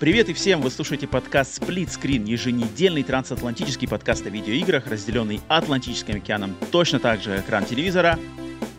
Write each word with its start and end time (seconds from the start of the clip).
Привет 0.00 0.30
и 0.30 0.32
всем! 0.32 0.62
Вы 0.62 0.70
слушаете 0.70 1.06
подкаст 1.06 1.60
Split 1.60 1.88
Screen, 1.88 2.26
еженедельный 2.26 3.02
трансатлантический 3.02 3.86
подкаст 3.86 4.24
о 4.24 4.30
видеоиграх, 4.30 4.86
разделенный 4.86 5.42
Атлантическим 5.46 6.16
океаном, 6.16 6.56
точно 6.72 6.98
так 7.00 7.20
же 7.20 7.38
экран 7.38 7.66
телевизора 7.66 8.18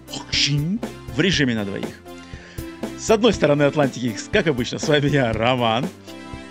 в 0.10 1.20
режиме 1.20 1.54
на 1.54 1.64
двоих. 1.64 2.02
С 2.98 3.12
одной 3.12 3.34
стороны 3.34 3.62
Атлантики, 3.62 4.16
как 4.32 4.48
обычно, 4.48 4.80
с 4.80 4.88
вами 4.88 5.10
я, 5.10 5.32
Роман. 5.32 5.88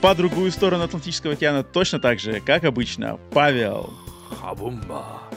По 0.01 0.15
другую 0.15 0.53
сторону 0.53 0.85
Атлантического 0.85 1.33
океана, 1.33 1.65
точно 1.65 1.99
так 1.99 2.21
же, 2.21 2.39
как 2.39 2.63
обычно, 2.63 3.19
Павел. 3.33 3.93
Хабумба. 4.41 5.30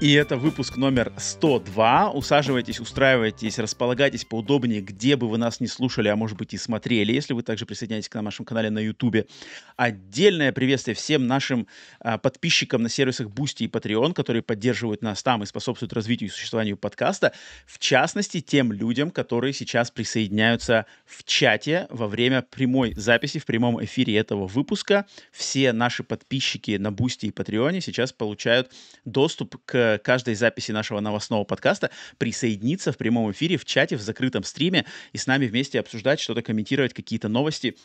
И 0.00 0.12
это 0.12 0.36
выпуск 0.36 0.76
номер 0.76 1.12
102. 1.16 2.10
Усаживайтесь, 2.10 2.80
устраивайтесь, 2.80 3.60
располагайтесь 3.60 4.24
поудобнее, 4.24 4.80
где 4.80 5.14
бы 5.14 5.28
вы 5.28 5.38
нас 5.38 5.60
не 5.60 5.68
слушали, 5.68 6.08
а 6.08 6.16
может 6.16 6.36
быть 6.36 6.52
и 6.52 6.58
смотрели, 6.58 7.12
если 7.12 7.32
вы 7.32 7.42
также 7.44 7.64
присоединяетесь 7.64 8.08
к 8.08 8.20
нашему 8.20 8.44
канале 8.44 8.70
на 8.70 8.80
YouTube. 8.80 9.28
Отдельное 9.76 10.52
приветствие 10.52 10.96
всем 10.96 11.28
нашим 11.28 11.68
а, 12.00 12.18
подписчикам 12.18 12.82
на 12.82 12.88
сервисах 12.88 13.28
Boosty 13.28 13.64
и 13.64 13.68
Patreon, 13.68 14.14
которые 14.14 14.42
поддерживают 14.42 15.00
нас 15.00 15.22
там 15.22 15.44
и 15.44 15.46
способствуют 15.46 15.92
развитию 15.92 16.28
и 16.28 16.32
существованию 16.32 16.76
подкаста. 16.76 17.32
В 17.64 17.78
частности, 17.78 18.40
тем 18.40 18.72
людям, 18.72 19.12
которые 19.12 19.52
сейчас 19.52 19.92
присоединяются 19.92 20.86
в 21.06 21.22
чате 21.22 21.86
во 21.88 22.08
время 22.08 22.42
прямой 22.42 22.94
записи, 22.94 23.38
в 23.38 23.46
прямом 23.46 23.82
эфире 23.84 24.16
этого 24.16 24.48
выпуска. 24.48 25.06
Все 25.30 25.72
наши 25.72 26.02
подписчики 26.02 26.72
на 26.72 26.88
Boosty 26.88 27.28
и 27.28 27.30
Patreon 27.30 27.80
сейчас 27.80 28.12
получают 28.12 28.72
доступ 29.04 29.56
к 29.64 29.83
каждой 30.02 30.34
записи 30.34 30.72
нашего 30.72 31.00
новостного 31.00 31.44
подкаста 31.44 31.90
присоединиться 32.18 32.92
в 32.92 32.96
прямом 32.96 33.30
эфире, 33.32 33.56
в 33.56 33.64
чате, 33.64 33.96
в 33.96 34.02
закрытом 34.02 34.44
стриме 34.44 34.84
и 35.12 35.18
с 35.18 35.26
нами 35.26 35.46
вместе 35.46 35.80
обсуждать, 35.80 36.20
что-то 36.20 36.42
комментировать, 36.42 36.94
какие-то 36.94 37.28
новости. 37.28 37.76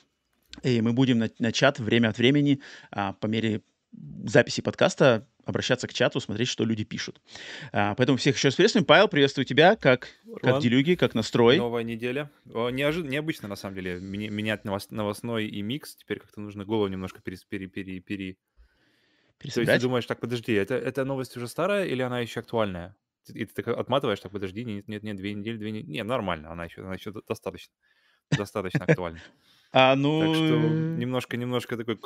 И 0.63 0.81
мы 0.81 0.93
будем 0.93 1.19
на, 1.19 1.29
на 1.39 1.51
чат 1.51 1.79
время 1.79 2.09
от 2.09 2.17
времени 2.17 2.61
а, 2.91 3.13
по 3.13 3.27
мере 3.27 3.61
записи 4.25 4.61
подкаста 4.61 5.27
обращаться 5.45 5.87
к 5.87 5.93
чату, 5.93 6.19
смотреть, 6.19 6.47
что 6.47 6.63
люди 6.63 6.83
пишут. 6.83 7.21
А, 7.71 7.95
поэтому 7.95 8.17
всех 8.17 8.35
еще 8.35 8.49
раз 8.49 8.55
приветствуем. 8.55 8.85
Павел, 8.85 9.07
приветствую 9.07 9.45
тебя. 9.45 9.75
Как, 9.75 10.09
как 10.41 10.61
делюги, 10.61 10.95
как 10.95 11.15
настрой? 11.15 11.57
Новая 11.57 11.83
неделя. 11.83 12.29
Неожиданно, 12.45 13.11
необычно, 13.11 13.47
на 13.47 13.55
самом 13.55 13.75
деле, 13.75 13.99
менять 13.99 14.63
новостной 14.63 15.47
и 15.47 15.61
микс. 15.61 15.95
Теперь 15.95 16.19
как-то 16.19 16.39
нужно 16.39 16.65
голову 16.65 16.87
немножко 16.87 17.21
пере, 17.21 17.37
пере, 17.47 17.99
пере, 17.99 18.37
пере, 19.39 19.53
то 19.53 19.61
есть 19.61 19.73
ты 19.73 19.79
думаешь, 19.79 20.05
так, 20.05 20.19
подожди, 20.19 20.53
это, 20.53 20.75
эта 20.75 21.05
новость 21.05 21.35
уже 21.37 21.47
старая 21.47 21.85
или 21.85 22.01
она 22.01 22.19
еще 22.19 22.41
актуальная? 22.41 22.95
И 23.27 23.45
ты 23.45 23.61
так 23.61 23.67
отматываешь, 23.77 24.19
так, 24.19 24.31
подожди, 24.31 24.63
нет, 24.63 24.87
нет, 24.87 25.03
нет, 25.03 25.17
две 25.17 25.33
недели, 25.33 25.57
две 25.57 25.71
недели. 25.71 25.91
Не, 25.91 26.03
нормально, 26.03 26.51
она 26.51 26.65
еще, 26.65 26.81
она 26.81 26.95
еще 26.95 27.11
достаточно, 27.27 27.73
достаточно 28.31 28.85
актуальна. 28.85 29.19
А, 29.71 29.95
ну... 29.95 30.21
Так 30.21 30.35
что 30.35 30.55
немножко-немножко 30.57 31.77
такой 31.77 31.99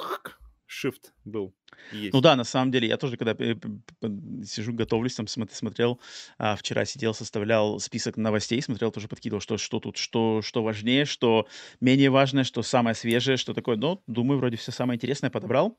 shift 0.73 1.11
был. 1.23 1.53
Есть. 1.91 2.13
Ну 2.13 2.21
да, 2.21 2.35
на 2.35 2.43
самом 2.43 2.71
деле, 2.71 2.87
я 2.87 2.97
тоже, 2.97 3.17
когда 3.17 3.33
сижу, 4.45 4.73
готовлюсь, 4.73 5.15
там 5.15 5.27
смотрел, 5.27 5.99
а, 6.37 6.55
вчера 6.55 6.85
сидел, 6.85 7.13
составлял 7.13 7.79
список 7.79 8.17
новостей, 8.17 8.61
смотрел, 8.61 8.91
тоже 8.91 9.07
подкидывал, 9.07 9.41
что, 9.41 9.57
что 9.57 9.79
тут, 9.79 9.97
что, 9.97 10.41
что 10.41 10.63
важнее, 10.63 11.05
что 11.05 11.47
менее 11.79 12.09
важное, 12.09 12.43
что 12.43 12.61
самое 12.63 12.95
свежее, 12.95 13.38
что 13.38 13.53
такое. 13.53 13.77
Ну, 13.77 14.01
думаю, 14.07 14.39
вроде 14.39 14.57
все 14.57 14.72
самое 14.72 14.97
интересное 14.97 15.29
подобрал. 15.29 15.77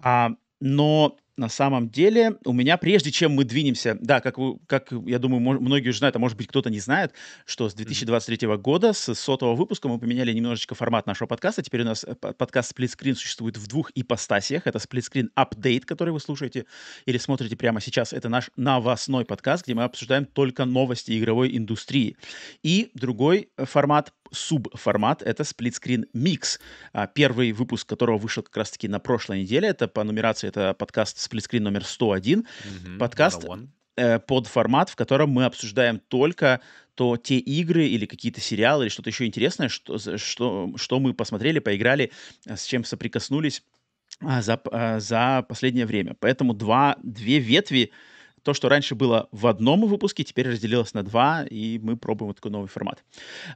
А 0.00 0.32
но 0.64 1.16
на 1.36 1.48
самом 1.48 1.90
деле 1.90 2.36
у 2.44 2.52
меня, 2.52 2.76
прежде 2.76 3.10
чем 3.10 3.32
мы 3.32 3.44
двинемся, 3.44 3.98
да, 4.00 4.20
как, 4.20 4.38
вы, 4.38 4.58
как 4.68 4.92
я 5.06 5.18
думаю, 5.18 5.40
многие 5.60 5.88
уже 5.88 5.98
знают, 5.98 6.14
а 6.14 6.20
может 6.20 6.38
быть 6.38 6.46
кто-то 6.46 6.70
не 6.70 6.78
знает, 6.78 7.14
что 7.46 7.68
с 7.68 7.74
2023 7.74 8.46
года, 8.58 8.92
с 8.92 9.12
сотого 9.14 9.56
выпуска 9.56 9.88
мы 9.88 9.98
поменяли 9.98 10.32
немножечко 10.32 10.76
формат 10.76 11.06
нашего 11.06 11.26
подкаста. 11.26 11.62
Теперь 11.62 11.82
у 11.82 11.86
нас 11.86 12.04
э, 12.04 12.14
подкаст 12.14 12.78
Screen 12.78 13.16
существует 13.16 13.56
в 13.56 13.66
двух 13.66 13.90
ипостасиях. 13.96 14.68
Это 14.68 14.78
Screen 14.78 15.30
Update, 15.36 15.80
который 15.80 16.10
вы 16.10 16.20
слушаете 16.20 16.66
или 17.06 17.18
смотрите 17.18 17.56
прямо 17.56 17.80
сейчас. 17.80 18.12
Это 18.12 18.28
наш 18.28 18.50
новостной 18.54 19.24
подкаст, 19.24 19.64
где 19.64 19.74
мы 19.74 19.82
обсуждаем 19.82 20.26
только 20.26 20.64
новости 20.64 21.18
игровой 21.18 21.56
индустрии. 21.56 22.16
И 22.62 22.92
другой 22.94 23.48
формат 23.56 24.12
субформат— 24.32 25.22
это 25.24 25.42
Screen 25.42 26.04
Mix. 26.14 26.58
А, 26.92 27.06
первый 27.06 27.52
выпуск 27.52 27.88
которого 27.88 28.18
вышел 28.18 28.42
как 28.42 28.56
раз-таки 28.56 28.88
на 28.88 28.98
прошлой 28.98 29.42
неделе. 29.42 29.68
Это 29.68 29.88
по 29.88 30.04
нумерации, 30.04 30.48
это 30.48 30.74
подкаст 30.74 31.18
Screen 31.32 31.60
номер 31.60 31.84
101. 31.84 32.40
Mm-hmm. 32.40 32.98
Подкаст 32.98 33.44
э, 33.96 34.18
под 34.18 34.46
формат, 34.46 34.90
в 34.90 34.96
котором 34.96 35.30
мы 35.30 35.44
обсуждаем 35.44 36.00
только 36.08 36.60
то 36.94 37.16
те 37.16 37.38
игры 37.38 37.86
или 37.86 38.06
какие-то 38.06 38.40
сериалы 38.40 38.84
или 38.84 38.90
что-то 38.90 39.10
еще 39.10 39.26
интересное, 39.26 39.68
что, 39.68 39.98
что, 40.18 40.72
что 40.76 41.00
мы 41.00 41.14
посмотрели, 41.14 41.58
поиграли, 41.58 42.12
э, 42.46 42.56
с 42.56 42.64
чем 42.64 42.84
соприкоснулись 42.84 43.62
а, 44.20 44.42
за, 44.42 44.60
а, 44.70 45.00
за 45.00 45.44
последнее 45.48 45.86
время. 45.86 46.16
Поэтому 46.20 46.54
два, 46.54 46.96
две 47.02 47.38
ветви 47.38 47.92
то, 48.42 48.54
что 48.54 48.68
раньше 48.68 48.94
было 48.94 49.28
в 49.32 49.46
одном 49.46 49.86
выпуске, 49.86 50.24
теперь 50.24 50.48
разделилось 50.48 50.94
на 50.94 51.02
два, 51.02 51.44
и 51.44 51.78
мы 51.78 51.96
пробуем 51.96 52.28
вот 52.28 52.36
такой 52.36 52.50
новый 52.50 52.68
формат. 52.68 53.04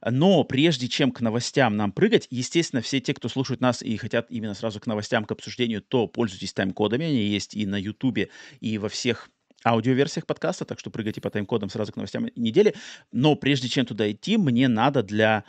Но 0.09 0.45
прежде 0.45 0.89
чем 0.89 1.11
к 1.11 1.21
новостям 1.21 1.77
нам 1.77 1.93
прыгать, 1.93 2.27
естественно, 2.31 2.83
все 2.83 3.01
те, 3.01 3.15
кто 3.15 3.29
слушают 3.29 3.61
нас 3.61 3.83
и 3.83 3.97
хотят 3.97 4.27
именно 4.31 4.55
сразу 4.55 4.81
к 4.81 4.87
новостям, 4.87 5.25
к 5.25 5.33
обсуждению, 5.33 5.83
то 5.83 6.07
пользуйтесь 6.07 6.53
тайм-кодами, 6.53 7.07
они 7.07 7.25
есть 7.25 7.55
и 7.55 7.67
на 7.67 7.77
Ютубе, 7.77 8.31
и 8.61 8.79
во 8.79 8.89
всех 8.89 9.29
аудиоверсиях 9.65 10.27
подкаста, 10.27 10.65
так 10.65 10.79
что 10.79 10.91
прыгайте 10.91 11.21
по 11.21 11.31
тайм-кодам 11.31 11.69
сразу 11.71 11.93
к 11.93 11.97
новостям 11.97 12.29
недели. 12.37 12.75
Но 13.13 13.35
прежде 13.35 13.69
чем 13.69 13.87
туда 13.87 14.11
идти, 14.11 14.37
мне 14.37 14.69
надо 14.69 15.03
для 15.03 15.45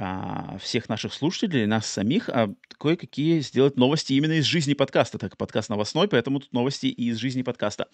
а, 0.00 0.56
всех 0.58 0.88
наших 0.88 1.12
слушателей, 1.12 1.66
нас 1.66 1.86
самих, 1.86 2.30
а 2.30 2.54
кое-какие 2.78 3.40
сделать 3.40 3.76
новости 3.76 4.14
именно 4.14 4.32
из 4.32 4.46
жизни 4.46 4.72
подкаста. 4.72 5.18
Так, 5.18 5.36
подкаст 5.36 5.68
новостной, 5.68 6.08
поэтому 6.08 6.40
тут 6.40 6.54
новости 6.54 6.86
из 6.86 7.18
жизни 7.18 7.42
подкаста. 7.42 7.86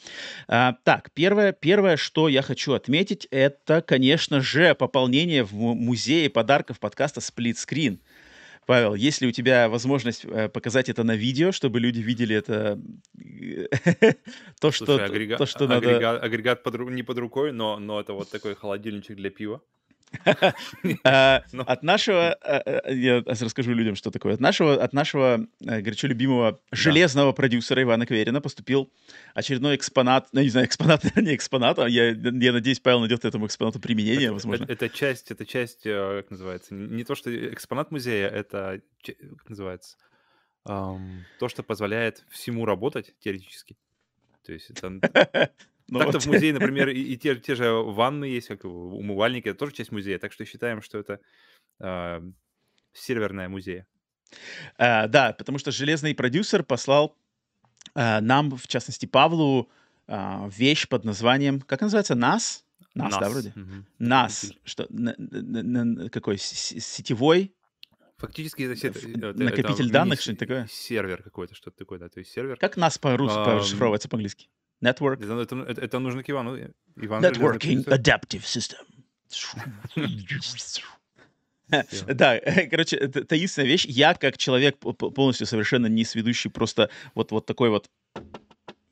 А, 0.47 0.77
так, 0.85 1.11
первое, 1.15 1.53
первое, 1.53 1.97
что 1.97 2.29
я 2.29 2.43
хочу 2.43 2.75
отметить, 2.75 3.27
это, 3.33 3.83
конечно 3.83 4.41
же, 4.41 4.77
пополнение 4.77 5.43
в 5.43 5.53
музее 5.53 6.31
подарков 6.31 6.79
подкаста 6.79 7.21
Screen. 7.21 7.99
Павел, 8.67 8.95
есть 8.95 9.21
ли 9.21 9.27
у 9.27 9.33
тебя 9.33 9.69
возможность 9.69 10.25
э, 10.25 10.49
показать 10.49 10.89
это 10.89 11.03
на 11.03 11.17
видео, 11.17 11.51
чтобы 11.51 11.81
люди 11.81 12.01
видели 12.01 12.37
это, 12.37 12.81
то, 14.61 14.71
что, 14.71 14.85
Слушай, 14.85 15.07
агрега... 15.07 15.37
то, 15.39 15.47
что 15.47 15.65
агрега... 15.65 16.01
надо... 16.01 16.21
Агрегат 16.21 16.63
под... 16.63 16.79
не 16.91 17.03
под 17.03 17.19
рукой, 17.19 17.53
но, 17.53 17.81
но 17.81 18.01
это 18.01 18.13
вот 18.13 18.31
такой 18.31 18.55
холодильничек 18.55 19.17
для 19.17 19.31
пива. 19.31 19.61
А, 21.05 21.43
ну. 21.53 21.63
От 21.63 21.83
нашего, 21.83 22.33
а, 22.33 22.59
а, 22.59 22.93
я 22.93 23.23
расскажу 23.27 23.73
людям, 23.73 23.97
что 23.97 24.11
такое. 24.11 24.35
От 24.35 24.41
нашего, 24.41 24.75
от 24.83 24.93
нашего 24.93 25.47
э, 25.61 25.81
горячо 25.81 26.07
любимого 26.07 26.61
железного 26.73 27.33
продюсера 27.33 27.83
Ивана 27.83 28.07
Кверина 28.07 28.41
поступил 28.41 28.93
очередной 29.35 29.77
экспонат, 29.77 30.29
ну, 30.33 30.41
не 30.41 30.49
знаю, 30.49 30.67
экспонат, 30.67 31.05
не 31.17 31.35
экспонат, 31.35 31.79
а 31.79 31.89
я, 31.89 32.11
я 32.11 32.53
надеюсь, 32.53 32.81
Павел 32.81 33.01
найдет 33.01 33.25
этому 33.25 33.47
экспонату 33.47 33.81
применение, 33.81 34.33
возможно. 34.33 34.65
Это 34.69 34.89
часть, 34.89 35.31
это 35.31 35.45
часть, 35.45 35.87
э, 35.87 36.23
как 36.23 36.31
называется, 36.31 36.75
не 36.75 37.05
то, 37.05 37.15
что 37.15 37.35
экспонат 37.53 37.91
музея, 37.91 38.29
это, 38.29 38.81
как 39.03 39.49
называется, 39.49 39.97
то, 40.65 41.49
что 41.49 41.63
позволяет 41.63 42.25
всему 42.29 42.65
работать 42.65 43.15
теоретически. 43.21 43.77
То 44.45 44.53
есть 44.53 44.71
это 44.71 45.01
ну, 45.89 46.01
Так-то 46.01 46.19
вот. 46.19 46.23
в 46.25 46.27
музее, 46.27 46.53
например, 46.53 46.89
и, 46.89 47.01
и 47.01 47.17
те, 47.17 47.37
те 47.37 47.55
же 47.55 47.71
ванны 47.71 48.25
есть, 48.25 48.49
как 48.49 48.65
умывальники, 48.65 49.49
это 49.49 49.59
тоже 49.59 49.73
часть 49.73 49.93
музея, 49.93 50.19
так 50.19 50.33
что 50.33 50.45
считаем, 50.45 50.83
что 50.83 50.99
это 50.99 51.21
э, 51.81 52.21
серверная 52.93 53.49
музея. 53.49 53.87
А, 54.79 55.07
да, 55.07 55.33
потому 55.33 55.59
что 55.59 55.71
железный 55.71 56.15
продюсер 56.15 56.65
послал 56.65 57.17
а, 57.95 58.21
нам, 58.21 58.57
в 58.57 58.67
частности 58.67 59.07
Павлу, 59.07 59.71
а, 60.09 60.49
вещь 60.49 60.89
под 60.89 61.05
названием, 61.05 61.61
как 61.61 61.81
называется, 61.81 62.15
НАС? 62.15 62.65
НАС, 62.95 63.15
NAS. 63.15 63.21
да, 63.21 63.29
вроде? 63.29 63.53
Угу. 63.55 63.85
НАС, 63.99 64.53
что, 64.65 64.87
на, 64.89 65.15
на, 65.19 65.85
на, 65.85 66.11
какой, 66.11 66.39
сетевой? 66.39 67.55
Фактически 68.17 68.63
это, 68.63 68.77
сет, 68.77 68.95
накопитель 69.17 69.85
это 69.85 69.93
данных, 69.93 70.21
что-нибудь 70.21 70.41
такое? 70.41 70.67
Сервер 70.71 71.23
какой-то, 71.23 71.55
что-то 71.55 71.77
такое, 71.77 71.99
да, 71.99 72.09
то 72.09 72.19
есть 72.19 72.33
сервер. 72.33 72.57
Как 72.57 72.77
НАС 72.77 72.99
по-русски, 72.99 73.39
а, 73.39 73.59
расшифровывается 73.59 74.09
по-английски? 74.09 74.49
Network. 74.83 75.25
Это, 75.25 75.57
это, 75.57 75.81
это, 75.81 75.99
нужно 75.99 76.23
к 76.23 76.31
Ивану. 76.31 76.57
Иван 76.97 77.25
Networking 77.25 77.85
Adaptive 77.85 78.45
System. 78.45 78.85
Да, 81.69 82.39
короче, 82.71 83.09
таинственная 83.09 83.69
вещь. 83.69 83.87
Я, 83.87 84.15
как 84.15 84.37
человек 84.37 84.79
полностью 84.79 85.47
совершенно 85.47 85.87
не 85.87 86.05
сведущий, 86.05 86.51
просто 86.51 86.91
вот, 87.15 87.33
вот 87.33 87.47
такой 87.47 87.71
вот 87.71 87.91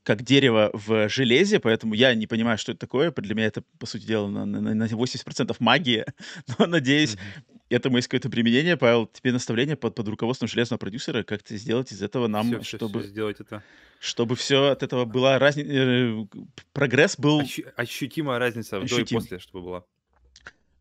как 0.05 0.21
дерево 0.21 0.69
в 0.73 1.09
железе, 1.09 1.59
поэтому 1.59 1.95
я 1.95 2.13
не 2.13 2.27
понимаю, 2.27 2.59
что 2.59 2.71
это 2.71 2.79
такое. 2.79 3.11
Для 3.11 3.33
меня 3.33 3.47
это, 3.47 3.63
по 3.79 3.87
сути 3.87 4.05
дела, 4.05 4.27
на, 4.27 4.45
на, 4.45 4.73
на 4.75 4.85
80% 4.85 5.55
магия. 5.59 6.05
Но, 6.59 6.67
надеюсь, 6.67 7.15
mm-hmm. 7.15 7.59
этому 7.69 7.97
есть 7.97 8.07
какое-то 8.07 8.29
применение. 8.29 8.77
Павел, 8.77 9.07
тебе 9.07 9.31
наставление 9.31 9.75
под, 9.75 9.95
под 9.95 10.07
руководством 10.07 10.47
железного 10.47 10.77
продюсера, 10.77 11.23
как 11.23 11.41
это 11.41 11.57
сделать 11.57 11.91
из 11.91 12.03
этого 12.03 12.27
нам, 12.27 12.61
все, 12.61 12.77
чтобы... 12.77 12.99
Все 12.99 13.09
сделать 13.09 13.39
это. 13.39 13.63
Чтобы 13.99 14.35
все 14.35 14.67
от 14.67 14.83
этого 14.83 15.05
была 15.05 15.39
разница... 15.39 15.69
Э, 15.71 16.25
прогресс 16.71 17.17
был... 17.17 17.39
Ощу... 17.39 17.63
Ощутимая 17.75 18.37
разница 18.37 18.77
Ощутим. 18.77 19.05
до 19.05 19.11
и 19.11 19.13
после, 19.15 19.39
чтобы 19.39 19.65
была. 19.65 19.85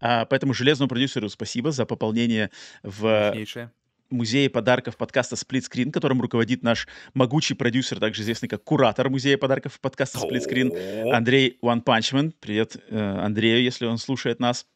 А, 0.01 0.27
поэтому 0.27 0.53
железному 0.53 0.91
продюсеру 0.91 1.31
спасибо 1.31 1.73
за 1.73 1.87
пополнение 1.87 2.51
в... 2.83 3.29
Мощнейшее 3.31 3.73
музея 4.11 4.51
подарков 4.51 4.97
подкаста 4.97 5.37
Split 5.37 5.65
Screen, 5.71 5.91
которым 5.91 6.21
руководит 6.21 6.63
наш 6.63 6.87
могучий 7.15 7.55
продюсер, 7.55 8.01
также 8.01 8.23
известный 8.23 8.49
как 8.49 8.63
куратор 8.65 9.11
музея 9.11 9.39
подарков 9.39 9.81
подкаста 9.81 10.19
Split 10.19 10.49
Screen, 10.49 11.11
Андрей 11.11 11.59
One 11.63 11.83
Punch 11.83 12.13
Man. 12.13 12.33
Привет 12.41 12.77
э, 12.89 12.99
Андрею, 12.99 13.63
если 13.63 13.87
он 13.87 13.99
слушает 13.99 14.41
нас 14.41 14.67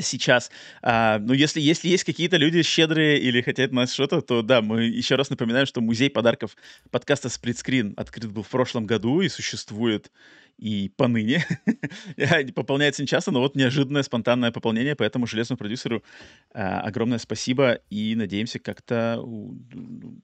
сейчас. 0.00 0.50
А, 0.82 1.18
ну, 1.18 1.34
если, 1.34 1.60
если 1.60 1.88
есть 1.88 2.04
какие-то 2.04 2.36
люди 2.36 2.62
щедрые 2.62 3.18
или 3.18 3.42
хотят 3.42 3.72
нас 3.72 3.92
что-то, 3.92 4.20
то 4.20 4.42
да, 4.42 4.62
мы 4.62 4.84
еще 4.84 5.16
раз 5.16 5.30
напоминаем, 5.30 5.66
что 5.66 5.80
музей 5.80 6.08
подарков 6.08 6.56
подкаста 6.90 7.28
Screen 7.28 7.92
открыт 7.96 8.30
был 8.30 8.42
в 8.42 8.48
прошлом 8.48 8.86
году 8.86 9.20
и 9.20 9.28
существует 9.28 10.10
и 10.58 10.90
поныне. 10.96 11.44
Пополняется 12.54 13.02
не 13.02 13.08
часто, 13.08 13.30
но 13.30 13.40
вот 13.40 13.56
неожиданное, 13.56 14.02
спонтанное 14.02 14.52
пополнение, 14.52 14.94
поэтому 14.94 15.26
железному 15.26 15.58
продюсеру 15.58 16.02
э, 16.54 16.60
огромное 16.62 17.18
спасибо 17.18 17.80
и 17.90 18.14
надеемся 18.14 18.58
как-то, 18.58 19.22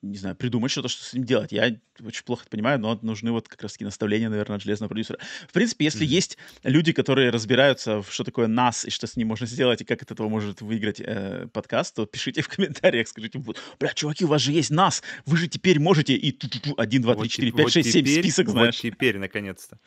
не 0.03 0.17
знаю, 0.17 0.37
придумать 0.37 0.71
что-то, 0.71 0.89
что 0.89 1.05
с 1.05 1.13
ним 1.15 1.25
делать. 1.25 1.53
Я 1.53 1.77
очень 2.01 2.25
плохо 2.25 2.43
это 2.43 2.51
понимаю, 2.51 2.79
но 2.79 2.99
нужны 3.03 3.33
вот 3.33 3.49
как 3.49 3.63
раз-таки 3.63 3.85
наставления, 3.85 4.29
наверное, 4.29 4.57
от 4.57 4.63
железного 4.63 4.89
продюсера. 4.89 5.19
В 5.49 5.53
принципе, 5.53 5.87
если 5.87 6.07
mm-hmm. 6.07 6.11
есть 6.11 6.39
люди, 6.63 6.93
которые 6.93 7.31
разбираются, 7.31 8.03
в 8.03 8.13
что 8.13 8.25
такое 8.25 8.47
нас 8.47 8.85
и 8.85 8.91
что 8.91 9.07
с 9.07 9.17
ним 9.17 9.29
можно 9.29 9.47
сделать, 9.47 9.81
и 9.81 9.85
как 9.85 10.03
от 10.03 10.11
этого 10.11 10.29
может 10.29 10.61
выиграть 10.61 11.01
э, 11.01 11.49
подкаст, 11.53 11.97
то 11.97 12.07
пишите 12.07 12.43
в 12.43 12.49
комментариях, 12.49 13.09
скажите, 13.09 13.39
бля, 13.81 13.93
чуваки, 13.95 14.25
у 14.25 14.29
вас 14.29 14.43
же 14.43 14.53
есть 14.53 14.71
нас, 14.71 15.03
вы 15.27 15.37
же 15.37 15.49
теперь 15.49 15.81
можете 15.81 16.15
и 16.15 16.37
1, 16.77 17.03
2, 17.03 17.15
3, 17.15 17.29
4, 17.29 17.53
5, 17.53 17.73
6, 17.73 17.93
7 17.93 18.07
список, 18.07 18.49
знаешь. 18.49 18.83
Вот 18.83 18.93
теперь, 18.93 19.19
наконец-то. 19.19 19.79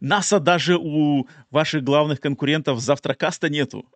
НАСА 0.00 0.40
даже 0.40 0.76
у 0.76 1.28
ваших 1.50 1.82
главных 1.84 2.20
конкурентов 2.20 2.80
завтракаста 2.80 3.48
нету. 3.48 3.86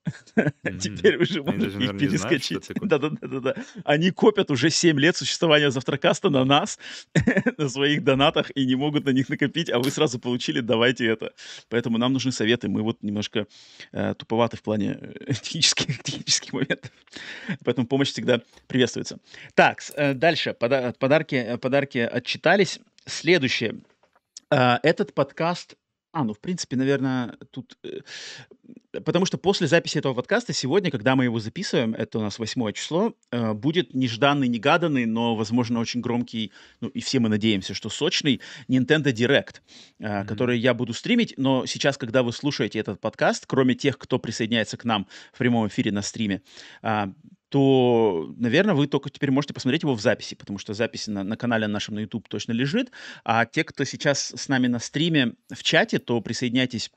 Теперь 0.81 1.19
вы 1.19 1.25
же 1.27 1.43
можете 1.43 1.79
их 1.79 1.99
перескочить. 1.99 2.69
Да-да-да. 2.81 3.55
Они 3.85 4.11
копят 4.11 4.51
уже 4.51 4.71
7 4.71 4.99
лет 4.99 5.17
существования 5.17 5.71
завтракаста 5.71 6.31
на 6.31 6.45
нас, 6.45 6.79
на 7.59 7.69
своих 7.69 8.05
донатах, 8.05 8.51
и 8.55 8.67
не 8.67 8.75
могут 8.77 9.05
на 9.05 9.11
них 9.11 9.29
накопить, 9.29 9.71
а 9.71 9.79
вы 9.79 9.91
сразу 9.91 10.19
получили, 10.19 10.61
давайте 10.61 11.07
это. 11.07 11.33
Поэтому 11.69 11.99
нам 11.99 12.13
нужны 12.13 12.33
советы. 12.33 12.69
Мы 12.69 12.83
вот 12.83 13.03
немножко 13.03 13.47
э, 13.93 14.15
туповаты 14.15 14.57
в 14.57 14.63
плане 14.63 14.99
э, 15.01 15.33
технических, 15.35 16.03
технических 16.03 16.53
моментов. 16.53 16.91
Поэтому 17.65 17.87
помощь 17.87 18.11
всегда 18.11 18.41
приветствуется. 18.67 19.19
Так, 19.55 19.83
э, 19.95 20.15
дальше. 20.15 20.55
Подарки, 20.55 21.57
подарки 21.61 21.99
отчитались. 21.99 22.81
Следующее. 23.07 23.81
Этот 24.51 25.15
подкаст 25.15 25.77
а, 26.13 26.25
ну, 26.25 26.33
в 26.33 26.41
принципе, 26.41 26.77
наверное, 26.77 27.37
тут... 27.51 27.79
Э, 27.85 28.01
потому 28.93 29.27
что 29.27 29.39
после 29.39 29.67
записи 29.67 29.99
этого 29.99 30.15
подкаста 30.15 30.53
сегодня, 30.53 30.91
когда 30.91 31.17
мы 31.17 31.25
его 31.25 31.39
записываем, 31.39 31.95
это 31.95 32.19
у 32.19 32.23
нас 32.23 32.39
восьмое 32.39 32.73
число, 32.73 33.15
э, 33.31 33.53
будет 33.53 33.95
нежданный, 33.95 34.49
негаданный, 34.49 35.07
но, 35.07 35.37
возможно, 35.37 35.81
очень 35.81 36.01
громкий, 36.01 36.53
ну, 36.81 36.89
и 36.89 37.01
все 37.01 37.21
мы 37.21 37.29
надеемся, 37.29 37.75
что 37.75 37.89
сочный, 37.89 38.41
Nintendo 38.69 39.13
Direct, 39.13 39.61
mm-hmm. 40.01 40.27
который 40.27 40.59
я 40.59 40.75
буду 40.75 40.93
стримить. 40.93 41.35
Но 41.37 41.67
сейчас, 41.67 41.97
когда 41.97 42.23
вы 42.23 42.33
слушаете 42.33 42.79
этот 42.79 43.01
подкаст, 43.01 43.47
кроме 43.47 43.75
тех, 43.75 43.99
кто 43.99 44.19
присоединяется 44.19 44.77
к 44.77 44.85
нам 44.85 45.07
в 45.33 45.39
прямом 45.39 45.69
эфире 45.69 45.93
на 45.93 46.03
стриме, 46.03 46.43
а, 46.83 47.13
то, 47.51 48.33
наверное, 48.39 48.77
вы 48.77 48.87
только 48.87 49.11
теперь 49.11 49.33
можете 49.33 49.53
посмотреть 49.53 49.83
его 49.83 49.95
в 49.95 50.01
записи, 50.01 50.37
потому 50.37 50.59
что 50.59 50.73
запись 50.73 51.09
на, 51.09 51.25
на 51.25 51.37
канале 51.37 51.67
нашем 51.67 51.97
на 51.97 52.01
YouTube 52.01 52.29
точно 52.29 52.53
лежит. 52.53 52.93
А 53.25 53.45
те, 53.45 53.65
кто 53.65 53.83
сейчас 53.83 54.33
с 54.37 54.49
нами 54.49 54.69
на 54.69 54.79
стриме 54.79 55.35
в 55.53 55.63
чате, 55.65 55.99
то 55.99 56.21
присоединяйтесь 56.21 56.93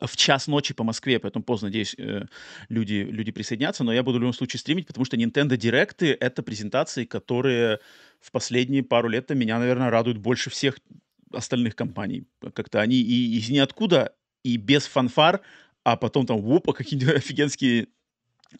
в 0.00 0.16
час 0.16 0.46
ночи 0.46 0.74
по 0.74 0.84
Москве, 0.84 1.18
поэтому 1.18 1.44
поздно, 1.44 1.68
надеюсь, 1.68 1.94
э, 1.98 2.26
люди, 2.68 3.06
люди 3.10 3.32
присоединятся, 3.32 3.84
но 3.84 3.92
я 3.92 4.02
буду 4.02 4.18
в 4.18 4.20
любом 4.20 4.32
случае 4.32 4.60
стримить, 4.60 4.86
потому 4.86 5.04
что 5.04 5.16
Nintendo 5.16 5.56
Direct— 5.56 6.16
это 6.20 6.42
презентации, 6.42 7.04
которые 7.04 7.80
в 8.20 8.30
последние 8.30 8.82
пару 8.82 9.08
лет 9.08 9.30
меня, 9.30 9.58
наверное, 9.58 9.90
радуют 9.90 10.18
больше 10.18 10.50
всех 10.50 10.78
остальных 11.32 11.74
компаний. 11.74 12.26
Как-то 12.54 12.80
они 12.80 12.96
и 12.96 13.36
из 13.36 13.48
ниоткуда, 13.50 14.14
и 14.44 14.56
без 14.56 14.86
фанфар, 14.86 15.40
а 15.84 15.96
потом 15.96 16.26
там, 16.26 16.44
опа, 16.44 16.72
какие-нибудь 16.72 17.14
офигенские 17.16 17.88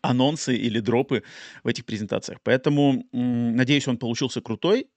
анонсы 0.02 0.56
или 0.56 0.80
дропы 0.80 1.22
в 1.62 1.68
этих 1.68 1.84
презентациях. 1.84 2.40
Поэтому, 2.42 3.04
надеюсь, 3.12 3.88
он 3.88 3.96
получился 3.96 4.40
крутой. 4.40 4.88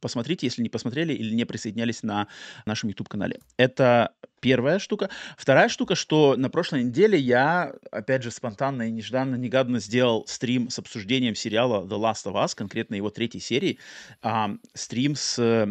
Посмотрите, 0.00 0.46
если 0.46 0.62
не 0.62 0.70
посмотрели 0.70 1.12
или 1.12 1.34
не 1.34 1.44
присоединялись 1.44 2.02
на 2.02 2.26
нашем 2.64 2.88
YouTube-канале. 2.88 3.40
Это 3.58 4.14
первая 4.40 4.78
штука. 4.78 5.10
Вторая 5.36 5.68
штука, 5.68 5.94
что 5.94 6.34
на 6.36 6.50
прошлой 6.50 6.84
неделе 6.84 7.18
я, 7.18 7.74
опять 7.90 8.22
же, 8.22 8.30
спонтанно 8.30 8.88
и 8.88 8.90
нежданно, 8.90 9.36
негаданно 9.36 9.80
сделал 9.80 10.26
стрим 10.26 10.70
с 10.70 10.78
обсуждением 10.78 11.34
сериала 11.34 11.86
The 11.86 11.98
Last 11.98 12.26
of 12.26 12.34
Us, 12.34 12.54
конкретно 12.54 12.94
его 12.94 13.10
третьей 13.10 13.40
серии. 13.40 13.78
А, 14.22 14.50
стрим, 14.74 15.14
с, 15.14 15.66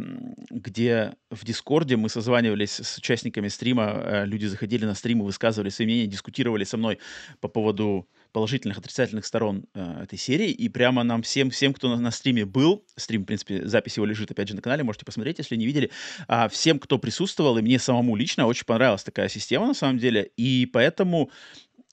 где 0.50 1.14
в 1.30 1.46
Дискорде 1.46 1.98
мы 1.98 2.10
созванивались 2.10 2.80
с 2.80 2.98
участниками 2.98 3.48
стрима, 3.48 4.02
э, 4.04 4.26
люди 4.26 4.46
заходили 4.46 4.86
на 4.86 4.94
стрим 4.94 5.22
и 5.22 5.26
высказывали 5.26 5.70
свои 5.70 5.88
мнения, 5.88 6.08
дискутировали 6.08 6.64
со 6.64 6.78
мной 6.78 7.00
по 7.40 7.48
поводу 7.48 8.08
положительных, 8.32 8.78
отрицательных 8.78 9.26
сторон 9.26 9.66
э, 9.74 10.04
этой 10.04 10.18
серии. 10.18 10.52
И 10.52 10.70
прямо 10.70 11.04
нам 11.04 11.22
всем, 11.22 11.50
всем, 11.50 11.74
кто 11.74 11.90
на, 11.90 12.02
на 12.02 12.12
стриме 12.12 12.46
был, 12.46 12.86
стрим, 12.96 13.24
в 13.24 13.26
принципе, 13.26 13.66
запись 13.68 13.98
его 13.98 14.06
лежит 14.06 14.32
опять 14.32 14.48
же 14.50 14.56
на 14.56 14.62
канале, 14.62 14.84
можете 14.84 15.06
посмотреть, 15.06 15.40
если 15.40 15.56
не 15.56 15.66
видели, 15.66 15.92
а 16.28 16.48
всем, 16.50 16.80
кто 16.80 16.98
присутствовал, 16.98 17.58
и 17.58 17.62
мне 17.62 17.80
самому 17.80 18.16
лично 18.16 18.46
очень 18.46 18.66
понравилась 18.66 19.04
такая 19.04 19.30
система 19.30 19.68
на 19.68 19.74
самом 19.74 19.98
деле. 19.98 20.32
И 20.38 20.66
поэтому 20.72 21.32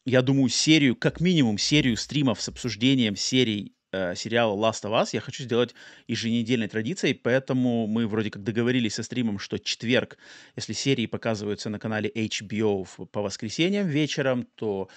я 0.04 0.22
думаю, 0.22 0.48
серию, 0.48 0.94
как 0.94 1.20
минимум 1.20 1.58
серию 1.58 1.96
стримов 1.96 2.40
с 2.40 2.48
обсуждением 2.48 3.16
серий 3.16 3.74
э, 3.90 4.14
сериала 4.14 4.54
Last 4.54 4.84
of 4.84 4.92
Us 4.92 5.08
я 5.12 5.20
хочу 5.20 5.42
сделать 5.42 5.74
еженедельной 6.06 6.68
традицией, 6.68 7.14
поэтому 7.14 7.86
мы 7.88 8.06
вроде 8.06 8.30
как 8.30 8.44
договорились 8.44 8.94
со 8.94 9.02
стримом, 9.02 9.38
что 9.38 9.58
четверг, 9.58 10.16
если 10.54 10.74
серии 10.74 11.06
показываются 11.06 11.70
на 11.70 11.78
канале 11.78 12.08
HBO 12.08 12.86
по 13.06 13.22
воскресеньям 13.22 13.88
вечером, 13.88 14.46
то 14.54 14.88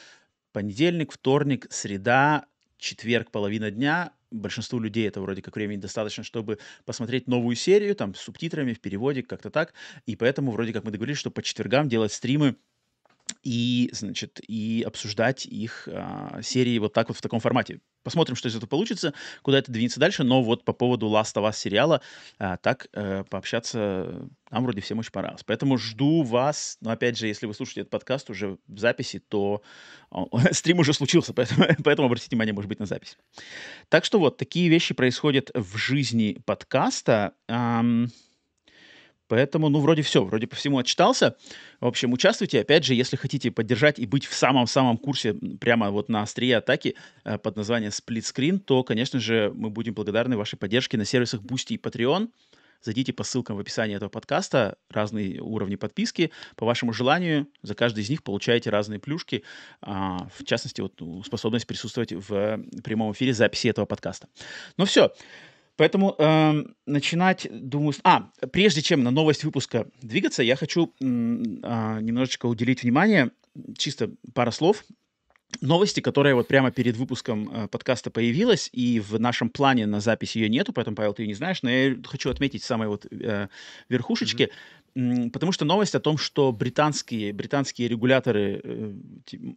понедельник, 0.51 1.12
вторник, 1.12 1.68
среда, 1.70 2.46
четверг, 2.77 3.32
половина 3.32 3.72
дня. 3.72 4.12
Большинству 4.32 4.79
людей 4.79 5.08
это 5.08 5.22
вроде 5.22 5.41
как 5.41 5.56
времени 5.56 5.79
достаточно, 5.79 6.24
чтобы 6.24 6.60
посмотреть 6.86 7.27
новую 7.27 7.56
серию, 7.56 7.96
там, 7.96 8.13
с 8.13 8.20
субтитрами, 8.20 8.74
в 8.74 8.79
переводе, 8.79 9.24
как-то 9.24 9.50
так. 9.50 9.74
И 10.06 10.15
поэтому 10.15 10.51
вроде 10.51 10.72
как 10.74 10.84
мы 10.84 10.91
договорились, 10.91 11.20
что 11.20 11.32
по 11.32 11.41
четвергам 11.41 11.89
делать 11.89 12.13
стримы 12.13 12.56
и, 13.43 13.89
значит, 13.93 14.39
и 14.48 14.83
обсуждать 14.86 15.45
их 15.45 15.88
а, 15.91 16.41
серии 16.41 16.77
вот 16.79 16.93
так 16.93 17.09
вот 17.09 17.17
в 17.17 17.21
таком 17.21 17.39
формате. 17.39 17.79
Посмотрим, 18.03 18.36
что 18.36 18.48
из 18.48 18.55
этого 18.55 18.69
получится, 18.69 19.13
куда 19.41 19.59
это 19.59 19.71
двинется 19.71 20.00
дальше, 20.00 20.24
но 20.24 20.41
вот 20.41 20.63
по 20.63 20.74
поводу 20.74 21.07
Last 21.07 21.36
of 21.36 21.48
Us 21.48 21.57
сериала 21.57 22.01
а, 22.38 22.57
так 22.57 22.88
а, 22.93 23.24
пообщаться 23.24 24.29
нам 24.51 24.63
вроде 24.63 24.81
всем 24.81 25.00
очень 25.00 25.12
понравилось. 25.12 25.43
Поэтому 25.45 25.77
жду 25.77 26.24
вас, 26.24 26.77
но 26.81 26.91
опять 26.91 27.17
же, 27.17 27.27
если 27.27 27.45
вы 27.45 27.53
слушаете 27.53 27.81
этот 27.81 27.91
подкаст 27.91 28.29
уже 28.29 28.57
в 28.67 28.79
записи, 28.79 29.19
то 29.19 29.62
стрим 30.51 30.79
уже 30.79 30.93
случился, 30.93 31.33
поэтому, 31.33 31.65
поэтому 31.83 32.07
обратите 32.07 32.29
внимание, 32.31 32.53
может 32.53 32.69
быть, 32.69 32.79
на 32.79 32.86
запись. 32.86 33.17
Так 33.89 34.05
что 34.05 34.19
вот, 34.19 34.38
такие 34.38 34.69
вещи 34.69 34.93
происходят 34.93 35.51
в 35.53 35.77
жизни 35.77 36.41
подкаста. 36.45 37.33
Ам... 37.48 38.09
Поэтому, 39.29 39.69
ну, 39.69 39.79
вроде 39.79 40.01
все, 40.01 40.24
вроде 40.24 40.48
по 40.48 40.55
всему 40.55 40.79
отчитался. 40.79 41.38
В 41.79 41.86
общем, 41.86 42.12
участвуйте. 42.12 42.59
Опять 42.59 42.83
же, 42.83 42.95
если 42.95 43.15
хотите 43.15 43.51
поддержать 43.51 44.00
и 44.00 44.05
быть 44.05 44.25
в 44.25 44.33
самом-самом 44.33 44.98
курсе, 44.98 45.36
прямо 45.62 45.91
вот 45.91 46.09
на 46.09 46.24
острие 46.24 46.57
атаки 46.57 46.95
э, 47.24 47.38
под 47.38 47.55
названием 47.55 47.91
Split 47.91 48.24
Screen, 48.24 48.59
то, 48.59 48.83
конечно 48.83 49.19
же, 49.19 49.53
мы 49.55 49.69
будем 49.69 49.93
благодарны 49.93 50.36
вашей 50.36 50.57
поддержке 50.57 50.98
на 50.98 51.05
сервисах 51.05 51.41
Boosty 51.41 51.75
и 51.75 51.77
Patreon. 51.77 52.29
Зайдите 52.81 53.12
по 53.12 53.24
ссылкам 53.24 53.57
в 53.57 53.59
описании 53.59 53.95
этого 53.95 54.09
подкаста, 54.09 54.77
разные 54.89 55.41
уровни 55.41 55.75
подписки. 55.75 56.31
По 56.55 56.65
вашему 56.65 56.93
желанию, 56.93 57.48
за 57.62 57.75
каждый 57.75 58.03
из 58.03 58.09
них 58.09 58.24
получаете 58.24 58.69
разные 58.69 59.00
плюшки. 59.00 59.43
А, 59.81 60.29
в 60.38 60.45
частности, 60.45 60.79
вот 60.79 60.93
ну, 61.01 61.21
способность 61.24 61.67
присутствовать 61.67 62.13
в 62.13 62.59
прямом 62.83 63.12
эфире 63.12 63.33
записи 63.33 63.67
этого 63.67 63.86
подкаста. 63.86 64.27
Ну 64.77 64.86
все. 64.86 65.12
Поэтому 65.79 66.13
э, 66.17 66.65
начинать, 66.86 67.48
думаю... 67.50 67.93
А, 68.03 68.29
прежде 68.51 68.81
чем 68.81 69.01
на 69.01 69.12
новость 69.12 69.45
выпуска 69.45 69.88
двигаться, 70.01 70.43
я 70.43 70.57
хочу 70.57 70.93
э, 71.00 71.05
немножечко 71.05 72.48
уделить 72.48 72.83
внимание, 72.83 73.31
чисто 73.77 74.12
пара 74.33 74.51
слов, 74.51 74.83
новости, 75.62 76.01
которая 76.01 76.36
вот 76.36 76.50
прямо 76.50 76.71
перед 76.71 76.98
выпуском 76.98 77.50
э, 77.50 77.67
подкаста 77.69 78.12
появилась, 78.12 78.69
и 78.74 79.00
в 79.00 79.21
нашем 79.21 79.50
плане 79.50 79.86
на 79.86 80.01
запись 80.01 80.36
ее 80.36 80.50
нету, 80.50 80.74
поэтому, 80.74 80.98
Павел, 80.98 81.13
ты 81.13 81.24
ее 81.24 81.27
не 81.27 81.33
знаешь, 81.33 81.63
но 81.63 81.69
я 81.69 81.95
хочу 82.03 82.29
отметить 82.29 82.63
самые 82.63 82.89
вот 82.89 83.05
э, 83.09 83.48
верхушечки. 83.88 84.50
потому 85.31 85.53
что 85.53 85.63
новость 85.63 85.95
о 85.95 86.01
том, 86.01 86.17
что 86.17 86.51
британские, 86.51 87.31
британские 87.31 87.88
регуляторы, 87.88 88.59
э, 88.62 88.93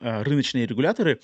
а, 0.01 0.23
рыночные 0.23 0.67
регуляторы 0.67 1.21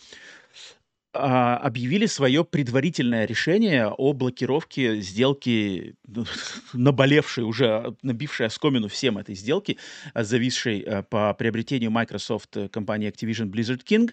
объявили 1.12 2.05
свое 2.07 2.45
предварительное 2.45 3.25
решение 3.25 3.88
о 3.88 4.12
блокировке 4.12 5.00
сделки, 5.00 5.97
ну, 6.07 6.27
наболевшей 6.75 7.45
уже, 7.45 7.97
набившей 8.03 8.47
оскомину 8.47 8.88
всем 8.88 9.17
этой 9.17 9.35
сделки, 9.35 9.79
а, 10.12 10.23
зависшей 10.23 10.81
а, 10.81 11.03
по 11.03 11.33
приобретению 11.33 11.91
Microsoft 11.91 12.57
э, 12.57 12.69
компании 12.69 13.11
Activision 13.11 13.50
Blizzard 13.50 13.83
King. 13.85 14.12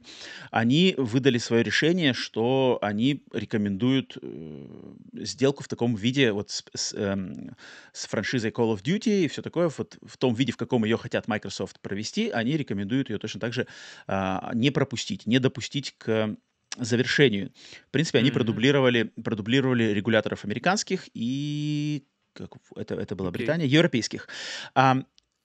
Они 0.52 0.96
выдали 0.98 1.38
свое 1.38 1.64
решение, 1.64 2.14
что 2.14 2.80
они 2.82 3.24
рекомендуют 3.34 4.18
э, 4.22 4.66
сделку 5.14 5.64
в 5.64 5.68
таком 5.68 5.96
виде 5.96 6.32
вот 6.32 6.50
с, 6.50 6.64
с, 6.74 6.94
эм, 6.94 7.56
с 7.92 8.06
франшизой 8.08 8.52
Call 8.52 8.74
of 8.74 8.84
Duty 8.84 9.26
и 9.26 9.28
все 9.28 9.42
такое, 9.42 9.70
вот 9.78 9.98
в 10.02 10.18
том 10.18 10.34
виде, 10.34 10.54
в 10.54 10.58
каком 10.58 10.86
ее 10.86 10.98
хотят 10.98 11.28
Microsoft 11.28 11.82
провести, 11.82 12.30
они 12.30 12.56
рекомендуют 12.56 13.10
ее 13.10 13.18
точно 13.18 13.42
так 13.42 13.52
же 13.52 13.68
а, 14.08 14.52
не 14.54 14.72
пропустить, 14.72 15.26
не 15.26 15.40
допустить 15.40 15.94
к 15.98 16.38
завершению. 16.78 17.52
В 17.88 17.92
принципе, 17.92 18.20
они 18.20 18.30
mm-hmm. 18.30 18.34
продублировали, 18.34 19.04
продублировали 19.24 19.84
регуляторов 19.86 20.46
американских 20.46 21.10
и 21.14 22.06
как, 22.34 22.52
это, 22.76 22.96
это 22.96 23.16
была 23.16 23.32
Британия, 23.32 23.66
европейских. 23.66 24.28
А, 24.76 24.98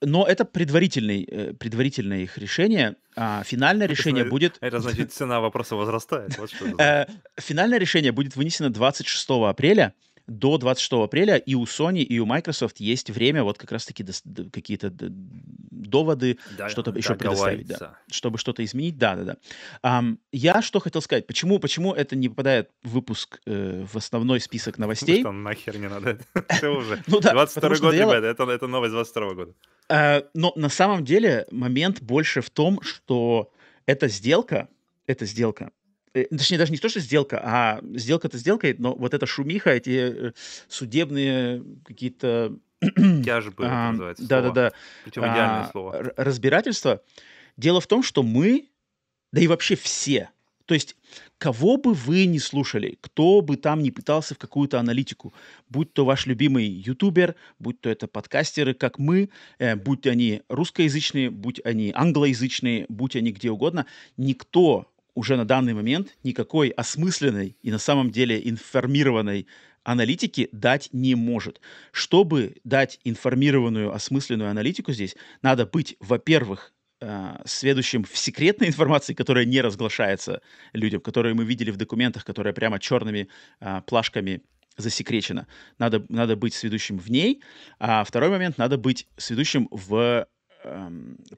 но 0.03 0.27
это 0.27 0.45
предварительный, 0.45 1.25
э, 1.25 1.53
предварительное 1.53 2.21
их 2.21 2.39
решение. 2.39 2.97
А 3.17 3.43
финальное 3.45 3.87
это 3.87 3.95
решение 3.95 4.23
значит, 4.23 4.31
будет... 4.31 4.59
Это 4.61 4.81
значит, 4.81 5.13
цена 5.13 5.41
вопроса 5.41 5.77
возрастает. 5.77 6.37
Вот 6.39 6.51
э, 6.81 7.07
финальное 7.37 7.79
решение 7.79 8.13
будет 8.13 8.35
вынесено 8.35 8.71
26 8.71 9.27
апреля 9.31 9.95
до 10.27 10.59
26 10.59 10.93
апреля 10.93 11.37
и 11.37 11.55
у 11.55 11.65
Sony, 11.65 12.03
и 12.03 12.19
у 12.19 12.27
Microsoft 12.27 12.81
есть 12.81 13.11
время 13.11 13.43
вот 13.43 13.59
как 13.59 13.73
раз-таки 13.73 14.05
какие-то 14.53 14.91
доводы, 14.91 16.39
да, 16.57 16.69
что-то 16.69 16.93
еще 16.93 17.15
предоставить, 17.15 17.67
да, 17.67 17.99
чтобы 18.11 18.39
что-то 18.39 18.65
изменить. 18.65 18.99
Да, 18.99 19.17
да, 19.17 19.25
да. 19.25 19.37
Um, 19.83 20.19
я 20.33 20.63
что 20.63 20.81
хотел 20.81 21.03
сказать, 21.03 21.27
почему, 21.27 21.59
почему 21.59 21.93
это 21.95 22.17
не 22.17 22.29
попадает 22.29 22.71
в 22.83 22.91
выпуск 22.91 23.41
э, 23.47 23.85
в 23.91 23.97
основной 23.97 24.41
список 24.41 24.79
новостей? 24.79 25.21
Что 25.21 25.33
нахер 25.33 25.79
не 25.79 25.89
надо, 25.89 26.19
это 26.35 26.71
уже. 26.71 27.03
Ну 27.07 27.21
да. 27.21 27.33
22 27.33 27.69
год, 27.79 27.95
ребята, 27.95 28.45
это 28.51 28.67
новость 28.67 28.93
22 28.93 29.35
года. 29.35 29.55
Э, 29.89 30.23
но 30.35 30.53
на 30.57 30.69
самом 30.69 31.05
деле 31.05 31.47
момент 31.51 32.01
больше 32.01 32.41
в 32.41 32.51
том, 32.51 32.81
что 32.83 33.53
эта 33.87 34.09
сделка, 34.09 34.69
эта 35.07 35.27
сделка 35.27 35.73
точнее, 36.13 36.59
даже 36.59 36.73
не 36.73 36.79
то, 36.79 36.89
что 36.89 37.01
сделка, 37.01 37.41
а 37.43 37.81
сделка-то 37.95 38.39
сделкой, 38.39 38.75
но 38.79 38.95
вот 38.95 39.15
эта 39.15 39.27
шумиха, 39.27 39.71
эти 39.71 40.29
э, 40.29 40.33
судебные 40.69 41.63
какие-то... 41.85 42.57
Тяжбы, 43.25 43.67
а, 43.67 43.91
называется 43.91 44.27
Да-да-да. 44.27 44.73
Причем 45.05 45.23
идеальное 45.23 45.67
а, 45.67 45.71
слово. 45.71 46.13
Разбирательство. 46.17 47.03
Дело 47.57 47.81
в 47.81 47.87
том, 47.87 48.03
что 48.03 48.23
мы, 48.23 48.69
да 49.33 49.41
и 49.41 49.47
вообще 49.47 49.77
все, 49.77 50.31
то 50.71 50.75
есть 50.75 50.95
кого 51.39 51.79
бы 51.79 51.95
вы 51.95 52.27
ни 52.27 52.39
слушали, 52.39 52.97
кто 53.01 53.41
бы 53.41 53.57
там 53.57 53.83
ни 53.83 53.91
пытался 53.91 54.37
в 54.37 54.39
какую-то 54.39 54.79
аналитику, 54.79 55.35
будь 55.69 55.93
то 55.93 56.05
ваш 56.05 56.27
любимый 56.27 56.65
ютубер, 56.65 57.35
будь 57.59 57.81
то 57.81 57.91
это 57.91 58.07
подкастеры, 58.07 58.73
как 58.73 59.01
мы, 59.01 59.31
э, 59.59 59.75
будь 59.75 60.07
они 60.07 60.43
русскоязычные, 60.49 61.31
будь 61.31 61.61
они 61.65 61.93
англоязычные, 61.93 62.87
будь 62.89 63.17
они 63.17 63.33
где 63.33 63.51
угодно, 63.51 63.87
никто 64.17 64.87
уже 65.21 65.37
на 65.37 65.45
данный 65.45 65.75
момент 65.75 66.17
никакой 66.25 66.71
осмысленной 66.71 67.55
и 67.61 67.71
на 67.71 67.79
самом 67.79 68.11
деле 68.11 68.41
информированной 68.49 69.47
аналитики 69.85 70.49
дать 70.51 70.89
не 70.93 71.15
может. 71.15 71.61
Чтобы 71.93 72.57
дать 72.65 72.99
информированную, 73.05 73.93
осмысленную 73.93 74.51
аналитику 74.51 74.93
здесь, 74.93 75.17
надо 75.43 75.67
быть, 75.67 75.97
во-первых, 76.01 76.73
э, 77.03 77.37
следующим 77.45 78.05
в 78.05 78.17
секретной 78.17 78.69
информации, 78.69 79.13
которая 79.13 79.45
не 79.45 79.61
разглашается 79.61 80.41
людям, 80.73 81.03
которые 81.03 81.35
мы 81.35 81.45
видели 81.45 81.71
в 81.71 81.77
документах, 81.77 82.25
которая 82.25 82.55
прямо 82.55 82.79
черными 82.79 83.29
э, 83.61 83.83
плашками 83.87 84.41
засекречена. 84.79 85.47
Надо, 85.79 86.03
надо 86.09 86.35
быть 86.35 86.55
сведущим 86.55 86.99
в 86.99 87.11
ней. 87.11 87.43
А 87.79 88.05
второй 88.05 88.31
момент, 88.31 88.57
надо 88.57 88.79
быть 88.79 89.07
сведущим 89.19 89.69
в 89.71 90.27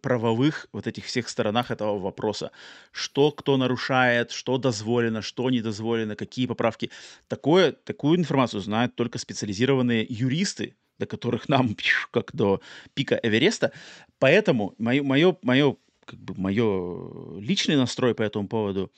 правовых 0.01 0.69
вот 0.73 0.87
этих 0.87 1.05
всех 1.05 1.29
сторонах 1.29 1.71
этого 1.71 1.99
вопроса. 1.99 2.51
Что 2.91 3.31
кто 3.31 3.57
нарушает, 3.57 4.31
что 4.31 4.59
дозволено, 4.59 5.23
что 5.23 5.51
не 5.51 5.61
дозволено, 5.61 6.17
какие 6.17 6.47
поправки. 6.47 6.91
Такое, 7.29 7.73
такую 7.73 8.19
информацию 8.19 8.61
знают 8.61 8.95
только 8.95 9.19
специализированные 9.19 10.07
юристы, 10.09 10.77
до 10.99 11.07
которых 11.07 11.49
нам 11.49 11.77
как 12.11 12.35
до 12.35 12.61
пика 12.95 13.19
Эвереста. 13.23 13.73
Поэтому 14.19 14.75
мое, 14.79 15.03
мое, 15.03 15.37
мое, 15.43 15.77
как 16.05 16.19
бы 16.19 16.35
мое 16.37 17.41
личный 17.41 17.77
настрой 17.77 18.15
по 18.15 18.23
этому 18.23 18.49
поводу 18.49 18.91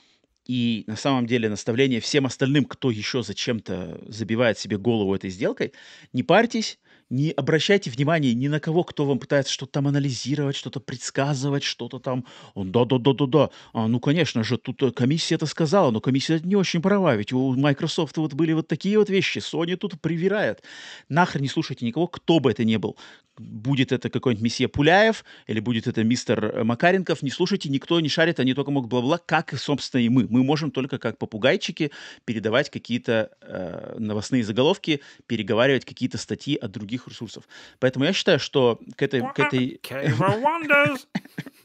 и 0.46 0.84
на 0.86 0.96
самом 0.96 1.26
деле 1.26 1.48
наставление 1.48 2.00
всем 2.00 2.26
остальным, 2.26 2.64
кто 2.64 2.90
еще 2.90 3.22
зачем-то 3.22 4.00
забивает 4.06 4.58
себе 4.58 4.76
голову 4.76 5.14
этой 5.14 5.30
сделкой, 5.30 5.72
не 6.12 6.22
парьтесь, 6.22 6.78
не 7.14 7.30
обращайте 7.30 7.90
внимания 7.90 8.34
ни 8.34 8.48
на 8.48 8.60
кого, 8.60 8.82
кто 8.82 9.06
вам 9.06 9.18
пытается 9.18 9.52
что-то 9.52 9.72
там 9.72 9.86
анализировать, 9.86 10.56
что-то 10.56 10.80
предсказывать, 10.80 11.62
что-то 11.62 11.98
там. 12.00 12.24
Он, 12.54 12.72
да-да-да-да-да. 12.72 13.50
А, 13.72 13.86
ну, 13.86 14.00
конечно 14.00 14.42
же, 14.42 14.58
тут 14.58 14.82
э, 14.82 14.90
комиссия 14.90 15.36
это 15.36 15.46
сказала, 15.46 15.90
но 15.90 16.00
комиссия 16.00 16.40
не 16.42 16.56
очень 16.56 16.82
права, 16.82 17.14
ведь 17.14 17.32
у 17.32 17.54
Microsoft 17.54 18.16
вот 18.16 18.34
были 18.34 18.52
вот 18.52 18.66
такие 18.66 18.98
вот 18.98 19.10
вещи, 19.10 19.38
Sony 19.38 19.76
тут 19.76 20.00
привирает. 20.00 20.62
Нахрен 21.08 21.42
не 21.42 21.48
слушайте 21.48 21.86
никого, 21.86 22.08
кто 22.08 22.40
бы 22.40 22.50
это 22.50 22.64
ни 22.64 22.76
был. 22.76 22.96
Будет 23.36 23.90
это 23.90 24.10
какой-нибудь 24.10 24.44
месье 24.44 24.68
Пуляев 24.68 25.24
или 25.48 25.58
будет 25.58 25.86
это 25.86 26.04
мистер 26.04 26.44
э, 26.44 26.64
Макаренков, 26.64 27.22
не 27.22 27.30
слушайте, 27.30 27.68
никто 27.68 27.98
не 28.00 28.08
шарит, 28.08 28.40
они 28.40 28.54
только 28.54 28.70
могут 28.70 28.90
бла-бла, 28.90 29.18
как, 29.18 29.56
собственно, 29.58 30.02
и 30.02 30.08
мы. 30.08 30.26
Мы 30.28 30.42
можем 30.42 30.70
только 30.70 30.98
как 30.98 31.18
попугайчики 31.18 31.90
передавать 32.24 32.70
какие-то 32.70 33.30
э, 33.40 33.96
новостные 33.98 34.44
заголовки, 34.44 35.00
переговаривать 35.26 35.84
какие-то 35.84 36.18
статьи 36.18 36.56
от 36.56 36.70
других 36.72 37.03
других 37.04 37.08
ресурсов. 37.08 37.48
Поэтому 37.78 38.04
я 38.04 38.12
считаю, 38.12 38.38
что 38.38 38.80
к 38.96 39.02
этой... 39.02 39.20
К 39.32 39.38
этой... 39.38 39.80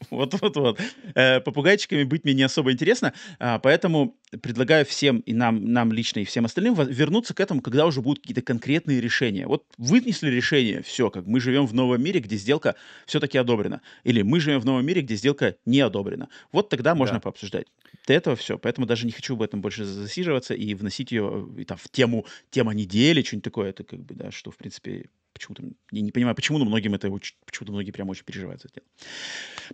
Вот-вот-вот. 0.09 0.79
Э, 1.15 1.39
попугайчиками 1.39 2.03
быть 2.03 2.23
мне 2.23 2.33
не 2.33 2.43
особо 2.43 2.71
интересно, 2.71 3.13
а, 3.39 3.59
поэтому 3.59 4.15
предлагаю 4.41 4.85
всем, 4.85 5.19
и 5.19 5.33
нам, 5.33 5.65
нам 5.65 5.91
лично, 5.91 6.19
и 6.19 6.23
всем 6.23 6.45
остальным 6.45 6.75
вернуться 6.75 7.33
к 7.33 7.39
этому, 7.39 7.61
когда 7.61 7.85
уже 7.85 8.01
будут 8.01 8.19
какие-то 8.19 8.41
конкретные 8.41 9.01
решения. 9.01 9.47
Вот 9.47 9.65
вынесли 9.77 10.29
решение, 10.29 10.81
все, 10.83 11.09
как 11.09 11.25
мы 11.25 11.39
живем 11.39 11.65
в 11.65 11.73
новом 11.73 12.01
мире, 12.01 12.19
где 12.19 12.37
сделка 12.37 12.75
все-таки 13.05 13.37
одобрена. 13.37 13.81
Или 14.03 14.21
мы 14.21 14.39
живем 14.39 14.59
в 14.59 14.65
новом 14.65 14.85
мире, 14.85 15.01
где 15.01 15.15
сделка 15.15 15.55
не 15.65 15.81
одобрена. 15.81 16.29
Вот 16.51 16.69
тогда 16.69 16.95
можно 16.95 17.15
да. 17.15 17.21
пообсуждать. 17.21 17.65
До 18.07 18.13
этого 18.13 18.35
все. 18.35 18.57
Поэтому 18.57 18.87
даже 18.87 19.05
не 19.05 19.11
хочу 19.11 19.35
в 19.35 19.41
этом 19.41 19.61
больше 19.61 19.83
засиживаться 19.83 20.53
и 20.53 20.73
вносить 20.75 21.11
ее 21.11 21.47
и, 21.57 21.65
там, 21.65 21.77
в 21.77 21.89
тему 21.89 22.25
тема 22.51 22.73
недели, 22.73 23.23
что-нибудь 23.23 23.43
такое. 23.43 23.69
Это 23.69 23.83
как 23.83 23.99
бы, 23.99 24.15
да, 24.15 24.31
что, 24.31 24.51
в 24.51 24.57
принципе, 24.57 25.09
почему-то, 25.39 25.63
я 25.91 26.01
не 26.01 26.11
понимаю, 26.11 26.35
почему, 26.35 26.57
но 26.57 26.65
многим 26.65 26.93
это 26.93 27.09
почему-то 27.09 27.71
многие 27.71 27.91
прям 27.91 28.09
очень 28.09 28.25
переживают 28.25 28.61
за 28.61 28.67
это 28.67 28.81
дело. 28.81 28.87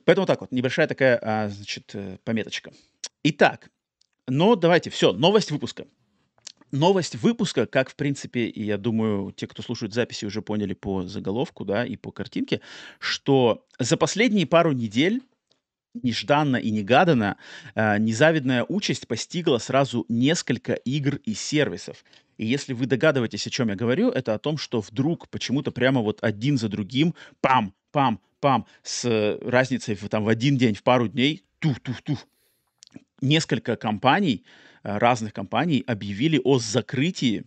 Поэтому 0.06 0.28
так 0.28 0.42
вот, 0.42 0.52
небольшая 0.52 0.88
такая, 0.88 1.20
а, 1.22 1.50
значит, 1.50 1.92
э, 1.94 2.18
пометочка. 2.24 2.72
Итак, 3.24 3.70
но 4.28 4.56
давайте, 4.56 4.90
все, 4.90 5.12
новость 5.12 5.52
выпуска. 5.52 5.88
Новость 6.72 7.16
выпуска, 7.16 7.66
как, 7.68 7.90
в 7.90 7.96
принципе, 7.96 8.48
и 8.48 8.64
я 8.64 8.78
думаю, 8.78 9.32
те, 9.32 9.48
кто 9.48 9.62
слушает 9.62 9.94
записи, 9.94 10.26
уже 10.26 10.42
поняли 10.42 10.74
по 10.74 11.04
заголовку, 11.04 11.64
да, 11.64 11.86
и 11.86 11.96
по 11.96 12.12
картинке, 12.12 12.62
что 13.00 13.66
за 13.80 13.98
последние 13.98 14.46
пару 14.46 14.72
недель 14.72 15.22
нежданно 16.04 16.58
и 16.58 16.72
негаданно 16.72 17.38
э, 17.76 17.98
незавидная 17.98 18.66
участь 18.68 19.08
постигла 19.08 19.58
сразу 19.58 20.06
несколько 20.10 20.74
игр 20.74 21.16
и 21.26 21.34
сервисов. 21.34 22.04
И 22.38 22.46
если 22.46 22.74
вы 22.74 22.86
догадываетесь, 22.86 23.48
о 23.48 23.50
чем 23.50 23.70
я 23.70 23.76
говорю, 23.76 24.10
это 24.10 24.34
о 24.34 24.40
том, 24.40 24.58
что 24.58 24.82
вдруг 24.82 25.30
почему-то 25.30 25.72
прямо 25.72 26.02
вот 26.02 26.20
один 26.22 26.58
за 26.58 26.70
другим, 26.70 27.16
пам, 27.42 27.74
пам, 27.92 28.20
пам, 28.40 28.66
с 28.84 29.38
разницей 29.42 29.96
в, 29.96 30.08
там, 30.10 30.24
в 30.24 30.30
один 30.30 30.58
день, 30.58 30.76
в 30.76 30.84
пару 30.84 31.08
дней, 31.08 31.44
тух-тух-тух, 31.60 32.28
несколько 33.22 33.76
компаний, 33.76 34.44
э, 34.84 34.98
разных 34.98 35.34
компаний 35.34 35.84
объявили 35.88 36.40
о 36.44 36.60
закрытии 36.60 37.46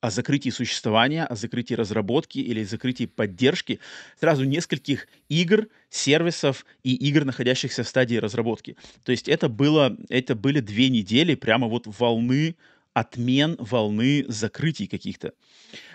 о 0.00 0.10
закрытии 0.10 0.50
существования, 0.50 1.24
о 1.24 1.34
закрытии 1.36 1.74
разработки 1.74 2.38
или 2.38 2.64
закрытии 2.64 3.06
поддержки 3.06 3.80
сразу 4.20 4.44
нескольких 4.44 5.08
игр, 5.28 5.68
сервисов 5.88 6.66
и 6.84 6.94
игр, 6.94 7.24
находящихся 7.24 7.82
в 7.82 7.88
стадии 7.88 8.16
разработки. 8.16 8.76
То 9.04 9.12
есть 9.12 9.28
это, 9.28 9.48
было, 9.48 9.96
это 10.08 10.34
были 10.34 10.60
две 10.60 10.88
недели 10.90 11.34
прямо 11.34 11.66
вот 11.66 11.86
волны 11.86 12.56
отмен, 12.92 13.56
волны 13.58 14.24
закрытий 14.28 14.86
каких-то. 14.86 15.34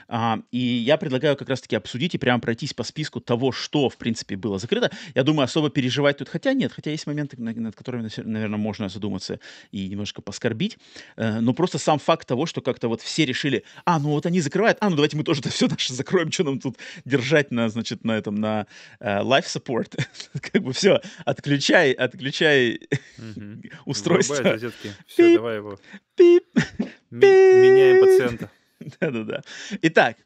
А, 0.08 0.40
и 0.52 0.58
я 0.58 0.98
предлагаю 0.98 1.36
как 1.36 1.50
раз-таки 1.50 1.76
обсудить 1.76 2.16
и 2.16 2.18
прямо 2.18 2.40
пройтись 2.40 2.74
по 2.74 2.84
списку 2.84 3.20
того, 3.20 3.52
что, 3.52 3.90
в 3.90 3.98
принципе, 3.98 4.36
было 4.36 4.60
закрыто. 4.60 4.92
Я 5.16 5.24
думаю, 5.24 5.46
особо 5.46 5.70
переживать 5.70 6.18
тут, 6.18 6.30
хотя 6.30 6.54
нет, 6.54 6.72
хотя 6.72 6.92
есть 6.92 7.08
моменты, 7.08 7.38
над 7.40 7.76
которыми, 7.76 8.10
наверное, 8.18 8.58
можно 8.58 8.90
задуматься 8.90 9.40
и 9.72 9.88
немножко 9.88 10.22
поскорбить. 10.22 10.78
Э, 11.16 11.40
но 11.40 11.54
просто 11.54 11.78
сам 11.78 12.00
факт 12.00 12.28
того, 12.28 12.46
что 12.46 12.62
как-то 12.62 12.88
вот 12.88 13.02
все 13.02 13.26
решили, 13.26 13.64
а, 13.86 14.00
ну 14.00 14.10
вот 14.10 14.26
они 14.26 14.42
закрывают, 14.42 14.78
а, 14.82 14.90
ну 14.90 14.96
давайте 14.96 15.18
мы 15.18 15.24
тоже 15.24 15.42
это 15.42 15.50
все 15.50 15.68
наше 15.68 15.94
закроем, 15.94 16.32
что 16.32 16.44
нам 16.44 16.60
тут 16.60 16.78
держать 17.06 17.52
на, 17.52 17.70
значит, 17.70 18.04
на 18.04 18.18
этом, 18.18 18.36
на 18.36 18.68
uh, 19.00 19.24
life 19.24 19.46
support. 19.46 20.00
как 20.52 20.62
бы 20.64 20.74
все, 20.74 21.02
отключай, 21.26 21.92
отключай 21.92 22.80
устройство. 23.86 24.58
Все, 25.08 25.36
давай 25.36 25.58
его. 25.58 25.80
Меняем 27.12 28.02
пациента. 28.02 28.50
Да-да-да. 29.00 29.42
Итак, 29.82 30.18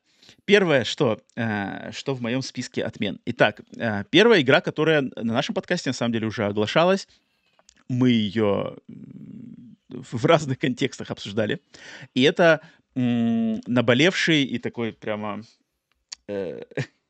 первое, 0.45 0.83
что, 0.83 1.21
э, 1.35 1.91
что 1.91 2.13
в 2.13 2.21
моем 2.21 2.41
списке 2.41 2.83
отмен. 2.83 3.19
Итак, 3.25 3.62
э, 3.77 4.03
первая 4.09 4.41
игра, 4.41 4.62
которая 4.62 5.01
на 5.01 5.33
нашем 5.33 5.55
подкасте 5.55 5.89
на 5.89 5.93
самом 5.93 6.13
деле 6.13 6.27
уже 6.27 6.45
оглашалась, 6.45 7.07
мы 7.88 8.09
ее 8.09 8.77
в 9.89 10.25
разных 10.25 10.59
контекстах 10.59 11.12
обсуждали, 11.12 11.62
и 12.15 12.24
это 12.24 12.62
наболевший 12.95 14.43
и 14.43 14.57
такой 14.57 14.93
прямо 14.93 15.43
э, 16.27 16.63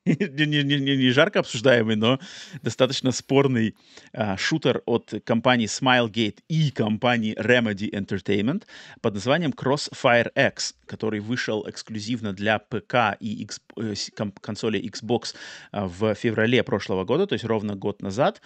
не, 0.45 0.45
не, 0.45 0.63
не, 0.63 0.97
не 0.97 1.09
жарко 1.09 1.39
обсуждаемый, 1.39 1.95
но 1.95 2.19
достаточно 2.61 3.11
спорный 3.11 3.75
а, 4.13 4.37
шутер 4.37 4.83
от 4.85 5.13
компании 5.23 5.67
Smilegate 5.67 6.39
и 6.47 6.69
компании 6.69 7.35
Remedy 7.35 7.89
Entertainment 7.91 8.65
под 9.01 9.15
названием 9.15 9.51
Crossfire 9.51 10.31
X, 10.35 10.75
который 10.85 11.21
вышел 11.21 11.67
эксклюзивно 11.67 12.33
для 12.33 12.59
ПК 12.59 13.17
и 13.19 13.41
X, 13.43 13.61
э, 13.77 13.95
консоли 14.41 14.79
Xbox 14.79 15.33
а, 15.71 15.87
в 15.87 16.13
феврале 16.13 16.63
прошлого 16.63 17.03
года, 17.03 17.25
то 17.25 17.33
есть 17.33 17.45
ровно 17.45 17.75
год 17.75 18.03
назад. 18.03 18.41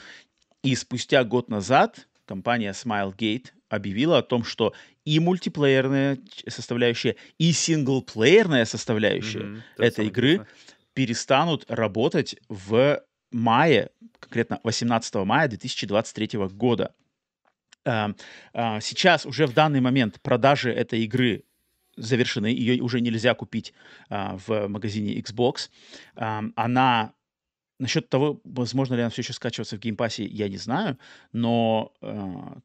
И 0.63 0.75
спустя 0.75 1.25
год 1.25 1.49
назад 1.49 2.07
компания 2.25 2.71
Smilegate 2.71 3.47
объявила 3.67 4.19
о 4.19 4.23
том, 4.23 4.45
что 4.45 4.73
и 5.03 5.19
мультиплеерная 5.19 6.19
составляющая, 6.47 7.17
и 7.37 7.51
синглплеерная 7.51 8.63
составляющая 8.63 9.39
mm-hmm, 9.39 9.61
этой 9.77 10.07
игры 10.07 10.31
интересно 10.31 10.78
перестанут 10.93 11.65
работать 11.69 12.36
в 12.48 13.01
мае, 13.31 13.89
конкретно 14.19 14.60
18 14.63 15.15
мая 15.25 15.48
2023 15.48 16.48
года. 16.50 16.93
Эм, 17.86 18.15
а, 18.53 18.79
сейчас 18.81 19.25
уже 19.25 19.48
в 19.48 19.53
данный 19.53 19.81
момент 19.81 20.22
продажи 20.22 20.72
этой 20.72 21.03
игры 21.03 21.43
завершены, 21.96 22.48
ее 22.48 22.81
уже 22.81 23.01
нельзя 23.01 23.34
купить 23.34 23.74
а, 24.10 24.38
в 24.46 24.67
магазине 24.67 25.19
Xbox. 25.19 25.69
Эм, 26.15 26.53
она 26.55 27.13
Насчет 27.79 28.09
того, 28.09 28.41
возможно 28.43 28.95
ли 28.95 29.01
она 29.01 29.09
все 29.09 29.21
еще 29.21 29.31
скачиваться 29.31 29.77
в 29.77 29.79
Game 29.79 29.98
Pass 29.98 30.16
е, 30.16 30.25
я 30.25 30.50
не 30.50 30.57
знаю, 30.57 30.98
но 31.31 31.93
э, 32.01 32.07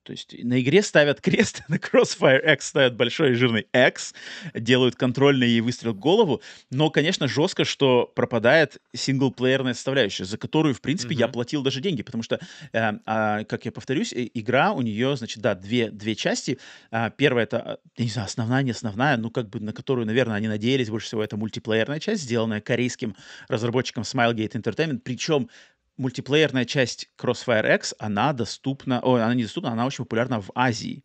то 0.02 0.12
есть 0.12 0.34
на 0.42 0.60
игре 0.60 0.82
ставят 0.82 1.20
крест, 1.22 1.62
на 1.68 1.76
Crossfire 1.76 2.52
X 2.52 2.66
ставят 2.66 2.96
большой 2.96 3.30
и 3.30 3.34
жирный 3.34 3.66
X, 3.72 4.12
делают 4.54 4.96
контрольный 4.96 5.48
ей 5.48 5.60
выстрел 5.60 5.92
в 5.92 5.98
голову, 5.98 6.42
но, 6.70 6.90
конечно, 6.90 7.28
жестко, 7.28 7.64
что 7.64 8.10
пропадает 8.14 8.78
синглплеерная 8.92 9.74
составляющая, 9.74 10.24
за 10.24 10.36
которую, 10.36 10.74
в 10.74 10.80
принципе, 10.80 11.14
mm-hmm. 11.14 11.18
я 11.18 11.28
платил 11.28 11.62
даже 11.62 11.80
деньги, 11.80 12.02
потому 12.02 12.24
что, 12.24 12.40
э, 12.72 12.92
э, 13.06 13.44
как 13.44 13.64
я 13.64 13.72
повторюсь, 13.72 14.12
игра 14.12 14.72
у 14.72 14.82
нее, 14.82 15.16
значит, 15.16 15.40
да, 15.40 15.54
две, 15.54 15.90
две 15.90 16.16
части. 16.16 16.58
Э, 16.90 17.10
первая 17.16 17.44
это, 17.44 17.78
я 17.96 18.04
не 18.04 18.10
знаю, 18.10 18.26
основная, 18.26 18.62
не 18.62 18.72
основная, 18.72 19.16
ну, 19.16 19.30
как 19.30 19.48
бы 19.48 19.60
на 19.60 19.72
которую, 19.72 20.06
наверное, 20.06 20.36
они 20.36 20.48
надеялись 20.48 20.90
больше 20.90 21.06
всего, 21.06 21.22
это 21.22 21.36
мультиплеерная 21.36 22.00
часть, 22.00 22.22
сделанная 22.22 22.60
корейским 22.60 23.14
разработчиком 23.48 24.02
Smilegate 24.02 24.52
Entertainment, 24.52 25.03
причем 25.04 25.48
мультиплеерная 25.96 26.64
часть 26.64 27.08
Crossfire 27.18 27.76
X, 27.76 27.94
она 27.98 28.32
доступна, 28.32 29.00
ой, 29.00 29.22
она 29.22 29.34
недоступна, 29.34 29.72
она 29.72 29.86
очень 29.86 30.04
популярна 30.04 30.40
в 30.40 30.50
Азии. 30.54 31.04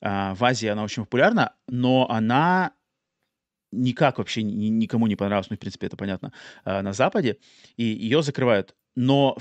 Uh, 0.00 0.34
в 0.34 0.44
Азии 0.44 0.68
она 0.68 0.84
очень 0.84 1.04
популярна, 1.04 1.54
но 1.66 2.06
она 2.10 2.72
никак 3.72 4.18
вообще 4.18 4.42
ни, 4.42 4.66
никому 4.66 5.06
не 5.06 5.16
понравилась, 5.16 5.48
ну, 5.50 5.56
в 5.56 5.58
принципе, 5.58 5.86
это 5.86 5.96
понятно, 5.96 6.32
uh, 6.64 6.82
на 6.82 6.92
Западе, 6.92 7.38
и 7.76 7.84
ее 7.84 8.22
закрывают. 8.22 8.74
Но 8.94 9.36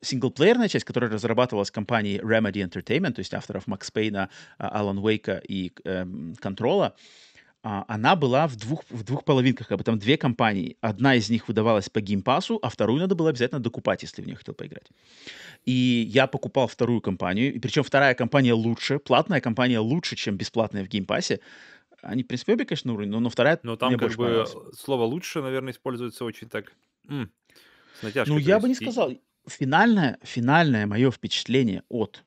синглплеерная 0.00 0.68
часть, 0.68 0.84
которая 0.84 1.10
разрабатывалась 1.10 1.70
компанией 1.70 2.18
Remedy 2.18 2.66
Entertainment, 2.66 3.12
то 3.12 3.20
есть 3.20 3.34
авторов 3.34 3.66
Макс 3.66 3.90
Пейна, 3.90 4.30
Алан 4.58 4.98
Уэйка 4.98 5.42
и 5.46 5.70
Контрола, 6.40 6.86
uh, 6.86 6.92
а, 6.92 6.94
она 7.66 8.14
была 8.14 8.46
в 8.46 8.54
двух, 8.56 8.84
в 8.90 9.02
двух 9.02 9.24
половинках, 9.24 9.66
как 9.66 9.78
бы 9.78 9.84
там 9.84 9.98
две 9.98 10.16
кампании. 10.16 10.76
Одна 10.80 11.16
из 11.16 11.28
них 11.30 11.48
выдавалась 11.48 11.88
по 11.88 12.00
Game 12.00 12.24
Pass 12.24 12.48
у, 12.48 12.60
а 12.62 12.68
вторую 12.68 13.00
надо 13.00 13.16
было 13.16 13.30
обязательно 13.30 13.60
докупать, 13.60 14.02
если 14.02 14.22
в 14.22 14.26
нее 14.26 14.36
хотел 14.36 14.54
поиграть. 14.54 14.88
И 15.64 16.06
я 16.08 16.28
покупал 16.28 16.68
вторую 16.68 17.00
компанию, 17.00 17.52
и 17.52 17.58
причем 17.58 17.82
вторая 17.82 18.14
кампания 18.14 18.52
лучше, 18.52 19.00
платная 19.00 19.40
кампания 19.40 19.80
лучше, 19.80 20.14
чем 20.14 20.36
бесплатная 20.36 20.84
в 20.84 20.88
Game 20.88 21.09
Pass 21.09 21.30
е. 21.30 21.40
Они, 22.02 22.22
в 22.22 22.28
принципе, 22.28 22.52
обе, 22.52 22.64
конечно, 22.64 22.92
уровень, 22.92 23.10
но, 23.10 23.18
но 23.18 23.30
вторая 23.30 23.58
Но 23.64 23.76
там 23.76 23.98
как 23.98 24.14
бы 24.14 24.44
слово 24.72 25.02
«лучше», 25.02 25.42
наверное, 25.42 25.72
используется 25.72 26.24
очень 26.24 26.48
так 26.48 26.72
м, 27.08 27.32
с 27.98 28.02
натяжкой. 28.02 28.32
Ну, 28.32 28.38
я 28.38 28.60
бы 28.60 28.68
не 28.68 28.76
сказал. 28.76 29.12
Финальное, 29.48 30.18
финальное 30.22 30.86
мое 30.86 31.10
впечатление 31.10 31.82
от 31.88 32.22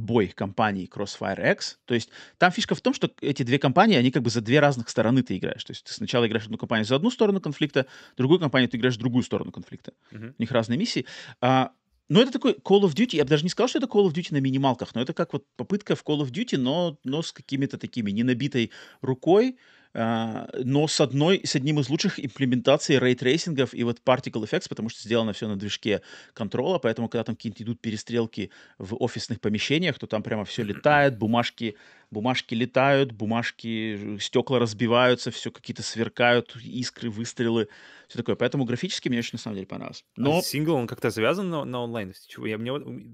обоих 0.00 0.34
кампаний 0.34 0.88
Crossfire 0.92 1.52
X. 1.52 1.78
То 1.84 1.94
есть 1.94 2.10
там 2.38 2.50
фишка 2.50 2.74
в 2.74 2.80
том, 2.80 2.94
что 2.94 3.10
эти 3.20 3.42
две 3.42 3.58
кампании, 3.58 3.96
они 3.96 4.10
как 4.10 4.22
бы 4.22 4.30
за 4.30 4.40
две 4.40 4.60
разных 4.60 4.88
стороны 4.88 5.22
ты 5.22 5.36
играешь. 5.36 5.62
То 5.64 5.72
есть 5.72 5.84
ты 5.84 5.92
сначала 5.92 6.26
играешь 6.26 6.46
одну 6.46 6.58
кампанию 6.58 6.86
за 6.86 6.96
одну 6.96 7.10
сторону 7.10 7.40
конфликта, 7.40 7.86
другую 8.16 8.40
кампанию 8.40 8.68
ты 8.68 8.78
играешь 8.78 8.96
в 8.96 8.98
другую 8.98 9.22
сторону 9.22 9.52
конфликта. 9.52 9.92
Uh-huh. 10.10 10.34
У 10.36 10.42
них 10.42 10.50
разные 10.50 10.78
миссии. 10.78 11.06
А, 11.40 11.72
но 12.08 12.20
это 12.20 12.32
такой 12.32 12.54
Call 12.54 12.82
of 12.82 12.94
Duty. 12.94 13.16
Я 13.16 13.24
бы 13.24 13.30
даже 13.30 13.44
не 13.44 13.50
сказал, 13.50 13.68
что 13.68 13.78
это 13.78 13.86
Call 13.86 14.06
of 14.06 14.12
Duty 14.12 14.28
на 14.30 14.40
минималках, 14.40 14.94
но 14.94 15.02
это 15.02 15.12
как 15.12 15.32
вот 15.32 15.44
попытка 15.56 15.94
в 15.94 16.04
Call 16.04 16.22
of 16.22 16.30
Duty, 16.32 16.56
но, 16.56 16.98
но 17.04 17.22
с 17.22 17.32
какими-то 17.32 17.78
такими 17.78 18.10
ненабитой 18.10 18.70
рукой, 19.00 19.58
но 19.92 20.86
с 20.86 21.00
одной, 21.00 21.40
с 21.44 21.56
одним 21.56 21.80
из 21.80 21.88
лучших 21.88 22.24
имплементаций 22.24 22.98
ray 22.98 23.17
tracing 23.17 23.61
ов 23.61 23.74
и 23.74 23.82
вот 23.82 24.00
particle 24.04 24.44
effects, 24.44 24.68
потому 24.68 24.88
что 24.88 25.02
сделано 25.02 25.32
все 25.32 25.48
на 25.48 25.56
движке 25.56 26.02
контрола, 26.32 26.78
поэтому 26.78 27.08
когда 27.08 27.24
там 27.24 27.34
какие-то 27.34 27.64
идут 27.64 27.80
перестрелки 27.80 28.50
в 28.78 28.94
офисных 29.02 29.40
помещениях, 29.40 29.98
то 29.98 30.06
там 30.06 30.22
прямо 30.22 30.44
все 30.44 30.62
летает, 30.62 31.18
бумажки 31.18 31.76
бумажки 32.10 32.54
летают, 32.54 33.12
бумажки, 33.12 34.18
стекла 34.18 34.58
разбиваются, 34.58 35.30
все 35.30 35.50
какие-то 35.50 35.82
сверкают, 35.82 36.56
искры, 36.56 37.08
выстрелы, 37.10 37.68
все 38.08 38.18
такое. 38.18 38.34
Поэтому 38.34 38.64
графически 38.64 39.08
мне 39.08 39.18
очень 39.18 39.32
на 39.34 39.38
самом 39.38 39.56
деле 39.56 39.66
понравилось. 39.66 40.04
А 40.16 40.20
Но... 40.20 40.38
А 40.38 40.42
сингл, 40.42 40.74
он 40.74 40.86
как-то 40.86 41.10
завязан 41.10 41.48
на, 41.48 41.64
на 41.64 41.80
онлайн? 41.80 42.12
Чего? 42.26 42.46
Я, 42.46 42.58
мне, 42.58 42.72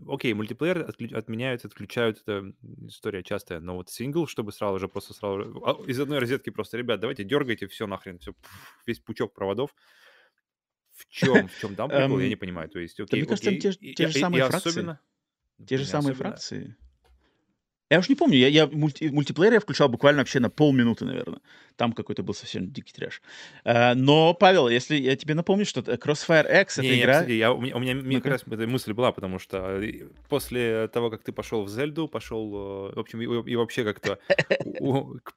окей, 0.08 0.32
мультиплеер 0.32 0.88
отклю, 0.88 1.16
отменяют, 1.16 1.64
отключают, 1.64 2.22
это 2.22 2.52
история 2.86 3.22
частая, 3.22 3.60
но 3.60 3.76
вот 3.76 3.90
сингл, 3.90 4.26
чтобы 4.26 4.52
сразу 4.52 4.78
же, 4.78 4.88
просто 4.88 5.12
сразу 5.12 5.62
а, 5.64 5.82
из 5.86 6.00
одной 6.00 6.18
розетки 6.18 6.50
просто, 6.50 6.78
ребят, 6.78 7.00
давайте 7.00 7.24
дергайте 7.24 7.66
все 7.66 7.86
нахрен, 7.86 8.18
все, 8.18 8.34
весь 8.86 9.00
пучок 9.00 9.34
проводов. 9.34 9.74
В 10.92 11.06
чем, 11.10 11.48
в 11.48 11.60
чем 11.60 11.74
там 11.74 11.90
прикол, 11.90 12.18
я 12.20 12.28
не 12.28 12.36
понимаю. 12.36 12.70
То 12.70 12.78
есть, 12.78 12.98
окей, 12.98 13.20
Мне 13.20 13.28
кажется, 13.28 13.54
те 13.54 14.08
же 14.08 14.18
самые 14.18 14.46
фракции. 14.46 14.98
Те 15.66 15.76
же 15.76 15.84
самые 15.84 16.14
фракции. 16.14 16.76
Я 17.88 18.00
уж 18.00 18.08
не 18.08 18.16
помню, 18.16 18.36
я, 18.36 18.48
я 18.48 18.66
мульти, 18.66 19.10
мультиплеер 19.10 19.52
я 19.52 19.60
включал 19.60 19.88
буквально 19.88 20.22
вообще 20.22 20.40
на 20.40 20.50
полминуты, 20.50 21.04
наверное. 21.04 21.40
Там 21.76 21.92
какой-то 21.92 22.24
был 22.24 22.34
совсем 22.34 22.72
дикий 22.72 22.92
трэш. 22.92 23.22
А, 23.64 23.94
но, 23.94 24.34
Павел, 24.34 24.68
если 24.68 24.96
я 24.96 25.14
тебе 25.14 25.34
напомню, 25.34 25.64
что 25.64 25.80
Crossfire 25.80 26.62
X— 26.62 26.78
это 26.78 26.88
не, 26.88 27.00
игра... 27.00 27.24
Не, 27.24 27.34
я, 27.34 27.52
у 27.52 27.60
меня, 27.60 27.76
у 27.76 27.78
меня 27.78 27.94
ну 27.94 28.20
как 28.20 28.32
раз 28.32 28.42
эта 28.44 28.66
мысль 28.66 28.92
была, 28.92 29.12
потому 29.12 29.38
что 29.38 29.80
э, 29.80 30.08
после 30.28 30.88
того, 30.88 31.10
как 31.10 31.22
ты 31.22 31.30
пошел 31.30 31.62
в 31.62 31.68
Зельду, 31.68 32.08
пошел, 32.08 32.90
э, 32.90 32.94
в 32.96 32.98
общем, 32.98 33.20
и, 33.20 33.50
и 33.50 33.54
вообще 33.54 33.84
как-то 33.84 34.18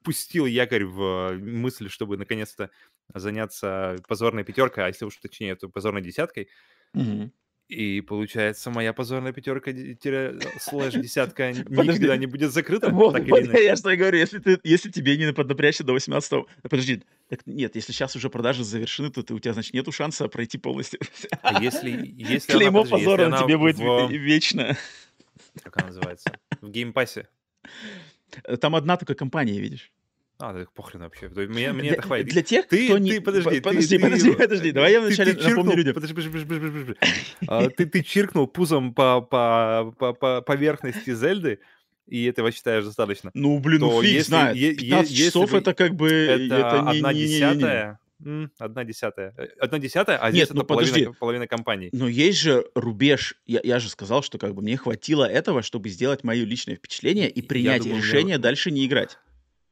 пустил 0.03 0.47
якорь 0.47 0.85
в 0.85 1.33
мысль, 1.37 1.87
чтобы 1.87 2.17
наконец-то 2.17 2.71
заняться 3.13 3.97
позорной 4.07 4.43
пятеркой, 4.43 4.85
а 4.85 4.87
если 4.87 5.05
уж 5.05 5.17
точнее, 5.17 5.55
то 5.55 5.69
позорной 5.69 6.01
десяткой. 6.01 6.49
И 7.69 8.01
получается, 8.01 8.71
моя 8.71 8.93
позорная 8.93 9.31
пятерка 9.31 9.71
слэш 10.59 10.95
десятка 10.95 11.51
никогда 11.51 12.17
не 12.17 12.25
будет 12.25 12.51
закрыта. 12.51 12.89
Вот, 12.89 13.13
так 13.13 13.27
вот 13.27 13.53
я 13.53 13.75
что 13.75 13.95
говорю, 13.95 14.17
если, 14.17 14.39
ты, 14.39 14.59
если 14.63 14.89
тебе 14.89 15.15
не 15.17 15.31
поднапрячься 15.31 15.83
до 15.83 15.93
18 15.93 16.31
-го... 16.31 16.47
Подожди, 16.63 17.03
так 17.29 17.45
нет, 17.45 17.75
если 17.75 17.91
сейчас 17.91 18.15
уже 18.15 18.31
продажи 18.31 18.63
завершены, 18.63 19.11
то 19.11 19.21
ты, 19.21 19.35
у 19.35 19.39
тебя, 19.39 19.53
значит, 19.53 19.75
нету 19.75 19.91
шанса 19.91 20.27
пройти 20.27 20.57
полностью. 20.57 20.99
А 21.43 21.61
если, 21.61 21.91
если 22.17 22.53
Клеймо 22.53 22.81
она, 22.81 22.89
подожди, 22.89 23.05
позора 23.05 23.29
если 23.29 23.43
тебе 23.43 23.57
будет 23.57 23.77
в... 23.77 24.09
вечно. 24.09 24.75
Как 25.61 25.77
она 25.77 25.87
называется? 25.87 26.39
В 26.61 26.71
Game 26.71 26.94
Pass 26.94 27.16
е. 27.16 27.27
Там 28.59 28.75
одна 28.75 28.97
только 28.97 29.13
кампания, 29.13 29.59
видишь. 29.59 29.91
А, 30.41 30.53
да 30.53 30.65
похрен 30.73 31.01
вообще. 31.01 31.27
Мне, 31.27 31.73
мне 31.73 31.89
это 31.89 32.01
хватит. 32.01 32.27
Для 32.27 32.41
тех, 32.41 32.65
ты, 32.67 32.85
кто 32.85 32.97
не... 32.97 33.11
Ты, 33.11 33.21
подожди, 33.21 33.59
подожди, 33.59 33.97
ты, 33.97 34.01
подожди, 34.01 34.31
ты, 34.31 34.37
подожди. 34.37 34.71
Давай 34.71 34.93
я 34.93 35.01
вначале 35.01 35.33
ты, 35.33 35.43
ты 35.43 35.49
напомню 35.49 35.75
людям. 35.75 35.93
Подожди, 35.93 36.13
подожди, 36.13 36.29
подожди, 36.29 36.55
подожди, 36.55 36.93
подожди. 36.93 36.95
а, 37.47 37.69
ты, 37.69 37.85
ты 37.85 38.03
чиркнул 38.03 38.47
пузом 38.47 38.93
по, 38.93 39.19
по, 39.19 39.93
по, 39.99 40.13
по 40.13 40.41
поверхности 40.41 41.13
Зельды, 41.13 41.59
и 42.07 42.23
этого 42.23 42.53
считаешь 42.53 42.85
достаточно. 42.85 43.31
Ну, 43.33 43.59
блин, 43.59 43.81
ну 43.81 44.01
фиг 44.01 44.11
если, 44.13 44.29
знает. 44.29 44.55
15 44.55 45.11
е- 45.11 45.25
часов 45.25 45.53
это 45.53 45.73
как 45.73 45.95
бы... 45.95 46.09
Это, 46.09 46.55
это 46.55 46.81
не, 46.83 46.99
одна 46.99 47.13
не, 47.13 47.19
десятая. 47.19 47.99
Не, 48.19 48.25
не, 48.25 48.37
не. 48.37 48.43
м, 48.43 48.51
1/10. 48.59 49.33
Э, 49.35 49.47
1/10, 49.61 50.03
а 50.07 50.31
здесь 50.31 50.41
Нет, 50.41 50.49
ну 50.53 50.61
это 50.61 50.67
половина 50.67 50.93
подожди. 50.93 51.19
половина 51.19 51.47
кампании. 51.47 51.89
Но 51.91 52.07
есть 52.07 52.39
же 52.39 52.65
рубеж. 52.75 53.35
Я 53.45 53.59
я 53.61 53.79
же 53.79 53.89
сказал, 53.89 54.23
что 54.23 54.37
как 54.37 54.55
бы 54.55 54.61
мне 54.61 54.77
хватило 54.77 55.25
этого, 55.25 55.63
чтобы 55.63 55.89
сделать 55.89 56.23
моё 56.23 56.45
личное 56.45 56.77
впечатление 56.77 57.29
и 57.29 57.41
принять 57.41 57.83
думаю, 57.83 57.97
меня 57.97 58.05
решение 58.07 58.35
м 58.37 58.41
дальше 58.41 58.71
не 58.71 58.85
играть. 58.85 59.17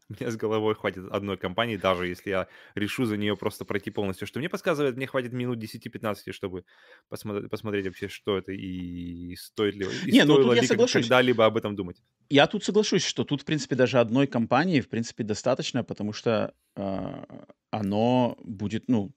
мне 0.20 0.32
с 0.32 0.36
головой 0.36 0.76
хватит 0.76 1.06
одной 1.12 1.38
кампании, 1.38 1.78
даже 1.78 2.08
если 2.08 2.30
я 2.30 2.48
решу 2.76 3.06
за 3.06 3.18
неё 3.18 3.36
просто 3.36 3.66
пройти 3.66 3.92
полностью. 3.92 4.28
Что 4.28 4.40
мне 4.40 4.50
подсказывает, 4.50 4.96
мне 4.96 5.08
хватит 5.08 5.34
минут 5.34 5.60
10-15, 5.60 6.32
чтобы 6.32 6.64
посмо 7.10 7.42
посмотреть 7.50 7.86
вообще, 7.86 8.08
что 8.08 8.38
это 8.38 8.52
и 8.52 9.36
стоит 9.36 9.76
ли 9.76 9.86
и 9.86 10.12
Не, 10.12 10.24
ну 10.24 10.36
стоило 10.36 10.54
я 10.54 10.62
ли 10.62 10.68
когда-либо 10.68 11.46
об 11.46 11.58
этом 11.58 11.76
думать. 11.76 12.02
Я 12.30 12.48
тут 12.48 12.64
соглашусь, 12.64 13.04
что 13.06 13.24
тут, 13.24 13.42
в 13.42 13.46
принципе, 13.46 13.76
даже 13.76 14.00
одной 14.00 14.28
кампании, 14.28 14.82
в 14.82 14.90
принципе, 14.90 15.24
достаточно, 15.24 15.84
потому 15.84 16.14
что, 16.14 16.54
а, 16.76 17.46
оно 17.72 18.38
будет, 18.44 18.86
ну, 18.88 19.12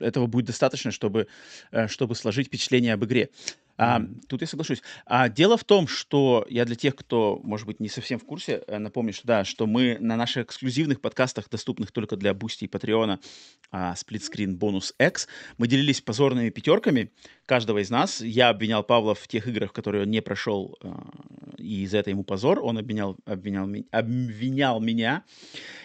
этого 0.00 0.26
будет 0.26 0.46
достаточно, 0.46 0.90
чтобы, 0.90 1.28
э, 1.70 1.88
чтобы 1.88 2.14
сложить 2.14 2.48
впечатление 2.48 2.94
об 2.94 3.04
игре. 3.04 3.30
А, 3.76 4.00
тут 4.28 4.40
я 4.40 4.46
соглашусь. 4.46 4.82
А, 5.06 5.28
дело 5.28 5.56
в 5.56 5.64
том, 5.64 5.88
что 5.88 6.46
я 6.48 6.64
для 6.64 6.76
тех, 6.76 6.94
кто, 6.94 7.40
может 7.42 7.66
быть, 7.66 7.80
не 7.80 7.88
совсем 7.88 8.18
в 8.18 8.24
курсе, 8.24 8.62
э, 8.66 8.78
напомню, 8.78 9.12
что 9.12 9.26
да, 9.26 9.44
что 9.44 9.66
мы 9.66 9.98
на 9.98 10.16
наших 10.16 10.46
эксклюзивных 10.46 11.00
подкастах, 11.00 11.48
доступных 11.50 11.90
только 11.90 12.16
для 12.16 12.34
Boosty 12.34 12.64
и 12.64 12.68
Patreon 12.68 13.08
а, 13.08 13.20
Screen 13.72 14.56
Bonus 14.56 14.94
X, 15.04 15.26
мы 15.58 15.66
делились 15.66 16.00
позорными 16.00 16.50
пятерками 16.50 17.10
каждого 17.46 17.78
из 17.78 17.90
нас. 17.90 18.20
Я 18.20 18.50
обвинял 18.50 18.84
Павла 18.84 19.14
в 19.14 19.26
тех 19.26 19.48
играх, 19.48 19.72
которые 19.72 20.04
он 20.04 20.10
не 20.10 20.22
прошел, 20.22 20.76
а, 20.80 21.10
и 21.58 21.86
за 21.86 21.98
это 21.98 22.10
ему 22.10 22.24
позор. 22.24 22.60
Он 22.62 22.78
обвинял, 22.78 23.16
обвинял, 23.24 23.68
обвинял 23.90 24.80
меня. 24.80 25.24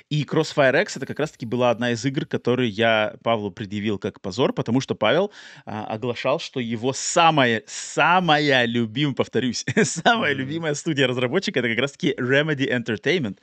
И 0.09 0.23
Crossfire 0.23 0.81
X 0.81 0.97
это 0.97 1.05
как 1.05 1.19
раз-таки 1.19 1.45
была 1.45 1.69
одна 1.69 1.91
из 1.91 2.03
игр, 2.03 2.25
которые 2.25 2.69
я 2.69 3.15
Павлу 3.23 3.51
предъявил 3.51 3.99
как 3.99 4.21
позор, 4.21 4.53
потому 4.53 4.81
что 4.81 4.95
Павел 4.95 5.31
а, 5.65 5.85
оглашал, 5.85 6.39
что 6.39 6.59
его 6.59 6.93
самая, 6.93 7.63
самая 7.67 8.65
любимая, 8.65 9.13
повторюсь, 9.13 9.65
самая 9.83 10.31
Мгм. 10.33 10.39
любимая 10.41 10.73
студия 10.73 11.07
разработчика 11.07 11.59
это 11.59 11.69
как 11.69 11.77
раз-таки 11.79 12.15
Remedy 12.17 12.67
Entertainment. 12.69 13.37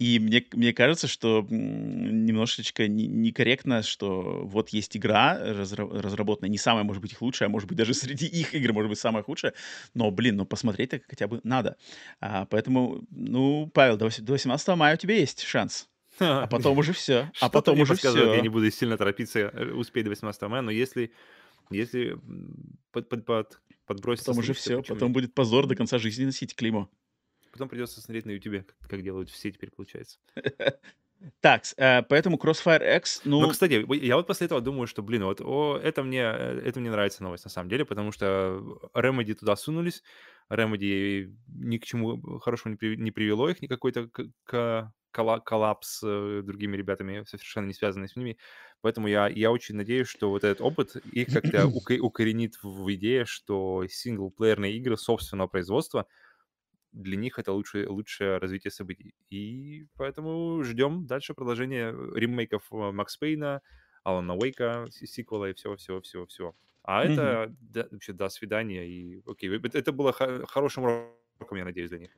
И 0.00 0.18
мне, 0.18 0.44
мне 0.52 0.72
кажется, 0.72 1.06
что 1.06 1.46
немножечко 1.48 2.88
не- 2.88 3.06
некорректно, 3.06 3.82
что 3.82 4.40
вот 4.44 4.70
есть 4.70 4.96
игра, 4.96 5.38
разра- 5.40 6.00
разработанная 6.00 6.50
не 6.50 6.58
самая, 6.58 6.82
может 6.84 7.00
быть, 7.00 7.12
их 7.12 7.22
лучшая, 7.22 7.48
а 7.48 7.50
может 7.50 7.68
быть, 7.68 7.78
даже 7.78 7.94
среди 7.94 8.26
их 8.26 8.54
игр, 8.54 8.72
может 8.72 8.90
быть, 8.90 8.98
самая 8.98 9.22
худшая, 9.22 9.54
но, 9.94 10.10
блин, 10.10 10.36
ну 10.36 10.46
посмотреть-то 10.46 11.00
хотя 11.06 11.28
бы 11.28 11.40
надо. 11.44 11.76
А, 12.20 12.46
поэтому, 12.46 13.04
ну, 13.10 13.70
Павел, 13.72 13.96
до 13.96 14.06
18 14.06 14.68
мая 14.76 14.94
у 14.94 14.98
тебя 14.98 15.14
есть 15.14 15.42
шанс. 15.42 15.88
А 16.20 16.46
потом 16.46 16.78
уже 16.78 16.92
все. 16.92 17.30
А 17.40 17.48
потом 17.48 17.80
уже 17.80 17.94
подсказывает, 17.94 18.30
я 18.30 18.36
не 18.36 18.48
все. 18.48 18.50
буду 18.50 18.70
сильно 18.70 18.96
торопиться, 18.96 19.38
э, 19.40 19.72
успеть 19.72 20.04
до 20.04 20.10
18 20.10 20.42
мая, 20.42 20.62
но 20.62 20.70
если 20.70 21.12
если, 21.70 22.18
под 22.92 23.08
под 23.08 23.24
под 23.24 23.60
подбросится 23.86 24.30
Потом 24.30 24.40
уже 24.40 24.52
все. 24.54 24.78
почему 24.78 24.94
Потом 24.96 25.12
будет 25.12 25.34
позор 25.34 25.66
до 25.66 25.74
конца 25.74 25.98
жизни 25.98 26.24
носить 26.24 26.54
клеймо. 26.54 26.90
Потом 27.52 27.68
придется 27.68 28.00
смотреть 28.00 28.26
на 28.26 28.32
"Ютубе", 28.32 28.62
как 28.62 28.90
как 28.90 29.02
делают 29.02 29.30
все 29.30 29.50
теперь, 29.50 29.70
получается. 29.70 30.18
Так, 31.40 31.64
поэтому 31.76 32.36
Crossfire 32.36 32.96
X, 32.96 33.22
Но, 33.24 33.40
ну, 33.40 33.48
кстати, 33.48 33.84
я 34.04 34.16
вот 34.16 34.28
после 34.28 34.44
этого 34.46 34.60
думаю, 34.60 34.86
что, 34.86 35.02
блин, 35.02 35.24
вот, 35.24 35.40
о, 35.40 35.76
это 35.82 36.04
мне, 36.04 36.20
э, 36.20 36.62
это 36.64 36.78
мне 36.78 36.92
нравится 36.92 37.24
новость 37.24 37.44
на 37.44 37.50
самом 37.50 37.68
деле, 37.68 37.84
потому 37.84 38.12
что 38.12 38.62
Remedy 38.94 39.34
туда 39.34 39.56
сунулись, 39.56 40.04
Remedy 40.48 41.34
ни 41.48 41.78
к 41.78 41.84
чему 41.84 42.38
хорошему 42.38 42.74
не 42.74 42.76
при 42.76 42.96
не 42.96 43.10
привело 43.10 43.50
их, 43.50 43.60
ни 43.60 43.66
какой-то 43.66 44.08
к 44.44 44.92
коллапс 45.40 45.98
с 46.00 46.02
э, 46.06 46.42
другими 46.42 46.76
ребятами, 46.76 47.24
совершенно 47.26 47.66
не 47.66 47.74
связанный 47.74 48.08
с 48.08 48.16
ними. 48.16 48.38
Поэтому 48.80 49.08
я 49.08 49.28
я 49.28 49.50
очень 49.52 49.74
надеюсь, 49.76 50.08
что 50.08 50.30
вот 50.30 50.44
этот 50.44 50.60
опыт 50.60 50.96
их 50.96 51.30
как-то 51.30 51.66
уко 51.68 51.94
укоренит 52.00 52.56
в 52.62 52.92
идее, 52.94 53.24
что 53.24 53.84
синглплеерные 53.88 54.76
игры 54.76 54.96
собственного 54.96 55.48
производства 55.48 56.06
для 56.92 57.16
них 57.16 57.38
это 57.38 57.52
лучшее 57.52 57.88
лучшее 57.88 58.38
развитие 58.38 58.70
событий. 58.70 59.14
И 59.30 59.86
поэтому 59.96 60.62
ждем 60.64 61.06
дальше 61.06 61.34
продолжения 61.34 61.92
э, 61.92 62.10
ремейков 62.18 62.68
э, 62.72 62.90
Макс 62.92 63.16
Пейна, 63.16 63.62
Алана 64.04 64.34
Уэйка, 64.36 64.86
си- 64.90 65.06
сиквела 65.06 65.50
и 65.50 65.54
всего-всего-всего-всего. 65.54 66.56
А 66.82 67.02
мгм. 67.02 67.38
это 67.44 67.54
да, 67.60 67.86
вообще 67.90 68.12
до 68.14 68.28
свидания. 68.30 68.86
И 68.88 69.20
окей, 69.26 69.50
это 69.74 69.92
было 69.92 70.12
хо- 70.12 70.46
хорошим 70.46 70.84
уроком, 70.84 71.58
я 71.58 71.64
надеюсь, 71.64 71.90
для 71.90 71.98
них. 71.98 72.10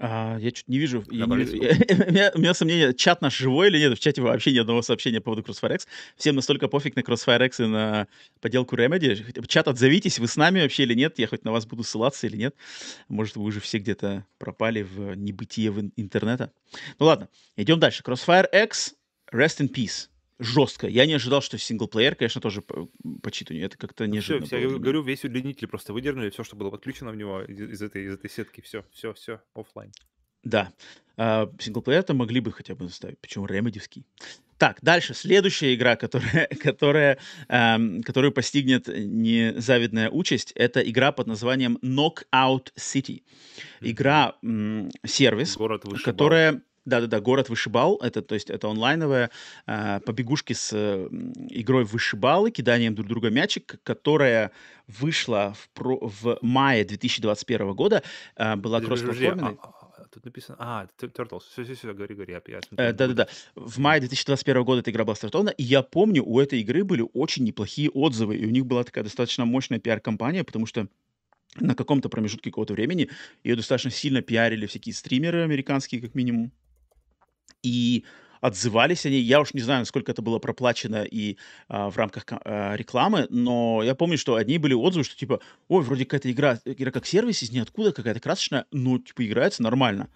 А, 0.00 0.38
я 0.38 0.52
чё-то 0.52 0.70
не 0.70 0.78
вижу, 0.78 1.04
я 1.10 1.26
не 1.26 1.36
вижу. 1.36 1.56
У 2.08 2.12
меня 2.12 2.30
у 2.34 2.38
меня 2.38 2.54
сомнения, 2.54 2.92
чат 2.94 3.20
наш 3.20 3.36
живой 3.36 3.66
или 3.66 3.78
нет? 3.78 3.98
В 3.98 4.00
чате 4.00 4.22
вообще 4.22 4.52
ни 4.52 4.58
одного 4.58 4.80
сообщения 4.82 5.20
по 5.20 5.32
поводу 5.32 5.42
Crossfire 5.42 5.74
X. 5.74 5.88
Всем 6.16 6.36
настолько 6.36 6.68
пофиг 6.68 6.94
на 6.94 7.00
Crossfire 7.00 7.44
X 7.46 7.60
и 7.60 7.66
на 7.66 8.06
поделку 8.40 8.76
Remedy. 8.76 9.44
Чат, 9.48 9.66
отзовитесь, 9.66 10.20
вы 10.20 10.28
с 10.28 10.36
нами 10.36 10.60
вообще 10.60 10.84
или 10.84 10.94
нет? 10.94 11.18
Я 11.18 11.26
хоть 11.26 11.44
на 11.44 11.50
вас 11.50 11.66
буду 11.66 11.82
ссылаться 11.82 12.28
или 12.28 12.36
нет? 12.36 12.54
Может, 13.08 13.34
вы 13.36 13.42
уже 13.42 13.58
все 13.60 13.78
где-то 13.78 14.24
пропали 14.38 14.82
в 14.82 15.14
небытие 15.16 15.72
в 15.72 15.80
ин- 15.80 15.92
интернета? 15.96 16.52
Ну 17.00 17.06
ладно, 17.06 17.28
идем 17.56 17.80
дальше. 17.80 18.04
Crossfire 18.06 18.46
X, 18.64 18.94
Rest 19.32 19.58
in 19.60 19.68
Peace. 19.68 20.08
Жестко. 20.38 20.86
Я 20.86 21.06
не 21.06 21.14
ожидал, 21.14 21.42
что 21.42 21.58
синглплеер, 21.58 22.14
конечно, 22.14 22.40
тоже 22.40 22.62
по-. 22.62 22.88
Это 23.24 23.76
как-то 23.76 24.04
все, 24.04 24.12
неожиданно 24.12 24.46
все, 24.46 24.60
было 24.60 24.72
я 24.72 24.78
говорю, 24.78 25.02
весь 25.02 25.24
удлинитель 25.24 25.66
просто 25.66 25.92
выдернули, 25.92 26.30
все, 26.30 26.44
что 26.44 26.54
было 26.56 26.70
подключено 26.70 27.10
в 27.10 27.16
него 27.16 27.42
из, 27.42 27.60
из 27.60 27.82
этой, 27.82 28.04
из 28.04 28.14
этой 28.14 28.30
сетки, 28.30 28.60
все, 28.60 28.84
все, 28.92 29.12
все, 29.14 29.40
оффлайн. 29.54 29.92
Да. 30.44 30.72
А, 31.16 31.50
синглплеер-то 31.58 32.14
могли 32.14 32.40
бы 32.40 32.52
хотя 32.52 32.76
бы 32.76 32.86
заставить, 32.86 33.18
причем 33.20 33.44
ремедевский. 33.46 34.06
Так, 34.58 34.78
дальше. 34.82 35.14
Следующая 35.14 35.74
игра, 35.74 35.96
которая, 35.96 36.46
которая, 36.62 37.18
ам, 37.48 38.02
которую 38.02 38.32
постигнет 38.32 38.88
незавидная 38.88 40.10
участь, 40.10 40.52
это 40.54 40.80
игра 40.80 41.12
под 41.12 41.26
названием 41.26 41.78
Knockout 41.82 42.72
City. 42.76 43.22
Игра, 43.80 44.36
м, 44.42 44.90
сервис, 45.04 45.56
Город 45.56 45.84
вышибал. 45.84 46.12
которая... 46.12 46.62
Да-да-да, 46.88 47.20
город 47.20 47.48
вышибал. 47.48 47.96
Это, 48.02 48.22
то 48.22 48.34
есть, 48.34 48.50
это 48.50 48.68
онлайновая 48.68 49.30
а, 49.66 50.00
побегушки 50.00 50.54
с 50.54 50.70
э, 50.72 51.08
игрой 51.50 51.84
вышибалы, 51.84 52.50
киданием 52.50 52.94
друг 52.94 53.08
друга 53.08 53.30
мячик, 53.30 53.78
которая 53.82 54.50
вышла 54.86 55.54
в, 55.58 55.68
про- 55.70 56.00
в 56.00 56.38
мае 56.40 56.84
2021 56.84 57.72
года, 57.74 58.02
а, 58.36 58.56
была 58.56 58.80
кроссплатформенной. 58.80 59.58
а, 59.62 60.06
тут 60.10 60.24
написано, 60.24 60.56
а, 60.58 60.88
Turtles, 60.98 61.42
все, 61.50 61.64
все, 61.64 61.74
все, 61.74 61.92
говори, 61.92 62.14
говори, 62.14 62.34
Э, 62.76 62.92
Да-да-да. 62.92 63.28
В 63.54 63.78
мае 63.78 64.00
2021 64.00 64.64
года 64.64 64.80
эта 64.80 64.90
игра 64.90 65.04
была 65.04 65.14
стартована, 65.14 65.50
и 65.50 65.62
я 65.62 65.82
помню, 65.82 66.24
у 66.24 66.40
этой 66.40 66.60
игры 66.60 66.84
были 66.84 67.04
очень 67.12 67.44
неплохие 67.44 67.90
отзывы, 67.90 68.36
и 68.36 68.46
у 68.46 68.50
них 68.50 68.64
была 68.66 68.84
такая 68.84 69.04
достаточно 69.04 69.44
мощная 69.44 69.78
пиар-компания, 69.78 70.44
потому 70.44 70.66
что 70.66 70.88
на 71.60 71.74
каком-то 71.74 72.08
промежутке 72.08 72.50
какого-то 72.50 72.74
времени 72.74 73.08
ее 73.42 73.56
достаточно 73.56 73.90
сильно 73.90 74.22
пиарили 74.22 74.66
всякие 74.66 74.94
стримеры 74.94 75.42
американские, 75.42 76.00
как 76.00 76.14
минимум, 76.14 76.52
и 77.62 78.04
отзывались 78.40 79.04
они. 79.04 79.18
Я 79.18 79.40
уж 79.40 79.52
не 79.54 79.60
знаю, 79.60 79.80
насколько 79.80 80.12
это 80.12 80.22
было 80.22 80.38
проплачено 80.38 81.02
и 81.02 81.36
а, 81.68 81.90
в 81.90 81.96
рамках 81.96 82.24
ка- 82.24 82.40
а, 82.44 82.76
рекламы, 82.76 83.26
но 83.30 83.82
я 83.82 83.94
помню, 83.94 84.16
что 84.16 84.36
одни 84.36 84.58
были 84.58 84.74
отзывы, 84.74 85.04
что 85.04 85.16
типа, 85.16 85.40
ой, 85.68 85.82
вроде 85.82 86.04
какая-то 86.04 86.30
игра, 86.30 86.58
игра 86.64 86.90
как 86.92 87.06
сервис 87.06 87.42
из 87.42 87.50
ниоткуда, 87.50 87.92
какая-то 87.92 88.20
красочная, 88.20 88.66
ну, 88.70 88.98
типа, 88.98 89.26
играется 89.26 89.62
нормально. 89.62 90.08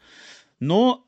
Но 0.61 1.05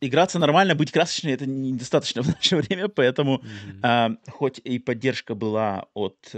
играться 0.00 0.38
нормально, 0.38 0.74
быть 0.74 0.90
красочной 0.90 1.32
это 1.32 1.44
недостаточно 1.44 2.22
в 2.22 2.28
наше 2.28 2.56
время, 2.56 2.88
поэтому 2.88 3.42
Мгм. 3.42 3.80
а, 3.82 4.10
хоть 4.30 4.58
и 4.58 4.78
поддержка 4.78 5.34
была 5.34 5.86
от 5.92 6.34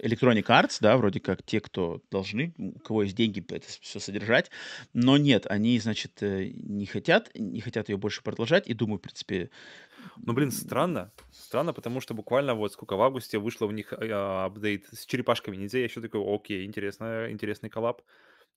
Electronic 0.00 0.44
Arts, 0.46 0.78
да, 0.80 0.96
вроде 0.96 1.20
как 1.20 1.42
те, 1.42 1.60
кто 1.60 2.02
должны, 2.10 2.54
у 2.58 2.78
кого 2.80 3.02
есть 3.02 3.16
деньги 3.16 3.44
это 3.48 3.66
все 3.80 4.00
содержать, 4.00 4.50
но 4.92 5.16
нет, 5.16 5.46
они, 5.46 5.78
значит, 5.78 6.22
э, 6.22 6.50
не 6.54 6.86
хотят, 6.86 7.30
не 7.34 7.60
хотят 7.60 7.88
ее 7.88 7.96
больше 7.96 8.22
продолжать, 8.22 8.68
и 8.68 8.74
думаю, 8.74 8.98
в 8.98 9.02
принципе, 9.02 9.50
Ну, 10.16 10.32
блин, 10.32 10.50
странно. 10.50 11.12
Странно, 11.30 11.72
потому 11.72 12.00
что 12.00 12.14
буквально 12.14 12.54
вот 12.54 12.72
сколько 12.72 12.96
в 12.96 13.02
августе 13.02 13.38
вышло 13.38 13.66
у 13.66 13.70
них 13.70 13.92
э, 13.92 14.10
апдейт 14.10 14.86
с 14.92 15.06
черепашками 15.06 15.56
ниндзя. 15.56 15.78
Я 15.78 15.84
еще 15.84 16.00
такой, 16.00 16.22
окей, 16.22 16.64
интересно, 16.64 17.28
интересный 17.30 17.70
collab. 17.70 18.02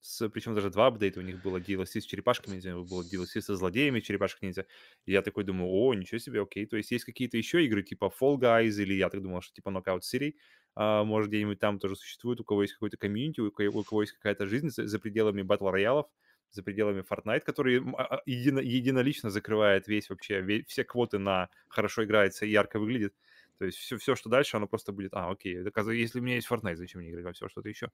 С, 0.02 0.30
причем 0.30 0.56
даже 0.56 0.70
два 0.70 0.88
апдейта 0.88 1.20
у 1.20 1.24
них 1.24 1.42
было 1.42 1.60
DLC 1.60 2.00
с 2.02 2.06
черепашками 2.06 2.54
ниндзя, 2.54 2.76
было 2.76 3.04
DLC 3.04 3.42
со 3.42 3.56
злодеями 3.56 4.00
черепашек 4.00 4.42
ниндзя. 4.42 4.66
И 5.06 5.12
я 5.12 5.22
такой 5.22 5.44
думаю, 5.44 5.70
о, 5.70 5.94
ничего 5.94 6.20
себе, 6.20 6.42
окей. 6.42 6.66
То 6.66 6.78
есть 6.78 6.92
есть 6.92 7.06
какие-то 7.06 7.38
еще 7.38 7.66
игры 7.66 7.84
типа 7.84 8.12
Fall 8.22 8.38
Guys, 8.38 8.82
или 8.82 8.94
я 8.94 9.10
так 9.10 9.22
думал, 9.22 9.42
что 9.42 9.54
типа 9.54 9.70
Knockout 9.70 10.02
City, 10.02 10.36
может, 10.76 11.30
где-нибудь 11.30 11.60
там 11.60 11.80
тоже 11.80 11.96
существует, 11.96 12.40
у 12.40 12.44
кого 12.44 12.62
есть 12.62 12.74
какой-то 12.74 12.98
комьюнити, 12.98 13.42
у 13.42 13.52
кого, 13.52 14.02
есть 14.02 14.14
какая-то 14.14 14.46
жизнь 14.46 14.70
за, 14.70 15.00
пределами 15.00 15.42
battle 15.42 15.70
royale 15.70 15.95
ов, 15.95 16.08
за 16.52 16.64
пределами 16.64 17.02
Fortnite, 17.02 17.42
который 17.42 17.82
а, 17.98 18.18
а, 18.18 18.22
едино- 18.26 18.62
единолично 18.62 19.30
закрывает 19.30 19.88
весь 19.88 20.10
вообще, 20.10 20.64
все 20.68 20.84
квоты 20.84 21.20
на 21.20 21.50
хорошо 21.68 22.04
играется 22.04 22.46
и 22.46 22.50
ярко 22.50 22.80
выглядит. 22.80 23.14
То 23.58 23.66
есть 23.66 23.78
все, 23.78 23.98
все, 23.98 24.16
что 24.16 24.30
дальше, 24.30 24.58
оно 24.58 24.68
просто 24.68 24.92
будет, 24.92 25.14
а, 25.14 25.30
окей, 25.30 25.58
если 25.58 26.20
у 26.20 26.24
меня 26.24 26.36
есть 26.36 26.50
Fortnite, 26.50 26.76
зачем 26.78 27.02
мне 27.02 27.12
играть 27.12 27.26
во 27.26 27.34
все 27.34 27.50
что-то 27.50 27.70
еще? 27.70 27.92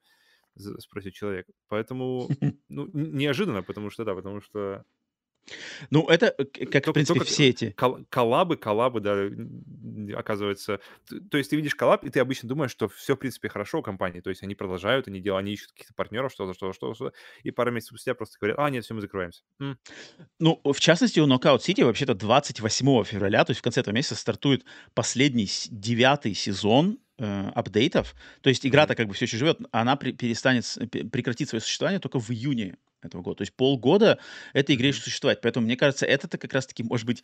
Спросит 0.56 1.12
человек. 1.14 1.46
Поэтому, 1.68 2.28
ну, 2.68 2.88
неожиданно, 2.92 3.62
потому 3.62 3.90
что, 3.90 4.04
да, 4.04 4.14
потому 4.14 4.40
что 4.40 4.84
Ну, 5.90 6.06
это, 6.08 6.34
э, 6.38 6.44
как, 6.44 6.82
в 6.82 6.84
Только 6.84 6.92
принципе, 6.92 7.20
только 7.20 7.30
все 7.30 7.48
эти 7.48 7.70
кол 7.72 7.98
коллабы 8.08 8.56
коллабы, 8.56 9.00
да, 9.00 10.18
оказывается. 10.18 10.80
То 11.30 11.38
есть 11.38 11.50
ты 11.50 11.56
видишь 11.56 11.74
коллаб, 11.74 12.04
и 12.04 12.10
ты 12.10 12.20
обычно 12.20 12.48
думаешь, 12.48 12.70
что 12.70 12.88
все 12.88 13.14
в 13.14 13.18
принципе, 13.18 13.48
хорошо 13.48 13.78
у 13.78 13.82
компании. 13.82 14.20
То 14.20 14.30
есть 14.30 14.42
они 14.42 14.54
продолжают, 14.54 15.08
они 15.08 15.20
делают, 15.20 15.44
они 15.44 15.52
ищут 15.52 15.72
каких-то 15.72 15.94
партнеров, 15.94 16.32
что-то, 16.32 16.54
что-то, 16.54 16.72
что-то, 16.72 16.94
что-то, 16.94 17.16
и 17.42 17.50
пару 17.50 17.70
месяцев 17.70 17.90
спустя 17.90 18.14
просто 18.14 18.38
говорят: 18.40 18.58
"А, 18.58 18.70
нет, 18.70 18.84
все, 18.84 18.94
мы 18.94 19.00
закрываемся". 19.00 19.42
М. 19.60 19.78
Ну, 20.38 20.60
в 20.64 20.80
частности, 20.80 21.20
у 21.20 21.26
Knockout 21.26 21.58
City 21.58 21.84
вообще-то 21.84 22.14
28 22.14 23.04
февраля, 23.04 23.44
то 23.44 23.50
есть 23.50 23.60
в 23.60 23.62
конце 23.62 23.80
этого 23.80 23.94
месяца 23.94 24.16
стартует 24.16 24.64
последний 24.94 25.48
9 25.70 26.34
сезон, 26.34 26.98
э, 27.18 27.48
апдейтов. 27.54 28.14
То 28.42 28.50
есть 28.50 28.66
игра-то 28.66 28.94
как 28.94 29.08
бы 29.08 29.14
все 29.14 29.24
еще 29.24 29.38
живет, 29.38 29.58
она 29.72 29.96
перестанет 29.96 30.64
с 30.66 30.78
пе 30.86 31.04
прекратит 31.04 31.48
свое 31.48 31.62
существование 31.62 32.00
только 32.00 32.20
в 32.20 32.30
июне 32.30 32.76
этого 33.06 33.22
года. 33.22 33.38
То 33.38 33.42
есть 33.42 33.54
полгода 33.54 34.18
этой 34.52 34.74
игре 34.74 34.88
еще 34.88 35.00
существовать. 35.00 35.40
Поэтому, 35.40 35.66
мне 35.66 35.76
кажется, 35.76 36.06
это-то 36.06 36.38
как 36.38 36.52
раз 36.52 36.66
таки 36.66 36.82
может 36.82 37.06
быть 37.06 37.22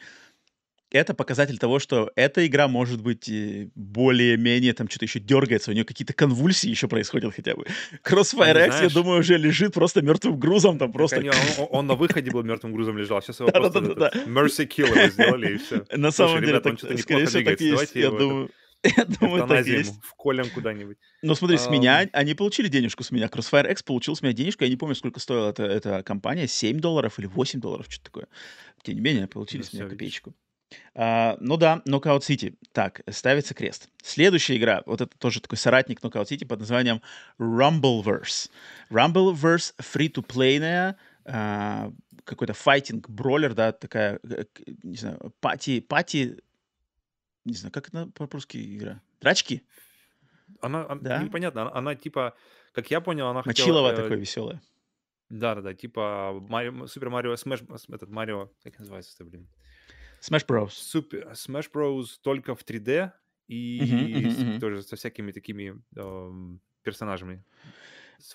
это 0.93 1.15
показатель 1.15 1.59
того, 1.59 1.79
что 1.79 2.11
эта 2.17 2.47
игра 2.47 2.69
может 2.69 3.03
быть, 3.03 3.29
э, 3.29 3.69
более-менее 3.75 4.75
там 4.75 4.89
что 4.89 4.99
то 4.99 5.05
еще 5.07 5.21
дергается, 5.21 5.71
у 5.71 5.75
нее 5.75 5.85
какие-то 5.85 6.13
конвульсии 6.13 6.69
еще 6.69 6.87
происходят 6.87 7.35
хотя 7.35 7.55
бы. 7.55 7.65
Crossfire 8.05 8.51
X, 8.51 8.59
я 8.59 8.73
знаешь 8.73 8.93
думаю, 8.93 9.21
уже 9.21 9.39
лежит 9.39 9.73
просто 9.75 10.03
мертвым 10.03 10.39
грузом, 10.39 10.79
там 10.79 10.93
просто 10.93 11.17
они 11.17 11.31
он 11.31 11.37
он 11.59 11.69
он 11.71 11.87
на 11.87 11.95
выходе 11.95 12.31
был 12.31 12.43
мертвым 12.43 12.73
грузом 12.73 12.99
лежал, 12.99 13.23
сейчас 13.23 13.41
его 13.41 13.49
просто 13.53 13.79
этот 13.79 14.17
mercy 14.27 14.69
kill 14.69 14.89
его 14.89 15.09
сделали, 15.09 15.55
и 15.55 15.57
все. 15.57 15.77
На 15.97 16.11
Слушай, 16.11 16.29
самом 16.29 16.45
деле, 16.45 16.61
так, 16.61 16.79
что-то 16.79 16.99
скорее 16.99 17.27
всего, 17.27 17.45
так 17.45 17.61
есть. 17.61 17.95
Я 17.95 18.11
думаю 18.11 18.51
я 18.97 19.05
думаю, 19.05 19.45
ему 19.45 19.55
есть. 19.55 19.95
вколем 20.03 20.51
куда-нибудь. 20.51 20.99
Но 21.23 21.35
смотри, 21.35 21.57
с 21.57 21.69
меня 21.69 22.09
они 22.13 22.35
получили 22.35 22.69
денежку 22.69 23.05
с 23.05 23.11
меня. 23.13 23.27
Crossfire 23.27 23.71
X 23.71 23.83
получил 23.83 24.17
с 24.17 24.23
меня 24.23 24.33
денежку. 24.33 24.65
Я 24.65 24.71
не 24.71 24.77
помню, 24.77 24.95
сколько 24.95 25.21
стоила 25.21 25.51
эта 25.51 25.63
эта 25.63 26.03
компания, 26.03 26.49
7 26.49 26.81
долларов 26.81 27.19
или 27.19 27.27
8 27.27 27.61
долларов, 27.61 27.87
что 27.89 27.99
то 27.99 28.05
такое. 28.05 28.29
Тем 28.83 28.97
не 28.97 29.01
менее, 29.01 29.29
получили 29.29 29.63
ну 29.63 29.67
с 29.67 29.73
меня 29.73 29.89
копеечку. 29.89 30.35
А, 30.95 31.37
ну 31.41 31.57
да, 31.57 31.83
Knockout 31.87 32.21
City. 32.21 32.57
Так, 32.73 33.03
ставится 33.11 33.55
крест. 33.55 33.89
Следующая 34.03 34.57
игра, 34.57 34.83
вот 34.87 35.01
это 35.01 35.17
тоже 35.17 35.41
такой 35.41 35.59
соратник 35.59 36.01
Knockout 36.01 36.27
City 36.27 36.47
под 36.47 36.61
названием 36.61 37.03
Rumbleverse. 37.39 38.51
Rumbleverse 38.91 39.75
free-to-play 39.81 40.62
ная, 40.62 40.97
а, 41.25 41.93
какой-то 42.25 42.55
файтинг-brawler, 42.55 43.55
да, 43.55 43.73
такая, 43.73 44.19
э, 44.23 44.45
не 44.83 44.97
знаю, 44.97 45.33
party 45.41 45.81
party 45.81 46.39
не 47.45 47.55
знаю, 47.55 47.73
как 47.73 47.89
это 47.89 48.07
по-русски 48.07 48.57
игра? 48.77 49.01
Драчки? 49.21 49.63
Она 50.61 50.87
ан 50.89 51.01
Да? 51.01 51.23
непонятно, 51.23 51.63
она 51.63 51.73
она 51.75 51.95
типа, 51.95 52.35
как 52.73 52.91
я 52.91 53.01
понял, 53.01 53.27
она 53.29 53.43
хотела, 53.43 53.69
Мочилово 53.69 53.91
э, 53.91 53.97
такое 54.03 54.19
веселое. 54.19 54.63
да-да-да, 55.31 55.75
типа 55.75 56.39
Марио 56.49 56.87
Super 56.87 57.11
Mario 57.11 57.37
Smash 57.37 57.63
этот 57.89 58.09
Марио, 58.11 58.51
как 58.63 58.79
называется-то, 58.79 59.25
блин? 59.25 59.49
Smash 60.21 60.47
Bros. 60.47 60.71
Super 60.71 61.31
Smash 61.33 61.71
Bros 61.73 62.07
только 62.23 62.55
в 62.55 62.63
3D 62.65 63.13
Мгм, 63.79 63.97
и 64.09 64.27
мгм, 64.27 64.31
с 64.31 64.45
мгм. 64.51 64.61
тоже 64.61 64.83
со 64.83 64.97
всякими 64.97 65.33
такими, 65.33 65.83
ам, 65.97 66.61
персонажами 66.83 67.45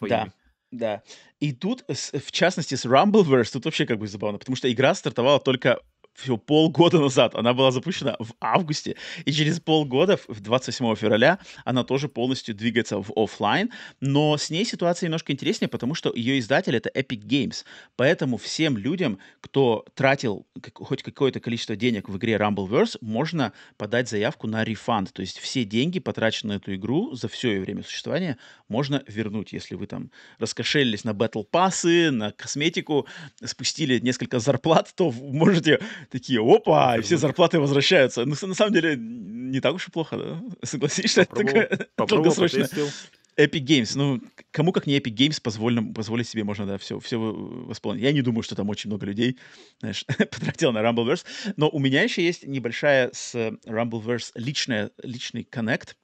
Да, 0.02 0.28
своими. 0.28 0.34
да. 0.72 1.04
И 1.40 1.54
тут, 1.54 1.84
в 1.88 2.32
частности, 2.32 2.76
с 2.76 2.86
Rumbleverse, 2.86 3.52
тут 3.54 3.66
вообще 3.66 3.86
как 3.86 4.00
бы 4.00 4.08
забавно, 4.08 4.38
потому 4.40 4.56
что 4.56 4.72
игра 4.72 4.94
стартовала 4.96 5.40
только 5.40 5.80
всего 6.18 6.38
полгода 6.38 7.00
назад. 7.00 7.36
Она 7.36 7.54
была 7.54 7.72
запущена 7.72 8.16
в 8.20 8.34
августе, 8.42 8.96
и 9.26 9.32
через 9.32 9.60
полгода, 9.60 10.18
в 10.18 10.38
в 10.38 10.42
28 10.42 10.96
февраля, 10.96 11.40
она 11.66 11.84
тоже 11.84 12.08
полностью 12.08 12.56
двигается 12.56 13.02
в 13.02 13.12
оффлайн. 13.16 13.72
Но 14.02 14.38
с 14.38 14.50
ней 14.50 14.66
ситуация 14.66 15.08
немножко 15.08 15.34
интереснее, 15.34 15.68
потому 15.68 15.96
что 15.96 16.14
ее 16.14 16.40
издатель- 16.40 16.76
это 16.76 16.90
Epic 16.90 17.22
Games. 17.26 17.66
Поэтому 17.96 18.38
всем 18.38 18.78
людям, 18.78 19.20
кто 19.42 19.84
тратил 19.96 20.46
хоть 20.74 21.04
какое-то 21.04 21.40
количество 21.40 21.76
денег 21.76 22.08
в 22.08 22.18
игре 22.18 22.36
Rumbleverse, 22.36 22.98
можно 23.02 23.52
подать 23.78 24.10
заявку 24.10 24.48
на 24.48 24.64
рефанд. 24.64 25.12
То 25.12 25.22
есть 25.22 25.40
все 25.40 25.64
деньги, 25.66 26.00
потраченные 26.00 26.48
на 26.48 26.54
эту 26.58 26.76
игру 26.76 27.14
за 27.14 27.28
все 27.28 27.52
ее 27.52 27.62
время 27.62 27.84
существования, 27.84 28.38
можно 28.70 29.04
вернуть, 29.08 29.54
если 29.54 29.76
вы 29.76 29.88
там 29.88 30.12
раскошелились 30.40 31.04
на 31.04 31.14
батл 31.14 31.44
пассы, 31.44 32.12
на 32.12 32.32
косметику, 32.32 33.08
спустили 33.44 34.00
несколько 34.00 34.40
зарплат, 34.40 34.94
то 34.96 35.12
можете 35.12 35.80
такие: 36.10 36.40
"Опа!" 36.42 36.98
И 36.98 37.02
все 37.02 37.18
зарплаты 37.18 37.60
возвращаются. 37.60 38.26
Ну, 38.26 38.36
на 38.42 38.54
самом 38.54 38.74
деле, 38.74 38.96
не 38.98 39.60
так 39.60 39.76
уж 39.76 39.88
и 39.88 39.92
плохо, 39.92 40.18
да? 40.18 40.42
Согласись, 40.64 41.12
что 41.12 41.22
это 41.22 41.32
Попробовал 41.32 41.66
такое 41.66 41.88
попробовал, 41.96 42.36
потестил. 42.36 42.90
Epic 43.38 43.64
Games. 43.64 43.92
Ну, 43.96 44.20
кому, 44.52 44.72
как 44.72 44.88
не 44.88 44.98
Epic 44.98 45.14
Games, 45.14 45.40
позволено 45.42 45.94
позволить 45.94 46.28
себе 46.28 46.44
можно, 46.44 46.66
да, 46.66 46.78
все 46.78 47.00
всё 47.00 47.20
в 47.20 47.68
восполнить. 47.68 48.02
Я 48.02 48.12
не 48.12 48.22
думаю, 48.22 48.42
что 48.42 48.56
там 48.56 48.70
очень 48.70 48.90
много 48.90 49.06
людей, 49.06 49.38
знаешь, 49.80 50.06
потратило 50.18 50.72
на 50.72 50.80
Rumbleverse. 50.80 51.26
Но 51.56 51.70
у 51.70 51.80
меня 51.80 52.02
еще 52.02 52.24
есть 52.24 52.46
небольшая 52.48 53.12
с 53.14 53.36
Rumbleverse 53.66 54.32
личная 54.36 54.92
личный 55.04 55.44
коннект. 55.44 55.96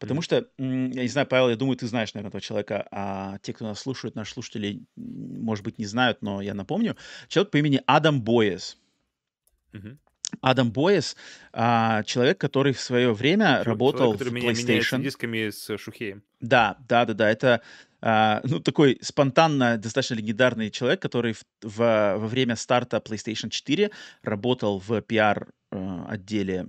Потому 0.00 0.18
Мгм. 0.18 0.22
что, 0.24 0.48
я 0.58 1.02
не 1.02 1.08
знаю, 1.08 1.28
Павел, 1.28 1.50
я 1.50 1.56
думаю, 1.56 1.76
ты 1.76 1.86
знаешь, 1.86 2.12
наверно, 2.14 2.30
этого 2.30 2.40
человека, 2.40 2.88
а 2.90 3.38
те, 3.42 3.52
кто 3.52 3.64
нас 3.64 3.78
слушают, 3.78 4.16
наши 4.16 4.32
слушатели, 4.32 4.82
может 4.96 5.64
быть, 5.64 5.78
не 5.78 5.86
знают, 5.86 6.20
но 6.20 6.42
я 6.42 6.54
напомню. 6.54 6.96
Человек 7.28 7.52
по 7.52 7.58
имени 7.58 7.80
Адам 7.86 8.22
Боэс. 8.22 8.76
Адам 10.40 10.72
Боэс, 10.72 11.16
а, 11.52 12.02
человек, 12.04 12.38
который 12.38 12.72
в 12.72 12.80
свое 12.80 13.12
время 13.12 13.46
человек, 13.46 13.66
работал 13.66 14.12
который 14.12 14.30
в 14.30 14.32
меня 14.32 14.48
меняется 14.52 14.96
PlayStation. 14.96 15.02
дисками 15.02 15.50
с 15.50 15.76
Шухеем. 15.76 16.22
Да, 16.40 16.78
да-да-да, 16.88 17.30
это, 17.30 17.60
а, 18.02 18.40
ну, 18.44 18.60
такой 18.60 18.98
спонтанно 19.00 19.78
достаточно 19.78 20.14
легендарный 20.14 20.70
человек, 20.70 21.00
который 21.00 21.32
в 21.32 21.44
в 21.62 22.18
во 22.18 22.26
время 22.26 22.56
старта 22.56 22.96
PlayStation 22.98 23.48
4 23.48 23.90
работал 24.22 24.78
в 24.78 25.00
пиар, 25.02 25.48
э, 25.70 26.04
отделе, 26.08 26.66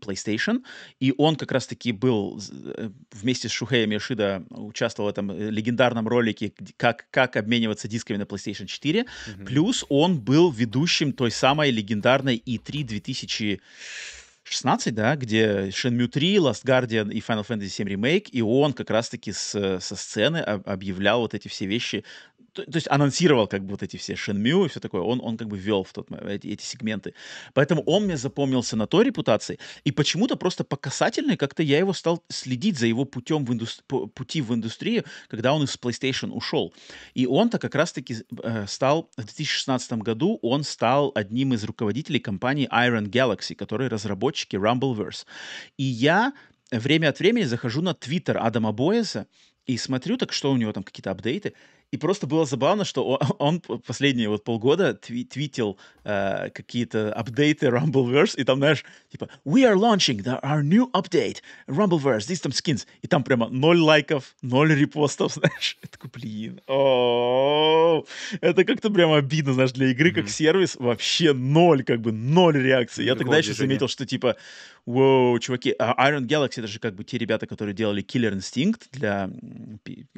PlayStation. 0.00 0.62
И 0.98 1.14
он 1.18 1.36
как 1.36 1.52
раз 1.52 1.66
таки 1.66 1.92
был 1.92 2.40
э, 2.50 2.90
вместе 3.12 3.48
с 3.48 3.52
Шухеем 3.52 3.90
Йошида 3.90 4.44
участвовал 4.50 5.10
в 5.10 5.12
этом, 5.12 5.30
э, 5.30 5.50
легендарном 5.50 6.08
ролике, 6.08 6.52
как 6.76 7.06
как 7.10 7.36
обмениваться 7.36 7.88
дисками 7.88 8.16
на 8.16 8.24
PlayStation 8.24 8.66
4. 8.66 9.04
Мгм. 9.36 9.46
Плюс 9.46 9.84
он 9.88 10.18
был 10.18 10.50
ведущим 10.50 11.12
той 11.12 11.30
самой 11.30 11.70
легендарной 11.70 12.42
E3 12.46 12.82
2016, 14.44 14.94
да, 14.94 15.16
где 15.16 15.68
Shenmue 15.68 16.08
3, 16.08 16.36
Last 16.36 16.64
Guardian 16.64 17.12
и 17.12 17.20
Final 17.20 17.46
Fantasy 17.46 17.84
VII 17.84 17.94
Remake, 17.94 18.30
и 18.30 18.40
он 18.40 18.72
как 18.72 18.90
раз 18.90 19.08
таки 19.08 19.32
с 19.32 19.80
со 19.80 19.96
сцены 19.96 20.38
об 20.38 20.68
объявлял 20.68 21.20
вот 21.20 21.34
эти 21.34 21.48
все 21.48 21.66
вещи. 21.66 22.04
То 22.52 22.64
то 22.64 22.76
есть 22.76 22.88
анонсировал 22.90 23.46
как 23.46 23.62
бы 23.64 23.70
вот 23.70 23.82
эти 23.82 23.96
все 23.96 24.14
Shenmue 24.14 24.66
и 24.66 24.68
всё 24.68 24.80
такое. 24.80 25.02
Он 25.02 25.20
он 25.22 25.36
как 25.36 25.48
бы 25.48 25.58
вел 25.58 25.82
в 25.82 25.92
тот 25.92 26.08
эти 26.10 26.48
эти 26.48 26.64
сегменты. 26.64 27.14
Поэтому 27.54 27.82
он 27.82 28.04
мне 28.04 28.16
запомнился 28.16 28.76
на 28.76 28.86
той 28.86 29.04
репутации. 29.04 29.58
И 29.84 29.92
почему-то 29.92 30.36
просто 30.36 30.64
по 30.64 30.76
касательной 30.76 31.36
как-то 31.36 31.62
я 31.62 31.78
его 31.78 31.92
стал 31.92 32.22
следить 32.28 32.78
за 32.78 32.86
его 32.86 33.04
путем 33.04 33.44
в 33.44 33.52
индус 33.52 33.82
пути 34.14 34.42
в 34.42 34.52
индустрию, 34.52 35.04
когда 35.28 35.52
он 35.52 35.64
из 35.64 35.76
PlayStation 35.76 36.30
ушел. 36.30 36.72
И 37.14 37.26
он-то 37.26 37.58
как 37.58 37.74
раз 37.74 37.92
таки 37.92 38.14
з 38.14 38.24
э, 38.42 38.66
стал 38.66 39.08
в 39.16 39.24
2016 39.24 39.92
году, 39.92 40.38
он 40.42 40.64
стал 40.64 41.12
одним 41.14 41.54
из 41.54 41.64
руководителей 41.64 42.20
компании 42.20 42.68
Iron 42.72 43.10
Galaxy, 43.10 43.54
которые 43.54 43.88
разработчики 43.90 44.56
Rumbleverse. 44.56 45.26
И 45.78 45.84
я 45.84 46.32
время 46.78 47.08
от 47.08 47.18
времени 47.18 47.44
захожу 47.44 47.82
на 47.82 47.94
твиттер 47.94 48.38
Адама 48.38 48.72
Боэса 48.72 49.26
и 49.66 49.76
смотрю, 49.76 50.16
так 50.16 50.32
что 50.32 50.52
у 50.52 50.56
него 50.56 50.72
там, 50.72 50.82
какие-то 50.82 51.10
апдейты. 51.10 51.54
И 51.92 51.96
просто 51.96 52.26
было 52.28 52.44
забавно, 52.46 52.84
что 52.84 53.18
он 53.38 53.60
п 53.60 53.78
последние 53.78 54.28
вот 54.28 54.44
полгода 54.44 54.94
тви 54.94 55.24
твитил, 55.24 55.76
э, 56.04 56.50
какие-то 56.50 57.12
апдейты 57.12 57.66
Rumbleverse, 57.66 58.36
и 58.40 58.44
там, 58.44 58.58
знаешь, 58.58 58.84
типа: 59.10 59.28
"We 59.44 59.62
are 59.64 59.74
launching 59.74 60.22
the 60.22 60.40
our 60.42 60.62
new 60.62 60.88
update, 60.92 61.38
Rumbleverse, 61.66 62.28
these 62.28 62.40
там 62.42 62.52
skins". 62.52 62.86
И 63.02 63.08
там 63.08 63.24
прямо 63.24 63.48
ноль 63.48 63.78
лайков, 63.80 64.36
ноль 64.42 64.72
репостов, 64.74 65.32
знаешь. 65.34 65.78
Я 65.82 65.88
такой: 65.88 66.10
"Блин, 66.14 66.60
о". 66.68 68.04
Это 68.40 68.64
как-то 68.64 68.90
прям 68.90 69.12
обидно, 69.12 69.52
знаешь, 69.54 69.72
для 69.72 69.88
игры 69.90 70.12
как 70.12 70.28
сервис 70.28 70.76
вообще 70.76 71.32
ноль, 71.32 71.82
как 71.82 72.00
бы 72.00 72.12
ноль 72.12 72.56
реакций. 72.56 73.04
Я 73.04 73.14
тогда 73.16 73.38
еще 73.38 73.48
движения. 73.48 73.68
заметил, 73.68 73.88
что 73.88 74.06
типа, 74.06 74.36
вау, 74.86 75.38
чуваки, 75.40 75.74
а 75.78 76.10
Iron 76.10 76.26
Galaxy- 76.26 76.60
это 76.60 76.68
же 76.68 76.78
как 76.78 76.94
бы 76.94 77.02
те 77.04 77.18
ребята, 77.18 77.46
которые 77.46 77.74
делали 77.74 78.02
Killer 78.04 78.32
Instinct 78.32 78.82
для, 78.92 79.28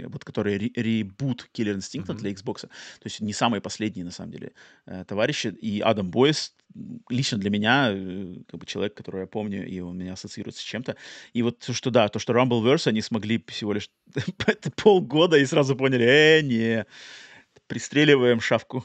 вот 0.08 0.24
который 0.24 0.58
ре 0.58 0.70
ребут 0.76 1.48
Killer 1.54 1.61
Instinct 1.70 2.04
Мгм. 2.04 2.16
для 2.16 2.30
Xboкса. 2.32 2.68
То 2.68 3.04
есть 3.06 3.20
не 3.20 3.32
самые 3.32 3.60
последние, 3.60 4.04
на 4.04 4.10
самом 4.10 4.32
деле, 4.32 4.52
э, 4.86 5.04
товарищи. 5.06 5.48
И 5.48 5.80
Адам 5.80 6.10
Боэс, 6.10 6.54
м, 6.74 7.00
лично 7.08 7.38
для 7.38 7.50
меня, 7.50 7.90
э, 7.92 8.34
как 8.48 8.60
бы 8.60 8.66
человек, 8.66 8.94
которого 8.94 9.20
я 9.22 9.26
помню, 9.26 9.66
и 9.66 9.80
он 9.80 9.98
меня 9.98 10.14
ассоциируется 10.14 10.60
с 10.60 10.64
чем-то. 10.64 10.96
И 11.32 11.42
вот 11.42 11.58
то, 11.60 11.72
что 11.72 11.90
да, 11.90 12.08
то, 12.08 12.18
что 12.18 12.32
Rumbleverse 12.32 12.88
они 12.88 13.00
смогли 13.02 13.42
всего 13.48 13.72
лишь 13.72 13.90
полгода 14.76 15.36
и 15.38 15.44
сразу 15.46 15.76
поняли: 15.76 16.04
"Э, 16.04 16.40
не, 16.42 16.86
пристреливаем 17.68 18.40
шавку". 18.40 18.84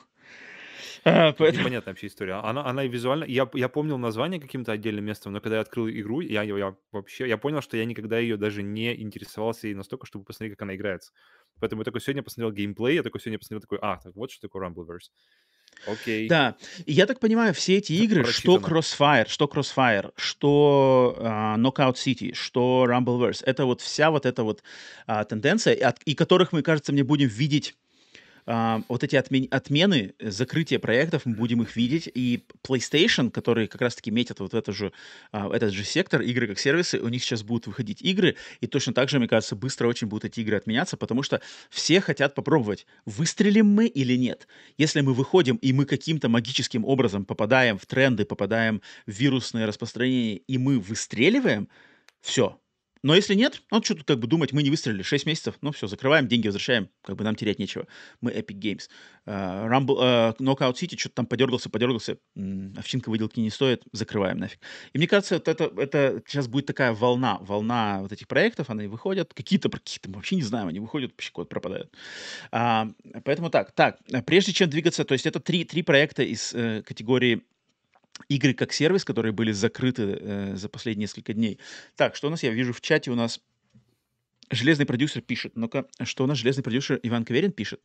А, 1.05 1.31
поэтому 1.33 1.61
непонятная 1.61 1.93
вообще 1.93 2.07
история. 2.07 2.33
Она 2.35 2.65
она 2.65 2.83
и 2.83 2.87
визуально 2.87 3.23
я 3.25 3.49
я 3.53 3.69
помнил 3.69 3.97
название 3.97 4.39
каким-то 4.39 4.71
отдельным 4.71 5.05
местом, 5.05 5.33
но 5.33 5.41
когда 5.41 5.55
я 5.57 5.61
открыл 5.61 5.87
игру, 5.89 6.21
я 6.21 6.43
я 6.43 6.75
вообще 6.91 7.27
я 7.27 7.37
понял, 7.37 7.61
что 7.61 7.77
я 7.77 7.85
никогда 7.85 8.19
ее 8.19 8.37
даже 8.37 8.63
не 8.63 8.99
интересовался 9.01 9.67
ей 9.67 9.73
настолько, 9.75 10.05
чтобы 10.05 10.25
посмотреть, 10.25 10.53
как 10.57 10.63
она 10.63 10.75
играется. 10.75 11.11
Поэтому 11.59 11.81
я 11.81 11.85
только 11.85 11.99
сегодня 11.99 12.23
посмотрел 12.23 12.51
геймплей, 12.51 12.95
я 12.95 13.03
только 13.03 13.19
сегодня 13.19 13.39
посмотрел 13.39 13.61
такой: 13.61 13.79
"А, 13.81 13.97
так 13.97 14.15
вот 14.15 14.31
что 14.31 14.47
такое 14.47 14.67
Rumbleverse". 14.67 15.09
Окей. 15.85 16.27
Да, 16.27 16.57
и 16.85 16.91
я 16.93 17.05
так 17.05 17.19
понимаю, 17.19 17.53
все 17.53 17.77
эти 17.77 17.93
игры, 17.93 18.23
что. 18.25 18.57
Crossfire, 18.57 19.27
что 19.29 19.45
Crossfire, 19.45 20.11
что 20.17 21.15
а, 21.19 21.57
Knockout 21.57 21.95
City, 21.95 22.33
что 22.33 22.85
Rumbleverse, 22.89 23.43
это 23.45 23.65
вот 23.65 23.81
вся 23.81 24.11
вот 24.11 24.25
эта 24.25 24.43
вот 24.43 24.63
а, 25.05 25.23
тенденция, 25.23 25.73
и, 25.73 25.81
от- 25.81 26.01
и 26.03 26.13
которых 26.15 26.51
мы, 26.51 26.61
кажется, 26.61 26.91
мне 26.91 27.03
будем 27.03 27.27
видеть 27.29 27.75
а, 28.47 28.81
вот 28.87 29.03
эти 29.03 29.17
отмен- 29.17 29.49
отмены, 29.51 30.13
э, 30.17 30.31
закрытие 30.31 30.79
проектов, 30.79 31.25
мы 31.25 31.35
будем 31.35 31.61
их 31.61 31.75
видеть, 31.75 32.09
и 32.13 32.45
PlayStation, 32.63 33.29
которые 33.29 33.67
как 33.67 33.81
раз-таки 33.81 34.09
метят 34.09 34.39
вот 34.39 34.53
это 34.53 34.71
же, 34.71 34.93
а, 35.33 35.53
этот 35.53 35.73
же 35.73 35.83
сектор, 35.83 36.21
игры 36.21 36.47
как 36.47 36.57
сервисы, 36.57 36.99
у 36.99 37.09
них 37.09 37.21
сейчас 37.23 37.43
будут 37.43 37.67
выходить 37.67 38.01
игры, 38.01 38.37
и 38.61 38.67
точно 38.67 38.93
так 38.93 39.09
же, 39.09 39.19
мне 39.19 39.27
кажется, 39.27 39.57
быстро 39.57 39.87
очень 39.89 40.07
будут 40.07 40.23
эти 40.23 40.39
игры 40.39 40.55
отменяться, 40.55 40.95
потому 40.95 41.23
что 41.23 41.41
все 41.69 41.99
хотят 41.99 42.35
попробовать, 42.35 42.87
выстрелим 43.05 43.67
мы 43.67 43.87
или 43.87 44.15
нет. 44.15 44.47
Если 44.77 45.01
мы 45.01 45.13
выходим, 45.13 45.57
и 45.57 45.73
мы 45.73 45.85
каким-то 45.85 46.29
магическим 46.29 46.85
образом 46.85 47.25
попадаем 47.25 47.77
в 47.77 47.85
тренды, 47.85 48.23
попадаем 48.23 48.81
в 49.05 49.11
вирусное 49.11 49.67
распространение, 49.67 50.37
и 50.37 50.57
мы 50.57 50.79
выстреливаем, 50.79 51.67
все, 52.21 52.57
но 53.03 53.15
если 53.15 53.35
нет, 53.35 53.61
ну, 53.71 53.81
что 53.83 53.95
тут 53.95 54.05
как 54.05 54.19
бы 54.19 54.27
думать, 54.27 54.53
мы 54.53 54.63
не 54.63 54.69
выстрелили 54.69 55.01
6 55.01 55.25
месяцев, 55.25 55.55
ну, 55.61 55.71
все, 55.71 55.87
закрываем, 55.87 56.27
деньги 56.27 56.47
возвращаем, 56.47 56.89
как 57.03 57.15
бы 57.15 57.23
нам 57.23 57.35
терять 57.35 57.59
нечего. 57.59 57.87
Мы 58.21 58.31
Epic 58.31 58.59
Games. 58.59 58.89
А, 59.25 59.67
Rumble, 59.67 59.97
а, 59.99 60.33
Knockout 60.39 60.73
City 60.75 60.97
что-то 60.97 61.15
там 61.15 61.25
подергался, 61.25 61.69
подергался, 61.69 62.17
м, 62.35 62.73
овчинка 62.77 63.09
выделки 63.09 63.39
не 63.39 63.49
стоит, 63.49 63.83
закрываем 63.91 64.37
нафиг. 64.37 64.59
И 64.93 64.97
мне 64.97 65.07
кажется, 65.07 65.35
вот 65.35 65.47
это, 65.47 65.71
это 65.77 66.21
сейчас 66.27 66.47
будет 66.47 66.65
такая 66.65 66.93
волна, 66.93 67.37
волна 67.41 67.99
вот 68.01 68.11
этих 68.11 68.27
проектов, 68.27 68.69
они 68.69 68.87
выходят, 68.87 69.33
какие-то, 69.33 69.69
какие-то, 69.69 70.09
мы 70.09 70.15
вообще 70.15 70.35
не 70.35 70.43
знаем, 70.43 70.67
они 70.67 70.79
выходят, 70.79 71.11
вообще 71.11 71.31
куда 71.31 71.45
пропадают. 71.45 71.93
А, 72.51 72.87
поэтому 73.23 73.49
так, 73.49 73.71
так, 73.73 73.99
прежде 74.25 74.53
чем 74.53 74.69
двигаться, 74.69 75.03
то 75.03 75.13
есть 75.13 75.25
это 75.25 75.39
три, 75.39 75.63
три 75.63 75.81
проекта 75.81 76.23
из 76.23 76.53
э, 76.53 76.83
категории 76.83 77.43
игры 78.29 78.53
как 78.53 78.73
сервис, 78.73 79.05
которые 79.05 79.31
были 79.31 79.51
закрыты 79.51 80.03
э, 80.03 80.55
за 80.55 80.69
последние 80.69 81.03
несколько 81.03 81.33
дней. 81.33 81.59
Так, 81.95 82.15
что 82.15 82.27
у 82.27 82.29
нас? 82.29 82.43
Я 82.43 82.51
вижу 82.51 82.73
в 82.73 82.81
чате 82.81 83.11
у 83.11 83.15
нас 83.15 83.41
железный 84.49 84.85
продюсер 84.85 85.21
пишет. 85.21 85.53
Ну-ка, 85.55 85.85
что 86.03 86.23
у 86.23 86.27
нас 86.27 86.37
железный 86.37 86.63
продюсер 86.63 86.99
Иван 87.03 87.25
Каверин 87.25 87.51
пишет? 87.51 87.81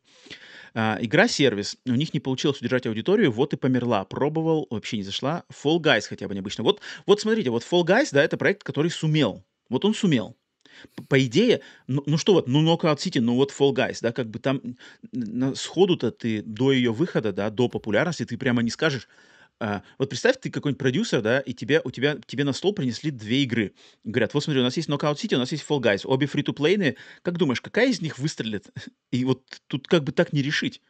А, 0.73 0.97
игра-сервис. 1.01 1.77
У 1.85 1.91
них 1.91 2.13
не 2.13 2.19
получилось 2.19 2.59
удержать 2.59 2.85
аудиторию, 2.85 3.31
вот 3.31 3.53
и 3.53 3.57
померла. 3.57 4.05
Пробовал, 4.05 4.67
вообще 4.69 4.97
не 4.97 5.03
зашла. 5.03 5.43
Fall 5.51 5.79
Guys 5.79 6.07
хотя 6.07 6.27
бы 6.27 6.33
необычно. 6.33 6.63
Вот, 6.63 6.81
вот 7.05 7.21
смотрите, 7.21 7.49
вот 7.49 7.63
Fall 7.63 7.83
Guys, 7.83 8.09
да, 8.11 8.23
это 8.23 8.37
проект, 8.37 8.63
который 8.63 8.91
сумел. 8.91 9.43
Вот 9.69 9.85
он 9.85 9.93
сумел. 9.93 10.35
По 11.07 11.23
идее, 11.23 11.61
ну, 11.87 12.01
ну 12.07 12.17
что 12.17 12.33
вот, 12.33 12.47
ну 12.47 12.63
Knockout 12.63 12.97
City, 12.97 13.21
ну 13.21 13.35
вот 13.35 13.51
Fall 13.51 13.73
Guys, 13.73 13.99
да, 14.01 14.11
как 14.11 14.29
бы 14.29 14.39
там 14.39 14.61
сходу-то 15.55 16.11
ты 16.11 16.41
до 16.41 16.71
ее 16.71 16.91
выхода, 16.91 17.31
да, 17.31 17.51
до 17.51 17.69
популярности, 17.69 18.25
ты 18.25 18.37
прямо 18.37 18.63
не 18.63 18.71
скажешь, 18.71 19.07
а, 19.59 19.83
вот 19.97 20.09
представь, 20.09 20.39
ты 20.39 20.49
какой-нибудь 20.49 20.79
продюсер, 20.79 21.21
да, 21.21 21.39
и 21.39 21.53
тебе, 21.53 21.81
у 21.83 21.91
тебя, 21.91 22.17
тебе 22.25 22.43
на 22.43 22.53
стол 22.53 22.73
принесли 22.73 23.11
две 23.11 23.43
игры. 23.43 23.73
Говорят, 24.03 24.33
вот 24.33 24.43
смотри, 24.43 24.61
у 24.61 24.63
нас 24.63 24.75
есть 24.77 24.89
Knockout 24.89 25.15
City, 25.15 25.35
у 25.35 25.39
нас 25.39 25.51
есть 25.51 25.65
Fall 25.67 25.81
Guys, 25.81 26.01
обе 26.05 26.27
фри 26.27 26.43
то 26.43 26.53
плейные 26.53 26.97
Как 27.21 27.37
думаешь, 27.37 27.61
какая 27.61 27.89
из 27.89 28.01
них 28.01 28.19
выстрелит? 28.19 28.69
И 29.11 29.23
вот 29.25 29.43
тут 29.67 29.87
как 29.87 30.03
бы 30.03 30.11
так 30.11 30.33
не 30.33 30.41
решить. 30.41 30.81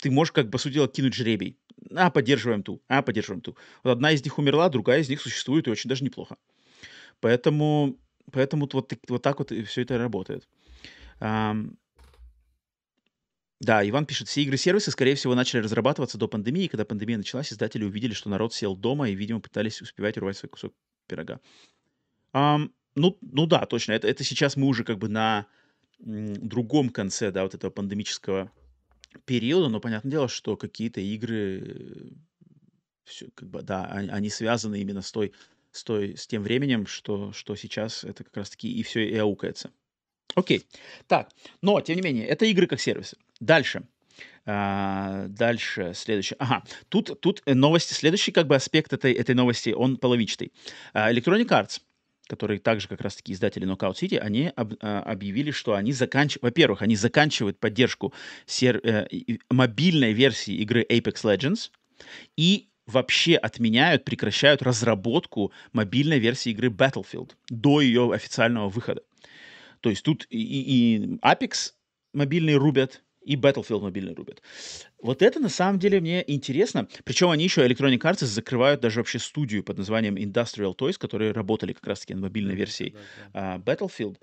Ты 0.00 0.10
можешь, 0.10 0.32
как 0.32 0.46
бы, 0.46 0.52
по 0.52 0.58
сути 0.58 0.74
дела, 0.74 0.88
кинуть 0.88 1.14
жребий. 1.14 1.58
А, 1.94 2.10
поддерживаем 2.10 2.62
ту, 2.62 2.82
а, 2.88 3.02
поддерживаем 3.02 3.40
ту. 3.40 3.56
Вот 3.82 3.92
одна 3.92 4.12
из 4.12 4.24
них 4.24 4.38
умерла, 4.38 4.68
другая 4.68 5.00
из 5.00 5.08
них 5.08 5.20
существует 5.20 5.66
и 5.66 5.70
очень 5.70 5.88
даже 5.88 6.04
неплохо. 6.04 6.36
Поэтому, 7.20 7.98
поэтому 8.30 8.68
вот, 8.72 8.92
вот 9.08 9.22
так 9.22 9.38
вот 9.38 9.52
все 9.66 9.82
это 9.82 9.98
работает. 9.98 10.48
Да, 13.60 13.88
Иван 13.88 14.04
пишет, 14.04 14.28
все 14.28 14.42
игры-сервисы, 14.42 14.90
скорее 14.90 15.14
всего, 15.14 15.34
начали 15.34 15.60
разрабатываться 15.60 16.18
до 16.18 16.28
пандемии. 16.28 16.66
Когда 16.66 16.84
пандемия 16.84 17.18
началась, 17.18 17.52
издатели 17.52 17.84
увидели, 17.84 18.12
что 18.12 18.28
народ 18.28 18.52
сел 18.52 18.76
дома 18.76 19.08
и, 19.08 19.14
видимо, 19.14 19.40
пытались 19.40 19.80
успевать 19.80 20.16
урвать 20.16 20.36
свой 20.36 20.50
кусок 20.50 20.74
пирога. 21.06 21.40
Ам, 22.32 22.72
ну, 22.94 23.16
ну 23.20 23.46
да, 23.46 23.64
точно. 23.66 23.92
Это, 23.92 24.08
это 24.08 24.24
сейчас 24.24 24.56
мы 24.56 24.66
уже 24.66 24.84
как 24.84 24.98
бы 24.98 25.08
на 25.08 25.46
другом 25.98 26.90
конце, 26.90 27.30
да, 27.30 27.44
вот 27.44 27.54
этого 27.54 27.70
пандемического 27.70 28.50
периода, 29.24 29.68
но 29.68 29.80
понятное 29.80 30.10
дело, 30.10 30.28
что 30.28 30.56
какие-то 30.56 31.00
игры, 31.00 32.12
все, 33.04 33.30
как 33.34 33.48
бы, 33.48 33.62
да, 33.62 33.86
они, 33.86 34.08
они 34.08 34.30
связаны 34.30 34.80
именно 34.80 35.02
с 35.02 35.12
той, 35.12 35.32
с 35.70 35.84
той, 35.84 36.16
с 36.16 36.26
тем 36.26 36.42
временем, 36.42 36.86
что, 36.86 37.32
что 37.32 37.54
сейчас 37.54 38.04
это 38.04 38.24
как 38.24 38.36
раз-таки 38.36 38.70
и 38.70 38.82
все 38.82 39.08
и 39.08 39.16
аукается. 39.16 39.70
Окей. 40.34 40.64
Так, 41.06 41.30
но, 41.62 41.80
тем 41.80 41.96
не 41.96 42.02
менее, 42.02 42.26
это 42.26 42.44
игры 42.46 42.66
как 42.66 42.80
сервисы. 42.80 43.16
Дальше. 43.40 43.84
А, 44.46 45.26
дальше, 45.28 45.92
следующее. 45.94 46.36
Ага, 46.38 46.64
тут, 46.88 47.18
тут 47.20 47.42
э, 47.46 47.54
новости, 47.54 47.94
следующий 47.94 48.30
как 48.30 48.46
бы 48.46 48.54
аспект 48.54 48.92
этой, 48.92 49.12
этой 49.12 49.34
новости, 49.34 49.70
он 49.70 49.96
половичный. 49.96 50.52
А, 50.92 51.10
Electronic 51.12 51.46
Arts, 51.48 51.80
которые 52.26 52.60
также 52.60 52.88
как 52.88 53.00
раз-таки 53.00 53.32
издатели 53.32 53.66
Knockout 53.66 53.94
City, 53.94 54.18
они 54.18 54.52
об- 54.54 54.74
а, 54.82 55.00
объявили, 55.00 55.50
что 55.50 55.74
они 55.74 55.92
заканчивают, 55.92 56.42
во-первых, 56.42 56.82
они 56.82 56.94
заканчивают 56.94 57.58
поддержку 57.58 58.12
сер- 58.44 58.80
э, 58.84 59.06
мобильной 59.50 60.12
версии 60.12 60.54
игры 60.56 60.84
Apex 60.90 61.22
Legends 61.24 61.70
и 62.36 62.68
вообще 62.86 63.36
отменяют, 63.36 64.04
прекращают 64.04 64.62
разработку 64.62 65.52
мобильной 65.72 66.18
версии 66.18 66.50
игры 66.50 66.68
Battlefield 66.68 67.30
до 67.48 67.80
ее 67.80 68.12
официального 68.12 68.68
выхода. 68.68 69.02
То 69.84 69.90
есть 69.90 70.02
тут 70.02 70.26
и, 70.30 70.38
и- 70.38 71.18
Apex 71.18 71.74
мобильный 72.14 72.54
рубят, 72.54 73.04
и 73.20 73.36
Battlefield 73.36 73.82
мобильный 73.82 74.14
рубят. 74.14 74.40
Вот 75.02 75.20
это 75.20 75.40
на 75.40 75.50
самом 75.50 75.78
деле 75.78 76.00
мне 76.00 76.24
интересно. 76.26 76.88
Причем 77.04 77.28
они 77.28 77.44
еще 77.44 77.66
Electronic 77.66 77.98
Arts 77.98 78.24
закрывают 78.24 78.80
даже 78.80 79.00
вообще 79.00 79.18
студию 79.18 79.62
под 79.62 79.76
названием 79.76 80.16
Industrial 80.16 80.74
Toys, 80.74 80.96
которые 80.98 81.32
работали 81.32 81.74
как 81.74 81.86
раз-таки 81.86 82.14
над 82.14 82.22
мобильной 82.22 82.54
версией 82.54 82.94
Да, 83.34 83.58
да. 83.62 83.74
Battlefield. 83.74 84.16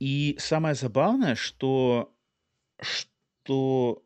И 0.00 0.36
самое 0.40 0.74
забавное, 0.74 1.36
что, 1.36 2.12
что 2.80 4.02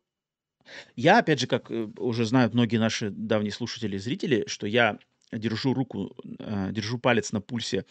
я, 0.94 1.20
опять 1.20 1.40
же, 1.40 1.46
как 1.46 1.70
э, 1.70 1.88
уже 1.96 2.26
знают 2.26 2.52
многие 2.52 2.76
наши 2.76 3.08
давние 3.08 3.52
слушатели 3.52 3.96
и 3.96 3.98
зрители, 3.98 4.44
что 4.46 4.66
я 4.66 4.98
держу 5.32 5.72
руку, 5.72 6.14
э, 6.38 6.68
держу 6.70 6.98
палец 6.98 7.32
на 7.32 7.40
пульсе 7.40 7.86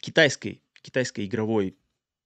китайской, 0.00 0.63
китайской 0.84 1.26
игровой, 1.26 1.76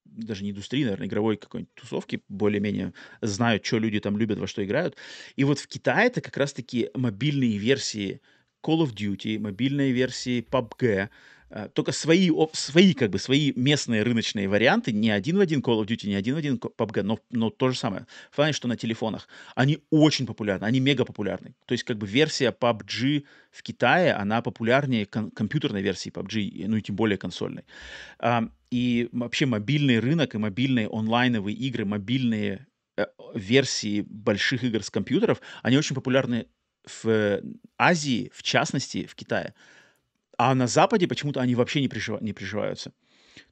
даже 0.04 0.44
не 0.44 0.50
индустрии, 0.50 0.84
наверное, 0.84 1.06
игровой 1.06 1.36
какой-нибудь 1.36 1.74
тусовки, 1.74 2.22
более-менее 2.28 2.92
знаю, 3.22 3.60
что 3.62 3.78
люди 3.78 4.00
там 4.00 4.16
любят, 4.16 4.38
во 4.38 4.46
что 4.46 4.64
играют. 4.64 4.96
И 5.36 5.44
вот 5.44 5.58
в 5.58 5.68
Китае 5.68 6.08
это 6.08 6.20
как 6.20 6.36
раз-таки 6.36 6.90
мобильные 6.94 7.58
версии 7.58 8.20
Call 8.62 8.84
of 8.84 8.94
Duty, 8.94 9.38
мобильные 9.38 9.92
версии 9.92 10.40
PUBG, 10.40 11.08
только 11.74 11.92
свои, 11.92 12.30
свои, 12.52 12.94
как 12.94 13.10
бы, 13.10 13.18
свои 13.18 13.52
местные 13.56 14.02
рыночные 14.02 14.48
варианты, 14.48 14.92
не 14.92 15.10
один 15.10 15.38
в 15.38 15.40
один 15.40 15.60
Call 15.60 15.80
of 15.80 15.86
Duty, 15.86 16.08
не 16.08 16.14
один 16.14 16.34
в 16.34 16.38
один 16.38 16.56
PUBG, 16.56 17.02
но, 17.02 17.18
но 17.30 17.50
то 17.50 17.70
же 17.70 17.78
самое. 17.78 18.06
Плане, 18.34 18.52
что 18.52 18.68
на 18.68 18.76
телефонах. 18.76 19.28
Они 19.54 19.78
очень 19.90 20.26
популярны, 20.26 20.64
они 20.66 20.80
мега 20.80 21.04
популярны. 21.04 21.54
То 21.66 21.72
есть, 21.72 21.84
как 21.84 21.96
бы, 21.98 22.06
версия 22.06 22.50
PUBG 22.50 23.24
в 23.50 23.62
Китае, 23.62 24.12
она 24.12 24.42
популярнее 24.42 25.06
кон- 25.06 25.30
компьютерной 25.30 25.82
версии 25.82 26.10
PUBG, 26.10 26.66
ну 26.68 26.76
и 26.76 26.82
тем 26.82 26.96
более 26.96 27.18
консольной. 27.18 27.64
Ам, 28.18 28.52
И 28.70 29.08
вообще 29.12 29.46
мобильный 29.46 29.98
рынок 29.98 30.34
и 30.34 30.38
мобильные 30.38 30.88
онлайновые 30.88 31.56
игры, 31.56 31.84
мобильные 31.84 32.66
э, 32.96 33.06
версии 33.34 34.02
больших 34.02 34.64
игр 34.64 34.82
с 34.82 34.90
компьютеров, 34.90 35.40
они 35.62 35.78
очень 35.78 35.94
популярны 35.94 36.46
в 37.02 37.42
Азии, 37.76 38.30
в 38.34 38.42
частности, 38.42 39.06
в 39.06 39.14
Китае. 39.14 39.54
А 40.38 40.54
на 40.54 40.66
Западе 40.68 41.08
почему-то 41.08 41.40
они 41.40 41.54
вообще 41.54 41.80
не, 41.80 41.88
прижива- 41.88 42.22
не 42.22 42.32
приживаются. 42.32 42.92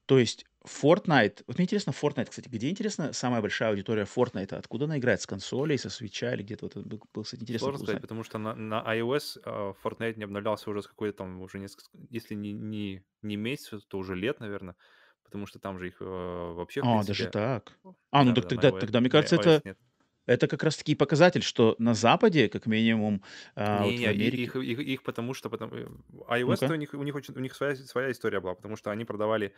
То 0.07 0.19
есть 0.19 0.47
Fortnite... 0.67 1.45
Вот 1.47 1.59
мне 1.59 1.65
интересно, 1.65 1.91
Fortnite, 1.93 2.31
кстати, 2.31 2.49
где, 2.49 2.71
интересно, 2.71 3.13
самая 3.13 3.43
большая 3.43 3.71
аудитория 3.71 4.05
Fortnite? 4.05 4.55
Откуда 4.55 4.87
она 4.87 4.99
играет? 4.99 5.21
С 5.21 5.27
консолей, 5.27 5.79
со 5.79 5.91
свеча 5.91 6.35
или 6.35 6.43
где-то? 6.43 6.67
Вот 6.67 6.77
это 6.77 6.89
был, 6.89 7.03
было, 7.15 7.25
кстати, 7.25 7.43
интересно 7.43 7.67
Сложно 7.67 7.79
сказать, 7.87 8.03
потому 8.03 8.23
что 8.25 8.39
на, 8.39 8.55
на 8.55 8.85
iOS 8.97 9.39
а, 9.45 9.73
Fortnite 9.85 10.17
не 10.17 10.25
обновлялся 10.25 10.71
уже 10.71 10.83
с 10.83 10.87
какой-то 10.87 11.19
там, 11.19 11.41
уже 11.41 11.59
несколько, 11.59 11.85
если 12.11 12.35
не, 12.35 12.53
не, 12.53 13.05
не 13.23 13.37
месяц, 13.37 13.85
то 13.87 13.99
уже 13.99 14.15
лет, 14.15 14.41
наверное, 14.41 14.77
потому 15.25 15.47
что 15.47 15.59
там 15.59 15.79
же 15.79 15.89
их 15.89 16.01
э, 16.01 16.05
вообще, 16.05 16.83
А, 16.83 17.05
даже 17.05 17.27
принципе, 17.27 17.31
так. 17.33 17.79
А, 18.11 18.25
ну 18.25 18.33
да, 18.33 18.43
так 18.43 18.43
да, 18.43 18.55
тогда, 18.55 18.73
тогда, 18.73 19.01
мне 19.01 19.11
кажется, 19.11 19.37
это, 19.37 19.63
нет. 19.65 19.79
Это 20.27 20.49
как 20.49 20.63
раз-таки 20.63 20.95
показатель, 20.95 21.43
что 21.43 21.77
на 21.79 21.95
Западе, 21.95 22.49
как 22.49 22.67
минимум, 22.67 23.23
а, 23.55 23.85
вот 23.85 23.93
в 23.93 23.97
Не-не, 23.97 24.05
и- 24.05 24.09
Америке... 24.09 24.43
их, 24.43 24.57
их, 24.57 24.79
их 24.81 25.03
потому 25.03 25.35
что 25.35 25.49
потом, 25.51 25.73
э, 25.73 25.87
iOS 26.29 26.59
то 26.67 26.73
у 26.73 26.77
них, 26.77 26.95
у 26.95 27.03
них, 27.03 27.15
очень, 27.15 27.35
у 27.35 27.41
них 27.41 27.55
своя, 27.55 27.77
своя 27.77 28.11
история 28.11 28.41
была, 28.41 28.55
потому 28.55 28.77
что 28.77 28.91
они 28.91 29.05
продавали 29.05 29.55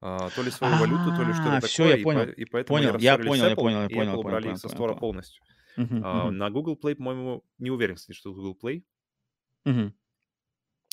а, 0.00 0.30
то 0.30 0.42
ли 0.42 0.50
свою 0.50 0.74
валюту, 0.76 1.12
то 1.12 1.22
ли 1.22 1.32
что-то 1.32 1.56
А, 1.58 1.60
все, 1.60 1.84
такое, 1.84 1.96
я 1.96 2.00
и, 2.00 2.04
по- 2.04 2.12
понял. 2.12 2.32
и 2.32 2.44
поэтому 2.44 2.78
Понял, 2.78 2.98
я 2.98 3.18
понял, 3.18 3.44
я 3.44 3.50
Apple, 3.52 3.54
понял, 3.56 3.80
я 3.80 3.86
и 3.86 3.94
понял, 3.94 4.10
Apple 4.10 4.22
понял, 4.22 4.22
брали 4.24 4.42
понял, 4.42 4.54
их 4.56 4.60
со 4.60 4.68
стора 4.68 4.94
полностью. 4.94 5.42
А, 6.02 6.30
на 6.30 6.50
Google 6.50 6.78
Play, 6.82 6.94
по-моему, 6.96 7.44
не 7.58 7.70
уверен, 7.70 7.94
кстати, 7.96 8.16
что 8.16 8.32
Google 8.32 8.58
Play, 8.60 8.82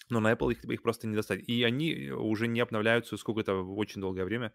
но 0.09 0.19
на 0.19 0.31
Apple 0.33 0.51
их, 0.51 0.63
их 0.65 0.81
просто 0.81 1.07
не 1.07 1.15
достать. 1.15 1.47
И 1.47 1.63
они 1.63 2.09
уже 2.11 2.47
не 2.47 2.59
обновляются 2.59 3.17
сколько-то 3.17 3.53
очень 3.63 4.01
долгое 4.01 4.25
время, 4.25 4.53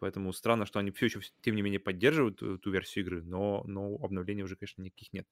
Поэтому 0.00 0.32
странно, 0.32 0.66
что 0.66 0.78
они 0.78 0.90
все 0.90 1.06
еще, 1.06 1.20
тем 1.42 1.54
не 1.54 1.62
менее, 1.62 1.78
поддерживают 1.78 2.42
э, 2.42 2.58
ту 2.58 2.70
версию 2.70 3.04
игры, 3.04 3.22
но, 3.22 3.62
но 3.66 3.96
обновлений 4.02 4.42
уже, 4.42 4.56
конечно, 4.56 4.82
никаких 4.82 5.12
нет. 5.12 5.28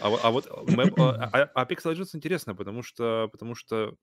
А, 0.00 0.14
а 0.22 0.30
вот 0.30 0.46
Map, 0.46 0.94
а, 0.98 1.50
а, 1.54 1.64
Apex 1.64 1.82
Legends 1.84 2.10
интересно, 2.12 2.54
потому 2.54 2.82
что, 2.82 3.28
потому 3.32 3.54
что 3.54 3.96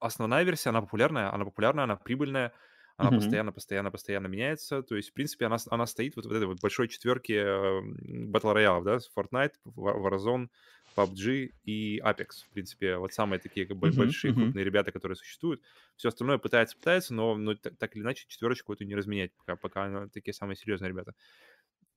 основная 0.00 0.42
версия, 0.44 0.70
она 0.70 0.80
популярная, 0.80 1.32
она 1.32 1.44
популярная, 1.44 1.84
она 1.84 1.96
прибыльная, 1.96 2.52
она 2.96 3.10
Мгм. 3.10 3.12
постоянно, 3.12 3.52
постоянно, 3.52 3.90
постоянно 3.90 4.26
меняется. 4.28 4.82
То 4.82 4.96
есть, 4.96 5.10
в 5.10 5.12
принципе, 5.14 5.46
она, 5.46 5.56
она 5.70 5.86
стоит 5.86 6.16
вот 6.16 6.26
в 6.26 6.32
этой 6.32 6.46
вот 6.46 6.60
большой 6.60 6.88
четверке 6.88 7.44
батл 7.82 8.50
роялов, 8.52 8.84
да, 8.84 8.98
Fortnite, 9.16 9.54
Warzone, 9.66 10.48
PUBG 10.94 11.54
и 11.64 11.98
Apex. 12.00 12.44
В 12.48 12.50
принципе, 12.52 12.96
вот 12.98 13.12
самые 13.14 13.40
такие 13.40 13.66
как 13.66 13.76
бы 13.78 13.90
Мгм. 13.90 13.92
большие, 13.92 14.32
Мгм. 14.32 14.54
крупные 14.54 14.64
ребята, 14.64 14.92
которые 14.92 15.16
существуют. 15.16 15.62
Все 15.96 16.08
остальное 16.08 16.38
пытается, 16.38 16.76
пытается, 16.76 17.14
но, 17.14 17.34
но 17.36 17.54
так, 17.54 17.76
так 17.78 17.96
или 17.96 18.02
иначе 18.02 18.26
четверочку 18.28 18.72
эту 18.72 18.84
не 18.84 18.94
разменять, 18.94 19.32
пока, 19.36 19.56
пока 19.56 19.84
она- 19.84 20.08
такие 20.08 20.34
самые 20.34 20.56
серьезные 20.56 20.90
ребята. 20.90 21.14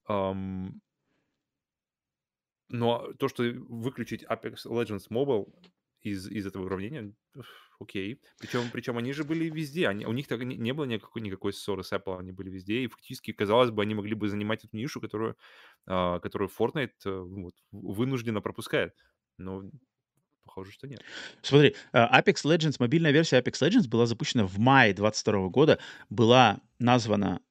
Ам, 0.07 0.81
но 2.69 3.13
то, 3.13 3.27
что 3.27 3.43
выключить 3.43 4.23
Apex 4.23 4.65
Legends 4.65 5.09
Mobile 5.09 5.53
из, 6.01 6.27
из 6.29 6.45
этого 6.47 6.65
уравнения, 6.65 7.13
окей. 7.79 8.21
Причем, 8.39 8.69
причем 8.71 8.97
они 8.97 9.13
же 9.13 9.23
были 9.23 9.49
везде. 9.49 9.87
Они, 9.87 10.05
у 10.05 10.11
них 10.11 10.27
так 10.27 10.43
не, 10.43 10.57
не 10.57 10.73
было 10.73 10.85
никакой, 10.85 11.21
никакой 11.21 11.53
ссоры 11.53 11.83
с 11.83 11.91
Apple, 11.91 12.19
они 12.19 12.31
были 12.31 12.49
везде. 12.49 12.83
И 12.83 12.87
фактически, 12.87 13.31
казалось 13.31 13.71
бы, 13.71 13.81
они 13.81 13.95
могли 13.95 14.15
бы 14.15 14.27
занимать 14.27 14.63
эту 14.63 14.75
нишу, 14.77 15.01
которую, 15.01 15.37
а, 15.85 16.19
которую 16.19 16.49
Fortnite 16.49 16.91
э, 17.05 17.19
вот, 17.19 17.53
вынужденно 17.71 18.41
пропускает. 18.41 18.93
Но 19.37 19.63
похоже, 20.43 20.71
что 20.71 20.87
нет. 20.87 21.01
Смотри, 21.41 21.75
а, 21.91 22.21
Apex 22.21 22.45
Legends, 22.45 22.75
мобильная 22.79 23.11
версия 23.11 23.39
Apex 23.39 23.61
Legends 23.61 23.89
была 23.89 24.05
запущена 24.05 24.45
в 24.45 24.57
мае 24.57 24.93
22 24.93 25.49
года, 25.49 25.79
была 26.09 26.61
названа 26.79 27.41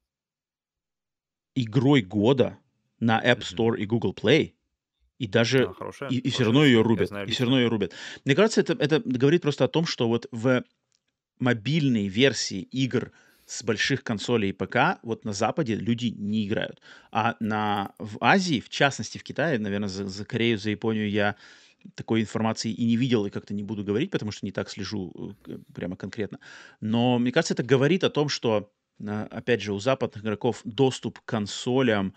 игрой 1.54 2.02
года 2.02 2.58
на 2.98 3.22
App. 3.22 3.40
Store 3.40 3.76
и 3.76 3.86
Google 3.86 4.14
Play, 4.14 4.53
и 5.24 5.26
даже 5.26 5.64
А, 5.64 5.72
хорошая, 5.72 6.10
и, 6.10 6.16
и 6.16 6.30
все 6.30 6.44
равно 6.44 6.64
ее 6.64 6.82
рубят, 6.82 7.08
знаю 7.08 7.26
и 7.26 7.30
все 7.30 7.44
равно 7.44 7.60
ее 7.60 7.68
рубят. 7.68 7.92
Мне 8.24 8.34
кажется, 8.34 8.60
это, 8.60 8.74
это 8.74 9.00
говорит 9.04 9.42
просто 9.42 9.64
о 9.64 9.68
том, 9.68 9.86
что 9.86 10.08
вот 10.08 10.26
в 10.30 10.64
мобильной 11.38 12.08
версии 12.08 12.60
игр 12.60 13.12
с 13.46 13.62
больших 13.62 14.02
консолей 14.02 14.50
и 14.50 14.52
ПК 14.52 14.98
вот 15.02 15.24
на 15.24 15.32
Западе 15.32 15.74
люди 15.74 16.06
не 16.06 16.46
играют. 16.46 16.80
А 17.10 17.36
на, 17.40 17.94
в 17.98 18.16
Азии, 18.20 18.60
в 18.60 18.68
частности 18.68 19.18
в 19.18 19.22
Китае, 19.22 19.58
наверное, 19.58 19.88
за, 19.88 20.08
за 20.08 20.24
Корею, 20.24 20.58
за 20.58 20.70
Японию 20.70 21.10
я 21.10 21.36
такой 21.94 22.22
информации 22.22 22.72
и 22.72 22.86
не 22.86 22.96
видел, 22.96 23.26
и 23.26 23.30
как-то 23.30 23.52
не 23.52 23.62
буду 23.62 23.84
говорить, 23.84 24.10
потому 24.10 24.32
что 24.32 24.46
не 24.46 24.52
так 24.52 24.70
слежу 24.70 25.36
э, 25.46 25.58
прямо 25.74 25.96
конкретно. 25.96 26.38
Но 26.80 27.18
мне 27.18 27.32
кажется, 27.32 27.54
это 27.54 27.62
говорит 27.62 28.04
о 28.04 28.10
том, 28.10 28.30
что, 28.30 28.72
а, 29.06 29.28
опять 29.30 29.60
же, 29.60 29.72
у 29.72 29.78
западных 29.78 30.24
игроков 30.24 30.62
доступ 30.64 31.20
к 31.20 31.24
консолям 31.24 32.14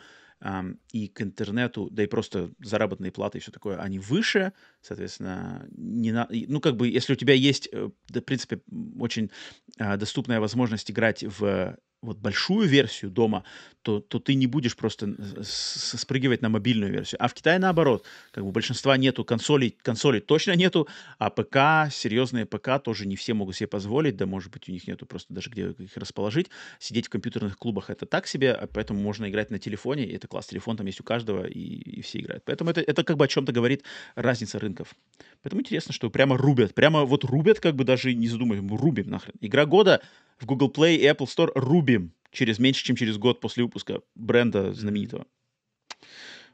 и 0.92 1.08
к 1.08 1.22
интернету, 1.22 1.90
да 1.92 2.04
и 2.04 2.08
просто 2.08 2.52
заработные 2.60 3.12
платы 3.12 3.38
и 3.38 3.42
все 3.42 3.52
такое, 3.52 3.78
они 3.78 3.98
выше, 3.98 4.54
соответственно, 4.82 5.68
не 5.72 6.12
на... 6.12 6.28
ну, 6.30 6.62
как 6.62 6.76
бы, 6.76 6.88
если 6.88 7.14
у 7.14 7.16
тебя 7.16 7.34
есть, 7.34 7.68
э, 7.72 7.90
да, 8.10 8.22
в 8.22 8.24
принципе, 8.24 8.62
очень 9.00 9.32
а, 9.80 9.98
доступная 9.98 10.40
возможность 10.40 10.92
играть 10.92 11.24
в 11.24 11.78
вот 12.02 12.18
большую 12.18 12.68
версию 12.68 13.12
дома, 13.12 13.44
то, 13.82 14.00
то 14.00 14.20
ты 14.20 14.36
не 14.36 14.48
будешь 14.48 14.76
просто 14.76 15.08
э, 15.18 15.44
спрыгивать 15.44 16.42
на 16.42 16.50
мобильную 16.50 16.92
версию. 16.92 17.24
А 17.24 17.28
в 17.28 17.34
Китае 17.34 17.58
наоборот, 17.58 18.06
как 18.32 18.44
бы 18.44 18.52
большинства 18.52 18.98
нету 18.98 19.26
консолей, 19.26 19.76
консолей 19.82 20.20
точно 20.20 20.56
нету, 20.56 20.88
а 21.18 21.30
ПК, 21.30 21.92
серьезные 21.92 22.46
ПК 22.46 22.82
тоже 22.84 23.08
не 23.08 23.16
все 23.16 23.34
могут 23.34 23.56
себе 23.56 23.68
позволить, 23.68 24.16
да, 24.16 24.26
может 24.26 24.52
быть, 24.52 24.70
у 24.70 24.72
них 24.72 24.88
нету 24.88 25.06
просто 25.06 25.34
даже 25.34 25.50
где 25.50 25.70
их 25.72 25.96
расположить. 25.96 26.50
Сидеть 26.80 27.08
в 27.08 27.10
компьютерных 27.10 27.58
клубах 27.58 27.90
это 27.90 28.06
так 28.06 28.28
себе, 28.28 28.52
а 28.52 28.68
поэтому 28.68 29.02
можно 29.02 29.28
играть 29.30 29.50
на 29.50 29.58
телефоне, 29.58 30.06
и 30.06 30.16
это 30.16 30.28
класс. 30.28 30.48
Телефон 30.48 30.78
там 30.78 30.86
есть 30.86 31.02
у 31.02 31.04
каждого, 31.04 31.46
и, 31.46 31.60
и 31.60 32.02
все 32.02 32.20
играют. 32.20 32.44
Поэтому 32.46 32.70
это, 32.70 32.82
это 32.82 33.04
как 33.04 33.18
бы 33.18 33.26
о 33.26 33.28
чем-то 33.28 33.52
говорит 33.52 33.84
разница 34.16 34.60
рынков. 34.60 34.96
Поэтому 35.42 35.62
интересно, 35.62 35.94
что 35.94 36.10
прямо 36.10 36.38
рубят, 36.38 36.76
прямо 36.76 37.06
вот 37.06 37.24
рубят, 37.24 37.60
как 37.60 37.76
бы 37.76 37.84
даже 37.84 38.14
не 38.14 38.28
задумываясь, 38.28 38.80
рубим 38.80 39.10
нахрен. 39.10 39.36
Игра 39.42 39.66
года 39.66 40.02
в 40.38 40.46
Google 40.46 40.72
Play 40.72 40.96
и 40.96 41.06
Apple 41.06 41.26
Store 41.26 41.52
рубим 41.56 42.14
через 42.32 42.60
меньше, 42.60 42.84
чем 42.84 42.96
через 42.96 43.18
год 43.18 43.40
после 43.40 43.64
выпуска 43.64 44.02
бренда 44.16 44.74
знаменитого. 44.74 45.26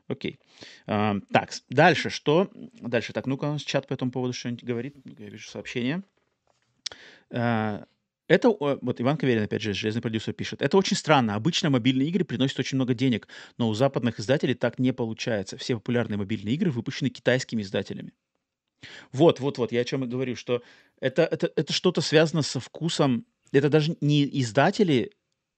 Окей. 0.07 0.37
А, 0.85 1.15
так, 1.31 1.53
с- 1.53 1.63
дальше 1.69 2.09
что? 2.09 2.49
Дальше, 2.53 3.13
так, 3.13 3.25
ну-ка, 3.25 3.45
у 3.45 3.53
нас 3.53 3.61
чат 3.61 3.87
по 3.87 3.93
этому 3.93 4.11
поводу 4.11 4.33
что-нибудь 4.33 4.63
говорит. 4.63 4.95
Я 5.17 5.29
вижу 5.29 5.49
сообщение. 5.49 6.03
А, 7.31 7.85
Это, 8.27 8.49
вот 8.49 9.01
Иван 9.01 9.17
Каверин, 9.17 9.43
опять 9.43 9.61
же, 9.61 9.73
железный 9.73 10.01
продюсер, 10.01 10.33
пишет. 10.33 10.61
Это 10.61 10.77
очень 10.77 10.95
странно. 10.95 11.35
Обычно 11.35 11.69
мобильные 11.69 12.07
игры 12.07 12.23
приносят 12.23 12.59
очень 12.59 12.77
много 12.77 12.93
денег, 12.93 13.27
но 13.57 13.69
у 13.69 13.73
западных 13.73 14.19
издателей 14.19 14.53
так 14.53 14.79
не 14.79 14.93
получается. 14.93 15.57
Все 15.57 15.75
популярные 15.75 16.17
мобильные 16.17 16.55
игры 16.55 16.71
выпущены 16.71 17.09
китайскими 17.09 17.61
издателями. 17.61 18.13
Вот, 19.11 19.39
вот, 19.39 19.57
вот, 19.57 19.71
я 19.71 19.81
о 19.81 19.85
чем 19.85 20.03
и 20.03 20.07
говорю, 20.07 20.35
что 20.35 20.61
это, 20.99 21.23
это, 21.23 21.51
это 21.55 21.73
что-то 21.73 22.01
связано 22.01 22.41
со 22.41 22.59
вкусом. 22.59 23.25
Это 23.53 23.69
даже 23.69 23.95
не 24.01 24.23
издатели 24.41 25.11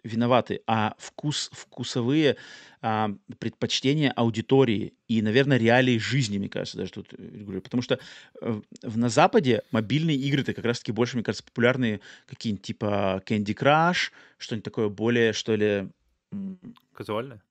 виноваты, 0.03 0.61
а 0.67 0.93
вкус, 0.99 1.49
вкусовые 1.51 2.37
а, 2.81 3.11
предпочтения 3.39 4.11
аудитории 4.11 4.93
и, 5.07 5.21
наверное, 5.21 5.57
реалии 5.57 5.97
жизни, 5.97 6.37
мне 6.37 6.47
кажется, 6.47 6.77
даже 6.77 6.91
тут 6.91 7.13
э, 7.13 7.17
говорю. 7.17 7.61
Потому 7.61 7.81
что 7.81 7.99
э, 8.41 8.61
на 8.83 9.09
Западе 9.09 9.63
мобильные 9.71 10.15
игры-то 10.15 10.53
как 10.53 10.63
раз-таки 10.63 10.91
больше, 10.91 11.15
мне 11.15 11.23
кажется, 11.23 11.43
популярные 11.43 12.01
какие-нибудь 12.27 12.63
типа 12.63 13.23
Candy 13.25 13.55
Crush, 13.55 14.11
что-нибудь 14.37 14.65
такое 14.65 14.89
более, 14.89 15.33
что 15.33 15.55
ли, 15.55 15.89
м, 16.31 16.59
Казуально? 16.93 17.41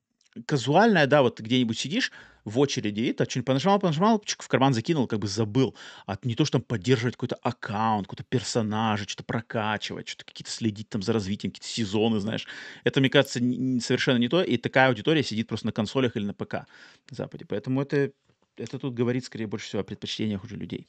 казуальная, 0.47 1.07
да, 1.07 1.23
вот 1.23 1.41
где-нибудь 1.41 1.79
сидишь 1.79 2.13
в 2.45 2.59
очереди, 2.59 3.01
и 3.01 3.13
так 3.13 3.31
что-нибудь 3.31 3.47
понажимал, 3.47 3.79
понажимал, 3.79 4.23
в 4.25 4.49
карман 4.49 4.75
закинул, 4.75 5.07
как 5.07 5.19
бы 5.19 5.27
забыл. 5.27 5.75
А 6.07 6.19
не 6.23 6.35
то, 6.35 6.45
что 6.45 6.59
там 6.59 6.63
поддерживать 6.63 7.15
какой-то 7.15 7.37
аккаунт, 7.37 8.07
какой-то 8.07 8.25
персонажа, 8.25 9.05
что-то 9.05 9.25
прокачивать, 9.25 10.09
что-то 10.09 10.25
какие-то 10.25 10.51
следить 10.51 10.89
там 10.89 11.03
за 11.03 11.13
развитием, 11.13 11.53
какие-то 11.53 11.69
сезоны, 11.69 12.21
знаешь. 12.21 12.47
Это, 12.85 13.01
мне 13.01 13.09
кажется, 13.09 13.39
совершенно 13.39 14.19
не 14.19 14.29
то, 14.29 14.43
и 14.43 14.57
такая 14.57 14.89
аудитория 14.89 15.23
сидит 15.23 15.49
просто 15.49 15.67
на 15.67 15.73
консолях 15.73 16.17
или 16.17 16.25
на 16.25 16.35
ПК 16.35 16.53
на 16.53 16.67
Западе. 17.11 17.45
Поэтому 17.47 17.81
это, 17.83 18.13
это 18.57 18.79
тут 18.79 18.95
говорит, 18.95 19.25
скорее, 19.25 19.47
больше 19.47 19.67
всего 19.67 19.81
о 19.81 19.85
предпочтениях 19.85 20.45
уже 20.45 20.57
людей. 20.57 20.87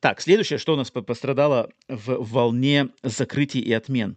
Так, 0.00 0.20
следующее, 0.20 0.58
что 0.58 0.74
у 0.74 0.76
нас 0.76 0.90
по- 0.90 1.02
пострадало 1.02 1.70
в 1.88 2.18
волне 2.32 2.90
закрытий 3.02 3.60
и 3.60 3.72
отмен. 3.72 4.16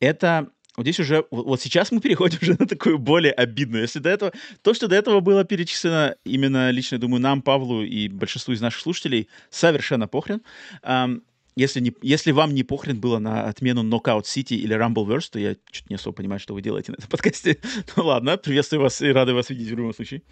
Это 0.00 0.50
вот 0.78 0.84
здесь 0.84 1.00
уже, 1.00 1.24
вот 1.32 1.60
сейчас 1.60 1.90
мы 1.90 2.00
переходим 2.00 2.38
уже 2.40 2.54
на 2.56 2.64
такую 2.64 2.98
более 2.98 3.32
обидную. 3.32 3.82
Если 3.82 3.98
до 3.98 4.10
этого, 4.10 4.32
то, 4.62 4.74
что 4.74 4.86
до 4.86 4.94
этого 4.94 5.18
было 5.18 5.42
перечислено 5.42 6.14
именно 6.24 6.70
лично, 6.70 6.98
думаю, 6.98 7.20
нам, 7.20 7.42
Павлу 7.42 7.82
и 7.82 8.08
большинству 8.08 8.54
из 8.54 8.60
наших 8.60 8.80
слушателей, 8.80 9.28
совершенно 9.50 10.06
похрен. 10.06 10.40
Ам, 10.82 11.22
если, 11.56 11.80
не, 11.80 11.92
если 12.00 12.30
вам 12.30 12.54
не 12.54 12.62
похрен 12.62 13.00
было 13.00 13.18
на 13.18 13.48
отмену 13.48 13.82
Knockout 13.82 14.22
City 14.22 14.54
или 14.54 14.76
Rumbleverse, 14.76 15.30
то 15.32 15.40
я 15.40 15.56
чуть 15.68 15.90
не 15.90 15.96
особо 15.96 16.14
понимаю, 16.14 16.38
что 16.38 16.54
вы 16.54 16.62
делаете 16.62 16.92
на 16.92 16.96
этом 16.96 17.08
подкасте. 17.10 17.58
ну 17.96 18.04
ладно, 18.04 18.36
приветствую 18.36 18.82
вас 18.82 19.02
и 19.02 19.08
рады 19.08 19.34
вас 19.34 19.50
видеть 19.50 19.72
в 19.72 19.76
любом 19.76 19.92
случае. 19.92 20.22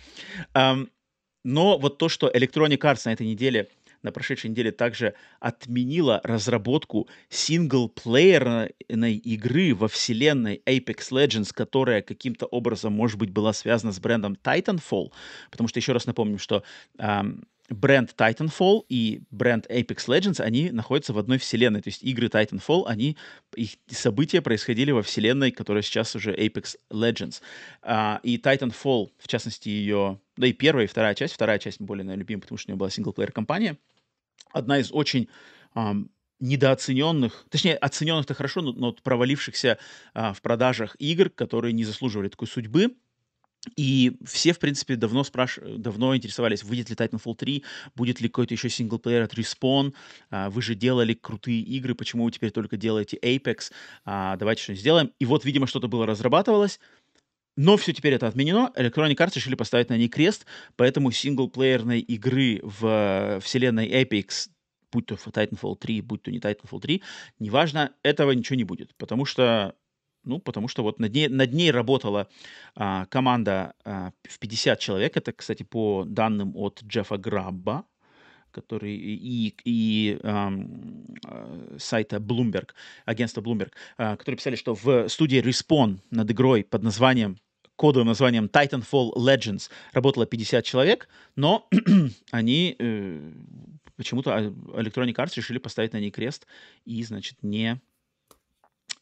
Ам, 0.55 0.89
но 1.43 1.77
вот 1.77 1.99
то, 1.99 2.09
что 2.09 2.31
Electronic 2.31 2.79
Arts 2.79 3.03
на 3.07 3.13
этой 3.13 3.27
неделе, 3.27 3.69
на 4.07 4.13
прошедшей 4.13 4.51
неделе 4.51 4.73
также 4.73 5.15
отменила 5.41 6.21
разработку 6.25 7.09
синглплеерной 7.29 9.17
игры 9.17 9.75
во 9.75 9.89
вселенной 9.89 10.63
Apex 10.65 11.11
Legends, 11.11 11.51
которая 11.53 12.01
каким-то 12.01 12.47
образом, 12.47 12.93
может 12.93 13.19
быть, 13.19 13.31
была 13.31 13.53
связана 13.53 13.93
с 13.93 14.01
брендом 14.01 14.39
Titanfall, 14.43 15.13
потому 15.51 15.69
что 15.69 15.79
еще 15.79 15.93
раз 15.93 16.07
напомним, 16.07 16.39
что 16.39 16.63
ам, 16.99 17.43
бренд 17.69 18.15
Titanfall 18.17 18.85
и 18.89 19.23
бренд 19.31 19.67
Apex 19.71 20.07
Legends, 20.07 20.41
они 20.41 20.71
находятся 20.71 21.13
в 21.13 21.19
одной 21.19 21.39
вселенной, 21.39 21.83
то 21.83 21.89
есть 21.89 22.03
игры 22.03 22.29
Titanfall, 22.29 22.85
они, 22.87 23.17
их 23.55 23.71
события 23.89 24.41
происходили 24.41 24.93
во 24.93 25.03
вселенной, 25.03 25.51
которая 25.51 25.83
сейчас 25.83 26.15
уже 26.15 26.35
Apex 26.35 26.77
Legends. 26.91 27.41
А, 27.83 28.21
и 28.23 28.39
Titanfall, 28.39 29.11
в 29.19 29.29
частности, 29.29 29.69
ее, 29.69 30.21
да 30.37 30.47
и 30.47 30.53
первая, 30.53 30.85
и 30.85 30.89
вторая 30.89 31.15
часть, 31.15 31.35
вторая 31.35 31.59
часть 31.59 31.81
более, 31.81 32.05
наверное, 32.05 32.21
любима, 32.21 32.43
потому 32.43 32.59
что 32.59 32.71
у 32.71 32.73
нее 32.73 32.79
была 32.79 32.91
синглплеер-компания, 32.91 33.77
одна 34.57 34.79
из 34.79 34.91
очень 34.93 35.29
ам, 35.75 36.11
недооцененных, 36.41 37.47
точнее, 37.51 37.77
оцененных-то 37.77 38.35
хорошо, 38.35 38.63
но, 38.63 38.73
но 38.73 38.93
провалившихся 38.93 39.79
а, 40.15 40.33
в 40.33 40.43
продажах 40.43 40.97
игр, 40.99 41.31
которые 41.31 41.73
не 41.73 41.85
заслуживали 41.85 42.29
такой 42.29 42.49
судьбы. 42.49 42.95
И 43.75 44.17
все, 44.25 44.53
в 44.53 44.61
принципе, 44.61 44.95
давно 44.95 45.25
спраш... 45.25 45.59
давно 45.65 46.15
интересовались, 46.15 46.63
выйдет 46.63 46.89
ли 46.91 46.95
Titanfall 46.95 47.35
3, 47.35 47.65
будет 47.97 48.21
ли 48.21 48.29
какой-то 48.29 48.55
еще 48.55 48.69
синглплеер 48.69 49.23
от 49.23 49.35
Respawn, 49.35 49.93
а, 50.31 50.51
вы 50.51 50.63
же 50.63 50.75
делали 50.75 51.15
крутые 51.15 51.61
игры, 51.63 51.95
почему 51.95 52.25
вы 52.25 52.31
теперь 52.31 52.53
только 52.53 52.77
делаете 52.77 53.19
Apex, 53.21 53.73
А, 54.05 54.37
давайте 54.37 54.63
что-нибудь 54.63 54.81
сделаем. 54.81 55.13
И 55.19 55.25
вот, 55.25 55.45
видимо, 55.45 55.67
что-то 55.67 55.89
было 55.89 56.07
разрабатывалось, 56.07 56.79
но 57.57 57.77
все 57.77 57.93
теперь 57.93 58.15
это 58.15 58.27
отменено. 58.27 58.71
Electronic 58.77 59.17
Arts 59.17 59.35
решили 59.37 59.55
поставить 59.55 59.89
на 59.89 59.97
ней 59.97 60.09
крест, 60.09 60.47
поэтому 60.77 61.11
синглплеерной 61.11 62.01
игры 62.01 62.61
в 62.63 62.87
э, 62.87 63.41
вселенной 63.41 63.89
Apex, 63.89 64.49
будь 64.93 65.07
то 65.07 65.15
Titanfall 65.15 65.77
3, 65.77 66.01
будь 66.03 66.23
то 66.23 66.31
не 66.31 66.39
Titanfall 66.39 66.81
3, 66.81 67.03
неважно, 67.39 67.93
этого 68.03 68.33
ничего 68.33 68.57
не 68.57 68.65
будет, 68.65 68.95
потому 68.97 69.25
что 69.25 69.75
Ну, 70.25 70.41
потому 70.41 70.69
что 70.69 70.83
вот 70.83 70.99
над 71.01 71.15
ней, 71.15 71.29
над 71.29 71.53
ней 71.53 71.71
работала 71.71 72.27
а, 72.75 73.07
команда 73.07 73.75
а, 73.85 74.11
в 74.29 74.39
50 74.39 74.81
человек. 74.81 75.17
Это, 75.17 75.33
кстати, 75.33 75.63
по 75.63 76.05
данным 76.05 76.57
от 76.57 76.83
Джеффа 76.83 77.17
Грабба, 77.17 77.85
который 78.51 78.97
и, 78.97 79.55
и 79.65 80.19
э, 80.23 81.79
сайта 81.79 82.17
Bloomberg, 82.17 82.71
агентства 83.05 83.43
Bloomberg, 83.43 83.73
э, 83.99 84.17
которые 84.17 84.37
писали, 84.37 84.57
что 84.57 84.75
в 84.75 85.09
студии 85.09 85.41
Respawn 85.41 85.99
над 86.11 86.31
игрой 86.31 86.65
под 86.65 86.83
названием 86.83 87.37
кодовым 87.77 88.09
названием 88.09 88.47
Titanfall 88.47 89.13
Legends 89.15 89.71
работало 89.93 90.27
50 90.27 90.65
человек, 90.65 91.09
но 91.37 91.69
они 92.31 92.77
э, 92.79 93.33
почему-то 93.97 94.31
Electronic 94.31 95.15
Arts 95.15 95.35
решили 95.37 95.59
поставить 95.59 95.93
на 95.93 96.01
ней 96.01 96.11
крест 96.11 96.47
и, 96.85 97.03
значит, 97.05 97.43
не 97.43 97.81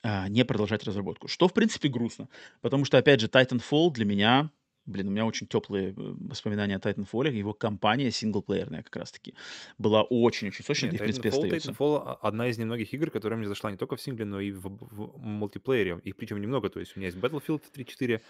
а, 0.02 0.28
не 0.28 0.44
продолжать 0.44 0.84
разработку. 0.84 1.28
Что, 1.28 1.48
в 1.48 1.54
принципе, 1.54 1.88
грустно. 1.88 2.28
Потому 2.60 2.84
что, 2.84 2.98
опять 2.98 3.20
же, 3.20 3.26
Titanfall 3.26 3.90
для 3.90 4.04
меня... 4.04 4.50
Блин, 4.86 5.08
у 5.08 5.10
меня 5.10 5.24
очень 5.24 5.46
теплые 5.46 5.90
э, 5.90 5.92
воспоминания 5.96 6.76
о 6.76 6.78
Titanfall. 6.78 7.30
Его 7.30 7.54
компания 7.54 8.10
синглплеерная 8.10 8.82
как 8.82 8.96
раз-таки 8.96 9.34
была 9.78 10.02
очень-очень 10.02 10.64
сочная. 10.64 10.90
и, 10.90 10.96
в 10.96 10.98
принципе, 10.98 11.30
Titanfall, 11.30 11.44
остается. 11.44 11.72
Titanfall 11.72 12.18
одна 12.20 12.48
из 12.48 12.58
немногих 12.58 12.92
игр, 12.92 13.10
которая 13.10 13.38
мне 13.38 13.48
зашла 13.48 13.70
не 13.70 13.78
только 13.78 13.96
в 13.96 14.00
сингле, 14.00 14.24
но 14.24 14.40
и 14.40 14.52
в, 14.52 14.68
в 14.68 15.18
мультиплеере. 15.18 16.00
Их 16.04 16.16
причем 16.16 16.40
немного. 16.40 16.68
То 16.68 16.80
есть 16.80 16.96
у 16.96 17.00
меня 17.00 17.08
есть 17.08 17.18
Battlefield 17.18 17.62
3.4, 17.74 18.20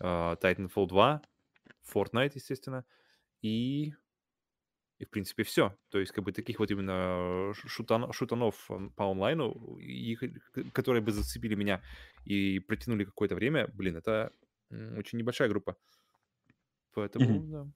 uh, 0.00 0.40
Titanfall 0.40 0.86
2, 0.86 1.22
Fortnite, 1.92 2.32
естественно, 2.34 2.84
и 3.42 3.94
и, 4.98 5.04
в 5.04 5.10
принципе, 5.10 5.42
все. 5.42 5.76
То 5.90 5.98
есть, 5.98 6.12
как 6.12 6.24
бы, 6.24 6.32
таких 6.32 6.58
вот 6.58 6.70
именно 6.70 7.52
шутан, 7.54 8.10
шутанов 8.12 8.70
по 8.96 9.10
онлайну, 9.10 9.76
их, 9.78 10.22
которые 10.72 11.02
бы 11.02 11.12
зацепили 11.12 11.54
меня 11.54 11.82
и 12.24 12.60
протянули 12.60 13.04
какое-то 13.04 13.34
время, 13.34 13.68
блин, 13.74 13.96
это 13.96 14.32
очень 14.70 15.18
небольшая 15.18 15.48
группа. 15.48 15.76
Поэтому, 16.94 17.24
Мгм. 17.24 17.50
да. 17.50 17.66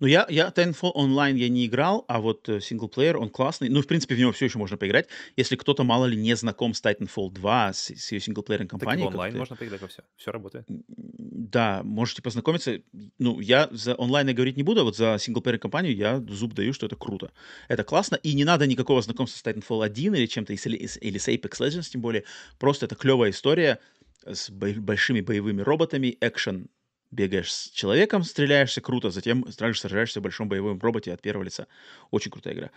Ну, 0.00 0.06
я, 0.06 0.26
я 0.28 0.48
Titanfall 0.54 0.92
онлайн 0.94 1.36
я 1.36 1.48
не 1.48 1.66
играл, 1.66 2.04
а 2.08 2.20
вот 2.20 2.48
э, 2.48 2.60
синглплеер, 2.60 3.16
он 3.16 3.30
классный. 3.30 3.68
Ну, 3.68 3.82
в 3.82 3.86
принципе, 3.86 4.14
в 4.14 4.18
него 4.18 4.32
все 4.32 4.44
еще 4.46 4.58
можно 4.58 4.76
поиграть. 4.76 5.08
Если 5.36 5.56
кто-то, 5.56 5.82
мало 5.84 6.06
ли, 6.06 6.16
не 6.16 6.34
знаком 6.36 6.74
с 6.74 6.82
Titanfall 6.82 7.32
2, 7.32 7.72
с, 7.72 7.90
с 7.90 8.12
ее 8.12 8.20
синглплеерной 8.20 8.68
Так 8.68 8.78
компанией, 8.78 9.06
онлайн 9.06 9.32
как-то, 9.32 9.38
можно 9.38 9.56
поиграть 9.56 9.80
во 9.80 9.88
все. 9.88 10.02
Все 10.16 10.30
работает. 10.30 10.66
да, 10.68 11.82
можете 11.82 12.22
познакомиться. 12.22 12.80
Ну, 13.18 13.40
я 13.40 13.68
за 13.70 13.94
онлайн 13.94 14.28
я 14.28 14.34
говорить 14.34 14.56
не 14.56 14.62
буду, 14.62 14.82
а 14.82 14.84
вот 14.84 14.96
за 14.96 15.16
синглплеер 15.18 15.58
компанию 15.58 15.96
я 15.96 16.20
зуб 16.28 16.52
даю, 16.54 16.72
что 16.72 16.86
это 16.86 16.96
круто. 16.96 17.32
Это 17.68 17.84
классно, 17.84 18.16
и 18.16 18.34
не 18.34 18.44
надо 18.44 18.66
никакого 18.66 19.02
знакомства 19.02 19.38
с 19.38 19.44
Titanfall 19.44 19.84
1 19.84 20.14
или 20.14 20.26
чем-то, 20.26 20.52
или, 20.52 20.76
или 20.76 21.18
с 21.18 21.28
Apex 21.28 21.60
Legends, 21.60 21.88
тем 21.90 22.00
более. 22.02 22.24
Просто 22.58 22.86
это 22.86 22.94
клевая 22.94 23.30
история 23.30 23.80
с 24.26 24.50
бо- 24.50 24.80
большими 24.80 25.20
боевыми 25.20 25.62
роботами, 25.62 26.16
экшен 26.20 26.68
бегаешь 27.10 27.52
с 27.52 27.70
человеком, 27.70 28.22
стреляешься 28.24 28.80
круто, 28.80 29.10
затем 29.10 29.44
также 29.44 29.80
сражаешься 29.80 30.20
в 30.20 30.22
большом 30.22 30.48
боевом 30.48 30.78
роботе 30.80 31.12
от 31.12 31.22
первого 31.22 31.44
лица. 31.44 31.66
Очень 32.10 32.30
крутая 32.30 32.54
игра. 32.54 32.70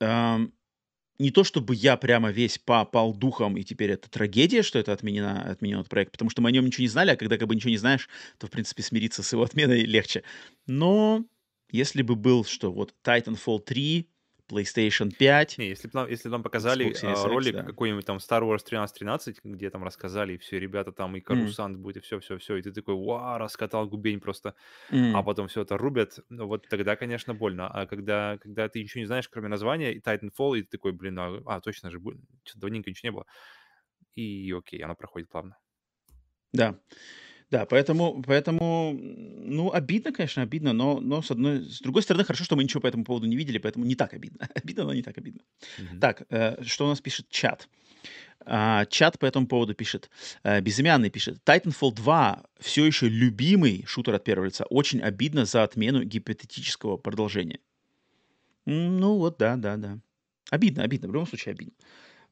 Ам, 0.00 0.52
не 1.18 1.30
то 1.30 1.44
чтобы 1.44 1.74
я 1.74 1.96
прямо 1.96 2.30
весь 2.30 2.58
попал 2.58 3.12
духом, 3.12 3.56
и 3.56 3.62
теперь 3.62 3.90
это 3.90 4.08
трагедия, 4.08 4.62
что 4.62 4.78
это 4.78 4.92
отменено, 4.92 5.42
отменен 5.50 5.80
этот 5.80 5.90
проект, 5.90 6.12
потому 6.12 6.30
что 6.30 6.40
мы 6.40 6.48
о 6.48 6.52
нем 6.52 6.64
ничего 6.64 6.82
не 6.82 6.88
знали, 6.88 7.10
а 7.10 7.16
когда 7.16 7.36
как 7.36 7.46
бы 7.46 7.54
ничего 7.54 7.70
не 7.70 7.76
знаешь, 7.76 8.08
то, 8.38 8.46
в 8.46 8.50
принципе, 8.50 8.82
смириться 8.82 9.22
с 9.22 9.32
его 9.32 9.42
отменой 9.42 9.82
легче. 9.82 10.22
Но 10.66 11.26
если 11.70 12.02
бы 12.02 12.16
был, 12.16 12.44
что 12.44 12.72
вот 12.72 12.94
Titanfall 13.04 13.60
3, 13.60 14.08
PlayStation 14.50 15.10
5, 15.16 15.58
Не, 15.58 15.68
если 15.68 15.88
бы 15.88 15.92
нам, 15.94 16.08
если 16.08 16.28
нам 16.28 16.42
показали 16.42 16.90
Xbox 16.90 17.24
а, 17.24 17.28
ролик 17.28 17.54
да. 17.54 17.62
какой-нибудь 17.62 18.04
там 18.04 18.16
Star 18.18 18.42
Wars 18.42 18.62
1313, 18.64 19.40
где 19.44 19.70
там 19.70 19.84
рассказали, 19.84 20.34
и 20.34 20.38
все, 20.38 20.58
ребята 20.58 20.92
там, 20.92 21.16
и 21.16 21.20
Карусант 21.20 21.78
будет, 21.78 21.98
и 21.98 22.00
все-все-все, 22.00 22.56
и 22.56 22.62
ты 22.62 22.72
такой, 22.72 22.94
вау, 22.94 23.38
раскатал 23.38 23.86
губень 23.88 24.20
просто, 24.20 24.54
а 25.12 25.22
м, 25.22 25.24
потом 25.24 25.48
все 25.48 25.62
это 25.62 25.76
рубят, 25.78 26.18
ну 26.28 26.46
вот 26.46 26.68
тогда, 26.68 26.96
конечно, 26.96 27.34
больно. 27.34 27.68
А 27.68 27.86
когда, 27.86 28.38
когда 28.38 28.68
ты 28.68 28.82
ничего 28.82 29.00
не 29.00 29.06
знаешь, 29.06 29.28
кроме 29.28 29.48
названия, 29.48 29.92
и 29.92 30.00
Titanfall, 30.00 30.58
и 30.58 30.62
ты 30.62 30.68
такой, 30.78 30.92
блин, 30.92 31.18
а, 31.18 31.42
а, 31.46 31.60
точно 31.60 31.90
же, 31.90 32.00
что-то 32.44 32.60
давненько 32.60 32.90
ничего 32.90 33.08
не 33.10 33.14
было. 33.14 33.26
И 34.14 34.52
окей, 34.52 34.80
она 34.80 34.94
проходит 34.94 35.28
плавно. 35.28 35.56
Да. 36.52 36.80
Да, 37.50 37.66
поэтому, 37.66 38.22
поэтому, 38.22 38.96
ну, 38.96 39.72
обидно, 39.72 40.12
конечно, 40.12 40.42
обидно, 40.42 40.72
но, 40.72 41.00
но 41.00 41.20
с 41.20 41.32
одной, 41.32 41.68
с 41.68 41.80
другой 41.80 42.02
стороны, 42.02 42.24
хорошо, 42.24 42.44
что 42.44 42.54
мы 42.54 42.62
ничего 42.62 42.80
по 42.80 42.86
этому 42.86 43.04
поводу 43.04 43.26
не 43.26 43.36
видели, 43.36 43.58
поэтому 43.58 43.84
не 43.84 43.96
так 43.96 44.14
обидно. 44.14 44.48
Обидно, 44.54 44.84
но 44.84 44.94
не 44.94 45.02
так 45.02 45.18
обидно. 45.18 45.42
Мгм. 45.78 46.00
Так, 46.00 46.22
э, 46.30 46.62
что 46.62 46.86
у 46.86 46.88
нас 46.88 47.00
пишет 47.00 47.28
чат? 47.28 47.68
А, 48.46 48.86
чат 48.86 49.18
по 49.18 49.26
этому 49.26 49.46
поводу 49.46 49.74
пишет, 49.74 50.10
э, 50.44 50.60
безымянный 50.60 51.10
пишет, 51.10 51.38
Titanfall 51.44 51.92
2 51.92 52.44
все 52.60 52.86
еще 52.86 53.08
любимый 53.08 53.84
шутер 53.86 54.14
от 54.14 54.24
первого 54.24 54.46
лица. 54.46 54.64
Очень 54.70 55.00
обидно 55.00 55.44
за 55.44 55.64
отмену 55.64 56.04
гипотетического 56.04 56.96
продолжения. 56.96 57.58
Ну 58.64 59.16
вот, 59.16 59.38
да, 59.38 59.56
да, 59.56 59.76
да. 59.76 59.98
Обидно, 60.50 60.84
обидно, 60.84 61.08
в 61.08 61.12
любом 61.12 61.26
случае 61.26 61.52
обидно. 61.52 61.74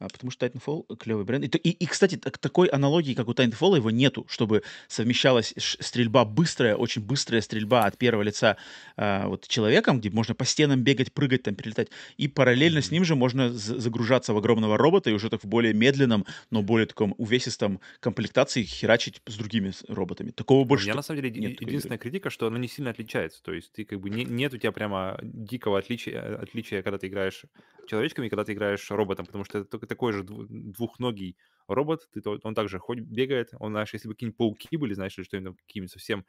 А, 0.00 0.08
потому 0.08 0.30
что 0.30 0.46
Titanfall 0.46 0.96
клевый 0.96 1.24
бренд. 1.24 1.44
И, 1.44 1.58
и, 1.58 1.70
и, 1.70 1.86
кстати, 1.86 2.16
так- 2.16 2.38
такой 2.38 2.68
аналогии, 2.68 3.14
как 3.14 3.28
у 3.28 3.32
Titanfall, 3.32 3.76
его 3.76 3.90
нету, 3.90 4.26
чтобы 4.28 4.62
совмещалась 4.86 5.54
стрельба 5.56 6.24
быстрая, 6.24 6.76
очень 6.76 7.02
быстрая 7.02 7.40
стрельба 7.40 7.84
от 7.84 7.98
первого 7.98 8.22
лица 8.22 8.56
а, 8.96 9.26
вот 9.26 9.48
человеком, 9.48 9.98
где 9.98 10.10
можно 10.10 10.34
по 10.34 10.44
стенам 10.44 10.82
бегать, 10.82 11.12
прыгать, 11.12 11.42
там, 11.42 11.54
перелетать, 11.56 11.88
и 12.16 12.28
параллельно 12.28 12.80
с 12.80 12.90
ним 12.90 13.04
же 13.04 13.16
можно 13.16 13.50
загружаться 13.50 14.32
в 14.32 14.38
огромного 14.38 14.78
робота 14.78 15.10
и 15.10 15.12
уже 15.12 15.30
так 15.30 15.42
в 15.42 15.46
более 15.48 15.74
медленном, 15.74 16.26
но 16.50 16.62
более 16.62 16.86
таком 16.86 17.14
увесистом 17.18 17.80
комплектации 18.00 18.62
херачить 18.62 19.20
с 19.26 19.36
другими 19.36 19.72
роботами. 19.88 20.30
Такого 20.30 20.60
У 20.60 20.64
больше 20.64 20.84
меня 20.84 20.92
тут 20.92 20.98
на 20.98 21.02
самом 21.02 21.22
деле 21.22 21.40
нет 21.40 21.60
единственная 21.60 21.98
критика, 21.98 22.30
что 22.30 22.46
она 22.46 22.58
не 22.58 22.68
сильно 22.68 22.90
отличается. 22.90 23.42
То 23.42 23.52
есть 23.52 23.72
ты 23.72 23.84
как 23.84 24.00
бы 24.00 24.10
не, 24.10 24.24
нет 24.24 24.54
у 24.54 24.58
тебя 24.58 24.70
прямо 24.70 25.18
дикого 25.22 25.78
отличия, 25.78 26.20
э, 26.20 26.34
отличия, 26.36 26.82
когда 26.82 26.98
ты 26.98 27.08
играешь 27.08 27.44
человечками 27.88 28.26
и 28.26 28.28
когда 28.28 28.44
ты 28.44 28.52
играешь 28.52 28.88
роботом, 28.90 29.26
потому 29.26 29.44
что 29.44 29.58
это 29.58 29.68
только 29.68 29.86
такой 29.88 30.12
же 30.12 30.22
дву- 30.24 30.46
двухногий 30.48 31.36
робот, 31.68 32.08
ты, 32.12 32.22
он 32.42 32.54
также 32.54 32.78
ходит, 32.78 33.06
бегает, 33.08 33.50
он, 33.60 33.72
знаешь, 33.72 33.92
если 33.94 34.08
бы 34.08 34.14
какие-нибудь 34.14 34.38
пауки 34.38 34.76
были, 34.76 34.94
знаешь, 34.94 35.16
или 35.18 35.24
что-нибудь 35.24 35.58
какие-нибудь 35.60 35.92
совсем... 35.92 36.26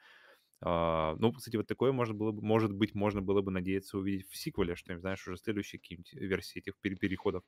а, 0.62 1.16
ну, 1.18 1.32
кстати, 1.32 1.56
вот 1.56 1.66
такое 1.66 1.92
можно 1.92 2.14
было 2.14 2.32
бы, 2.32 2.42
может 2.42 2.72
быть, 2.72 2.94
можно 2.94 3.22
было 3.22 3.42
бы 3.42 3.50
надеяться 3.52 3.98
увидеть 3.98 4.28
в 4.30 4.36
сиквеле, 4.36 4.76
что-нибудь, 4.76 5.02
знаешь, 5.02 5.26
уже 5.28 5.38
следующие 5.38 5.80
какие-нибудь 5.80 6.12
версии 6.14 6.58
этих 6.60 6.78
пере- 6.78 6.96
переходов. 6.96 7.44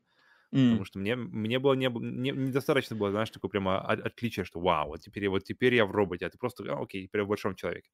Потому 0.69 0.85
М, 0.85 0.87
что 0.87 0.99
мне, 1.01 1.17
мне 1.17 1.59
было 1.59 1.75
не, 1.75 1.89
не- 1.89 2.31
недостаточно 2.31 2.97
было, 2.97 3.11
знаешь, 3.11 3.31
такое 3.31 3.51
прямо 3.51 3.81
от- 3.81 4.01
отличие, 4.01 4.45
что 4.45 4.61
вау, 4.61 4.89
вот 4.89 5.01
теперь, 5.01 5.29
вот 5.29 5.45
теперь 5.45 5.75
я 5.75 5.87
в 5.87 5.91
роботе, 5.93 6.27
а 6.27 6.31
ты 6.31 6.39
просто, 6.39 6.65
а, 6.73 6.81
окей, 6.83 7.07
теперь 7.07 7.21
я 7.23 7.25
в 7.25 7.29
большом 7.29 7.57
человеке. 7.57 7.91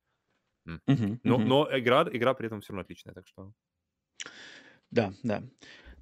М. 0.67 0.83
мгм, 0.87 1.21
Но, 1.25 1.41
мгм. 1.41 1.47
но 1.47 1.69
игра, 1.79 2.09
игра 2.13 2.35
при 2.35 2.47
этом 2.49 2.61
все 2.63 2.73
равно 2.73 2.83
отличная, 2.83 3.15
так 3.15 3.27
что... 3.29 3.53
Да, 4.91 5.13
да. 5.23 5.43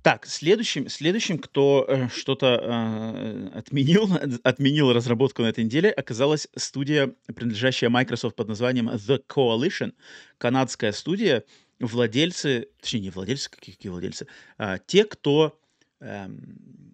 Так, 0.03 0.27
следующим, 0.27 0.89
следующим, 0.89 1.39
кто 1.39 1.85
э, 1.89 2.09
что-то 2.09 2.61
э, 2.63 3.59
отменил, 3.59 4.09
отменил 4.45 4.93
разработку 4.93 5.43
на 5.43 5.47
этой 5.47 5.65
неделе, 5.65 5.91
оказалась 5.91 6.49
студия, 6.57 7.15
принадлежащая 7.35 7.91
Microsoft 7.91 8.37
под 8.37 8.49
названием 8.49 8.89
The 8.89 9.21
Coalition, 9.27 9.95
канадская 10.39 10.93
студия, 10.93 11.45
владельцы, 11.81 12.69
точнее, 12.81 13.01
не 13.01 13.11
владельцы, 13.11 13.51
какие, 13.51 13.75
какие 13.75 13.91
владельцы, 13.91 14.27
а, 14.59 14.79
те, 14.79 15.05
кто 15.05 15.59
эм, 16.01 16.86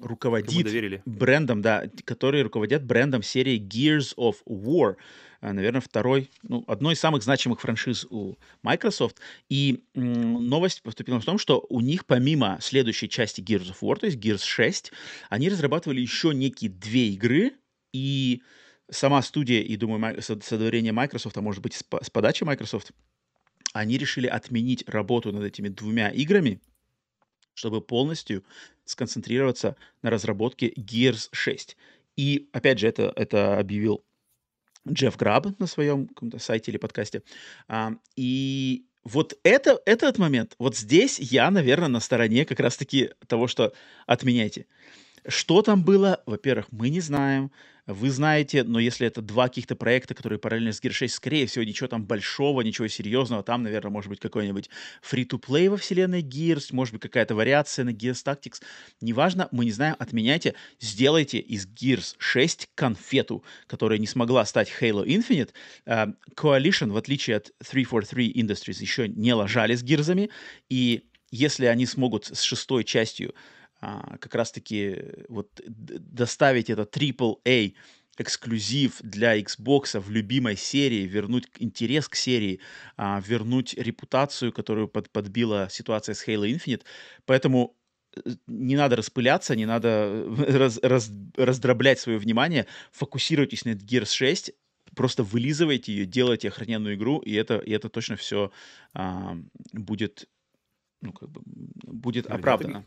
руководит 0.00 0.64
доверили. 0.64 1.02
брендом, 1.04 1.62
да, 1.62 1.84
которые 2.04 2.42
руководят 2.42 2.84
брендом 2.84 3.22
серии 3.22 3.58
Gears 3.60 4.14
of 4.16 4.36
War. 4.46 4.96
А, 5.40 5.52
Наверное, 5.52 5.80
второй, 5.80 6.30
ну, 6.42 6.64
одной 6.66 6.94
из 6.94 7.00
самых 7.00 7.22
значимых 7.22 7.60
франшиз 7.60 8.06
у 8.10 8.36
Microsoft. 8.62 9.18
И 9.48 9.84
м, 9.94 10.48
новость 10.48 10.82
поступила 10.82 11.20
в 11.20 11.24
том, 11.24 11.38
что 11.38 11.64
у 11.68 11.80
них 11.80 12.06
помимо 12.06 12.58
следующей 12.60 13.08
части 13.08 13.40
Gears 13.40 13.70
of 13.70 13.76
War, 13.82 13.98
то 13.98 14.06
есть 14.06 14.18
Gears 14.18 14.44
6, 14.44 14.92
они 15.30 15.48
разрабатывали 15.48 16.00
еще 16.00 16.34
некие 16.34 16.70
две 16.70 17.08
игры, 17.10 17.52
и 17.92 18.42
сама 18.90 19.22
студия, 19.22 19.60
и, 19.62 19.76
думаю, 19.76 20.20
со- 20.22 20.40
сотворение 20.40 20.92
Microsoft, 20.92 21.36
а 21.36 21.40
может 21.40 21.62
быть, 21.62 21.74
с, 21.74 21.84
с 22.02 22.10
подачи 22.10 22.42
Microsoft, 22.44 22.90
они 23.74 23.96
решили 23.98 24.26
отменить 24.26 24.82
работу 24.88 25.30
над 25.30 25.44
этими 25.44 25.68
двумя 25.68 26.08
играми, 26.10 26.60
чтобы 27.58 27.80
полностью 27.80 28.44
сконцентрироваться 28.84 29.76
на 30.02 30.10
разработке 30.10 30.70
Gears 30.70 31.28
6. 31.32 31.76
И, 32.16 32.48
опять 32.52 32.78
же, 32.78 32.88
это, 32.88 33.12
это 33.16 33.58
объявил 33.58 34.04
Джефф 34.88 35.16
Граб 35.16 35.58
на 35.58 35.66
своем 35.66 36.06
каком-то 36.06 36.38
сайте 36.38 36.70
или 36.70 36.78
подкасте. 36.78 37.22
А, 37.66 37.92
и 38.16 38.86
вот 39.04 39.34
это, 39.42 39.80
этот 39.86 40.18
момент, 40.18 40.54
вот 40.58 40.76
здесь 40.76 41.18
я, 41.18 41.50
наверное, 41.50 41.88
на 41.88 42.00
стороне 42.00 42.44
как 42.44 42.60
раз-таки 42.60 43.10
того, 43.26 43.48
что 43.48 43.72
отменяйте. 44.06 44.66
Что 45.26 45.62
там 45.62 45.82
было, 45.84 46.22
во-первых, 46.26 46.66
мы 46.70 46.90
не 46.90 47.00
знаем. 47.00 47.50
Вы 47.88 48.10
знаете, 48.10 48.64
но 48.64 48.78
если 48.78 49.06
это 49.06 49.22
два 49.22 49.48
каких-то 49.48 49.74
проекта, 49.74 50.14
которые 50.14 50.38
параллельно 50.38 50.72
с 50.72 50.82
Gear 50.82 50.92
6, 50.92 51.14
скорее 51.14 51.46
всего, 51.46 51.64
ничего 51.64 51.88
там 51.88 52.04
большого, 52.04 52.60
ничего 52.60 52.86
серьезного. 52.86 53.42
Там, 53.42 53.62
наверное, 53.62 53.90
может 53.90 54.10
быть 54.10 54.20
какой-нибудь 54.20 54.68
free-to-play 55.02 55.70
во 55.70 55.78
вселенной 55.78 56.20
Gears, 56.20 56.68
может 56.72 56.92
быть 56.92 57.00
какая-то 57.00 57.34
вариация 57.34 57.86
на 57.86 57.90
Gears 57.90 58.22
Tactics. 58.22 58.60
Неважно, 59.00 59.48
мы 59.52 59.64
не 59.64 59.72
знаем, 59.72 59.96
отменяйте. 59.98 60.54
Сделайте 60.78 61.38
из 61.38 61.66
Gears 61.66 62.14
6 62.18 62.68
конфету, 62.74 63.42
которая 63.66 63.98
не 63.98 64.06
смогла 64.06 64.44
стать 64.44 64.70
Halo 64.80 65.06
Infinite. 65.06 65.52
Uh, 65.86 66.14
Coalition, 66.36 66.92
в 66.92 66.96
отличие 66.98 67.36
от 67.36 67.52
343 67.66 68.32
Industries, 68.32 68.82
еще 68.82 69.08
не 69.08 69.32
ложали 69.32 69.74
с 69.74 69.82
Гирзами, 69.82 70.28
и 70.68 71.04
если 71.30 71.64
они 71.64 71.86
смогут 71.86 72.26
с 72.26 72.42
шестой 72.42 72.84
частью 72.84 73.34
а, 73.80 74.16
как 74.18 74.34
раз-таки 74.34 74.96
вот 75.28 75.60
доставить 75.66 76.70
этот 76.70 76.96
AAA 76.96 77.74
эксклюзив 78.18 79.00
для 79.02 79.38
Xbox 79.40 79.98
в 80.00 80.10
любимой 80.10 80.56
серии, 80.56 81.06
вернуть 81.06 81.46
интерес 81.58 82.08
к 82.08 82.16
серии, 82.16 82.60
а, 82.96 83.22
вернуть 83.24 83.74
репутацию, 83.74 84.52
которую 84.52 84.88
под, 84.88 85.10
подбила 85.10 85.68
ситуация 85.70 86.14
с 86.14 86.26
Halo 86.26 86.44
Infinite. 86.50 86.82
Поэтому 87.26 87.76
э, 88.16 88.20
не 88.48 88.76
надо 88.76 88.96
распыляться, 88.96 89.54
не 89.54 89.66
надо 89.66 89.88
э, 89.88 90.56
раз, 90.56 90.80
раз, 90.82 91.10
раздроблять 91.36 92.00
свое 92.00 92.18
внимание, 92.18 92.66
фокусируйтесь 92.90 93.64
на 93.64 93.70
Gears 93.70 94.12
6, 94.12 94.52
просто 94.96 95.22
вылизывайте 95.22 95.92
ее, 95.92 96.06
делайте 96.06 96.48
охраненную 96.48 96.96
игру, 96.96 97.20
и 97.20 97.32
это, 97.34 97.58
и 97.58 97.70
это 97.70 97.88
точно 97.88 98.16
все 98.16 98.50
а, 98.94 99.36
будет, 99.72 100.28
ну, 101.02 101.12
как 101.12 101.30
бы, 101.30 101.40
будет 101.44 102.26
оправдано. 102.26 102.84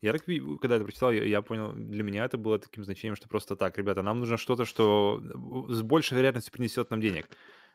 Я 0.00 0.12
так, 0.12 0.24
когда 0.60 0.76
это 0.76 0.84
прочитал, 0.84 1.10
я, 1.10 1.24
я 1.24 1.42
понял, 1.42 1.72
для 1.72 2.04
меня 2.04 2.24
это 2.24 2.38
было 2.38 2.58
таким 2.58 2.84
значением, 2.84 3.16
что 3.16 3.28
просто 3.28 3.56
так, 3.56 3.76
ребята, 3.78 4.02
нам 4.02 4.20
нужно 4.20 4.36
что-то, 4.36 4.64
что 4.64 5.20
с 5.68 5.82
большей 5.82 6.16
вероятностью 6.16 6.52
принесет 6.52 6.90
нам 6.90 7.00
денег. 7.00 7.28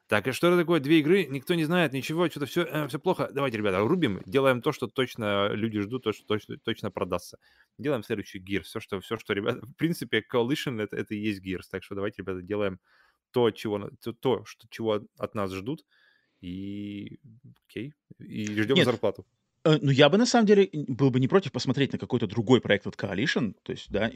Так, 0.08 0.28
и 0.28 0.32
что 0.32 0.48
это 0.48 0.58
такое? 0.58 0.80
Две 0.80 1.00
игры, 1.00 1.26
никто 1.26 1.54
не 1.54 1.64
знает, 1.64 1.94
ничего, 1.94 2.28
что-то 2.30 2.46
все, 2.46 2.64
э, 2.64 2.88
все 2.88 3.00
плохо. 3.00 3.30
Давайте, 3.34 3.58
ребята, 3.58 3.80
рубим, 3.80 4.22
делаем 4.26 4.62
то, 4.62 4.74
что 4.74 4.88
точно 4.88 5.50
люди 5.54 5.80
ждут, 5.80 6.04
то, 6.04 6.12
что 6.12 6.26
точно, 6.26 6.58
точно 6.58 6.92
продастся. 6.92 7.40
Делаем 7.78 8.04
следующий 8.04 8.40
Gears. 8.40 8.64
Все, 8.64 8.80
что, 8.82 9.00
все, 9.00 9.18
что, 9.18 9.34
ребята, 9.34 9.66
в 9.66 9.74
принципе, 9.74 10.24
Coalition 10.30 10.82
это, 10.82 10.98
это 10.98 11.16
и 11.16 11.18
есть 11.18 11.44
Gears. 11.46 11.64
Так 11.72 11.84
что 11.84 11.96
давайте, 11.96 12.22
ребята, 12.22 12.42
делаем 12.42 12.80
то, 13.32 13.50
чего, 13.52 13.90
то, 14.02 14.14
то 14.14 14.46
что, 14.46 14.68
чего 14.70 15.02
от 15.18 15.36
нас 15.36 15.52
ждут. 15.54 15.86
И 16.42 17.20
окей. 17.66 17.94
И 18.20 18.46
ждем 18.62 18.76
Нет, 18.76 18.86
зарплату. 18.86 19.26
Э, 19.66 19.78
ну, 19.82 19.92
я 19.92 20.10
бы 20.10 20.18
на 20.18 20.26
самом 20.26 20.46
деле 20.46 20.70
был 20.74 21.10
бы 21.10 21.20
не 21.20 21.28
против 21.28 21.52
посмотреть 21.52 21.94
на 21.94 22.00
какой-то 22.00 22.28
другой 22.28 22.60
проект 22.60 22.86
от 22.86 22.96
Coalition, 22.96 23.56
то 23.64 23.72
есть, 23.72 23.90
да, 23.90 24.12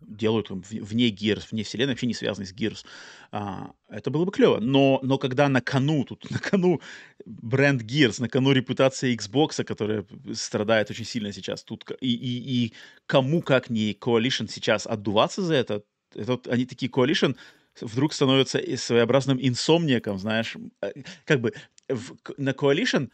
делают 0.00 0.48
там 0.48 0.62
вне 0.62 1.10
Gears, 1.10 1.46
вне 1.50 1.62
вселенной, 1.62 1.92
вообще 1.92 2.06
не 2.06 2.14
связанный 2.14 2.46
с 2.46 2.52
Gears. 2.52 2.84
А, 3.30 3.72
это 3.88 4.10
было 4.10 4.24
бы 4.24 4.32
клево. 4.32 4.58
Но, 4.58 4.98
но 5.02 5.18
когда 5.18 5.48
на 5.48 5.60
кону, 5.60 6.04
тут 6.04 6.28
на 6.30 6.38
кону 6.38 6.80
бренд 7.24 7.82
Gears, 7.82 8.20
на 8.20 8.28
кону 8.28 8.52
репутация 8.52 9.14
Xbox, 9.14 9.62
которая 9.64 10.04
страдает 10.32 10.90
очень 10.90 11.04
сильно 11.04 11.32
сейчас, 11.32 11.62
тут 11.62 11.84
и, 12.00 12.12
и, 12.12 12.64
и 12.64 12.72
кому 13.06 13.42
как 13.42 13.70
не 13.70 13.92
Coalition 13.92 14.48
сейчас 14.48 14.86
отдуваться 14.86 15.42
за 15.42 15.54
это, 15.54 15.82
это 16.14 16.40
они 16.48 16.66
такие 16.66 16.90
Coalition 16.90 17.36
вдруг 17.80 18.12
становятся 18.12 18.60
своеобразным 18.76 19.38
инсомником, 19.40 20.18
знаешь, 20.18 20.56
э, 20.82 20.92
как 21.24 21.40
бы 21.40 21.52
в, 21.88 22.16
на 22.36 22.50
Coalition 22.50 23.10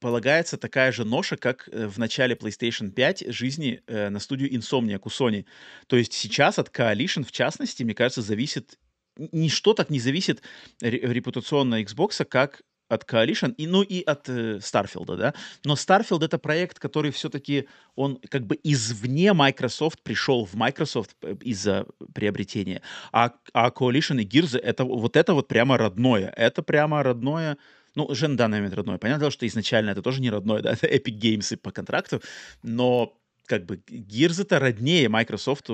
полагается 0.00 0.56
такая 0.56 0.92
же 0.92 1.04
ноша, 1.04 1.36
как 1.36 1.68
э, 1.72 1.86
в 1.86 1.98
начале 1.98 2.34
PlayStation 2.34 2.90
5 2.90 3.32
жизни 3.32 3.82
э, 3.86 4.08
на 4.08 4.20
студию 4.20 4.52
Insomniac 4.52 5.00
у 5.04 5.08
Sony. 5.08 5.44
То 5.86 5.96
есть 5.96 6.12
сейчас 6.12 6.58
от 6.58 6.68
Coalition, 6.68 7.24
в 7.24 7.32
частности, 7.32 7.82
мне 7.82 7.94
кажется, 7.94 8.22
зависит... 8.22 8.78
Ничто 9.32 9.72
так 9.72 9.88
не 9.88 9.98
зависит 9.98 10.42
репутационно 10.82 11.82
Xbox, 11.82 12.24
как 12.26 12.62
от 12.88 13.04
Coalition, 13.04 13.54
и, 13.56 13.66
ну 13.66 13.82
и 13.82 14.02
от 14.02 14.28
э, 14.28 14.60
да. 15.16 15.34
Но 15.64 15.74
Starfield 15.74 16.24
это 16.24 16.38
проект, 16.38 16.78
который 16.78 17.10
все-таки, 17.10 17.68
он 17.94 18.18
как 18.30 18.46
бы 18.46 18.58
извне 18.62 19.32
Microsoft 19.32 20.02
пришел 20.02 20.44
в 20.44 20.54
Microsoft 20.54 21.16
из-за 21.42 21.86
приобретения. 22.14 22.82
А, 23.12 23.32
а 23.52 23.70
Coalition 23.70 24.20
и 24.20 24.26
Gears, 24.26 24.58
это 24.58 24.84
вот 24.84 25.16
это 25.16 25.34
вот 25.34 25.48
прямо 25.48 25.78
родное. 25.78 26.32
Это 26.36 26.62
прямо 26.62 27.02
родное 27.02 27.56
ну, 27.96 28.04
уже 28.04 28.28
на 28.28 28.36
данный 28.36 28.58
момент 28.58 28.74
родной. 28.74 28.98
Понятно, 28.98 29.30
что 29.30 29.46
изначально 29.46 29.90
это 29.90 30.02
тоже 30.02 30.20
не 30.20 30.30
родной, 30.30 30.62
да, 30.62 30.72
это 30.80 30.86
Epic 30.86 31.18
Games 31.18 31.56
по 31.56 31.72
контракту, 31.72 32.22
но 32.62 33.18
как 33.46 33.64
бы 33.64 33.76
Gears 33.76 34.42
это 34.42 34.58
роднее 34.60 35.08
Microsoft 35.08 35.68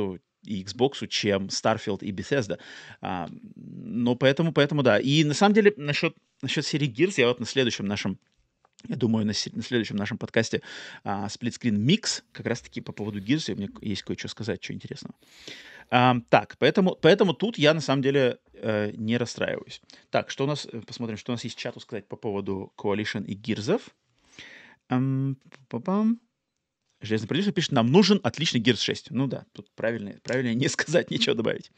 и 0.45 0.63
Xbox, 0.65 1.07
чем 1.09 1.47
Starfield 1.47 1.99
и 2.01 2.13
Bethesda. 2.13 2.59
А, 3.01 3.29
ну, 3.55 4.17
поэтому, 4.17 4.53
поэтому 4.53 4.83
да. 4.83 4.99
И 4.99 5.25
на 5.25 5.35
самом 5.35 5.55
деле 5.55 5.75
насчет, 5.77 6.15
насчет 6.43 6.65
серии 6.65 6.89
Gears 6.89 7.15
я 7.17 7.29
вот 7.29 7.41
на 7.41 7.47
следующем 7.47 7.87
нашем 7.87 8.19
я 8.89 8.97
думаю, 8.97 9.27
на, 9.27 9.33
на 9.33 9.63
следующем 9.63 9.97
нашем 9.97 10.19
подкасте 10.19 10.63
а, 11.05 11.29
сплитскрин 11.29 11.81
микс, 11.81 12.25
как 12.33 12.47
раз-таки 12.47 12.81
по 12.81 12.93
поводу 12.93 13.19
у 13.19 13.23
меня 13.23 13.69
есть 13.81 14.03
кое-что 14.03 14.29
сказать, 14.29 14.63
что 14.63 14.73
интересного. 14.73 15.15
А, 15.91 16.17
так, 16.29 16.57
поэтому, 16.59 16.97
поэтому 17.01 17.35
тут 17.35 17.59
я 17.59 17.75
на 17.75 17.81
самом 17.81 18.03
деле 18.03 18.39
э, 18.55 18.93
не 18.97 19.19
расстраиваюсь. 19.19 19.83
Так, 20.11 20.31
что 20.31 20.45
у 20.45 20.47
нас, 20.47 20.67
э, 20.73 20.81
посмотрим, 20.81 21.17
что 21.17 21.33
у 21.33 21.35
нас 21.35 21.45
есть 21.45 21.59
чату 21.59 21.81
сказать 21.81 22.09
по 22.09 22.17
поводу 22.17 22.73
Coalition 22.77 23.25
и 23.27 23.35
Гирзов. 23.35 23.91
Um, 24.89 25.37
Железный 27.03 27.29
продюсер 27.29 27.53
пишет, 27.53 27.73
нам 27.73 27.91
нужен 27.91 28.21
отличный 28.23 28.61
Gears 28.61 28.81
6. 28.81 29.11
Ну 29.11 29.27
да, 29.27 29.45
тут 29.53 29.71
правильно, 29.75 30.15
правильно 30.23 30.55
не 30.55 30.69
сказать, 30.69 31.11
ничего 31.11 31.35
добавить. 31.35 31.71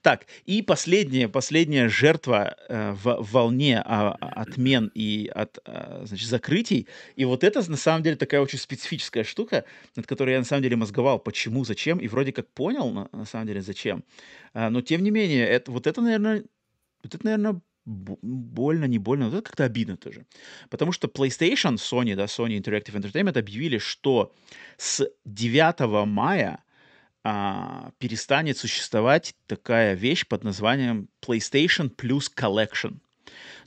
Так, 0.00 0.26
и 0.44 0.60
последняя, 0.62 1.28
последняя 1.28 1.88
жертва 1.88 2.56
э, 2.68 2.92
в 2.92 3.26
волне 3.30 3.80
а, 3.84 4.12
отмен 4.20 4.90
и 4.94 5.30
от, 5.32 5.58
а, 5.64 6.02
значит, 6.04 6.28
закрытий. 6.28 6.88
И 7.14 7.24
вот 7.24 7.44
это, 7.44 7.68
на 7.70 7.76
самом 7.76 8.02
деле, 8.02 8.16
такая 8.16 8.40
очень 8.40 8.58
специфическая 8.58 9.24
штука, 9.24 9.64
над 9.96 10.06
которой 10.06 10.32
я, 10.32 10.38
на 10.38 10.44
самом 10.44 10.62
деле, 10.62 10.76
мозговал, 10.76 11.18
почему, 11.18 11.64
зачем, 11.64 11.98
и 11.98 12.08
вроде 12.08 12.32
как 12.32 12.48
понял, 12.48 12.90
на, 12.90 13.08
на 13.12 13.24
самом 13.24 13.46
деле, 13.46 13.62
зачем. 13.62 14.04
А, 14.52 14.68
но, 14.68 14.80
тем 14.80 15.02
не 15.02 15.10
менее, 15.10 15.46
это, 15.46 15.70
вот 15.70 15.86
это, 15.86 16.00
наверное, 16.00 16.44
вот 17.04 17.14
это, 17.14 17.24
наверное, 17.24 17.60
больно, 17.84 18.84
не 18.84 18.98
больно, 18.98 19.26
вот 19.26 19.34
это 19.34 19.42
как-то 19.42 19.64
обидно 19.64 19.96
тоже. 19.96 20.26
Потому 20.70 20.92
что 20.92 21.08
PlayStation, 21.08 21.74
Sony, 21.74 22.14
да, 22.14 22.24
Sony 22.24 22.58
Interactive 22.58 22.94
Entertainment 22.94 23.38
объявили, 23.38 23.78
что 23.78 24.34
с 24.76 25.08
9 25.24 26.06
мая 26.06 26.62
а, 27.24 27.92
перестанет 27.98 28.58
существовать 28.58 29.34
такая 29.46 29.94
вещь 29.94 30.26
под 30.26 30.44
названием 30.44 31.08
PlayStation 31.20 31.94
Plus 31.94 32.30
Collection. 32.36 32.98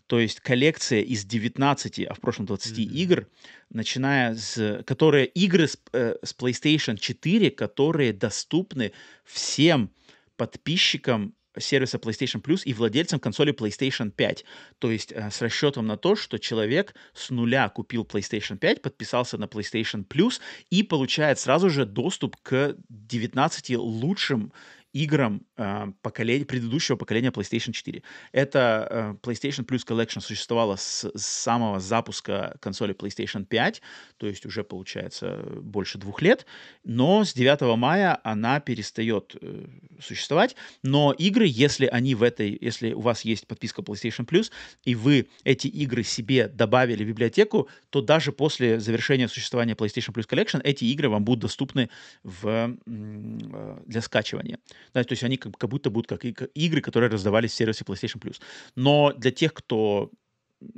То 0.07 0.19
есть 0.19 0.39
коллекция 0.39 1.01
из 1.01 1.25
19, 1.25 2.05
а 2.05 2.13
в 2.13 2.19
прошлом 2.19 2.45
20 2.45 2.77
mm-hmm. 2.77 2.93
игр, 2.93 3.27
начиная 3.69 4.35
с... 4.35 4.83
Которые 4.85 5.25
игры 5.25 5.67
с, 5.67 5.79
э, 5.93 6.15
с 6.21 6.35
PlayStation 6.35 6.97
4, 6.97 7.49
которые 7.51 8.13
доступны 8.13 8.91
всем 9.23 9.89
подписчикам 10.37 11.33
сервиса 11.57 11.97
PlayStation 11.97 12.41
Plus 12.41 12.63
и 12.63 12.73
владельцам 12.73 13.19
консоли 13.19 13.53
PlayStation 13.53 14.11
5. 14.11 14.45
То 14.79 14.91
есть 14.91 15.11
э, 15.11 15.29
с 15.29 15.41
расчетом 15.41 15.87
на 15.87 15.97
то, 15.97 16.15
что 16.15 16.37
человек 16.37 16.95
с 17.13 17.29
нуля 17.29 17.69
купил 17.69 18.03
PlayStation 18.03 18.57
5, 18.57 18.81
подписался 18.81 19.37
на 19.37 19.45
PlayStation 19.45 20.05
Plus 20.05 20.39
и 20.69 20.83
получает 20.83 21.39
сразу 21.39 21.69
же 21.69 21.85
доступ 21.85 22.35
к 22.41 22.75
19 22.89 23.77
лучшим 23.77 24.51
играм 24.95 25.41
э, 25.57 25.91
поколения, 26.01 26.45
предыдущего 26.45 26.95
поколения 26.95 27.29
PlayStation 27.29 27.73
4. 27.73 28.01
Это 28.31 28.87
э, 28.89 29.15
PlayStation 29.21 29.65
Plus 29.65 29.85
Collection 29.85 30.21
существовала 30.21 30.77
с, 30.77 31.03
с 31.13 31.25
самого 31.25 31.81
запуска 31.81 32.55
консоли 32.61 32.95
PlayStation 32.95 33.45
5, 33.45 33.81
то 34.17 34.25
есть 34.25 34.45
уже 34.45 34.63
получается 34.63 35.43
больше 35.61 35.97
двух 35.97 36.21
лет, 36.21 36.45
но 36.85 37.25
с 37.25 37.33
9 37.33 37.77
мая 37.77 38.17
она 38.23 38.61
перестает 38.61 39.35
э, 39.41 39.65
существовать, 40.01 40.55
но 40.81 41.11
игры, 41.11 41.45
если 41.45 41.87
они 41.87 42.15
в 42.15 42.23
этой, 42.23 42.57
если 42.61 42.93
у 42.93 43.01
вас 43.01 43.25
есть 43.25 43.47
подписка 43.47 43.81
PlayStation 43.81 44.25
Plus, 44.25 44.49
и 44.85 44.95
вы 44.95 45.27
эти 45.43 45.67
игры 45.67 46.03
себе 46.03 46.47
добавили 46.47 47.03
в 47.03 47.07
библиотеку, 47.07 47.67
то 47.89 47.99
даже 47.99 48.31
после 48.31 48.79
завершения 48.79 49.27
существования 49.27 49.73
PlayStation 49.73 50.13
Plus 50.13 50.25
Collection 50.25 50.61
эти 50.63 50.85
игры 50.85 51.09
вам 51.09 51.25
будут 51.25 51.41
доступны 51.41 51.89
в, 52.23 52.77
э, 52.85 53.77
для 53.85 54.01
скачивания. 54.01 54.57
Да, 54.93 55.03
то 55.03 55.13
есть 55.13 55.23
они 55.23 55.37
как, 55.37 55.57
как 55.57 55.69
будто 55.69 55.89
будут 55.89 56.07
как 56.07 56.23
игры, 56.23 56.81
которые 56.81 57.09
раздавались 57.09 57.51
в 57.51 57.55
сервисе 57.55 57.83
PlayStation 57.83 58.19
Plus. 58.19 58.39
Но 58.75 59.13
для 59.13 59.31
тех, 59.31 59.53
кто 59.53 60.11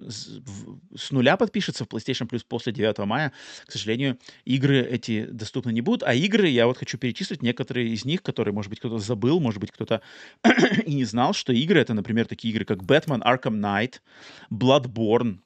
с, 0.08 1.12
нуля 1.12 1.38
подпишется 1.38 1.86
в 1.86 1.88
PlayStation 1.88 2.28
Plus 2.28 2.43
после 2.47 2.74
9 2.74 2.97
мая, 2.99 3.32
к 3.66 3.72
сожалению, 3.72 4.18
игры 4.45 4.82
эти 4.82 5.26
доступны 5.26 5.72
не 5.72 5.82
будут. 5.82 6.03
А 6.03 6.14
игры, 6.14 6.47
я 6.47 6.68
вот 6.68 6.78
хочу 6.78 6.97
перечислить 6.97 7.41
некоторые 7.41 7.89
из 7.89 8.05
них, 8.05 8.22
которые, 8.24 8.53
может 8.53 8.70
быть, 8.70 8.80
кто-то 8.80 8.99
забыл, 8.99 9.39
может 9.39 9.60
быть, 9.60 9.72
кто-то 9.72 10.01
и 10.86 10.93
не 10.93 11.05
знал, 11.05 11.34
что 11.34 11.53
игры, 11.53 11.80
это, 11.80 11.93
например, 11.93 12.26
такие 12.26 12.53
игры, 12.53 12.66
как 12.66 12.80
Batman 12.80 13.22
Arkham 13.22 13.60
Knight, 13.60 14.01
Bloodborne, 14.51 15.39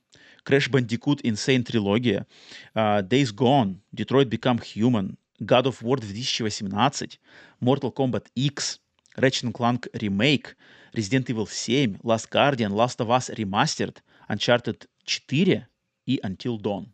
Crash 0.45 0.69
Bandicoot 0.71 1.21
Insane 1.21 1.63
Trilogy, 1.63 2.25
uh, 2.73 3.07
Days 3.07 3.31
Gone, 3.33 3.75
Detroit 3.95 4.29
Become 4.29 4.59
Human, 4.75 5.17
God 5.45 5.65
of 5.65 5.81
War 5.81 5.97
2018, 5.97 7.19
Mortal 7.61 7.91
Kombat 7.91 8.27
X, 8.35 8.79
Ratchet 9.17 9.51
Clank 9.53 9.87
Remake, 9.93 10.55
Resident 10.93 11.29
Evil 11.29 11.47
7, 11.47 11.99
Last 12.03 12.29
Guardian, 12.31 12.71
Last 12.71 12.99
of 12.99 13.09
Us 13.09 13.29
Remastered, 13.35 13.97
Uncharted 14.29 14.85
4 15.05 15.67
и 16.05 16.19
Until 16.23 16.57
Dawn. 16.61 16.85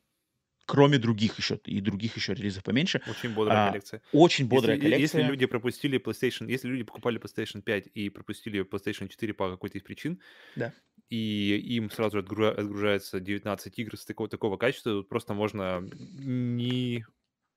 Кроме 0.66 0.98
других 0.98 1.38
еще, 1.38 1.58
и 1.66 1.80
других 1.80 2.18
еще 2.18 2.34
релизов 2.34 2.62
поменьше. 2.64 3.02
Очень 3.08 3.34
бодрая 3.34 3.68
А, 3.68 3.68
коллекция. 3.70 4.02
Очень 4.12 4.48
бодрая 4.48 4.76
Если, 4.76 4.90
если 4.90 5.18
коллекция. 5.18 5.28
люди 5.30 5.46
пропустили 5.46 5.98
PlayStation, 5.98 6.50
если 6.52 6.68
люди 6.68 6.84
покупали 6.84 7.20
PlayStation 7.22 7.62
5 7.62 7.88
и 7.94 8.10
пропустили 8.10 8.66
PlayStation 8.66 9.08
4 9.08 9.34
по 9.34 9.50
какой-то 9.50 9.78
из 9.78 9.84
причин, 9.84 10.20
Да. 10.58 10.74
и 11.10 11.56
им 11.78 11.90
сразу 11.90 12.20
отгружается 12.20 13.22
19 13.22 13.80
игр 13.80 13.98
с 13.98 14.04
такого, 14.06 14.28
такого 14.28 14.58
качества, 14.58 14.92
тут 14.92 15.08
просто 15.08 15.34
можно 15.34 15.80
не... 15.90 17.06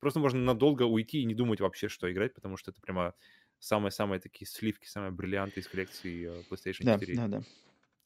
Просто 0.01 0.19
можно 0.21 0.41
надолго 0.41 0.85
уйти 0.85 1.21
и 1.21 1.25
не 1.25 1.35
думать 1.35 1.61
вообще, 1.61 1.89
что 1.89 2.11
играть, 2.11 2.35
потому 2.35 2.57
что 2.57 2.71
это 2.71 2.81
прямо 2.81 3.15
самые-самые 3.59 4.21
такие 4.21 4.47
сливки, 4.47 4.87
самые 4.87 5.13
бриллианты 5.13 5.61
из 5.61 5.69
коллекции 5.69 6.27
э, 6.27 6.43
PlayStation 6.51 6.85
Да, 6.85 6.99
4. 6.99 7.15
да, 7.17 7.29
да. 7.29 7.43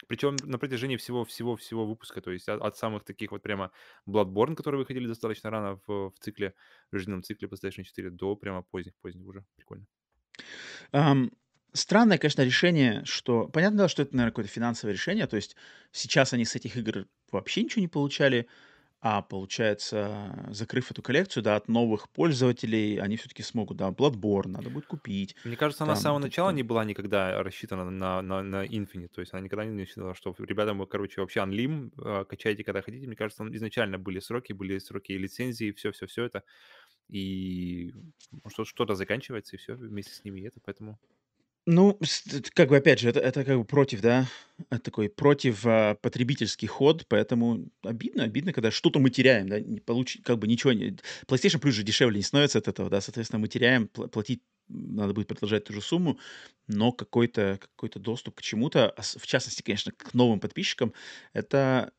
Причем 0.08 0.36
на 0.42 0.58
протяжении 0.58 0.96
всего-всего-всего 0.96 1.86
выпуска, 1.86 2.20
то 2.20 2.30
есть 2.30 2.48
от, 2.48 2.60
от 2.60 2.76
самых 2.76 3.04
таких 3.04 3.30
вот 3.30 3.42
прямо 3.42 3.70
Bloodborne, 4.06 4.54
которые 4.54 4.80
выходили 4.80 5.06
достаточно 5.06 5.50
рано 5.50 5.80
в, 5.86 6.10
в 6.10 6.14
цикле, 6.20 6.54
в 6.90 6.96
жизненном 6.96 7.22
цикле 7.22 7.48
PlayStation 7.48 7.84
4, 7.84 8.10
до 8.10 8.36
прямо 8.36 8.62
поздних-поздних 8.62 9.24
уже. 9.24 9.44
Прикольно. 9.56 9.86
Ам, 10.92 11.30
странное, 11.72 12.18
конечно, 12.18 12.42
решение, 12.42 13.04
что... 13.04 13.48
Понятно, 13.48 13.88
что 13.88 14.02
это, 14.02 14.14
наверное, 14.14 14.32
какое-то 14.32 14.50
финансовое 14.50 14.92
решение. 14.92 15.26
То 15.26 15.36
есть 15.36 15.56
сейчас 15.92 16.32
они 16.32 16.44
с 16.44 16.54
этих 16.56 16.76
игр 16.76 17.06
вообще 17.30 17.62
ничего 17.62 17.82
не 17.82 17.88
получали, 17.88 18.48
а 19.06 19.20
получается, 19.20 20.46
закрыв 20.48 20.90
эту 20.90 21.02
коллекцию, 21.02 21.42
да, 21.42 21.56
от 21.56 21.68
новых 21.68 22.08
пользователей, 22.08 22.96
они 22.96 23.18
все-таки 23.18 23.42
смогут, 23.42 23.76
да, 23.76 23.90
Bloodborne 23.90 24.48
надо 24.48 24.70
будет 24.70 24.86
купить. 24.86 25.36
Мне 25.44 25.56
кажется, 25.56 25.84
она 25.84 25.94
с 25.94 26.00
самого 26.00 26.20
начала 26.20 26.48
не 26.48 26.62
была 26.62 26.86
никогда 26.86 27.42
рассчитана 27.42 27.90
на, 27.90 28.22
на, 28.22 28.42
на 28.42 28.64
Infinite. 28.64 29.08
То 29.08 29.20
есть 29.20 29.34
она 29.34 29.42
никогда 29.42 29.66
не 29.66 29.84
считала, 29.84 30.14
что 30.14 30.34
ребята, 30.38 30.72
мы, 30.72 30.86
короче, 30.86 31.20
вообще 31.20 31.40
э, 31.42 32.24
качайте, 32.26 32.64
когда 32.64 32.80
хотите. 32.80 33.06
Мне 33.06 33.14
кажется, 33.14 33.44
изначально 33.54 33.98
были 33.98 34.20
сроки, 34.20 34.54
были 34.54 34.78
сроки 34.78 35.12
лицензии, 35.12 35.72
все-все-все 35.72 36.24
это. 36.24 36.42
И 37.10 37.92
что- 38.48 38.64
что-то 38.64 38.94
заканчивается, 38.94 39.56
и 39.56 39.58
все 39.58 39.74
вместе 39.74 40.14
с 40.14 40.24
ними 40.24 40.40
это, 40.40 40.60
поэтому... 40.64 40.98
Ну, 41.66 41.98
как 42.54 42.68
бы 42.68 42.76
опять 42.76 43.00
же, 43.00 43.08
это, 43.08 43.20
это 43.20 43.42
как 43.42 43.56
бы 43.56 43.64
против, 43.64 44.02
да, 44.02 44.26
это 44.68 44.80
такой 44.82 45.08
против 45.08 45.64
а, 45.64 45.94
потребительский 45.94 46.66
ход, 46.66 47.06
поэтому 47.08 47.70
обидно, 47.82 48.24
обидно, 48.24 48.52
когда 48.52 48.70
что-то 48.70 48.98
мы 48.98 49.08
теряем, 49.08 49.48
да, 49.48 49.58
не 49.60 49.80
получ... 49.80 50.18
как 50.22 50.38
бы 50.38 50.46
ничего 50.46 50.74
не... 50.74 50.90
PlayStation 51.26 51.60
Plus 51.62 51.70
же 51.70 51.82
дешевле 51.82 52.18
не 52.18 52.22
становится 52.22 52.58
от 52.58 52.68
этого, 52.68 52.90
да, 52.90 53.00
соответственно, 53.00 53.40
мы 53.40 53.48
теряем, 53.48 53.88
пла- 53.92 54.08
платить 54.08 54.42
надо 54.68 55.14
будет 55.14 55.28
продолжать 55.28 55.64
ту 55.64 55.72
же 55.72 55.80
сумму, 55.80 56.18
но 56.68 56.92
какой-то 56.92 57.58
какой 57.60 57.88
доступ 58.00 58.36
к 58.36 58.42
чему-то, 58.42 58.90
ос- 58.98 59.16
в 59.18 59.26
частности, 59.26 59.62
конечно, 59.62 59.92
к 59.92 60.12
новым 60.12 60.40
подписчикам, 60.40 60.92
это 61.32 61.92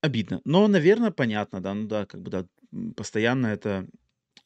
обидно. 0.00 0.40
Но, 0.44 0.66
наверное, 0.68 1.10
понятно, 1.10 1.60
да, 1.62 1.74
ну 1.74 1.86
да, 1.86 2.06
как 2.06 2.22
бы, 2.22 2.30
да, 2.30 2.46
постоянно 2.96 3.48
это, 3.48 3.86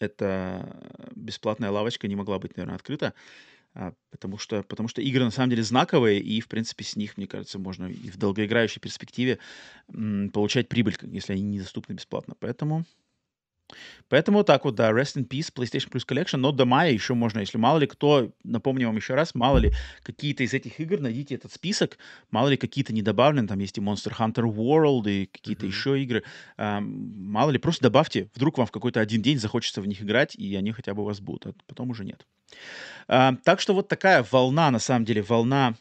эта 0.01 1.11
бесплатная 1.15 1.71
лавочка 1.71 2.09
не 2.09 2.17
могла 2.17 2.39
быть, 2.39 2.57
наверное, 2.57 2.77
открыта. 2.77 3.15
А, 3.79 3.93
потому 4.11 4.39
что, 4.39 4.63
потому 4.63 4.89
что 4.89 5.03
игры 5.03 5.23
на 5.25 5.31
самом 5.31 5.51
деле 5.51 5.63
знаковые, 5.63 6.19
и, 6.21 6.41
в 6.41 6.49
принципе, 6.49 6.83
с 6.83 6.97
них, 6.97 7.19
мне 7.19 7.27
кажется, 7.27 7.59
можно 7.59 7.85
и 7.87 8.11
в 8.11 8.17
долгоиграющей 8.17 8.81
перспективе 8.81 9.39
м, 9.93 10.31
получать 10.31 10.69
прибыль, 10.71 10.97
если 11.03 11.35
они 11.35 11.43
недоступны 11.43 11.93
бесплатно. 11.93 12.35
Поэтому, 12.41 12.87
поэтому 14.09 14.39
вот 14.39 14.47
так 14.47 14.65
вот, 14.65 14.75
да, 14.75 14.91
Rest 14.91 15.17
in 15.17 15.29
Peace, 15.29 15.53
PlayStation 15.53 15.91
Plus 15.91 16.07
Collection, 16.07 16.37
но 16.39 16.53
до 16.53 16.65
мая 16.65 16.93
еще 16.93 17.15
можно, 17.15 17.41
если 17.41 17.59
мало 17.59 17.79
ли 17.79 17.87
кто, 17.87 18.33
напомню 18.45 18.87
вам 18.87 18.97
еще 18.97 19.15
раз, 19.15 19.35
мало 19.35 19.59
ли 19.59 19.73
какие-то 20.03 20.43
из 20.45 20.55
этих 20.55 20.81
игр, 20.81 21.01
найдите 21.01 21.35
этот 21.35 21.53
список, 21.53 21.99
мало 22.31 22.49
ли 22.49 22.57
какие-то 22.57 22.93
не 22.93 23.03
добавлены, 23.03 23.49
там 23.49 23.59
есть 23.59 23.79
и 23.79 23.81
Monster 23.81 24.13
Hunter 24.17 24.45
World, 24.45 25.11
и 25.11 25.27
какие-то 25.27 25.67
Мгм. 25.67 25.73
еще 25.73 26.03
игры, 26.03 26.23
Ам, 26.57 27.31
мало 27.31 27.51
ли, 27.51 27.59
просто 27.59 27.83
добавьте, 27.83 28.29
вдруг 28.35 28.59
вам 28.59 28.67
в 28.67 28.71
какой-то 28.71 29.01
один 29.01 29.23
день 29.23 29.39
захочется 29.39 29.81
в 29.81 29.87
них 29.87 30.03
играть, 30.03 30.35
и 30.35 30.55
они 30.57 30.73
хотя 30.73 30.95
бы 30.95 31.03
у 31.03 31.07
вас 31.07 31.21
будут, 31.21 31.47
а 31.47 31.53
потом 31.67 31.91
уже 31.91 32.05
нет. 32.05 32.27
А, 33.09 33.35
так 33.45 33.61
что 33.61 33.75
вот 33.75 33.89
такая 33.89 34.25
волна, 34.31 34.71
на 34.71 34.79
самом 34.79 35.05
деле, 35.05 35.23
волна, 35.23 35.75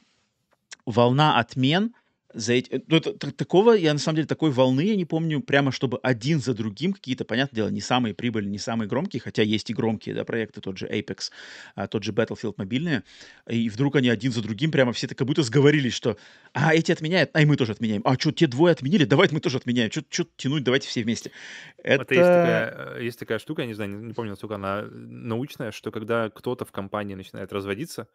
волна 0.85 1.39
отмен. 1.39 1.93
За 2.35 2.51
эти, 2.51 2.69
э, 2.69 2.81
ну, 2.87 2.97
это 2.97 3.31
такого, 3.31 3.71
я 3.71 3.93
на 3.93 3.99
самом 3.99 4.17
деле 4.17 4.27
такой 4.27 4.51
волны 4.51 4.81
я 4.81 4.97
не 4.97 5.05
помню, 5.05 5.39
прямо 5.39 5.71
чтобы 5.71 5.99
один 6.03 6.41
за 6.41 6.53
другим 6.53 6.91
какие-то, 6.91 7.23
понятное 7.23 7.55
дело, 7.55 7.69
не 7.69 7.79
самые 7.79 8.13
прибыльные, 8.13 8.51
не 8.51 8.59
самые 8.59 8.89
громкие, 8.89 9.21
хотя 9.21 9.41
есть 9.41 9.69
и 9.69 9.73
громкие, 9.73 10.13
да, 10.13 10.25
проекты, 10.25 10.59
тот 10.59 10.77
же 10.77 10.85
Apex, 10.85 11.31
а, 11.75 11.87
тот 11.87 12.03
же 12.03 12.11
Battlefield 12.11 12.55
мобильные, 12.57 13.03
и 13.49 13.69
вдруг 13.69 13.95
они 13.95 14.09
один 14.09 14.33
за 14.33 14.41
другим 14.41 14.69
прямо 14.69 14.91
все 14.91 15.07
так 15.07 15.17
как 15.17 15.27
будто 15.27 15.43
сговорились, 15.43 15.93
что, 15.93 16.17
а, 16.53 16.75
эти 16.75 16.91
отменяют, 16.91 17.29
а 17.31 17.41
и 17.41 17.45
мы 17.45 17.55
тоже 17.55 17.71
отменяем, 17.71 18.01
а, 18.03 18.19
что, 18.19 18.33
те 18.33 18.47
двое 18.47 18.73
отменили, 18.73 19.05
давайте 19.05 19.33
мы 19.33 19.39
тоже 19.39 19.55
отменяем, 19.55 19.89
что 19.89 20.25
тянуть, 20.35 20.63
давайте 20.63 20.89
все 20.89 21.03
вместе. 21.03 21.31
Это 21.77 22.13
есть 22.13 22.27
Это... 22.27 22.41
такая, 22.41 22.97
э, 22.97 23.03
есть 23.05 23.17
такая 23.17 23.39
штука, 23.39 23.61
я 23.61 23.67
не 23.69 23.75
знаю, 23.75 23.91
не, 23.91 24.07
не 24.07 24.13
помню, 24.13 24.31
насколько 24.31 24.55
она 24.55 24.81
э, 24.81 24.89
научная, 24.89 25.71
что 25.71 25.89
когда 25.89 26.29
кто-то 26.29 26.65
в 26.65 26.73
компании 26.73 27.15
начинает 27.15 27.53
разводиться, 27.53 28.09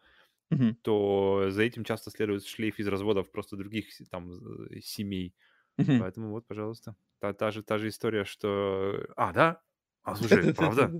Мгм, 0.49 0.77
то 0.81 1.45
за 1.49 1.63
этим 1.63 1.83
часто 1.83 2.11
следует 2.11 2.45
шлейф 2.45 2.79
из 2.79 2.87
разводов 2.87 3.31
просто 3.31 3.55
других 3.55 3.85
там 4.09 4.31
э, 4.69 4.81
семей. 4.81 5.33
мгм. 5.77 5.99
Поэтому 5.99 6.31
вот, 6.31 6.47
пожалуйста, 6.47 6.95
та, 7.19 7.33
та 7.33 7.51
же, 7.51 7.63
та 7.63 7.77
же 7.77 7.87
история, 7.87 8.25
что... 8.25 9.05
А, 9.15 9.31
да? 9.31 9.61
А, 10.03 10.15
слушай, 10.15 10.53
правда? 10.53 10.91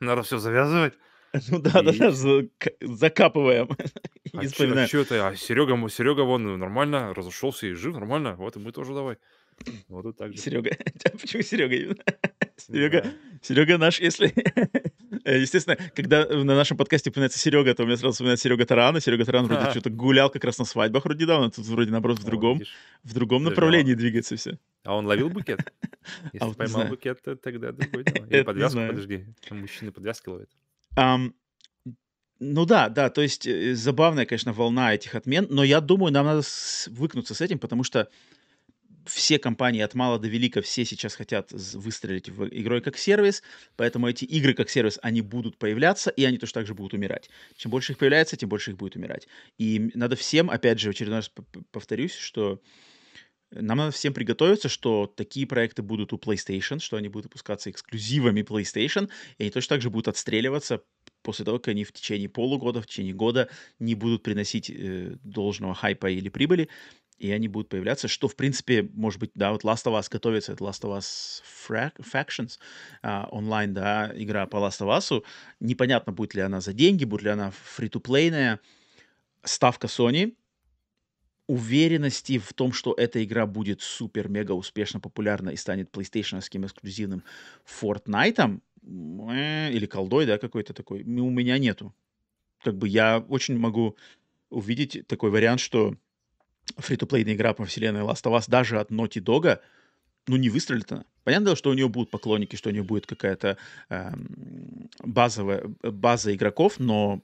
Надо 0.00 0.22
все 0.22 0.38
завязывать? 0.38 0.94
Ну 1.50 1.60
да, 1.60 1.82
да, 1.82 1.92
да, 1.92 2.10
зака- 2.10 2.74
закапываем 2.80 3.68
А 4.34 4.46
чё, 4.46 4.72
а 4.74 4.86
чё 4.86 5.00
это? 5.02 5.28
А 5.28 5.36
Серега, 5.36 5.88
Серега 5.88 6.22
вон 6.22 6.58
нормально 6.58 7.12
разошелся 7.14 7.66
и 7.66 7.72
жив 7.72 7.94
нормально. 7.94 8.34
Вот 8.36 8.56
и 8.56 8.58
мы 8.58 8.72
тоже 8.72 8.94
давай. 8.94 9.18
Вот 9.88 10.06
и 10.06 10.12
так 10.12 10.32
же. 10.32 10.38
Серега. 10.38 10.70
Почему 11.20 11.42
Серега 11.42 11.74
именно? 11.74 12.02
Серега. 12.56 13.04
Серега 13.42 13.78
наш, 13.78 14.00
если... 14.00 14.32
Э, 15.24 15.38
Естественно, 15.40 15.76
когда 15.94 16.26
на 16.26 16.56
нашем 16.56 16.76
подкасте 16.76 17.10
упоминается 17.10 17.38
Серега, 17.38 17.74
то 17.74 17.82
у 17.82 17.86
меня 17.86 17.96
сразу 17.96 18.12
вспоминается 18.12 18.44
Серега 18.44 18.66
Тарана. 18.66 19.00
Серега 19.00 19.24
Таран 19.24 19.46
вроде 19.46 19.62
Ага. 19.62 19.70
что-то 19.72 19.90
гулял 19.90 20.30
как 20.30 20.44
раз 20.44 20.58
на 20.58 20.64
свадьбах 20.64 21.04
вроде 21.04 21.24
недавно, 21.24 21.50
тут 21.50 21.64
вроде 21.66 21.90
наоборот 21.90 22.18
в 22.18 22.24
другом, 22.24 22.60
в 23.04 23.14
другом 23.14 23.46
а 23.46 23.50
направлении 23.50 23.92
он, 23.92 23.98
двигается 23.98 24.36
все. 24.36 24.58
а 24.84 24.96
он 24.96 25.06
ловил 25.06 25.30
букет? 25.30 25.60
Если 26.32 26.46
вот 26.46 26.48
не 26.48 26.54
поймал 26.54 26.86
букет, 26.88 27.22
то 27.22 27.36
тогда 27.36 27.72
другое 27.72 28.04
дело. 28.04 28.26
Или 28.26 28.42
подвязку, 28.42 28.78
подожди. 28.86 29.26
Там 29.48 29.60
мужчины 29.60 29.92
подвязки 29.92 30.28
ловят. 30.28 30.50
Ам, 30.96 31.34
ну 32.40 32.66
да, 32.66 32.88
да, 32.88 33.10
то 33.10 33.20
есть 33.20 33.46
э, 33.46 33.74
забавная, 33.74 34.24
конечно, 34.26 34.52
волна 34.52 34.94
этих 34.94 35.14
отмен, 35.14 35.46
но 35.50 35.64
я 35.64 35.80
думаю, 35.80 36.12
нам 36.12 36.26
надо 36.26 36.42
свыкнуться 36.44 37.34
с 37.34 37.40
этим, 37.40 37.58
потому 37.58 37.82
что 37.82 38.08
все 39.08 39.38
компании 39.38 39.80
от 39.80 39.94
мала 39.94 40.18
до 40.18 40.28
велика, 40.28 40.62
все 40.62 40.84
сейчас 40.84 41.14
хотят 41.14 41.50
выстрелить 41.52 42.28
в 42.28 42.48
игрой 42.48 42.80
как 42.80 42.96
сервис, 42.96 43.42
поэтому 43.76 44.08
эти 44.08 44.24
игры 44.24 44.54
как 44.54 44.70
сервис, 44.70 44.98
они 45.02 45.20
будут 45.20 45.58
появляться, 45.58 46.10
и 46.10 46.24
они 46.24 46.38
точно 46.38 46.60
так 46.60 46.66
же 46.66 46.74
будут 46.74 46.94
умирать. 46.94 47.30
Чем 47.56 47.70
больше 47.70 47.92
их 47.92 47.98
появляется, 47.98 48.36
тем 48.36 48.48
больше 48.48 48.72
их 48.72 48.76
будет 48.76 48.96
умирать. 48.96 49.28
И 49.58 49.90
надо 49.94 50.16
всем, 50.16 50.50
опять 50.50 50.78
же, 50.78 50.88
в 50.88 50.90
очередной 50.90 51.18
раз 51.18 51.30
повторюсь, 51.70 52.14
что 52.14 52.60
нам 53.50 53.78
надо 53.78 53.92
всем 53.92 54.12
приготовиться, 54.12 54.68
что 54.68 55.06
такие 55.06 55.46
проекты 55.46 55.82
будут 55.82 56.12
у 56.12 56.16
PlayStation, 56.16 56.80
что 56.80 56.96
они 56.96 57.08
будут 57.08 57.26
выпускаться 57.26 57.70
эксклюзивами 57.70 58.42
PlayStation, 58.42 59.08
и 59.38 59.44
они 59.44 59.50
точно 59.50 59.76
так 59.76 59.82
же 59.82 59.90
будут 59.90 60.08
отстреливаться 60.08 60.82
после 61.22 61.44
того, 61.44 61.58
как 61.58 61.68
они 61.68 61.84
в 61.84 61.92
течение 61.92 62.28
полугода, 62.28 62.82
в 62.82 62.86
течение 62.86 63.14
года 63.14 63.48
не 63.78 63.94
будут 63.94 64.22
приносить 64.22 64.70
э, 64.70 65.16
должного 65.22 65.74
хайпа 65.74 66.10
или 66.10 66.28
прибыли, 66.28 66.68
и 67.18 67.30
они 67.30 67.48
будут 67.48 67.68
появляться, 67.68 68.08
что, 68.08 68.28
в 68.28 68.36
принципе, 68.36 68.88
может 68.94 69.20
быть, 69.20 69.30
да, 69.34 69.52
вот 69.52 69.64
Last 69.64 69.84
of 69.86 69.98
Us 69.98 70.06
готовится, 70.10 70.52
это 70.52 70.64
Last 70.64 70.82
of 70.82 70.98
Us 70.98 71.42
Factions, 72.00 72.58
а, 73.02 73.28
онлайн, 73.30 73.74
да, 73.74 74.12
игра 74.14 74.46
по 74.46 74.56
Last 74.58 74.80
of 74.80 74.96
Us, 74.96 75.22
непонятно, 75.60 76.12
будет 76.12 76.34
ли 76.34 76.42
она 76.42 76.60
за 76.60 76.72
деньги, 76.72 77.04
будет 77.04 77.22
ли 77.22 77.30
она 77.30 77.50
фри-то-плейная, 77.50 78.60
ставка 79.42 79.86
Sony, 79.86 80.34
уверенности 81.46 82.38
в 82.38 82.52
том, 82.52 82.72
что 82.72 82.94
эта 82.94 83.24
игра 83.24 83.46
будет 83.46 83.80
супер-мега 83.80 84.52
успешно 84.52 85.00
популярна 85.00 85.50
и 85.50 85.56
станет 85.56 85.90
PlayStation 85.90 86.38
эксклюзивным 86.40 87.24
Fortnite 87.64 88.60
или 88.82 89.86
колдой, 89.86 90.26
да, 90.26 90.38
какой-то 90.38 90.74
такой, 90.74 91.02
у 91.02 91.30
меня 91.30 91.58
нету. 91.58 91.94
Как 92.62 92.76
бы 92.76 92.86
я 92.88 93.24
очень 93.28 93.58
могу 93.58 93.96
увидеть 94.50 95.06
такой 95.06 95.30
вариант, 95.30 95.60
что 95.60 95.96
фри-то-плейная 96.76 97.34
игра 97.34 97.54
по 97.54 97.64
вселенной 97.64 98.02
Last 98.02 98.24
of 98.24 98.36
Us 98.36 98.44
даже 98.48 98.78
от 98.78 98.90
Naughty 98.90 99.22
Dog, 99.22 99.58
ну, 100.26 100.36
не 100.36 100.50
выстрелит 100.50 100.92
она. 100.92 101.04
Понятно, 101.24 101.56
что 101.56 101.70
у 101.70 101.74
нее 101.74 101.88
будут 101.88 102.10
поклонники, 102.10 102.56
что 102.56 102.68
у 102.68 102.72
нее 102.72 102.82
будет 102.82 103.06
какая-то 103.06 103.56
эм, 103.88 104.90
базовая 105.02 105.64
база 105.82 106.34
игроков, 106.34 106.78
но 106.78 107.22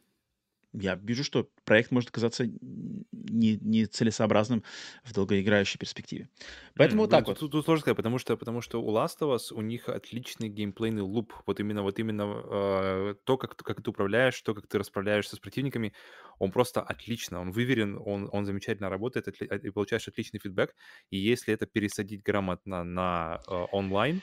я 0.75 0.97
вижу, 0.97 1.25
что 1.25 1.51
проект 1.65 1.91
может 1.91 2.11
оказаться 2.11 2.47
не, 2.47 3.57
не 3.61 3.87
целесообразным 3.87 4.65
в 5.05 5.13
долгоиграющей 5.13 5.79
перспективе. 5.79 6.29
Поэтому 6.77 7.03
М, 7.03 7.05
вот 7.05 7.11
блин, 7.11 7.25
так 7.25 7.25
тут, 7.25 7.39
вот. 7.39 7.39
тут, 7.39 7.53
тут 7.53 7.65
сложно 7.65 7.81
сказать, 7.83 7.97
потому 7.97 8.19
что, 8.19 8.37
потому 8.37 8.61
что 8.61 8.83
у 8.83 8.91
Last 8.93 9.19
of 9.21 9.35
Us 9.37 9.55
у 9.55 9.61
них 9.63 9.89
отличный 9.89 10.49
геймплейный 10.49 11.03
луп. 11.03 11.33
Вот 11.47 11.61
именно, 11.61 11.83
вот 11.83 11.99
именно 12.01 12.25
э, 12.45 13.15
то, 13.25 13.39
как, 13.39 13.55
ты- 13.55 13.65
как 13.65 13.81
ты 13.83 13.89
управляешь, 13.91 14.41
то, 14.43 14.55
как 14.55 14.67
ты 14.67 14.79
расправляешься 14.79 15.37
с 15.37 15.39
противниками, 15.39 15.95
он 16.39 16.51
просто 16.51 16.83
отлично, 16.83 17.41
он 17.41 17.53
выверен, 17.53 17.97
он, 18.05 18.29
он 18.33 18.45
замечательно 18.45 18.91
работает, 18.91 19.29
отли- 19.29 19.59
и 19.67 19.71
получаешь 19.71 20.09
отличный 20.09 20.41
фидбэк. 20.41 20.75
И 21.11 21.17
если 21.17 21.55
это 21.55 21.67
пересадить 21.67 22.23
грамотно 22.23 22.83
на 22.85 23.41
э, 23.47 23.53
онлайн, 23.71 24.23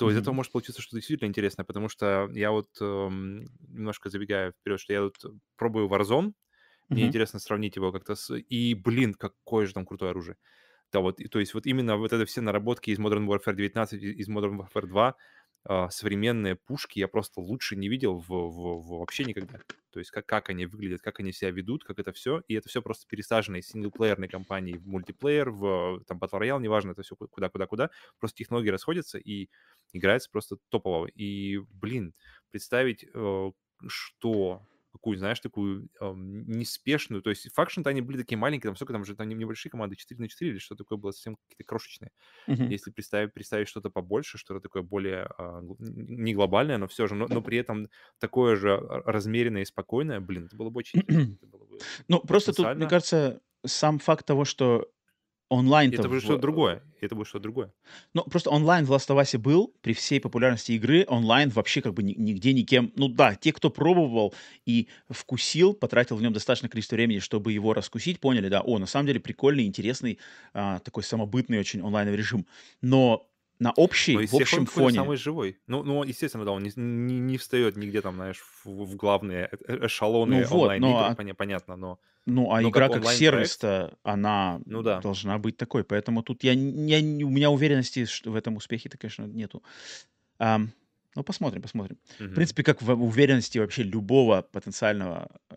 то 0.00 0.10
из 0.10 0.16
этого 0.16 0.34
может 0.34 0.52
получиться 0.52 0.82
что-то 0.82 0.96
действительно 0.96 1.28
интересное, 1.28 1.64
потому 1.64 1.88
что 1.88 2.28
я 2.32 2.50
вот 2.52 2.70
эм, 2.80 3.44
немножко 3.60 4.10
забегаю 4.10 4.52
вперед, 4.52 4.80
что 4.80 4.92
я 4.94 5.02
вот 5.02 5.16
пробую 5.56 5.88
Warzone, 5.88 6.32
мне 6.92 7.06
Мгм. 7.06 7.08
интересно 7.08 7.38
сравнить 7.38 7.76
его 7.76 7.92
как-то 7.92 8.14
с... 8.16 8.34
И, 8.36 8.74
блин, 8.74 9.14
какое 9.14 9.66
же 9.66 9.74
там 9.74 9.86
крутое 9.86 10.10
оружие. 10.10 10.36
Да, 10.92 11.00
вот, 11.00 11.20
и, 11.20 11.28
то 11.28 11.38
есть 11.40 11.54
вот 11.54 11.66
именно 11.66 11.96
вот 11.96 12.12
это 12.12 12.24
все 12.26 12.40
наработки 12.40 12.90
из 12.90 12.98
Modern 12.98 13.26
Warfare 13.26 13.54
19, 13.54 14.02
и- 14.02 14.12
из 14.12 14.28
Modern 14.28 14.58
Warfare 14.58 14.86
2, 14.86 15.16
а, 15.64 15.90
современные 15.90 16.56
пушки 16.56 16.98
я 16.98 17.06
просто 17.08 17.40
лучше 17.40 17.76
не 17.76 17.88
видел 17.88 18.18
в, 18.18 18.28
в- 18.28 18.82
в- 18.82 18.98
вообще 18.98 19.24
никогда. 19.24 19.60
То 19.90 19.98
есть 20.00 20.10
как, 20.10 20.26
как 20.26 20.50
они 20.50 20.66
выглядят, 20.66 21.02
как 21.02 21.20
они 21.20 21.32
себя 21.32 21.50
ведут, 21.50 21.84
как 21.84 21.98
это 22.00 22.12
все. 22.12 22.42
И 22.48 22.54
это 22.54 22.68
все 22.68 22.82
просто 22.82 23.06
пересажено 23.08 23.58
из 23.58 23.68
синглплеерной 23.68 24.28
кампании 24.28 24.76
в 24.78 24.86
мультиплеер, 24.86 25.50
в 25.50 26.02
там 26.06 26.18
Battle 26.18 26.40
Royale, 26.40 26.60
неважно, 26.60 26.92
это 26.92 27.02
все 27.02 27.14
куда-куда-куда. 27.16 27.90
Просто 28.18 28.38
технологии 28.38 28.70
расходятся, 28.70 29.18
и 29.18 29.48
играется 29.92 30.30
просто 30.30 30.58
топово. 30.68 31.06
И, 31.06 31.58
блин, 31.58 32.14
представить, 32.50 33.04
э, 33.12 33.52
что 33.88 34.66
какую, 34.92 35.16
знаешь, 35.18 35.38
такую 35.38 35.88
ам, 36.00 36.42
неспешную, 36.48 37.22
то 37.22 37.30
есть 37.30 37.48
факшн-то 37.54 37.90
они 37.90 38.00
были 38.02 38.18
такие 38.18 38.36
маленькие, 38.36 38.70
там 38.70 38.76
сколько 38.76 38.92
там 38.92 39.04
же, 39.04 39.14
там 39.14 39.28
не- 39.28 39.36
небольшие 39.36 39.70
команды, 39.70 39.94
4 39.96 40.20
на 40.20 40.28
4 40.28 40.50
или 40.50 40.58
что 40.58 40.74
такое 40.74 40.98
было, 40.98 41.12
совсем 41.12 41.36
какие-то 41.36 41.62
крошечные. 41.64 42.10
Мгм. 42.46 42.72
Если 42.72 42.90
представить, 42.90 43.32
представить 43.34 43.68
что-то 43.68 43.90
побольше, 43.90 44.38
что-то 44.38 44.60
такое 44.60 44.82
более 44.82 45.28
н- 45.38 45.76
не 45.78 46.34
глобальное, 46.34 46.78
но 46.78 46.88
все 46.88 47.06
же, 47.06 47.14
но, 47.14 47.28
но 47.28 47.42
при 47.42 47.58
этом 47.58 47.88
такое 48.18 48.56
же 48.56 48.74
а, 48.74 49.02
размеренное 49.10 49.62
и 49.62 49.64
спокойное, 49.66 50.20
блин, 50.20 50.46
это 50.46 50.56
было 50.56 50.70
бы 50.70 50.78
очень 50.78 51.02
было 51.42 51.64
бы 51.66 51.86
Ну, 52.08 52.20
просто 52.20 52.52
тут, 52.52 52.74
мне 52.74 52.86
кажется, 52.86 53.40
сам 53.66 53.98
факт 53.98 54.26
того, 54.26 54.44
что 54.44 54.88
онлайн-то 55.50 55.96
это 56.00 56.08
будет 56.08 56.22
в 56.22 56.24
что-то 56.24 56.40
другое, 56.40 56.82
это 57.00 57.14
будет 57.14 57.26
что-то 57.26 57.42
другое. 57.42 57.72
Ну, 58.14 58.22
просто 58.22 58.50
онлайн 58.50 58.84
в 58.84 58.92
Last 58.92 59.08
of 59.08 59.20
Us 59.20 59.36
был, 59.36 59.74
при 59.82 59.92
всей 59.92 60.20
популярности 60.20 60.72
игры, 60.72 61.04
онлайн 61.08 61.50
вообще 61.50 61.82
как 61.82 61.92
бы 61.92 62.02
ни- 62.02 62.14
нигде 62.14 62.52
никем... 62.52 62.92
Ну 62.96 63.08
да, 63.08 63.34
те, 63.34 63.52
кто 63.52 63.68
пробовал 63.68 64.32
и 64.64 64.88
вкусил, 65.10 65.74
потратил 65.74 66.16
в 66.16 66.22
нем 66.22 66.32
достаточное 66.32 66.70
количество 66.70 66.94
времени, 66.94 67.18
чтобы 67.18 67.52
его 67.52 67.74
раскусить, 67.74 68.20
поняли, 68.20 68.48
да, 68.48 68.62
о, 68.62 68.78
на 68.78 68.86
самом 68.86 69.08
деле 69.08 69.20
прикольный, 69.20 69.66
интересный, 69.66 70.18
а, 70.54 70.78
такой 70.78 71.02
самобытный 71.02 71.58
очень 71.58 71.80
онлайновый 71.80 72.16
режим. 72.16 72.46
Но 72.80 73.29
на 73.60 73.72
общий, 73.72 74.14
Но 74.14 74.20
из 74.22 74.32
в 74.32 74.36
общем 74.36 74.66
фоне... 74.66 74.96
самый 74.96 75.16
живой. 75.18 75.58
Ну, 75.66 75.82
ну, 75.82 76.02
естественно, 76.02 76.46
да, 76.46 76.52
он 76.52 76.62
не, 76.62 76.72
не, 76.74 77.20
не 77.20 77.36
встает 77.36 77.76
нигде 77.76 78.00
там, 78.00 78.16
знаешь, 78.16 78.42
в, 78.64 78.84
в 78.86 78.96
главные 78.96 79.50
э- 79.52 79.56
э- 79.68 79.86
эшелоны 79.86 80.36
Ну 80.36 80.46
вот, 80.46 80.50
но, 80.50 80.60
онлайн-игр, 80.62 80.98
а, 80.98 81.14
поня- 81.14 81.34
понятно, 81.34 81.76
но, 81.76 82.00
ну, 82.24 82.50
а 82.52 82.62
но 82.62 82.70
игра 82.70 82.88
как 82.88 83.02
как 83.02 83.12
сервис-то, 83.12 83.98
она 84.02 84.60
ну 84.64 84.82
да. 84.82 85.00
должна 85.00 85.38
быть 85.38 85.58
такой. 85.58 85.84
Поэтому 85.84 86.22
тут 86.22 86.42
я, 86.42 86.52
я, 86.52 86.98
у 87.26 87.30
меня 87.30 87.50
уверенности 87.50 88.06
что 88.06 88.30
в 88.30 88.34
этом 88.34 88.56
успехе-то, 88.56 88.96
конечно, 88.96 89.24
нету. 89.24 89.62
Ам, 90.38 90.72
ну, 91.16 91.22
посмотрим, 91.22 91.62
посмотрим. 91.62 91.98
В 92.18 92.20
Мгм. 92.22 92.34
принципе, 92.34 92.62
как 92.62 92.82
в 92.82 92.90
уверенности 93.02 93.58
вообще 93.58 93.82
любого 93.82 94.42
потенциального 94.42 95.28
э, 95.50 95.56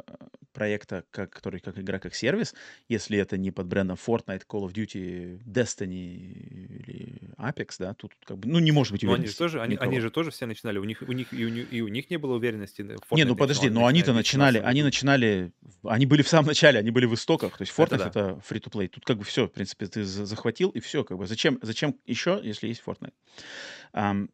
проекта, 0.51 1.03
как, 1.11 1.31
который 1.31 1.59
как 1.59 1.77
игра, 1.79 1.97
как 1.99 2.13
сервис, 2.15 2.53
если 2.87 3.17
это 3.17 3.37
не 3.37 3.49
под 3.51 3.65
брендом 3.67 3.97
Fortnite, 3.97 4.43
Call 4.47 4.67
of 4.67 4.71
Duty, 4.73 5.41
Destiny 5.45 6.15
или 6.79 7.19
Apex, 7.37 7.75
да, 7.79 7.93
тут 7.95 8.13
как 8.23 8.37
бы, 8.37 8.47
ну, 8.47 8.59
не 8.59 8.71
может 8.71 8.91
быть 8.93 9.03
Но 9.03 9.13
они 9.13 9.25
же 9.25 9.31
уверенности 9.33 9.37
тоже, 9.39 9.61
они, 9.61 9.75
они 9.75 9.99
же 9.99 10.11
тоже 10.11 10.29
все 10.31 10.45
начинали, 10.45 10.77
у 10.77 10.83
них, 10.83 11.01
у 11.01 11.11
них, 11.11 11.33
и 11.33 11.43
у, 11.45 11.49
них, 11.49 11.73
и 11.73 11.81
у 11.81 11.87
них 11.87 12.09
не 12.09 12.17
было 12.17 12.35
уверенности, 12.35 12.81
да, 12.83 12.93
Не, 12.93 12.99
Fortnite 13.23 13.25
ну 13.25 13.35
подожди, 13.35 13.69
но 13.69 13.85
они-то 13.87 14.11
в 14.13 14.15
начинали, 14.15 14.59
2017 14.59 14.69
они 14.69 14.83
начинали, 14.83 15.51
в- 15.81 15.87
они 15.87 16.05
были 16.05 16.21
в 16.21 16.27
самом 16.27 16.47
начале, 16.47 16.79
они 16.79 16.91
были 16.91 17.05
в 17.07 17.13
истоках. 17.15 17.57
То 17.57 17.63
есть 17.63 17.73
Это 17.77 17.95
Fortnite 17.95 17.97
да. 17.97 18.07
это 18.07 18.41
free-to-play. 18.47 18.87
Тут 18.89 19.05
как 19.05 19.17
бы 19.17 19.23
все, 19.23 19.47
в 19.47 19.51
принципе, 19.51 19.87
ты 19.87 20.03
за- 20.03 20.25
захватил 20.25 20.69
и 20.69 20.79
все, 20.79 21.03
как 21.03 21.17
бы. 21.17 21.25
Зачем, 21.25 21.57
зачем 21.63 21.95
еще, 22.05 22.39
если 22.43 22.67
есть 22.67 22.83
Fortnite? 22.85 23.13
Ам, 23.93 24.29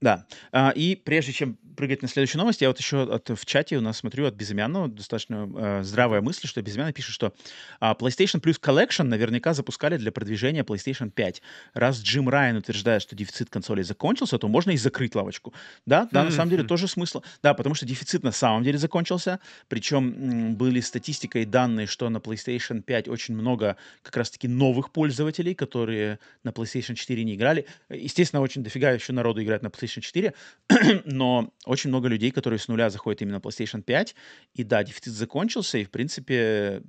Да. 0.00 0.26
А, 0.52 0.70
И 0.70 0.96
прежде 0.96 1.32
чем 1.32 1.58
прыгать 1.76 2.02
на 2.02 2.08
следующую 2.08 2.40
новость, 2.40 2.60
я 2.60 2.68
вот 2.68 2.78
еще 2.78 3.02
от, 3.02 3.30
в 3.30 3.46
чате 3.46 3.78
у 3.78 3.80
нас 3.80 3.98
смотрю 3.98 4.26
от 4.26 4.34
Безымянного 4.34 4.88
достаточно 4.88 5.50
э, 5.56 5.82
здравая 5.82 6.20
мысль, 6.20 6.46
что 6.46 6.60
Безымянный 6.60 6.92
пишет, 6.92 7.14
что 7.14 7.32
а, 7.80 7.94
PlayStation 7.94 8.40
Plus 8.40 8.60
Collection 8.60 9.04
наверняка 9.04 9.54
запускали 9.54 9.96
для 9.96 10.12
продвижения 10.12 10.62
PlayStation 10.62 11.10
5. 11.10 11.42
Раз 11.74 12.00
Джим 12.02 12.28
Райан 12.28 12.56
утверждает, 12.56 13.02
что 13.02 13.16
дефицит 13.16 13.50
консолей 13.50 13.82
закончился, 13.82 14.38
то 14.38 14.48
можно 14.48 14.72
и 14.72 14.76
закрыть 14.76 15.14
лавочку. 15.14 15.54
Да, 15.86 16.08
да, 16.12 16.24
на 16.24 16.30
самом 16.30 16.50
деле 16.50 16.64
тоже 16.64 16.86
смысл. 16.86 17.22
Да, 17.42 17.54
потому 17.54 17.74
что 17.74 17.86
дефицит 17.86 18.22
на 18.24 18.32
самом 18.32 18.62
деле 18.62 18.78
закончился. 18.78 19.40
Причем 19.68 20.54
были 20.56 20.80
статистика 20.80 21.38
и 21.38 21.44
данные, 21.44 21.86
что 21.86 22.08
на 22.10 22.18
PlayStation 22.18 22.82
5 22.82 23.08
очень 23.08 23.34
много 23.34 23.76
как 24.02 24.16
раз-таки 24.16 24.48
новых 24.48 24.92
пользователей, 24.92 25.54
которые 25.54 26.18
на 26.44 26.50
PlayStation 26.50 26.94
4 26.94 27.24
не 27.24 27.36
играли. 27.36 27.66
Естественно, 27.88 28.42
очень 28.42 28.62
дофига 28.62 28.90
еще 28.90 29.12
народу 29.12 29.42
играет 29.42 29.62
на 29.62 29.68
PlayStation 29.68 29.89
4, 29.98 30.34
но 31.04 31.52
очень 31.64 31.90
много 31.90 32.08
людей, 32.08 32.30
которые 32.30 32.58
с 32.58 32.68
нуля 32.68 32.90
заходят 32.90 33.22
именно 33.22 33.36
PlayStation 33.36 33.82
5. 33.82 34.14
И 34.54 34.64
да, 34.64 34.84
дефицит 34.84 35.14
закончился, 35.14 35.78
и, 35.78 35.84
в 35.84 35.90
принципе, 35.90 36.82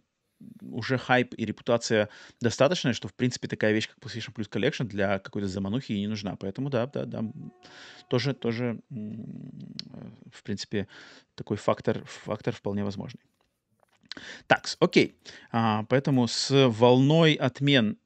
уже 0.61 0.97
хайп 0.97 1.33
и 1.37 1.45
репутация 1.45 2.09
достаточная, 2.39 2.93
что, 2.93 3.07
в 3.07 3.13
принципе, 3.13 3.47
такая 3.47 3.73
вещь, 3.73 3.89
как 3.89 3.97
PlayStation 3.99 4.33
Plus 4.33 4.49
Collection 4.49 4.85
для 4.85 5.19
какой-то 5.19 5.47
заманухи 5.47 5.93
и 5.93 5.99
не 5.99 6.07
нужна. 6.07 6.35
Поэтому, 6.35 6.69
да, 6.69 6.87
да, 6.87 7.05
да, 7.05 7.23
тоже, 8.07 8.33
тоже, 8.33 8.79
э, 8.89 8.95
в 10.31 10.43
принципе, 10.43 10.87
такой 11.35 11.57
фактор, 11.57 12.03
фактор 12.05 12.53
вполне 12.53 12.83
возможный. 12.83 13.21
Так, 14.47 14.67
окей. 14.79 15.15
А, 15.51 15.83
поэтому 15.83 16.27
с 16.27 16.49
волной 16.69 17.33
отмен 17.33 17.97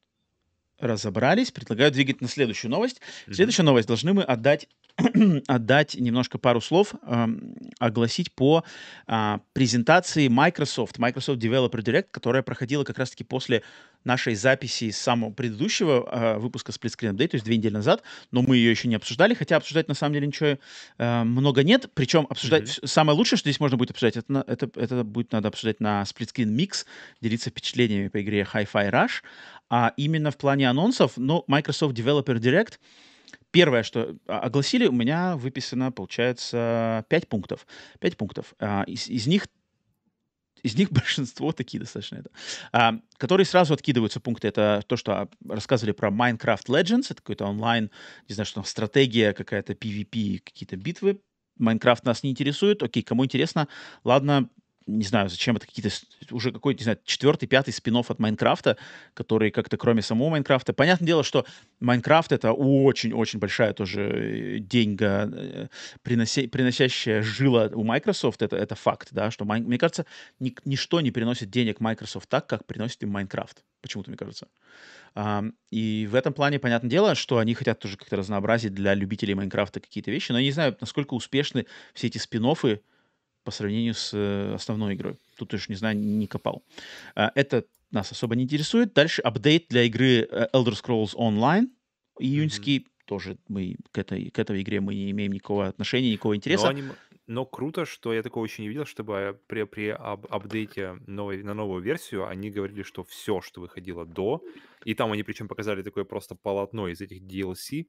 разобрались. 0.79 1.51
Предлагаю 1.51 1.91
двигать 1.91 2.21
на 2.21 2.27
следующую 2.27 2.71
новость. 2.71 3.01
Мгм. 3.25 3.35
Следующая 3.35 3.63
новость. 3.63 3.87
Должны 3.87 4.13
мы 4.13 4.23
отдать, 4.23 4.67
отдать 5.47 5.95
немножко 5.95 6.37
пару 6.37 6.61
слов, 6.61 6.93
ам, 7.03 7.55
огласить 7.79 8.31
по 8.31 8.63
а, 9.07 9.41
презентации 9.53 10.27
Microsoft, 10.29 10.99
Microsoft 10.99 11.41
Developer 11.41 11.83
Direct, 11.83 12.07
которая 12.11 12.43
проходила 12.43 12.83
как 12.85 12.97
раз-таки 12.97 13.25
после 13.25 13.61
нашей 14.05 14.35
записи 14.35 14.91
самого 14.91 15.31
предыдущего 15.31 16.07
а, 16.07 16.39
выпуска 16.39 16.71
Split 16.71 16.95
Screen 16.95 17.11
Update, 17.13 17.29
то 17.29 17.35
есть 17.35 17.45
две 17.45 17.57
недели 17.57 17.73
назад, 17.73 18.03
но 18.31 18.41
мы 18.41 18.55
ее 18.55 18.71
еще 18.71 18.87
не 18.87 18.95
обсуждали, 18.95 19.33
хотя 19.33 19.57
обсуждать 19.57 19.89
на 19.89 19.95
самом 19.95 20.13
деле 20.13 20.27
ничего 20.27 20.57
э, 20.97 21.23
много 21.23 21.63
нет. 21.63 21.89
Причем 21.93 22.27
обсуждать 22.29 22.63
вс- 22.63 22.87
самое 22.87 23.17
лучшее, 23.17 23.37
что 23.37 23.49
здесь 23.49 23.59
можно 23.59 23.77
будет 23.77 23.91
обсуждать, 23.91 24.17
это, 24.17 24.43
это, 24.47 24.69
это 24.75 25.03
будет 25.03 25.31
надо 25.33 25.49
обсуждать 25.49 25.81
на 25.81 26.03
Split 26.03 26.31
Screen 26.33 26.55
Mix, 26.55 26.85
делиться 27.19 27.49
впечатлениями 27.49 28.07
по 28.07 28.21
игре 28.21 28.47
Hi-Fi 28.51 28.91
Rush. 28.91 29.23
А 29.69 29.93
именно 29.97 30.31
в 30.31 30.37
плане 30.37 30.69
анонсов, 30.69 31.13
ну, 31.17 31.43
Microsoft 31.47 31.97
Developer 31.97 32.37
Direct, 32.37 32.75
первое, 33.55 33.83
что 33.83 34.17
а, 34.27 34.39
огласили, 34.39 34.85
у 34.85 34.91
меня 34.91 35.37
выписано, 35.37 35.91
получается, 35.91 37.05
5 37.09 37.27
пунктов. 37.29 37.65
5 37.99 38.17
пунктов. 38.17 38.53
А, 38.59 38.83
из, 38.83 39.07
из 39.07 39.27
них 39.27 39.47
из 40.63 40.75
них 40.75 40.91
большинство 40.91 41.51
такие 41.51 41.79
достаточно 41.79 42.17
это. 42.17 42.31
А, 42.73 42.95
которые 43.17 43.45
сразу 43.45 43.73
откидываются 43.73 44.19
пункты. 44.19 44.47
Это 44.49 44.83
то, 44.85 44.97
что 44.97 45.13
а, 45.13 45.29
рассказывали 45.47 45.93
про 45.93 46.09
Minecraft 46.09 46.65
Legends. 46.67 47.05
Это 47.05 47.15
какой-то 47.15 47.45
онлайн, 47.45 47.91
не 48.27 48.35
знаю, 48.35 48.45
что 48.45 48.55
там, 48.55 48.65
стратегия 48.65 49.33
какая-то, 49.33 49.73
PvP, 49.73 50.39
какие-то 50.39 50.75
битвы. 50.75 51.21
Майнкрафт 51.57 52.03
нас 52.03 52.23
не 52.23 52.31
интересует. 52.31 52.83
Окей, 52.83 53.03
кому 53.03 53.23
интересно, 53.23 53.69
ладно, 54.03 54.49
не 54.87 55.03
знаю, 55.03 55.29
зачем 55.29 55.55
это 55.55 55.65
какие-то 55.65 55.89
уже 56.31 56.51
какой-то, 56.51 56.79
не 56.79 56.83
знаю, 56.83 56.99
четвертый, 57.05 57.47
пятый 57.47 57.71
спин 57.71 57.95
от 57.95 58.19
Майнкрафта, 58.19 58.77
который 59.13 59.49
как-то 59.49 59.77
кроме 59.77 60.01
самого 60.01 60.29
Майнкрафта. 60.29 60.73
Понятное 60.73 61.07
дело, 61.07 61.23
что 61.23 61.45
Майнкрафт 61.79 62.31
это 62.31 62.51
очень-очень 62.51 63.39
большая 63.39 63.73
тоже 63.73 64.01
э, 64.01 64.59
деньга, 64.59 65.29
э, 65.31 65.67
принося- 66.03 66.47
приносящая 66.47 67.21
жила 67.21 67.69
у 67.73 67.83
Microsoft, 67.83 68.41
это, 68.41 68.55
это 68.57 68.75
факт, 68.75 69.09
да, 69.11 69.31
что, 69.31 69.45
Майн- 69.45 69.65
мне 69.65 69.77
кажется, 69.77 70.05
ни- 70.39 70.55
ничто 70.65 71.01
не 71.01 71.11
приносит 71.11 71.49
денег 71.49 71.79
Microsoft 71.79 72.29
так, 72.29 72.47
как 72.47 72.65
приносит 72.65 73.01
им 73.03 73.09
Майнкрафт, 73.09 73.63
почему-то, 73.81 74.09
мне 74.09 74.17
кажется. 74.17 74.47
И 75.71 76.07
в 76.11 76.15
этом 76.15 76.33
плане, 76.33 76.59
понятное 76.59 76.89
дело, 76.89 77.15
что 77.15 77.37
они 77.37 77.53
хотят 77.53 77.79
тоже 77.79 77.95
как-то 77.95 78.17
разнообразить 78.17 78.73
для 78.73 78.93
любителей 78.93 79.33
Майнкрафта 79.33 79.79
какие-то 79.79 80.11
вещи, 80.11 80.33
но 80.33 80.39
я 80.39 80.45
не 80.45 80.51
знаю, 80.51 80.75
насколько 80.81 81.13
успешны 81.13 81.65
все 81.93 82.07
эти 82.07 82.17
спин 82.17 82.43
по 83.45 83.51
сравнению 83.51 83.93
с 83.93 84.09
э, 84.13 84.53
основной 84.55 84.95
игрой. 84.95 85.15
Тут 85.37 85.53
уж, 85.53 85.69
не 85.69 85.75
знаю, 85.75 85.95
не 85.97 86.27
копал. 86.27 86.63
А, 87.15 87.31
Это 87.35 87.63
нас 87.91 88.11
особо 88.11 88.35
не 88.35 88.43
интересует. 88.43 88.93
Дальше 88.93 89.21
апдейт 89.21 89.67
для 89.69 89.83
игры 89.83 90.27
э, 90.29 90.47
Elder 90.51 90.73
Scrolls 90.73 91.15
Online 91.15 91.67
июньский. 92.19 92.87
Тоже 93.05 93.37
мы 93.47 93.75
к 93.91 93.99
этой, 93.99 94.31
к 94.31 94.39
этой 94.39 94.61
игре 94.63 94.81
мы 94.81 94.95
не 94.95 95.11
имеем 95.11 95.31
никакого 95.31 95.67
отношения, 95.67 96.11
никакого 96.11 96.33
Но 96.33 96.37
интереса. 96.37 96.69
они, 96.69 96.81
м- 96.81 96.95
но 97.27 97.45
круто, 97.45 97.85
что 97.85 98.13
я 98.13 98.21
такого 98.23 98.45
еще 98.45 98.61
не 98.61 98.69
видел, 98.69 98.85
чтобы 98.85 99.39
при, 99.47 99.63
при 99.63 99.89
ап- 99.89 100.27
апдейте 100.27 100.97
новой, 101.07 101.43
на 101.43 101.53
новую 101.53 101.81
версию 101.81 102.27
они 102.27 102.51
говорили, 102.51 102.83
что 102.83 103.03
все, 103.03 103.41
что 103.41 103.61
выходило 103.61 104.05
до, 104.05 104.43
и 104.83 104.93
там 104.93 105.11
они 105.11 105.23
причем 105.23 105.47
показали 105.47 105.81
такое 105.83 106.03
просто 106.05 106.35
полотно 106.35 106.87
из 106.87 107.01
этих 107.01 107.25
DLC, 107.25 107.87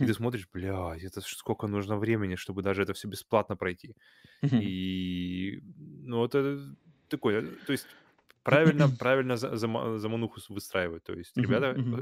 и 0.00 0.04
ты 0.06 0.14
смотришь, 0.14 0.48
блядь, 0.52 1.04
это 1.04 1.20
сколько 1.20 1.66
нужно 1.68 1.96
времени, 1.96 2.34
чтобы 2.36 2.62
даже 2.62 2.82
это 2.82 2.92
все 2.94 3.08
бесплатно 3.08 3.56
пройти. 3.56 3.96
И, 4.58 5.60
ну, 5.76 6.24
это 6.24 6.76
такое, 7.08 7.56
то 7.64 7.72
есть 7.72 7.96
правильно, 8.42 8.88
правильно 8.98 9.36
за- 9.36 9.56
зама- 9.56 9.98
замануху 9.98 10.40
выстраивают. 10.48 11.04
То 11.04 11.14
есть, 11.14 11.38
ребята, 11.38 11.80
э, 11.90 11.96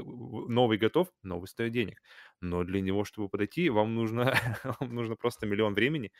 новый 0.49 0.77
готов, 0.77 1.09
новый 1.23 1.47
стоит 1.47 1.71
денег. 1.71 2.01
Но 2.41 2.63
для 2.63 2.81
него, 2.81 3.05
чтобы 3.05 3.29
подойти, 3.29 3.69
вам 3.69 3.95
нужно, 3.95 4.33
вам 4.79 4.95
нужно 4.95 5.15
просто 5.15 5.45
миллион 5.45 5.73
времени, 5.75 6.11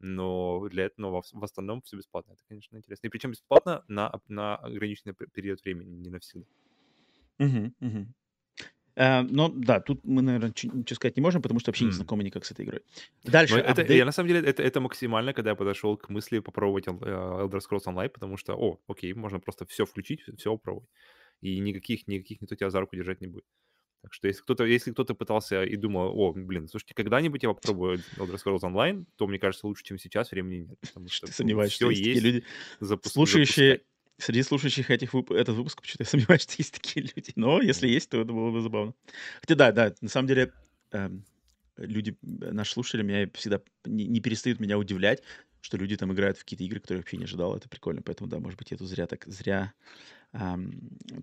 но 0.00 0.68
для 0.68 0.84
этого 0.86 1.02
но 1.32 1.40
в 1.40 1.44
остальном 1.44 1.82
все 1.82 1.96
бесплатно. 1.96 2.32
Это, 2.32 2.42
конечно, 2.48 2.76
интересно. 2.76 3.06
И 3.08 3.10
причем 3.10 3.30
бесплатно 3.32 3.84
на 3.88 4.12
на 4.28 4.56
ограниченный 4.56 5.14
период 5.14 5.62
времени, 5.64 5.90
не 5.96 6.10
навсегда. 6.10 6.46
Мгм. 7.38 7.74
Мгм. 7.80 8.14
Э, 8.96 9.22
но 9.22 9.48
да, 9.50 9.80
тут 9.80 10.04
мы, 10.04 10.22
наверное, 10.22 10.50
ничего 10.50 10.96
сказать 10.96 11.16
не 11.16 11.22
можем, 11.22 11.42
потому 11.42 11.60
что 11.60 11.70
вообще 11.70 11.86
не 11.86 11.92
М. 11.92 11.92
знакомы 11.92 12.24
никак 12.24 12.44
с 12.44 12.52
этой 12.52 12.64
игрой. 12.66 12.82
Но 13.48 13.56
Дальше 13.56 13.60
это 13.60 13.82
я 13.92 14.04
апдейт. 14.04 14.06
на 14.06 14.12
самом 14.12 14.28
деле, 14.28 14.48
это 14.48 14.62
это 14.62 14.80
максимально, 14.80 15.32
когда 15.34 15.50
я 15.50 15.56
подошел 15.56 15.96
к 15.96 16.08
мысли 16.10 16.40
попробовать 16.40 16.88
э, 16.88 16.90
Elder 16.90 17.60
Scrolls 17.60 17.86
Online, 17.86 18.08
потому 18.10 18.36
что, 18.36 18.54
о, 18.56 18.80
окей, 18.88 19.12
можно 19.14 19.40
просто 19.40 19.66
все 19.66 19.86
включить, 19.86 20.22
все 20.38 20.52
попробовать. 20.56 20.90
И 21.42 21.58
никаких 21.60 22.06
никаких 22.08 22.40
никто 22.42 22.56
тебя 22.56 22.70
за 22.70 22.80
руку 22.80 22.96
держать 22.96 23.20
не 23.20 23.26
будет. 23.28 23.44
Так 24.02 24.14
что 24.14 24.28
если 24.28 24.42
кто-то 24.42 24.64
если 24.64 24.92
кто-то 24.92 25.14
пытался 25.14 25.62
и 25.64 25.76
думал: 25.76 26.18
"О, 26.18 26.32
блин, 26.32 26.68
слушайте, 26.68 26.94
когда-нибудь 26.94 27.42
я 27.42 27.50
попробую 27.50 28.04
Elder 28.18 28.36
Scrolls 28.36 28.60
Online", 28.62 29.06
то, 29.16 29.26
мне 29.26 29.38
кажется, 29.38 29.66
лучше, 29.66 29.84
чем 29.84 29.98
сейчас, 29.98 30.30
времени 30.30 30.66
нет, 30.68 30.78
потому 30.80 31.10
Что 31.10 31.28
ты 31.28 31.34
ну, 31.40 31.58
сомневаешься, 31.58 31.68
всё 31.68 31.90
есть 31.90 32.02
такие 32.02 32.22
есть, 32.22 32.24
люди, 32.24 32.44
запус 32.80 33.12
слушающие 33.12 33.80
запускай. 33.80 33.84
среди 34.18 34.42
слушающих 34.42 34.90
этих 34.90 35.14
вып 35.14 35.30
этот 35.30 35.56
выпуск, 35.56 35.80
почему-то 35.80 36.04
я 36.04 36.06
сомневаюсь, 36.10 36.42
что 36.42 36.54
есть 36.58 36.74
такие 36.74 37.06
люди. 37.16 37.32
Но 37.36 37.60
если 37.62 37.88
есть, 37.88 38.10
то 38.10 38.20
это 38.20 38.32
было 38.32 38.50
бы 38.50 38.60
забавно. 38.60 38.94
Хотя 39.40 39.54
да, 39.54 39.72
да, 39.72 39.94
на 40.00 40.08
самом 40.08 40.28
деле, 40.28 40.54
эм, 40.92 41.24
люди, 41.76 42.18
э, 42.22 42.52
наши 42.52 42.72
слушатели 42.72 43.02
меня 43.02 43.30
всегда 43.34 43.62
не 43.86 44.06
не 44.08 44.20
перестают 44.20 44.60
меня 44.60 44.78
удивлять, 44.78 45.22
что 45.60 45.76
люди 45.78 45.96
там 45.96 46.12
играют 46.12 46.38
в 46.38 46.40
какие-то 46.44 46.64
игры, 46.64 46.80
которые 46.80 46.98
я 47.00 47.02
вообще 47.02 47.16
не 47.18 47.24
ожидал. 47.24 47.56
Это 47.56 47.68
прикольно. 47.68 48.02
Поэтому 48.02 48.28
да, 48.30 48.40
может 48.40 48.58
быть, 48.58 48.70
я 48.70 48.76
тут 48.78 48.88
зря 48.88 49.06
так 49.06 49.24
зря, 49.26 49.74
ам, 50.32 50.72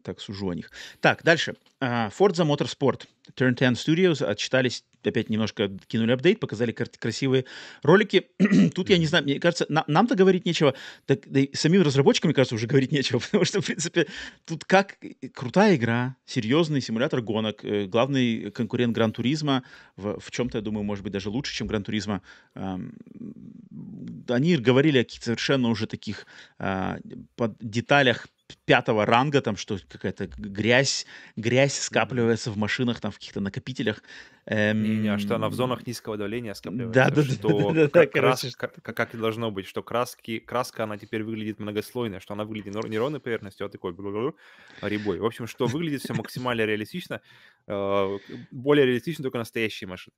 так 0.03 0.19
сужу 0.19 0.49
о 0.49 0.55
них. 0.55 0.71
Так, 0.99 1.23
дальше. 1.23 1.55
А, 1.79 2.09
Forza 2.09 2.45
Motorsport. 2.45 3.07
Turn 3.35 3.55
10 3.55 3.77
Studios 3.77 4.23
отчитались, 4.23 4.83
опять 5.03 5.29
немножко 5.29 5.69
кинули 5.87 6.11
апдейт, 6.13 6.39
показали 6.39 6.71
кар- 6.71 6.89
красивые 6.97 7.45
ролики. 7.83 8.27
Тут 8.73 8.89
я 8.89 8.97
не 8.97 9.05
знаю, 9.05 9.25
мне 9.25 9.39
кажется, 9.39 9.65
на- 9.69 9.83
нам-то 9.87 10.15
говорить 10.15 10.45
нечего, 10.45 10.73
так, 11.05 11.29
да 11.29 11.41
и 11.41 11.53
самим 11.55 11.81
разработчикам, 11.81 12.29
мне 12.29 12.35
кажется, 12.35 12.55
уже 12.55 12.67
говорить 12.67 12.91
нечего, 12.91 13.19
потому 13.23 13.45
что, 13.45 13.61
в 13.61 13.65
принципе, 13.65 14.07
тут 14.45 14.63
как 14.65 14.97
э, 15.01 15.27
крутая 15.33 15.75
игра, 15.75 16.15
серьезный 16.25 16.81
симулятор 16.81 17.21
гонок, 17.21 17.63
э, 17.63 17.85
главный 17.85 18.49
конкурент 18.51 18.93
Гран 18.93 19.11
Туризма, 19.11 19.63
в, 19.97 20.19
в 20.19 20.31
чем-то, 20.31 20.57
я 20.57 20.61
думаю, 20.61 20.83
может 20.83 21.03
быть, 21.03 21.13
даже 21.13 21.29
лучше, 21.29 21.53
чем 21.53 21.67
Гран 21.67 21.83
Туризма. 21.83 22.21
Ам, 22.55 22.93
Они 24.29 24.55
говорили 24.57 24.99
о 24.99 25.03
каких-то 25.03 25.25
совершенно 25.25 25.69
уже 25.69 25.85
таких 25.87 26.25
а, 26.59 26.97
под 27.35 27.55
деталях 27.59 28.27
пятого 28.65 29.05
ранга, 29.05 29.41
там 29.41 29.57
что 29.57 29.77
какая-то 29.89 30.27
грязь, 30.27 31.05
грязь 31.35 31.79
скапливается 31.79 32.51
в 32.51 32.57
машинах, 32.57 32.99
там 33.01 33.11
в 33.11 33.15
каких-то 33.15 33.39
накопителях. 33.41 34.03
Не-не, 34.79 35.07
а 35.13 35.17
что 35.17 35.35
она 35.35 35.49
в 35.49 35.53
Эм, 35.53 35.55
зонах 35.55 35.87
низкого 35.87 36.17
давления 36.17 36.53
Да, 36.63 37.09
скапливается, 37.09 37.09
да, 37.09 37.23
да, 37.23 37.37
да, 37.37 37.53
да, 37.53 37.63
что 37.63 37.73
да, 37.73 37.87
ка 37.89 38.03
да, 38.03 38.07
короче, 38.07 38.51
крас 38.51 38.55
ка 38.55 38.67
как 38.67 39.13
и 39.15 39.17
должно 39.17 39.49
быть, 39.49 39.65
что 39.65 39.81
краски 39.81 40.39
краска, 40.39 40.83
она 40.83 40.97
теперь 40.97 41.23
выглядит 41.23 41.59
многослойной, 41.59 42.19
что 42.19 42.33
она 42.33 42.43
выглядит 42.45 42.73
не 42.75 42.89
не 42.89 42.97
ровной 42.99 43.19
поверхностью, 43.21 43.65
а 43.65 43.69
такой 43.69 43.93
рябой. 44.81 45.19
В 45.19 45.25
общем, 45.25 45.47
что 45.47 45.67
выглядит 45.69 46.01
все 46.01 46.13
максимально 46.13 46.63
реалистично, 46.65 47.21
э, 47.67 48.19
более 48.51 48.85
реалистично 48.85 49.23
только 49.23 49.37
настоящие 49.37 49.87
машины. 49.87 50.15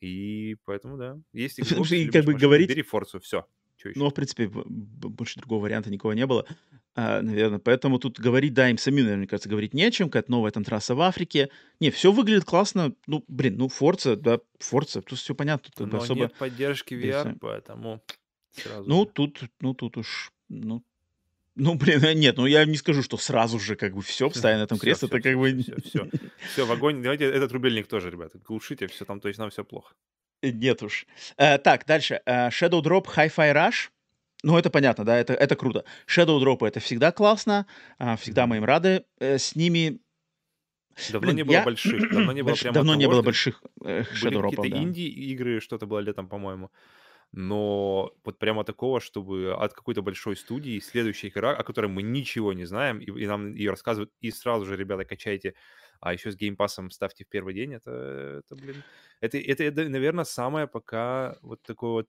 И 0.00 0.56
поэтому 0.64 0.96
да, 0.98 1.18
есть 1.32 1.58
что 1.64 1.94
и 1.94 2.04
как 2.12 2.24
любишь 2.24 2.24
бы 2.24 2.34
говорить, 2.34 2.76
бери 2.76 2.82
"Форцу". 2.82 3.20
Чё 3.20 3.46
ну, 3.94 4.08
еще? 4.08 4.10
в 4.10 4.14
принципе, 4.14 4.48
больше 4.48 5.38
другого 5.40 5.62
варианта 5.62 5.90
никого 5.90 6.14
не 6.14 6.26
было, 6.26 6.46
наверное. 6.94 7.58
Поэтому 7.58 7.98
тут 7.98 8.20
говорить, 8.20 8.54
да, 8.54 8.68
им 8.68 8.78
самим, 8.78 9.04
наверное, 9.04 9.18
мне 9.20 9.26
кажется, 9.28 9.48
говорить 9.48 9.74
не 9.74 9.84
о 9.84 9.90
чем. 9.90 10.08
Какая-то 10.08 10.30
новая 10.30 10.50
там 10.50 10.64
трасса 10.64 10.94
в 10.94 11.00
Африке. 11.00 11.48
Не, 11.80 11.90
все 11.90 12.12
выглядит 12.12 12.44
классно. 12.44 12.94
Ну, 13.06 13.24
блин, 13.28 13.56
ну, 13.56 13.68
Форца, 13.68 14.16
да, 14.16 14.40
Форца, 14.58 15.00
тут 15.02 15.18
все 15.18 15.34
понятно, 15.34 15.64
тут 15.70 15.74
как 15.76 15.86
бы 15.88 15.96
Но 15.96 16.02
особо... 16.02 16.20
нет 16.20 16.34
поддержки 16.34 16.94
VR, 16.94 17.30
всё. 17.30 17.38
поэтому 17.40 18.02
сразу 18.50 18.88
Ну, 18.88 19.04
же. 19.04 19.10
тут, 19.10 19.40
ну, 19.60 19.74
тут 19.74 19.96
уж, 19.96 20.32
ну, 20.48 20.82
ну, 21.54 21.74
блин, 21.74 22.02
э, 22.04 22.14
нет, 22.14 22.36
ну, 22.38 22.46
я 22.46 22.64
не 22.64 22.76
скажу, 22.76 23.02
что 23.02 23.18
сразу 23.18 23.58
же 23.58 23.76
как 23.76 23.94
бы 23.94 24.02
все, 24.02 24.28
вставай 24.30 24.56
на 24.58 24.62
этом 24.64 24.78
Все, 24.78 24.84
кресле, 24.84 25.08
все, 25.08 25.16
это 25.18 25.22
как 25.22 25.32
все, 25.32 25.38
бы... 25.38 25.62
все, 25.62 25.76
все, 25.80 26.10
все, 26.52 26.66
в 26.66 26.72
огонь. 26.72 27.02
Давайте 27.02 27.24
этот 27.26 27.52
рубильник 27.52 27.86
тоже, 27.86 28.10
ребята, 28.10 28.38
глушите, 28.38 28.86
все 28.86 29.04
там 29.04 29.20
точно 29.20 29.48
все 29.50 29.64
плохо. 29.64 29.94
Нет 30.42 30.82
уж. 30.82 31.06
Э, 31.36 31.58
так, 31.58 31.86
дальше. 31.86 32.20
Э, 32.26 32.48
Shadow 32.48 32.82
Drop 32.82 33.06
Hi-Fi 33.06 33.54
Rush. 33.54 33.90
Ну, 34.42 34.58
это 34.58 34.70
понятно, 34.70 35.04
да, 35.04 35.16
это, 35.18 35.34
это 35.34 35.54
круто. 35.54 35.84
Shadow 36.06 36.40
Drop 36.42 36.66
это 36.66 36.80
всегда 36.80 37.12
классно, 37.12 37.66
а, 37.98 38.16
всегда 38.16 38.46
мы 38.46 38.56
им 38.56 38.64
рады. 38.64 39.04
Э, 39.20 39.38
с 39.38 39.54
ними, 39.54 40.00
Давно 41.10 41.28
блин, 41.28 41.36
не 41.36 41.42
было 41.44 41.54
я... 41.54 41.64
больших, 41.64 42.10
давно 42.12 42.32
не 42.32 42.42
было 42.42 42.54
прямо 42.54 42.74
давно 42.74 42.94
не 42.94 43.06
было 43.06 43.22
больших 43.22 43.62
э, 43.84 44.02
были 44.02 44.36
Shadow 44.36 44.42
какие-то 44.42 44.62
Drop'ов, 44.62 44.70
да. 44.70 44.82
инди-игры, 44.82 45.60
что-то 45.60 45.86
было 45.86 46.00
летом, 46.00 46.28
по-моему. 46.28 46.70
Но 47.34 48.12
вот 48.24 48.38
прямо 48.38 48.62
такого, 48.62 49.00
чтобы 49.00 49.54
от 49.54 49.72
какой-то 49.72 50.02
большой 50.02 50.36
студии 50.36 50.78
следующая 50.80 51.28
игра, 51.28 51.52
о 51.56 51.64
которой 51.64 51.86
мы 51.86 52.02
ничего 52.02 52.52
не 52.52 52.66
знаем, 52.66 52.98
и, 52.98 53.06
и 53.06 53.26
нам 53.26 53.54
ее 53.54 53.70
рассказывают, 53.70 54.10
и 54.20 54.30
сразу 54.30 54.66
же, 54.66 54.76
ребята, 54.76 55.04
качайте, 55.06 55.54
а 56.00 56.12
еще 56.12 56.30
с 56.30 56.36
геймпасом 56.36 56.90
ставьте 56.90 57.24
в 57.24 57.28
первый 57.28 57.54
день, 57.54 57.74
это, 57.74 58.42
это 58.44 58.54
блин, 58.54 58.82
это, 59.20 59.38
это, 59.38 59.88
наверное, 59.88 60.24
самое 60.24 60.66
пока 60.66 61.38
вот 61.40 61.62
такое 61.62 61.90
вот 61.90 62.08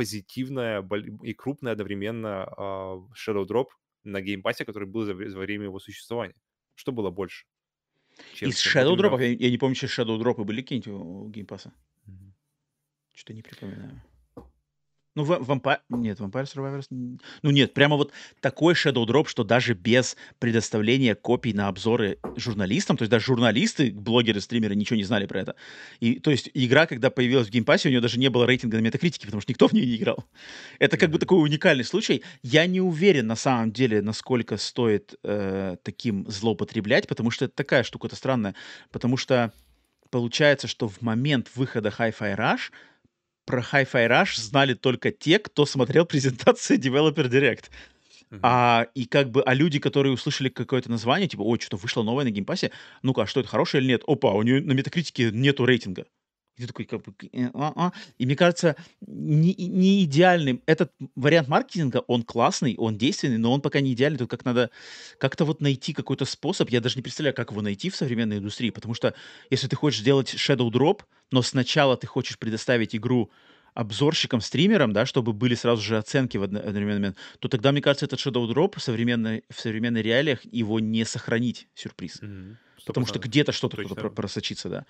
позитивное 0.00 0.80
боль- 0.80 1.10
и 1.22 1.34
крупное 1.34 1.72
одновременно 1.72 2.44
а, 2.56 3.06
Shadow 3.14 3.46
Drop 3.46 3.66
на 4.04 4.22
геймпассе, 4.22 4.64
который 4.64 4.88
был 4.88 5.04
за, 5.04 5.12
вре- 5.12 5.28
за 5.28 5.38
время 5.38 5.64
его 5.64 5.78
существования. 5.78 6.34
Что 6.74 6.92
было 6.92 7.10
больше, 7.10 7.44
Из 8.40 8.56
Shadow. 8.66 8.96
Drop'ов, 8.96 9.20
я, 9.20 9.28
я 9.28 9.50
не 9.50 9.58
помню, 9.58 9.74
что 9.76 9.86
Shadow 9.86 10.18
Drop'ы 10.18 10.44
были 10.44 10.62
какие-нибудь 10.62 10.88
у. 10.88 11.28
Мгм. 12.06 12.34
Что-то 13.14 13.34
не 13.34 13.42
припоминаю. 13.42 14.02
Ну, 15.20 15.36
Vampire... 15.44 15.78
Нет, 15.88 16.18
Vampire 16.20 16.44
Survivors... 16.44 16.86
Ну, 16.90 17.50
нет, 17.50 17.74
прямо 17.74 17.96
вот 17.96 18.12
такой 18.40 18.74
Shadow 18.74 19.06
Drop, 19.06 19.28
что 19.28 19.44
даже 19.44 19.74
без 19.74 20.16
предоставления 20.38 21.14
копий 21.14 21.52
на 21.52 21.68
обзоры 21.68 22.18
журналистам, 22.36 22.96
то 22.96 23.02
есть 23.02 23.10
даже 23.10 23.26
журналисты, 23.26 23.90
блогеры, 23.92 24.40
стримеры 24.40 24.74
ничего 24.74 24.96
не 24.96 25.04
знали 25.04 25.26
про 25.26 25.40
это. 25.40 25.56
И, 26.00 26.18
то 26.18 26.30
есть 26.30 26.50
игра, 26.54 26.86
когда 26.86 27.10
появилась 27.10 27.48
в 27.48 27.50
геймпассе, 27.50 27.88
у 27.88 27.90
нее 27.90 28.00
даже 28.00 28.18
не 28.18 28.28
было 28.28 28.46
рейтинга 28.46 28.76
на 28.78 28.82
метакритике, 28.82 29.26
потому 29.26 29.40
что 29.40 29.52
никто 29.52 29.68
в 29.68 29.72
нее 29.72 29.86
не 29.86 29.96
играл. 29.96 30.24
Это 30.78 30.96
как 30.96 31.10
бы 31.10 31.18
такой 31.18 31.42
уникальный 31.42 31.84
случай. 31.84 32.22
Я 32.42 32.66
не 32.66 32.80
уверен 32.80 33.26
на 33.26 33.36
самом 33.36 33.72
деле, 33.72 34.02
насколько 34.02 34.56
стоит 34.56 35.14
э, 35.22 35.76
таким 35.82 36.26
злоупотреблять, 36.28 37.08
потому 37.08 37.30
что 37.30 37.44
это 37.46 37.54
такая 37.54 37.82
штука-то 37.82 38.16
странная. 38.16 38.54
Потому 38.90 39.16
что 39.16 39.52
получается, 40.10 40.66
что 40.66 40.88
в 40.88 41.00
момент 41.02 41.48
выхода 41.54 41.88
Hi-Fi 41.96 42.36
Rush 42.36 42.70
про 43.44 43.60
Hi-Fi 43.60 44.08
Rush 44.08 44.40
знали 44.40 44.74
только 44.74 45.10
те, 45.10 45.38
кто 45.38 45.66
смотрел 45.66 46.04
презентации 46.06 46.78
Developer 46.78 47.28
Direct. 47.28 47.64
Мгм. 48.30 48.40
А, 48.42 48.86
и 48.94 49.06
как 49.06 49.30
бы, 49.30 49.42
а 49.42 49.54
люди, 49.54 49.80
которые 49.80 50.12
услышали 50.12 50.48
какое-то 50.48 50.90
название, 50.90 51.28
типа, 51.28 51.42
ой, 51.42 51.58
что-то 51.58 51.76
вышло 51.76 52.02
новое 52.02 52.24
на 52.24 52.30
геймпассе, 52.30 52.70
ну-ка, 53.02 53.22
а 53.22 53.26
что 53.26 53.40
это, 53.40 53.48
хорошее 53.48 53.82
или 53.82 53.88
нет? 53.90 54.02
Опа, 54.06 54.32
у 54.32 54.42
нее 54.42 54.60
на 54.62 54.72
метакритике 54.72 55.30
нету 55.32 55.66
рейтинга. 55.66 56.06
И 56.60 56.66
такой, 56.66 56.84
как 56.84 57.02
бы, 57.02 57.14
э, 57.32 57.50
а, 57.54 57.72
а. 57.74 57.92
И 58.18 58.26
мне 58.26 58.36
кажется, 58.36 58.76
не, 59.06 59.54
не 59.54 60.04
идеальным. 60.04 60.62
Этот 60.66 60.92
вариант 61.16 61.48
маркетинга, 61.48 62.04
он 62.06 62.22
классный, 62.22 62.74
он 62.76 62.98
действенный, 62.98 63.38
но 63.38 63.52
он 63.52 63.62
пока 63.62 63.80
не 63.80 63.94
идеальный. 63.94 64.18
Тут 64.18 64.30
как 64.30 64.44
надо 64.44 64.70
как-то 65.18 65.44
вот 65.44 65.60
найти 65.60 65.94
какой-то 65.94 66.26
способ. 66.26 66.68
Я 66.70 66.80
даже 66.80 66.96
не 66.96 67.02
представляю, 67.02 67.34
как 67.34 67.50
его 67.50 67.62
найти 67.62 67.88
в 67.88 67.96
современной 67.96 68.38
индустрии, 68.38 68.70
потому 68.70 68.94
что 68.94 69.14
если 69.48 69.68
ты 69.68 69.76
хочешь 69.76 70.00
сделать 70.00 70.34
Shadow 70.34 70.70
Drop, 70.70 71.00
но 71.30 71.42
сначала 71.42 71.96
ты 71.96 72.06
хочешь 72.06 72.38
предоставить 72.38 72.94
игру 72.94 73.30
обзорщикам, 73.72 74.40
стримерам, 74.40 74.92
да, 74.92 75.06
чтобы 75.06 75.32
были 75.32 75.54
сразу 75.54 75.80
же 75.80 75.96
оценки 75.96 76.36
в 76.36 76.42
одно- 76.42 76.58
одновременный 76.58 76.98
момент, 76.98 77.16
то 77.38 77.48
тогда, 77.48 77.72
мне 77.72 77.80
кажется, 77.80 78.04
этот 78.04 78.20
Shadow 78.20 78.46
Drop 78.52 78.78
в 78.78 78.82
современной, 78.82 79.44
в 79.48 79.60
современной 79.60 80.02
реалиях 80.02 80.40
его 80.44 80.80
не 80.80 81.04
сохранить, 81.04 81.68
сюрприз. 81.74 82.20
Мгм. 82.20 82.58
Потому 82.86 83.06
что 83.06 83.18
100%. 83.18 83.22
где-то 83.22 83.52
что-то 83.52 83.76
кто-то 83.76 83.94
про- 83.94 84.10
просочится, 84.10 84.68
да. 84.68 84.86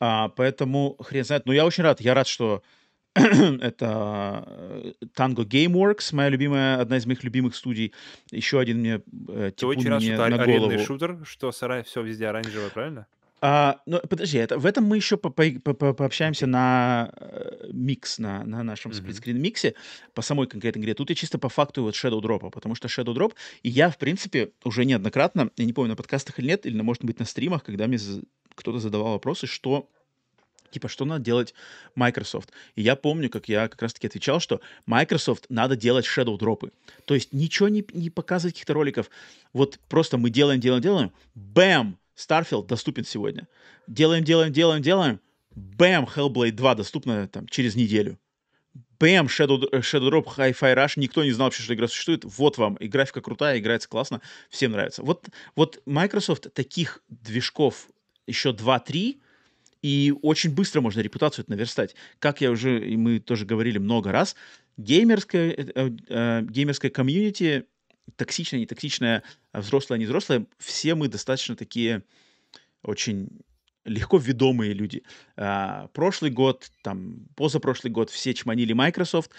А, 0.00 0.28
поэтому 0.28 0.96
хрен 1.00 1.24
знает. 1.24 1.46
Но 1.46 1.52
я 1.52 1.64
очень 1.66 1.84
рад. 1.84 2.00
Я 2.00 2.14
рад, 2.14 2.26
что 2.26 2.62
это 3.14 4.44
э, 4.46 4.92
Tango 5.16 5.44
Gameworks, 5.44 6.14
моя 6.14 6.28
любимая, 6.30 6.80
одна 6.80 6.96
из 6.96 7.06
моих 7.06 7.24
любимых 7.24 7.54
студий. 7.54 7.92
Еще 8.30 8.58
один 8.58 8.78
мне 8.78 9.02
э, 9.28 9.52
Ты 9.56 9.66
очень 9.66 9.88
рад, 9.88 10.02
что 10.02 10.28
на 10.28 10.44
голову. 10.44 10.78
шутер, 10.78 11.18
что 11.24 11.50
все 11.50 12.02
везде 12.02 12.26
оранжевое, 12.28 12.70
правильно? 12.70 13.06
А, 13.44 13.80
ну, 13.86 14.00
подожди, 14.08 14.38
это 14.38 14.56
в 14.56 14.66
этом 14.66 14.84
мы 14.84 14.96
еще 14.96 15.16
по 15.16 15.28
по 15.28 15.42
по 15.64 15.74
по 15.74 15.92
пообщаемся 15.94 16.46
на, 16.46 17.10
э, 17.16 17.70
микс, 17.72 18.18
на 18.20 18.44
на 18.44 18.62
нашем 18.62 18.92
Мгм. 18.92 19.00
сплитскрин-миксе 19.00 19.74
по 20.14 20.22
самой 20.22 20.46
конкретной 20.46 20.82
игре. 20.82 20.94
Тут 20.94 21.10
я 21.10 21.16
чисто 21.16 21.38
по 21.38 21.48
факту 21.48 21.82
вот 21.82 21.94
Shadow 21.94 22.20
Drop, 22.20 22.50
потому 22.50 22.76
что 22.76 22.86
Shadow 22.86 23.12
Drop 23.12 23.34
и 23.64 23.68
я, 23.68 23.90
в 23.90 23.98
принципе, 23.98 24.52
уже 24.64 24.84
неоднократно, 24.84 25.50
я 25.56 25.64
не 25.64 25.72
помню, 25.72 25.90
на 25.90 25.96
подкастах 25.96 26.38
или 26.38 26.46
нет, 26.46 26.66
или, 26.66 26.80
может 26.80 27.04
быть, 27.04 27.18
на 27.18 27.24
стримах, 27.24 27.64
когда 27.64 27.88
мне 27.88 27.98
кто-то 28.54 28.78
задавал 28.78 29.14
вопросы, 29.14 29.48
что 29.48 29.88
типа, 30.70 30.88
что 30.88 31.04
надо 31.04 31.24
делать 31.24 31.52
Microsoft. 31.96 32.50
И 32.76 32.82
я 32.82 32.94
помню, 32.96 33.28
как 33.28 33.48
я 33.48 33.68
как 33.68 33.82
раз 33.82 33.92
таки 33.92 34.06
отвечал, 34.06 34.38
что 34.40 34.60
Microsoft 34.86 35.46
надо 35.48 35.74
делать 35.76 36.06
Shadow 36.06 36.38
дропы. 36.38 36.70
То 37.06 37.14
есть 37.14 37.32
ничего 37.32 37.68
не 37.68 37.84
не 37.92 38.08
показывать 38.08 38.54
каких-то 38.54 38.74
роликов. 38.74 39.10
Вот 39.52 39.80
просто 39.88 40.16
мы 40.16 40.30
делаем, 40.30 40.60
делаем, 40.60 40.80
делаем, 40.80 41.12
бэм! 41.34 41.98
Starfield 42.16 42.66
доступен 42.66 43.04
сегодня. 43.04 43.48
Делаем, 43.86 44.24
делаем, 44.24 44.52
делаем, 44.52 44.82
делаем. 44.82 45.20
Бэм! 45.54 46.04
Hellblade 46.04 46.52
2 46.52 46.74
доступно 46.74 47.28
там 47.28 47.46
через 47.48 47.74
неделю. 47.74 48.18
Бэм! 48.98 49.26
Shadow, 49.26 49.68
э, 49.70 49.80
Shadow 49.80 50.10
Drop, 50.10 50.26
Hi-Fi 50.36 50.74
Rush. 50.74 50.92
Никто 50.96 51.24
не 51.24 51.32
знал 51.32 51.46
вообще, 51.46 51.62
что 51.62 51.74
игра 51.74 51.88
существует. 51.88 52.24
Вот 52.24 52.58
вам. 52.58 52.76
И 52.76 52.88
графика 52.88 53.20
крутая, 53.20 53.58
играется 53.58 53.88
классно. 53.88 54.20
Всем 54.50 54.72
нравится. 54.72 55.02
Вот, 55.02 55.28
вот 55.56 55.82
Microsoft 55.86 56.52
таких 56.54 57.02
движков 57.08 57.88
еще 58.26 58.50
2-3, 58.50 59.20
и 59.82 60.14
очень 60.22 60.50
быстро 60.50 60.80
можно 60.80 61.00
репутацию 61.00 61.44
наверстать. 61.48 61.94
Как 62.18 62.40
я 62.40 62.50
уже, 62.50 62.88
и 62.88 62.96
мы 62.96 63.18
тоже 63.18 63.44
говорили 63.44 63.78
много 63.78 64.12
раз, 64.12 64.36
геймерская, 64.76 65.50
э, 65.50 65.72
э, 65.74 65.90
э, 66.08 66.42
геймерская 66.48 66.90
комьюнити 66.90 67.66
токсичная, 68.16 68.60
не 68.60 68.66
токсичная, 68.66 69.22
а 69.52 69.60
взрослая, 69.60 69.98
не 69.98 70.06
взрослая, 70.06 70.46
все 70.58 70.94
мы 70.94 71.08
достаточно 71.08 71.56
такие 71.56 72.02
очень 72.82 73.28
легко 73.84 74.18
ведомые 74.18 74.72
люди. 74.72 75.02
А, 75.36 75.88
прошлый 75.88 76.30
год, 76.30 76.70
там, 76.82 77.26
позапрошлый 77.36 77.92
год 77.92 78.10
все 78.10 78.34
чманили 78.34 78.72
Microsoft, 78.72 79.30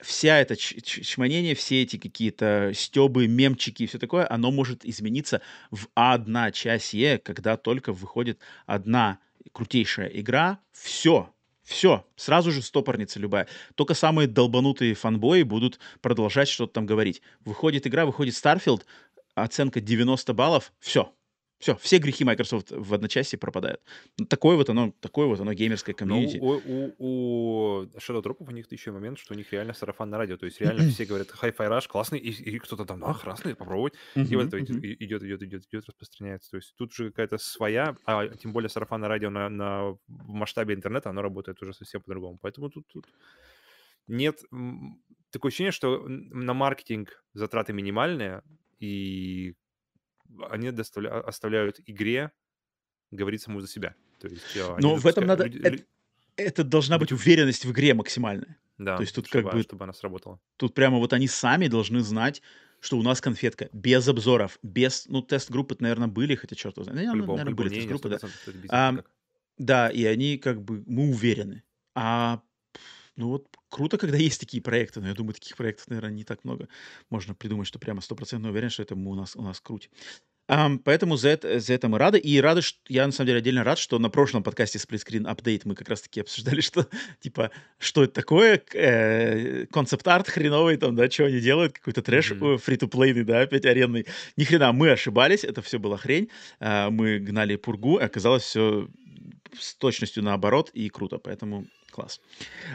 вся 0.00 0.38
это 0.38 0.56
чманение, 0.56 1.54
все 1.54 1.82
эти 1.82 1.96
какие-то 1.96 2.72
стебы, 2.74 3.26
мемчики 3.26 3.82
и 3.82 3.86
все 3.86 3.98
такое, 3.98 4.26
оно 4.30 4.50
может 4.50 4.84
измениться 4.84 5.42
в 5.70 5.88
одночасье, 5.94 7.18
когда 7.18 7.56
только 7.56 7.92
выходит 7.92 8.38
одна 8.66 9.18
крутейшая 9.52 10.08
игра, 10.08 10.60
все, 10.72 11.32
все, 11.62 12.06
сразу 12.16 12.50
же 12.50 12.62
стопорница 12.62 13.18
любая. 13.18 13.46
Только 13.74 13.94
самые 13.94 14.28
долбанутые 14.28 14.94
фанбои 14.94 15.42
будут 15.42 15.78
продолжать 16.00 16.48
что-то 16.48 16.74
там 16.74 16.86
говорить. 16.86 17.22
Выходит 17.44 17.86
игра, 17.86 18.06
выходит 18.06 18.34
Starfield, 18.34 18.82
оценка 19.34 19.80
90 19.80 20.32
баллов, 20.34 20.72
все, 20.80 21.12
все, 21.60 21.76
все 21.76 21.98
грехи 21.98 22.24
Microsoft 22.24 22.70
в 22.70 22.94
одночасье 22.94 23.38
пропадают. 23.38 23.82
Ну, 24.18 24.24
такое 24.24 24.56
вот 24.56 24.70
оно, 24.70 24.92
такое 25.00 25.26
вот 25.26 25.38
оно 25.40 25.52
геймерское 25.52 25.94
Ну, 25.94 25.98
комьюнити. 25.98 26.38
у, 26.38 26.54
у, 26.54 26.94
у 26.98 27.82
Shadow 27.98 28.22
Drop 28.22 28.36
у 28.38 28.50
них 28.50 28.72
еще 28.72 28.92
момент, 28.92 29.18
что 29.18 29.34
у 29.34 29.36
них 29.36 29.52
реально 29.52 29.74
сарафан 29.74 30.08
на 30.08 30.16
радио. 30.16 30.38
То 30.38 30.46
есть 30.46 30.58
реально 30.60 30.90
все 30.90 31.04
говорят, 31.04 31.28
Hi-Fi 31.28 31.68
Rush 31.68 31.86
классный, 31.86 32.18
и, 32.18 32.30
и 32.30 32.58
кто-то 32.58 32.86
там, 32.86 33.04
а, 33.04 33.14
классный, 33.14 33.54
попробовать. 33.54 33.92
И 34.14 34.34
вот 34.36 34.46
это 34.46 34.58
идет, 34.58 34.82
идет, 34.82 35.22
идет, 35.22 35.64
идет, 35.66 35.84
распространяется. 35.86 36.50
То 36.50 36.56
есть 36.56 36.74
тут 36.76 36.94
же 36.94 37.10
какая-то 37.10 37.36
своя, 37.36 37.94
а 38.06 38.26
тем 38.28 38.52
более 38.52 38.70
сарафан 38.70 39.02
на 39.02 39.08
радио 39.08 39.28
на, 39.28 39.50
на 39.50 39.98
масштабе 40.08 40.74
интернета, 40.74 41.10
оно 41.10 41.20
работает 41.20 41.62
уже 41.62 41.74
совсем 41.74 42.00
по-другому. 42.00 42.38
Поэтому 42.40 42.70
тут, 42.70 42.88
тут 42.88 43.06
нет... 44.08 44.40
Такое 45.30 45.50
ощущение, 45.50 45.70
что 45.72 46.04
на 46.08 46.54
маркетинг 46.54 47.22
затраты 47.34 47.72
минимальные, 47.72 48.42
и 48.80 49.54
они 50.50 50.70
доставля- 50.70 51.20
оставляют 51.20 51.80
игре 51.86 52.30
говорить 53.10 53.42
саму 53.42 53.60
за 53.60 53.68
себя. 53.68 53.94
То 54.20 54.28
есть 54.28 54.44
они 54.56 54.76
Но 54.80 54.96
в 54.96 55.06
этом 55.06 55.26
надо... 55.26 55.44
люди- 55.44 55.58
эт- 55.58 55.70
лю- 55.78 55.84
Это 56.36 56.64
должна 56.64 56.98
быть 56.98 57.12
уверенность 57.12 57.64
в 57.64 57.72
игре 57.72 57.94
максимальная. 57.94 58.56
То 58.78 58.84
Да, 58.84 58.96
есть 59.00 59.14
тут 59.14 59.28
как 59.28 59.42
чтобы, 59.42 59.56
бы 59.56 59.62
чтобы 59.62 59.84
она 59.84 59.92
сработала. 59.92 60.40
Тут 60.56 60.74
прямо 60.74 60.98
вот 60.98 61.12
они 61.12 61.26
сами 61.28 61.66
должны 61.68 62.00
знать, 62.00 62.40
что 62.80 62.96
у 62.98 63.02
нас 63.02 63.20
конфетка 63.20 63.68
без 63.74 64.08
обзоров, 64.08 64.58
без, 64.62 65.06
ну, 65.08 65.20
тест-группы, 65.20 65.76
наверное, 65.80 66.08
были, 66.08 66.34
хотя 66.34 66.56
черт 66.56 66.76
его 66.78 66.84
знает. 66.84 67.06
Ну, 67.06 67.12
По-любому, 67.12 67.36
наверное, 67.38 67.56
по-любому. 67.56 67.68
были 67.68 67.80
тест-группы, 67.80 68.08
да. 68.08 68.16
100% 68.16 68.30
это 68.46 68.52
без 68.52 68.62
них 68.62 68.72
Ам, 68.72 68.94
никак. 68.94 69.10
да, 69.58 69.88
и 69.90 70.04
они 70.04 70.38
как 70.38 70.62
бы, 70.62 70.82
мы 70.86 71.10
уверены. 71.10 71.62
А, 71.94 72.40
ну 73.16 73.28
вот, 73.28 73.46
круто, 73.68 73.98
когда 73.98 74.16
есть 74.16 74.40
такие 74.40 74.62
проекты, 74.62 75.00
но 75.00 75.08
я 75.08 75.14
думаю, 75.14 75.34
таких 75.34 75.56
проектов, 75.56 75.88
наверное, 75.88 76.12
не 76.12 76.24
так 76.24 76.44
много. 76.44 76.68
Можно 77.10 77.34
придумать, 77.34 77.66
что 77.66 77.78
прямо 77.78 78.00
стопроцентно 78.00 78.50
уверен, 78.50 78.70
что 78.70 78.82
это 78.82 78.94
у 78.94 79.14
нас, 79.14 79.36
у 79.36 79.42
нас 79.42 79.60
круть. 79.60 79.90
Ам, 80.52 80.80
поэтому 80.80 81.16
за 81.16 81.28
это, 81.28 81.60
за 81.60 81.74
это 81.74 81.88
мы 81.88 81.98
рады. 81.98 82.18
И 82.18 82.40
рады, 82.40 82.60
что, 82.60 82.76
я 82.88 83.06
на 83.06 83.12
самом 83.12 83.28
деле 83.28 83.38
отдельно 83.38 83.62
рад, 83.62 83.78
что 83.78 84.00
на 84.00 84.10
прошлом 84.10 84.42
подкасте 84.42 84.78
Split 84.78 85.04
Screen 85.06 85.32
Update 85.32 85.60
мы 85.64 85.76
как 85.76 85.88
раз-таки 85.88 86.22
обсуждали, 86.22 86.60
что, 86.60 86.88
типа, 87.20 87.52
что 87.78 88.02
это 88.02 88.14
такое, 88.14 88.60
э, 88.74 89.66
концепт-арт 89.66 90.28
хреновый, 90.28 90.76
там, 90.76 90.96
да, 90.96 91.08
что 91.08 91.26
они 91.26 91.38
делают, 91.38 91.74
какой-то 91.74 92.02
трэш 92.02 92.32
Мгм. 92.32 92.58
фри-то-плейный, 92.58 93.22
да, 93.22 93.42
опять 93.42 93.64
арендный. 93.64 94.06
Ни 94.36 94.42
хрена, 94.42 94.72
мы 94.72 94.90
ошибались, 94.90 95.44
это 95.44 95.62
все 95.62 95.78
была 95.78 95.96
хрень. 95.96 96.28
А, 96.58 96.90
мы 96.90 97.20
гнали 97.20 97.54
пургу, 97.54 97.98
оказалось 97.98 98.42
все 98.42 98.88
с 99.58 99.74
точностью 99.74 100.22
наоборот 100.22 100.70
и 100.70 100.88
круто, 100.88 101.18
поэтому 101.18 101.66
класс. 101.90 102.20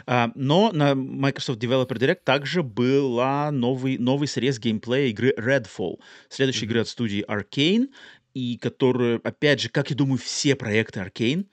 А, 0.06 0.30
но 0.34 0.72
на 0.72 0.94
Microsoft 0.94 1.62
Developer 1.62 1.98
Direct 1.98 2.20
также 2.24 2.62
была 2.62 3.50
новый, 3.50 3.98
новый 3.98 4.28
срез 4.28 4.58
геймплея 4.58 5.08
игры 5.08 5.34
Redfall, 5.38 6.00
следующей 6.28 6.66
игры 6.66 6.80
Мгм. 6.80 6.82
от 6.82 6.88
студии 6.88 7.24
Arkane, 7.28 7.88
и 8.34 8.58
которую, 8.58 9.20
опять 9.26 9.60
же, 9.60 9.68
как 9.70 9.90
я 9.90 9.96
думаю, 9.96 10.18
все 10.18 10.54
проекты 10.56 11.00
Arkane, 11.00 11.46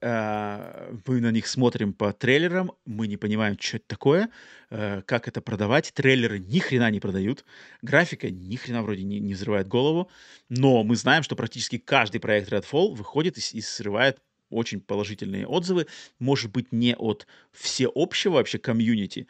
а, 0.00 0.92
мы 1.06 1.20
на 1.20 1.30
них 1.30 1.46
смотрим 1.46 1.94
по 1.94 2.12
трейлерам, 2.12 2.72
мы 2.84 3.06
не 3.06 3.16
понимаем, 3.16 3.56
что 3.58 3.78
это 3.78 3.86
такое, 3.88 4.30
э, 4.70 5.02
как 5.06 5.28
это 5.28 5.40
продавать. 5.40 5.92
Трейлеры 5.94 6.38
ни 6.38 6.58
хрена 6.58 6.90
не 6.90 7.00
продают, 7.00 7.44
графика 7.80 8.30
ни 8.30 8.56
хрена 8.56 8.82
вроде 8.82 9.04
не, 9.04 9.20
не 9.20 9.34
взрывает 9.34 9.68
голову, 9.68 10.10
но 10.48 10.84
мы 10.84 10.96
знаем, 10.96 11.22
что 11.22 11.36
практически 11.36 11.78
каждый 11.78 12.20
проект 12.20 12.52
Redfall 12.52 12.94
выходит 12.94 13.38
и, 13.38 13.58
и 13.58 13.60
срывает 13.62 14.18
очень 14.50 14.80
положительные 14.80 15.46
отзывы, 15.46 15.86
может 16.18 16.52
быть, 16.52 16.72
не 16.72 16.94
от 16.94 17.26
всеобщего 17.52 18.34
вообще 18.34 18.58
комьюнити, 18.58 19.26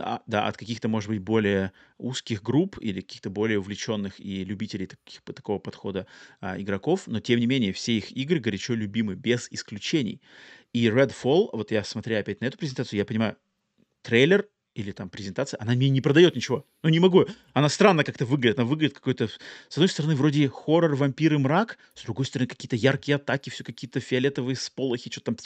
а, 0.00 0.22
да, 0.26 0.46
от 0.46 0.56
каких-то, 0.56 0.88
может 0.88 1.08
быть, 1.10 1.20
более 1.20 1.72
узких 1.98 2.42
групп 2.42 2.78
или 2.80 3.00
каких-то 3.00 3.30
более 3.30 3.58
увлеченных 3.58 4.20
и 4.20 4.44
любителей 4.44 4.86
таких, 4.86 5.22
такого 5.22 5.58
подхода 5.58 6.06
а, 6.40 6.60
игроков, 6.60 7.06
но 7.06 7.20
тем 7.20 7.40
не 7.40 7.46
менее 7.46 7.72
все 7.72 7.98
их 7.98 8.10
игры 8.12 8.40
горячо 8.40 8.74
любимы, 8.74 9.14
без 9.14 9.48
исключений. 9.50 10.20
И 10.72 10.86
Redfall, 10.88 11.48
вот 11.52 11.70
я 11.70 11.82
смотря 11.84 12.18
опять 12.18 12.40
на 12.40 12.46
эту 12.46 12.58
презентацию, 12.58 12.98
я 12.98 13.04
понимаю, 13.04 13.36
трейлер 14.02 14.48
или 14.78 14.92
там 14.92 15.10
презентация, 15.10 15.60
она 15.60 15.72
мне 15.72 15.88
не 15.88 16.00
продает 16.00 16.36
ничего. 16.36 16.64
Ну, 16.84 16.88
не 16.88 17.00
могу. 17.00 17.26
Она 17.52 17.68
странно 17.68 18.04
как-то 18.04 18.24
выглядит. 18.24 18.60
Она 18.60 18.68
выглядит 18.68 18.94
какой-то... 18.94 19.26
С 19.26 19.76
одной 19.76 19.88
стороны, 19.88 20.14
вроде 20.14 20.48
хоррор, 20.48 20.94
вампир 20.94 21.34
и 21.34 21.36
мрак. 21.36 21.78
С 21.94 22.04
другой 22.04 22.26
стороны, 22.26 22.46
какие-то 22.46 22.76
яркие 22.76 23.16
атаки, 23.16 23.50
все 23.50 23.64
какие-то 23.64 23.98
фиолетовые 23.98 24.54
сполохи, 24.54 25.10
что 25.10 25.20
там... 25.20 25.36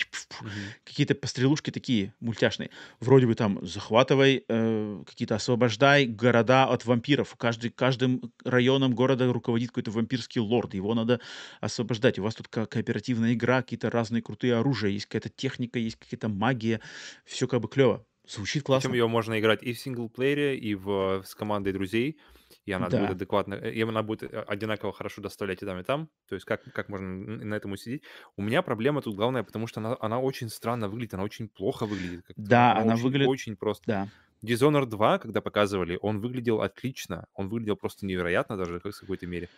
Мгм. 0.42 0.50
Какие-то 0.84 1.14
пострелушки 1.14 1.70
такие 1.70 2.12
мультяшные. 2.20 2.68
Вроде 3.00 3.26
бы 3.26 3.34
там 3.34 3.66
захватывай, 3.66 4.44
э, 4.46 5.02
какие-то 5.06 5.36
освобождай 5.36 6.04
города 6.04 6.64
от 6.64 6.84
вампиров. 6.84 7.34
Каждый, 7.36 7.70
каждым 7.70 8.32
районом 8.44 8.94
города 8.94 9.32
руководит 9.32 9.68
какой-то 9.68 9.92
вампирский 9.92 10.42
лорд. 10.42 10.74
Его 10.74 10.92
надо 10.92 11.20
освобождать. 11.62 12.18
У 12.18 12.22
вас 12.22 12.34
тут 12.34 12.48
ко- 12.48 12.66
кооперативная 12.66 13.32
игра, 13.32 13.62
какие-то 13.62 13.88
разные 13.88 14.20
крутые 14.20 14.56
оружия, 14.56 14.90
есть 14.90 15.06
какая-то 15.06 15.30
техника, 15.30 15.78
есть 15.78 15.96
какая-то 15.96 16.28
магия. 16.28 16.82
Все 17.24 17.48
как 17.48 17.62
бы 17.62 17.68
клево. 17.68 18.04
Звучит 18.26 18.62
Причем 18.62 18.66
классно. 18.66 18.92
ее 18.92 19.08
можно 19.08 19.38
играть 19.40 19.62
и 19.62 19.72
в 19.72 19.78
синглплеере, 19.80 20.56
и 20.56 20.74
в, 20.74 21.22
с 21.24 21.34
командой 21.34 21.72
друзей, 21.72 22.20
и 22.66 22.72
она 22.72 22.86
будет 22.86 23.08
Да. 23.08 23.08
адекватно, 23.08 23.54
э, 23.54 23.72
и 23.72 23.82
она 23.82 24.02
будет 24.02 24.22
э, 24.22 24.40
одинаково 24.42 24.92
хорошо 24.92 25.20
доставлять 25.22 25.62
и 25.62 25.66
там, 25.66 25.78
и 25.80 25.82
там. 25.82 26.08
То 26.28 26.36
есть 26.36 26.46
как, 26.46 26.62
как 26.72 26.88
можно 26.88 27.06
на 27.44 27.54
этом 27.54 27.72
усидеть. 27.72 28.02
У 28.36 28.42
меня 28.42 28.62
проблема 28.62 29.02
тут 29.02 29.16
главная, 29.16 29.42
потому 29.42 29.66
что 29.66 29.80
она, 29.80 29.96
она 30.00 30.20
очень 30.20 30.48
странно 30.48 30.88
выглядит, 30.88 31.14
она 31.14 31.24
очень 31.24 31.48
плохо 31.48 31.84
выглядит. 31.86 32.24
Да, 32.36 32.72
она 32.72 32.82
она 32.82 32.94
очень, 32.94 33.02
выглядит... 33.02 33.28
очень 33.28 33.56
просто. 33.56 33.84
Да. 33.86 34.08
Dishonored 34.44 34.86
2, 34.86 35.18
когда 35.18 35.40
показывали, 35.40 35.98
он 36.00 36.20
выглядел 36.20 36.62
отлично, 36.62 37.26
он 37.34 37.48
выглядел 37.48 37.76
просто 37.76 38.06
невероятно 38.06 38.56
даже 38.56 38.80
как 38.80 38.94
в 38.94 39.00
какой-то 39.00 39.26
мере. 39.26 39.48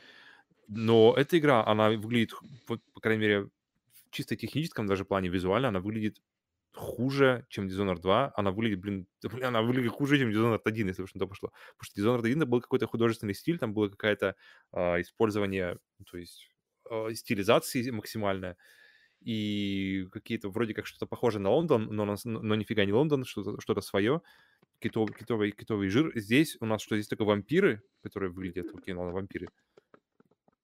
Но 0.68 1.14
эта 1.16 1.38
игра, 1.38 1.64
она 1.66 1.90
выглядит, 1.90 2.32
по 2.66 3.00
крайней 3.00 3.20
мере, 3.20 3.42
в 3.44 3.50
чисто 4.10 4.36
техническом 4.36 4.86
даже 4.86 5.04
плане, 5.04 5.28
визуально, 5.28 5.68
она 5.68 5.80
выглядит 5.80 6.20
хуже, 6.74 7.46
чем 7.48 7.66
Dishonored 7.66 8.00
2. 8.00 8.32
Она 8.36 8.50
выглядит, 8.50 8.80
блин, 8.80 9.06
блин, 9.22 9.44
она 9.44 9.62
выглядит 9.62 9.92
хуже, 9.92 10.18
чем 10.18 10.30
Dishonored 10.30 10.62
1, 10.64 10.88
если 10.88 11.02
уж 11.02 11.14
на 11.14 11.20
то 11.20 11.26
пошло. 11.26 11.52
Потому 11.76 11.84
что 11.84 12.00
Dishonored 12.00 12.26
1 12.26 12.48
был 12.48 12.60
какой-то 12.60 12.86
художественный 12.86 13.34
стиль, 13.34 13.58
там 13.58 13.72
было 13.72 13.88
какое-то 13.88 14.36
а, 14.72 15.00
использование, 15.00 15.78
то 16.10 16.18
есть 16.18 16.50
а, 16.90 17.12
стилизации 17.14 17.90
максимальная. 17.90 18.56
И 19.20 20.06
какие-то, 20.12 20.50
вроде 20.50 20.74
как 20.74 20.86
что-то 20.86 21.06
похоже 21.06 21.38
на 21.38 21.50
Лондон, 21.50 21.88
но, 21.90 22.04
на 22.04 22.16
но 22.24 22.54
нифига 22.54 22.84
не 22.84 22.92
Лондон, 22.92 23.24
что-то 23.24 23.60
что 23.60 23.80
свое. 23.80 24.20
Китовый, 24.80 25.14
китовый, 25.14 25.50
китовый 25.52 25.88
жир. 25.88 26.12
Здесь 26.14 26.58
у 26.60 26.66
нас 26.66 26.82
что, 26.82 26.96
здесь 26.96 27.08
только 27.08 27.24
вампиры, 27.24 27.82
которые 28.02 28.30
выглядят, 28.30 28.66
окей, 28.74 28.92
ну 28.92 29.10
вампиры. 29.10 29.48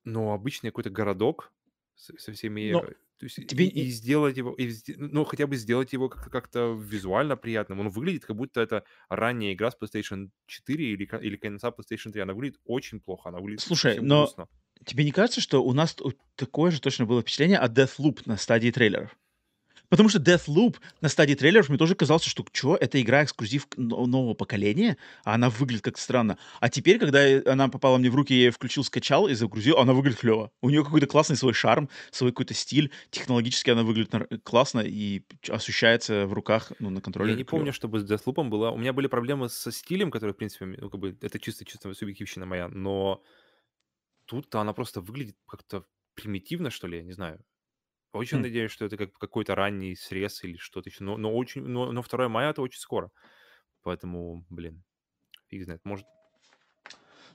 Но 0.04 0.34
обычный 0.34 0.70
какой-то 0.70 0.90
городок 0.90 1.52
со 2.00 2.18
со 2.18 2.32
всеми, 2.32 2.72
Но 2.72 2.80
э, 2.80 2.94
то 3.18 3.26
есть 3.26 3.38
и 3.38 3.44
тебе 3.44 3.66
и 3.66 3.84
не 3.84 3.90
сделать 3.90 4.36
его, 4.36 4.54
и 4.54 4.70
сде 4.70 4.94
ну, 4.96 5.24
хотя 5.24 5.46
бы 5.46 5.56
сделать 5.56 5.92
его 5.92 6.08
как 6.08 6.30
как-то 6.30 6.72
визуально 6.72 7.36
приятным. 7.36 7.80
Он 7.80 7.90
выглядит, 7.90 8.24
как 8.24 8.36
будто 8.36 8.60
это 8.60 8.84
ранняя 9.08 9.52
игра 9.52 9.70
с 9.70 9.76
PlayStation 9.78 10.30
4 10.46 10.92
или 10.92 11.08
или 11.22 11.36
конца 11.36 11.68
PlayStation 11.68 12.12
3. 12.12 12.22
Она 12.22 12.32
выглядит 12.32 12.58
очень 12.64 13.00
плохо, 13.00 13.28
она 13.28 13.38
выглядит 13.38 13.60
Слушай, 13.60 13.98
но 14.00 14.22
грустно. 14.22 14.48
тебе 14.86 15.04
не 15.04 15.12
кажется, 15.12 15.40
что 15.40 15.62
у 15.62 15.72
нас 15.74 15.96
такое 16.36 16.70
же 16.70 16.80
точно 16.80 17.04
было 17.04 17.20
впечатление 17.20 17.58
от 17.58 17.76
Deathloop 17.76 18.22
на 18.24 18.38
стадии 18.38 18.70
трейлеров? 18.70 19.16
Потому 19.90 20.08
что 20.08 20.20
Deathloop 20.20 20.76
на 21.00 21.08
стадии 21.08 21.34
трейлеров 21.34 21.68
мне 21.68 21.76
тоже 21.76 21.96
казалось, 21.96 22.24
что 22.24 22.44
чё, 22.52 22.76
это 22.76 23.02
игра 23.02 23.24
эксклюзив 23.24 23.66
нового 23.76 24.34
поколения, 24.34 24.96
а 25.24 25.34
она 25.34 25.50
выглядит 25.50 25.82
как-то 25.82 26.00
странно. 26.00 26.38
А 26.60 26.68
теперь, 26.70 26.98
когда, 27.00 27.20
она 27.44 27.68
попала 27.68 27.98
мне 27.98 28.08
в 28.08 28.14
руки, 28.14 28.32
я 28.32 28.40
её 28.42 28.52
включил, 28.52 28.84
скачал 28.84 29.26
и 29.26 29.34
загрузил, 29.34 29.78
она 29.78 29.92
выглядит 29.92 30.20
клёво. 30.20 30.52
У 30.62 30.70
неё 30.70 30.84
какой-то 30.84 31.08
классный 31.08 31.36
свой 31.36 31.54
шарм, 31.54 31.88
свой 32.12 32.30
какой-то 32.30 32.54
стиль. 32.54 32.92
Технологически 33.10 33.70
она 33.70 33.82
выглядит 33.82 34.14
классно 34.44 34.80
и 34.80 35.22
ощущается 35.48 36.26
в 36.26 36.32
руках, 36.34 36.70
ну, 36.78 36.88
на 36.90 36.98
Я 36.98 37.02
контроллере 37.02 37.36
не 37.36 37.44
помню, 37.44 37.66
клёво. 37.66 37.72
чтобы 37.72 37.98
с 38.00 38.04
Deathloop'ом 38.10 38.48
была 38.48 38.70
у 38.70 38.76
меня 38.78 38.92
были 38.92 39.08
проблемы 39.08 39.48
со 39.48 39.72
стилем, 39.72 40.10
который, 40.12 40.32
в 40.32 40.36
принципе, 40.36 40.66
ну, 40.66 40.88
как 40.88 41.00
бы 41.00 41.16
это 41.20 41.38
чисто 41.40 41.64
чисто 41.64 41.92
субъективщина 41.94 42.46
моя, 42.46 42.68
но 42.68 43.22
тут 44.28 44.54
она 44.54 44.72
просто 44.72 45.00
выглядит 45.00 45.36
как-то 45.46 45.84
примитивно, 46.14 46.70
что 46.70 46.86
ли, 46.86 46.98
я 46.98 47.02
не 47.04 47.12
знаю. 47.12 47.42
Очень 48.14 48.38
Хм. 48.38 48.42
надеюсь, 48.42 48.72
что 48.72 48.84
это 48.84 48.96
как 48.96 49.12
какой-то 49.14 49.54
ранний 49.54 49.94
срез 49.94 50.42
или 50.42 50.56
что-то 50.56 50.88
еще, 50.88 51.04
но 51.04 51.16
но 51.16 51.34
очень 51.34 51.62
но 51.62 51.92
но 51.92 52.02
2 52.02 52.28
мая- 52.28 52.50
это 52.50 52.62
очень 52.62 52.80
скоро. 52.80 53.10
Поэтому, 53.82 54.46
блин, 54.50 54.84
фиг 55.48 55.64
знает. 55.64 55.82
Может 55.84 56.06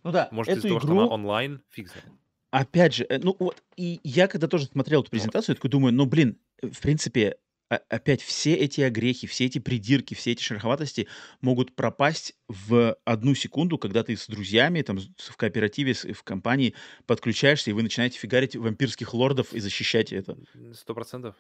Ну 0.04 0.12
да, 0.12 0.32
может, 0.32 0.56
из-за 0.56 0.68
эту 0.68 0.68
того, 0.68 0.80
что 0.80 0.92
она 0.94 1.06
игру 1.06 1.08
онлайн, 1.08 1.64
фиг 1.70 1.90
знает. 1.90 2.06
Опять 2.54 2.94
же, 2.94 3.06
э, 3.10 3.20
ну 3.20 3.36
вот, 3.40 3.64
и 3.76 4.00
я 4.04 4.28
когда 4.28 4.48
тоже 4.48 4.66
смотрел 4.68 5.02
эту 5.02 5.12
Вот. 5.14 5.32
презентацию, 5.32 5.54
я 5.54 5.56
такой 5.56 5.70
думаю: 5.70 5.94
"Ну, 5.94 6.06
блин, 6.06 6.40
э, 6.62 6.68
в 6.70 6.80
принципе, 6.80 7.38
опять 7.70 8.22
все 8.22 8.54
эти 8.56 8.82
огрехи, 8.82 9.28
все 9.28 9.46
эти 9.46 9.60
придирки, 9.60 10.14
все 10.14 10.32
эти 10.34 10.42
шероховатости 10.44 11.08
могут 11.42 11.76
пропасть 11.76 12.36
в 12.48 12.96
одну 13.06 13.36
секунду, 13.36 13.78
когда 13.78 14.04
ты 14.04 14.16
с 14.18 14.28
друзьями, 14.28 14.82
там, 14.82 15.00
в 15.18 15.38
кооперативе, 15.38 15.94
в 15.94 16.24
компании 16.24 16.76
подключаешься, 17.08 17.72
и 17.72 17.74
вы 17.74 17.84
начинаете 17.84 18.20
фигарить 18.20 18.56
вампирских 18.56 19.14
лордов 19.14 19.54
и 19.54 19.60
защищать 19.60 20.14
это. 20.14 20.38
М, 20.54 20.74
100 20.74 20.94